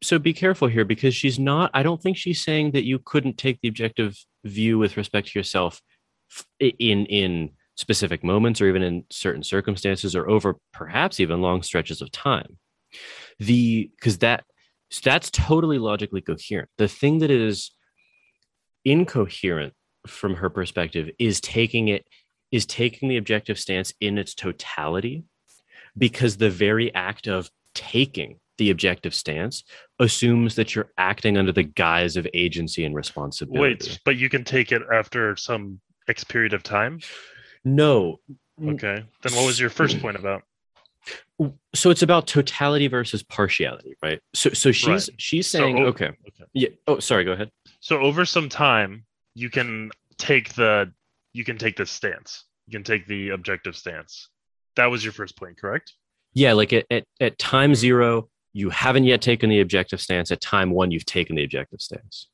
so 0.02 0.18
be 0.18 0.34
careful 0.34 0.68
here 0.68 0.84
because 0.84 1.12
she's 1.12 1.40
not 1.40 1.72
i 1.74 1.82
don't 1.82 2.00
think 2.00 2.16
she's 2.16 2.40
saying 2.40 2.70
that 2.70 2.84
you 2.84 3.00
couldn't 3.00 3.36
take 3.36 3.60
the 3.60 3.68
objective 3.68 4.16
view 4.44 4.78
with 4.78 4.96
respect 4.96 5.26
to 5.26 5.38
yourself 5.38 5.82
in 6.60 7.06
in 7.06 7.50
specific 7.76 8.24
moments 8.24 8.60
or 8.60 8.68
even 8.68 8.82
in 8.82 9.04
certain 9.10 9.42
circumstances 9.42 10.16
or 10.16 10.28
over 10.28 10.56
perhaps 10.72 11.20
even 11.20 11.40
long 11.40 11.62
stretches 11.62 12.02
of 12.02 12.10
time 12.10 12.58
the 13.38 13.90
because 13.96 14.18
that 14.18 14.44
that's 15.04 15.30
totally 15.30 15.78
logically 15.78 16.20
coherent 16.20 16.68
the 16.78 16.88
thing 16.88 17.18
that 17.18 17.30
is 17.30 17.70
incoherent 18.84 19.74
from 20.06 20.34
her 20.34 20.50
perspective 20.50 21.08
is 21.18 21.40
taking 21.40 21.88
it 21.88 22.06
is 22.50 22.66
taking 22.66 23.08
the 23.08 23.18
objective 23.18 23.58
stance 23.58 23.92
in 24.00 24.18
its 24.18 24.34
totality 24.34 25.24
because 25.96 26.36
the 26.36 26.50
very 26.50 26.92
act 26.94 27.26
of 27.26 27.50
taking 27.74 28.38
the 28.56 28.70
objective 28.70 29.14
stance 29.14 29.62
assumes 30.00 30.56
that 30.56 30.74
you're 30.74 30.90
acting 30.98 31.38
under 31.38 31.52
the 31.52 31.62
guise 31.62 32.16
of 32.16 32.26
agency 32.34 32.84
and 32.84 32.94
responsibility. 32.94 33.60
Wait, 33.60 33.98
but 34.04 34.16
you 34.16 34.28
can 34.28 34.44
take 34.44 34.72
it 34.72 34.82
after 34.92 35.36
some 35.36 35.80
X 36.08 36.24
period 36.24 36.52
of 36.52 36.62
time? 36.62 37.00
No. 37.64 38.18
Mm. 38.60 38.74
Okay. 38.74 39.04
Then 39.22 39.34
what 39.34 39.46
was 39.46 39.60
your 39.60 39.70
first 39.70 40.00
point 40.00 40.16
about? 40.16 40.42
So 41.74 41.90
it's 41.90 42.02
about 42.02 42.26
totality 42.26 42.88
versus 42.88 43.22
partiality, 43.22 43.94
right? 44.02 44.20
So 44.34 44.50
so 44.50 44.72
she's 44.72 45.08
Right. 45.08 45.20
she's 45.20 45.46
So, 45.46 45.58
saying 45.58 45.78
oh, 45.78 45.86
okay. 45.86 46.06
okay. 46.06 46.44
Yeah. 46.52 46.68
Oh, 46.86 46.98
sorry, 46.98 47.24
go 47.24 47.32
ahead. 47.32 47.50
So 47.80 47.98
over 48.00 48.24
some 48.24 48.48
time, 48.48 49.04
you 49.34 49.48
can 49.48 49.90
take 50.18 50.54
the 50.54 50.92
you 51.32 51.44
can 51.44 51.56
take 51.56 51.76
this 51.76 51.90
stance. 51.90 52.44
You 52.66 52.72
can 52.72 52.82
take 52.84 53.06
the 53.06 53.30
objective 53.30 53.76
stance. 53.76 54.28
That 54.76 54.86
was 54.86 55.04
your 55.04 55.12
first 55.12 55.36
point, 55.36 55.58
correct? 55.58 55.94
Yeah, 56.34 56.52
like 56.52 56.72
at, 56.72 56.84
at, 56.90 57.04
at 57.20 57.38
time 57.38 57.74
zero, 57.74 58.28
you 58.52 58.70
haven't 58.70 59.04
yet 59.04 59.22
taken 59.22 59.48
the 59.48 59.60
objective 59.60 60.00
stance. 60.00 60.30
At 60.30 60.40
time 60.40 60.70
one, 60.70 60.90
you've 60.90 61.06
taken 61.06 61.36
the 61.36 61.44
objective 61.44 61.80
stance. 61.80 62.28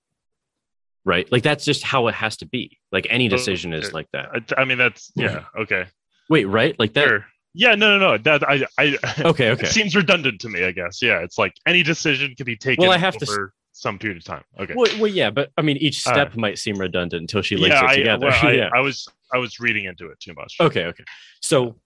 Right? 1.04 1.30
Like 1.30 1.42
that's 1.42 1.64
just 1.64 1.82
how 1.82 2.08
it 2.08 2.14
has 2.14 2.38
to 2.38 2.46
be. 2.46 2.78
Like 2.90 3.06
any 3.10 3.28
decision 3.28 3.72
is 3.72 3.92
like 3.92 4.08
that. 4.12 4.30
I, 4.56 4.62
I 4.62 4.64
mean, 4.64 4.78
that's 4.78 5.12
yeah, 5.14 5.44
okay, 5.58 5.86
Wait, 6.28 6.46
right? 6.46 6.78
Like 6.78 6.94
that. 6.94 7.08
sure. 7.08 7.26
Yeah, 7.56 7.76
no, 7.76 7.98
no, 7.98 8.12
no. 8.12 8.18
That 8.18 8.48
I, 8.48 8.66
I. 8.78 8.96
Okay, 9.20 9.50
okay. 9.50 9.62
It 9.66 9.68
seems 9.68 9.94
redundant 9.94 10.40
to 10.40 10.48
me. 10.48 10.64
I 10.64 10.72
guess. 10.72 11.00
Yeah, 11.00 11.18
it's 11.18 11.38
like 11.38 11.54
any 11.66 11.82
decision 11.82 12.34
can 12.34 12.46
be 12.46 12.56
taken. 12.56 12.82
Well, 12.82 12.90
I 12.90 12.98
have 12.98 13.16
to 13.18 13.50
some 13.72 13.98
period 13.98 14.16
of 14.16 14.24
time. 14.24 14.42
Okay. 14.58 14.74
Well, 14.74 14.90
well, 14.98 15.10
yeah, 15.10 15.30
but 15.30 15.50
I 15.56 15.62
mean, 15.62 15.76
each 15.76 16.06
All 16.06 16.14
step 16.14 16.36
might 16.36 16.58
seem 16.58 16.76
redundant 16.76 17.20
until 17.20 17.42
she 17.42 17.56
links 17.56 17.74
yeah, 17.74 17.84
it 17.84 17.90
I, 17.90 17.96
together. 17.96 18.26
well, 18.26 18.40
I, 18.46 18.52
yeah. 18.52 18.70
I 18.72 18.80
was 18.80 19.06
I 19.32 19.38
was 19.38 19.60
reading 19.60 19.84
into 19.84 20.08
it 20.08 20.18
too 20.20 20.32
much. 20.34 20.56
Okay, 20.60 20.86
okay. 20.86 21.04
So 21.42 21.76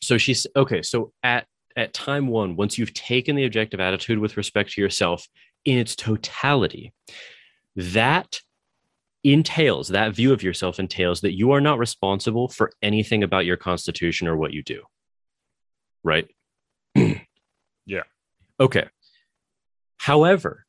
so 0.00 0.18
she's 0.18 0.46
okay, 0.54 0.82
so 0.82 1.12
at 1.22 1.46
at 1.76 1.92
time 1.92 2.28
1, 2.28 2.54
once 2.54 2.78
you've 2.78 2.94
taken 2.94 3.34
the 3.34 3.44
objective 3.46 3.80
attitude 3.80 4.20
with 4.20 4.36
respect 4.36 4.72
to 4.72 4.80
yourself 4.80 5.26
in 5.64 5.78
its 5.78 5.96
totality, 5.96 6.92
that 7.76 8.40
entails 9.22 9.88
that 9.88 10.14
view 10.14 10.32
of 10.32 10.42
yourself 10.42 10.78
entails 10.78 11.22
that 11.22 11.36
you 11.36 11.52
are 11.52 11.60
not 11.60 11.78
responsible 11.78 12.48
for 12.48 12.70
anything 12.82 13.22
about 13.22 13.46
your 13.46 13.56
constitution 13.56 14.28
or 14.28 14.36
what 14.36 14.52
you 14.52 14.62
do. 14.62 14.82
Right? 16.02 16.28
Yeah. 17.86 18.04
Okay. 18.58 18.88
However, 19.98 20.64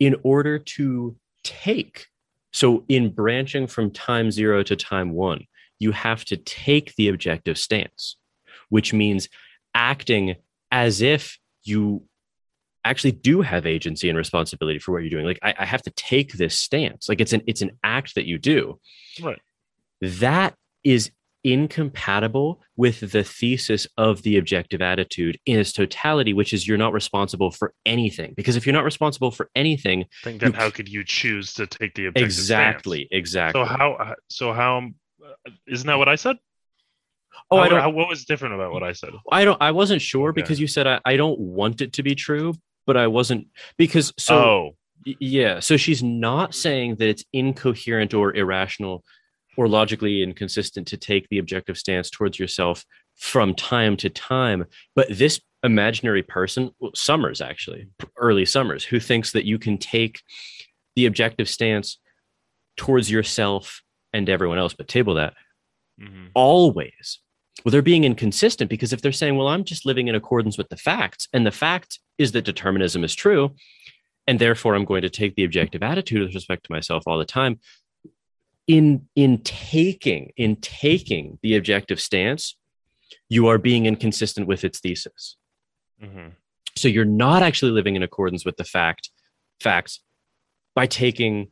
in 0.00 0.16
order 0.24 0.58
to 0.58 1.16
take 1.44 2.06
so 2.52 2.84
in 2.88 3.10
branching 3.10 3.66
from 3.66 3.90
time 3.90 4.30
0 4.30 4.64
to 4.64 4.76
time 4.76 5.12
1, 5.12 5.46
you 5.78 5.92
have 5.92 6.24
to 6.26 6.36
take 6.36 6.94
the 6.96 7.08
objective 7.08 7.56
stance, 7.56 8.16
which 8.68 8.92
means 8.92 9.28
acting 9.74 10.36
as 10.72 11.00
if 11.00 11.38
you 11.62 12.02
actually 12.84 13.12
do 13.12 13.42
have 13.42 13.66
agency 13.66 14.08
and 14.08 14.16
responsibility 14.16 14.78
for 14.78 14.92
what 14.92 14.98
you're 15.02 15.10
doing. 15.10 15.26
Like 15.26 15.38
I, 15.42 15.54
I 15.58 15.64
have 15.66 15.82
to 15.82 15.90
take 15.90 16.32
this 16.34 16.58
stance. 16.58 17.08
Like 17.08 17.20
it's 17.20 17.32
an 17.32 17.42
it's 17.46 17.62
an 17.62 17.72
act 17.84 18.14
that 18.14 18.26
you 18.26 18.38
do. 18.38 18.78
Right. 19.22 19.40
That 20.00 20.54
is 20.84 21.10
incompatible 21.42 22.60
with 22.76 23.12
the 23.12 23.24
thesis 23.24 23.86
of 23.96 24.22
the 24.22 24.36
objective 24.38 24.82
attitude 24.82 25.38
in 25.46 25.58
its 25.58 25.72
totality, 25.72 26.32
which 26.32 26.52
is 26.52 26.66
you're 26.66 26.78
not 26.78 26.92
responsible 26.92 27.50
for 27.50 27.72
anything. 27.86 28.34
Because 28.36 28.56
if 28.56 28.66
you're 28.66 28.72
not 28.74 28.84
responsible 28.84 29.30
for 29.30 29.48
anything, 29.54 30.04
Then, 30.24 30.38
then 30.38 30.52
how 30.52 30.70
could 30.70 30.88
you 30.88 31.04
choose 31.04 31.54
to 31.54 31.66
take 31.66 31.94
the 31.94 32.06
objective 32.06 32.24
exactly, 32.26 32.98
stance? 33.06 33.08
exactly. 33.18 33.62
So 33.62 33.64
how? 33.66 34.14
So 34.28 34.52
how? 34.52 34.88
uh, 35.24 35.50
Isn't 35.66 35.86
that 35.86 35.98
what 35.98 36.08
I 36.08 36.16
said? 36.16 36.36
oh, 37.50 37.56
How- 37.56 37.62
I 37.62 37.68
don't 37.68 37.80
how- 37.80 37.90
what 37.90 38.08
was 38.08 38.24
different 38.24 38.54
about 38.54 38.72
what 38.72 38.82
I 38.82 38.92
said? 38.92 39.10
I 39.30 39.44
don't 39.44 39.60
I 39.62 39.70
wasn't 39.70 40.02
sure 40.02 40.30
Okay. 40.30 40.40
because 40.42 40.60
you 40.60 40.66
said 40.66 40.86
I, 40.86 41.00
I 41.04 41.16
don't 41.16 41.38
want 41.38 41.80
it 41.80 41.92
to 41.94 42.02
be 42.02 42.14
true, 42.14 42.54
but 42.90 42.96
I 42.96 43.06
wasn't 43.06 43.46
because 43.76 44.12
so 44.18 44.36
oh. 44.36 44.70
yeah. 45.20 45.60
So 45.60 45.76
she's 45.76 46.02
not 46.02 46.56
saying 46.56 46.96
that 46.96 47.06
it's 47.06 47.24
incoherent 47.32 48.14
or 48.14 48.34
irrational 48.34 49.04
or 49.56 49.68
logically 49.68 50.24
inconsistent 50.24 50.88
to 50.88 50.96
take 50.96 51.28
the 51.28 51.38
objective 51.38 51.78
stance 51.78 52.10
towards 52.10 52.36
yourself 52.36 52.84
from 53.14 53.54
time 53.54 53.96
to 53.98 54.10
time. 54.10 54.64
But 54.96 55.06
this 55.08 55.40
imaginary 55.62 56.24
person, 56.24 56.72
Sommers 56.96 57.40
actually, 57.40 57.86
early 58.16 58.44
Sommers, 58.44 58.82
who 58.82 58.98
thinks 58.98 59.30
that 59.30 59.44
you 59.44 59.56
can 59.56 59.78
take 59.78 60.20
the 60.96 61.06
objective 61.06 61.48
stance 61.48 61.96
towards 62.76 63.08
yourself 63.08 63.82
and 64.12 64.28
everyone 64.28 64.58
else, 64.58 64.74
but 64.74 64.88
table 64.88 65.14
that 65.14 65.34
mm-hmm. 66.02 66.26
always. 66.34 67.20
Well, 67.64 67.70
they're 67.70 67.82
being 67.82 68.04
inconsistent 68.04 68.68
because 68.68 68.92
if 68.92 69.00
they're 69.00 69.12
saying, 69.12 69.36
well, 69.36 69.46
I'm 69.46 69.62
just 69.62 69.86
living 69.86 70.08
in 70.08 70.16
accordance 70.16 70.56
with 70.58 70.70
the 70.70 70.76
facts, 70.76 71.28
and 71.32 71.46
the 71.46 71.50
fact 71.50 72.00
is 72.20 72.32
that 72.32 72.44
determinism 72.44 73.02
is 73.02 73.14
true, 73.14 73.54
and 74.26 74.38
therefore 74.38 74.74
I'm 74.74 74.84
going 74.84 75.02
to 75.02 75.10
take 75.10 75.34
the 75.34 75.44
objective 75.44 75.82
attitude 75.82 76.20
with 76.22 76.34
respect 76.34 76.64
to 76.64 76.72
myself 76.72 77.04
all 77.06 77.18
the 77.18 77.24
time. 77.24 77.58
In 78.66 79.08
in 79.16 79.38
taking 79.38 80.32
in 80.36 80.56
taking 80.56 81.38
the 81.42 81.56
objective 81.56 81.98
stance, 81.98 82.56
you 83.30 83.48
are 83.48 83.56
being 83.56 83.86
inconsistent 83.86 84.46
with 84.46 84.64
its 84.64 84.80
thesis. 84.80 85.36
Mm-hmm. 86.00 86.28
So 86.76 86.88
you're 86.88 87.06
not 87.26 87.42
actually 87.42 87.72
living 87.72 87.96
in 87.96 88.02
accordance 88.02 88.44
with 88.44 88.58
the 88.58 88.64
fact 88.64 89.10
facts 89.58 90.00
by 90.74 90.86
taking 90.86 91.50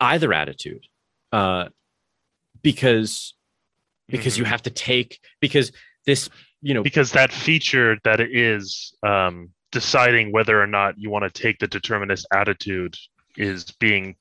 either 0.00 0.32
attitude, 0.32 0.84
uh, 1.32 1.68
because 2.60 3.34
because 4.08 4.34
mm-hmm. 4.34 4.42
you 4.42 4.50
have 4.50 4.62
to 4.62 4.70
take 4.70 5.20
because 5.40 5.70
this 6.06 6.28
you 6.60 6.74
know 6.74 6.82
because 6.82 7.12
that 7.12 7.32
feature 7.32 7.98
that 8.02 8.18
it 8.18 8.34
is 8.34 8.92
um, 9.06 9.50
deciding 9.72 10.32
whether 10.32 10.60
or 10.60 10.66
not 10.66 10.98
you 10.98 11.10
want 11.10 11.24
to 11.24 11.42
take 11.42 11.58
the 11.58 11.66
determinist 11.66 12.26
attitude 12.32 12.96
is 13.36 13.64
being 13.78 14.16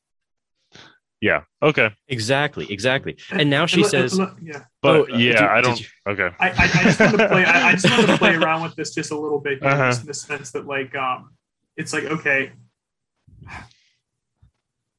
yeah 1.21 1.41
okay. 1.63 1.89
Exactly 2.07 2.71
exactly. 2.71 3.17
And 3.31 3.49
now 3.49 3.65
she 3.65 3.81
and, 3.81 3.89
says 3.89 4.17
and, 4.17 4.29
yeah. 4.41 4.65
But 4.81 4.95
oh, 4.95 5.07
yeah 5.07 5.33
did, 5.33 5.41
i 5.41 5.61
don't 5.61 5.79
you, 5.79 5.87
okay. 6.07 6.29
I, 6.39 6.49
I, 6.49 6.53
I, 6.57 6.83
just 6.83 6.99
want 6.99 7.17
to 7.17 7.27
play 7.27 7.45
I, 7.45 7.69
I, 7.69 7.71
just 7.73 7.89
want 7.89 8.07
to 8.07 8.17
play 8.17 8.35
around 8.35 8.63
with 8.63 8.75
this 8.75 8.93
just 8.93 9.11
a 9.11 9.17
little 9.17 9.39
bit 9.39 9.63
uh-huh. 9.63 9.95
in 9.99 10.05
the 10.05 10.13
sense 10.13 10.51
that 10.51 10.67
like 10.67 10.95
um 10.95 11.31
it's 11.75 11.93
like 11.93 12.05
okay. 12.05 12.51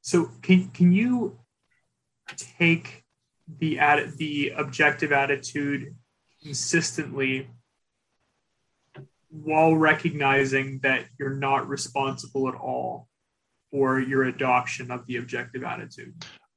So 0.00 0.30
can 0.42 0.68
can 0.68 0.92
you 0.92 1.38
take 2.36 3.04
the 3.58 3.78
ad, 3.78 4.16
the 4.16 4.52
objective 4.56 5.12
attitude 5.12 5.94
consistently 6.42 7.48
while 9.30 9.74
recognizing 9.74 10.80
that 10.82 11.06
you're 11.18 11.34
not 11.34 11.68
responsible 11.68 12.48
at 12.48 12.54
all 12.54 13.08
for 13.70 14.00
your 14.00 14.24
adoption 14.24 14.90
of 14.90 15.06
the 15.06 15.16
objective 15.16 15.62
attitude? 15.62 16.14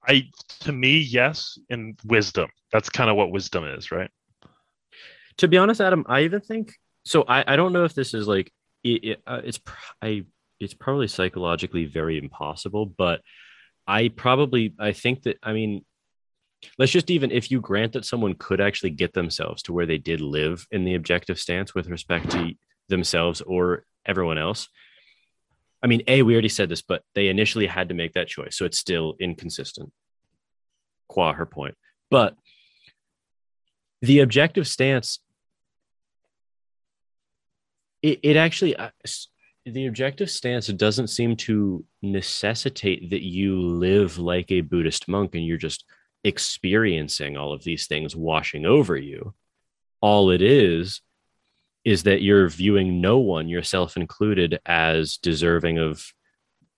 I 0.07 0.29
to 0.61 0.71
me 0.71 0.97
yes 0.99 1.57
in 1.69 1.95
wisdom. 2.05 2.49
That's 2.71 2.89
kind 2.89 3.09
of 3.09 3.15
what 3.15 3.31
wisdom 3.31 3.65
is 3.65 3.91
right? 3.91 4.09
To 5.37 5.47
be 5.47 5.57
honest 5.57 5.81
adam 5.81 6.05
i 6.07 6.21
even 6.21 6.41
think 6.41 6.73
so 7.03 7.23
i, 7.27 7.53
I 7.53 7.55
don't 7.55 7.73
know 7.73 7.83
if 7.83 7.95
this 7.95 8.13
is 8.13 8.27
like 8.27 8.51
it, 8.83 9.03
it, 9.03 9.21
uh, 9.25 9.41
it's 9.43 9.59
i 10.01 10.23
it's 10.59 10.73
probably 10.73 11.07
psychologically 11.07 11.85
very 11.85 12.19
impossible 12.19 12.85
but 12.85 13.21
i 13.87 14.09
probably 14.09 14.75
i 14.79 14.91
think 14.91 15.23
that 15.23 15.37
i 15.41 15.53
mean 15.53 15.83
let's 16.77 16.91
just 16.91 17.09
even 17.09 17.31
if 17.31 17.51
you 17.51 17.59
grant 17.59 17.93
that 17.93 18.05
someone 18.05 18.35
could 18.35 18.61
actually 18.61 18.89
get 18.89 19.13
themselves 19.13 19.61
to 19.63 19.73
where 19.73 19.85
they 19.85 19.97
did 19.97 20.21
live 20.21 20.67
in 20.71 20.83
the 20.83 20.95
objective 20.95 21.39
stance 21.39 21.73
with 21.73 21.87
respect 21.89 22.29
to 22.31 22.53
themselves 22.89 23.41
or 23.41 23.85
everyone 24.05 24.37
else 24.37 24.67
i 25.83 25.87
mean 25.87 26.01
a 26.07 26.21
we 26.21 26.33
already 26.33 26.49
said 26.49 26.69
this 26.69 26.81
but 26.81 27.03
they 27.15 27.27
initially 27.27 27.67
had 27.67 27.89
to 27.89 27.95
make 27.95 28.13
that 28.13 28.27
choice. 28.27 28.57
So 28.57 28.65
it's 28.65 28.77
still 28.77 29.15
inconsistent. 29.19 29.91
Qua 31.07 31.33
her 31.33 31.45
point. 31.45 31.75
But 32.09 32.35
the 34.01 34.19
objective 34.19 34.67
stance 34.67 35.19
it, 38.01 38.19
it 38.23 38.35
actually 38.35 38.75
uh, 38.75 38.89
the 39.65 39.85
objective 39.85 40.29
stance 40.29 40.67
doesn't 40.67 41.07
seem 41.07 41.35
to 41.35 41.85
necessitate 42.01 43.11
that 43.11 43.21
you 43.21 43.59
live 43.59 44.17
like 44.17 44.51
a 44.51 44.61
buddhist 44.61 45.07
monk 45.07 45.35
and 45.35 45.45
you're 45.45 45.57
just 45.57 45.85
experiencing 46.23 47.37
all 47.37 47.53
of 47.53 47.63
these 47.63 47.87
things 47.87 48.15
washing 48.15 48.65
over 48.65 48.95
you. 48.95 49.33
All 50.01 50.31
it 50.31 50.41
is 50.41 51.01
is 51.83 52.03
that 52.03 52.21
you're 52.21 52.47
viewing 52.47 53.01
no 53.01 53.17
one, 53.17 53.47
yourself 53.49 53.97
included, 53.97 54.59
as 54.65 55.17
deserving 55.17 55.79
of 55.79 56.05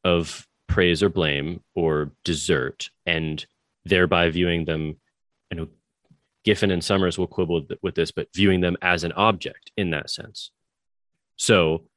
of 0.04 0.48
praise 0.68 1.04
or 1.04 1.10
blame 1.10 1.62
or 1.76 2.12
desert, 2.24 2.90
and 3.06 3.46
thereby 3.86 4.30
viewing 4.30 4.66
them, 4.66 5.00
I 5.52 5.56
know, 5.56 5.68
Giffen 6.44 6.72
and 6.72 6.84
Sommers 6.84 7.18
will 7.18 7.28
quibble 7.28 7.66
with 7.82 7.96
this, 7.96 8.12
but 8.12 8.28
viewing 8.34 8.62
them 8.62 8.78
as 8.82 9.04
an 9.04 9.14
object 9.14 9.72
in 9.78 9.92
that 9.92 10.10
sense. 10.10 10.52
So, 11.38 11.88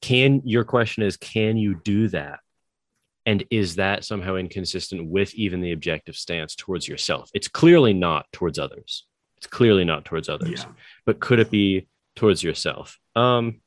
can 0.00 0.42
your 0.44 0.64
question 0.64 1.04
is, 1.04 1.16
can 1.16 1.56
you 1.56 1.76
do 1.84 2.08
that 2.08 2.40
and 3.24 3.44
is 3.50 3.76
that 3.76 4.04
somehow 4.04 4.36
inconsistent 4.36 5.06
with 5.08 5.34
even 5.34 5.60
the 5.60 5.72
objective 5.72 6.16
stance 6.16 6.54
towards 6.54 6.88
yourself? 6.88 7.30
It's 7.34 7.48
clearly 7.48 7.92
not 7.92 8.26
towards 8.32 8.58
others. 8.58 9.06
It's 9.36 9.46
clearly 9.46 9.84
not 9.84 10.04
towards 10.04 10.28
others. 10.28 10.62
Yeah. 10.62 10.72
But 11.04 11.20
could 11.20 11.38
it 11.38 11.50
be 11.50 11.88
towards 12.16 12.42
yourself? 12.42 12.98
Um, 13.14 13.60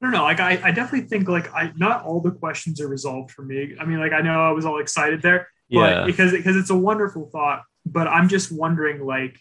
I 0.00 0.06
don't 0.06 0.12
know. 0.12 0.22
Like 0.22 0.40
I, 0.40 0.60
I 0.62 0.70
definitely 0.70 1.08
think 1.08 1.28
like 1.28 1.52
I 1.52 1.72
not 1.76 2.04
all 2.04 2.20
the 2.20 2.30
questions 2.30 2.80
are 2.80 2.88
resolved 2.88 3.32
for 3.32 3.42
me. 3.42 3.74
I 3.80 3.84
mean, 3.84 3.98
like 3.98 4.12
I 4.12 4.20
know 4.20 4.40
I 4.40 4.52
was 4.52 4.64
all 4.64 4.80
excited 4.80 5.22
there, 5.22 5.48
but 5.70 5.78
yeah. 5.78 6.04
because 6.04 6.32
because 6.32 6.56
it's 6.56 6.70
a 6.70 6.76
wonderful 6.76 7.28
thought. 7.32 7.62
But 7.84 8.06
I'm 8.06 8.28
just 8.28 8.52
wondering, 8.52 9.04
like, 9.04 9.40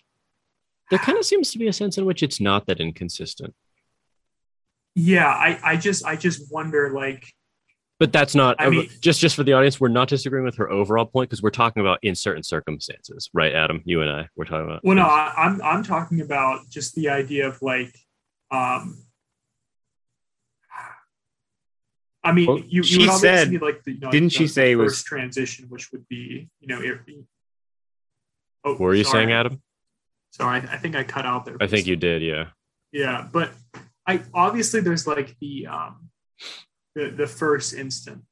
there 0.90 1.00
kind 1.00 1.18
of 1.18 1.26
seems 1.26 1.52
to 1.52 1.60
be 1.60 1.68
a 1.68 1.74
sense 1.74 1.98
in 1.98 2.06
which 2.06 2.24
it's 2.24 2.40
not 2.40 2.66
that 2.68 2.80
inconsistent. 2.80 3.54
Yeah, 4.96 5.28
I, 5.28 5.60
I 5.64 5.78
just 5.78 6.06
I 6.06 6.16
just 6.16 6.52
wonder 6.52 6.92
like 6.92 7.32
but 8.00 8.14
that's 8.14 8.36
not 8.36 8.56
I 8.60 8.70
mean, 8.70 8.90
just 9.02 9.20
just 9.20 9.36
for 9.36 9.44
the 9.44 9.54
audience. 9.54 9.80
We're 9.80 9.88
not 9.88 10.08
disagreeing 10.08 10.46
with 10.46 10.56
her 10.58 10.70
overall 10.70 11.06
point 11.06 11.30
because 11.30 11.42
we're 11.42 11.50
talking 11.50 11.82
about 11.82 12.00
in 12.04 12.16
certain 12.16 12.44
circumstances, 12.44 13.30
right, 13.34 13.54
Adam? 13.54 13.82
You 13.86 14.02
and 14.02 14.10
I, 14.10 14.30
we're 14.36 14.46
talking 14.46 14.66
about. 14.66 14.84
Well, 14.84 14.96
no, 14.96 15.04
I, 15.04 15.34
am 15.38 15.62
I'm, 15.62 15.62
I'm 15.62 15.84
talking 15.84 16.22
about 16.22 16.70
just 16.70 16.94
the 16.96 17.10
idea 17.10 17.48
of 17.48 17.62
like, 17.62 17.98
um, 18.52 19.04
I 22.24 22.34
mean, 22.34 22.48
well, 22.48 22.60
you, 22.60 22.66
you 22.68 22.84
she 22.84 23.08
said, 23.08 23.52
like 23.62 23.84
the, 23.84 23.94
you 23.94 24.00
know, 24.00 24.12
didn't 24.12 24.30
the, 24.30 24.36
she 24.36 24.48
say 24.48 24.74
it 24.74 24.76
was 24.76 25.02
transition, 25.02 25.66
which 25.70 25.92
would 25.92 26.08
be, 26.08 26.50
you 26.60 26.68
know, 26.68 26.82
it, 26.82 27.00
oh, 28.64 28.72
what 28.72 28.80
were 28.80 28.96
you 28.96 29.04
sorry. 29.04 29.24
saying, 29.24 29.32
Adam? 29.32 29.62
Sorry, 30.32 30.60
I, 30.60 30.74
I 30.74 30.78
think 30.78 30.96
I 30.96 31.04
cut 31.04 31.26
out 31.26 31.46
there. 31.46 31.58
I 31.60 31.68
think 31.68 31.88
you 31.88 31.96
did, 31.96 32.22
yeah. 32.22 32.48
Yeah, 32.92 33.28
but 33.32 33.52
I 34.06 34.22
obviously 34.34 34.82
there's 34.82 35.08
like 35.08 35.36
the 35.40 35.68
um 35.68 36.10
the, 36.98 37.12
the 37.12 37.28
first 37.28 37.76
instant 37.76 38.24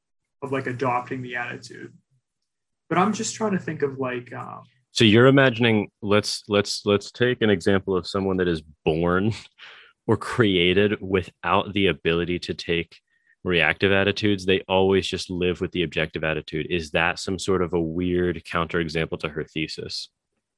of 0.42 0.50
like 0.50 0.66
adopting 0.66 1.22
the 1.22 1.36
attitude. 1.36 1.92
But 2.88 2.98
I'm 2.98 3.12
just 3.12 3.36
trying 3.36 3.52
to 3.52 3.58
think 3.60 3.82
of 3.82 3.98
like 3.98 4.32
um, 4.32 4.64
so 4.90 5.04
you're 5.04 5.26
imagining 5.26 5.88
let's 6.02 6.42
let's 6.48 6.84
let's 6.84 7.12
take 7.12 7.42
an 7.42 7.50
example 7.50 7.96
of 7.96 8.06
someone 8.06 8.36
that 8.38 8.48
is 8.48 8.62
born 8.84 9.32
or 10.06 10.16
created 10.16 11.00
without 11.00 11.72
the 11.72 11.86
ability 11.86 12.40
to 12.40 12.54
take 12.54 13.00
reactive 13.44 13.92
attitudes. 13.92 14.44
They 14.44 14.62
always 14.68 15.06
just 15.06 15.30
live 15.30 15.60
with 15.60 15.70
the 15.70 15.84
objective 15.84 16.24
attitude. 16.24 16.66
Is 16.68 16.90
that 16.90 17.20
some 17.20 17.38
sort 17.38 17.62
of 17.62 17.72
a 17.72 17.80
weird 17.80 18.42
counterexample 18.44 19.20
to 19.20 19.28
her 19.28 19.44
thesis? 19.44 20.08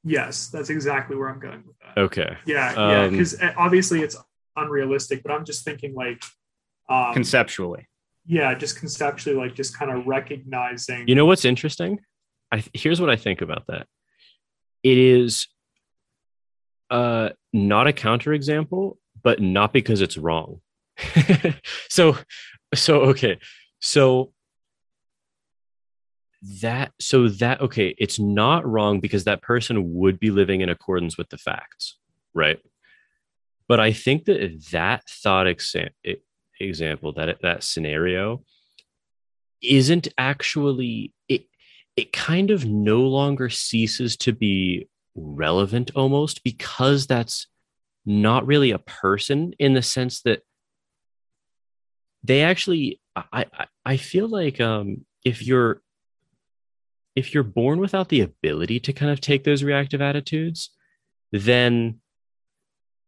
Yes 0.05 0.47
that's 0.47 0.71
exactly 0.71 1.17
where 1.17 1.29
i'm 1.29 1.41
going 1.41 1.65
with 1.67 1.77
that. 1.81 2.01
Okay. 2.01 2.37
Yeah 2.47 2.73
yeah 2.73 3.09
because 3.09 3.41
um, 3.43 3.51
obviously 3.57 4.01
it's 4.01 4.17
unrealistic 4.57 5.25
but 5.25 5.33
i'm 5.33 5.45
just 5.45 5.65
thinking 5.65 5.93
like 5.93 6.23
um, 6.89 7.13
conceptually 7.13 7.89
yeah, 8.29 8.55
just 8.55 8.79
conceptually, 8.79 9.35
like 9.35 9.55
just 9.55 9.77
kind 9.77 9.91
of 9.91 10.07
recognizing. 10.07 11.09
You 11.09 11.15
know 11.15 11.25
what's 11.25 11.47
interesting? 11.47 11.99
I 12.53 12.63
here's 12.75 13.01
what 13.01 13.11
I 13.11 13.17
think 13.17 13.41
about 13.41 13.67
that. 13.69 13.87
It 14.83 14.99
is 14.99 15.49
uh 16.91 17.31
not 17.55 17.89
a 17.89 17.93
counterexample, 17.93 18.97
but 19.23 19.41
not 19.41 19.73
because 19.73 20.03
it's 20.03 20.19
wrong. 20.19 20.61
so 21.89 22.19
so 22.75 23.01
okay. 23.01 23.39
So 23.81 24.33
that 26.61 26.93
so 27.01 27.29
that 27.29 27.63
okay, 27.63 27.95
it's 27.97 28.19
not 28.19 28.67
wrong 28.67 29.01
because 29.01 29.25
that 29.25 29.41
person 29.41 29.95
would 29.95 30.21
be 30.21 30.31
living 30.31 30.61
in 30.61 30.69
accordance 30.69 31.17
with 31.17 31.31
the 31.31 31.39
facts, 31.39 31.97
right? 32.35 32.61
But 33.69 33.81
I 33.81 33.93
think 33.93 34.27
that 34.27 34.67
that 34.71 35.09
thought 35.09 35.47
exam 35.47 35.89
example, 36.65 37.13
that 37.15 37.41
that 37.43 37.63
scenario 37.63 38.45
isn't 39.63 40.09
actually 40.17 41.13
it 41.29 41.45
it 41.97 42.13
kind 42.13 42.51
of 42.51 42.65
no 42.65 43.01
longer 43.01 43.51
ceases 43.51 44.17
to 44.17 44.33
be 44.33 44.89
relevant 45.17 45.91
almost 45.97 46.45
because 46.45 47.07
that's 47.07 47.49
not 48.07 48.47
really 48.47 48.71
a 48.71 48.79
person 48.79 49.53
in 49.59 49.75
the 49.75 49.83
sense 49.83 50.23
that 50.23 50.43
they 52.23 52.43
actually 52.43 53.01
I, 53.17 53.47
I 53.53 53.67
I 53.85 53.97
feel 53.97 54.29
like 54.29 54.61
um 54.61 55.05
if 55.25 55.45
you're 55.45 55.83
if 57.17 57.35
you're 57.35 57.43
born 57.43 57.81
without 57.81 58.09
the 58.09 58.21
ability 58.21 58.79
to 58.79 58.93
kind 58.93 59.11
of 59.11 59.21
take 59.21 59.43
those 59.43 59.65
reactive 59.65 60.01
attitudes, 60.01 60.71
then 61.33 62.01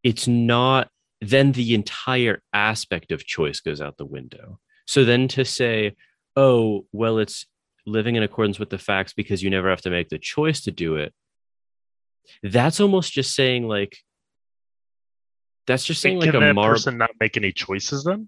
it's 0.03 0.27
not 0.27 0.89
then 1.21 1.51
the 1.51 1.75
entire 1.75 2.41
aspect 2.51 3.11
of 3.11 3.25
choice 3.25 3.59
goes 3.59 3.79
out 3.79 3.97
the 3.97 4.05
window. 4.05 4.59
So 4.87 5.05
then 5.05 5.27
to 5.29 5.45
say, 5.45 5.95
oh, 6.35 6.85
well, 6.91 7.19
it's 7.19 7.45
living 7.85 8.15
in 8.15 8.23
accordance 8.23 8.59
with 8.59 8.69
the 8.69 8.77
facts 8.77 9.13
because 9.13 9.41
you 9.41 9.49
never 9.49 9.69
have 9.69 9.81
to 9.81 9.89
make 9.89 10.09
the 10.09 10.19
choice 10.19 10.61
to 10.61 10.71
do 10.71 10.95
it, 10.95 11.13
that's 12.43 12.79
almost 12.79 13.13
just 13.13 13.35
saying 13.35 13.67
like 13.67 13.97
that's 15.67 15.85
just 15.85 16.01
saying 16.01 16.19
like 16.19 16.33
a 16.33 16.53
mar- 16.53 16.71
person 16.71 16.97
not 16.97 17.11
make 17.19 17.37
any 17.37 17.51
choices 17.51 18.03
then 18.03 18.27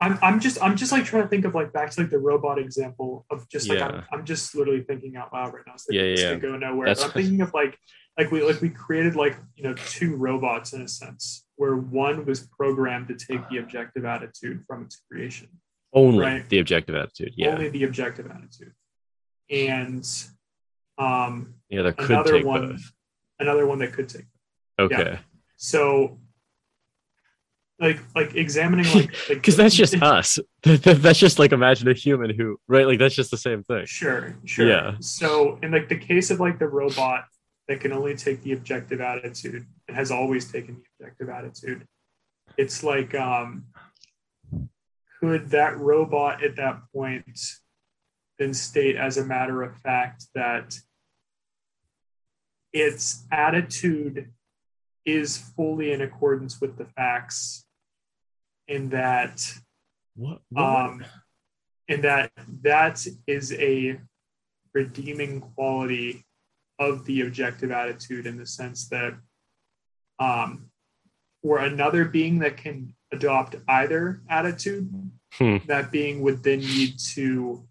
I'm, 0.00 0.18
I'm 0.22 0.40
just 0.40 0.62
I'm 0.62 0.76
just 0.76 0.92
like 0.92 1.04
trying 1.04 1.24
to 1.24 1.28
think 1.28 1.44
of 1.44 1.54
like 1.54 1.72
back 1.72 1.90
to 1.90 2.00
like 2.00 2.10
the 2.10 2.18
robot 2.18 2.58
example 2.58 3.26
of 3.30 3.48
just 3.48 3.68
like 3.68 3.78
yeah. 3.78 3.86
I'm, 3.88 4.04
I'm 4.12 4.24
just 4.24 4.54
literally 4.54 4.82
thinking 4.82 5.16
out 5.16 5.30
loud 5.32 5.52
right 5.52 5.62
now. 5.66 5.74
So 5.76 5.92
yeah, 5.92 6.02
yeah. 6.02 6.34
go 6.36 6.56
nowhere. 6.56 6.88
I'm 6.88 7.10
thinking 7.10 7.42
of 7.42 7.52
like 7.52 7.78
like 8.18 8.30
we 8.30 8.42
like 8.42 8.60
we 8.60 8.68
created 8.68 9.16
like 9.16 9.36
you 9.54 9.64
know 9.64 9.74
two 9.74 10.16
robots 10.16 10.72
in 10.72 10.82
a 10.82 10.88
sense 10.88 11.44
where 11.56 11.76
one 11.76 12.24
was 12.26 12.48
programmed 12.56 13.08
to 13.08 13.14
take 13.14 13.46
the 13.48 13.58
objective 13.58 14.04
attitude 14.04 14.64
from 14.66 14.84
its 14.84 15.02
creation. 15.10 15.48
Only 15.92 16.20
right? 16.20 16.48
the 16.48 16.58
objective 16.58 16.94
attitude. 16.94 17.32
Yeah. 17.36 17.54
Only 17.54 17.68
the 17.68 17.84
objective 17.84 18.26
attitude. 18.26 18.72
And 19.50 20.06
um 20.98 21.54
yeah, 21.68 21.82
there 21.82 21.92
could 21.92 22.10
another 22.10 22.32
take 22.32 22.46
one 22.46 22.72
both. 22.72 22.92
another 23.38 23.66
one 23.66 23.78
that 23.80 23.92
could 23.92 24.08
take 24.08 24.26
both. 24.76 24.92
Okay. 24.92 25.10
Yeah. 25.12 25.18
So 25.56 26.18
like 27.80 27.98
like 28.14 28.34
examining 28.34 28.86
like 28.94 29.10
because 29.28 29.56
that's 29.56 29.74
just 29.74 29.94
us 30.02 30.38
that's 30.62 31.18
just 31.18 31.38
like 31.38 31.52
imagine 31.52 31.88
a 31.88 31.94
human 31.94 32.30
who 32.34 32.58
right 32.68 32.86
like 32.86 32.98
that's 32.98 33.14
just 33.14 33.30
the 33.30 33.36
same 33.36 33.62
thing 33.64 33.86
sure 33.86 34.36
sure 34.44 34.68
yeah 34.68 34.94
so 35.00 35.58
in 35.62 35.72
like 35.72 35.88
the 35.88 35.96
case 35.96 36.30
of 36.30 36.38
like 36.38 36.58
the 36.58 36.68
robot 36.68 37.24
that 37.70 37.80
can 37.80 37.92
only 37.92 38.16
take 38.16 38.42
the 38.42 38.52
objective 38.52 39.00
attitude 39.00 39.64
and 39.86 39.96
has 39.96 40.10
always 40.10 40.50
taken 40.50 40.74
the 40.74 41.04
objective 41.04 41.28
attitude 41.28 41.86
it's 42.56 42.82
like 42.82 43.14
um 43.14 43.66
could 45.20 45.50
that 45.50 45.78
robot 45.78 46.42
at 46.42 46.56
that 46.56 46.80
point 46.92 47.38
then 48.40 48.52
state 48.52 48.96
as 48.96 49.18
a 49.18 49.24
matter 49.24 49.62
of 49.62 49.76
fact 49.76 50.24
that 50.34 50.76
its 52.72 53.24
attitude 53.30 54.32
is 55.04 55.38
fully 55.38 55.92
in 55.92 56.00
accordance 56.00 56.60
with 56.60 56.76
the 56.76 56.86
facts 56.96 57.64
in 58.66 58.88
that 58.88 59.40
what, 60.16 60.40
what? 60.50 60.64
um 60.64 61.04
in 61.86 62.00
that 62.00 62.32
that 62.62 63.06
is 63.28 63.52
a 63.52 63.96
redeeming 64.74 65.40
quality 65.40 66.24
of 66.80 67.04
the 67.04 67.20
objective 67.20 67.70
attitude 67.70 68.26
in 68.26 68.36
the 68.36 68.46
sense 68.46 68.88
that 68.88 69.14
um 70.18 70.66
for 71.42 71.58
another 71.58 72.04
being 72.04 72.40
that 72.40 72.56
can 72.56 72.94
adopt 73.12 73.54
either 73.68 74.22
attitude 74.28 74.90
hmm. 75.34 75.56
that 75.66 75.92
being 75.92 76.20
would 76.20 76.42
then 76.42 76.58
need 76.58 76.94
to 76.98 77.64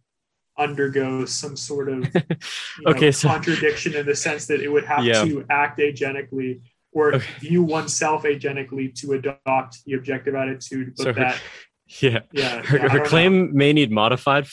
undergo 0.58 1.26
some 1.26 1.56
sort 1.56 1.90
of 1.90 2.04
okay, 2.86 3.06
know, 3.06 3.12
so... 3.12 3.28
contradiction 3.28 3.96
in 3.96 4.06
the 4.06 4.16
sense 4.16 4.46
that 4.46 4.62
it 4.62 4.70
would 4.70 4.86
have 4.86 5.04
yeah. 5.04 5.24
to 5.24 5.46
act 5.50 5.80
agenically 5.80 6.62
or 6.92 7.16
okay. 7.16 7.26
view 7.40 7.64
oneself 7.64 8.24
agenically 8.24 8.94
to 8.94 9.14
adopt 9.14 9.84
the 9.86 9.94
objective 9.94 10.36
attitude, 10.36 10.94
but 10.98 11.04
so 11.04 11.14
her, 11.14 11.20
that 11.20 11.42
yeah, 12.02 12.20
yeah, 12.32 12.62
her, 12.64 12.78
yeah, 12.78 12.90
her 12.90 13.06
claim 13.06 13.48
know. 13.48 13.52
may 13.54 13.74
need 13.74 13.92
modified. 13.92 14.48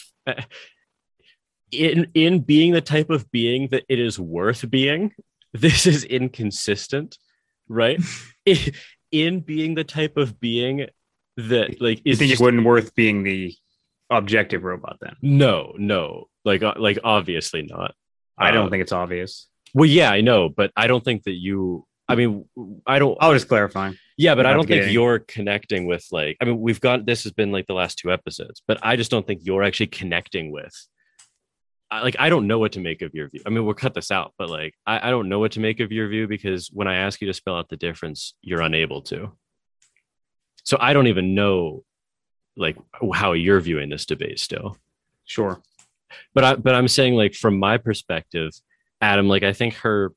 In 1.73 2.11
in 2.15 2.41
being 2.41 2.73
the 2.73 2.81
type 2.81 3.11
of 3.11 3.31
being 3.31 3.69
that 3.69 3.85
it 3.89 3.99
is 3.99 4.19
worth 4.19 4.69
being, 4.71 5.13
this 5.53 5.87
is 5.87 6.05
inconsistent, 6.05 7.19
right? 7.69 8.01
in 9.13 9.41
being 9.41 9.75
the 9.75 9.85
type 9.85 10.17
of 10.17 10.39
being 10.41 10.87
that 11.37 11.81
like 11.81 11.99
is 11.99 12.03
you 12.05 12.17
think 12.17 12.31
just, 12.31 12.41
it 12.41 12.45
wouldn't 12.45 12.65
worth 12.65 12.95
being 12.95 13.23
the 13.23 13.55
objective 14.11 14.65
robot 14.65 14.99
then? 15.01 15.17
No, 15.23 15.75
no, 15.77 16.29
like 16.45 16.63
uh, 16.63 16.75
like 16.77 16.99
obviously 17.03 17.63
not. 17.63 17.95
I 18.39 18.51
don't 18.51 18.67
uh, 18.67 18.71
think 18.71 18.83
it's 18.83 18.93
obvious. 18.93 19.49
Well, 19.75 19.89
yeah, 19.89 20.11
I 20.11 20.21
know, 20.21 20.49
but 20.49 20.71
I 20.77 20.87
don't 20.87 21.05
think 21.05 21.25
that 21.25 21.35
you 21.35 21.87
I 22.09 22.15
mean, 22.15 22.45
I 22.87 22.99
don't. 22.99 23.17
I 23.21 23.29
was 23.29 23.43
just 23.43 23.49
clarifying. 23.49 23.97
Yeah, 24.17 24.35
but 24.35 24.47
I 24.47 24.53
don't 24.53 24.67
think 24.67 24.93
you're 24.93 25.19
connecting 25.19 25.87
with 25.87 26.07
like. 26.13 26.37
I 26.41 26.45
mean, 26.45 26.61
we've 26.61 26.81
got 26.81 27.05
this 27.05 27.25
has 27.25 27.33
been 27.33 27.51
like 27.51 27.67
the 27.67 27.75
last 27.75 27.99
two 27.99 28.13
episodes, 28.13 28.63
but 28.67 28.79
I 28.83 28.97
just 28.97 29.11
don't 29.11 29.27
think 29.27 29.41
you're 29.43 29.65
actually 29.65 29.89
connecting 29.89 30.53
with. 30.53 30.73
Like, 31.91 32.17
I 32.19 32.29
don't 32.29 32.47
know 32.47 32.59
what 32.59 32.73
to 32.73 32.81
make 32.81 33.03
of 33.03 33.15
your 33.15 33.29
view. 33.29 33.41
I 33.47 33.51
mean, 33.51 33.65
we'll 33.65 33.75
cut 33.75 33.95
this 33.95 34.11
out, 34.11 34.35
but 34.39 34.51
like, 34.51 34.75
I, 34.87 35.09
I 35.09 35.11
don't 35.11 35.29
know 35.29 35.39
what 35.39 35.53
to 35.53 35.61
make 35.61 35.81
of 35.81 35.93
your 35.93 36.09
view 36.09 36.27
because 36.27 36.69
when 36.73 36.89
I 36.89 36.97
ask 36.97 37.21
you 37.21 37.29
to 37.29 37.35
spell 37.35 37.57
out 37.57 37.69
the 37.69 37.77
difference, 37.77 38.35
you're 38.43 38.61
unable 38.61 39.03
to. 39.03 39.33
So 40.65 40.77
I 40.81 40.93
don't 40.93 41.07
even 41.07 41.35
know, 41.35 41.85
like, 42.57 42.77
how 43.15 43.33
you're 43.33 43.61
viewing 43.61 43.89
this 43.89 44.07
debate 44.07 44.41
still. 44.41 44.77
Sure, 45.25 45.61
but 46.35 46.45
I 46.45 46.55
but 46.57 46.75
I'm 46.75 46.89
saying 46.89 47.15
like 47.15 47.35
from 47.35 47.59
my 47.59 47.79
perspective, 47.79 48.53
Adam, 49.01 49.29
like 49.29 49.43
I 49.43 49.53
think 49.53 49.75
her 49.75 50.13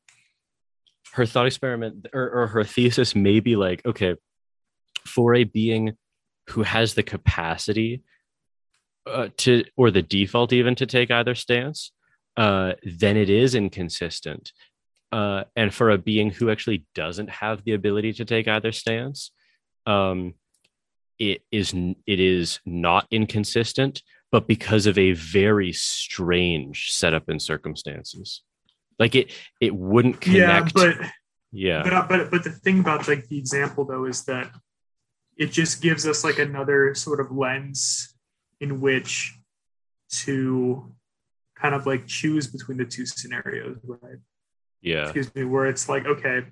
her 1.14 1.26
thought 1.26 1.48
experiment 1.48 2.08
or, 2.14 2.30
or 2.30 2.48
her 2.48 2.64
thesis 2.64 3.16
may 3.16 3.40
be 3.40 3.56
like, 3.56 3.86
okay, 3.86 4.16
for 5.06 5.34
a 5.34 5.44
being 5.44 5.98
who 6.50 6.64
has 6.64 6.94
the 6.94 7.04
capacity 7.04 8.04
uh, 9.10 9.30
to, 9.38 9.64
or 9.76 9.92
the 9.92 10.02
default 10.02 10.54
even 10.54 10.76
to 10.76 10.86
take 10.86 11.12
either 11.12 11.36
stance, 11.36 11.92
uh, 12.38 12.74
then 12.84 13.18
it 13.18 13.30
is 13.30 13.56
inconsistent. 13.56 14.52
Uh, 15.12 15.44
and 15.56 15.74
for 15.74 15.90
a 15.90 15.98
being 15.98 16.30
who 16.30 16.50
actually 16.50 16.86
doesn't 16.94 17.30
have 17.30 17.64
the 17.64 17.74
ability 17.74 18.14
to 18.14 18.26
take 18.26 18.48
either 18.48 18.72
stance, 18.72 19.32
um, 19.86 20.36
it 21.18 21.42
is 21.52 21.74
it 21.74 22.20
is 22.20 22.60
not 22.66 23.08
inconsistent, 23.12 24.02
but 24.32 24.48
because 24.48 24.86
of 24.86 24.98
a 24.98 25.14
very 25.14 25.74
strange 25.74 26.92
setup 26.92 27.28
and 27.28 27.42
circumstances. 27.42 28.44
Like 29.00 29.16
it, 29.16 29.34
it 29.60 29.76
wouldn't 29.76 30.22
connect. 30.22 30.72
Yeah, 30.78 30.94
but 31.00 31.10
yeah, 31.52 31.84
but 31.84 32.08
but 32.10 32.32
but 32.32 32.44
the 32.44 32.52
thing 32.52 32.80
about 32.80 33.08
like 33.08 33.28
the 33.28 33.38
example 33.38 33.86
though 33.86 34.06
is 34.06 34.24
that 34.26 34.52
it 35.38 35.52
just 35.52 35.82
gives 35.82 36.06
us 36.06 36.24
like 36.24 36.38
another 36.38 36.94
sort 36.94 37.20
of 37.20 37.32
lens 37.32 38.14
in 38.60 38.82
which 38.82 39.36
to 40.10 40.92
kind 41.56 41.76
of 41.76 41.86
like 41.86 42.08
choose 42.08 42.48
between 42.48 42.78
the 42.78 42.86
two 42.86 43.06
scenarios, 43.06 43.78
right? 43.86 44.18
Yeah. 44.82 45.04
Excuse 45.04 45.34
me, 45.36 45.44
where 45.44 45.66
it's 45.66 45.90
like, 45.90 46.06
okay, 46.06 46.46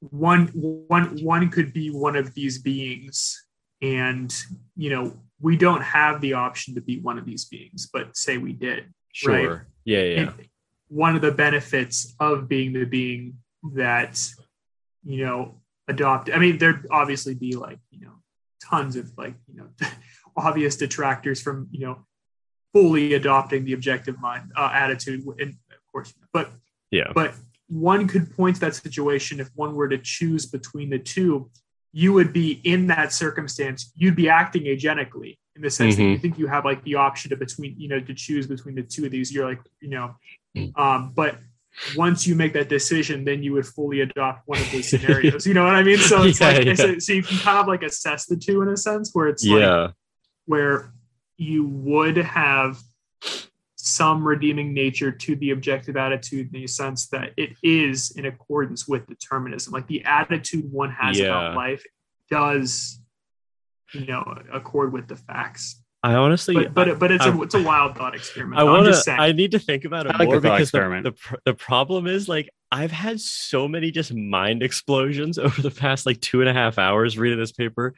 one 0.00 0.48
one 0.48 1.22
one 1.22 1.48
could 1.50 1.72
be 1.72 1.90
one 1.90 2.16
of 2.16 2.34
these 2.34 2.60
beings, 2.60 3.44
and 3.80 4.34
you 4.76 4.90
know, 4.90 5.16
we 5.40 5.56
don't 5.56 5.82
have 5.82 6.20
the 6.20 6.34
option 6.34 6.74
to 6.74 6.80
be 6.80 7.00
one 7.00 7.18
of 7.18 7.24
these 7.24 7.44
beings, 7.44 7.88
but 7.92 8.16
say 8.16 8.36
we 8.36 8.52
did. 8.52 8.92
Sure. 9.12 9.32
Right? 9.32 9.60
Yeah, 9.84 10.02
yeah. 10.02 10.20
And, 10.20 10.48
one 10.92 11.16
of 11.16 11.22
the 11.22 11.32
benefits 11.32 12.14
of 12.20 12.48
being 12.48 12.74
the 12.74 12.84
being 12.84 13.38
that 13.72 14.20
you 15.02 15.24
know 15.24 15.54
adopt 15.88 16.30
i 16.34 16.38
mean 16.38 16.58
there'd 16.58 16.86
obviously 16.90 17.34
be 17.34 17.56
like 17.56 17.78
you 17.90 18.04
know 18.04 18.12
tons 18.62 18.96
of 18.96 19.10
like 19.16 19.34
you 19.48 19.56
know 19.56 19.68
obvious 20.36 20.76
detractors 20.76 21.40
from 21.40 21.68
you 21.70 21.80
know 21.86 22.04
fully 22.72 23.14
adopting 23.14 23.64
the 23.64 23.72
objective 23.72 24.18
mind 24.20 24.50
uh, 24.56 24.70
attitude 24.72 25.22
and 25.38 25.50
of 25.70 25.92
course 25.92 26.14
but 26.32 26.50
yeah. 26.90 27.12
but 27.14 27.34
one 27.68 28.06
could 28.06 28.34
point 28.34 28.56
to 28.56 28.60
that 28.60 28.74
situation 28.74 29.40
if 29.40 29.50
one 29.54 29.74
were 29.74 29.88
to 29.88 29.98
choose 29.98 30.46
between 30.46 30.90
the 30.90 30.98
two 30.98 31.50
you 31.92 32.12
would 32.12 32.32
be 32.32 32.60
in 32.64 32.86
that 32.86 33.12
circumstance 33.12 33.92
you'd 33.96 34.16
be 34.16 34.28
acting 34.28 34.64
agenically 34.64 35.36
in 35.56 35.62
the 35.62 35.70
sense 35.70 35.94
mm-hmm. 35.94 36.04
that 36.04 36.10
you 36.10 36.18
think 36.18 36.38
you 36.38 36.46
have 36.46 36.64
like 36.64 36.82
the 36.84 36.94
option 36.94 37.30
to 37.30 37.36
between 37.36 37.74
you 37.78 37.88
know 37.88 38.00
to 38.00 38.14
choose 38.14 38.46
between 38.46 38.74
the 38.74 38.82
two 38.82 39.04
of 39.04 39.10
these. 39.10 39.32
You're 39.32 39.48
like 39.48 39.60
you 39.80 39.90
know 39.90 40.14
um, 40.76 41.12
but 41.14 41.36
once 41.96 42.26
you 42.26 42.34
make 42.34 42.52
that 42.52 42.68
decision, 42.68 43.24
then 43.24 43.42
you 43.42 43.52
would 43.54 43.66
fully 43.66 44.00
adopt 44.00 44.46
one 44.46 44.60
of 44.60 44.70
these 44.70 44.88
scenarios. 44.90 45.46
you 45.46 45.54
know 45.54 45.64
what 45.64 45.74
I 45.74 45.82
mean? 45.82 45.98
So 45.98 46.22
it's 46.22 46.40
yeah, 46.40 46.46
like 46.48 46.64
yeah. 46.64 46.74
so, 46.74 46.98
so, 46.98 47.12
you 47.12 47.22
can 47.22 47.38
kind 47.38 47.58
of 47.58 47.66
like 47.66 47.82
assess 47.82 48.26
the 48.26 48.36
two 48.36 48.62
in 48.62 48.68
a 48.68 48.76
sense 48.76 49.10
where 49.12 49.28
it's 49.28 49.44
yeah. 49.44 49.54
like 49.56 49.94
where 50.46 50.92
you 51.36 51.66
would 51.66 52.16
have 52.16 52.78
some 53.76 54.26
redeeming 54.26 54.72
nature 54.72 55.10
to 55.10 55.34
the 55.36 55.50
objective 55.50 55.96
attitude 55.96 56.54
in 56.54 56.60
the 56.60 56.66
sense 56.68 57.08
that 57.08 57.32
it 57.36 57.50
is 57.64 58.12
in 58.12 58.26
accordance 58.26 58.86
with 58.86 59.04
determinism. 59.06 59.72
Like 59.72 59.88
the 59.88 60.04
attitude 60.04 60.70
one 60.70 60.90
has 60.92 61.18
yeah. 61.18 61.26
about 61.26 61.56
life 61.56 61.84
does, 62.30 63.00
you 63.92 64.06
know, 64.06 64.22
accord 64.52 64.92
with 64.92 65.08
the 65.08 65.16
facts. 65.16 65.81
I 66.02 66.14
honestly, 66.14 66.54
but 66.54 66.74
but, 66.74 66.98
but 66.98 67.12
it's 67.12 67.24
I, 67.24 67.28
a 67.28 67.42
it's 67.42 67.54
a 67.54 67.62
wild 67.62 67.96
thought 67.96 68.14
experiment. 68.14 68.60
I 68.60 68.64
want 68.64 68.92
to. 68.92 69.12
I 69.12 69.32
need 69.32 69.52
to 69.52 69.60
think 69.60 69.84
about 69.84 70.06
it 70.06 70.18
more 70.18 70.40
because 70.40 70.72
the, 70.72 70.78
the 70.78 71.38
the 71.44 71.54
problem 71.54 72.08
is 72.08 72.28
like 72.28 72.50
I've 72.72 72.90
had 72.90 73.20
so 73.20 73.68
many 73.68 73.92
just 73.92 74.12
mind 74.12 74.62
explosions 74.62 75.38
over 75.38 75.62
the 75.62 75.70
past 75.70 76.04
like 76.04 76.20
two 76.20 76.40
and 76.40 76.50
a 76.50 76.52
half 76.52 76.78
hours 76.78 77.16
reading 77.16 77.38
this 77.38 77.52
paper 77.52 77.94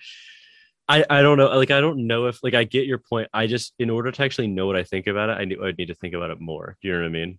I, 0.89 1.05
I 1.09 1.23
don't 1.23 1.39
know. 1.39 1.47
Like, 1.57 1.71
I 1.71 1.81
don't 1.81 2.07
know 2.07 2.27
if, 2.27 2.43
like, 2.43 2.55
I 2.55 2.65
get 2.65 2.87
your 2.87 2.99
point. 2.99 3.29
I 3.33 3.47
just, 3.47 3.73
in 3.79 3.89
order 3.89 4.11
to 4.11 4.23
actually 4.23 4.49
know 4.49 4.67
what 4.67 4.77
I 4.77 4.85
think 4.85 5.07
about 5.07 5.31
it, 5.31 5.39
I 5.39 5.45
need, 5.45 5.59
I'd 5.63 5.79
need 5.79 5.89
to 5.89 5.95
think 5.95 6.15
about 6.15 6.31
it 6.31 6.41
more. 6.41 6.77
Do 6.83 6.89
you 6.89 6.95
know 6.95 7.01
what 7.01 7.07
I 7.07 7.11
mean? 7.11 7.39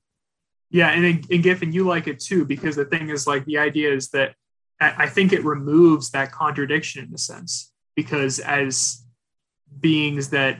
Yeah. 0.71 0.89
And, 0.89 1.05
and 1.29 1.43
Giffen, 1.43 1.71
you 1.71 1.85
like 1.85 2.07
it 2.07 2.19
too, 2.19 2.45
because 2.45 2.75
the 2.75 2.85
thing 2.85 3.09
is, 3.09 3.27
like, 3.27 3.45
the 3.45 3.59
idea 3.59 3.93
is 3.93 4.09
that 4.09 4.35
I 4.81 5.07
think 5.07 5.31
it 5.31 5.45
removes 5.45 6.11
that 6.11 6.31
contradiction 6.31 7.05
in 7.05 7.13
a 7.13 7.17
sense, 7.17 7.71
because 7.95 8.39
as 8.39 9.04
beings 9.79 10.29
that 10.29 10.59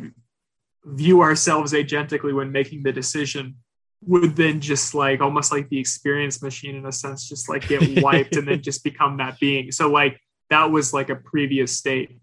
view 0.85 1.21
ourselves 1.21 1.73
agentically 1.73 2.33
when 2.33 2.51
making 2.51 2.83
the 2.83 2.91
decision, 2.91 3.55
would 4.01 4.35
then 4.35 4.61
just 4.61 4.93
like 4.93 5.21
almost 5.21 5.51
like 5.51 5.67
the 5.69 5.79
experience 5.79 6.41
machine 6.41 6.75
in 6.75 6.85
a 6.85 6.91
sense, 6.91 7.27
just 7.27 7.49
like 7.49 7.67
get 7.67 8.01
wiped 8.03 8.35
and 8.35 8.47
then 8.47 8.61
just 8.61 8.83
become 8.83 9.17
that 9.17 9.39
being. 9.39 9.71
So, 9.71 9.89
like, 9.89 10.19
that 10.49 10.69
was 10.69 10.93
like 10.93 11.09
a 11.09 11.15
previous 11.15 11.75
state 11.75 12.19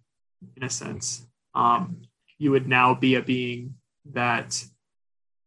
in 0.57 0.63
a 0.63 0.71
sense. 0.71 1.27
Um, 1.55 2.03
you 2.39 2.51
would 2.53 2.69
now 2.69 2.95
be 2.95 3.17
a 3.17 3.23
being 3.23 3.75
that 4.13 4.63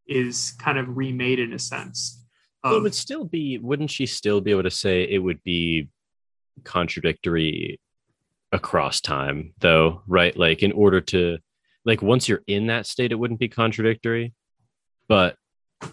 is 0.08 0.54
kind 0.60 0.78
of 0.78 0.98
remade 0.98 1.40
in 1.40 1.54
a 1.54 1.60
sense. 1.60 2.22
Of, 2.64 2.72
well, 2.72 2.80
it 2.80 2.84
would 2.84 2.96
still 2.96 3.26
be, 3.26 3.58
wouldn't 3.58 3.92
she 3.92 4.06
still 4.06 4.42
be 4.42 4.52
able 4.52 4.64
to 4.64 4.72
say 4.72 5.04
it 5.04 5.20
would 5.20 5.42
be 5.44 5.90
contradictory 6.64 7.80
across 8.56 9.02
time, 9.02 9.54
though, 9.60 10.02
right? 10.08 10.36
Like, 10.36 10.64
in 10.64 10.72
order 10.72 11.02
to, 11.02 11.38
like, 11.84 12.02
once 12.02 12.28
you're 12.28 12.44
in 12.48 12.68
that 12.68 12.88
state, 12.88 13.12
it 13.12 13.16
wouldn't 13.16 13.40
be 13.40 13.50
contradictory, 13.50 14.34
but 15.08 15.36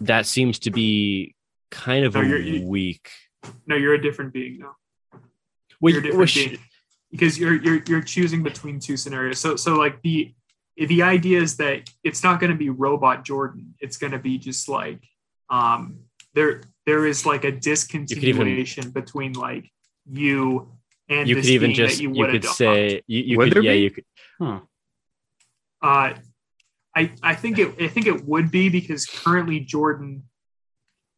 that 0.01 0.25
seems 0.25 0.59
to 0.59 0.71
be 0.71 1.35
kind 1.69 2.05
of 2.05 2.15
no, 2.15 2.21
a 2.21 2.63
weak. 2.63 3.09
No, 3.67 3.75
you're 3.75 3.93
a 3.93 4.01
different 4.01 4.33
being 4.33 4.59
now. 4.59 4.75
Well, 5.81 5.93
you're 5.93 5.99
a 5.99 6.03
different 6.03 6.33
being 6.33 6.59
because 7.13 7.37
you're 7.37 7.61
you're 7.61 7.81
you're 7.87 8.01
choosing 8.01 8.41
between 8.41 8.79
two 8.79 8.97
scenarios. 8.97 9.39
So 9.39 9.55
so 9.55 9.75
like 9.75 10.01
the 10.01 10.33
the 10.75 11.03
idea 11.03 11.39
is 11.41 11.57
that 11.57 11.89
it's 12.03 12.23
not 12.23 12.39
going 12.39 12.51
to 12.51 12.57
be 12.57 12.69
robot 12.69 13.23
Jordan. 13.23 13.75
It's 13.79 13.97
going 13.97 14.11
to 14.11 14.19
be 14.19 14.37
just 14.37 14.67
like 14.67 14.99
um 15.49 15.99
there 16.33 16.61
there 16.85 17.05
is 17.05 17.25
like 17.25 17.43
a 17.43 17.51
discontinuation 17.51 18.77
even, 18.79 18.91
between 18.91 19.33
like 19.33 19.69
you 20.11 20.71
and 21.09 21.27
you 21.27 21.35
could 21.35 21.45
even 21.45 21.73
just 21.73 21.99
you, 21.99 22.11
you, 22.13 22.25
could 22.27 22.45
say 22.45 23.01
you, 23.07 23.23
you 23.23 23.37
could 23.37 23.63
yeah 23.63 23.71
be? 23.71 23.79
you 23.79 23.91
could 23.91 24.05
huh. 24.39 24.59
uh 25.81 26.13
I 26.95 27.11
I 27.21 27.35
think 27.35 27.59
it 27.59 27.81
I 27.81 27.87
think 27.87 28.07
it 28.07 28.25
would 28.25 28.51
be 28.51 28.69
because 28.69 29.05
currently 29.05 29.59
Jordan 29.59 30.23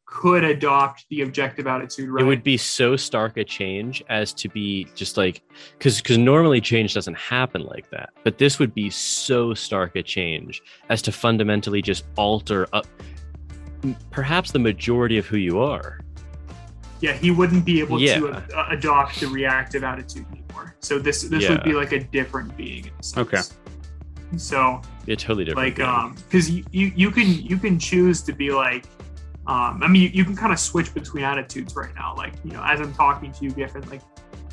could 0.05 0.43
adopt 0.43 1.05
the 1.09 1.21
objective 1.21 1.67
attitude 1.67 2.09
right 2.09 2.23
it 2.23 2.25
would 2.25 2.43
be 2.43 2.55
so 2.55 2.95
stark 2.95 3.37
a 3.37 3.43
change 3.43 4.03
as 4.07 4.33
to 4.33 4.47
be 4.47 4.87
just 4.95 5.17
like 5.17 5.41
because 5.77 5.97
because 5.97 6.17
normally 6.17 6.61
change 6.61 6.93
doesn't 6.93 7.17
happen 7.17 7.63
like 7.63 7.89
that 7.89 8.11
but 8.23 8.37
this 8.37 8.59
would 8.59 8.73
be 8.73 8.89
so 8.89 9.53
stark 9.53 9.95
a 9.95 10.03
change 10.03 10.61
as 10.89 11.01
to 11.01 11.11
fundamentally 11.11 11.81
just 11.81 12.05
alter 12.17 12.67
up 12.71 12.85
perhaps 14.11 14.51
the 14.51 14.59
majority 14.59 15.17
of 15.17 15.25
who 15.25 15.37
you 15.37 15.59
are 15.59 15.99
yeah 17.01 17.13
he 17.13 17.31
wouldn't 17.31 17.65
be 17.65 17.79
able 17.79 17.99
yeah. 17.99 18.19
to 18.19 18.29
uh, 18.29 18.67
adopt 18.69 19.19
the 19.19 19.27
reactive 19.27 19.83
attitude 19.83 20.25
anymore 20.31 20.75
so 20.79 20.99
this 20.99 21.23
this 21.23 21.43
yeah. 21.43 21.51
would 21.51 21.63
be 21.63 21.73
like 21.73 21.91
a 21.91 21.99
different 21.99 22.55
being 22.57 22.89
okay 23.17 23.41
so 24.37 24.81
it's 25.07 25.23
totally 25.23 25.45
different 25.45 25.67
like 25.67 25.75
being. 25.77 25.87
um 25.87 26.15
because 26.29 26.49
you, 26.49 26.63
you 26.71 26.91
you 26.95 27.11
can 27.11 27.27
you 27.27 27.57
can 27.57 27.77
choose 27.77 28.21
to 28.21 28.33
be 28.33 28.51
like 28.51 28.85
um, 29.47 29.83
I 29.83 29.87
mean, 29.87 30.01
you, 30.01 30.09
you 30.09 30.25
can 30.25 30.35
kind 30.35 30.51
of 30.51 30.59
switch 30.59 30.93
between 30.93 31.23
attitudes 31.23 31.75
right 31.75 31.93
now. 31.93 32.15
Like, 32.15 32.33
you 32.43 32.51
know, 32.51 32.63
as 32.63 32.81
I'm 32.81 32.93
talking 32.95 33.31
to 33.31 33.43
you, 33.43 33.51
Giffen, 33.51 33.87
like 33.89 34.01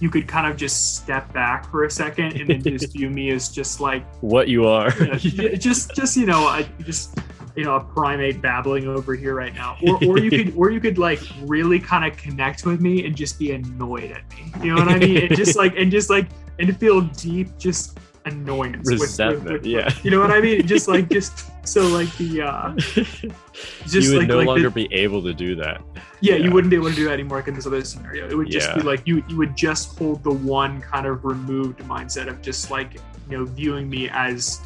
you 0.01 0.11
could 0.11 0.29
kind 0.29 0.47
of 0.47 0.57
just 0.57 0.97
step 0.97 1.33
back 1.33 1.71
for 1.71 1.85
a 1.85 1.91
second 1.91 2.39
and 2.39 2.51
then 2.51 2.61
just 2.63 2.93
view 2.97 3.09
me 3.09 3.31
as 3.31 3.49
just 3.49 3.81
like 3.81 4.05
what 4.17 4.49
you 4.49 4.67
are. 4.67 4.93
You 5.19 5.49
know, 5.49 5.55
just, 5.55 5.95
just 5.95 6.17
you 6.17 6.27
know, 6.27 6.47
I 6.47 6.69
just 6.81 7.19
you 7.57 7.65
know 7.65 7.77
a 7.77 7.81
primate 7.81 8.41
babbling 8.41 8.87
over 8.87 9.15
here 9.15 9.35
right 9.35 9.55
now, 9.55 9.77
or, 9.87 10.05
or 10.05 10.19
you 10.19 10.31
could, 10.31 10.57
or 10.57 10.71
you 10.71 10.81
could 10.81 10.99
like 10.99 11.21
really 11.43 11.79
kind 11.79 12.11
of 12.11 12.17
connect 12.19 12.65
with 12.65 12.81
me 12.81 13.05
and 13.07 13.15
just 13.15 13.39
be 13.39 13.53
annoyed 13.53 14.11
at 14.11 14.29
me. 14.31 14.53
You 14.63 14.75
know 14.75 14.85
what 14.85 14.89
I 14.89 14.99
mean? 14.99 15.19
and 15.19 15.37
just 15.37 15.57
like 15.57 15.77
and 15.77 15.91
just 15.91 16.11
like 16.11 16.29
and 16.59 16.77
feel 16.79 17.01
deep, 17.01 17.57
just 17.59 17.99
annoyance 18.25 18.91
resentment 18.91 19.45
with, 19.45 19.53
with, 19.53 19.63
with, 19.63 19.67
yeah 19.67 19.93
you 20.03 20.11
know 20.11 20.21
what 20.21 20.31
i 20.31 20.41
mean 20.41 20.65
just 20.67 20.87
like 20.87 21.09
just 21.11 21.51
so 21.67 21.83
like 21.89 22.09
the 22.19 22.43
uh 22.43 22.73
just 22.77 23.95
you 23.95 24.11
would 24.11 24.19
like, 24.19 24.29
no 24.29 24.37
like 24.37 24.47
longer 24.47 24.71
the, 24.71 24.87
be 24.87 24.95
able 24.95 25.23
to 25.23 25.35
do 25.35 25.55
that 25.55 25.81
yeah, 26.21 26.35
yeah, 26.35 26.45
you 26.45 26.51
wouldn't 26.53 26.71
be 26.71 26.77
able 26.77 26.89
to 26.89 26.95
do 26.95 27.05
that 27.05 27.15
anymore 27.15 27.39
like 27.39 27.49
in 27.49 27.55
this 27.55 27.67
other 27.67 27.83
scenario 27.85 28.29
it 28.29 28.35
would 28.37 28.49
just 28.49 28.69
yeah. 28.69 28.77
be 28.77 28.83
like 28.83 29.05
you 29.07 29.25
you 29.29 29.37
would 29.37 29.57
just 29.57 29.99
hold 29.99 30.23
the 30.23 30.31
one 30.31 30.81
kind 30.81 31.07
of 31.07 31.25
removed 31.25 31.81
mindset 31.81 32.29
of 32.29 32.41
just 32.41 32.71
like 32.71 32.95
you 33.29 33.39
know 33.39 33.45
viewing 33.45 33.89
me 33.89 34.09
as 34.11 34.61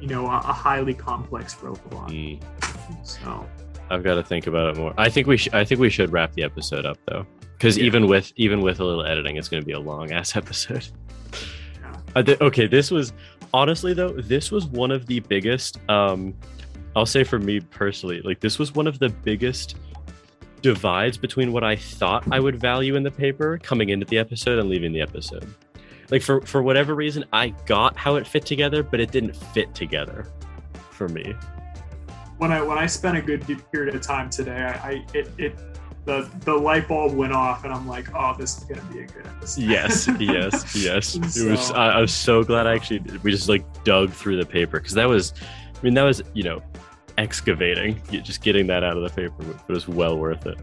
you 0.00 0.08
know 0.08 0.26
a, 0.26 0.38
a 0.38 0.52
highly 0.52 0.94
complex 0.94 1.60
robot 1.62 2.10
mm. 2.10 2.40
so 3.02 3.46
i've 3.90 4.02
got 4.02 4.14
to 4.14 4.22
think 4.22 4.46
about 4.46 4.70
it 4.70 4.76
more 4.76 4.94
i 4.96 5.08
think 5.08 5.26
we 5.26 5.36
should 5.36 5.54
i 5.54 5.64
think 5.64 5.80
we 5.80 5.90
should 5.90 6.12
wrap 6.12 6.32
the 6.32 6.42
episode 6.42 6.86
up 6.86 6.98
though 7.06 7.26
because 7.52 7.76
yeah. 7.76 7.84
even 7.84 8.06
with 8.06 8.32
even 8.36 8.60
with 8.60 8.80
a 8.80 8.84
little 8.84 9.04
editing 9.04 9.36
it's 9.36 9.48
going 9.48 9.62
to 9.62 9.66
be 9.66 9.72
a 9.72 9.80
long 9.80 10.10
ass 10.12 10.36
episode 10.36 10.88
uh, 12.16 12.22
th- 12.22 12.40
okay, 12.40 12.66
this 12.66 12.90
was 12.90 13.12
honestly 13.54 13.94
though, 13.94 14.12
this 14.12 14.50
was 14.50 14.66
one 14.66 14.90
of 14.90 15.06
the 15.06 15.20
biggest. 15.20 15.78
Um, 15.88 16.34
I'll 16.96 17.06
say 17.06 17.24
for 17.24 17.38
me 17.38 17.60
personally, 17.60 18.20
like 18.22 18.40
this 18.40 18.58
was 18.58 18.74
one 18.74 18.86
of 18.86 18.98
the 18.98 19.08
biggest 19.08 19.76
divides 20.60 21.16
between 21.16 21.52
what 21.52 21.64
I 21.64 21.76
thought 21.76 22.24
I 22.30 22.40
would 22.40 22.60
value 22.60 22.96
in 22.96 23.02
the 23.02 23.10
paper 23.10 23.58
coming 23.58 23.90
into 23.90 24.06
the 24.06 24.18
episode 24.18 24.58
and 24.58 24.68
leaving 24.68 24.92
the 24.92 25.00
episode. 25.00 25.46
Like 26.10 26.22
for 26.22 26.40
for 26.42 26.62
whatever 26.62 26.94
reason, 26.94 27.24
I 27.32 27.50
got 27.66 27.96
how 27.96 28.16
it 28.16 28.26
fit 28.26 28.44
together, 28.44 28.82
but 28.82 29.00
it 29.00 29.10
didn't 29.12 29.34
fit 29.34 29.74
together 29.74 30.26
for 30.90 31.08
me. 31.08 31.34
When 32.38 32.50
I 32.50 32.62
when 32.62 32.78
I 32.78 32.86
spent 32.86 33.16
a 33.16 33.22
good 33.22 33.44
period 33.72 33.94
of 33.94 34.02
time 34.02 34.30
today, 34.30 34.62
I, 34.62 34.88
I 34.88 35.04
it, 35.14 35.30
it 35.38 35.58
the 36.04 36.28
the 36.40 36.54
light 36.54 36.88
bulb 36.88 37.14
went 37.14 37.32
off, 37.32 37.64
and 37.64 37.72
I'm 37.72 37.86
like, 37.86 38.08
oh, 38.14 38.34
this 38.38 38.58
is 38.58 38.64
gonna 38.64 38.82
be 38.92 39.00
a 39.00 39.06
good 39.06 39.26
episode. 39.26 39.62
Yes, 39.62 40.08
yes, 40.18 40.74
yes. 40.74 41.34
so, 41.34 41.46
it 41.46 41.50
was. 41.50 41.70
I, 41.72 41.90
I, 41.90 42.00
was 42.00 42.12
so 42.12 42.42
glad. 42.42 42.66
I 42.66 42.74
actually 42.74 43.00
we 43.22 43.30
just 43.30 43.48
like 43.48 43.64
dug 43.84 44.10
through 44.10 44.36
the 44.36 44.46
paper 44.46 44.80
because 44.80 44.94
that 44.94 45.08
was, 45.08 45.34
I 45.76 45.82
mean, 45.82 45.94
that 45.94 46.02
was 46.02 46.22
you 46.34 46.42
know, 46.42 46.62
excavating. 47.18 48.00
Just 48.10 48.42
getting 48.42 48.66
that 48.68 48.82
out 48.82 48.96
of 48.96 49.02
the 49.02 49.10
paper 49.10 49.34
but 49.38 49.56
it 49.68 49.72
was 49.72 49.86
well 49.86 50.18
worth 50.18 50.46
it. 50.46 50.58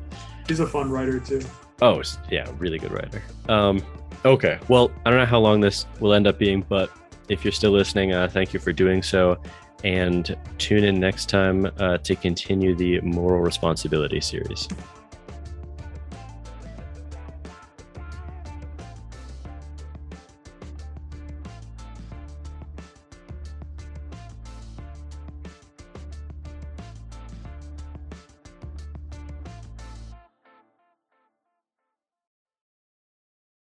He's 0.48 0.60
a 0.60 0.68
fun 0.68 0.90
writer 0.90 1.20
too. 1.20 1.42
Oh 1.82 2.02
yeah, 2.32 2.50
really 2.58 2.80
good 2.80 2.92
writer. 2.92 3.24
Um, 3.50 3.84
okay. 4.26 4.60
Well, 4.68 4.92
I 5.06 5.10
don't 5.10 5.20
know 5.20 5.26
how 5.26 5.40
long 5.40 5.62
this 5.62 5.86
will 6.00 6.14
end 6.14 6.28
up 6.28 6.40
being, 6.40 6.66
but 6.68 6.90
if 7.30 7.44
you're 7.44 7.52
still 7.52 7.72
listening, 7.72 8.14
uh, 8.14 8.28
thank 8.28 8.54
you 8.54 8.60
for 8.60 8.72
doing 8.72 9.04
so. 9.04 9.40
And 9.84 10.36
tune 10.58 10.84
in 10.84 11.00
next 11.00 11.30
time 11.30 11.72
uh, 11.78 12.00
to 12.00 12.16
continue 12.16 12.76
the 12.76 13.00
moral 13.02 13.42
responsibility 13.42 14.20
series. 14.20 14.68